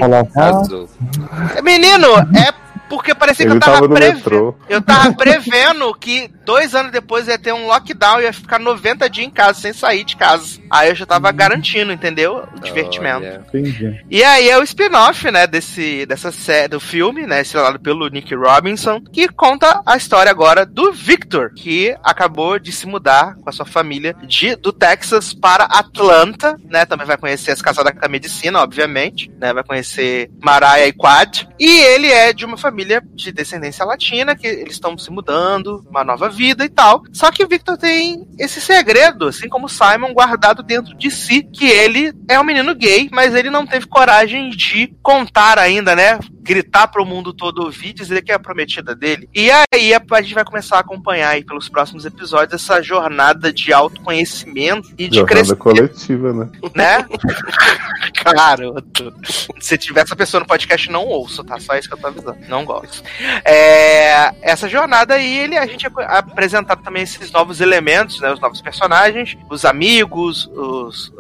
menino, 1.64 2.08
é 2.38 2.71
porque 2.92 3.16
parecia 3.16 3.46
que 3.46 3.52
Ele 3.54 3.56
eu 3.56 3.62
tava, 3.62 3.76
tava 3.76 3.88
prevendo. 3.88 4.56
Eu 4.68 4.82
tava 4.82 5.14
prevendo 5.16 5.94
que 5.96 6.30
dois 6.44 6.76
anos 6.76 6.92
depois 6.92 7.26
ia 7.26 7.40
ter 7.40 7.54
um 7.54 7.66
lockdown 7.66 8.20
e 8.20 8.24
ia 8.24 8.34
ficar 8.34 8.60
90 8.60 9.10
dias 9.10 9.28
em 9.28 9.30
casa, 9.30 9.62
sem 9.62 9.72
sair 9.72 10.04
de 10.04 10.18
casa. 10.18 10.60
Aí 10.70 10.90
eu 10.90 10.96
já 10.96 11.06
tava 11.06 11.32
garantindo, 11.32 11.94
entendeu? 11.94 12.44
O 12.54 12.60
divertimento. 12.60 13.20
Olha. 13.26 13.46
entendi. 13.48 14.04
E 14.10 14.22
aí 14.22 14.50
é 14.50 14.58
o 14.58 14.64
spin-off, 14.64 15.32
né, 15.32 15.48
desse, 15.48 16.06
dessa 16.06 16.34
série, 16.34 16.68
do 16.68 16.82
filme, 16.82 17.26
né, 17.26 17.42
estrelado 17.42 17.80
pelo 17.80 18.10
Nick 18.10 18.36
Robinson, 18.36 19.00
que 19.00 19.30
conta 19.30 19.82
a 19.86 19.96
história 19.96 20.30
agora 20.30 20.66
do 20.66 20.92
Victor, 20.92 21.54
que 21.54 21.96
acabou 22.04 22.60
de 22.60 22.74
se 22.74 22.86
mudar 22.86 23.36
com 23.36 23.50
a 23.50 23.54
sua 23.54 23.66
família 23.66 24.14
de, 24.24 24.58
do 24.58 24.74
Texas 24.74 25.34
para 25.34 25.64
Atlanta, 25.64 26.58
né, 26.70 26.86
também 26.86 27.08
vai 27.08 27.16
conhecer 27.16 27.52
as 27.52 27.62
casadas 27.62 27.94
com 27.98 28.06
a 28.06 28.10
medicina, 28.10 28.60
obviamente, 28.60 29.32
né, 29.40 29.54
vai 29.54 29.64
conhecer 29.64 30.30
Mariah 30.42 30.88
e 30.88 30.92
Quad, 30.92 31.48
e 31.58 31.70
ele 31.70 32.08
é 32.12 32.34
de 32.34 32.44
uma 32.44 32.58
família 32.58 32.81
de 33.14 33.32
descendência 33.32 33.86
latina, 33.86 34.36
que 34.36 34.48
eles 34.48 34.74
estão 34.74 34.98
se 34.98 35.12
mudando, 35.12 35.86
uma 35.90 36.04
nova 36.04 36.30
vida 36.30 36.66
e 36.66 36.70
tal, 36.70 37.04
só 37.12 37.32
que 37.32 37.44
o 37.44 37.48
Victor 37.48 37.78
tem 37.78 38.28
esse 38.38 38.62
segredo, 38.62 39.28
assim 39.28 39.50
como 39.50 39.66
o 39.66 39.70
Simon, 39.70 40.14
guardado 40.14 40.64
dentro 40.64 40.96
de 40.96 41.10
si, 41.10 41.44
que 41.44 41.66
ele 41.66 42.14
é 42.28 42.40
um 42.40 42.44
menino 42.44 42.76
gay, 42.76 43.10
mas 43.12 43.36
ele 43.36 43.50
não 43.50 43.66
teve 43.66 43.88
coragem 43.88 44.50
de 44.50 44.94
contar 45.02 45.58
ainda, 45.60 45.96
né? 45.96 46.20
gritar 46.42 46.88
pro 46.88 47.06
mundo 47.06 47.34
todo 47.34 47.64
ouvir, 47.64 47.94
dizer 47.94 48.22
que 48.24 48.32
é 48.32 48.36
a 48.36 48.40
prometida 48.40 48.96
dele. 48.96 49.30
E 49.34 49.50
aí 49.52 49.94
a, 49.94 50.02
a 50.12 50.22
gente 50.22 50.34
vai 50.34 50.44
começar 50.44 50.78
a 50.78 50.80
acompanhar 50.80 51.30
aí 51.30 51.44
pelos 51.44 51.70
próximos 51.70 52.04
episódios 52.06 52.62
essa 52.62 52.82
jornada 52.82 53.54
de 53.54 53.72
autoconhecimento 53.72 54.90
e 54.98 55.08
de 55.08 55.18
Jornada 55.18 55.56
crescimento, 55.56 55.60
coletiva, 55.60 56.34
né? 56.34 56.50
né? 56.76 57.06
Garoto. 58.26 59.14
Se 59.60 59.78
tiver 59.78 60.02
essa 60.02 60.16
pessoa 60.16 60.42
no 60.42 60.48
podcast, 60.48 60.90
não 60.92 61.06
ouço, 61.06 61.44
tá? 61.44 61.60
Só 61.60 61.76
isso 61.76 61.88
que 61.88 61.94
eu 61.94 62.00
tô 62.00 62.08
avisando. 62.08 62.38
Não 62.48 62.66
gosto. 62.74 63.04
É, 63.46 64.32
essa 64.42 64.68
jornada 64.68 65.16
aí, 65.16 65.40
ele, 65.40 65.58
a 65.58 65.66
gente 65.66 65.86
é 65.86 65.90
apresentado 66.08 66.82
também 66.84 67.04
esses 67.04 67.32
novos 67.32 67.62
elementos, 67.62 68.20
né? 68.20 68.32
Os 68.32 68.40
novos 68.40 68.62
personagens, 68.62 69.38
os 69.50 69.66
amigos, 69.66 70.50
os, 70.54 71.12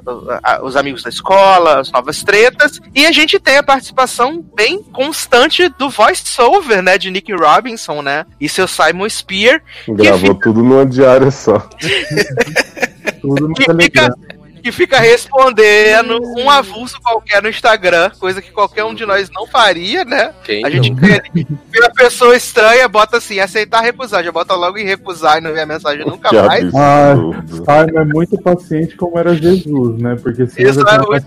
os 0.63 0.75
amigos 0.75 1.03
da 1.03 1.09
escola, 1.09 1.79
as 1.79 1.91
novas 1.91 2.23
tretas. 2.23 2.79
E 2.93 3.05
a 3.05 3.11
gente 3.11 3.39
tem 3.39 3.57
a 3.57 3.63
participação 3.63 4.43
bem 4.55 4.81
constante 4.83 5.69
do 5.69 5.89
voice-over, 5.89 6.81
né? 6.81 6.97
De 6.97 7.11
Nick 7.11 7.33
Robinson, 7.33 8.01
né? 8.01 8.25
E 8.39 8.47
seu 8.47 8.67
Simon 8.67 9.09
Spear, 9.09 9.61
Gravou 9.87 10.35
tudo 10.35 10.63
numa 10.63 10.85
diária 10.85 11.31
só. 11.31 11.67
Tudo 13.21 13.47
no 13.47 13.53
que 13.53 13.65
Telegram. 13.65 14.05
fica, 14.15 14.30
que 14.61 14.71
fica 14.71 14.99
respondendo 14.99 16.19
um 16.37 16.49
avulso 16.49 16.99
qualquer 17.01 17.41
no 17.41 17.49
Instagram, 17.49 18.11
coisa 18.19 18.41
que 18.41 18.51
qualquer 18.51 18.83
um 18.83 18.93
de 18.93 19.05
nós 19.05 19.29
não 19.29 19.47
faria, 19.47 20.03
né? 20.05 20.33
Quem 20.43 20.65
A 20.65 20.69
gente 20.69 20.91
não? 20.91 20.97
vê 20.97 21.21
vê 21.33 21.79
uma 21.79 21.89
pessoa 21.91 22.35
estranha, 22.35 22.87
bota 22.87 23.17
assim, 23.17 23.39
aceitar, 23.39 23.81
recusar, 23.81 24.23
já 24.23 24.31
bota 24.31 24.53
logo 24.55 24.77
em 24.77 24.85
recusar 24.85 25.37
e 25.37 25.41
não 25.41 25.53
vê 25.53 25.61
a 25.61 25.65
mensagem 25.65 26.05
nunca 26.05 26.29
Que 26.29 26.41
mais. 26.41 26.73
Ah, 26.75 27.11
absurdo. 27.11 27.55
Simon 27.65 27.99
é 28.01 28.05
muito 28.05 28.41
paciente 28.41 28.95
como 28.95 29.17
era 29.17 29.33
Jesus, 29.35 30.01
né? 30.01 30.17
Porque 30.21 30.47
se 30.47 30.61
Isso 30.61 30.79
eu 30.79 30.87
é 30.87 31.21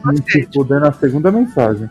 fuder 0.52 0.80
na 0.80 0.92
segunda 0.92 1.30
mensagem. 1.30 1.88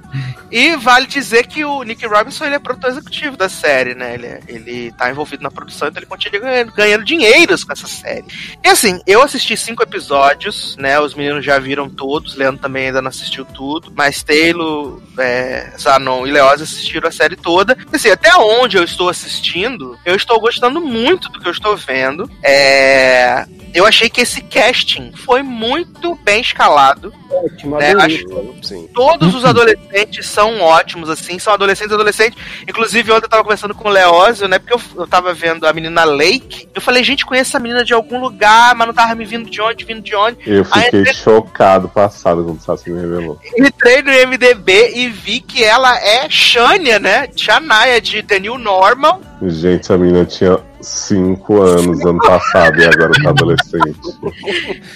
E 0.52 0.76
vale 0.76 1.08
dizer 1.08 1.48
que 1.48 1.66
o 1.66 1.84
Nick 1.84 2.06
Robinson 2.06 2.46
ele 2.46 2.56
é 2.56 2.60
produtor 2.60 2.92
executivo 2.92 3.36
da 3.36 3.50
série, 3.50 3.96
né? 3.96 4.14
Ele, 4.14 4.28
é- 4.28 4.40
ele 4.48 4.92
tá 4.94 5.10
envolvido 5.10 5.44
na 5.44 5.52
produção, 5.52 5.88
então 5.88 6.00
ele 6.00 6.08
continua 6.08 6.40
ganhando, 6.40 6.72
ganhando 6.74 7.04
dinheiros 7.04 7.64
com 7.64 7.74
essa 7.74 7.88
série. 7.88 8.26
E 8.64 8.68
assim, 8.68 9.00
eu 9.08 9.22
assisti 9.22 9.56
cinco 9.58 9.84
episódios, 9.84 10.76
né? 10.78 11.00
Os 11.00 11.16
meninos 11.16 11.33
já 11.42 11.58
viram 11.60 11.90
todos, 11.90 12.36
Leandro 12.36 12.62
também 12.62 12.88
ainda 12.88 13.02
não 13.02 13.10
assistiu 13.10 13.46
tudo, 13.46 13.92
mas 13.96 14.22
Taylor, 14.24 15.02
é, 15.18 15.72
Zanon 15.80 16.26
e 16.28 16.32
Leoz 16.32 16.62
assistiram 16.62 17.08
a 17.08 17.12
série 17.12 17.36
toda. 17.36 17.78
Assim, 17.92 18.10
até 18.10 18.34
onde 18.36 18.78
eu 18.78 18.84
estou 18.84 19.10
assistindo, 19.10 19.98
eu 20.06 20.16
estou 20.16 20.40
gostando 20.40 20.80
muito 20.82 21.30
do 21.30 21.40
que 21.40 21.48
eu 21.48 21.52
estou 21.52 21.76
vendo. 21.78 22.30
É. 22.44 23.46
Eu 23.74 23.88
achei 23.88 24.08
que 24.08 24.22
esse 24.22 24.40
casting 24.42 25.12
foi 25.16 25.42
muito 25.42 26.14
bem 26.24 26.42
escalado. 26.42 27.12
Ótimo, 27.32 27.82
É, 27.82 27.90
adorei. 27.92 28.18
acho-. 28.18 28.88
Todos 28.94 29.34
os 29.34 29.44
adolescentes 29.44 30.28
são 30.28 30.62
ótimos, 30.62 31.10
assim, 31.10 31.40
são 31.40 31.52
adolescentes 31.54 31.92
adolescentes. 31.92 32.38
Inclusive, 32.68 33.12
ontem 33.12 33.26
eu 33.26 33.30
tava 33.30 33.42
conversando 33.42 33.74
com 33.74 33.88
o 33.90 33.92
Leózio, 33.92 34.48
né? 34.48 34.60
Porque 34.60 34.76
eu, 34.76 34.82
eu 34.96 35.08
tava 35.08 35.34
vendo 35.34 35.66
a 35.66 35.74
menina 35.74 36.04
Lake. 36.04 36.70
Eu 36.76 36.82
falei, 36.82 37.04
gente, 37.04 37.26
conheço 37.26 37.50
essa 37.50 37.60
menina 37.60 37.84
de 37.84 37.94
algum 37.96 38.22
lugar, 38.22 38.76
mas 38.76 38.86
não 38.86 38.94
tava 38.94 39.16
me 39.16 39.26
vindo 39.26 39.50
de 39.50 39.60
onde, 39.60 39.84
vindo 39.86 40.02
de 40.04 40.16
onde. 40.16 40.38
Eu 40.46 40.66
Aí 40.72 40.84
fiquei 40.84 41.00
entrei- 41.02 41.14
chocado 41.24 41.88
passado 41.88 42.44
quando 42.44 42.58
o 42.58 42.62
Sassi 42.62 42.90
me 42.90 43.00
revelou. 43.00 43.40
Entrei 43.58 44.02
no 44.02 44.12
MDB 44.12 44.92
e 44.96 45.10
vi 45.10 45.40
que 45.40 45.64
ela 45.64 45.98
é 45.98 46.30
Shania, 46.30 47.00
né? 47.00 47.30
Shania 47.36 48.02
de 48.02 48.22
The 48.22 48.40
New 48.40 48.58
Normal. 48.58 49.22
Gente, 49.42 49.92
a 49.92 49.98
menina 49.98 50.26
tinha 50.26 50.60
5 50.82 51.62
anos 51.62 52.06
ano 52.06 52.20
passado 52.20 52.80
e 52.80 52.86
agora 52.86 53.12
tá 53.22 53.30
adolescente. 53.30 54.00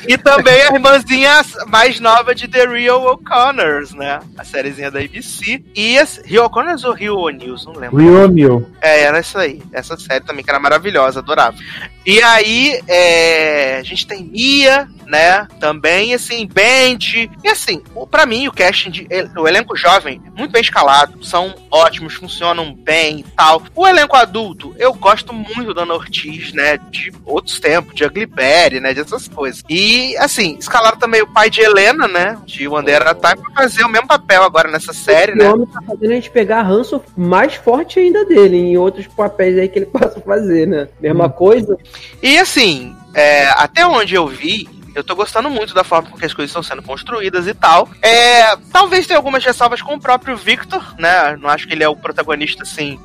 E 0.08 0.18
também 0.18 0.62
a 0.62 0.74
irmãzinha 0.74 1.42
mais 1.68 2.00
nova 2.00 2.36
de 2.36 2.48
The 2.48 2.66
Real 2.66 3.06
O'Connors, 3.06 3.94
né? 3.94 4.20
A 4.38 4.44
sériezinha 4.44 4.92
da 4.92 5.00
ABC. 5.00 5.64
E 5.76 5.98
as 5.98 6.22
Rio 6.26 6.44
O'Connors 6.44 6.84
ou 6.84 6.94
Rio 6.94 7.18
O'Neills? 7.18 7.66
Não 7.66 7.74
lembro. 7.74 7.98
Reunion. 7.98 8.64
É, 8.82 9.02
era 9.02 9.20
isso 9.20 9.38
aí. 9.38 9.62
Essa 9.72 9.98
série 9.98 10.24
também 10.24 10.44
que 10.44 10.50
era 10.50 10.60
maravilhosa, 10.60 11.20
adorava. 11.20 11.58
E 12.06 12.22
aí, 12.22 12.82
é, 12.88 13.78
a 13.80 13.84
gente 13.84 14.08
tem 14.08 14.24
Mia, 14.24 14.88
né? 15.08 15.48
Também, 15.60 16.14
assim, 16.14 16.48
Band. 16.48 16.98
E 17.44 17.48
assim, 17.50 17.82
o- 17.96 18.06
pra 18.06 18.26
mim, 18.26 18.48
o 18.48 18.52
casting, 18.52 18.90
de, 18.92 19.08
o 19.38 19.48
elenco 19.48 19.76
jovem, 19.76 20.22
é 20.26 20.38
muito 20.38 20.52
bem 20.52 20.62
escalado. 20.62 21.24
São 21.26 21.56
ótimos, 21.72 22.14
funcionam 22.16 22.74
bem 22.74 23.20
e 23.20 23.24
tal. 23.36 23.62
O 23.76 23.88
elenco 23.88 24.16
adulto, 24.16 24.76
eu 24.78 24.94
gosto 24.94 25.34
muito 25.34 25.74
da 25.74 25.84
Ana 25.84 25.94
Ortiz, 25.94 26.54
né? 26.54 26.78
De 26.90 27.12
outros 27.26 27.60
tempos, 27.60 27.96
de 27.96 28.04
Ugly 28.06 28.26
Betty, 28.26 28.80
né? 28.80 28.94
Dessas 28.94 29.28
coisas. 29.28 29.64
E, 29.70 30.16
assim, 30.18 30.58
escalaram 30.60 30.98
também 30.98 31.22
o 31.22 31.28
pai 31.28 31.50
de 31.50 31.62
Helena, 31.62 32.08
né? 32.08 32.38
De 32.46 32.68
One 32.68 32.86
Day 32.86 32.96
at 32.96 33.08
a 33.08 33.14
Time, 33.16 33.42
pra 33.54 33.64
fazer 33.64 33.84
o 33.84 33.90
mesmo 33.90 34.08
papel 34.08 34.44
agora 34.44 34.70
nessa 34.70 34.94
série, 34.94 35.32
Esse 35.32 35.40
né? 35.42 35.50
homem 35.50 35.68
tá 35.68 35.82
fazendo 35.82 36.12
a 36.12 36.16
gente 36.16 36.30
pegar 36.32 36.62
ranço 36.64 37.02
mais 37.16 37.56
forte 37.56 38.00
ainda 38.00 38.26
dele, 38.26 38.58
em 38.58 38.78
outros 38.78 39.08
papéis 39.08 39.58
aí 39.58 39.68
que 39.70 39.80
ele 39.80 39.86
possa 39.88 40.20
fazer, 40.22 40.68
né? 40.68 40.88
Mesma 41.00 41.30
coisa. 41.30 41.78
E 42.22 42.38
assim, 42.38 42.96
é, 43.14 43.48
até 43.50 43.86
onde 43.86 44.16
eu 44.16 44.28
vi, 44.28 44.68
eu 44.98 45.04
tô 45.04 45.16
gostando 45.16 45.50
muito 45.50 45.74
da 45.76 45.84
forma 45.84 46.10
com 46.10 46.18
que 46.18 46.26
as 46.26 46.34
coisas 46.34 46.50
estão 46.50 46.64
sendo 46.64 46.82
construídas 46.82 47.46
e 47.48 47.54
tal. 47.54 47.88
É, 48.02 48.56
talvez 48.74 49.06
tenha 49.06 49.18
algumas 49.18 49.46
ressalvas 49.46 49.82
com 49.82 49.94
o 49.96 50.00
próprio 50.00 50.36
Victor, 50.36 50.96
né? 50.98 51.38
Não 51.40 51.50
acho 51.50 51.68
que 51.68 51.74
ele 51.74 51.84
é 51.84 51.88
o 51.90 51.96
protagonista, 51.96 52.64
assim, 52.64 53.00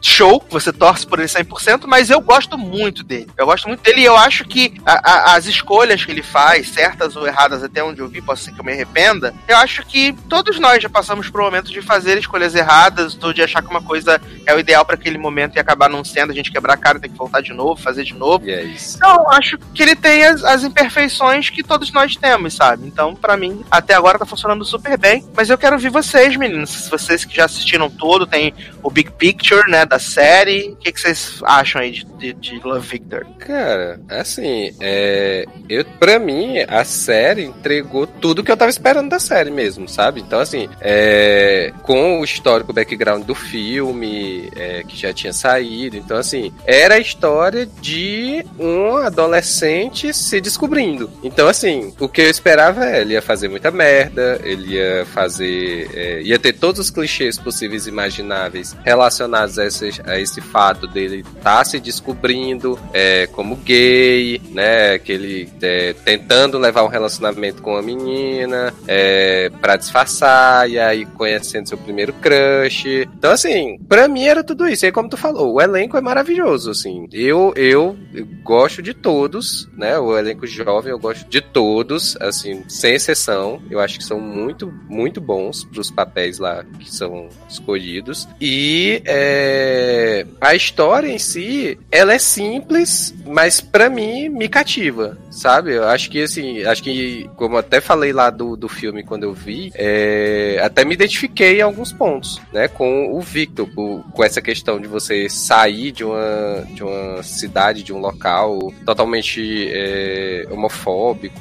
show, 0.00 0.44
você 0.50 0.72
torce 0.72 1.06
por 1.06 1.18
ele 1.18 1.28
100%, 1.28 1.84
mas 1.86 2.10
eu 2.10 2.20
gosto 2.20 2.56
muito 2.58 3.02
dele. 3.02 3.28
Eu 3.36 3.46
gosto 3.46 3.68
muito 3.68 3.82
dele 3.82 4.00
e 4.00 4.04
eu 4.04 4.16
acho 4.16 4.44
que 4.44 4.74
a- 4.84 5.00
a- 5.32 5.34
as 5.36 5.46
escolhas 5.46 6.04
que 6.04 6.10
ele 6.10 6.22
faz, 6.22 6.68
certas 6.70 7.16
ou 7.16 7.26
erradas, 7.26 7.62
até 7.62 7.82
onde 7.82 8.00
eu 8.00 8.08
vi, 8.08 8.20
posso 8.20 8.44
ser 8.44 8.52
que 8.52 8.60
eu 8.60 8.64
me 8.64 8.72
arrependa, 8.72 9.34
eu 9.48 9.56
acho 9.58 9.84
que 9.86 10.12
todos 10.28 10.58
nós 10.58 10.82
já 10.82 10.88
passamos 10.88 11.28
por 11.28 11.40
momentos 11.42 11.70
de 11.70 11.80
fazer 11.82 12.18
escolhas 12.18 12.54
erradas, 12.54 13.18
ou 13.22 13.32
de 13.32 13.42
achar 13.42 13.62
que 13.62 13.68
uma 13.70 13.82
coisa 13.82 14.20
é 14.46 14.54
o 14.54 14.58
ideal 14.58 14.84
para 14.84 14.94
aquele 14.94 15.18
momento 15.18 15.56
e 15.56 15.58
acabar 15.60 15.88
não 15.88 16.04
sendo, 16.04 16.30
a 16.32 16.34
gente 16.34 16.50
quebrar 16.52 16.74
a 16.74 16.76
cara, 16.76 16.98
tem 16.98 17.10
que 17.10 17.16
voltar 17.18 17.40
de 17.40 17.52
novo, 17.52 17.80
fazer 17.80 18.02
de 18.04 18.14
novo. 18.14 18.44
E 18.46 18.50
é 18.52 18.62
isso. 18.64 18.96
Então, 18.96 19.14
eu 19.16 19.30
acho 19.30 19.58
que 19.74 19.82
ele 19.82 19.94
tem 19.96 20.24
as, 20.24 20.42
as 20.44 20.62
imperfeições 20.64 21.35
que 21.50 21.62
todos 21.62 21.92
nós 21.92 22.16
temos, 22.16 22.54
sabe? 22.54 22.86
Então, 22.86 23.14
pra 23.14 23.36
mim, 23.36 23.64
até 23.70 23.94
agora 23.94 24.18
tá 24.18 24.26
funcionando 24.26 24.64
super 24.64 24.96
bem. 24.98 25.24
Mas 25.34 25.50
eu 25.50 25.58
quero 25.58 25.76
ouvir 25.76 25.90
vocês, 25.90 26.36
meninos. 26.36 26.70
Se 26.70 26.90
vocês 26.90 27.24
que 27.24 27.36
já 27.36 27.44
assistiram 27.44 27.90
tudo, 27.90 28.26
tem 28.26 28.54
o 28.82 28.90
Big 28.90 29.10
Picture, 29.12 29.70
né, 29.70 29.84
da 29.84 29.98
série. 29.98 30.70
O 30.70 30.76
que, 30.76 30.92
que 30.92 31.00
vocês 31.00 31.40
acham 31.44 31.80
aí 31.80 31.90
de, 31.90 32.04
de, 32.04 32.32
de 32.32 32.60
Love 32.60 32.86
Victor? 32.86 33.26
Cara, 33.38 34.00
assim, 34.08 34.74
é, 34.80 35.44
eu, 35.68 35.84
pra 35.84 36.18
mim, 36.18 36.58
a 36.66 36.84
série 36.84 37.44
entregou 37.44 38.06
tudo 38.06 38.42
que 38.42 38.50
eu 38.50 38.56
tava 38.56 38.70
esperando 38.70 39.10
da 39.10 39.18
série 39.18 39.50
mesmo, 39.50 39.88
sabe? 39.88 40.20
Então, 40.20 40.40
assim, 40.40 40.68
é, 40.80 41.72
com 41.82 42.20
o 42.20 42.24
histórico 42.24 42.72
background 42.72 43.24
do 43.24 43.34
filme, 43.34 44.50
é, 44.56 44.82
que 44.82 44.96
já 44.96 45.12
tinha 45.12 45.32
saído, 45.32 45.96
então, 45.96 46.16
assim, 46.16 46.52
era 46.64 46.94
a 46.94 46.98
história 46.98 47.66
de 47.80 48.44
um 48.58 48.96
adolescente 48.96 50.12
se 50.12 50.40
descobrindo. 50.40 51.10
Então, 51.22 51.48
assim, 51.48 51.92
o 51.98 52.08
que 52.08 52.20
eu 52.20 52.30
esperava 52.30 52.84
é, 52.84 53.00
ele 53.00 53.14
ia 53.14 53.22
fazer 53.22 53.48
muita 53.48 53.70
merda, 53.70 54.40
ele 54.44 54.74
ia 54.74 55.04
fazer, 55.06 55.90
é, 55.94 56.22
ia 56.22 56.38
ter 56.38 56.52
todos 56.52 56.80
os 56.80 56.90
clichês 56.90 57.38
possíveis 57.38 57.86
e 57.86 57.90
imagináveis 57.90 58.76
relacionados 58.84 59.58
a 59.58 59.66
esse, 59.66 60.00
a 60.04 60.20
esse 60.20 60.40
fato 60.40 60.86
dele 60.86 61.24
estar 61.36 61.64
se 61.64 61.80
descobrindo, 61.80 62.78
é, 62.92 63.26
como 63.28 63.56
gay, 63.56 64.40
né? 64.50 64.98
Que 64.98 65.12
ele 65.12 65.48
é, 65.62 65.94
tentando 66.04 66.58
levar 66.58 66.84
um 66.84 66.88
relacionamento 66.88 67.62
com 67.62 67.72
uma 67.72 67.82
menina 67.82 68.72
é, 68.86 69.50
para 69.60 69.76
disfarçar, 69.76 70.68
e 70.70 70.78
aí 70.78 71.04
conhecendo 71.06 71.68
seu 71.68 71.78
primeiro 71.78 72.12
crush. 72.14 72.86
Então, 73.16 73.32
assim, 73.32 73.78
pra 73.88 74.08
mim 74.08 74.24
era 74.24 74.44
tudo 74.44 74.68
isso. 74.68 74.84
E 74.84 74.86
aí, 74.86 74.92
como 74.92 75.08
tu 75.08 75.16
falou, 75.16 75.54
o 75.54 75.60
elenco 75.60 75.96
é 75.96 76.00
maravilhoso, 76.00 76.70
assim. 76.70 77.08
Eu, 77.12 77.52
eu, 77.56 77.96
eu 78.14 78.26
gosto 78.42 78.82
de 78.82 78.94
todos, 78.94 79.68
né? 79.76 79.98
O 79.98 80.16
elenco 80.16 80.46
jovem 80.46 80.90
eu 80.90 80.98
gosto 81.06 81.28
de 81.28 81.40
todos, 81.40 82.16
assim, 82.20 82.64
sem 82.68 82.94
exceção. 82.94 83.62
Eu 83.70 83.80
acho 83.80 83.98
que 83.98 84.04
são 84.04 84.18
muito, 84.20 84.72
muito 84.88 85.20
bons 85.20 85.64
pros 85.64 85.90
papéis 85.90 86.38
lá 86.38 86.64
que 86.80 86.92
são 86.92 87.28
escolhidos. 87.48 88.28
E 88.40 89.02
é, 89.04 90.26
a 90.40 90.54
história 90.54 91.08
em 91.08 91.18
si, 91.18 91.78
ela 91.90 92.12
é 92.12 92.18
simples, 92.18 93.14
mas 93.24 93.60
pra 93.60 93.88
mim 93.88 94.28
me 94.28 94.48
cativa, 94.48 95.16
sabe? 95.30 95.74
Eu 95.74 95.84
acho 95.84 96.10
que 96.10 96.22
assim, 96.22 96.64
acho 96.64 96.82
que, 96.82 97.28
como 97.36 97.56
até 97.56 97.80
falei 97.80 98.12
lá 98.12 98.30
do, 98.30 98.56
do 98.56 98.68
filme 98.68 99.04
quando 99.04 99.24
eu 99.24 99.32
vi, 99.32 99.70
é, 99.74 100.60
até 100.62 100.84
me 100.84 100.94
identifiquei 100.94 101.58
em 101.58 101.62
alguns 101.62 101.92
pontos, 101.92 102.40
né? 102.52 102.66
Com 102.66 103.12
o 103.12 103.20
Victor, 103.20 103.68
com, 103.74 104.02
com 104.02 104.24
essa 104.24 104.42
questão 104.42 104.80
de 104.80 104.88
você 104.88 105.28
sair 105.28 105.92
de 105.92 106.04
uma, 106.04 106.66
de 106.70 106.82
uma 106.82 107.22
cidade, 107.22 107.82
de 107.82 107.92
um 107.92 107.98
local 107.98 108.72
totalmente 108.84 109.68
é, 109.70 110.46
homofóbico, 110.50 110.95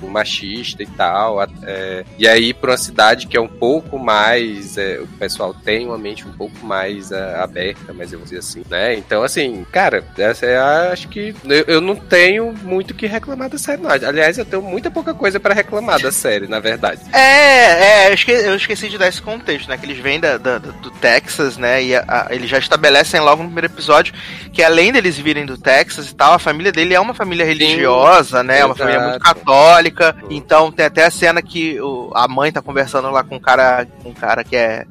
machista 0.10 0.84
e 0.84 0.86
tal. 0.88 1.42
é, 1.64 2.04
e 2.18 2.28
aí, 2.28 2.54
pra 2.54 2.72
uma 2.72 2.78
cidade 2.78 3.28
que 3.28 3.38
é 3.38 3.42
um 3.42 3.48
pouco 3.48 3.98
mais. 3.98 4.78
é, 4.78 5.00
o 5.00 5.08
pessoal 5.20 5.54
tem 5.54 5.86
uma 5.88 5.98
mente 5.98 6.28
um 6.28 6.32
pouco 6.32 6.66
mais 6.66 7.12
é, 7.12 7.36
aberta, 7.36 7.94
mas 7.94 8.12
eu 8.12 8.20
vou 8.20 8.26
dizer 8.26 8.40
assim, 8.40 8.64
né? 8.70 8.96
Então, 8.96 9.24
assim, 9.24 9.66
cara, 9.72 10.04
essa 10.18 10.46
é 10.46 10.58
a, 10.58 10.92
acho 10.92 11.08
que 11.08 11.36
eu, 11.46 11.64
eu 11.68 11.82
não 11.82 11.96
tenho 11.96 12.54
muito 12.64 12.92
o 12.92 12.94
que 12.94 13.06
reclamar 13.08 13.50
da 13.50 13.58
série, 13.58 13.82
não. 13.82 13.90
Aliás, 13.92 14.38
eu 14.38 14.46
tenho 14.46 14.62
muita 14.62 14.90
pouca 14.92 15.14
coisa 15.14 15.40
pra 15.40 15.54
reclamar 15.54 16.00
da 16.02 16.12
série, 16.12 16.48
na 16.48 16.60
verdade. 16.60 17.02
É, 17.14 18.06
é, 18.06 18.10
eu 18.10 18.14
esqueci, 18.14 18.46
eu 18.46 18.56
esqueci 18.56 18.90
de 18.90 18.98
dar 18.98 19.08
esse 19.08 19.22
contexto, 19.22 19.70
né? 19.70 19.78
Que 19.78 19.86
eles 19.86 19.98
vêm 20.00 20.20
da, 20.20 20.38
da- 20.38 20.58
do 20.58 20.92
Texas, 20.92 21.58
né? 21.58 21.84
E 21.84 21.96
a- 21.96 22.04
a- 22.08 22.28
eles 22.34 22.50
já 22.50 22.58
estabelecem 22.58 23.20
logo 23.20 23.42
no 23.44 23.50
primeiro 23.50 23.68
episódio 23.74 24.14
que 24.54 24.64
além 24.64 24.92
deles 24.92 25.18
virem 25.18 25.46
do 25.46 25.58
Texas 25.58 26.10
e 26.10 26.16
tal, 26.16 26.34
a 26.34 26.40
família 26.40 26.72
dele 26.72 26.94
é 26.94 27.00
uma 27.00 27.14
família 27.14 27.46
religiosa, 27.46 28.42
né? 28.44 28.60
É 28.60 28.66
uma 28.66 28.76
família 28.76 29.00
muito 29.02 29.22
exato. 29.24 29.42
Católica. 29.46 30.16
Então 30.30 30.72
tem 30.72 30.86
até 30.86 31.06
a 31.06 31.12
cena 31.12 31.42
que 31.42 31.80
o- 31.80 32.12
a 32.16 32.28
mãe 32.28 32.52
tá 32.52 32.62
conversando 32.62 33.10
lá 33.12 33.24
com 33.24 33.36
um 33.36 33.40
cara, 33.40 33.88
com 34.04 34.10
um 34.10 34.14
cara 34.14 34.44
que 34.44 34.56
é. 34.56 34.86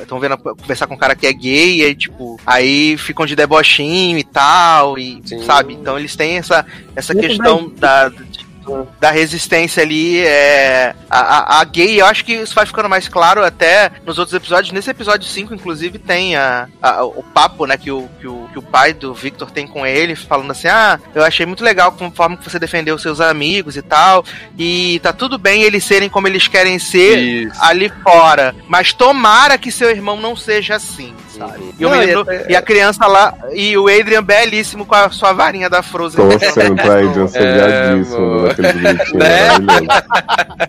Estão 0.00 0.18
vendo 0.18 0.36
conversar 0.38 0.86
com 0.86 0.94
um 0.94 0.98
cara 0.98 1.14
que 1.14 1.26
é 1.26 1.32
gay, 1.32 1.76
e 1.78 1.84
aí, 1.84 1.94
tipo, 1.94 2.40
aí 2.46 2.96
ficam 2.96 3.26
de 3.26 3.36
debochinho 3.36 4.18
e 4.18 4.24
tal, 4.24 4.98
e 4.98 5.20
Sim. 5.24 5.44
sabe? 5.44 5.74
Então 5.74 5.98
eles 5.98 6.16
têm 6.16 6.38
essa, 6.38 6.64
essa 6.96 7.14
questão 7.14 7.72
da. 7.76 8.10
Da 9.00 9.10
resistência 9.10 9.82
ali 9.82 10.18
é 10.20 10.94
a, 11.10 11.18
a, 11.56 11.60
a 11.60 11.64
gay, 11.64 12.00
eu 12.00 12.06
acho 12.06 12.24
que 12.24 12.32
isso 12.34 12.54
vai 12.54 12.66
ficando 12.66 12.88
mais 12.88 13.08
claro 13.08 13.44
até 13.44 13.90
nos 14.04 14.18
outros 14.18 14.34
episódios. 14.34 14.72
Nesse 14.72 14.90
episódio 14.90 15.26
5, 15.28 15.54
inclusive, 15.54 15.98
tem 15.98 16.36
a, 16.36 16.68
a- 16.82 17.04
o 17.04 17.22
papo, 17.22 17.66
né, 17.66 17.76
que 17.76 17.90
o, 17.90 18.08
que, 18.20 18.26
o, 18.26 18.48
que 18.52 18.58
o 18.58 18.62
pai 18.62 18.92
do 18.92 19.12
Victor 19.14 19.50
tem 19.50 19.66
com 19.66 19.86
ele, 19.86 20.14
falando 20.14 20.50
assim: 20.50 20.68
Ah, 20.68 20.98
eu 21.14 21.24
achei 21.24 21.46
muito 21.46 21.64
legal 21.64 21.92
conforme 21.92 22.36
que 22.36 22.48
você 22.48 22.58
defendeu 22.58 22.94
os 22.96 23.02
seus 23.02 23.20
amigos 23.20 23.76
e 23.76 23.82
tal. 23.82 24.24
E 24.58 25.00
tá 25.02 25.12
tudo 25.12 25.38
bem 25.38 25.62
eles 25.62 25.84
serem 25.84 26.08
como 26.08 26.26
eles 26.28 26.48
querem 26.48 26.78
ser 26.78 27.18
Isso. 27.18 27.56
ali 27.60 27.90
fora. 28.02 28.54
Mas 28.68 28.92
tomara 28.92 29.58
que 29.58 29.70
seu 29.72 29.90
irmão 29.90 30.16
não 30.20 30.34
seja 30.36 30.76
assim, 30.76 31.14
sabe? 31.38 31.74
E, 31.78 31.82
Não, 31.82 31.90
menino- 31.90 32.24
e 32.26 32.34
até- 32.36 32.52
e 32.52 32.56
a 32.56 32.62
criança 32.62 33.06
lá, 33.06 33.34
e 33.54 33.76
o 33.78 33.88
Adrian 33.88 34.22
belíssimo 34.22 34.84
com 34.84 34.94
a 34.94 35.10
sua 35.10 35.32
varinha 35.32 35.68
da 35.70 35.82
Frozen. 35.82 36.28
Torcendo 36.28 36.76
pra 36.76 36.98
Adrian 37.00 37.26
ser 37.28 37.42
É, 37.42 37.94
viadíssimo, 37.94 38.42
gritinho 38.54 39.18
Né? 39.18 39.58
maravilhoso. 39.60 39.88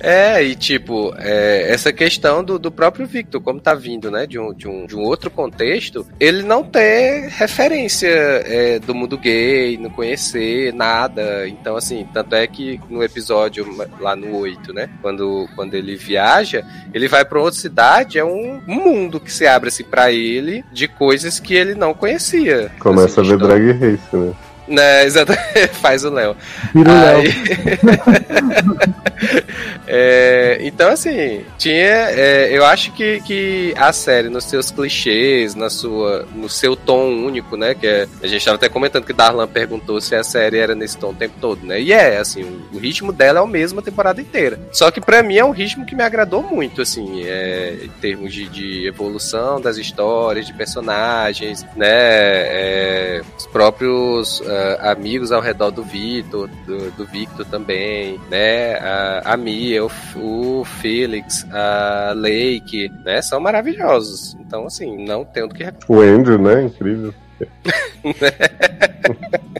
É, 0.00 0.42
e 0.42 0.54
tipo, 0.54 1.14
é, 1.18 1.66
essa 1.72 1.92
questão 1.92 2.42
do, 2.44 2.58
do 2.58 2.70
próprio 2.70 3.06
Victor, 3.06 3.40
como 3.40 3.60
tá 3.60 3.74
vindo, 3.74 4.10
né, 4.10 4.26
de 4.26 4.38
um, 4.38 4.52
de 4.52 4.68
um, 4.68 4.84
de 4.86 4.96
um 4.96 5.00
outro 5.02 5.30
contexto, 5.30 6.06
ele 6.18 6.42
não 6.42 6.62
ter 6.64 7.28
referência 7.30 8.08
é, 8.08 8.78
do 8.78 8.94
mundo 8.94 9.16
gay, 9.16 9.78
não 9.78 9.90
conhecer 9.90 10.72
nada. 10.74 11.46
Então, 11.48 11.76
assim, 11.76 12.06
tanto 12.12 12.34
é 12.34 12.46
que 12.46 12.80
no 12.90 13.02
episódio 13.02 13.66
lá 14.00 14.14
no 14.16 14.36
8, 14.36 14.72
né, 14.72 14.88
quando, 15.00 15.48
quando 15.54 15.74
ele 15.74 15.96
viaja, 15.96 16.64
ele 16.92 17.08
vai 17.08 17.24
pra 17.24 17.40
outra 17.40 17.58
cidade, 17.60 18.18
é 18.18 18.24
um 18.24 18.60
mundo 18.66 19.20
que 19.20 19.32
se 19.32 19.46
abre 19.46 19.68
assim 19.72 19.84
pra 19.84 20.12
ele 20.12 20.64
de 20.72 20.86
coisas 20.86 21.40
que 21.40 21.54
ele 21.54 21.74
não 21.74 21.94
conhecia. 21.94 22.70
Começa 22.78 23.20
Assim, 23.20 23.32
a 23.32 23.36
ver 23.36 23.42
história. 23.42 23.74
drag 23.74 23.90
race, 23.96 24.16
né? 24.16 24.32
Né, 24.72 25.04
exatamente, 25.04 25.68
faz 25.82 26.02
o 26.02 26.10
Léo. 26.10 26.34
Vira 26.74 26.90
o 26.90 26.94
Léo. 26.94 27.22
É, 29.86 30.58
então, 30.62 30.90
assim, 30.90 31.44
tinha. 31.58 31.74
é, 31.76 32.48
eu 32.50 32.64
acho 32.64 32.92
que, 32.92 33.20
que 33.20 33.74
a 33.76 33.92
série, 33.92 34.28
nos 34.28 34.44
seus 34.44 34.70
clichês, 34.70 35.54
na 35.54 35.68
sua, 35.68 36.26
no 36.34 36.48
seu 36.48 36.74
tom 36.74 37.08
único, 37.08 37.56
né? 37.56 37.74
Que 37.74 37.86
é- 37.86 38.08
a 38.22 38.26
gente 38.26 38.38
estava 38.38 38.56
até 38.56 38.68
comentando 38.68 39.04
que 39.04 39.12
Darlan 39.12 39.46
perguntou 39.46 40.00
se 40.00 40.14
a 40.14 40.24
série 40.24 40.58
era 40.58 40.74
nesse 40.74 40.96
tom 40.96 41.10
o 41.10 41.14
tempo 41.14 41.34
todo, 41.40 41.66
né? 41.66 41.80
E 41.80 41.92
é, 41.92 42.16
assim, 42.16 42.42
o, 42.42 42.76
o 42.76 42.78
ritmo 42.78 43.12
dela 43.12 43.40
é 43.40 43.42
o 43.42 43.46
mesmo 43.46 43.80
a 43.80 43.82
temporada 43.82 44.20
inteira. 44.20 44.58
Só 44.72 44.90
que 44.90 45.00
pra 45.00 45.22
mim 45.22 45.36
é 45.36 45.44
um 45.44 45.50
ritmo 45.50 45.84
que 45.84 45.94
me 45.94 46.02
agradou 46.02 46.42
muito, 46.42 46.80
assim, 46.80 47.24
é, 47.24 47.76
em 47.82 47.88
termos 48.00 48.32
de, 48.32 48.48
de 48.48 48.86
evolução 48.86 49.60
das 49.60 49.76
histórias, 49.76 50.46
de 50.46 50.54
personagens, 50.54 51.66
né? 51.76 51.88
é, 51.90 53.22
os 53.36 53.46
próprios 53.46 54.40
ah, 54.80 54.92
amigos 54.92 55.32
ao 55.32 55.40
redor 55.40 55.70
do 55.70 55.82
Victor, 55.82 56.48
do, 56.66 56.90
do 56.92 57.04
Victor 57.06 57.44
também, 57.46 58.20
né? 58.30 58.74
A, 58.76 59.34
a 59.34 59.36
Mia, 59.36 59.84
o, 59.84 59.90
o 60.16 60.64
Felix, 60.64 61.46
a 61.52 62.12
Lake, 62.14 62.90
né? 63.04 63.20
São 63.22 63.40
maravilhosos. 63.40 64.36
Então, 64.40 64.66
assim, 64.66 65.04
não 65.04 65.24
tenho 65.24 65.48
do 65.48 65.54
que. 65.54 65.64
O 65.88 66.00
Andrew, 66.00 66.38
né? 66.38 66.64
Incrível. 66.64 67.14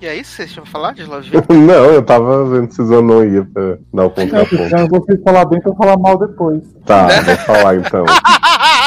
E 0.00 0.06
é 0.06 0.16
isso 0.16 0.30
que 0.30 0.36
vocês 0.36 0.52
tinham 0.52 0.66
falar 0.66 0.92
de 0.92 1.04
Love 1.04 1.30
Não, 1.48 1.84
eu 1.86 2.02
tava 2.02 2.44
vendo 2.46 2.72
se 2.72 2.82
o 2.82 3.02
não 3.02 3.24
ia 3.24 3.44
pra 3.44 3.62
dar 3.62 3.72
o 3.72 3.92
Não, 3.92 4.10
contraponto. 4.10 4.76
eu 4.76 4.88
vou 4.88 5.04
falar 5.24 5.44
bem 5.46 5.60
pra 5.60 5.74
falar 5.74 5.96
mal 5.96 6.18
depois. 6.18 6.62
Tá, 6.84 7.06
vou 7.06 7.36
falar 7.36 7.76
então. 7.76 8.04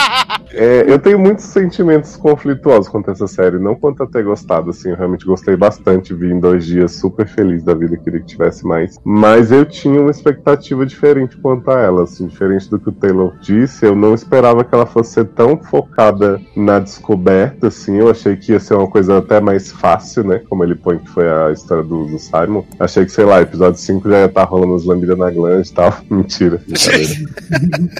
É, 0.51 0.85
eu 0.88 1.00
tenho 1.00 1.19
muitos 1.19 1.45
sentimentos 1.45 2.16
conflituosos 2.16 2.88
quanto 2.90 3.09
a 3.09 3.14
essa 3.14 3.27
série. 3.27 3.59
Não 3.59 3.76
quanto 3.76 4.03
a 4.03 4.08
ter 4.08 4.24
gostado, 4.24 4.69
assim. 4.69 4.90
Eu 4.90 4.95
realmente 4.95 5.26
gostei 5.26 5.56
bastante. 5.56 6.14
Vi 6.14 6.32
em 6.32 6.40
dois 6.40 6.66
dias 6.66 6.93
super 6.93 7.27
feliz 7.27 7.64
da 7.64 7.74
vida. 7.74 7.98
Queria 7.98 8.19
que 8.19 8.26
tivesse 8.26 8.66
mais. 8.66 9.00
Mas 9.03 9.51
eu 9.51 9.66
tinha 9.66 10.01
uma 10.01 10.11
expectativa 10.11 10.85
diferente 10.85 11.38
quanto 11.38 11.69
a 11.72 11.80
ela, 11.80 12.03
assim. 12.03 12.27
Diferente 12.27 12.69
do 12.69 12.80
que 12.80 12.90
o 12.90 12.92
Taylor 12.92 13.34
disse. 13.42 13.85
Eu 13.85 13.95
não 13.95 14.14
esperava 14.14 14.64
que 14.64 14.74
ela 14.74 14.85
fosse 14.85 15.14
ser 15.14 15.26
tão 15.26 15.58
focada 15.58 16.40
na 16.56 16.80
descoberta, 16.80 17.67
assim. 17.67 17.98
Eu 17.98 18.09
achei 18.09 18.35
que 18.35 18.51
ia 18.51 18.59
ser 18.59 18.76
uma 18.76 18.88
coisa 18.88 19.17
até 19.17 19.40
mais 19.40 19.72
fácil, 19.72 20.24
né? 20.24 20.42
Como 20.50 20.64
ele 20.64 20.76
põe 20.76 20.98
que 20.98 21.09
foi 21.09 21.27
a 21.30 21.51
história 21.51 21.84
do, 21.84 22.06
do 22.06 22.19
Simon. 22.19 22.64
Achei 22.80 23.06
que, 23.06 23.11
sei 23.11 23.26
lá, 23.26 23.42
episódio 23.42 23.80
5 23.80 24.09
já 24.09 24.19
ia 24.19 24.26
estar 24.26 24.43
rolando 24.43 24.76
as 24.76 24.85
lambidas 24.85 25.17
na 25.17 25.30
glande 25.30 25.69
e 25.69 25.74
tal. 25.74 25.93
Mentira. 26.09 26.61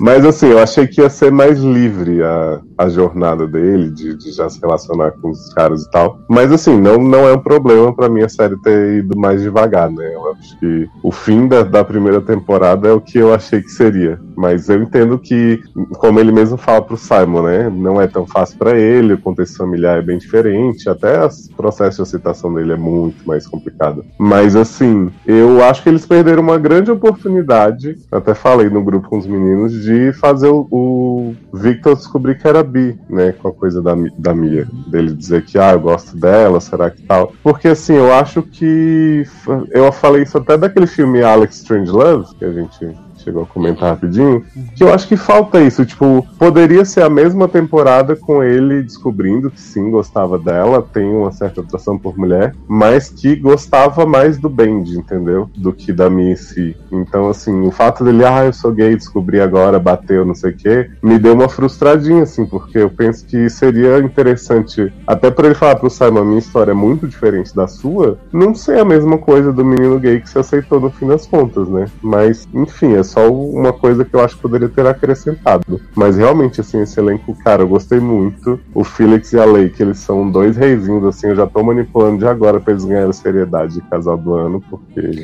Mas 0.02 0.26
assim, 0.26 0.48
eu 0.48 0.60
achei 0.60 0.88
que 0.88 1.02
ia 1.02 1.10
ser 1.10 1.32
mais 1.32 1.60
livre 1.60 2.22
a, 2.24 2.37
a 2.78 2.90
jornada 2.90 3.48
dele, 3.48 3.90
de, 3.90 4.16
de 4.16 4.32
já 4.32 4.50
se 4.50 4.60
relacionar 4.62 5.12
com 5.12 5.30
os 5.30 5.54
caras 5.54 5.84
e 5.84 5.92
tal. 5.92 6.20
Mas 6.30 6.52
assim, 6.52 6.80
não, 6.80 6.98
não 6.98 7.28
é 7.28 7.34
um 7.34 7.40
problema 7.40 7.94
pra 7.94 8.10
mim 8.10 8.22
a 8.22 8.30
série 8.30 8.58
ter 8.58 9.00
ido 9.00 9.18
mais 9.18 9.42
devagar, 9.42 9.90
né? 9.92 10.14
Eu 10.14 10.32
acho 10.32 10.60
que 10.60 10.88
o 11.04 11.12
fim 11.12 11.48
da, 11.48 11.64
da 11.64 11.84
primeira 11.84 12.22
temporada 12.22 12.88
é 12.88 12.92
o 12.92 13.02
que 13.02 13.18
eu 13.18 13.34
achei 13.34 13.62
que 13.62 13.70
seria. 13.70 14.20
Mas 14.36 14.70
eu 14.70 14.82
entendo 14.82 15.18
que, 15.18 15.60
como 15.98 16.20
ele 16.20 16.32
mesmo 16.32 16.58
fala 16.58 16.82
pro 16.82 16.96
Simon, 16.96 17.44
né? 17.44 17.70
Não 17.70 18.00
é 18.00 18.08
tão 18.08 18.26
fácil 18.26 18.58
pra 18.58 18.78
ele, 18.78 19.14
o 19.14 19.18
contexto 19.18 19.58
familiar 19.58 19.98
é 19.98 20.02
bem 20.02 20.18
diferente, 20.18 20.90
até 20.90 21.26
o 21.26 21.30
processo 21.56 21.98
de 21.98 22.02
aceitação 22.04 22.54
dele 22.54 22.74
é 22.74 22.78
muito 22.78 23.28
mais 23.28 23.48
complicado. 23.48 24.06
Mas 24.20 24.56
assim, 24.56 25.12
eu 25.26 25.64
acho 25.64 25.82
que 25.82 25.90
eles 25.90 26.06
perderam 26.06 26.44
uma 26.44 26.58
grande 26.58 26.92
oportunidade, 26.92 27.98
até 28.12 28.34
falei 28.34 28.70
no 28.70 28.84
grupo 28.84 29.10
com 29.10 29.18
os 29.18 29.26
meninos, 29.26 29.74
de 29.74 30.14
fazer 30.14 30.48
o, 30.48 30.68
o 30.72 31.36
Victor 31.54 31.96
descobrir 31.96 32.27
que 32.36 32.48
era 32.48 32.64
bi, 32.64 32.98
né? 33.10 33.32
Com 33.32 33.50
a 33.50 33.54
coisa 33.54 33.82
da, 33.82 33.96
da 34.18 34.34
Mia. 34.34 34.68
Dele 34.88 35.14
dizer 35.14 35.44
que, 35.46 35.58
ah, 35.58 35.74
eu 35.74 35.80
gosto 35.80 36.18
dela, 36.18 36.60
será 36.60 36.90
que 36.90 37.02
tal? 37.04 37.34
Porque 37.44 37.68
assim, 37.68 37.94
eu 37.94 38.14
acho 38.14 38.42
que. 38.42 39.24
Eu 39.72 39.92
falei 39.92 40.24
isso 40.24 40.38
até 40.38 40.58
daquele 40.58 40.88
filme 40.88 41.22
Alex 41.22 41.58
Strangelove, 41.58 42.36
que 42.36 42.46
a 42.46 42.52
gente 42.52 42.98
chegou 43.28 43.44
a 43.44 43.46
comentar 43.46 43.90
rapidinho, 43.90 44.44
que 44.74 44.84
eu 44.84 44.94
acho 44.94 45.08
que 45.08 45.18
falta 45.18 45.60
isso, 45.62 45.86
tipo, 45.86 46.26
poderia 46.40 46.86
ser 46.86 47.04
a 47.04 47.10
mesma 47.10 47.48
temporada 47.48 48.16
com 48.16 48.42
ele 48.42 48.82
descobrindo 48.82 49.52
que 49.52 49.60
sim, 49.60 49.92
gostava 49.92 50.40
dela, 50.40 50.82
tem 50.82 51.06
uma 51.14 51.32
certa 51.32 51.60
atração 51.60 51.98
por 51.98 52.18
mulher, 52.18 52.56
mas 52.68 53.10
que 53.10 53.36
gostava 53.36 54.06
mais 54.06 54.38
do 54.38 54.50
Bendy, 54.50 54.98
entendeu? 54.98 55.50
Do 55.58 55.74
que 55.74 55.92
da 55.92 56.10
Missy. 56.10 56.76
Então, 56.92 57.30
assim, 57.30 57.68
o 57.68 57.72
fato 57.72 58.04
dele, 58.04 58.24
ah, 58.24 58.46
eu 58.46 58.54
sou 58.54 58.72
gay, 58.72 58.96
descobri 58.96 59.42
agora, 59.42 59.78
bateu, 59.78 60.26
não 60.26 60.36
sei 60.36 60.52
o 60.52 60.56
quê, 60.56 60.90
me 61.04 61.20
deu 61.20 61.34
uma 61.34 61.50
frustradinha, 61.50 62.24
assim, 62.24 62.46
porque 62.46 62.78
eu 62.78 62.90
penso 62.90 63.26
que 63.26 63.50
seria 63.50 64.00
interessante, 64.00 64.94
até 65.06 65.30
pra 65.30 65.48
ele 65.48 65.56
falar 65.56 65.76
pro 65.76 65.90
Simon, 65.90 66.24
minha 66.24 66.40
história 66.40 66.72
é 66.72 66.76
muito 66.76 67.08
diferente 67.08 67.54
da 67.54 67.68
sua, 67.68 68.18
não 68.32 68.56
ser 68.56 68.80
a 68.80 68.86
mesma 68.86 69.18
coisa 69.18 69.52
do 69.52 69.66
menino 69.66 70.00
gay 70.00 70.22
que 70.22 70.30
se 70.30 70.40
aceitou 70.40 70.80
no 70.80 70.90
fim 70.90 71.08
das 71.08 71.26
contas, 71.26 71.68
né? 71.68 71.88
Mas, 72.02 72.48
enfim, 72.54 72.94
é 72.94 73.04
só 73.04 73.17
uma 73.26 73.74
coisa 73.74 74.06
que 74.06 74.14
eu 74.14 74.22
acho 74.22 74.36
que 74.36 74.42
poderia 74.42 74.70
ter 74.70 74.86
acrescentado. 74.86 75.82
Mas 75.96 76.18
realmente, 76.18 76.62
assim, 76.62 76.82
esse 76.82 77.00
elenco, 77.00 77.36
cara, 77.44 77.64
eu 77.64 77.68
gostei 77.68 78.00
muito. 78.00 78.60
O 78.74 78.84
Felix 78.84 79.34
e 79.34 79.40
a 79.40 79.46
Lake, 79.46 79.82
eles 79.82 80.00
são 80.00 80.30
dois 80.30 80.56
reizinhos, 80.56 81.04
assim, 81.06 81.28
eu 81.28 81.36
já 81.36 81.48
tô 81.48 81.64
manipulando 81.64 82.20
de 82.20 82.28
agora 82.28 82.60
pra 82.60 82.74
eles 82.74 82.86
ganharem 82.86 83.10
a 83.10 83.14
seriedade 83.14 83.74
de 83.74 83.82
casal 83.82 84.18
do 84.18 84.34
ano, 84.34 84.62
porque 84.70 85.24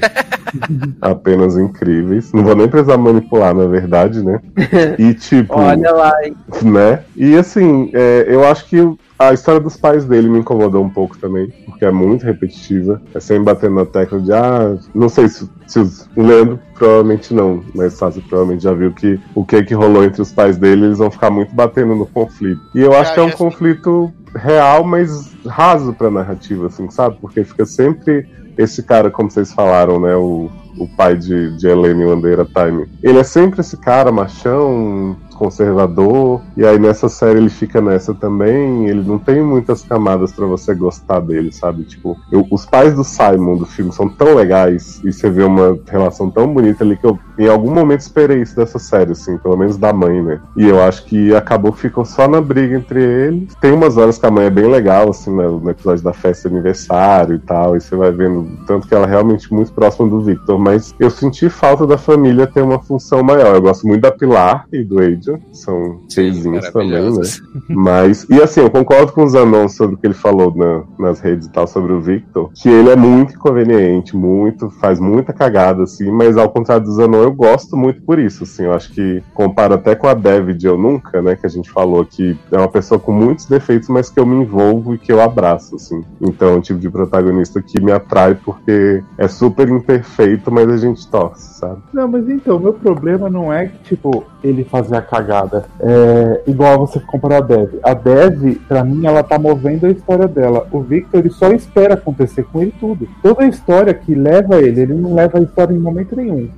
apenas 1.01 1.57
incríveis. 1.57 2.31
Não 2.33 2.43
vou 2.43 2.55
nem 2.55 2.67
precisar 2.67 2.97
manipular, 2.97 3.53
na 3.53 3.65
verdade, 3.65 4.23
né? 4.23 4.39
E 4.97 5.13
tipo 5.13 5.53
Olha 5.59 5.91
lá, 5.91 6.13
hein? 6.23 6.35
né? 6.61 6.99
E 7.15 7.35
assim, 7.35 7.89
é, 7.93 8.25
eu 8.27 8.45
acho 8.45 8.65
que 8.65 8.77
a 9.17 9.33
história 9.33 9.59
dos 9.61 9.77
pais 9.77 10.05
dele 10.05 10.27
me 10.29 10.39
incomodou 10.39 10.83
um 10.83 10.89
pouco 10.89 11.17
também, 11.17 11.47
porque 11.65 11.85
é 11.85 11.91
muito 11.91 12.23
repetitiva. 12.25 13.01
É 13.13 13.19
sempre 13.19 13.43
batendo 13.45 13.75
na 13.75 13.85
tecla 13.85 14.19
de, 14.19 14.33
ah, 14.33 14.75
não 14.93 15.07
sei 15.09 15.27
se, 15.29 15.49
se 15.67 15.79
os- 15.79 16.09
o 16.15 16.23
Leandro 16.23 16.59
provavelmente 16.75 17.33
não, 17.33 17.63
mas 17.73 17.93
Sassi 17.93 18.21
provavelmente 18.21 18.63
já 18.63 18.73
viu 18.73 18.91
que 18.91 19.19
o 19.35 19.45
que 19.45 19.63
que 19.63 19.73
rolou 19.73 20.03
entre 20.03 20.21
os 20.21 20.31
pais 20.31 20.57
dele, 20.57 20.85
eles 20.85 20.97
vão 20.97 21.09
ficar 21.11 21.29
muito 21.29 21.53
batendo 21.55 21.95
no 21.95 22.05
conflito. 22.05 22.61
E 22.75 22.81
eu 22.81 22.91
acho 22.93 23.09
Já, 23.09 23.13
que 23.13 23.19
é 23.19 23.23
um 23.23 23.31
conflito 23.31 24.11
real, 24.35 24.83
mas 24.83 25.31
raso 25.45 25.93
pra 25.93 26.09
narrativa, 26.09 26.67
assim, 26.67 26.89
sabe? 26.89 27.17
Porque 27.21 27.43
fica 27.43 27.65
sempre 27.65 28.27
esse 28.57 28.83
cara, 28.83 29.09
como 29.11 29.29
vocês 29.31 29.53
falaram, 29.53 29.99
né, 29.99 30.15
o, 30.15 30.49
o 30.77 30.87
pai 30.87 31.15
de, 31.15 31.55
de 31.57 31.67
Helene 31.67 32.05
Wandeira 32.05 32.45
Time, 32.45 32.87
ele 33.01 33.19
é 33.19 33.23
sempre 33.23 33.61
esse 33.61 33.77
cara 33.77 34.11
machão, 34.11 35.15
conservador, 35.33 36.41
e 36.55 36.65
aí 36.65 36.79
nessa 36.79 37.09
série 37.09 37.39
ele 37.39 37.49
fica 37.49 37.81
nessa 37.81 38.13
também, 38.13 38.87
ele 38.87 39.01
não 39.03 39.17
tem 39.19 39.43
muitas 39.43 39.81
camadas 39.83 40.31
para 40.31 40.45
você 40.45 40.73
gostar 40.73 41.19
dele, 41.19 41.51
sabe? 41.51 41.83
Tipo, 41.83 42.17
eu- 42.31 42.45
os 42.49 42.65
pais 42.65 42.93
do 42.95 43.03
Simon 43.03 43.57
do 43.57 43.65
filme 43.65 43.91
são 43.91 44.07
tão 44.07 44.35
legais, 44.35 45.01
e 45.03 45.11
você 45.11 45.29
vê 45.29 45.43
uma 45.43 45.77
relação 45.87 46.29
tão 46.29 46.53
bonita 46.53 46.83
ali 46.83 46.95
que 46.95 47.05
eu 47.05 47.19
em 47.37 47.47
algum 47.47 47.73
momento 47.73 48.01
esperei 48.01 48.41
isso 48.43 48.55
dessa 48.55 48.77
série, 48.77 49.11
assim, 49.13 49.37
pelo 49.39 49.57
menos 49.57 49.75
da 49.75 49.91
mãe, 49.91 50.21
né? 50.21 50.39
E 50.55 50.67
eu 50.67 50.81
acho 50.81 51.03
que 51.05 51.33
acabou 51.35 51.73
que 51.73 51.79
ficou 51.79 52.05
só 52.05 52.27
na 52.27 52.39
briga 52.39 52.75
entre 52.77 53.01
eles. 53.01 53.55
Tem 53.59 53.71
umas 53.71 53.97
horas 53.97 54.19
que 54.19 54.25
a 54.27 54.31
mãe 54.31 54.45
é 54.45 54.49
bem 54.51 54.69
legal, 54.69 55.09
assim, 55.09 55.35
né, 55.35 55.47
no 55.47 55.67
episódio 55.69 56.03
da 56.03 56.13
festa 56.13 56.47
de 56.47 56.53
aniversário 56.55 57.35
e 57.35 57.39
tal, 57.39 57.75
e 57.75 57.81
você 57.81 57.95
vai 57.95 58.11
vendo 58.11 58.47
tanto 58.67 58.87
que 58.87 58.93
ela 58.93 59.07
é 59.07 59.09
realmente 59.09 59.51
muito 59.51 59.73
próxima 59.73 60.07
do 60.07 60.21
Victor, 60.21 60.59
mas 60.63 60.95
eu 60.99 61.09
senti 61.09 61.49
falta 61.49 61.85
da 61.85 61.97
família 61.97 62.47
ter 62.47 62.61
uma 62.61 62.79
função 62.79 63.21
maior. 63.21 63.55
Eu 63.55 63.61
gosto 63.61 63.85
muito 63.85 64.01
da 64.01 64.11
Pilar 64.11 64.65
e 64.71 64.83
do 64.83 64.99
Adrian, 64.99 65.39
são 65.51 65.99
reizinhos 66.15 66.65
também, 66.69 66.89
né? 66.91 67.23
Mas, 67.69 68.25
e 68.29 68.41
assim, 68.41 68.61
eu 68.61 68.69
concordo 68.69 69.11
com 69.11 69.23
o 69.23 69.27
Zanon 69.29 69.67
sobre 69.67 69.95
o 69.95 69.97
que 69.97 70.07
ele 70.07 70.13
falou 70.13 70.53
na- 70.55 70.83
nas 70.97 71.19
redes 71.19 71.47
e 71.47 71.51
tal 71.51 71.67
sobre 71.67 71.91
o 71.93 71.99
Victor, 71.99 72.49
que 72.53 72.69
ele 72.69 72.89
é 72.89 72.95
muito 72.95 73.33
inconveniente, 73.35 74.15
muito, 74.15 74.69
faz 74.69 74.99
muita 74.99 75.33
cagada, 75.33 75.83
assim, 75.83 76.11
mas 76.11 76.37
ao 76.37 76.49
contrário 76.49 76.85
do 76.85 76.93
Zanon, 76.93 77.23
eu 77.23 77.31
gosto 77.33 77.75
muito 77.75 78.01
por 78.03 78.19
isso, 78.19 78.43
assim, 78.43 78.63
eu 78.63 78.73
acho 78.73 78.91
que 78.93 79.21
comparo 79.33 79.73
até 79.73 79.95
com 79.95 80.07
a 80.07 80.13
Dev 80.13 80.49
de 80.51 80.67
Eu 80.67 80.77
Nunca, 80.77 81.21
né, 81.21 81.35
que 81.35 81.45
a 81.45 81.49
gente 81.49 81.69
falou 81.69 82.05
que 82.05 82.37
é 82.51 82.57
uma 82.57 82.67
pessoa 82.67 82.99
com 82.99 83.11
muitos 83.11 83.45
defeitos, 83.45 83.89
mas 83.89 84.09
que 84.09 84.19
eu 84.19 84.25
me 84.25 84.35
envolvo 84.43 84.93
e 84.93 84.97
que 84.97 85.11
eu 85.11 85.21
abraço, 85.21 85.75
assim. 85.75 86.01
Então, 86.21 86.49
é 86.49 86.55
um 86.57 86.61
tipo 86.61 86.79
de 86.79 86.89
protagonista 86.89 87.61
que 87.61 87.81
me 87.81 87.91
atrai 87.91 88.35
porque 88.35 89.03
é 89.17 89.27
super 89.27 89.67
imperfeito, 89.69 90.51
mas 90.53 90.69
a 90.69 90.77
gente 90.77 91.07
torce, 91.07 91.59
sabe? 91.59 91.81
Não, 91.91 92.07
mas 92.07 92.29
então, 92.29 92.59
meu 92.59 92.73
problema 92.73 93.29
não 93.29 93.51
é 93.51 93.67
que, 93.67 93.95
tipo, 93.95 94.23
ele 94.43 94.63
fazer 94.63 94.95
a 94.95 95.01
cagada. 95.01 95.65
É 95.79 96.43
igual 96.47 96.79
você 96.79 96.99
comparar 96.99 97.37
a 97.37 97.41
Dev. 97.41 97.75
A 97.83 97.93
Dev, 97.93 98.57
pra 98.67 98.83
mim, 98.83 99.05
ela 99.05 99.23
tá 99.23 99.39
movendo 99.39 99.85
a 99.85 99.89
história 99.89 100.27
dela. 100.27 100.67
O 100.71 100.81
Victor, 100.81 101.19
ele 101.19 101.29
só 101.29 101.51
espera 101.51 101.95
acontecer 101.95 102.43
com 102.43 102.61
ele 102.61 102.73
tudo. 102.79 103.07
Toda 103.21 103.43
a 103.43 103.47
história 103.47 103.93
que 103.93 104.13
leva 104.13 104.61
ele, 104.61 104.81
ele 104.81 104.93
não 104.93 105.15
leva 105.15 105.39
a 105.39 105.41
história 105.41 105.73
em 105.73 105.79
momento 105.79 106.15
nenhum. 106.15 106.49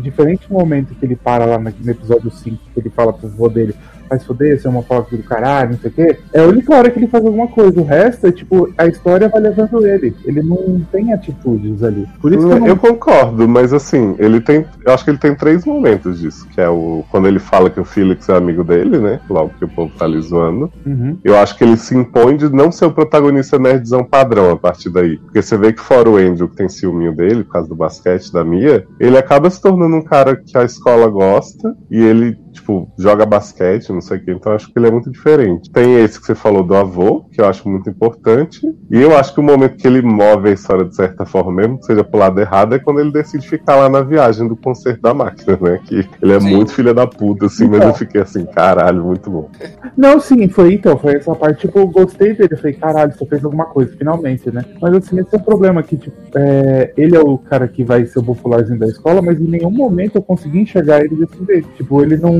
Diferente 0.00 0.48
do 0.48 0.54
momento 0.54 0.94
que 0.94 1.04
ele 1.04 1.16
para 1.16 1.44
lá 1.44 1.58
no 1.58 1.68
episódio 1.68 2.30
5, 2.30 2.58
que 2.72 2.80
ele 2.80 2.90
fala 2.90 3.12
pro 3.12 3.28
vô 3.28 3.48
dele. 3.48 3.74
Vai 4.12 4.18
se 4.18 4.26
foder, 4.26 4.60
você 4.60 4.66
é 4.66 4.70
uma 4.70 4.82
foto 4.82 5.16
do 5.16 5.22
caralho, 5.22 5.70
não 5.70 5.78
sei 5.78 5.90
o 5.90 5.94
quê. 5.94 6.18
É 6.34 6.40
a 6.40 6.46
única 6.46 6.74
hora 6.74 6.90
que 6.90 6.98
ele 6.98 7.06
faz 7.06 7.24
alguma 7.24 7.48
coisa. 7.48 7.80
O 7.80 7.84
resto 7.84 8.26
é 8.26 8.32
tipo, 8.32 8.70
a 8.76 8.86
história 8.86 9.26
vai 9.26 9.40
levando 9.40 9.86
ele. 9.86 10.14
Ele 10.26 10.42
não 10.42 10.80
tem 10.92 11.14
atitudes 11.14 11.82
ali. 11.82 12.06
Por 12.20 12.30
isso 12.30 12.46
eu 12.46 12.60
não 12.60 12.66
Eu 12.66 12.76
concordo, 12.76 13.48
mas 13.48 13.72
assim, 13.72 14.14
ele 14.18 14.38
tem. 14.42 14.66
Eu 14.84 14.92
acho 14.92 15.02
que 15.02 15.10
ele 15.10 15.18
tem 15.18 15.34
três 15.34 15.64
momentos 15.64 16.20
disso, 16.20 16.46
que 16.48 16.60
é 16.60 16.68
o. 16.68 17.02
Quando 17.10 17.26
ele 17.26 17.38
fala 17.38 17.70
que 17.70 17.80
o 17.80 17.86
Felix 17.86 18.28
é 18.28 18.36
amigo 18.36 18.62
dele, 18.62 18.98
né? 18.98 19.18
Logo 19.30 19.54
que 19.58 19.64
o 19.64 19.68
povo 19.68 19.90
tá 19.96 20.04
ali 20.04 20.20
zoando. 20.20 20.70
Uhum. 20.84 21.16
Eu 21.24 21.38
acho 21.38 21.56
que 21.56 21.64
ele 21.64 21.78
se 21.78 21.96
impõe 21.96 22.36
de 22.36 22.52
não 22.52 22.70
ser 22.70 22.84
o 22.84 22.92
protagonista 22.92 23.58
nerdzão 23.58 24.04
padrão 24.04 24.50
a 24.50 24.56
partir 24.58 24.90
daí. 24.90 25.16
Porque 25.16 25.40
você 25.40 25.56
vê 25.56 25.72
que 25.72 25.80
fora 25.80 26.10
o 26.10 26.16
Andrew, 26.16 26.48
que 26.48 26.56
tem 26.56 26.68
ciúminho 26.68 27.16
dele, 27.16 27.44
por 27.44 27.52
causa 27.52 27.68
do 27.68 27.74
basquete, 27.74 28.30
da 28.30 28.44
Mia, 28.44 28.86
ele 29.00 29.16
acaba 29.16 29.48
se 29.48 29.60
tornando 29.60 29.96
um 29.96 30.02
cara 30.02 30.36
que 30.36 30.58
a 30.58 30.64
escola 30.64 31.08
gosta 31.08 31.74
e 31.90 32.02
ele, 32.02 32.36
tipo, 32.52 32.90
joga 32.98 33.26
basquete, 33.26 33.90
não 33.90 34.00
sei 34.00 34.18
o 34.18 34.24
que. 34.24 34.30
Então 34.30 34.52
acho 34.52 34.72
que 34.72 34.78
ele 34.78 34.88
é 34.88 34.90
muito 34.90 35.10
diferente. 35.10 35.70
Tem 35.70 35.96
esse 36.02 36.20
que 36.20 36.26
você 36.26 36.34
falou 36.34 36.62
do 36.62 36.74
avô, 36.74 37.24
que 37.32 37.40
eu 37.40 37.46
acho 37.46 37.68
muito 37.68 37.88
importante. 37.88 38.60
E 38.90 39.00
eu 39.00 39.16
acho 39.16 39.34
que 39.34 39.40
o 39.40 39.42
momento 39.42 39.76
que 39.76 39.86
ele 39.86 40.02
move 40.02 40.48
a 40.48 40.52
história 40.52 40.84
de 40.84 40.94
certa 40.94 41.24
forma, 41.24 41.52
mesmo 41.52 41.78
que 41.78 41.86
seja 41.86 42.04
pro 42.04 42.18
lado 42.20 42.40
errado, 42.40 42.74
é 42.74 42.78
quando 42.78 43.00
ele 43.00 43.12
decide 43.12 43.48
ficar 43.48 43.76
lá 43.76 43.88
na 43.88 44.02
viagem 44.02 44.46
do 44.46 44.56
concerto 44.56 45.02
da 45.02 45.14
máquina, 45.14 45.58
né? 45.60 45.80
Que 45.84 46.06
ele 46.20 46.32
é 46.32 46.40
Sim. 46.40 46.54
muito 46.54 46.72
filha 46.72 46.94
da 46.94 47.06
puta, 47.06 47.46
assim, 47.46 47.66
mas 47.66 47.76
Então. 47.78 47.88
eu 47.88 47.94
fiquei 47.94 48.20
assim, 48.20 48.44
caralho, 48.44 49.04
muito 49.04 49.30
bom. 49.30 49.48
Não, 49.96 50.20
sim, 50.20 50.48
foi 50.48 50.74
então, 50.74 50.96
foi 50.96 51.16
essa 51.16 51.34
parte, 51.34 51.66
tipo, 51.66 51.78
eu 51.78 51.86
gostei 51.86 52.34
dele, 52.34 52.48
eu 52.52 52.58
falei, 52.58 52.74
caralho, 52.74 53.12
você 53.12 53.26
fez 53.26 53.44
alguma 53.44 53.66
coisa, 53.66 53.94
finalmente, 53.96 54.50
né? 54.50 54.64
Mas 54.80 54.94
assim, 54.94 55.18
esse 55.18 55.34
é 55.34 55.38
o 55.38 55.42
problema, 55.42 55.82
que, 55.82 55.96
tipo, 55.96 56.16
é, 56.34 56.92
ele 56.96 57.16
é 57.16 57.20
o 57.20 57.38
cara 57.38 57.68
que 57.68 57.84
vai 57.84 58.04
ser 58.06 58.18
o 58.18 58.22
popularzinho 58.22 58.78
da 58.78 58.86
escola, 58.86 59.22
mas 59.22 59.40
em 59.40 59.44
nenhum 59.44 59.70
momento 59.70 60.16
eu 60.16 60.22
consegui 60.22 60.60
enxergar 60.60 61.04
ele 61.04 61.16
desse 61.16 61.44
jeito. 61.44 61.68
Tipo, 61.76 62.02
ele 62.02 62.16
não. 62.16 62.32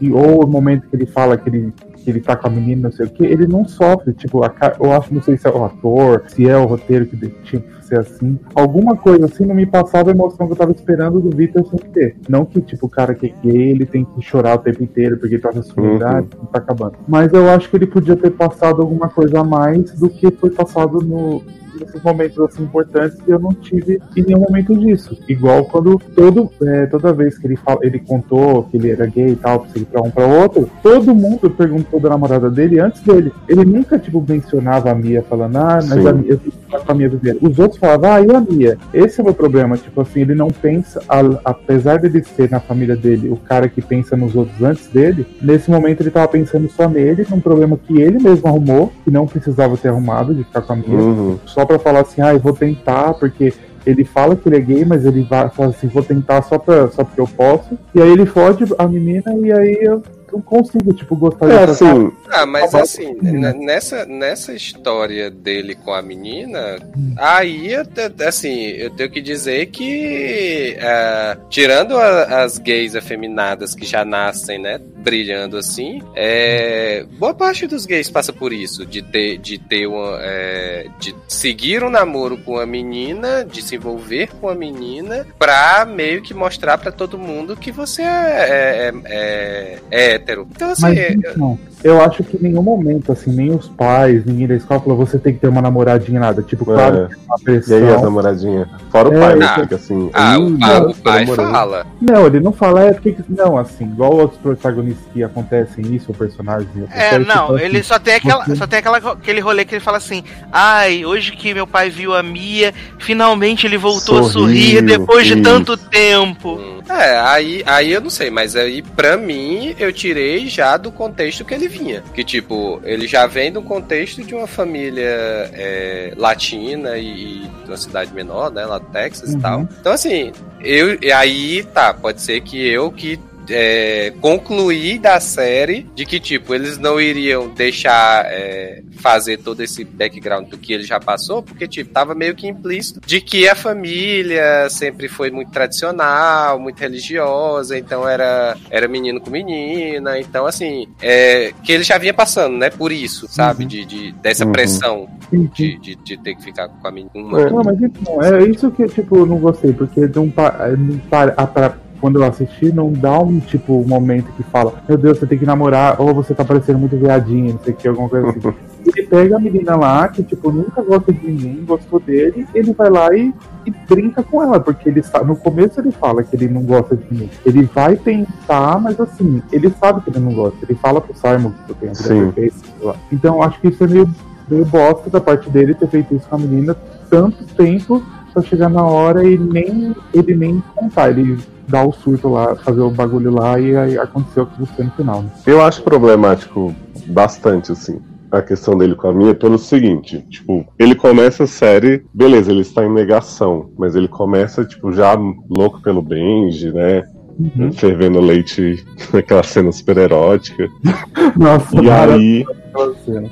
E- 0.00 0.12
Ou 0.12 0.44
o 0.44 0.46
momento 0.46 0.88
que 0.88 0.96
ele 0.96 1.06
fala 1.06 1.36
que 1.36 1.48
ele. 1.48 1.72
Que 2.02 2.08
ele 2.08 2.20
tá 2.20 2.34
com 2.34 2.46
a 2.48 2.50
menina, 2.50 2.84
não 2.88 2.92
sei 2.92 3.04
o 3.04 3.10
que, 3.10 3.22
ele 3.26 3.46
não 3.46 3.66
sofre. 3.68 4.14
Tipo, 4.14 4.42
a 4.42 4.50
eu 4.80 4.90
acho, 4.92 5.12
não 5.12 5.20
sei 5.22 5.36
se 5.36 5.46
é 5.46 5.50
o 5.50 5.62
ator, 5.62 6.22
se 6.28 6.48
é 6.48 6.56
o 6.56 6.64
roteiro 6.64 7.04
que 7.04 7.14
tinha 7.44 7.60
que 7.60 7.84
ser 7.84 7.98
assim. 7.98 8.38
Alguma 8.54 8.96
coisa 8.96 9.26
assim 9.26 9.44
não 9.44 9.54
me 9.54 9.66
passava 9.66 10.08
a 10.10 10.14
emoção 10.14 10.46
que 10.46 10.54
eu 10.54 10.56
tava 10.56 10.72
esperando 10.72 11.20
do 11.20 11.28
Victor 11.36 11.62
sempre 11.66 11.90
ter. 11.90 12.16
Não 12.26 12.46
que, 12.46 12.58
tipo, 12.62 12.86
o 12.86 12.88
cara 12.88 13.14
que 13.14 13.26
é 13.26 13.34
gay, 13.46 13.70
ele 13.72 13.84
tem 13.84 14.06
que 14.06 14.22
chorar 14.22 14.54
o 14.54 14.58
tempo 14.60 14.82
inteiro 14.82 15.18
porque 15.18 15.38
tá 15.38 15.50
na 15.54 15.62
sua 15.62 15.82
Uhum. 15.82 15.96
idade, 15.96 16.28
não 16.38 16.46
tá 16.46 16.58
acabando. 16.58 16.94
Mas 17.06 17.30
eu 17.34 17.50
acho 17.50 17.68
que 17.68 17.76
ele 17.76 17.86
podia 17.86 18.16
ter 18.16 18.30
passado 18.30 18.80
alguma 18.80 19.10
coisa 19.10 19.40
a 19.40 19.44
mais 19.44 19.92
do 19.92 20.08
que 20.08 20.30
foi 20.30 20.48
passado 20.50 21.00
no, 21.02 21.42
nesses 21.80 22.02
momentos 22.02 22.38
assim 22.38 22.62
importantes 22.62 23.18
eu 23.26 23.38
não 23.38 23.52
tive 23.52 24.00
em 24.16 24.22
nenhum 24.22 24.40
momento 24.40 24.74
disso. 24.76 25.16
Igual 25.28 25.64
quando 25.64 25.98
todo, 26.14 26.50
é, 26.62 26.86
toda 26.86 27.12
vez 27.12 27.38
que 27.38 27.46
ele, 27.46 27.56
fala, 27.56 27.78
ele 27.82 27.98
contou 27.98 28.64
que 28.64 28.76
ele 28.76 28.90
era 28.90 29.06
gay 29.06 29.28
e 29.30 29.36
tal, 29.36 29.66
pra 29.90 30.02
um 30.02 30.10
pra 30.10 30.26
outro, 30.26 30.68
todo 30.82 31.14
mundo 31.14 31.50
perguntou 31.50 31.98
da 32.00 32.08
namorada 32.10 32.50
dele 32.50 32.78
antes 32.80 33.00
dele. 33.02 33.32
Ele 33.48 33.64
nunca, 33.64 33.98
tipo, 33.98 34.24
mencionava 34.28 34.90
a 34.90 34.94
Mia 34.94 35.22
falando, 35.28 35.56
ah, 35.56 35.78
mas 35.82 36.02
Sim. 36.02 36.08
a 36.08 36.12
Mia, 36.12 36.32
eu 36.32 36.38
ficar 36.38 36.80
com 36.80 36.92
a 36.92 36.94
Mia 36.94 37.08
viver. 37.08 37.38
Os 37.40 37.58
outros 37.58 37.78
falavam, 37.78 38.12
ah, 38.12 38.20
e 38.20 38.30
a 38.34 38.40
Mia? 38.40 38.78
Esse 38.92 39.20
é 39.20 39.22
o 39.22 39.26
meu 39.26 39.34
problema, 39.34 39.76
tipo 39.76 40.00
assim, 40.00 40.20
ele 40.20 40.34
não 40.34 40.48
pensa, 40.48 41.02
a- 41.08 41.40
apesar 41.44 41.98
dele 41.98 42.22
ser 42.24 42.50
na 42.50 42.60
família 42.60 42.96
dele 42.96 43.28
o 43.28 43.36
cara 43.36 43.68
que 43.68 43.80
pensa 43.80 44.16
nos 44.16 44.34
outros 44.34 44.62
antes 44.62 44.86
dele, 44.88 45.26
nesse 45.40 45.70
momento 45.70 46.00
ele 46.02 46.10
tava 46.10 46.28
pensando 46.28 46.68
só 46.70 46.88
nele, 46.88 47.26
num 47.30 47.40
problema 47.40 47.78
que 47.78 48.00
ele 48.00 48.18
mesmo 48.18 48.46
arrumou, 48.48 48.92
que 49.04 49.10
não 49.10 49.26
precisava 49.26 49.76
ter 49.76 49.88
arrumado 49.88 50.34
de 50.34 50.44
ficar 50.44 50.62
com 50.62 50.72
a 50.72 50.76
Mia 50.76 50.90
Uhum. 50.90 51.38
só 51.46 51.64
pra 51.70 51.78
falar 51.78 52.00
assim, 52.00 52.20
ah, 52.20 52.32
eu 52.32 52.40
vou 52.40 52.52
tentar, 52.52 53.14
porque 53.14 53.52
ele 53.86 54.04
fala 54.04 54.34
que 54.36 54.48
ele 54.48 54.56
é 54.56 54.60
gay, 54.60 54.84
mas 54.84 55.04
ele 55.06 55.22
vai 55.22 55.48
fala 55.50 55.70
assim, 55.70 55.86
vou 55.86 56.02
tentar 56.02 56.42
só, 56.42 56.58
pra, 56.58 56.88
só 56.90 57.04
porque 57.04 57.20
eu 57.20 57.28
posso. 57.28 57.78
E 57.94 58.02
aí 58.02 58.10
ele 58.10 58.26
fode 58.26 58.64
a 58.78 58.86
menina 58.88 59.32
e 59.42 59.52
aí 59.52 59.78
eu 59.80 60.02
não 60.32 60.40
consigo, 60.40 60.92
tipo, 60.92 61.16
gostar 61.16 61.46
É 61.50 61.66
dessa 61.66 61.72
assim, 61.92 62.12
Ah, 62.30 62.46
mas 62.46 62.70
Tá 62.70 62.82
assim, 62.82 63.16
n- 63.20 63.52
nessa, 63.54 64.04
nessa 64.06 64.52
história 64.52 65.28
dele 65.30 65.74
com 65.74 65.92
a 65.92 66.00
menina, 66.02 66.76
aí, 67.16 67.72
eu 67.72 67.84
te- 67.84 68.22
assim, 68.24 68.66
eu 68.68 68.90
tenho 68.90 69.10
que 69.10 69.20
dizer 69.20 69.66
que, 69.66 70.76
ah, 70.80 71.36
tirando 71.48 71.96
a- 71.96 72.42
as 72.44 72.58
gays 72.58 72.94
afeminadas 72.94 73.74
que 73.74 73.84
já 73.84 74.04
nascem, 74.04 74.60
né, 74.60 74.78
brilhando 75.00 75.56
assim, 75.56 76.02
é, 76.14 77.04
boa 77.18 77.34
parte 77.34 77.66
dos 77.66 77.86
gays 77.86 78.10
passa 78.10 78.32
por 78.32 78.52
isso, 78.52 78.84
de 78.84 79.02
ter, 79.02 79.38
de 79.38 79.58
ter 79.58 79.86
uma, 79.86 80.18
é, 80.20 80.86
de 80.98 81.14
seguir 81.26 81.82
um 81.82 81.90
namoro 81.90 82.36
com 82.38 82.58
a 82.58 82.66
menina, 82.66 83.44
de 83.44 83.62
se 83.62 83.76
envolver 83.76 84.28
com 84.40 84.48
a 84.48 84.54
menina, 84.54 85.26
pra 85.38 85.84
meio 85.84 86.22
que 86.22 86.34
mostrar 86.34 86.78
pra 86.78 86.92
todo 86.92 87.18
mundo 87.18 87.56
que 87.56 87.72
você 87.72 88.02
é, 88.02 88.06
é, 88.06 88.92
é- 89.06 89.78
é 89.90 90.10
hétero. 90.14 90.46
Então, 90.50 90.70
assim, 90.70 90.82
Mas 90.82 91.36
não, 91.36 91.58
eu 91.82 92.00
acho 92.02 92.22
que 92.24 92.36
em 92.36 92.40
nenhum 92.42 92.62
momento, 92.62 93.12
assim, 93.12 93.30
nem 93.32 93.50
os 93.50 93.68
pais, 93.68 94.24
ninguém 94.24 94.46
da 94.46 94.54
escola 94.54 94.80
falou, 94.80 94.96
você 94.98 95.18
tem 95.18 95.32
que 95.34 95.40
ter 95.40 95.48
uma 95.48 95.62
namoradinha, 95.62 96.20
nada. 96.20 96.42
Tipo, 96.42 96.64
claro, 96.64 96.96
É. 96.96 97.00
é 97.00 97.06
uma 97.26 97.36
E 97.40 97.44
pressão. 97.44 97.76
aí, 97.76 97.88
as 97.94 98.02
namoradinhas? 98.02 98.68
Fora 98.90 99.08
o 99.08 99.14
É, 99.14 99.20
pai, 99.20 99.42
ah, 99.42 99.54
que 99.54 99.60
fica 99.62 99.74
assim. 99.76 100.10
Ah, 100.12 100.36
"Ih, 100.38 100.42
o, 100.42 100.58
pai- 100.58 100.80
o 100.86 100.94
pai 100.94 101.20
namorando." 101.24 101.50
fala. 101.52 101.86
Não, 102.00 102.26
ele 102.26 102.40
não 102.40 102.52
fala, 102.52 102.80
é 102.84 102.92
porque. 102.92 103.16
Não, 103.28 103.56
assim, 103.58 103.84
igual 103.84 104.14
outros 104.14 104.40
protagonistas 104.40 105.04
que 105.12 105.22
acontecem 105.22 105.94
isso, 105.94 106.10
o 106.12 106.14
personagem. 106.14 106.68
É, 106.92 107.18
não, 107.18 107.54
assim, 107.54 107.64
ele 107.64 107.82
só 107.82 107.98
tem 107.98 108.14
aquela, 108.14 108.44
você- 108.44 108.56
só 108.56 108.66
tem 108.66 108.78
aquela, 108.78 108.98
aquele 108.98 109.40
rolê 109.40 109.64
que 109.64 109.74
ele 109.74 109.80
fala 109.80 109.96
assim: 109.98 110.22
"Ai, 110.52 111.04
hoje 111.04 111.32
que 111.32 111.54
meu 111.54 111.66
pai 111.66 111.90
viu 111.90 112.14
a 112.14 112.22
Mia, 112.22 112.72
finalmente 112.98 113.66
ele 113.66 113.78
voltou 113.78 114.18
a 114.18 114.22
Sorriu, 114.24 114.30
sorrir 114.78 114.82
depois 114.82 115.26
de 115.26 115.34
isso. 115.34 115.42
tanto 115.42 115.76
tempo". 115.76 116.54
Hum. 116.56 116.79
É, 116.90 117.18
aí, 117.20 117.62
aí 117.66 117.92
eu 117.92 118.00
não 118.00 118.10
sei, 118.10 118.30
mas 118.30 118.56
aí 118.56 118.82
pra 118.82 119.16
mim 119.16 119.74
eu 119.78 119.92
tirei 119.92 120.48
já 120.48 120.76
do 120.76 120.90
contexto 120.90 121.44
que 121.44 121.54
ele 121.54 121.68
vinha. 121.68 122.02
Que 122.14 122.24
tipo, 122.24 122.80
ele 122.84 123.06
já 123.06 123.26
vem 123.26 123.52
do 123.52 123.62
contexto 123.62 124.24
de 124.24 124.34
uma 124.34 124.46
família 124.46 125.04
é, 125.52 126.12
latina 126.16 126.98
e, 126.98 127.44
e 127.44 127.50
de 127.64 127.70
uma 127.70 127.76
cidade 127.76 128.12
menor, 128.12 128.50
né? 128.50 128.64
Lá 128.66 128.78
do 128.78 128.86
Texas 128.86 129.30
Uhum. 129.30 129.38
e 129.38 129.40
tal. 129.42 129.68
Então 129.80 129.92
assim, 129.92 130.32
eu. 130.60 130.98
Aí 131.16 131.62
tá, 131.72 131.94
pode 131.94 132.20
ser 132.20 132.40
que 132.40 132.66
eu 132.68 132.90
que 132.90 133.18
é, 133.50 134.12
concluir 134.20 134.98
da 134.98 135.18
série 135.20 135.86
de 135.94 136.04
que, 136.06 136.18
tipo, 136.20 136.54
eles 136.54 136.78
não 136.78 137.00
iriam 137.00 137.48
deixar 137.48 138.24
é, 138.26 138.82
fazer 138.98 139.38
todo 139.38 139.62
esse 139.62 139.84
background 139.84 140.48
do 140.48 140.56
que 140.58 140.72
ele 140.72 140.84
já 140.84 140.98
passou, 141.00 141.42
porque, 141.42 141.66
tipo, 141.66 141.90
tava 141.92 142.14
meio 142.14 142.34
que 142.34 142.46
implícito 142.46 143.00
de 143.06 143.20
que 143.20 143.48
a 143.48 143.54
família 143.54 144.68
sempre 144.70 145.08
foi 145.08 145.30
muito 145.30 145.50
tradicional, 145.50 146.58
muito 146.58 146.78
religiosa, 146.80 147.76
então 147.78 148.08
era, 148.08 148.56
era 148.70 148.86
menino 148.88 149.20
com 149.20 149.30
menina, 149.30 150.18
então, 150.18 150.46
assim, 150.46 150.86
é, 151.00 151.52
que 151.64 151.72
ele 151.72 151.82
já 151.84 151.98
vinha 151.98 152.14
passando, 152.14 152.56
né, 152.56 152.70
por 152.70 152.92
isso, 152.92 153.26
sabe, 153.28 153.64
de, 153.64 153.84
de, 153.84 154.12
dessa 154.12 154.44
Uhum. 154.44 154.52
pressão 154.52 155.08
de, 155.32 155.78
de, 155.78 155.94
de 155.96 156.16
ter 156.16 156.34
que 156.34 156.42
ficar 156.42 156.68
com 156.68 156.88
a 156.88 156.90
menina. 156.90 157.40
É, 157.40 157.50
não, 157.50 157.62
mas 157.62 157.80
então, 157.80 158.22
é 158.22 158.42
isso 158.44 158.70
que 158.70 158.86
tipo, 158.88 159.18
eu 159.18 159.26
não 159.26 159.38
gostei, 159.38 159.72
porque 159.72 160.00
não, 160.14 160.28
pa- 160.30 160.56
é, 160.60 160.76
não 160.76 160.98
para, 160.98 161.34
a- 161.36 161.46
pra- 161.46 161.76
quando 162.00 162.20
eu 162.20 162.24
assisti, 162.24 162.72
não 162.72 162.92
dá 162.92 163.18
um 163.20 163.38
tipo 163.40 163.74
um 163.74 163.86
momento 163.86 164.32
que 164.32 164.42
fala, 164.42 164.74
meu 164.88 164.96
Deus, 164.96 165.18
você 165.18 165.26
tem 165.26 165.38
que 165.38 165.46
namorar, 165.46 166.00
ou 166.00 166.14
você 166.14 166.34
tá 166.34 166.44
parecendo 166.44 166.78
muito 166.78 166.96
viadinho, 166.96 167.52
não 167.54 167.60
sei 167.60 167.74
o 167.74 167.76
que, 167.76 167.88
alguma 167.88 168.08
coisa 168.08 168.28
assim. 168.30 168.40
Ele 168.86 169.06
pega 169.06 169.36
a 169.36 169.38
menina 169.38 169.76
lá, 169.76 170.08
que 170.08 170.22
tipo, 170.22 170.50
nunca 170.50 170.80
gosta 170.80 171.12
de 171.12 171.26
ninguém, 171.26 171.62
gostou 171.66 172.00
dele, 172.00 172.46
ele 172.54 172.72
vai 172.72 172.88
lá 172.88 173.14
e, 173.14 173.32
e 173.66 173.70
brinca 173.86 174.22
com 174.22 174.42
ela, 174.42 174.58
porque 174.58 174.88
ele 174.88 175.02
sabe, 175.02 175.26
no 175.26 175.36
começo 175.36 175.78
ele 175.78 175.92
fala 175.92 176.22
que 176.22 176.34
ele 176.34 176.48
não 176.48 176.62
gosta 176.62 176.96
de 176.96 177.04
ninguém. 177.10 177.30
Ele 177.44 177.68
vai 177.74 177.94
tentar, 177.96 178.80
mas 178.80 178.98
assim, 178.98 179.42
ele 179.52 179.70
sabe 179.78 180.00
que 180.00 180.08
ele 180.08 180.20
não 180.20 180.32
gosta. 180.32 180.56
Ele 180.62 180.78
fala 180.78 180.98
pro 180.98 181.14
Simon 181.14 181.52
que 181.66 181.74
tem 181.74 181.90
a 181.90 181.92
vida 181.92 182.32
perfeita. 182.32 182.96
Então 183.12 183.34
eu 183.36 183.42
acho 183.42 183.60
que 183.60 183.68
isso 183.68 183.84
é 183.84 183.86
meio, 183.86 184.10
meio 184.48 184.64
bosta 184.64 185.10
da 185.10 185.20
parte 185.20 185.50
dele 185.50 185.74
ter 185.74 185.86
feito 185.86 186.14
isso 186.14 186.26
com 186.26 186.36
a 186.36 186.38
menina 186.38 186.74
tanto 187.10 187.44
tempo 187.54 188.02
pra 188.32 188.42
chegar 188.42 188.68
na 188.68 188.84
hora 188.84 189.24
e 189.24 189.38
nem 189.38 189.94
ele 190.14 190.34
nem 190.34 190.62
contar. 190.74 191.10
Ele 191.10 191.38
dá 191.68 191.84
o 191.84 191.92
surto 191.92 192.28
lá, 192.28 192.56
fazer 192.56 192.80
o 192.80 192.90
bagulho 192.90 193.30
lá 193.32 193.58
e 193.58 193.76
aí 193.76 193.98
aconteceu 193.98 194.42
o 194.42 194.46
que 194.46 194.58
você 194.60 194.82
no 194.82 194.90
final. 194.92 195.22
né? 195.22 195.30
Eu 195.46 195.62
acho 195.62 195.82
problemático 195.82 196.74
bastante, 197.06 197.70
assim, 197.72 198.00
a 198.30 198.42
questão 198.42 198.76
dele 198.76 198.94
com 198.94 199.08
a 199.08 199.12
minha 199.12 199.34
pelo 199.34 199.58
seguinte, 199.58 200.24
tipo, 200.28 200.64
ele 200.78 200.94
começa 200.94 201.44
a 201.44 201.46
série, 201.46 202.04
beleza, 202.12 202.50
ele 202.50 202.60
está 202.62 202.84
em 202.84 202.92
negação, 202.92 203.70
mas 203.78 203.94
ele 203.94 204.08
começa, 204.08 204.64
tipo, 204.64 204.92
já 204.92 205.16
louco 205.48 205.80
pelo 205.80 206.02
Benji, 206.02 206.72
né? 206.72 207.02
Uhum. 207.38 207.72
Fervendo 207.72 208.20
leite 208.20 208.84
naquela 209.14 209.42
cena 209.42 209.72
super 209.72 209.96
erótica. 209.96 210.68
Nossa, 211.36 211.80
E 211.80 211.90
aí, 211.90 212.44
aquela 212.70 212.94
cena. 213.04 213.30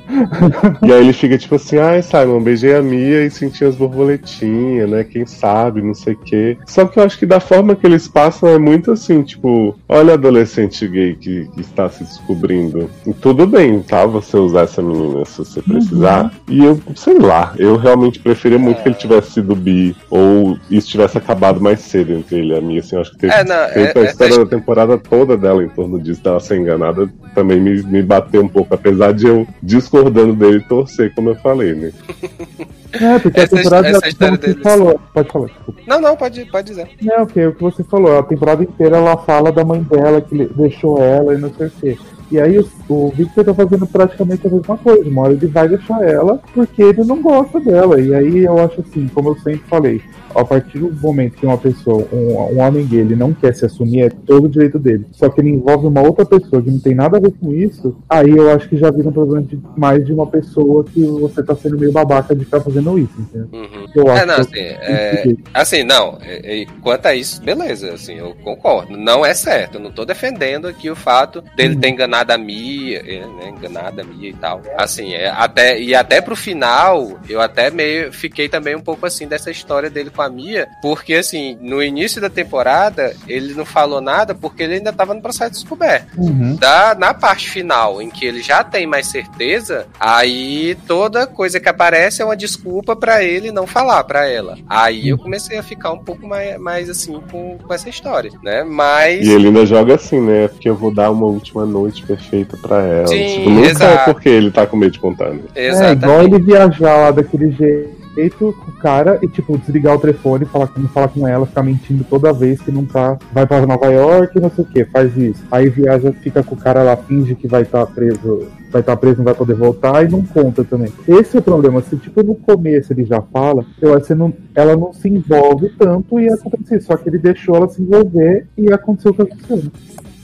e 0.83 0.91
aí 0.93 0.99
ele 1.01 1.13
fica 1.13 1.37
tipo 1.37 1.55
assim, 1.55 1.77
ai 1.77 2.01
Simon, 2.01 2.41
beijei 2.41 2.75
a 2.75 2.81
Mia 2.81 3.25
e 3.25 3.31
senti 3.31 3.63
as 3.65 3.75
borboletinhas, 3.75 4.89
né? 4.89 5.03
Quem 5.03 5.25
sabe, 5.25 5.81
não 5.81 5.93
sei 5.93 6.13
o 6.13 6.17
quê. 6.17 6.57
Só 6.65 6.85
que 6.85 6.99
eu 6.99 7.03
acho 7.03 7.17
que 7.17 7.25
da 7.25 7.39
forma 7.39 7.75
que 7.75 7.85
eles 7.85 8.07
passam 8.07 8.49
é 8.49 8.59
muito 8.59 8.91
assim, 8.91 9.21
tipo, 9.23 9.75
olha 9.87 10.13
adolescente 10.13 10.87
gay 10.87 11.15
que, 11.15 11.47
que 11.53 11.61
está 11.61 11.89
se 11.89 12.03
descobrindo. 12.03 12.89
E 13.05 13.13
tudo 13.13 13.47
bem, 13.47 13.81
tá? 13.81 14.05
Você 14.05 14.37
usar 14.37 14.61
essa 14.61 14.81
menina 14.81 15.25
se 15.25 15.37
você 15.39 15.61
precisar. 15.61 16.31
E 16.47 16.63
eu, 16.63 16.79
sei 16.95 17.17
lá, 17.17 17.53
eu 17.57 17.77
realmente 17.77 18.19
preferia 18.19 18.59
muito 18.59 18.81
que 18.81 18.89
ele 18.89 18.95
tivesse 18.95 19.31
sido 19.31 19.55
bi 19.55 19.95
ou 20.09 20.57
isso 20.69 20.87
tivesse 20.89 21.17
acabado 21.17 21.61
mais 21.61 21.79
cedo 21.81 22.13
entre 22.13 22.39
ele 22.39 22.53
e 22.53 22.57
a 22.57 22.61
Mia. 22.61 22.79
Assim, 22.79 22.95
eu 22.95 23.01
acho 23.01 23.11
que 23.11 23.17
ter 23.19 23.31
É, 23.31 23.43
não, 23.43 23.73
feito 23.73 23.97
é- 23.97 24.01
a 24.01 24.05
é- 24.05 24.09
história 24.09 24.37
da 24.39 24.45
temporada 24.45 24.97
toda 24.97 25.37
dela 25.37 25.63
em 25.63 25.69
torno 25.69 25.99
disso, 25.99 26.21
dela 26.23 26.39
ser 26.39 26.57
enganada, 26.57 27.09
também 27.39 27.59
me, 27.59 27.81
me 27.83 28.01
bateu 28.03 28.41
um 28.43 28.47
pouco, 28.49 28.73
apesar 28.73 29.13
de 29.13 29.25
eu 29.27 29.47
discordando 29.63 30.33
dele 30.35 30.59
torcer, 30.67 31.13
como 31.15 31.29
eu 31.29 31.35
falei, 31.35 31.73
né? 31.73 31.91
É, 32.91 33.19
porque 33.19 33.39
Essa- 33.39 33.55
a 33.55 33.57
temporada 33.59 33.87
essa 33.87 33.99
como 33.99 34.09
história 34.09 34.39
você 34.41 34.53
falou. 34.63 34.99
Pode 35.13 35.31
falar, 35.31 35.45
desculpa. 35.45 35.81
Não, 35.85 36.01
não, 36.01 36.17
pode, 36.17 36.45
pode 36.45 36.67
dizer. 36.69 36.89
Não, 36.99 37.23
que 37.27 37.39
é 37.39 37.47
o 37.47 37.53
que 37.53 37.61
você 37.61 37.83
falou, 37.83 38.17
a 38.17 38.23
temporada 38.23 38.63
inteira 38.63 38.97
ela 38.97 39.15
fala 39.15 39.51
da 39.51 39.63
mãe 39.63 39.83
dela, 39.83 40.19
que 40.19 40.45
deixou 40.55 40.97
ela 40.97 41.35
e 41.35 41.37
não 41.37 41.53
sei 41.53 41.67
o 41.67 41.71
quê. 41.79 41.97
E 42.31 42.39
aí 42.39 42.57
o, 42.57 42.67
o 42.89 43.09
Victor 43.15 43.45
tá 43.45 43.53
fazendo 43.53 43.85
praticamente 43.85 44.47
a 44.47 44.49
mesma 44.49 44.75
coisa. 44.75 45.07
Uma 45.07 45.21
hora 45.21 45.33
ele 45.33 45.45
vai 45.45 45.69
deixar 45.69 46.01
ela 46.03 46.39
porque 46.51 46.81
ele 46.81 47.03
não 47.03 47.21
gosta 47.21 47.59
dela. 47.59 48.01
E 48.01 48.11
aí 48.13 48.43
eu 48.43 48.57
acho 48.57 48.81
assim, 48.81 49.07
como 49.13 49.29
eu 49.29 49.35
sempre 49.35 49.61
falei, 49.69 50.01
a 50.35 50.43
partir 50.45 50.79
do 50.79 50.91
momento 50.93 51.35
que 51.35 51.45
uma 51.45 51.57
pessoa, 51.57 52.07
um, 52.11 52.55
um 52.55 52.59
homem 52.59 52.85
gay, 52.85 52.99
ele 52.99 53.15
não 53.15 53.33
quer 53.33 53.53
se 53.53 53.65
assumir, 53.65 54.01
é 54.03 54.09
todo 54.09 54.45
o 54.45 54.49
direito 54.49 54.79
dele. 54.79 55.05
Só 55.11 55.29
que 55.29 55.41
ele 55.41 55.49
envolve 55.49 55.87
uma 55.87 56.01
outra 56.01 56.25
pessoa 56.25 56.61
que 56.61 56.69
não 56.71 56.79
tem 56.79 56.95
nada 56.95 57.17
a 57.17 57.19
ver 57.19 57.33
com 57.39 57.53
isso, 57.53 57.95
aí 58.09 58.29
eu 58.29 58.51
acho 58.51 58.67
que 58.69 58.77
já 58.77 58.91
vira 58.91 59.09
um 59.09 59.13
problema 59.13 59.45
de 59.45 59.59
mais 59.77 60.05
de 60.05 60.13
uma 60.13 60.27
pessoa 60.27 60.83
que 60.83 61.01
você 61.01 61.43
tá 61.43 61.55
sendo 61.55 61.77
meio 61.77 61.91
babaca 61.91 62.35
de 62.35 62.45
ficar 62.45 62.61
fazendo 62.61 62.97
isso, 62.97 63.13
entendeu? 63.19 63.47
Uhum. 63.53 63.87
Eu 63.95 64.07
É, 64.09 64.11
acho 64.19 64.27
não, 64.27 64.35
que 64.35 64.41
assim, 64.41 64.59
é, 64.59 65.35
assim, 65.53 65.83
não, 65.83 66.17
é, 66.21 66.61
é, 66.61 66.65
quanto 66.81 67.05
a 67.07 67.15
isso, 67.15 67.41
beleza, 67.41 67.93
assim, 67.93 68.15
eu 68.15 68.35
concordo. 68.43 68.95
Não 68.97 69.25
é 69.25 69.33
certo, 69.33 69.75
eu 69.75 69.81
não 69.81 69.91
tô 69.91 70.05
defendendo 70.05 70.67
aqui 70.67 70.89
o 70.89 70.95
fato 70.95 71.43
dele 71.55 71.75
ter 71.75 71.89
enganado 71.89 72.31
a 72.33 72.37
Mia, 72.37 72.99
é, 72.99 73.19
né, 73.25 73.49
enganado 73.57 74.01
a 74.01 74.03
Mia 74.03 74.29
e 74.29 74.33
tal. 74.33 74.61
Assim, 74.77 75.13
é, 75.13 75.29
até, 75.29 75.79
e 75.79 75.95
até 75.95 76.21
pro 76.21 76.35
final, 76.35 77.19
eu 77.27 77.41
até 77.41 77.69
meio 77.69 78.11
fiquei 78.11 78.47
também 78.49 78.75
um 78.75 78.81
pouco 78.81 79.05
assim 79.05 79.27
dessa 79.27 79.49
história 79.51 79.89
dele 79.89 80.09
com 80.19 80.23
a 80.23 80.29
Mia, 80.29 80.67
porque 80.81 81.13
assim, 81.13 81.57
no 81.61 81.81
início 81.81 82.19
da 82.19 82.29
temporada, 82.29 83.15
ele 83.25 83.53
não 83.53 83.63
falou 83.63 84.01
nada 84.01 84.35
porque 84.35 84.63
ele 84.63 84.73
ainda 84.73 84.91
tava 84.91 85.13
no 85.13 85.21
processo 85.21 85.51
de 85.51 85.59
descoberta. 85.59 86.09
Uhum. 86.17 86.57
Da, 86.57 86.93
na 86.93 87.13
parte 87.13 87.49
final, 87.49 88.01
em 88.01 88.09
que 88.09 88.25
ele 88.25 88.41
já 88.41 88.61
tem 88.61 88.85
mais 88.85 89.07
certeza, 89.07 89.87
aí 89.97 90.77
toda 90.85 91.25
coisa 91.25 91.57
que 91.57 91.69
aparece 91.69 92.21
é 92.21 92.25
uma 92.25 92.35
desculpa 92.35 92.97
pra 92.97 93.23
ele 93.23 93.49
não 93.49 93.65
falar 93.65 94.03
pra 94.03 94.27
ela. 94.27 94.57
Aí 94.67 95.07
eu 95.07 95.17
comecei 95.17 95.57
a 95.57 95.63
ficar 95.63 95.93
um 95.93 95.99
pouco 95.99 96.27
mais, 96.27 96.59
mais 96.59 96.89
assim 96.89 97.17
com, 97.31 97.57
com 97.57 97.73
essa 97.73 97.87
história, 97.87 98.31
né? 98.43 98.65
Mas. 98.65 99.25
E 99.25 99.31
ele 99.31 99.47
ainda 99.47 99.65
joga 99.65 99.95
assim, 99.95 100.19
né? 100.19 100.49
Porque 100.49 100.67
eu 100.67 100.75
vou 100.75 100.93
dar 100.93 101.11
uma 101.11 101.27
última 101.27 101.65
noite 101.65 102.03
perfeita 102.03 102.57
pra 102.57 102.81
ela. 102.81 103.07
Sim, 103.07 103.37
tipo, 103.37 103.49
nunca 103.51 103.69
exato. 103.69 104.09
é 104.09 104.13
porque 104.13 104.27
ele 104.27 104.51
tá 104.51 104.67
com 104.67 104.75
medo 104.75 104.91
de 104.91 104.99
contar, 104.99 105.29
né? 105.29 105.43
É, 105.55 105.93
igual 105.93 106.23
ele 106.23 106.39
viajar 106.39 106.97
lá 106.97 107.11
daquele 107.11 107.51
jeito 107.51 107.98
com 108.27 108.71
o 108.71 108.73
cara 108.79 109.19
e, 109.21 109.27
tipo, 109.27 109.57
desligar 109.57 109.95
o 109.95 109.99
telefone, 109.99 110.45
falar 110.45 110.67
com, 110.67 110.81
falar 110.87 111.07
com 111.07 111.27
ela, 111.27 111.45
ficar 111.45 111.63
mentindo 111.63 112.03
toda 112.03 112.33
vez 112.33 112.61
que 112.61 112.71
não 112.71 112.85
tá. 112.85 113.17
Vai 113.31 113.45
pra 113.45 113.65
Nova 113.65 113.85
York, 113.87 114.39
não 114.39 114.49
sei 114.49 114.63
o 114.65 114.67
que, 114.67 114.85
faz 114.85 115.15
isso. 115.15 115.43
Aí 115.51 115.69
viaja, 115.69 116.11
fica 116.11 116.43
com 116.43 116.55
o 116.55 116.57
cara 116.57 116.83
lá, 116.83 116.97
finge 116.97 117.35
que 117.35 117.47
vai 117.47 117.61
estar 117.61 117.85
preso. 117.85 118.47
Vai 118.71 118.81
estar 118.81 118.95
preso, 118.97 119.17
não 119.17 119.25
vai 119.25 119.33
poder 119.33 119.55
voltar 119.55 120.05
e 120.05 120.09
não 120.09 120.23
conta 120.23 120.63
também. 120.63 120.91
Esse 121.07 121.37
é 121.37 121.39
o 121.39 121.43
problema. 121.43 121.81
Se, 121.81 121.95
tipo, 121.97 122.21
no 122.21 122.35
começo 122.35 122.93
ele 122.93 123.03
já 123.03 123.19
fala, 123.21 123.65
eu 123.81 123.95
acho 123.95 124.07
que 124.07 124.13
não- 124.15 124.33
ela 124.53 124.75
não 124.75 124.93
se 124.93 125.09
envolve 125.09 125.69
tanto 125.69 126.19
e 126.19 126.29
acontece 126.29 126.75
isso. 126.75 126.85
Só 126.87 126.95
que 126.97 127.09
ele 127.09 127.17
deixou 127.17 127.55
ela 127.55 127.67
se 127.69 127.81
envolver 127.81 128.45
e 128.57 128.71
aconteceu 128.71 129.11
o 129.11 129.13
que 129.15 129.21
aconteceu. 129.23 129.71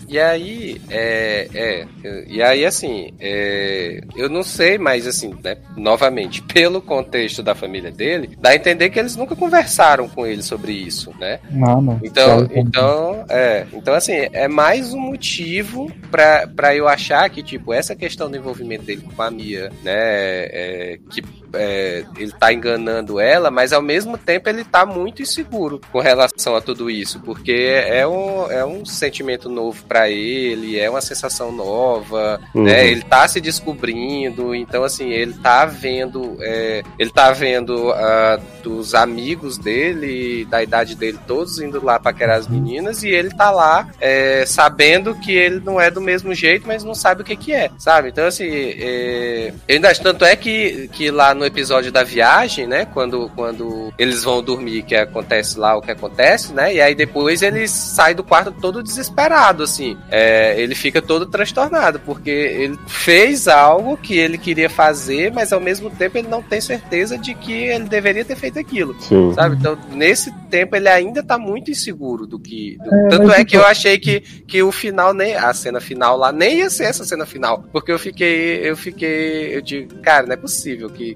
E 0.08 0.20
aí, 0.20 0.82
é, 0.90 1.48
é, 1.54 1.88
e 2.28 2.42
aí 2.42 2.66
assim, 2.66 3.12
é, 3.20 4.02
eu 4.16 4.30
não 4.30 4.44
sei, 4.44 4.78
mas 4.78 5.08
assim, 5.08 5.36
né, 5.44 5.58
novamente, 5.76 6.42
pelo 6.56 6.82
contexto 6.82 7.42
da 7.42 7.56
família 7.56 7.92
dele, 7.92 8.38
dá 8.40 8.50
a 8.50 8.56
entender 8.56 8.90
que 8.90 9.00
eles 9.00 9.16
nunca 9.16 9.36
conversaram 9.36 10.08
com 10.08 10.26
ele 10.26 10.44
sobre 10.44 10.74
isso, 10.74 11.12
né? 11.20 11.40
Não, 11.50 11.82
não. 11.82 12.00
Então, 12.04 12.48
então, 12.54 13.26
é, 13.30 13.66
então 13.74 13.94
assim, 13.94 14.28
é 14.32 14.48
mais 14.48 14.94
um 14.94 15.00
motivo 15.00 15.92
pra 16.12 16.76
eu 16.76 16.88
achar 16.88 17.30
que, 17.30 17.42
tipo, 17.42 17.74
essa 17.74 17.96
questão 17.96 18.30
do 18.30 18.38
envolvimento 18.38 18.84
dele 18.84 19.04
com 19.16 19.22
a 19.22 19.32
Mia, 19.32 19.72
né, 19.84 19.94
é, 19.94 21.00
que 21.10 21.22
é, 21.56 22.06
ele 22.18 22.32
tá 22.32 22.52
enganando 22.54 23.20
ela, 23.20 23.50
mas 23.52 23.74
ao 23.74 23.82
mesmo 23.82 24.18
tempo 24.18 24.50
ele 24.50 24.64
tá 24.64 24.86
muito 24.86 25.22
inseguro 25.22 25.80
com 25.92 26.00
relação 26.00 26.56
a 26.56 26.62
tudo 26.62 26.90
isso, 26.90 27.20
porque 27.20 27.84
é 27.88 28.06
um, 28.08 28.50
é 28.52 28.66
um 28.66 28.86
sentimento 28.86 29.50
novo 29.50 29.84
pra 29.86 30.10
ele, 30.10 30.80
é 30.80 30.90
uma 30.90 31.02
sensação 31.02 31.52
nova, 31.52 32.40
Uhum. 32.54 32.64
né, 32.64 32.88
ele 32.88 33.02
tá 33.02 33.28
se 33.28 33.40
descobrindo, 33.42 34.54
então 34.56 34.84
assim, 34.84 35.10
ele 35.10 35.34
tá 35.34 35.66
vendo, 35.66 36.38
é, 36.42 36.84
ele 36.98 37.10
tá 37.10 37.32
vendo 37.32 37.92
ah, 37.92 38.40
dos 38.64 38.94
amigos 38.96 39.58
dele, 39.58 40.46
da 40.46 40.64
idade 40.64 40.96
dele, 40.96 41.20
todos 41.28 41.60
indo 41.60 41.84
lá 41.84 42.00
paquerar 42.00 42.38
as 42.38 42.48
meninas, 42.48 43.04
e 43.04 43.10
ele 43.10 43.30
tá 43.30 43.52
lá 43.52 43.90
é, 44.00 44.46
sabendo 44.46 45.16
que 45.16 45.32
ele 45.32 45.60
não 45.64 45.80
é 45.80 45.90
do 45.92 46.02
mesmo 46.02 46.34
jeito, 46.34 46.68
mas 46.68 46.84
não 46.84 46.96
sabe 46.96 47.22
o 47.22 47.26
que 47.26 47.36
que 47.36 47.54
é, 47.54 47.70
sabe? 47.78 48.10
Então 48.10 48.26
assim, 48.26 48.48
é, 48.50 49.54
ainda 49.70 49.94
tanto 49.96 50.26
é 50.26 50.36
que, 50.36 50.90
que 50.92 51.12
lá 51.12 51.34
no 51.34 51.45
episódio 51.46 51.92
da 51.92 52.04
viagem, 52.04 52.68
né, 52.68 52.86
quando, 52.86 53.30
quando 53.36 53.94
eles 53.98 54.24
vão 54.24 54.42
dormir, 54.42 54.84
que 54.84 54.96
acontece 54.96 55.58
lá 55.60 55.76
o 55.76 55.82
que 55.82 55.92
acontece, 55.92 56.54
né, 56.54 56.74
e 56.76 56.82
aí 56.82 56.96
depois 56.96 57.42
ele 57.42 57.68
sai 57.68 58.14
do 58.14 58.24
quarto 58.24 58.52
todo 58.52 58.82
desesperado, 58.84 59.64
assim, 59.64 59.98
é, 60.10 60.60
ele 60.60 60.76
fica 60.76 61.02
todo 61.02 61.26
transtornado, 61.26 62.00
porque 62.00 62.30
ele 62.30 62.78
fez 62.88 63.48
algo 63.48 63.98
que 63.98 64.18
ele 64.18 64.38
queria 64.38 64.70
fazer, 64.70 65.32
mas 65.32 65.52
ao 65.54 65.60
mesmo 65.60 65.90
tempo 65.90 66.18
ele 66.18 66.28
não 66.28 66.42
tem 66.42 66.60
certeza 66.62 67.18
de 67.18 67.34
que 67.36 67.54
ele 67.54 67.86
deveria 67.86 68.26
ter 68.26 68.36
feito 68.36 68.60
aquilo. 68.60 68.96
Sim. 69.02 69.34
Sabe? 69.34 69.56
Então, 69.58 69.78
nesse 69.92 70.32
tempo, 70.50 70.76
ele 70.76 70.88
ainda 70.90 71.24
tá 71.24 71.38
muito 71.38 71.72
inseguro 71.72 72.26
do 72.26 72.40
que. 72.40 72.78
do- 72.84 72.94
É, 72.96 73.08
Tanto 73.10 73.32
é 73.32 73.36
que 73.46 73.56
então- 73.56 73.62
eu 73.62 73.66
achei 73.68 73.98
que, 73.98 74.22
que 74.22 74.62
o 74.64 74.72
final, 74.72 75.14
nem. 75.14 75.36
A 75.36 75.54
cena 75.54 75.80
final 75.80 76.18
lá, 76.18 76.32
nem 76.32 76.60
ia 76.60 76.70
ser 76.70 76.86
essa 76.86 77.04
cena 77.04 77.26
final. 77.26 77.64
Porque 77.72 77.92
eu 77.92 78.00
fiquei. 78.00 78.60
Eu 78.68 78.76
fiquei. 78.78 79.56
Eu 79.56 79.62
digo, 79.62 79.96
cara, 80.02 80.26
não 80.26 80.34
é 80.34 80.38
possível 80.38 80.90
que, 80.90 81.16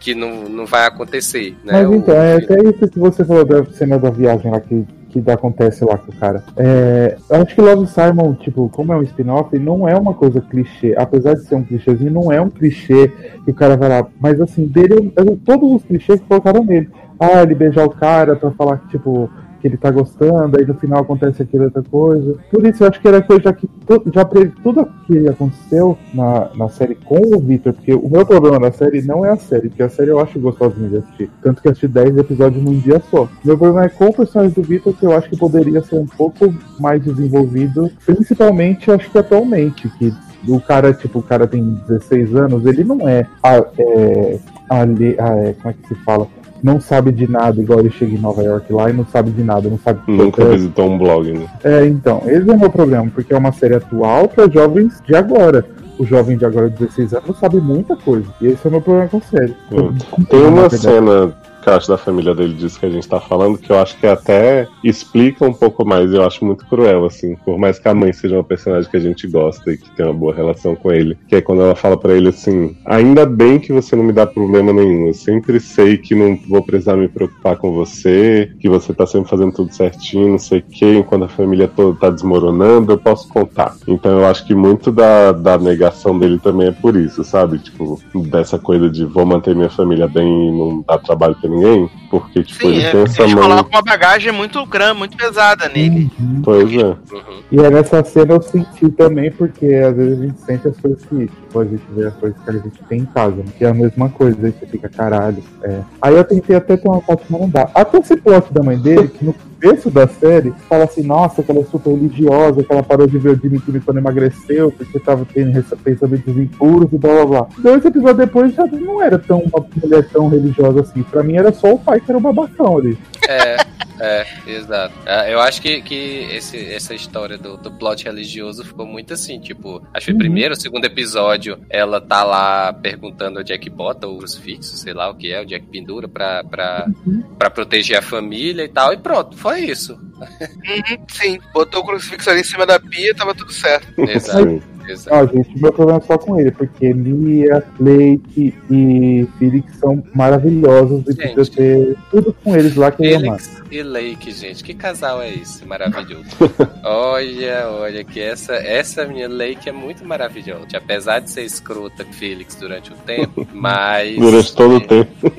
que 0.00 0.14
não, 0.14 0.48
não 0.48 0.66
vai 0.66 0.86
acontecer. 0.86 1.50
Né? 1.64 1.72
Mas 1.72 1.88
O- 1.88 1.94
então, 1.94 2.14
é 2.14 2.36
até 2.36 2.56
isso 2.68 2.88
que 2.88 2.98
você 2.98 3.24
falou 3.24 3.44
da 3.44 3.64
cena 3.66 3.98
da 3.98 4.10
viagem 4.10 4.50
lá 4.50 4.60
que 4.60 4.84
que 5.10 5.22
acontece 5.30 5.82
lá 5.86 5.96
com 5.96 6.12
o 6.12 6.14
cara. 6.16 6.44
É, 6.54 7.16
eu 7.30 7.36
acho 7.42 7.54
que 7.54 7.60
Love 7.62 7.86
Simon, 7.86 8.34
tipo, 8.34 8.68
como 8.68 8.92
é 8.92 8.96
um 8.96 9.02
spin-off, 9.02 9.58
não 9.58 9.88
é 9.88 9.96
uma 9.96 10.12
coisa 10.12 10.38
clichê. 10.38 10.94
Apesar 10.98 11.32
de 11.34 11.44
ser 11.44 11.54
um 11.54 11.64
clichêzinho, 11.64 12.10
não 12.12 12.30
é 12.30 12.38
um 12.40 12.50
clichê 12.50 13.08
que 13.42 13.50
o 13.50 13.54
cara 13.54 13.74
vai 13.74 13.88
lá. 13.88 14.06
Mas 14.20 14.38
assim, 14.38 14.66
dele, 14.66 15.10
todos 15.46 15.72
os 15.76 15.82
clichês 15.82 16.20
que 16.20 16.26
colocaram 16.26 16.62
nele. 16.62 16.90
Ah, 17.18 17.42
ele 17.42 17.54
beijar 17.54 17.86
o 17.86 17.90
cara 17.90 18.36
pra 18.36 18.50
falar 18.50 18.76
que, 18.78 18.88
tipo, 18.88 19.30
que 19.60 19.66
ele 19.66 19.76
tá 19.76 19.90
gostando, 19.90 20.58
aí 20.58 20.66
no 20.66 20.74
final 20.74 21.02
acontece 21.02 21.42
aquela 21.42 21.64
outra 21.64 21.82
coisa. 21.82 22.36
Por 22.50 22.66
isso 22.66 22.82
eu 22.82 22.88
acho 22.88 23.00
que 23.00 23.08
era 23.08 23.22
coisa 23.22 23.52
que 23.52 23.68
já 24.14 24.24
previ 24.24 24.52
tudo 24.62 24.88
que 25.06 25.28
aconteceu 25.28 25.96
na, 26.14 26.50
na 26.54 26.68
série 26.68 26.94
com 26.94 27.20
o 27.34 27.38
Victor, 27.40 27.72
porque 27.72 27.94
o 27.94 28.08
meu 28.08 28.24
problema 28.24 28.60
da 28.60 28.72
série 28.72 29.02
não 29.02 29.24
é 29.24 29.30
a 29.30 29.36
série, 29.36 29.68
porque 29.68 29.82
a 29.82 29.88
série 29.88 30.10
eu 30.10 30.20
acho 30.20 30.38
gostosinha 30.38 30.88
de 30.88 30.96
assistir. 30.98 31.30
Tanto 31.42 31.62
que 31.62 31.68
assisti 31.68 31.88
10 31.88 32.18
episódios 32.18 32.62
num 32.62 32.78
dia 32.78 33.02
só. 33.10 33.28
Meu 33.44 33.56
problema 33.56 33.86
é 33.86 33.88
com 33.88 34.06
o 34.06 34.14
personagem 34.14 34.54
do 34.54 34.62
Victor, 34.62 34.94
que 34.94 35.06
eu 35.06 35.16
acho 35.16 35.28
que 35.28 35.36
poderia 35.36 35.82
ser 35.82 35.96
um 35.96 36.06
pouco 36.06 36.52
mais 36.78 37.02
desenvolvido, 37.02 37.90
principalmente 38.04 38.90
acho 38.90 39.10
que 39.10 39.18
atualmente, 39.18 39.88
que 39.98 40.12
o 40.46 40.60
cara, 40.60 40.92
tipo, 40.92 41.18
o 41.18 41.22
cara 41.22 41.46
tem 41.46 41.62
16 41.88 42.34
anos, 42.36 42.64
ele 42.66 42.84
não 42.84 43.08
é, 43.08 43.26
a, 43.42 43.56
é, 43.56 44.38
a, 44.70 44.82
a, 44.82 45.36
é 45.38 45.52
como 45.54 45.68
é 45.68 45.72
que 45.72 45.88
se 45.88 45.94
fala? 46.04 46.28
Não 46.62 46.80
sabe 46.80 47.12
de 47.12 47.30
nada, 47.30 47.60
igual 47.60 47.80
ele 47.80 47.90
chega 47.90 48.14
em 48.14 48.18
Nova 48.18 48.42
York 48.42 48.72
lá 48.72 48.90
e 48.90 48.92
não 48.92 49.06
sabe 49.06 49.30
de 49.30 49.42
nada, 49.42 49.68
não 49.68 49.78
sabe 49.78 50.00
Nunca 50.06 50.42
é. 50.42 50.50
visitou 50.50 50.90
um 50.90 50.98
blog, 50.98 51.32
né? 51.32 51.46
É, 51.64 51.86
então, 51.86 52.22
esse 52.26 52.48
é 52.48 52.52
o 52.52 52.58
meu 52.58 52.70
problema, 52.70 53.10
porque 53.14 53.32
é 53.32 53.38
uma 53.38 53.52
série 53.52 53.76
atual 53.76 54.28
para 54.28 54.48
jovens 54.50 55.00
de 55.06 55.14
agora. 55.14 55.64
O 55.98 56.04
jovem 56.04 56.36
de 56.36 56.44
agora, 56.44 56.70
de 56.70 56.76
16 56.78 57.14
anos, 57.14 57.38
sabe 57.38 57.60
muita 57.60 57.96
coisa. 57.96 58.26
E 58.40 58.46
esse 58.46 58.64
é 58.64 58.68
o 58.68 58.70
meu 58.70 58.80
problema 58.80 59.08
com 59.08 59.16
a 59.16 59.20
série. 59.20 59.56
Hum. 59.72 59.94
Tem 60.30 60.46
uma 60.46 60.70
cena 60.70 61.32
acho 61.74 61.88
da 61.88 61.98
família 61.98 62.34
dele 62.34 62.54
disso 62.54 62.78
que 62.78 62.86
a 62.86 62.90
gente 62.90 63.08
tá 63.08 63.20
falando, 63.20 63.58
que 63.58 63.70
eu 63.70 63.78
acho 63.78 63.96
que 63.98 64.06
até 64.06 64.68
explica 64.82 65.44
um 65.44 65.52
pouco 65.52 65.84
mais, 65.84 66.12
eu 66.12 66.24
acho 66.24 66.44
muito 66.44 66.66
cruel, 66.66 67.04
assim, 67.04 67.36
por 67.44 67.58
mais 67.58 67.78
que 67.78 67.88
a 67.88 67.94
mãe 67.94 68.12
seja 68.12 68.36
uma 68.36 68.44
personagem 68.44 68.90
que 68.90 68.96
a 68.96 69.00
gente 69.00 69.26
gosta 69.26 69.72
e 69.72 69.76
que 69.76 69.90
tem 69.90 70.06
uma 70.06 70.14
boa 70.14 70.34
relação 70.34 70.74
com 70.74 70.92
ele, 70.92 71.16
que 71.26 71.36
é 71.36 71.40
quando 71.40 71.62
ela 71.62 71.74
fala 71.74 71.96
para 71.96 72.14
ele 72.14 72.28
assim, 72.28 72.76
ainda 72.84 73.26
bem 73.26 73.58
que 73.58 73.72
você 73.72 73.96
não 73.96 74.04
me 74.04 74.12
dá 74.12 74.26
problema 74.26 74.72
nenhum, 74.72 75.08
eu 75.08 75.14
sempre 75.14 75.60
sei 75.60 75.96
que 75.96 76.14
não 76.14 76.38
vou 76.48 76.62
precisar 76.62 76.96
me 76.96 77.08
preocupar 77.08 77.56
com 77.56 77.72
você, 77.72 78.50
que 78.60 78.68
você 78.68 78.92
tá 78.92 79.06
sempre 79.06 79.28
fazendo 79.28 79.52
tudo 79.52 79.74
certinho, 79.74 80.28
não 80.28 80.38
sei 80.38 80.60
o 80.60 80.62
que, 80.62 80.96
enquanto 80.96 81.24
a 81.24 81.28
família 81.28 81.68
toda 81.68 81.98
tá 81.98 82.10
desmoronando, 82.10 82.92
eu 82.92 82.98
posso 82.98 83.28
contar. 83.28 83.76
Então 83.86 84.20
eu 84.20 84.26
acho 84.26 84.46
que 84.46 84.54
muito 84.54 84.90
da, 84.90 85.32
da 85.32 85.58
negação 85.58 86.18
dele 86.18 86.38
também 86.38 86.68
é 86.68 86.72
por 86.72 86.96
isso, 86.96 87.24
sabe? 87.24 87.58
Tipo, 87.58 88.00
dessa 88.28 88.58
coisa 88.58 88.88
de 88.88 89.04
vou 89.04 89.26
manter 89.26 89.54
minha 89.54 89.70
família 89.70 90.06
bem 90.06 90.48
e 90.48 90.52
não 90.52 90.84
dar 90.86 90.98
trabalho 90.98 91.36
pra 91.40 91.50
ninguém 91.50 91.57
ninguém. 91.58 91.90
Porque, 92.10 92.42
tipo, 92.42 92.60
Sim, 92.60 92.68
ele 92.68 92.82
é, 92.82 92.90
tem 92.90 93.02
essa 93.02 93.34
coloca 93.34 93.68
uma 93.68 93.82
bagagem 93.82 94.32
muito 94.32 94.64
grande, 94.64 94.98
muito 94.98 95.16
pesada 95.16 95.68
nele. 95.68 96.10
Uhum. 96.18 96.42
Pois 96.42 96.72
é. 96.72 96.84
Uhum. 96.84 97.42
E 97.52 97.58
é 97.60 97.70
nessa 97.70 98.02
cena 98.02 98.34
eu 98.34 98.42
senti 98.42 98.88
também, 98.90 99.30
porque 99.30 99.66
às 99.74 99.94
vezes 99.94 100.18
a 100.18 100.22
gente 100.22 100.40
sente 100.40 100.68
as 100.68 100.80
coisas 100.80 101.04
que, 101.04 101.26
tipo, 101.26 101.60
a 101.60 101.64
gente 101.64 101.82
vê 101.90 102.06
as 102.06 102.14
coisas 102.14 102.42
que 102.42 102.50
a 102.50 102.52
gente 102.52 102.82
tem 102.88 103.00
em 103.00 103.06
casa, 103.06 103.42
que 103.56 103.64
é 103.64 103.68
a 103.68 103.74
mesma 103.74 104.08
coisa, 104.08 104.46
aí 104.46 104.52
você 104.52 104.66
fica, 104.66 104.88
caralho. 104.88 105.42
É. 105.62 105.80
Aí 106.00 106.14
eu 106.14 106.24
tentei 106.24 106.56
até 106.56 106.76
ter 106.76 106.88
uma 106.88 107.02
parte, 107.02 107.24
mas 107.28 107.40
não 107.40 107.48
dá. 107.50 107.70
Até 107.74 107.98
esse 107.98 108.16
plot 108.16 108.52
da 108.52 108.62
mãe 108.62 108.78
dele, 108.78 109.08
que 109.08 109.24
no 109.24 109.34
começo 109.60 109.90
da 109.90 110.06
série, 110.06 110.52
fala 110.68 110.84
assim, 110.84 111.02
nossa, 111.02 111.42
que 111.42 111.50
ela 111.50 111.60
é 111.60 111.64
super 111.64 111.90
religiosa, 111.90 112.62
que 112.62 112.72
ela 112.72 112.82
parou 112.82 113.06
de 113.06 113.18
ver 113.18 113.30
o 113.30 113.40
Jimmy 113.40 113.60
Kimmel 113.60 113.82
quando 113.84 113.98
emagreceu, 113.98 114.70
porque 114.72 114.98
tava 115.00 115.26
tendo 115.32 115.62
pensamentos 115.78 116.36
impuros 116.36 116.92
e 116.92 116.98
blá 116.98 117.12
blá 117.14 117.26
blá. 117.26 117.48
Dois 117.58 117.84
episódios 117.84 118.18
depois 118.18 118.54
já 118.54 118.66
não 118.66 119.02
era 119.02 119.18
tão 119.18 119.40
uma 119.40 119.66
mulher 119.82 120.08
tão 120.08 120.28
religiosa 120.28 120.80
assim. 120.80 121.02
Pra 121.02 121.22
mim 121.22 121.36
era 121.36 121.52
só 121.52 121.74
o 121.74 121.78
pai 121.78 122.00
que 122.00 122.10
era 122.10 122.18
um 122.18 122.22
babacão 122.22 122.78
ali. 122.78 122.98
É. 123.28 123.56
É, 124.00 124.24
exato. 124.46 124.94
É, 125.04 125.32
eu 125.32 125.40
acho 125.40 125.60
que, 125.60 125.82
que 125.82 126.28
esse, 126.30 126.56
essa 126.72 126.94
história 126.94 127.36
do, 127.36 127.56
do 127.56 127.70
plot 127.72 128.04
religioso 128.04 128.64
ficou 128.64 128.86
muito 128.86 129.12
assim, 129.12 129.40
tipo, 129.40 129.82
acho 129.92 130.06
que 130.06 130.12
o 130.12 130.14
uhum. 130.14 130.18
primeiro, 130.18 130.54
segundo 130.54 130.84
episódio, 130.84 131.58
ela 131.68 132.00
tá 132.00 132.22
lá 132.22 132.72
perguntando 132.72 133.40
onde 133.40 133.52
é 133.52 133.58
que 133.58 133.68
bota 133.68 134.06
o 134.06 134.18
crucifixo, 134.18 134.76
sei 134.76 134.92
lá 134.92 135.10
o 135.10 135.14
que 135.14 135.32
é, 135.32 135.40
onde 135.40 135.54
é 135.54 135.58
que 135.58 135.66
pendura 135.66 136.06
pra, 136.06 136.44
pra, 136.44 136.88
uhum. 137.06 137.22
pra 137.38 137.50
proteger 137.50 137.98
a 137.98 138.02
família 138.02 138.64
e 138.64 138.68
tal, 138.68 138.92
e 138.92 138.96
pronto, 138.96 139.36
foi 139.48 139.60
isso. 139.60 139.94
Uhum, 139.94 141.06
sim, 141.10 141.40
botou 141.54 141.80
o 141.80 141.86
crucifixo 141.86 142.28
ali 142.28 142.40
em 142.40 142.44
cima 142.44 142.66
da 142.66 142.78
pia, 142.78 143.14
tava 143.14 143.34
tudo 143.34 143.52
certo. 143.52 143.86
Exato. 143.98 144.62
Exato. 144.88 145.14
Não, 145.14 145.42
gente, 145.42 145.60
meu 145.60 145.72
problema 145.72 146.00
é 146.02 146.06
só 146.06 146.18
com 146.18 146.40
ele, 146.40 146.50
porque 146.50 146.92
Mia, 146.94 147.62
Leite 147.78 148.54
e 148.70 149.28
Felix 149.38 149.76
são 149.76 150.02
maravilhosos 150.14 151.02
e 151.08 151.14
precisa 151.14 151.50
ter 151.50 151.96
tudo 152.10 152.34
com 152.42 152.56
eles 152.56 152.74
lá 152.74 152.90
que 152.90 153.02
Felix 153.02 153.58
e 153.70 153.82
Lake, 153.82 154.32
gente, 154.32 154.64
que 154.64 154.74
casal 154.74 155.20
é 155.20 155.30
esse 155.30 155.64
maravilhoso? 155.64 156.24
olha, 156.82 157.68
olha, 157.68 158.04
que 158.04 158.20
essa, 158.20 158.54
essa 158.54 159.04
minha 159.04 159.28
Lake 159.28 159.68
é 159.68 159.72
muito 159.72 160.04
maravilhosa. 160.04 160.66
Apesar 160.74 161.20
de 161.20 161.30
ser 161.30 161.42
escrota 161.42 162.04
com 162.04 162.12
Felix 162.12 162.54
durante 162.54 162.92
o 162.92 162.96
tempo, 162.96 163.46
mas. 163.52 164.16
Durante 164.16 164.54
todo 164.54 164.76
o 164.76 164.80
tempo. 164.80 165.32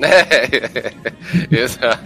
É, 1.52 1.98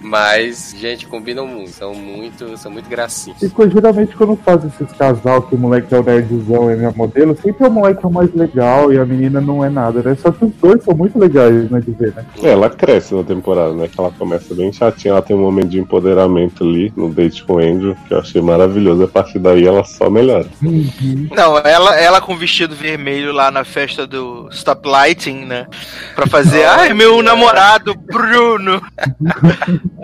mas, 0.00 0.74
gente, 0.78 1.06
combinam 1.06 1.46
muito. 1.46 1.70
São 1.70 1.94
muito, 1.94 2.56
são 2.56 2.70
muito 2.70 2.88
gracinhos. 2.88 3.42
E 3.42 3.50
geralmente 3.70 4.14
quando 4.14 4.36
faz 4.36 4.64
esses 4.64 4.92
casal 4.96 5.42
que 5.42 5.54
o 5.54 5.58
moleque 5.58 5.92
é 5.92 5.98
o 5.98 6.02
nerdzão 6.02 6.70
e 6.70 6.76
modelo, 6.92 7.36
sempre 7.36 7.66
o 7.66 7.70
moleque 7.70 8.04
é 8.04 8.08
o 8.08 8.12
mais 8.12 8.32
legal 8.34 8.92
e 8.92 8.98
a 8.98 9.04
menina 9.04 9.40
não 9.40 9.64
é 9.64 9.68
nada, 9.68 10.02
né? 10.02 10.16
Só 10.20 10.30
que 10.30 10.44
os 10.44 10.52
dois 10.60 10.82
são 10.82 10.94
muito 10.94 11.18
legais, 11.18 11.70
né, 11.70 11.80
de 11.80 11.90
ver, 11.92 12.14
né? 12.14 12.24
É, 12.42 12.50
ela 12.50 12.70
cresce 12.70 13.14
na 13.14 13.22
temporada, 13.22 13.72
né? 13.74 13.88
Que 13.88 14.00
ela 14.00 14.12
começa 14.18 14.54
bem 14.54 14.72
chatinha, 14.72 15.12
ela 15.12 15.22
tem 15.22 15.36
um 15.36 15.40
momento 15.40 15.68
de 15.68 15.80
empoderamento 15.80 16.64
ali 16.64 16.92
no 16.96 17.08
date 17.08 17.44
com 17.44 17.54
o 17.54 17.58
Andrew, 17.58 17.96
que 18.06 18.14
eu 18.14 18.18
achei 18.18 18.40
maravilhoso. 18.40 19.04
A 19.04 19.08
partir 19.08 19.38
daí 19.38 19.66
ela 19.66 19.84
só 19.84 20.10
melhora. 20.10 20.46
Uhum. 20.62 21.28
Não, 21.34 21.58
ela, 21.58 21.98
ela 21.98 22.20
com 22.20 22.36
vestido 22.36 22.74
vermelho 22.74 23.32
lá 23.32 23.50
na 23.50 23.64
festa 23.64 24.06
do 24.06 24.48
Stop 24.50 24.88
Lighting, 24.88 25.44
né? 25.44 25.66
Pra 26.14 26.26
fazer, 26.26 26.64
ai, 26.64 26.92
meu 26.94 27.22
namorado 27.22 27.94
Bruno. 27.94 28.80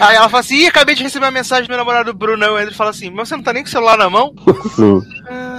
aí 0.00 0.16
ela 0.16 0.28
fala 0.28 0.40
assim: 0.40 0.56
Ih, 0.56 0.66
acabei 0.66 0.94
de 0.94 1.02
receber 1.02 1.26
uma 1.26 1.30
mensagem 1.30 1.64
do 1.64 1.68
meu 1.68 1.78
namorado 1.78 2.12
Bruno. 2.12 2.44
Aí 2.44 2.50
o 2.50 2.56
Andrew 2.56 2.74
fala 2.74 2.90
assim: 2.90 3.10
Mas 3.10 3.28
você 3.28 3.36
não 3.36 3.42
tá 3.42 3.52
nem 3.52 3.62
com 3.62 3.68
o 3.68 3.72
celular 3.72 3.96
na 3.96 4.10
mão? 4.10 4.34
Sim. 4.74 5.00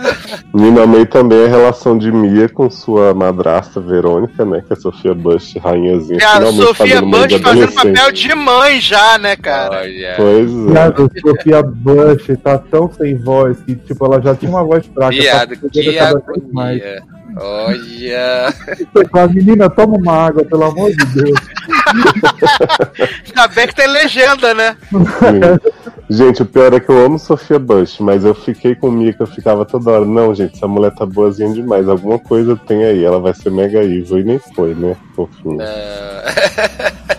Me 0.54 0.80
amei 0.80 1.06
também 1.06 1.46
a 1.46 1.48
relação 1.48 1.98
de 1.98 2.12
Mia 2.12 2.48
com 2.50 2.70
sua 2.70 3.14
madrasta 3.14 3.80
Verônica, 3.80 4.46
né? 4.46 4.62
Que 4.66 4.74
é 4.74 4.78
a 4.78 4.80
Sofia 4.80 5.14
Bush, 5.14 5.56
rainhazinha. 5.56 6.20
É 6.22 6.26
a 6.26 6.52
Sofia 6.52 7.02
Bush 7.02 7.42
fazendo 7.42 7.72
papel 7.72 8.12
de 8.12 8.36
mãe 8.36 8.80
já, 8.80 9.18
né, 9.18 9.36
cara? 9.36 9.82
Oh, 9.82 9.86
yeah. 9.86 10.18
Pois 10.18 10.76
é. 10.76 10.80
a 10.80 10.94
Sofia 11.22 11.64
Bush 11.64 12.28
tá 12.44 12.58
tão 12.58 12.92
sem 12.92 13.16
voz 13.16 13.58
que, 13.62 13.76
tipo, 13.76 14.06
ela 14.06 14.22
já 14.22 14.36
tinha 14.36 14.52
uma 14.52 14.64
voz 14.64 14.86
fraca. 14.86 15.12
Viado, 15.12 15.56
que 15.70 16.00
agonia. 16.00 17.04
Olha! 17.36 18.54
A 19.14 19.28
menina, 19.28 19.70
toma 19.70 19.98
uma 19.98 20.28
água, 20.28 20.46
pelo 20.46 20.66
amor 20.66 20.92
de 20.92 21.06
Deus. 21.06 21.40
Ainda 23.26 23.48
bem 23.48 23.68
que 23.68 23.76
tem 23.76 23.88
legenda, 23.88 24.54
né? 24.54 24.78
Sim. 24.92 25.83
Gente, 26.14 26.44
o 26.44 26.46
pior 26.46 26.72
é 26.74 26.80
que 26.80 26.92
eu 26.92 27.04
amo 27.04 27.18
Sofia 27.18 27.58
Bush, 27.58 27.98
mas 28.00 28.24
eu 28.24 28.36
fiquei 28.36 28.76
com 28.76 28.92
Mika, 28.92 29.24
eu 29.24 29.28
ficava 29.28 29.66
toda 29.66 29.90
hora, 29.90 30.06
não, 30.06 30.36
gente, 30.36 30.56
essa 30.56 30.68
mulher 30.68 30.94
tá 30.94 31.08
boazinha 31.08 31.52
demais, 31.52 31.90
alguma 31.90 32.20
coisa 32.20 32.56
tem 32.56 32.84
aí, 32.84 33.04
ela 33.04 33.20
vai 33.20 33.34
ser 33.34 33.50
mega 33.50 33.84
evil, 33.84 34.20
e 34.20 34.24
nem 34.24 34.38
foi, 34.38 34.76
né? 34.76 34.96
Fofinho. 35.16 35.58
Uh... 35.58 37.04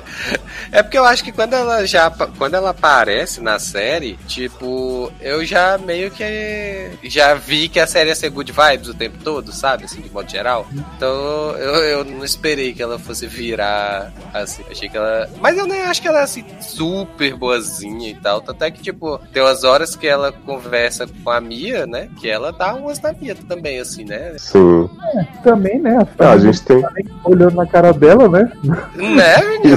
É 0.75 0.83
porque 0.83 0.99
eu 0.99 1.05
acho 1.05 1.23
que 1.23 1.31
quando 1.31 1.55
ela 1.55 1.87
já 1.87 2.11
quando 2.37 2.55
ela 2.55 2.71
aparece 2.71 3.41
na 3.41 3.61
série, 3.61 4.19
tipo, 4.27 5.09
eu 5.21 5.45
já 5.45 5.79
meio 5.79 6.11
que 6.11 6.91
já 7.05 7.35
vi 7.35 7.69
que 7.69 7.79
a 7.79 7.87
série 7.87 8.09
ia 8.09 8.17
ser 8.17 8.29
good 8.31 8.51
vibes 8.51 8.89
o 8.89 8.95
tempo 8.95 9.17
todo, 9.23 9.53
sabe? 9.53 9.85
Assim, 9.85 10.01
de 10.01 10.11
modo 10.11 10.29
geral. 10.29 10.67
Então 10.97 11.53
eu, 11.53 11.75
eu 11.77 12.05
não 12.05 12.25
esperei 12.25 12.75
que 12.75 12.83
ela 12.83 12.99
fosse 12.99 13.25
virar 13.29 14.13
assim. 14.33 14.65
Achei 14.69 14.89
que 14.89 14.97
ela. 14.97 15.31
Mas 15.41 15.57
eu 15.57 15.65
nem 15.65 15.81
acho 15.83 16.03
que 16.03 16.09
ela 16.09 16.19
é 16.19 16.25
assim 16.25 16.45
super 16.61 17.37
boazinha 17.37 18.11
e 18.11 18.15
tal. 18.17 18.43
Até 18.49 18.69
que, 18.73 18.83
tipo, 18.83 19.21
tem 19.33 19.45
umas 19.45 19.63
horas 19.63 19.95
que 19.95 20.09
ela 20.09 20.33
conversa 20.33 21.07
com 21.23 21.31
a 21.31 21.41
Mia, 21.41 21.87
né? 21.87 22.09
Que 22.19 22.29
ela 22.29 22.51
dá 22.51 22.75
umas 22.75 23.01
na 23.01 23.13
Mia 23.13 23.37
também, 23.49 23.79
assim, 23.79 24.05
né? 24.05 24.35
Sim. 24.39 24.91
É, 25.15 25.25
também, 25.45 25.79
né? 25.79 25.99
A, 26.19 26.25
ah, 26.25 26.33
a 26.33 26.39
gente 26.39 26.61
tem. 26.63 26.81
Tá 26.81 26.91
olhando 27.25 27.55
na 27.55 27.67
cara 27.67 27.93
dela, 27.93 28.29
né? 28.29 28.51
Né, 28.97 29.37
menino? 29.63 29.77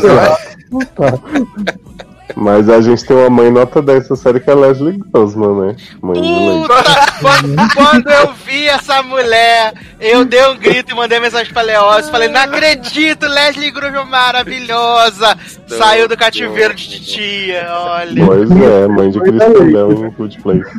Mas 2.36 2.70
a 2.70 2.82
gente 2.82 3.04
tem 3.06 3.16
uma 3.16 3.30
mãe 3.30 3.50
nota 3.50 3.82
10 3.82 4.02
dessa 4.02 4.16
série 4.16 4.40
que 4.40 4.50
é 4.50 4.54
a 4.54 4.56
Leslie 4.56 5.00
Grossman, 5.12 5.68
né? 5.68 5.76
Mãe 6.02 6.22
Puta, 6.68 7.74
quando 7.74 8.10
eu 8.10 8.34
vi 8.46 8.68
essa 8.68 9.02
mulher, 9.02 9.74
eu 10.00 10.26
dei 10.26 10.46
um 10.48 10.58
grito 10.58 10.92
e 10.92 10.96
mandei 10.96 11.20
mensagem 11.20 11.52
pra 11.52 11.62
Leócio. 11.62 12.12
Falei, 12.12 12.28
não 12.28 12.42
acredito, 12.42 13.26
Leslie 13.26 13.72
Grossman 13.72 14.06
maravilhosa. 14.06 15.38
Saiu 15.68 16.08
do 16.08 16.18
cativeiro 16.18 16.76
de 16.76 16.90
titia, 16.90 17.68
olha. 17.70 18.26
Pois 18.26 18.52
é, 18.52 18.88
mãe 18.88 19.10
de 19.10 19.20
Cristal 19.20 19.64
em 19.64 20.10
Good 20.12 20.42
Place. 20.42 20.72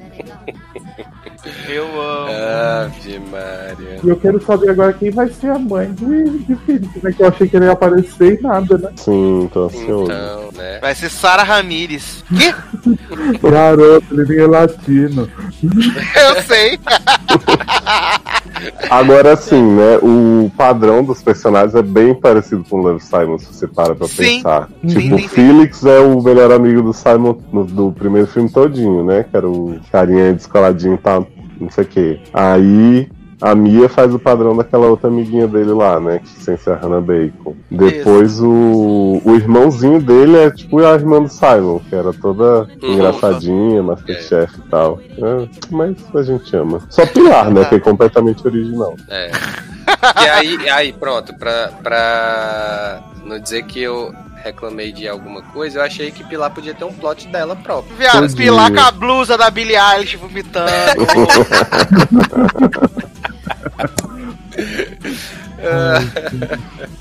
Eu 1.68 1.84
amo. 2.00 2.28
Ave 2.84 3.18
Maria. 3.30 4.00
E 4.02 4.08
eu 4.08 4.16
quero 4.16 4.40
saber 4.44 4.70
agora 4.70 4.92
quem 4.92 5.10
vai 5.10 5.28
ser 5.28 5.50
a 5.50 5.58
mãe 5.58 5.92
de, 5.92 6.38
de 6.40 6.54
Felipe, 6.64 7.00
né? 7.02 7.12
Que 7.12 7.22
eu 7.22 7.28
achei 7.28 7.48
que 7.48 7.56
ele 7.56 7.66
ia 7.66 7.72
aparecer 7.72 8.38
e 8.38 8.42
nada, 8.42 8.78
né? 8.78 8.90
Sim, 8.96 9.48
tô 9.52 9.64
ansioso. 9.64 10.04
Então, 10.04 10.48
né? 10.56 10.78
Vai 10.80 10.94
ser 10.94 11.10
Sara 11.10 11.42
Ramírez. 11.42 12.24
Que? 12.28 12.54
Garoto, 13.48 14.06
ele 14.12 14.24
nem 14.28 14.38
é 14.44 14.46
latino. 14.46 15.28
Eu 15.62 16.42
sei. 16.42 16.78
Agora 18.90 19.36
sim, 19.36 19.62
né? 19.62 19.98
O 20.02 20.50
padrão 20.56 21.02
dos 21.04 21.22
personagens 21.22 21.74
é 21.74 21.82
bem 21.82 22.14
parecido 22.14 22.64
com 22.68 22.78
o 22.78 22.82
Love 22.82 23.02
Simon, 23.02 23.38
se 23.38 23.46
você 23.46 23.66
para 23.66 23.94
pra 23.94 24.06
Sim. 24.08 24.16
pensar. 24.36 24.68
Sim, 24.82 24.88
tipo, 24.88 25.00
sim, 25.00 25.14
o 25.14 25.18
sim. 25.18 25.28
Felix 25.28 25.84
é 25.84 25.98
o 26.00 26.22
melhor 26.22 26.52
amigo 26.52 26.82
do 26.82 26.92
Simon 26.92 27.36
no- 27.52 27.64
do 27.64 27.92
primeiro 27.92 28.26
filme 28.28 28.48
todinho, 28.50 29.04
né? 29.04 29.24
Que 29.30 29.36
era 29.36 29.48
o 29.48 29.78
carinha 29.92 30.32
descoladinho 30.32 30.94
e 30.94 30.98
tal, 30.98 31.26
não 31.60 31.70
sei 31.70 31.84
o 31.84 31.86
quê. 31.86 32.20
Aí 32.32 33.08
a 33.42 33.54
Mia 33.54 33.86
faz 33.88 34.14
o 34.14 34.18
padrão 34.18 34.56
daquela 34.56 34.86
outra 34.86 35.08
amiguinha 35.08 35.46
dele 35.46 35.70
lá, 35.72 36.00
né? 36.00 36.20
Que 36.20 36.28
sem 36.42 36.56
ser 36.56 36.70
a 36.70 36.76
Hannah 36.76 37.02
Bacon. 37.02 37.54
Depois 37.70 38.40
o, 38.40 39.20
o 39.24 39.34
irmãozinho 39.34 40.00
dele 40.00 40.36
é 40.38 40.50
tipo 40.50 40.78
a 40.82 40.94
irmã 40.94 41.20
do 41.22 41.28
Simon, 41.28 41.80
que 41.88 41.94
era 41.94 42.12
toda 42.14 42.66
Uhum. 42.82 42.94
engraçadinha, 42.94 43.82
Masterchef 43.82 44.58
e 44.58 44.62
tal. 44.70 44.98
É, 45.18 45.48
mas 45.70 45.96
a 46.14 46.22
gente 46.22 46.56
ama. 46.56 46.80
Só 46.88 47.04
Pilar, 47.06 47.50
né? 47.50 47.64
Que 47.66 47.74
é 47.74 47.80
completamente 47.80 48.46
original. 48.46 48.94
É. 49.10 49.30
E 50.24 50.28
aí, 50.28 50.68
aí 50.70 50.92
pronto, 50.92 51.34
pra, 51.34 51.70
pra 51.82 53.00
não 53.24 53.38
dizer 53.38 53.64
que 53.64 53.80
eu 53.82 54.12
reclamei 54.46 54.92
de 54.92 55.08
alguma 55.08 55.42
coisa, 55.42 55.78
eu 55.78 55.82
achei 55.82 56.10
que 56.10 56.24
Pilar 56.24 56.50
podia 56.50 56.74
ter 56.74 56.84
um 56.84 56.92
plot 56.92 57.26
dela 57.28 57.56
próprio. 57.56 57.96
Viado, 57.96 58.34
pilar 58.34 58.72
com 58.72 58.80
a 58.80 58.90
blusa 58.90 59.36
da 59.36 59.50
Billie 59.50 59.76
Eilish 59.76 60.16
vomitando. 60.16 60.70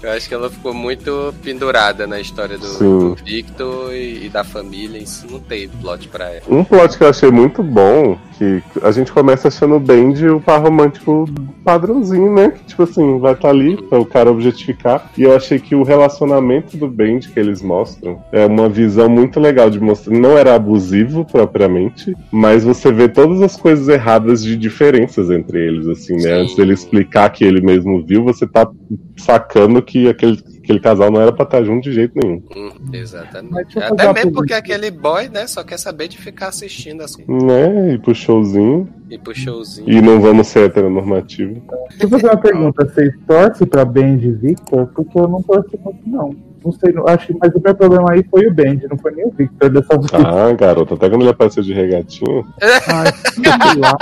Eu 0.02 0.12
acho 0.12 0.28
que 0.28 0.34
ela 0.34 0.50
ficou 0.50 0.74
muito 0.74 1.34
pendurada 1.44 2.08
na 2.08 2.20
história 2.20 2.58
do, 2.58 2.78
do 2.78 3.16
Victor 3.16 3.94
e, 3.94 4.26
e 4.26 4.30
da 4.30 4.44
família, 4.44 4.98
isso 4.98 5.26
não 5.30 5.40
teve 5.40 5.72
plot 5.82 6.08
pra 6.08 6.32
ela. 6.32 6.42
Um 6.48 6.64
plot 6.64 6.98
que 6.98 7.04
eu 7.04 7.10
achei 7.10 7.32
muito 7.32 7.64
bom, 7.64 8.18
que 8.38 8.62
a 8.82 8.92
gente 8.92 9.12
começa 9.12 9.48
achando 9.48 9.76
o 9.76 9.80
Bendy 9.80 10.28
o 10.28 10.40
par 10.40 10.62
romântico 10.62 11.26
padrãozinho, 11.64 12.34
né? 12.34 12.52
Que, 12.52 12.64
tipo 12.64 12.84
assim, 12.84 13.20
vai 13.20 13.34
estar 13.34 13.50
ali 13.50 13.82
pra 13.82 14.00
o 14.00 14.06
cara 14.06 14.30
objetificar. 14.30 15.10
E 15.18 15.24
eu 15.24 15.36
achei 15.36 15.60
que 15.60 15.76
o 15.76 15.84
relacionamento 15.84 16.78
do 16.78 16.88
Bendy 16.88 17.30
que 17.30 17.40
eles 17.40 17.62
mostram 17.62 18.22
é 18.32 18.46
uma 18.46 18.70
visão 18.70 19.10
muito 19.10 19.40
legal 19.40 19.70
de 19.70 19.80
mostrar. 19.80 20.16
Não 20.16 20.38
era 20.38 20.56
abusivo 20.56 21.26
propriamente, 21.26 22.16
mas 22.32 22.64
você 22.64 22.92
vê 22.92 23.08
todas 23.08 23.42
as 23.42 23.58
coisas 23.58 23.88
erradas 23.88 24.44
de 24.44 24.56
diferenças 24.56 25.30
entre 25.30 25.60
eles, 25.60 25.88
assim, 25.88 26.16
né? 26.16 26.22
Sim. 26.22 26.32
Antes 26.32 26.56
dele 26.56 26.74
explicar 26.74 27.30
que 27.30 27.44
ele 27.46 27.62
mesmo 27.62 28.06
viu, 28.06 28.24
você 28.24 28.46
tá 28.48 28.70
sacando 29.18 29.82
que 29.82 30.08
aquele, 30.08 30.42
aquele 30.58 30.80
casal 30.80 31.12
não 31.12 31.22
era 31.22 31.32
pra 31.32 31.44
estar 31.44 31.64
junto 31.64 31.84
de 31.84 31.94
jeito 31.94 32.14
nenhum. 32.22 32.42
Hum, 32.56 32.72
exatamente. 32.94 33.78
Até 33.80 34.12
mesmo 34.14 34.34
porque 34.34 34.54
aquele 34.54 34.92
boy, 34.92 35.30
né, 35.30 35.48
só 35.48 35.64
quer 35.64 35.78
saber 35.78 36.08
de 36.08 36.18
ficar 36.18 36.48
assistindo 36.48 37.02
as 37.02 37.16
coisas 37.16 37.44
Né? 37.44 37.94
E 37.94 37.98
pro 37.98 38.14
showzinho. 38.16 38.88
e 39.10 39.18
pro 39.18 39.34
showzinho. 39.36 39.90
E 39.90 40.02
não 40.02 40.20
vamos 40.20 40.48
ser 40.48 40.66
heteronormativos. 40.66 41.58
Deixa 41.90 42.04
eu 42.06 42.10
fazer 42.10 42.26
uma 42.28 42.38
pergunta. 42.38 42.86
Vocês 42.86 43.14
torcem 43.28 43.68
pra 43.68 43.86
Band 43.86 44.18
e 44.22 44.32
Victor? 44.32 44.88
Porque 44.88 45.20
eu 45.20 45.28
não 45.28 45.42
torço 45.42 45.72
muito, 45.84 46.00
não. 46.10 46.36
Não 46.66 46.72
sei, 46.72 46.92
não- 46.92 47.08
acho 47.08 47.28
que 47.28 47.38
mas 47.40 47.54
o 47.54 47.62
meu 47.64 47.76
problema 47.76 48.12
aí 48.12 48.24
foi 48.24 48.48
o 48.48 48.54
Band, 48.54 48.80
não 48.90 48.98
foi 48.98 49.12
nem 49.12 49.28
o 49.28 49.30
Victor 49.32 49.70
dessa 49.70 49.98
vez. 50.00 50.10
Ah, 50.14 50.52
garoto, 50.54 50.96
até 50.96 51.08
quando 51.08 51.22
ele 51.22 51.30
apareceu 51.30 51.62
de 51.62 51.74
regatinho. 51.74 52.44
Ai, 52.88 53.14
sei 53.14 53.80
lá. 53.80 53.96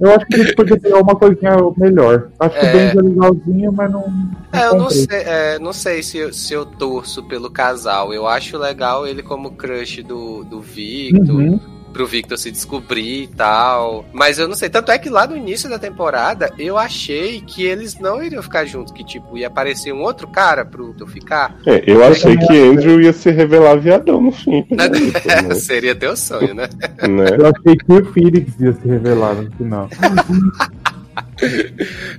Eu 0.00 0.14
acho 0.14 0.26
que 0.26 0.34
eles 0.34 0.54
podiam 0.54 0.78
pegar 0.78 0.98
uma 1.00 1.14
coisinha 1.16 1.52
melhor. 1.76 2.28
Acho 2.38 2.58
que 2.60 2.66
É. 2.66 2.68
o 2.68 2.72
Band 2.72 2.78
é 3.00 3.02
legalzinho, 3.08 3.72
mas 3.72 3.90
não. 3.90 4.04
É, 4.52 4.66
eu 4.66 4.74
não 4.76 4.90
sei, 4.90 5.06
é, 5.22 5.58
não 5.58 5.72
sei 5.72 6.02
se, 6.02 6.18
eu- 6.18 6.32
se 6.34 6.52
eu 6.52 6.66
torço 6.66 7.22
pelo 7.28 7.48
casal. 7.50 8.12
Eu 8.12 8.26
acho 8.26 8.58
legal 8.58 9.06
ele 9.06 9.22
como 9.22 9.52
crush 9.52 10.02
do, 10.02 10.44
do 10.44 10.60
Victor, 10.60 11.34
Uhum. 11.34 11.60
Pro 11.92 12.06
Victor 12.06 12.38
se 12.38 12.50
descobrir 12.50 13.24
e 13.24 13.26
tal. 13.28 14.04
Mas 14.12 14.38
eu 14.38 14.48
não 14.48 14.54
sei. 14.54 14.68
Tanto 14.68 14.90
é 14.90 14.98
que 14.98 15.08
lá 15.08 15.26
no 15.26 15.36
início 15.36 15.68
da 15.68 15.78
temporada 15.78 16.52
eu 16.58 16.76
achei 16.76 17.40
que 17.40 17.64
eles 17.64 17.98
não 17.98 18.22
iriam 18.22 18.42
ficar 18.42 18.64
juntos, 18.64 18.92
que 18.92 19.04
tipo, 19.04 19.36
ia 19.36 19.48
aparecer 19.48 19.92
um 19.92 20.02
outro 20.02 20.28
cara 20.28 20.64
pro 20.64 20.86
Victor 20.86 21.06
ficar. 21.06 21.56
É, 21.66 21.82
eu 21.86 22.04
achei 22.04 22.36
que 22.36 22.58
Andrew 22.58 23.00
ia 23.00 23.12
se 23.12 23.30
revelar 23.30 23.76
viadão 23.76 24.20
no 24.20 24.32
fim. 24.32 24.66
né? 24.70 25.54
Seria 25.56 25.94
teu 25.94 26.16
sonho, 26.16 26.54
né? 26.54 26.68
né? 27.02 27.36
Eu 27.38 27.46
achei 27.46 27.76
que 27.76 27.92
o 27.92 28.12
Felix 28.12 28.60
ia 28.60 28.72
se 28.72 28.86
revelar 28.86 29.34
no 29.34 29.50
final. 29.52 29.88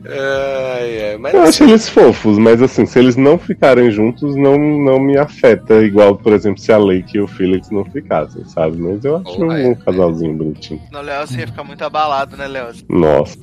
Ai, 0.07 1.11
ai, 1.11 1.17
mas 1.17 1.33
Eu 1.33 1.41
acho 1.41 1.63
eles 1.63 1.89
fofos, 1.89 2.37
mas 2.37 2.61
assim, 2.61 2.85
se 2.85 2.97
eles 2.99 3.15
não 3.15 3.37
ficarem 3.37 3.91
juntos, 3.91 4.35
não, 4.35 4.57
não 4.57 4.99
me 4.99 5.17
afeta. 5.17 5.75
Igual, 5.81 6.15
por 6.15 6.33
exemplo, 6.33 6.59
se 6.61 6.71
a 6.71 6.77
Lake 6.77 7.17
e 7.17 7.21
o 7.21 7.27
Felix 7.27 7.69
não 7.69 7.83
ficassem, 7.85 8.43
sabe? 8.45 8.77
Mas 8.77 9.03
eu 9.03 9.17
acho 9.17 9.41
Oh, 9.43 9.51
é. 9.51 9.67
um 9.67 9.75
casalzinho 9.75 10.33
bonitinho. 10.33 10.81
No 10.91 11.01
Léo, 11.01 11.27
você 11.27 11.39
ia 11.39 11.47
ficar 11.47 11.63
muito 11.63 11.83
abalado, 11.83 12.35
né, 12.37 12.47
Léo? 12.47 12.67
Nossa. 12.89 13.37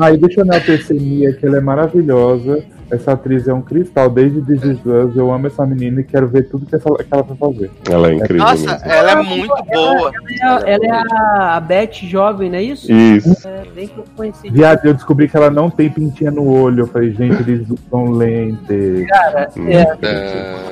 Aí 0.00 0.16
deixa 0.16 0.40
eu 0.40 0.44
enaltecer 0.44 1.00
Mia, 1.00 1.32
que 1.32 1.46
ela 1.46 1.58
é 1.58 1.60
maravilhosa. 1.60 2.64
Essa 2.90 3.12
atriz 3.12 3.48
é 3.48 3.52
um 3.54 3.62
cristal 3.62 4.08
desde 4.10 4.40
This 4.42 4.62
Us. 4.84 5.16
Eu 5.16 5.32
amo 5.32 5.46
essa 5.46 5.64
menina 5.66 6.00
e 6.00 6.04
quero 6.04 6.28
ver 6.28 6.44
tudo 6.48 6.66
que, 6.66 6.76
essa, 6.76 6.88
que 6.90 7.06
ela 7.10 7.22
vai 7.22 7.36
fazer. 7.36 7.70
Ela 7.90 8.10
é 8.10 8.14
incrível 8.14 8.44
Nossa, 8.44 8.72
mesmo. 8.72 8.90
ela 8.90 9.10
é 9.12 9.22
muito 9.22 9.64
boa. 9.64 10.12
Ela, 10.40 10.60
ela 10.68 10.84
é 10.86 10.90
a, 10.90 11.56
a 11.56 11.60
Beth 11.60 11.92
jovem, 12.02 12.50
não 12.50 12.58
é 12.58 12.62
isso? 12.62 12.92
Isso. 12.92 13.46
É, 13.48 13.62
bem 13.74 13.88
que 13.88 13.98
eu 13.98 14.04
conheci. 14.16 14.50
Viado, 14.50 14.84
eu 14.84 14.94
descobri 14.94 15.28
que 15.28 15.36
ela 15.36 15.50
não 15.50 15.70
tem 15.70 15.88
pintinha 15.90 16.30
no 16.30 16.46
olho. 16.46 16.80
Eu 16.80 16.86
falei, 16.86 17.12
gente, 17.12 17.40
eles 17.42 17.66
usam 17.68 18.10
lente. 18.12 19.06
Cara, 19.08 19.48
Hum. 19.56 19.68
é, 19.68 19.82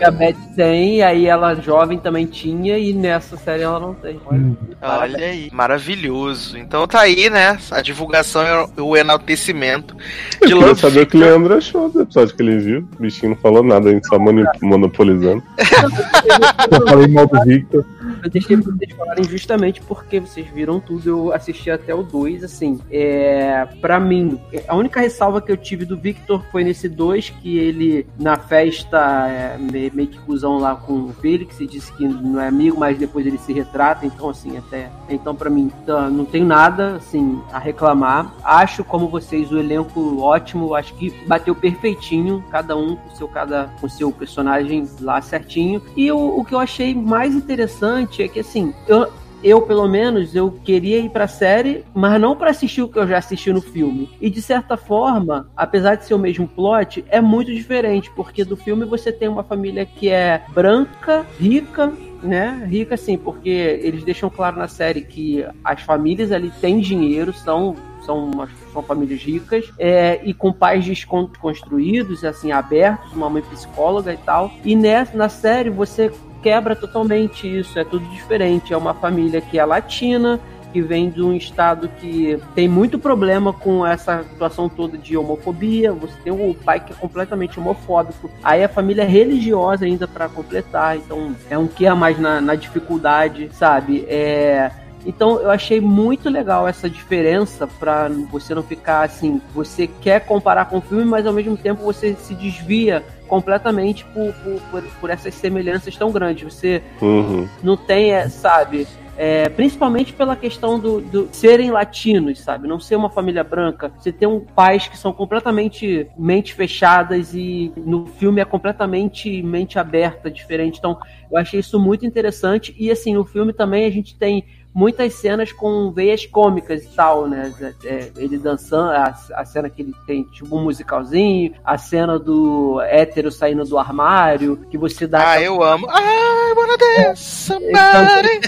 Ah, 0.03 0.09
a 0.09 0.11
Beth 0.11 0.37
tem, 0.57 0.97
e 0.97 1.03
aí 1.03 1.27
ela 1.27 1.55
jovem 1.55 1.99
também 1.99 2.27
tinha, 2.27 2.77
e 2.79 2.93
nessa 2.93 3.37
série 3.37 3.63
ela 3.63 3.79
não 3.81 3.95
tem. 3.95 4.21
Hum. 4.31 4.55
Olha 4.81 5.17
aí. 5.19 5.49
Maravilhoso. 5.53 6.59
Então 6.59 6.87
tá 6.87 7.01
aí, 7.01 7.29
né? 7.31 7.57
A 7.71 7.81
divulgação 7.81 8.43
e 8.77 8.81
o 8.81 8.97
enaltecimento 8.97 9.95
Eu 10.41 10.49
de 10.49 10.55
queria 10.55 10.67
Love 10.69 10.81
saber 10.81 11.03
o 11.03 11.07
que 11.07 11.17
o 11.17 11.21
Leandro 11.21 11.55
achou 11.57 11.91
episódio 12.13 12.37
que 12.37 12.43
ele 12.43 12.59
viu. 12.59 12.89
O 12.99 13.03
bichinho 13.03 13.31
não 13.31 13.37
falou 13.37 13.63
nada, 13.63 13.89
a 13.89 13.93
gente 13.93 14.07
só 14.07 14.19
monopolizando. 14.19 15.43
Eu 16.71 16.87
falei 16.87 17.09
mal 17.09 17.27
do 17.27 17.43
Victor. 17.45 17.85
Eu 18.23 18.31
deixei 18.31 18.57
pra 18.57 18.73
vocês 18.73 18.93
falarem 18.93 19.25
justamente 19.25 19.81
porque 19.83 20.21
vocês 20.21 20.47
viram 20.49 20.79
tudo, 20.79 21.09
eu 21.09 21.33
assisti 21.33 21.71
até 21.71 21.93
o 21.95 22.03
2, 22.03 22.45
assim. 22.45 22.79
É, 22.91 23.67
para 23.81 23.99
mim, 23.99 24.41
a 24.69 24.77
única 24.77 25.01
ressalva 25.01 25.41
que 25.41 25.51
eu 25.51 25.57
tive 25.57 25.85
do 25.85 25.97
Victor 25.97 26.43
foi 26.53 26.63
nesse 26.63 26.89
2, 26.89 27.31
que 27.31 27.59
ele, 27.59 28.07
na 28.19 28.37
festa, 28.37 28.99
é, 29.29 29.59
me- 29.59 29.91
meio 29.91 30.09
que 30.09 30.19
cuzão 30.21 30.59
lá 30.59 30.77
com 30.77 30.93
o 31.07 31.13
Felix, 31.15 31.59
e 31.61 31.67
disse 31.67 31.93
que 31.95 32.07
não 32.07 32.41
é 32.41 32.47
amigo, 32.49 32.79
mas 32.79 32.97
depois 32.97 33.27
ele 33.27 33.39
se 33.39 33.53
retrata, 33.53 34.07
então, 34.07 34.29
assim, 34.29 34.57
até. 34.57 34.89
Então, 35.09 35.35
pra 35.35 35.51
mim, 35.51 35.71
tá, 35.85 36.09
não 36.09 36.25
tenho 36.25 36.47
nada, 36.47 36.97
assim, 36.97 37.41
a 37.53 37.59
reclamar. 37.59 38.33
Acho, 38.45 38.85
como 38.85 39.09
vocês, 39.09 39.51
o 39.51 39.59
elenco 39.59 40.21
ótimo, 40.21 40.75
acho 40.75 40.95
que 40.95 41.11
bateu 41.27 41.55
perfeitinho, 41.55 42.45
cada 42.51 42.77
um 42.77 42.95
com 42.95 43.11
seu, 43.17 43.27
cada, 43.27 43.71
com 43.81 43.89
seu 43.89 44.13
personagem 44.13 44.87
lá 45.01 45.21
certinho. 45.21 45.83
E 45.97 46.11
o, 46.13 46.39
o 46.39 46.45
que 46.45 46.55
eu 46.55 46.59
achei 46.59 46.95
mais 46.95 47.35
interessante 47.35 48.12
é 48.21 48.27
que, 48.29 48.41
assim, 48.41 48.75
eu, 48.89 49.07
eu, 49.45 49.63
pelo 49.63 49.87
menos, 49.89 50.35
eu 50.35 50.51
queria 50.65 50.99
ir 50.99 51.11
pra 51.11 51.27
série, 51.27 51.85
mas 51.95 52.21
não 52.21 52.37
pra 52.37 52.51
assistir 52.51 52.83
o 52.83 52.89
que 52.89 52.99
eu 52.99 53.07
já 53.07 53.19
assisti 53.19 53.53
no 53.53 53.61
filme. 53.61 54.11
E 54.21 54.29
de 54.29 54.43
certa 54.43 54.77
forma, 54.77 55.49
apesar 55.57 55.95
de 55.95 56.05
ser 56.05 56.15
o 56.15 56.19
mesmo 56.19 56.47
plot, 56.49 57.05
é 57.09 57.21
muito 57.21 57.53
diferente, 57.53 58.11
porque 58.15 58.45
do 58.45 58.57
filme 58.57 58.85
você 58.85 59.13
tem 59.13 59.29
uma 59.29 59.43
família 59.43 59.87
que 59.87 60.09
é 60.09 60.43
branca, 60.51 61.25
rica, 61.39 61.93
né? 62.23 62.65
Rica 62.69 62.97
sim, 62.97 63.17
porque 63.17 63.49
eles 63.83 64.05
deixam 64.05 64.31
claro 64.31 64.59
na 64.59 64.69
série 64.69 65.01
que 65.03 65.45
as 65.65 65.81
famílias 65.83 66.31
ali 66.31 66.51
têm 66.61 66.79
dinheiro, 66.81 67.33
são 67.33 67.75
são, 68.05 68.31
umas- 68.31 68.51
são 68.73 68.83
famílias 68.83 69.23
ricas 69.23 69.71
é, 69.79 70.21
e 70.25 70.35
com 70.35 70.53
pais 70.53 70.85
desconstruídos, 70.85 72.25
assim, 72.25 72.51
abertos, 72.51 73.13
uma 73.13 73.31
mãe 73.31 73.43
psicóloga 73.43 74.13
e 74.13 74.17
tal. 74.17 74.51
E 74.65 74.75
nessa, 74.75 75.17
na 75.17 75.29
série 75.29 75.71
você 75.71 76.11
quebra 76.43 76.75
totalmente 76.75 77.47
isso, 77.47 77.79
é 77.79 77.85
tudo 77.85 78.05
diferente. 78.07 78.73
É 78.73 78.77
uma 78.77 78.93
família 78.93 79.41
que 79.41 79.59
é 79.59 79.65
latina, 79.65 80.41
que 80.73 80.81
vem 80.81 81.11
de 81.11 81.23
um 81.23 81.35
estado 81.35 81.89
que 82.01 82.39
tem 82.55 82.67
muito 82.67 82.99
problema 82.99 83.53
com 83.53 83.87
essa 83.87 84.25
situação 84.25 84.69
toda 84.69 84.97
de 84.97 85.17
homofobia. 85.17 85.93
Você 85.93 86.15
tem 86.25 86.33
o 86.33 86.55
pai 86.55 86.81
que 86.81 86.93
é 86.93 86.97
completamente 86.97 87.61
homofóbico. 87.61 88.31
Aí 88.43 88.65
a 88.65 88.69
família 88.69 89.03
é 89.03 89.07
religiosa 89.07 89.85
ainda 89.85 90.09
para 90.09 90.29
completar. 90.29 90.97
Então 90.97 91.37
é 91.49 91.59
um 91.59 91.67
que 91.67 91.87
a 91.87 91.95
mais 91.95 92.19
na, 92.19 92.41
na 92.41 92.55
dificuldade, 92.55 93.51
sabe? 93.53 94.05
É. 94.09 94.71
Então 95.05 95.41
eu 95.41 95.51
achei 95.51 95.81
muito 95.81 96.31
legal 96.31 96.67
essa 96.67 96.89
diferença 96.89 97.67
para 97.67 98.09
você 98.31 98.55
não 98.55 98.63
ficar 98.63 99.03
assim, 99.03 99.43
você 99.53 99.89
quer 99.89 100.21
comparar 100.21 100.67
com 100.67 100.79
o 100.79 100.81
filme, 100.81 101.05
mas 101.05 101.27
ao 101.27 101.33
mesmo 101.33 101.57
tempo 101.57 101.83
você 101.83 102.15
se 102.15 102.35
desvia 102.35 103.05
completamente 103.33 104.05
por, 104.05 104.31
por, 104.71 104.83
por, 105.01 105.09
essas 105.09 105.33
semelhanças 105.33 105.97
tão 105.97 106.13
grandes. 106.13 106.53
Você 106.53 106.83
Uhum. 107.01 107.49
não 107.63 107.79
tem, 107.79 108.13
é, 108.13 108.29
sabe? 108.29 108.87
É, 109.17 109.49
principalmente 109.49 110.13
pela 110.13 110.37
questão 110.37 110.79
do, 110.79 111.01
do 111.01 111.29
serem 111.33 111.71
latinos, 111.71 112.41
sabe? 112.41 112.69
Não 112.69 112.79
ser 112.79 112.95
uma 112.95 113.09
família 113.09 113.43
branca. 113.43 113.91
Você 113.99 114.13
tem 114.13 114.29
um 114.29 114.39
pais 114.39 114.87
que 114.87 114.99
são 114.99 115.15
completamente 115.15 116.07
mente 116.19 116.53
fechadas 116.53 117.33
e 117.33 117.73
no 117.75 118.05
filme 118.05 118.43
é 118.43 118.45
completamente 118.45 119.43
mente 119.43 119.79
aberta, 119.79 120.31
diferente. 120.31 120.79
Então, 120.79 120.99
eu 121.31 121.39
achei 121.39 121.61
isso 121.61 121.81
muito 121.81 122.05
interessante. 122.05 122.75
E 122.79 122.91
assim, 122.91 123.15
no 123.15 123.25
filme 123.25 123.55
também 123.55 123.87
a 123.87 123.91
gente 123.91 124.15
tem 124.15 124.45
muitas 124.75 125.15
cenas 125.15 125.53
com 125.53 125.91
veias 125.91 126.25
cômicas 126.27 126.85
e 126.85 126.89
tal, 126.89 127.29
né? 127.29 127.53
É, 127.85 128.11
ele 128.17 128.39
dançando, 128.39 128.91
a, 128.91 129.15
a, 129.35 129.45
cena 129.45 129.69
que 129.69 129.83
ele 129.83 129.95
tem 130.07 130.25
tipo 130.25 130.57
um 130.57 130.65
musicalzinho, 130.65 131.55
a 131.65 131.77
cena 131.77 132.19
do 132.19 132.81
hétero 132.83 133.31
saindo 133.31 133.65
do 133.65 133.79
armário, 133.79 134.67
que 134.71 134.79
você 134.79 135.07
dá. 135.07 135.33
Ah, 135.33 135.41
eu 135.41 135.63
amo. 135.63 135.87
I 135.89 136.55
wanna 136.57 136.77
dance 136.77 137.23
somebody. 137.23 138.41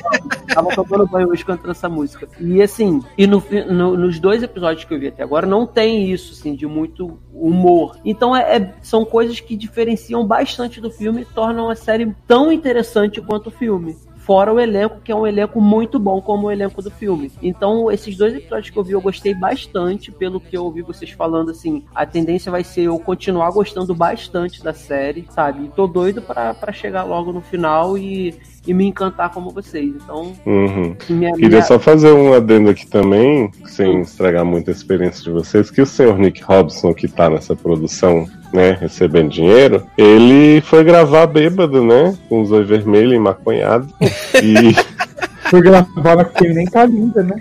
Tava 0.53 0.75
tocando 0.75 1.07
banho 1.07 1.29
hoje 1.29 1.45
cantando 1.45 1.73
essa 1.73 1.89
música. 1.89 2.29
E 2.41 2.63
assim, 2.63 3.03
e 3.19 3.27
no, 3.27 3.43
no, 3.71 3.97
nos 3.97 4.19
dois 4.19 4.43
episódios 4.43 4.85
que 4.85 4.95
eu 4.95 4.99
vi 4.99 5.09
até 5.09 5.23
agora, 5.23 5.47
não 5.47 5.67
tem 5.67 6.11
isso, 6.11 6.33
assim, 6.33 6.55
de 6.55 6.67
muito 6.67 7.19
humor. 7.33 7.99
Então 8.05 8.35
é, 8.35 8.57
é, 8.57 8.75
são 8.81 9.05
coisas 9.05 9.41
que 9.41 9.57
diferenciam 9.57 10.27
bastante 10.27 10.81
do 10.81 10.91
filme 10.91 11.23
e 11.23 11.25
tornam 11.25 11.69
a 11.69 11.75
série 11.75 12.15
tão 12.27 12.53
interessante 12.53 13.21
quanto 13.21 13.49
o 13.49 13.51
filme. 13.51 13.97
Fora 14.25 14.53
o 14.53 14.59
elenco, 14.59 15.01
que 15.05 15.13
é 15.13 15.15
um 15.15 15.27
elenco 15.27 15.61
muito 15.61 15.99
bom, 15.99 16.21
como 16.23 16.47
o 16.47 16.51
elenco 16.51 16.81
do 16.81 16.91
filme. 16.91 17.31
Então, 17.43 17.91
esses 17.93 18.17
dois 18.17 18.35
episódios 18.35 18.71
que 18.71 18.79
eu 18.79 18.83
vi, 18.83 18.93
eu 18.93 19.01
gostei 19.01 19.35
bastante, 19.35 20.11
pelo 20.11 20.41
que 20.41 20.57
eu 20.57 20.65
ouvi 20.65 20.81
vocês 20.81 21.11
falando, 21.11 21.51
assim, 21.51 21.85
a 21.95 22.07
tendência 22.07 22.51
vai 22.51 22.65
ser 22.65 22.83
eu 22.85 22.99
continuar 22.99 23.51
gostando 23.51 23.95
bastante 23.95 24.63
da 24.65 24.73
série, 24.73 25.27
sabe? 25.31 25.65
E 25.67 25.69
tô 25.69 25.87
doido 25.87 26.23
para 26.23 26.73
chegar 26.73 27.05
logo 27.05 27.33
no 27.33 27.41
final 27.43 27.99
e 27.99 28.35
e 28.67 28.73
me 28.73 28.87
encantar 28.87 29.31
como 29.31 29.51
vocês. 29.51 29.93
Então, 29.95 30.33
Uhum. 30.47 30.97
minha, 31.11 31.33
Queria 31.35 31.49
minha- 31.51 31.63
só 31.63 31.79
fazer 31.79 32.11
um 32.13 32.33
adendo 32.33 32.71
aqui 32.71 32.87
também, 32.87 33.51
sem 33.67 34.01
estragar 34.01 34.43
muito 34.43 34.71
a 34.71 34.73
experiência 34.73 35.23
de 35.23 35.31
vocês, 35.31 35.71
que 35.71 35.83
o 35.83 35.87
senhor 35.87 36.19
Nick 36.19 36.43
Robson, 36.43 36.95
que 36.95 37.07
tá 37.07 37.29
nessa 37.29 37.55
produção, 37.55 38.25
né, 38.55 38.79
recebendo 38.81 39.29
dinheiro, 39.31 39.85
ele 39.99 40.61
foi 40.63 40.85
gravar 40.85 41.27
bêbado, 41.27 41.85
né, 41.85 42.15
com 42.29 42.41
os 42.41 42.53
olhos 42.53 42.69
vermelhos 42.69 43.13
e 43.15 43.19
maconhado. 43.19 43.89
E 44.43 44.75
Foi 45.51 45.61
gravar 45.61 46.25
porque 46.25 46.47
ele 46.47 46.55
nem 46.55 46.67
tá 46.67 46.87
linda, 46.87 47.23
né? 47.23 47.37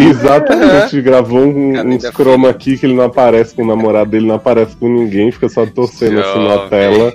exatamente, 0.00 1.00
gravou 1.02 1.46
um, 1.46 1.74
Cara, 1.74 1.86
um 1.88 1.98
chroma 2.00 2.48
aqui 2.48 2.78
que 2.78 2.86
ele 2.86 2.94
não 2.94 3.04
aparece 3.04 3.54
com 3.54 3.62
o 3.62 3.66
namorado 3.66 4.10
dele, 4.10 4.26
não 4.26 4.36
aparece 4.36 4.74
com 4.74 4.88
ninguém, 4.88 5.30
fica 5.30 5.50
só 5.50 5.66
torcendo 5.66 6.18
assim 6.18 6.38
na 6.42 6.54
Jovem. 6.54 6.68
tela. 6.70 7.14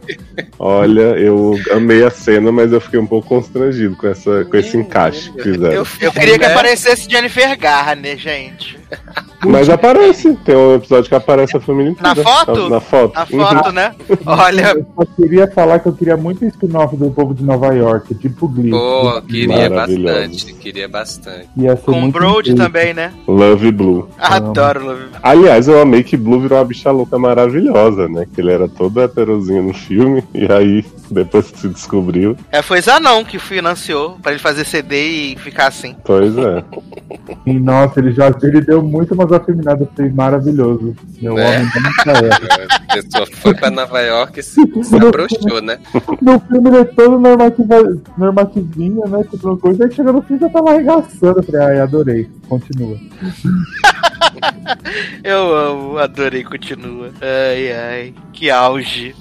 Olha, 0.60 1.02
eu 1.18 1.56
amei 1.72 2.04
a 2.04 2.12
cena, 2.12 2.52
mas 2.52 2.72
eu 2.72 2.80
fiquei 2.80 3.00
um 3.00 3.08
pouco 3.08 3.28
constrangido 3.28 3.96
com, 3.98 4.08
essa, 4.08 4.46
com 4.46 4.56
esse 4.56 4.78
encaixe 4.78 5.32
que 5.34 5.42
fizeram. 5.42 5.74
Eu, 5.74 5.88
eu 6.02 6.12
queria 6.12 6.38
que 6.38 6.46
Né? 6.46 6.52
aparecesse 6.54 7.10
Jennifer 7.10 7.58
Garner, 7.58 8.16
gente. 8.18 8.78
Mas 9.50 9.70
aparece, 9.70 10.36
tem 10.46 10.56
um 10.56 10.76
episódio 10.76 11.10
que 11.10 11.16
aparece 11.16 11.56
a 11.58 11.60
família 11.60 11.96
Na 12.02 12.12
inteira. 12.12 12.30
foto? 12.30 12.64
Na, 12.64 12.70
na 12.70 12.80
foto. 12.82 13.14
Na 13.16 13.22
Uhum. 13.22 13.46
foto, 13.56 13.72
né? 13.72 13.96
Olha, 14.26 14.74
Eu 14.78 14.86
só 14.96 15.06
queria 15.16 15.48
falar 15.52 15.80
que 15.80 15.88
eu 15.88 15.94
queria 15.94 16.18
muito 16.18 16.46
spin-off 16.46 16.96
do 16.96 17.10
povo 17.12 17.34
de 17.34 17.44
Nova 17.44 17.74
York, 17.74 18.14
tipo 18.16 18.48
Glee. 18.48 18.72
Pô, 18.72 19.22
queria 19.22 19.70
bastante, 19.70 20.54
queria 20.54 20.88
bastante. 20.88 21.48
Ia 21.58 21.76
ser 21.76 21.84
com 21.84 22.10
Brody 22.10 22.52
incrível. 22.52 22.66
também, 22.66 22.94
né? 22.94 23.14
Love 23.28 23.72
Blue. 23.72 24.10
Adoro 24.20 24.86
Love 24.86 25.02
Aliás, 25.24 25.68
eu 25.68 25.82
amei 25.82 26.04
que 26.04 26.18
Blue 26.18 26.40
virou 26.40 26.58
uma 26.58 26.66
bicha 26.66 26.92
louca 26.92 27.18
maravilhosa, 27.18 28.08
né? 28.08 28.26
Que 28.34 28.42
ele 28.42 28.52
era 28.52 28.68
todo 28.68 29.02
heterozinho 29.02 29.64
no 29.64 29.74
filme, 29.74 30.24
e 30.34 30.52
aí, 30.52 30.86
depois 31.10 31.50
que 31.52 31.60
se 31.60 31.68
descobriu, 31.70 32.36
É, 32.52 32.62
foi 32.62 32.82
Zanon 32.82 33.24
que 33.24 33.40
financiou 33.40 34.18
pra 34.22 34.32
ele 34.32 34.40
fazer 34.42 34.66
CD 34.66 35.34
e 35.34 35.36
ficar 35.38 35.68
assim. 35.68 35.96
pois 36.04 36.38
é. 36.38 36.64
E, 37.46 37.54
nossa, 37.54 38.00
ele 38.00 38.12
já 38.12 38.28
ele 38.44 38.62
deu 38.62 38.82
muito 38.82 39.14
umas 39.14 39.32
afeminadas, 39.38 39.88
foi 39.96 40.10
maravilhoso. 40.10 40.96
Meu 41.22 41.34
Né? 41.36 41.46
homem 41.58 41.70
da 41.74 41.80
minha 41.82 42.30
época. 42.34 42.68
A 42.90 42.94
pessoa 42.96 43.28
foi 43.34 43.54
pra 43.56 43.70
Nova 43.72 44.00
York 44.02 44.40
e 44.40 44.44
se, 44.44 44.62
se 44.84 44.96
abrochou, 44.96 45.62
né? 45.62 45.80
No 46.22 46.40
filme 46.42 46.70
ele 46.70 46.78
é 46.80 46.84
todo 46.86 47.20
normativa, 47.20 47.76
normativinho, 48.18 49.08
né? 49.08 49.24
Tipo 49.30 49.48
uma 49.50 49.58
coisa, 49.58 49.86
aí 49.86 49.92
chega 49.92 50.12
no 50.12 50.22
fim 50.22 50.38
já 50.38 50.50
tava 50.50 50.72
arregaçando. 50.72 51.40
Eu 51.40 51.44
falei, 51.44 51.62
ai, 51.62 51.80
adorei. 51.80 52.30
Continua. 52.50 52.98
Eu 55.24 55.56
amo, 55.56 55.98
adorei, 55.98 56.44
continua. 56.44 57.10
Ai, 57.22 57.72
ai, 57.72 58.14
que 58.34 58.50
auge. 58.50 59.16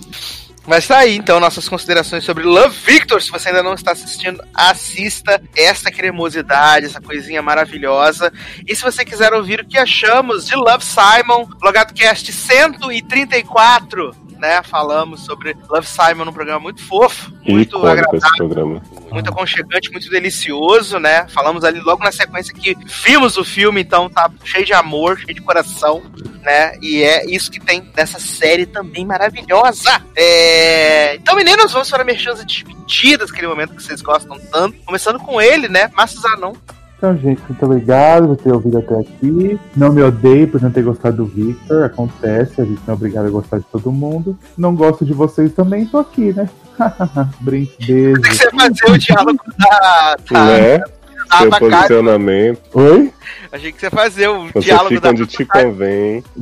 Mas 0.67 0.87
tá 0.87 0.99
aí, 0.99 1.17
então, 1.17 1.39
nossas 1.39 1.69
considerações 1.69 2.25
sobre 2.25 2.43
Love 2.43 2.77
Victor. 2.85 3.23
Se 3.23 3.31
você 3.31 3.49
ainda 3.49 3.63
não 3.63 3.75
está 3.75 3.93
assistindo, 3.93 4.43
assista 4.53 5.41
essa 5.55 5.91
cremosidade, 5.93 6.87
essa 6.87 7.01
coisinha 7.01 7.41
maravilhosa. 7.41 8.33
E 8.67 8.75
se 8.75 8.83
você 8.83 9.05
quiser 9.05 9.33
ouvir 9.33 9.61
o 9.61 9.65
que 9.65 9.79
achamos 9.79 10.47
de 10.47 10.57
Love 10.57 10.85
Simon, 10.85 11.49
LogadoCast 11.63 12.33
134, 12.33 14.26
né? 14.39 14.63
Falamos 14.63 15.25
sobre 15.25 15.57
Love 15.69 15.87
Simon 15.87 16.25
num 16.25 16.33
programa 16.33 16.61
muito 16.61 16.83
fofo, 16.83 17.31
muito 17.47 17.77
Icônico 17.77 17.87
agradável 17.87 18.19
esse 18.19 18.37
programa. 18.37 18.83
muito 19.11 19.31
aconchegante, 19.31 19.91
muito 19.91 20.09
delicioso, 20.11 20.99
né? 20.99 21.27
Falamos 21.29 21.65
ali 21.65 21.81
logo 21.81 22.03
na 22.03 22.13
sequência 22.13 22.55
que 22.55 22.77
vimos 23.05 23.37
o 23.37 23.45
filme, 23.45 23.81
então 23.81 24.09
tá 24.09 24.31
cheio 24.45 24.65
de 24.65 24.73
amor, 24.73 25.19
cheio 25.19 25.35
de 25.35 25.41
coração, 25.41 26.03
né? 26.43 26.77
E 26.81 27.03
é 27.03 27.27
isso 27.27 27.51
que 27.51 27.61
tem 27.61 27.89
nessa 27.97 28.19
série 28.19 28.67
também 28.67 29.05
maravilhosa. 29.05 30.03
É... 30.15 31.17
Então, 31.17 31.35
meninos, 31.35 31.73
vamos 31.73 31.91
para 31.91 32.05
merchandising 32.05 32.47
despedidas, 32.47 33.31
aquele 33.31 33.49
momento 33.49 33.75
que 33.75 33.83
vocês 33.83 34.01
gostam 34.01 34.39
tanto. 34.53 34.77
Começando 34.85 35.19
com 35.19 35.41
ele, 35.41 35.69
né? 35.69 35.91
Márcio 35.95 36.21
Zanon. 36.21 36.55
Então, 36.97 37.15
gente, 37.17 37.43
muito 37.47 37.65
obrigado 37.65 38.29
por 38.29 38.37
ter 38.39 38.53
ouvido 38.53 38.79
até 38.79 38.99
aqui. 38.99 39.61
Não 39.77 39.93
me 39.93 40.03
odeie 40.03 40.47
por 40.47 40.63
não 40.63 40.71
ter 40.71 40.83
gostado 40.83 41.19
do 41.19 41.27
Victor. 41.27 41.85
Acontece, 41.85 42.61
a 42.61 42.65
gente 42.65 42.81
não 42.87 42.95
é 42.95 42.97
obrigado 42.97 43.27
a 43.27 43.31
gostar 43.31 43.59
de 43.59 43.65
todo 43.65 43.93
mundo. 43.93 44.37
Não 44.57 44.75
gosto 44.75 45.05
de 45.05 45.13
vocês 45.13 45.53
também, 45.53 45.85
tô 45.85 45.99
aqui, 45.99 46.33
né? 46.33 46.49
Brinco, 47.41 47.73
beijo. 47.87 48.21
Tem 48.23 48.31
que 48.33 48.37
você 48.37 48.51
fazer 48.51 48.91
o 48.91 48.99
diálogo 48.99 49.41
da, 49.59 50.17
da, 50.31 50.79
da 50.79 50.87
Seu 50.87 51.49
abacate. 51.49 51.59
posicionamento. 51.59 52.61
Oi? 52.75 53.13
Achei 53.53 53.73
que 53.73 53.81
você 53.81 53.91
fazer 53.91 54.29
o 54.29 54.47
Você 54.47 54.61
diálogo 54.61 54.89
fica 54.89 55.01
da 55.01 55.11
onde 55.11 55.27
te 55.27 55.45
convém. 55.45 56.25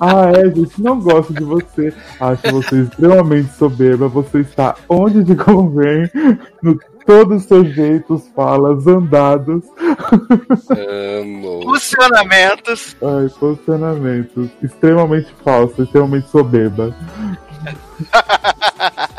Ah, 0.00 0.30
é, 0.30 0.54
gente, 0.54 0.80
não 0.80 1.00
gosto 1.00 1.34
de 1.34 1.42
você. 1.42 1.92
Acho 2.20 2.52
você 2.52 2.82
extremamente 2.82 3.52
soberba. 3.56 4.06
Você 4.06 4.38
está 4.38 4.76
onde 4.88 5.24
te 5.24 5.34
convém, 5.34 6.08
no 6.62 6.78
todos 7.08 7.40
os 7.40 7.48
seus 7.48 7.74
jeitos, 7.74 8.28
falas, 8.36 8.86
andados, 8.86 9.64
Amo. 10.68 11.62
funcionamentos. 11.62 12.94
ai, 13.02 13.30
posicionamentos. 13.40 14.50
Extremamente 14.62 15.34
falso, 15.42 15.82
extremamente 15.82 16.28
soberba. 16.28 16.94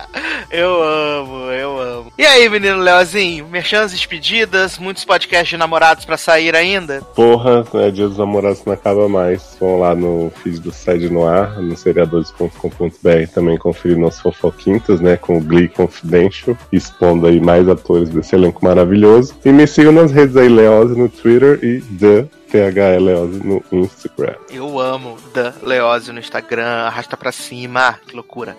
Eu 0.51 0.81
amo, 0.81 1.51
eu 1.51 1.79
amo. 1.79 2.13
E 2.17 2.25
aí, 2.25 2.49
menino 2.49 2.77
Leozinho? 2.77 3.47
Merchans 3.47 3.91
despedidas, 3.91 4.79
muitos 4.79 5.05
podcasts 5.05 5.49
de 5.49 5.57
namorados 5.57 6.05
pra 6.05 6.17
sair 6.17 6.55
ainda? 6.55 7.01
Porra, 7.15 7.63
né, 7.71 7.91
Dia 7.91 8.07
dos 8.07 8.17
Namorados 8.17 8.65
não 8.65 8.73
acaba 8.73 9.07
mais. 9.07 9.55
Vão 9.59 9.79
lá 9.79 9.93
no 9.93 10.31
feed 10.41 10.59
do 10.59 10.71
Sede 10.71 11.09
no 11.09 11.27
Ar, 11.27 11.61
no 11.61 11.77
seriadores.com.br 11.77 13.31
também 13.33 13.57
conferir 13.57 13.97
nossos 13.97 14.21
fofoquintas, 14.21 14.99
né, 14.99 15.17
com 15.17 15.37
o 15.37 15.41
Glee 15.41 15.67
Confidential, 15.67 16.57
expondo 16.71 17.27
aí 17.27 17.39
mais 17.39 17.69
atores 17.69 18.09
desse 18.09 18.35
elenco 18.35 18.65
maravilhoso. 18.65 19.35
E 19.45 19.51
me 19.51 19.67
sigam 19.67 19.91
nas 19.91 20.11
redes 20.11 20.35
aí, 20.35 20.49
Leose 20.49 20.97
no 20.97 21.09
Twitter 21.09 21.59
e 21.63 21.79
The 21.81 22.27
THL 22.49 23.03
Leose 23.03 23.39
no 23.43 23.63
Instagram. 23.71 24.35
Eu 24.49 24.79
amo 24.79 25.17
da 25.33 25.53
Leózio 25.61 26.11
no 26.13 26.19
Instagram, 26.19 26.87
arrasta 26.87 27.15
pra 27.15 27.31
cima, 27.31 27.99
que 28.07 28.15
loucura. 28.15 28.57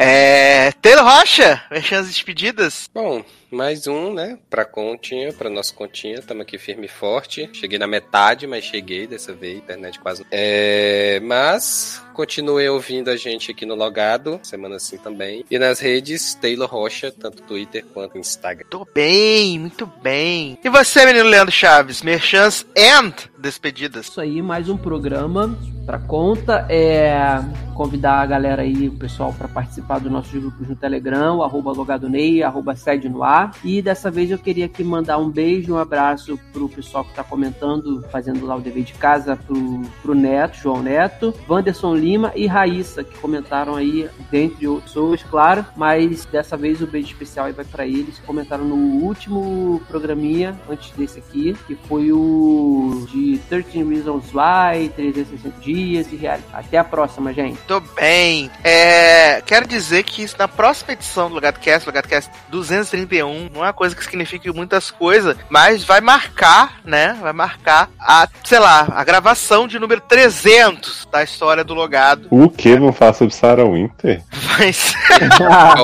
É. 0.00 0.70
Taylor 0.80 1.04
Rocha, 1.04 1.60
merchans 1.72 2.06
despedidas. 2.06 2.88
Bom, 2.94 3.24
mais 3.50 3.88
um, 3.88 4.14
né? 4.14 4.38
Pra 4.48 4.64
continha, 4.64 5.32
pra 5.32 5.50
nossa 5.50 5.74
continha. 5.74 6.22
Tamo 6.22 6.42
aqui 6.42 6.56
firme 6.56 6.86
e 6.86 6.88
forte. 6.88 7.50
Cheguei 7.52 7.80
na 7.80 7.86
metade, 7.88 8.46
mas 8.46 8.64
cheguei 8.64 9.08
dessa 9.08 9.34
vez. 9.34 9.58
Internet 9.58 9.98
quase. 9.98 10.24
É, 10.30 11.18
mas 11.20 12.00
continue 12.14 12.68
ouvindo 12.68 13.10
a 13.10 13.16
gente 13.16 13.50
aqui 13.50 13.66
no 13.66 13.74
Logado, 13.74 14.38
semana 14.44 14.76
assim 14.76 14.98
também. 14.98 15.44
E 15.50 15.58
nas 15.58 15.80
redes, 15.80 16.32
Taylor 16.36 16.68
Rocha, 16.68 17.10
tanto 17.10 17.42
Twitter 17.42 17.84
quanto 17.92 18.18
Instagram. 18.18 18.68
Tô 18.70 18.86
bem, 18.94 19.58
muito 19.58 19.84
bem. 19.84 20.58
E 20.62 20.68
você, 20.68 21.04
menino 21.06 21.28
Leandro 21.28 21.52
Chaves, 21.52 22.02
merchans 22.02 22.64
and 22.76 23.14
despedidas. 23.36 24.06
Isso 24.06 24.20
aí, 24.20 24.40
mais 24.40 24.68
um 24.68 24.76
programa 24.76 25.58
outra 25.88 25.98
conta. 25.98 26.66
É 26.68 27.40
convidar 27.74 28.20
a 28.20 28.26
galera 28.26 28.62
aí, 28.62 28.88
o 28.88 28.92
pessoal, 28.92 29.32
para 29.32 29.48
participar 29.48 29.87
dos 29.96 30.12
nossos 30.12 30.32
grupos 30.32 30.68
no 30.68 30.76
Telegram, 30.76 31.42
arroba 31.42 31.72
logadonei, 31.72 32.42
arroba 32.42 32.76
sede 32.76 33.08
no 33.08 33.22
ar. 33.22 33.52
E 33.64 33.80
dessa 33.80 34.10
vez 34.10 34.30
eu 34.30 34.38
queria 34.38 34.66
aqui 34.66 34.84
mandar 34.84 35.16
um 35.16 35.30
beijo, 35.30 35.72
um 35.72 35.78
abraço 35.78 36.38
pro 36.52 36.68
pessoal 36.68 37.04
que 37.04 37.14
tá 37.14 37.24
comentando, 37.24 38.04
fazendo 38.10 38.44
lá 38.44 38.56
o 38.56 38.60
dever 38.60 38.84
de 38.84 38.92
casa, 38.92 39.34
pro, 39.34 39.82
pro 40.02 40.14
Neto, 40.14 40.58
João 40.58 40.82
Neto, 40.82 41.32
Wanderson 41.48 41.94
Lima 41.94 42.32
e 42.36 42.46
Raíssa, 42.46 43.02
que 43.02 43.16
comentaram 43.18 43.76
aí, 43.76 44.08
dentre 44.30 44.68
outras 44.68 44.88
pessoas, 44.90 45.22
claro, 45.22 45.64
mas 45.76 46.24
dessa 46.26 46.56
vez 46.56 46.82
o 46.82 46.86
beijo 46.86 47.08
especial 47.08 47.46
aí 47.46 47.52
vai 47.52 47.64
para 47.64 47.86
eles, 47.86 48.18
que 48.18 48.26
comentaram 48.26 48.64
no 48.64 49.04
último 49.04 49.80
programinha, 49.88 50.58
antes 50.68 50.90
desse 50.92 51.18
aqui, 51.18 51.56
que 51.66 51.74
foi 51.74 52.12
o 52.12 53.06
de 53.10 53.38
13 53.48 53.84
Reasons 53.84 54.32
Why, 54.34 54.88
360 54.90 55.60
dias 55.60 56.12
e 56.12 56.16
reais. 56.16 56.42
Até 56.52 56.78
a 56.78 56.84
próxima, 56.84 57.32
gente. 57.32 57.58
Muito 57.58 57.80
bem. 57.94 58.50
É, 58.62 59.40
quero 59.42 59.66
dizer 59.66 59.77
que 60.04 60.26
na 60.38 60.48
próxima 60.48 60.92
edição 60.92 61.28
do 61.28 61.34
LogadoCast, 61.34 61.86
LogadoCast 61.86 62.30
231, 62.48 63.48
não 63.52 63.62
é 63.62 63.66
uma 63.68 63.72
coisa 63.72 63.94
que 63.94 64.02
signifique 64.04 64.50
muitas 64.52 64.90
coisas, 64.90 65.36
mas 65.48 65.84
vai 65.84 66.00
marcar, 66.00 66.80
né? 66.84 67.16
Vai 67.20 67.32
marcar 67.32 67.88
a, 68.00 68.28
sei 68.44 68.58
lá, 68.58 68.88
a 68.94 69.04
gravação 69.04 69.66
de 69.68 69.78
número 69.78 70.00
300 70.00 71.06
da 71.10 71.22
história 71.22 71.62
do 71.64 71.74
Logado. 71.74 72.28
O 72.30 72.48
que 72.48 72.76
vão 72.76 72.92
falar 72.92 73.12
sobre 73.12 73.34
Sarah 73.34 73.64
Winter? 73.64 74.22
Vai 74.32 74.72
ser, 74.72 74.96
Porra, 75.38 75.74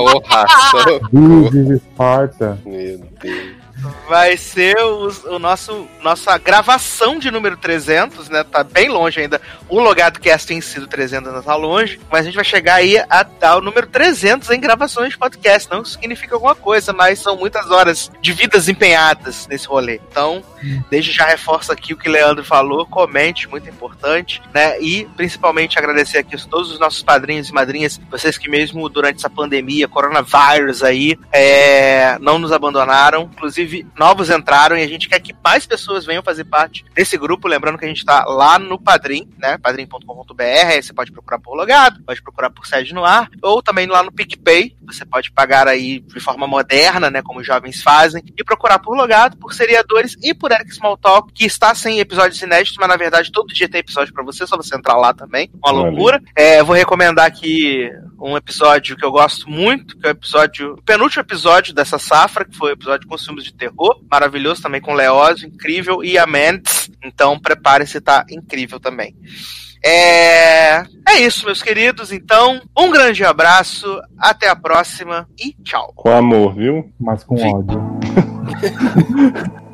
Vive 1.11 1.75
Esparta. 1.75 2.59
Meu 2.65 2.97
Deus. 3.21 3.55
vai 4.09 4.35
ser 4.37 4.77
o, 4.77 5.09
o 5.35 5.39
nosso 5.39 5.87
nossa 6.03 6.37
gravação 6.37 7.19
de 7.19 7.29
número 7.31 7.57
300, 7.57 8.29
né? 8.29 8.43
Tá 8.43 8.63
bem 8.63 8.89
longe 8.89 9.19
ainda. 9.19 9.41
O 9.67 9.79
Logado 9.79 10.19
Cast 10.19 10.53
em 10.53 10.61
si 10.61 10.79
do 10.79 10.87
300 10.87 11.29
ainda 11.29 11.41
tá 11.41 11.55
longe, 11.55 11.99
mas 12.11 12.21
a 12.21 12.23
gente 12.25 12.35
vai 12.35 12.43
chegar 12.43 12.75
aí 12.75 12.97
a, 12.97 13.25
ao 13.41 13.61
número 13.61 13.87
300 13.87 14.49
em 14.51 14.59
gravações 14.59 15.09
de 15.09 15.17
podcast. 15.17 15.69
Não 15.69 15.83
significa 15.83 16.35
alguma 16.35 16.53
coisa, 16.53 16.93
mas 16.93 17.19
são 17.19 17.35
muitas 17.35 17.71
horas 17.71 18.11
de 18.21 18.31
vidas 18.31 18.69
empenhadas 18.69 19.47
nesse 19.47 19.67
rolê. 19.67 19.99
Então, 20.09 20.43
desde 20.89 21.11
já 21.11 21.25
reforço 21.25 21.71
aqui 21.71 21.93
o 21.93 21.97
que 21.97 22.07
o 22.07 22.11
Leandro 22.11 22.43
falou, 22.43 22.85
comente, 22.85 23.49
muito 23.49 23.67
importante, 23.67 24.41
né? 24.53 24.79
E 24.79 25.05
principalmente 25.15 25.79
agradecer 25.79 26.19
aqui 26.19 26.35
a 26.35 26.39
todos 26.39 26.71
os 26.71 26.79
nossos 26.79 27.01
padrinhos 27.01 27.49
e 27.49 27.53
madrinhas, 27.53 27.99
vocês 28.09 28.37
que 28.37 28.49
mesmo 28.49 28.87
durante 28.87 29.17
essa 29.17 29.29
pandemia, 29.29 29.87
coronavírus 29.87 30.83
aí, 30.83 31.17
é, 31.31 32.17
não 32.19 32.37
nos 32.37 32.51
abandonaram. 32.51 33.29
Inclusive, 33.33 33.87
novos 33.97 34.29
entraram 34.29 34.77
e 34.77 34.83
a 34.83 34.87
gente 34.87 35.09
quer 35.09 35.19
que 35.19 35.35
mais 35.43 35.65
pessoas 35.65 36.05
venham 36.05 36.21
fazer 36.21 36.45
parte 36.45 36.85
desse 36.93 37.17
grupo. 37.17 37.47
Lembrando 37.47 37.77
que 37.77 37.85
a 37.85 37.87
gente 37.87 38.05
tá 38.05 38.25
lá 38.25 38.59
no 38.59 38.79
Padrim, 38.79 39.27
né? 39.37 39.54
padrim.com.br. 39.57 40.43
Aí 40.43 40.81
você 40.81 40.93
pode 40.93 41.11
procurar 41.11 41.39
por 41.39 41.55
logado, 41.55 42.01
pode 42.03 42.21
procurar 42.21 42.49
por 42.49 42.65
sede 42.65 42.93
no 42.93 43.05
ar, 43.05 43.29
ou 43.41 43.61
também 43.61 43.87
lá 43.87 44.03
no 44.03 44.11
PicPay. 44.11 44.75
Você 44.85 45.05
pode 45.05 45.31
pagar 45.31 45.67
aí 45.67 45.99
de 45.99 46.19
forma 46.19 46.47
moderna, 46.47 47.09
né? 47.09 47.21
Como 47.21 47.39
os 47.39 47.45
jovens 47.45 47.81
fazem, 47.81 48.23
e 48.37 48.43
procurar 48.43 48.79
por 48.79 48.95
logado, 48.95 49.37
por 49.37 49.53
seriadores 49.53 50.15
e 50.21 50.33
por 50.33 50.51
Eric 50.51 50.71
Smalltalk, 50.71 51.33
que 51.33 51.45
está 51.45 51.73
sem 51.75 51.99
episódios 51.99 52.41
inéditos, 52.41 52.77
mas 52.77 52.89
na 52.89 52.97
verdade 52.97 53.31
todo 53.31 53.53
dia 53.53 53.69
tem 53.69 53.79
episódio 53.79 54.13
pra 54.13 54.23
você, 54.23 54.45
só 54.45 54.57
você 54.57 54.75
entrar 54.75 54.97
lá 54.97 55.13
também. 55.13 55.49
Uma 55.63 55.71
loucura. 55.71 56.21
É, 56.35 56.63
vou 56.63 56.75
recomendar 56.75 57.25
aqui 57.25 57.89
um 58.25 58.35
episódio 58.35 58.97
que 58.97 59.05
eu 59.05 59.11
gosto 59.11 59.49
muito, 59.49 59.97
que 59.97 60.07
é 60.07 60.09
o 60.09 60.11
episódio, 60.11 60.73
o 60.73 60.81
penúltimo 60.81 61.21
episódio 61.21 61.73
dessa 61.73 61.99
safra, 61.99 62.43
que 62.43 62.57
foi 62.57 62.71
o 62.71 62.73
episódio 62.73 63.07
com 63.07 63.17
filmes 63.17 63.43
de 63.43 63.53
terror, 63.53 64.01
maravilhoso 64.09 64.61
também 64.61 64.81
com 64.81 64.93
Leózio, 64.93 65.47
incrível, 65.47 66.03
e 66.03 66.17
a 66.17 66.25
Mendes, 66.25 66.89
então 67.03 67.39
prepare-se, 67.39 68.01
tá 68.01 68.25
incrível 68.29 68.79
também. 68.79 69.15
É... 69.83 70.77
é 71.07 71.19
isso, 71.19 71.45
meus 71.45 71.61
queridos, 71.61 72.11
então, 72.11 72.59
um 72.75 72.89
grande 72.89 73.23
abraço, 73.23 74.01
até 74.17 74.49
a 74.49 74.55
próxima 74.55 75.27
e 75.39 75.53
tchau. 75.63 75.93
Com 75.95 76.09
amor, 76.09 76.55
viu? 76.55 76.91
Mas 76.99 77.23
com 77.23 77.35
ódio. 77.35 77.79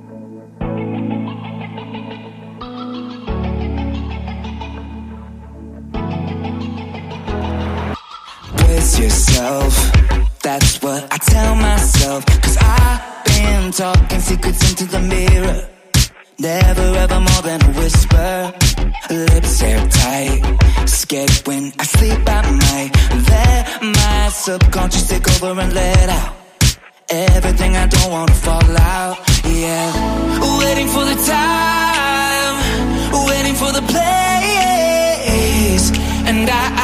Yourself. 8.81 9.73
That's 10.41 10.81
what 10.81 11.03
I 11.13 11.17
tell 11.17 11.55
myself. 11.55 12.25
Cause 12.25 12.57
I've 12.59 13.25
been 13.25 13.71
talking 13.71 14.19
secrets 14.19 14.69
into 14.69 14.85
the 14.85 14.99
mirror. 14.99 15.69
Never 16.39 16.87
ever 17.03 17.19
more 17.19 17.41
than 17.43 17.61
a 17.61 17.71
whisper. 17.79 18.53
Lips 19.11 19.61
airtight. 19.61 20.89
Scared 20.89 21.29
when 21.45 21.71
I 21.77 21.83
sleep 21.83 22.27
at 22.27 22.45
night. 22.67 22.91
Let 23.29 23.83
my 23.83 24.29
subconscious 24.29 25.07
take 25.09 25.27
over 25.29 25.61
and 25.61 25.73
let 25.73 26.09
out. 26.09 26.33
Everything 27.09 27.77
I 27.77 27.85
don't 27.85 28.11
wanna 28.11 28.33
fall 28.33 28.77
out. 28.77 29.17
Yeah. 29.45 29.93
Waiting 30.59 30.87
for 30.87 31.05
the 31.05 31.17
time. 31.29 32.55
Waiting 33.29 33.55
for 33.61 33.71
the 33.71 33.83
place. 33.93 34.11
And 36.25 36.49
I 36.49 36.80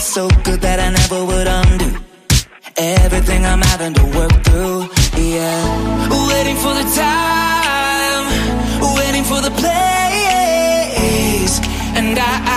so 0.00 0.28
good 0.44 0.60
that 0.62 0.80
I 0.80 0.88
never 0.90 1.24
would 1.26 1.46
undo. 1.46 1.98
Everything 2.76 3.44
I'm 3.44 3.60
having 3.60 3.92
to 3.94 4.04
work 4.18 4.32
through, 4.44 4.88
yeah. 5.16 6.08
Waiting 6.32 6.56
for 6.56 6.72
the 6.80 6.84
time, 6.96 8.26
waiting 8.96 9.24
for 9.24 9.40
the 9.42 9.50
place, 9.60 10.00
and 11.98 12.18
I, 12.18 12.49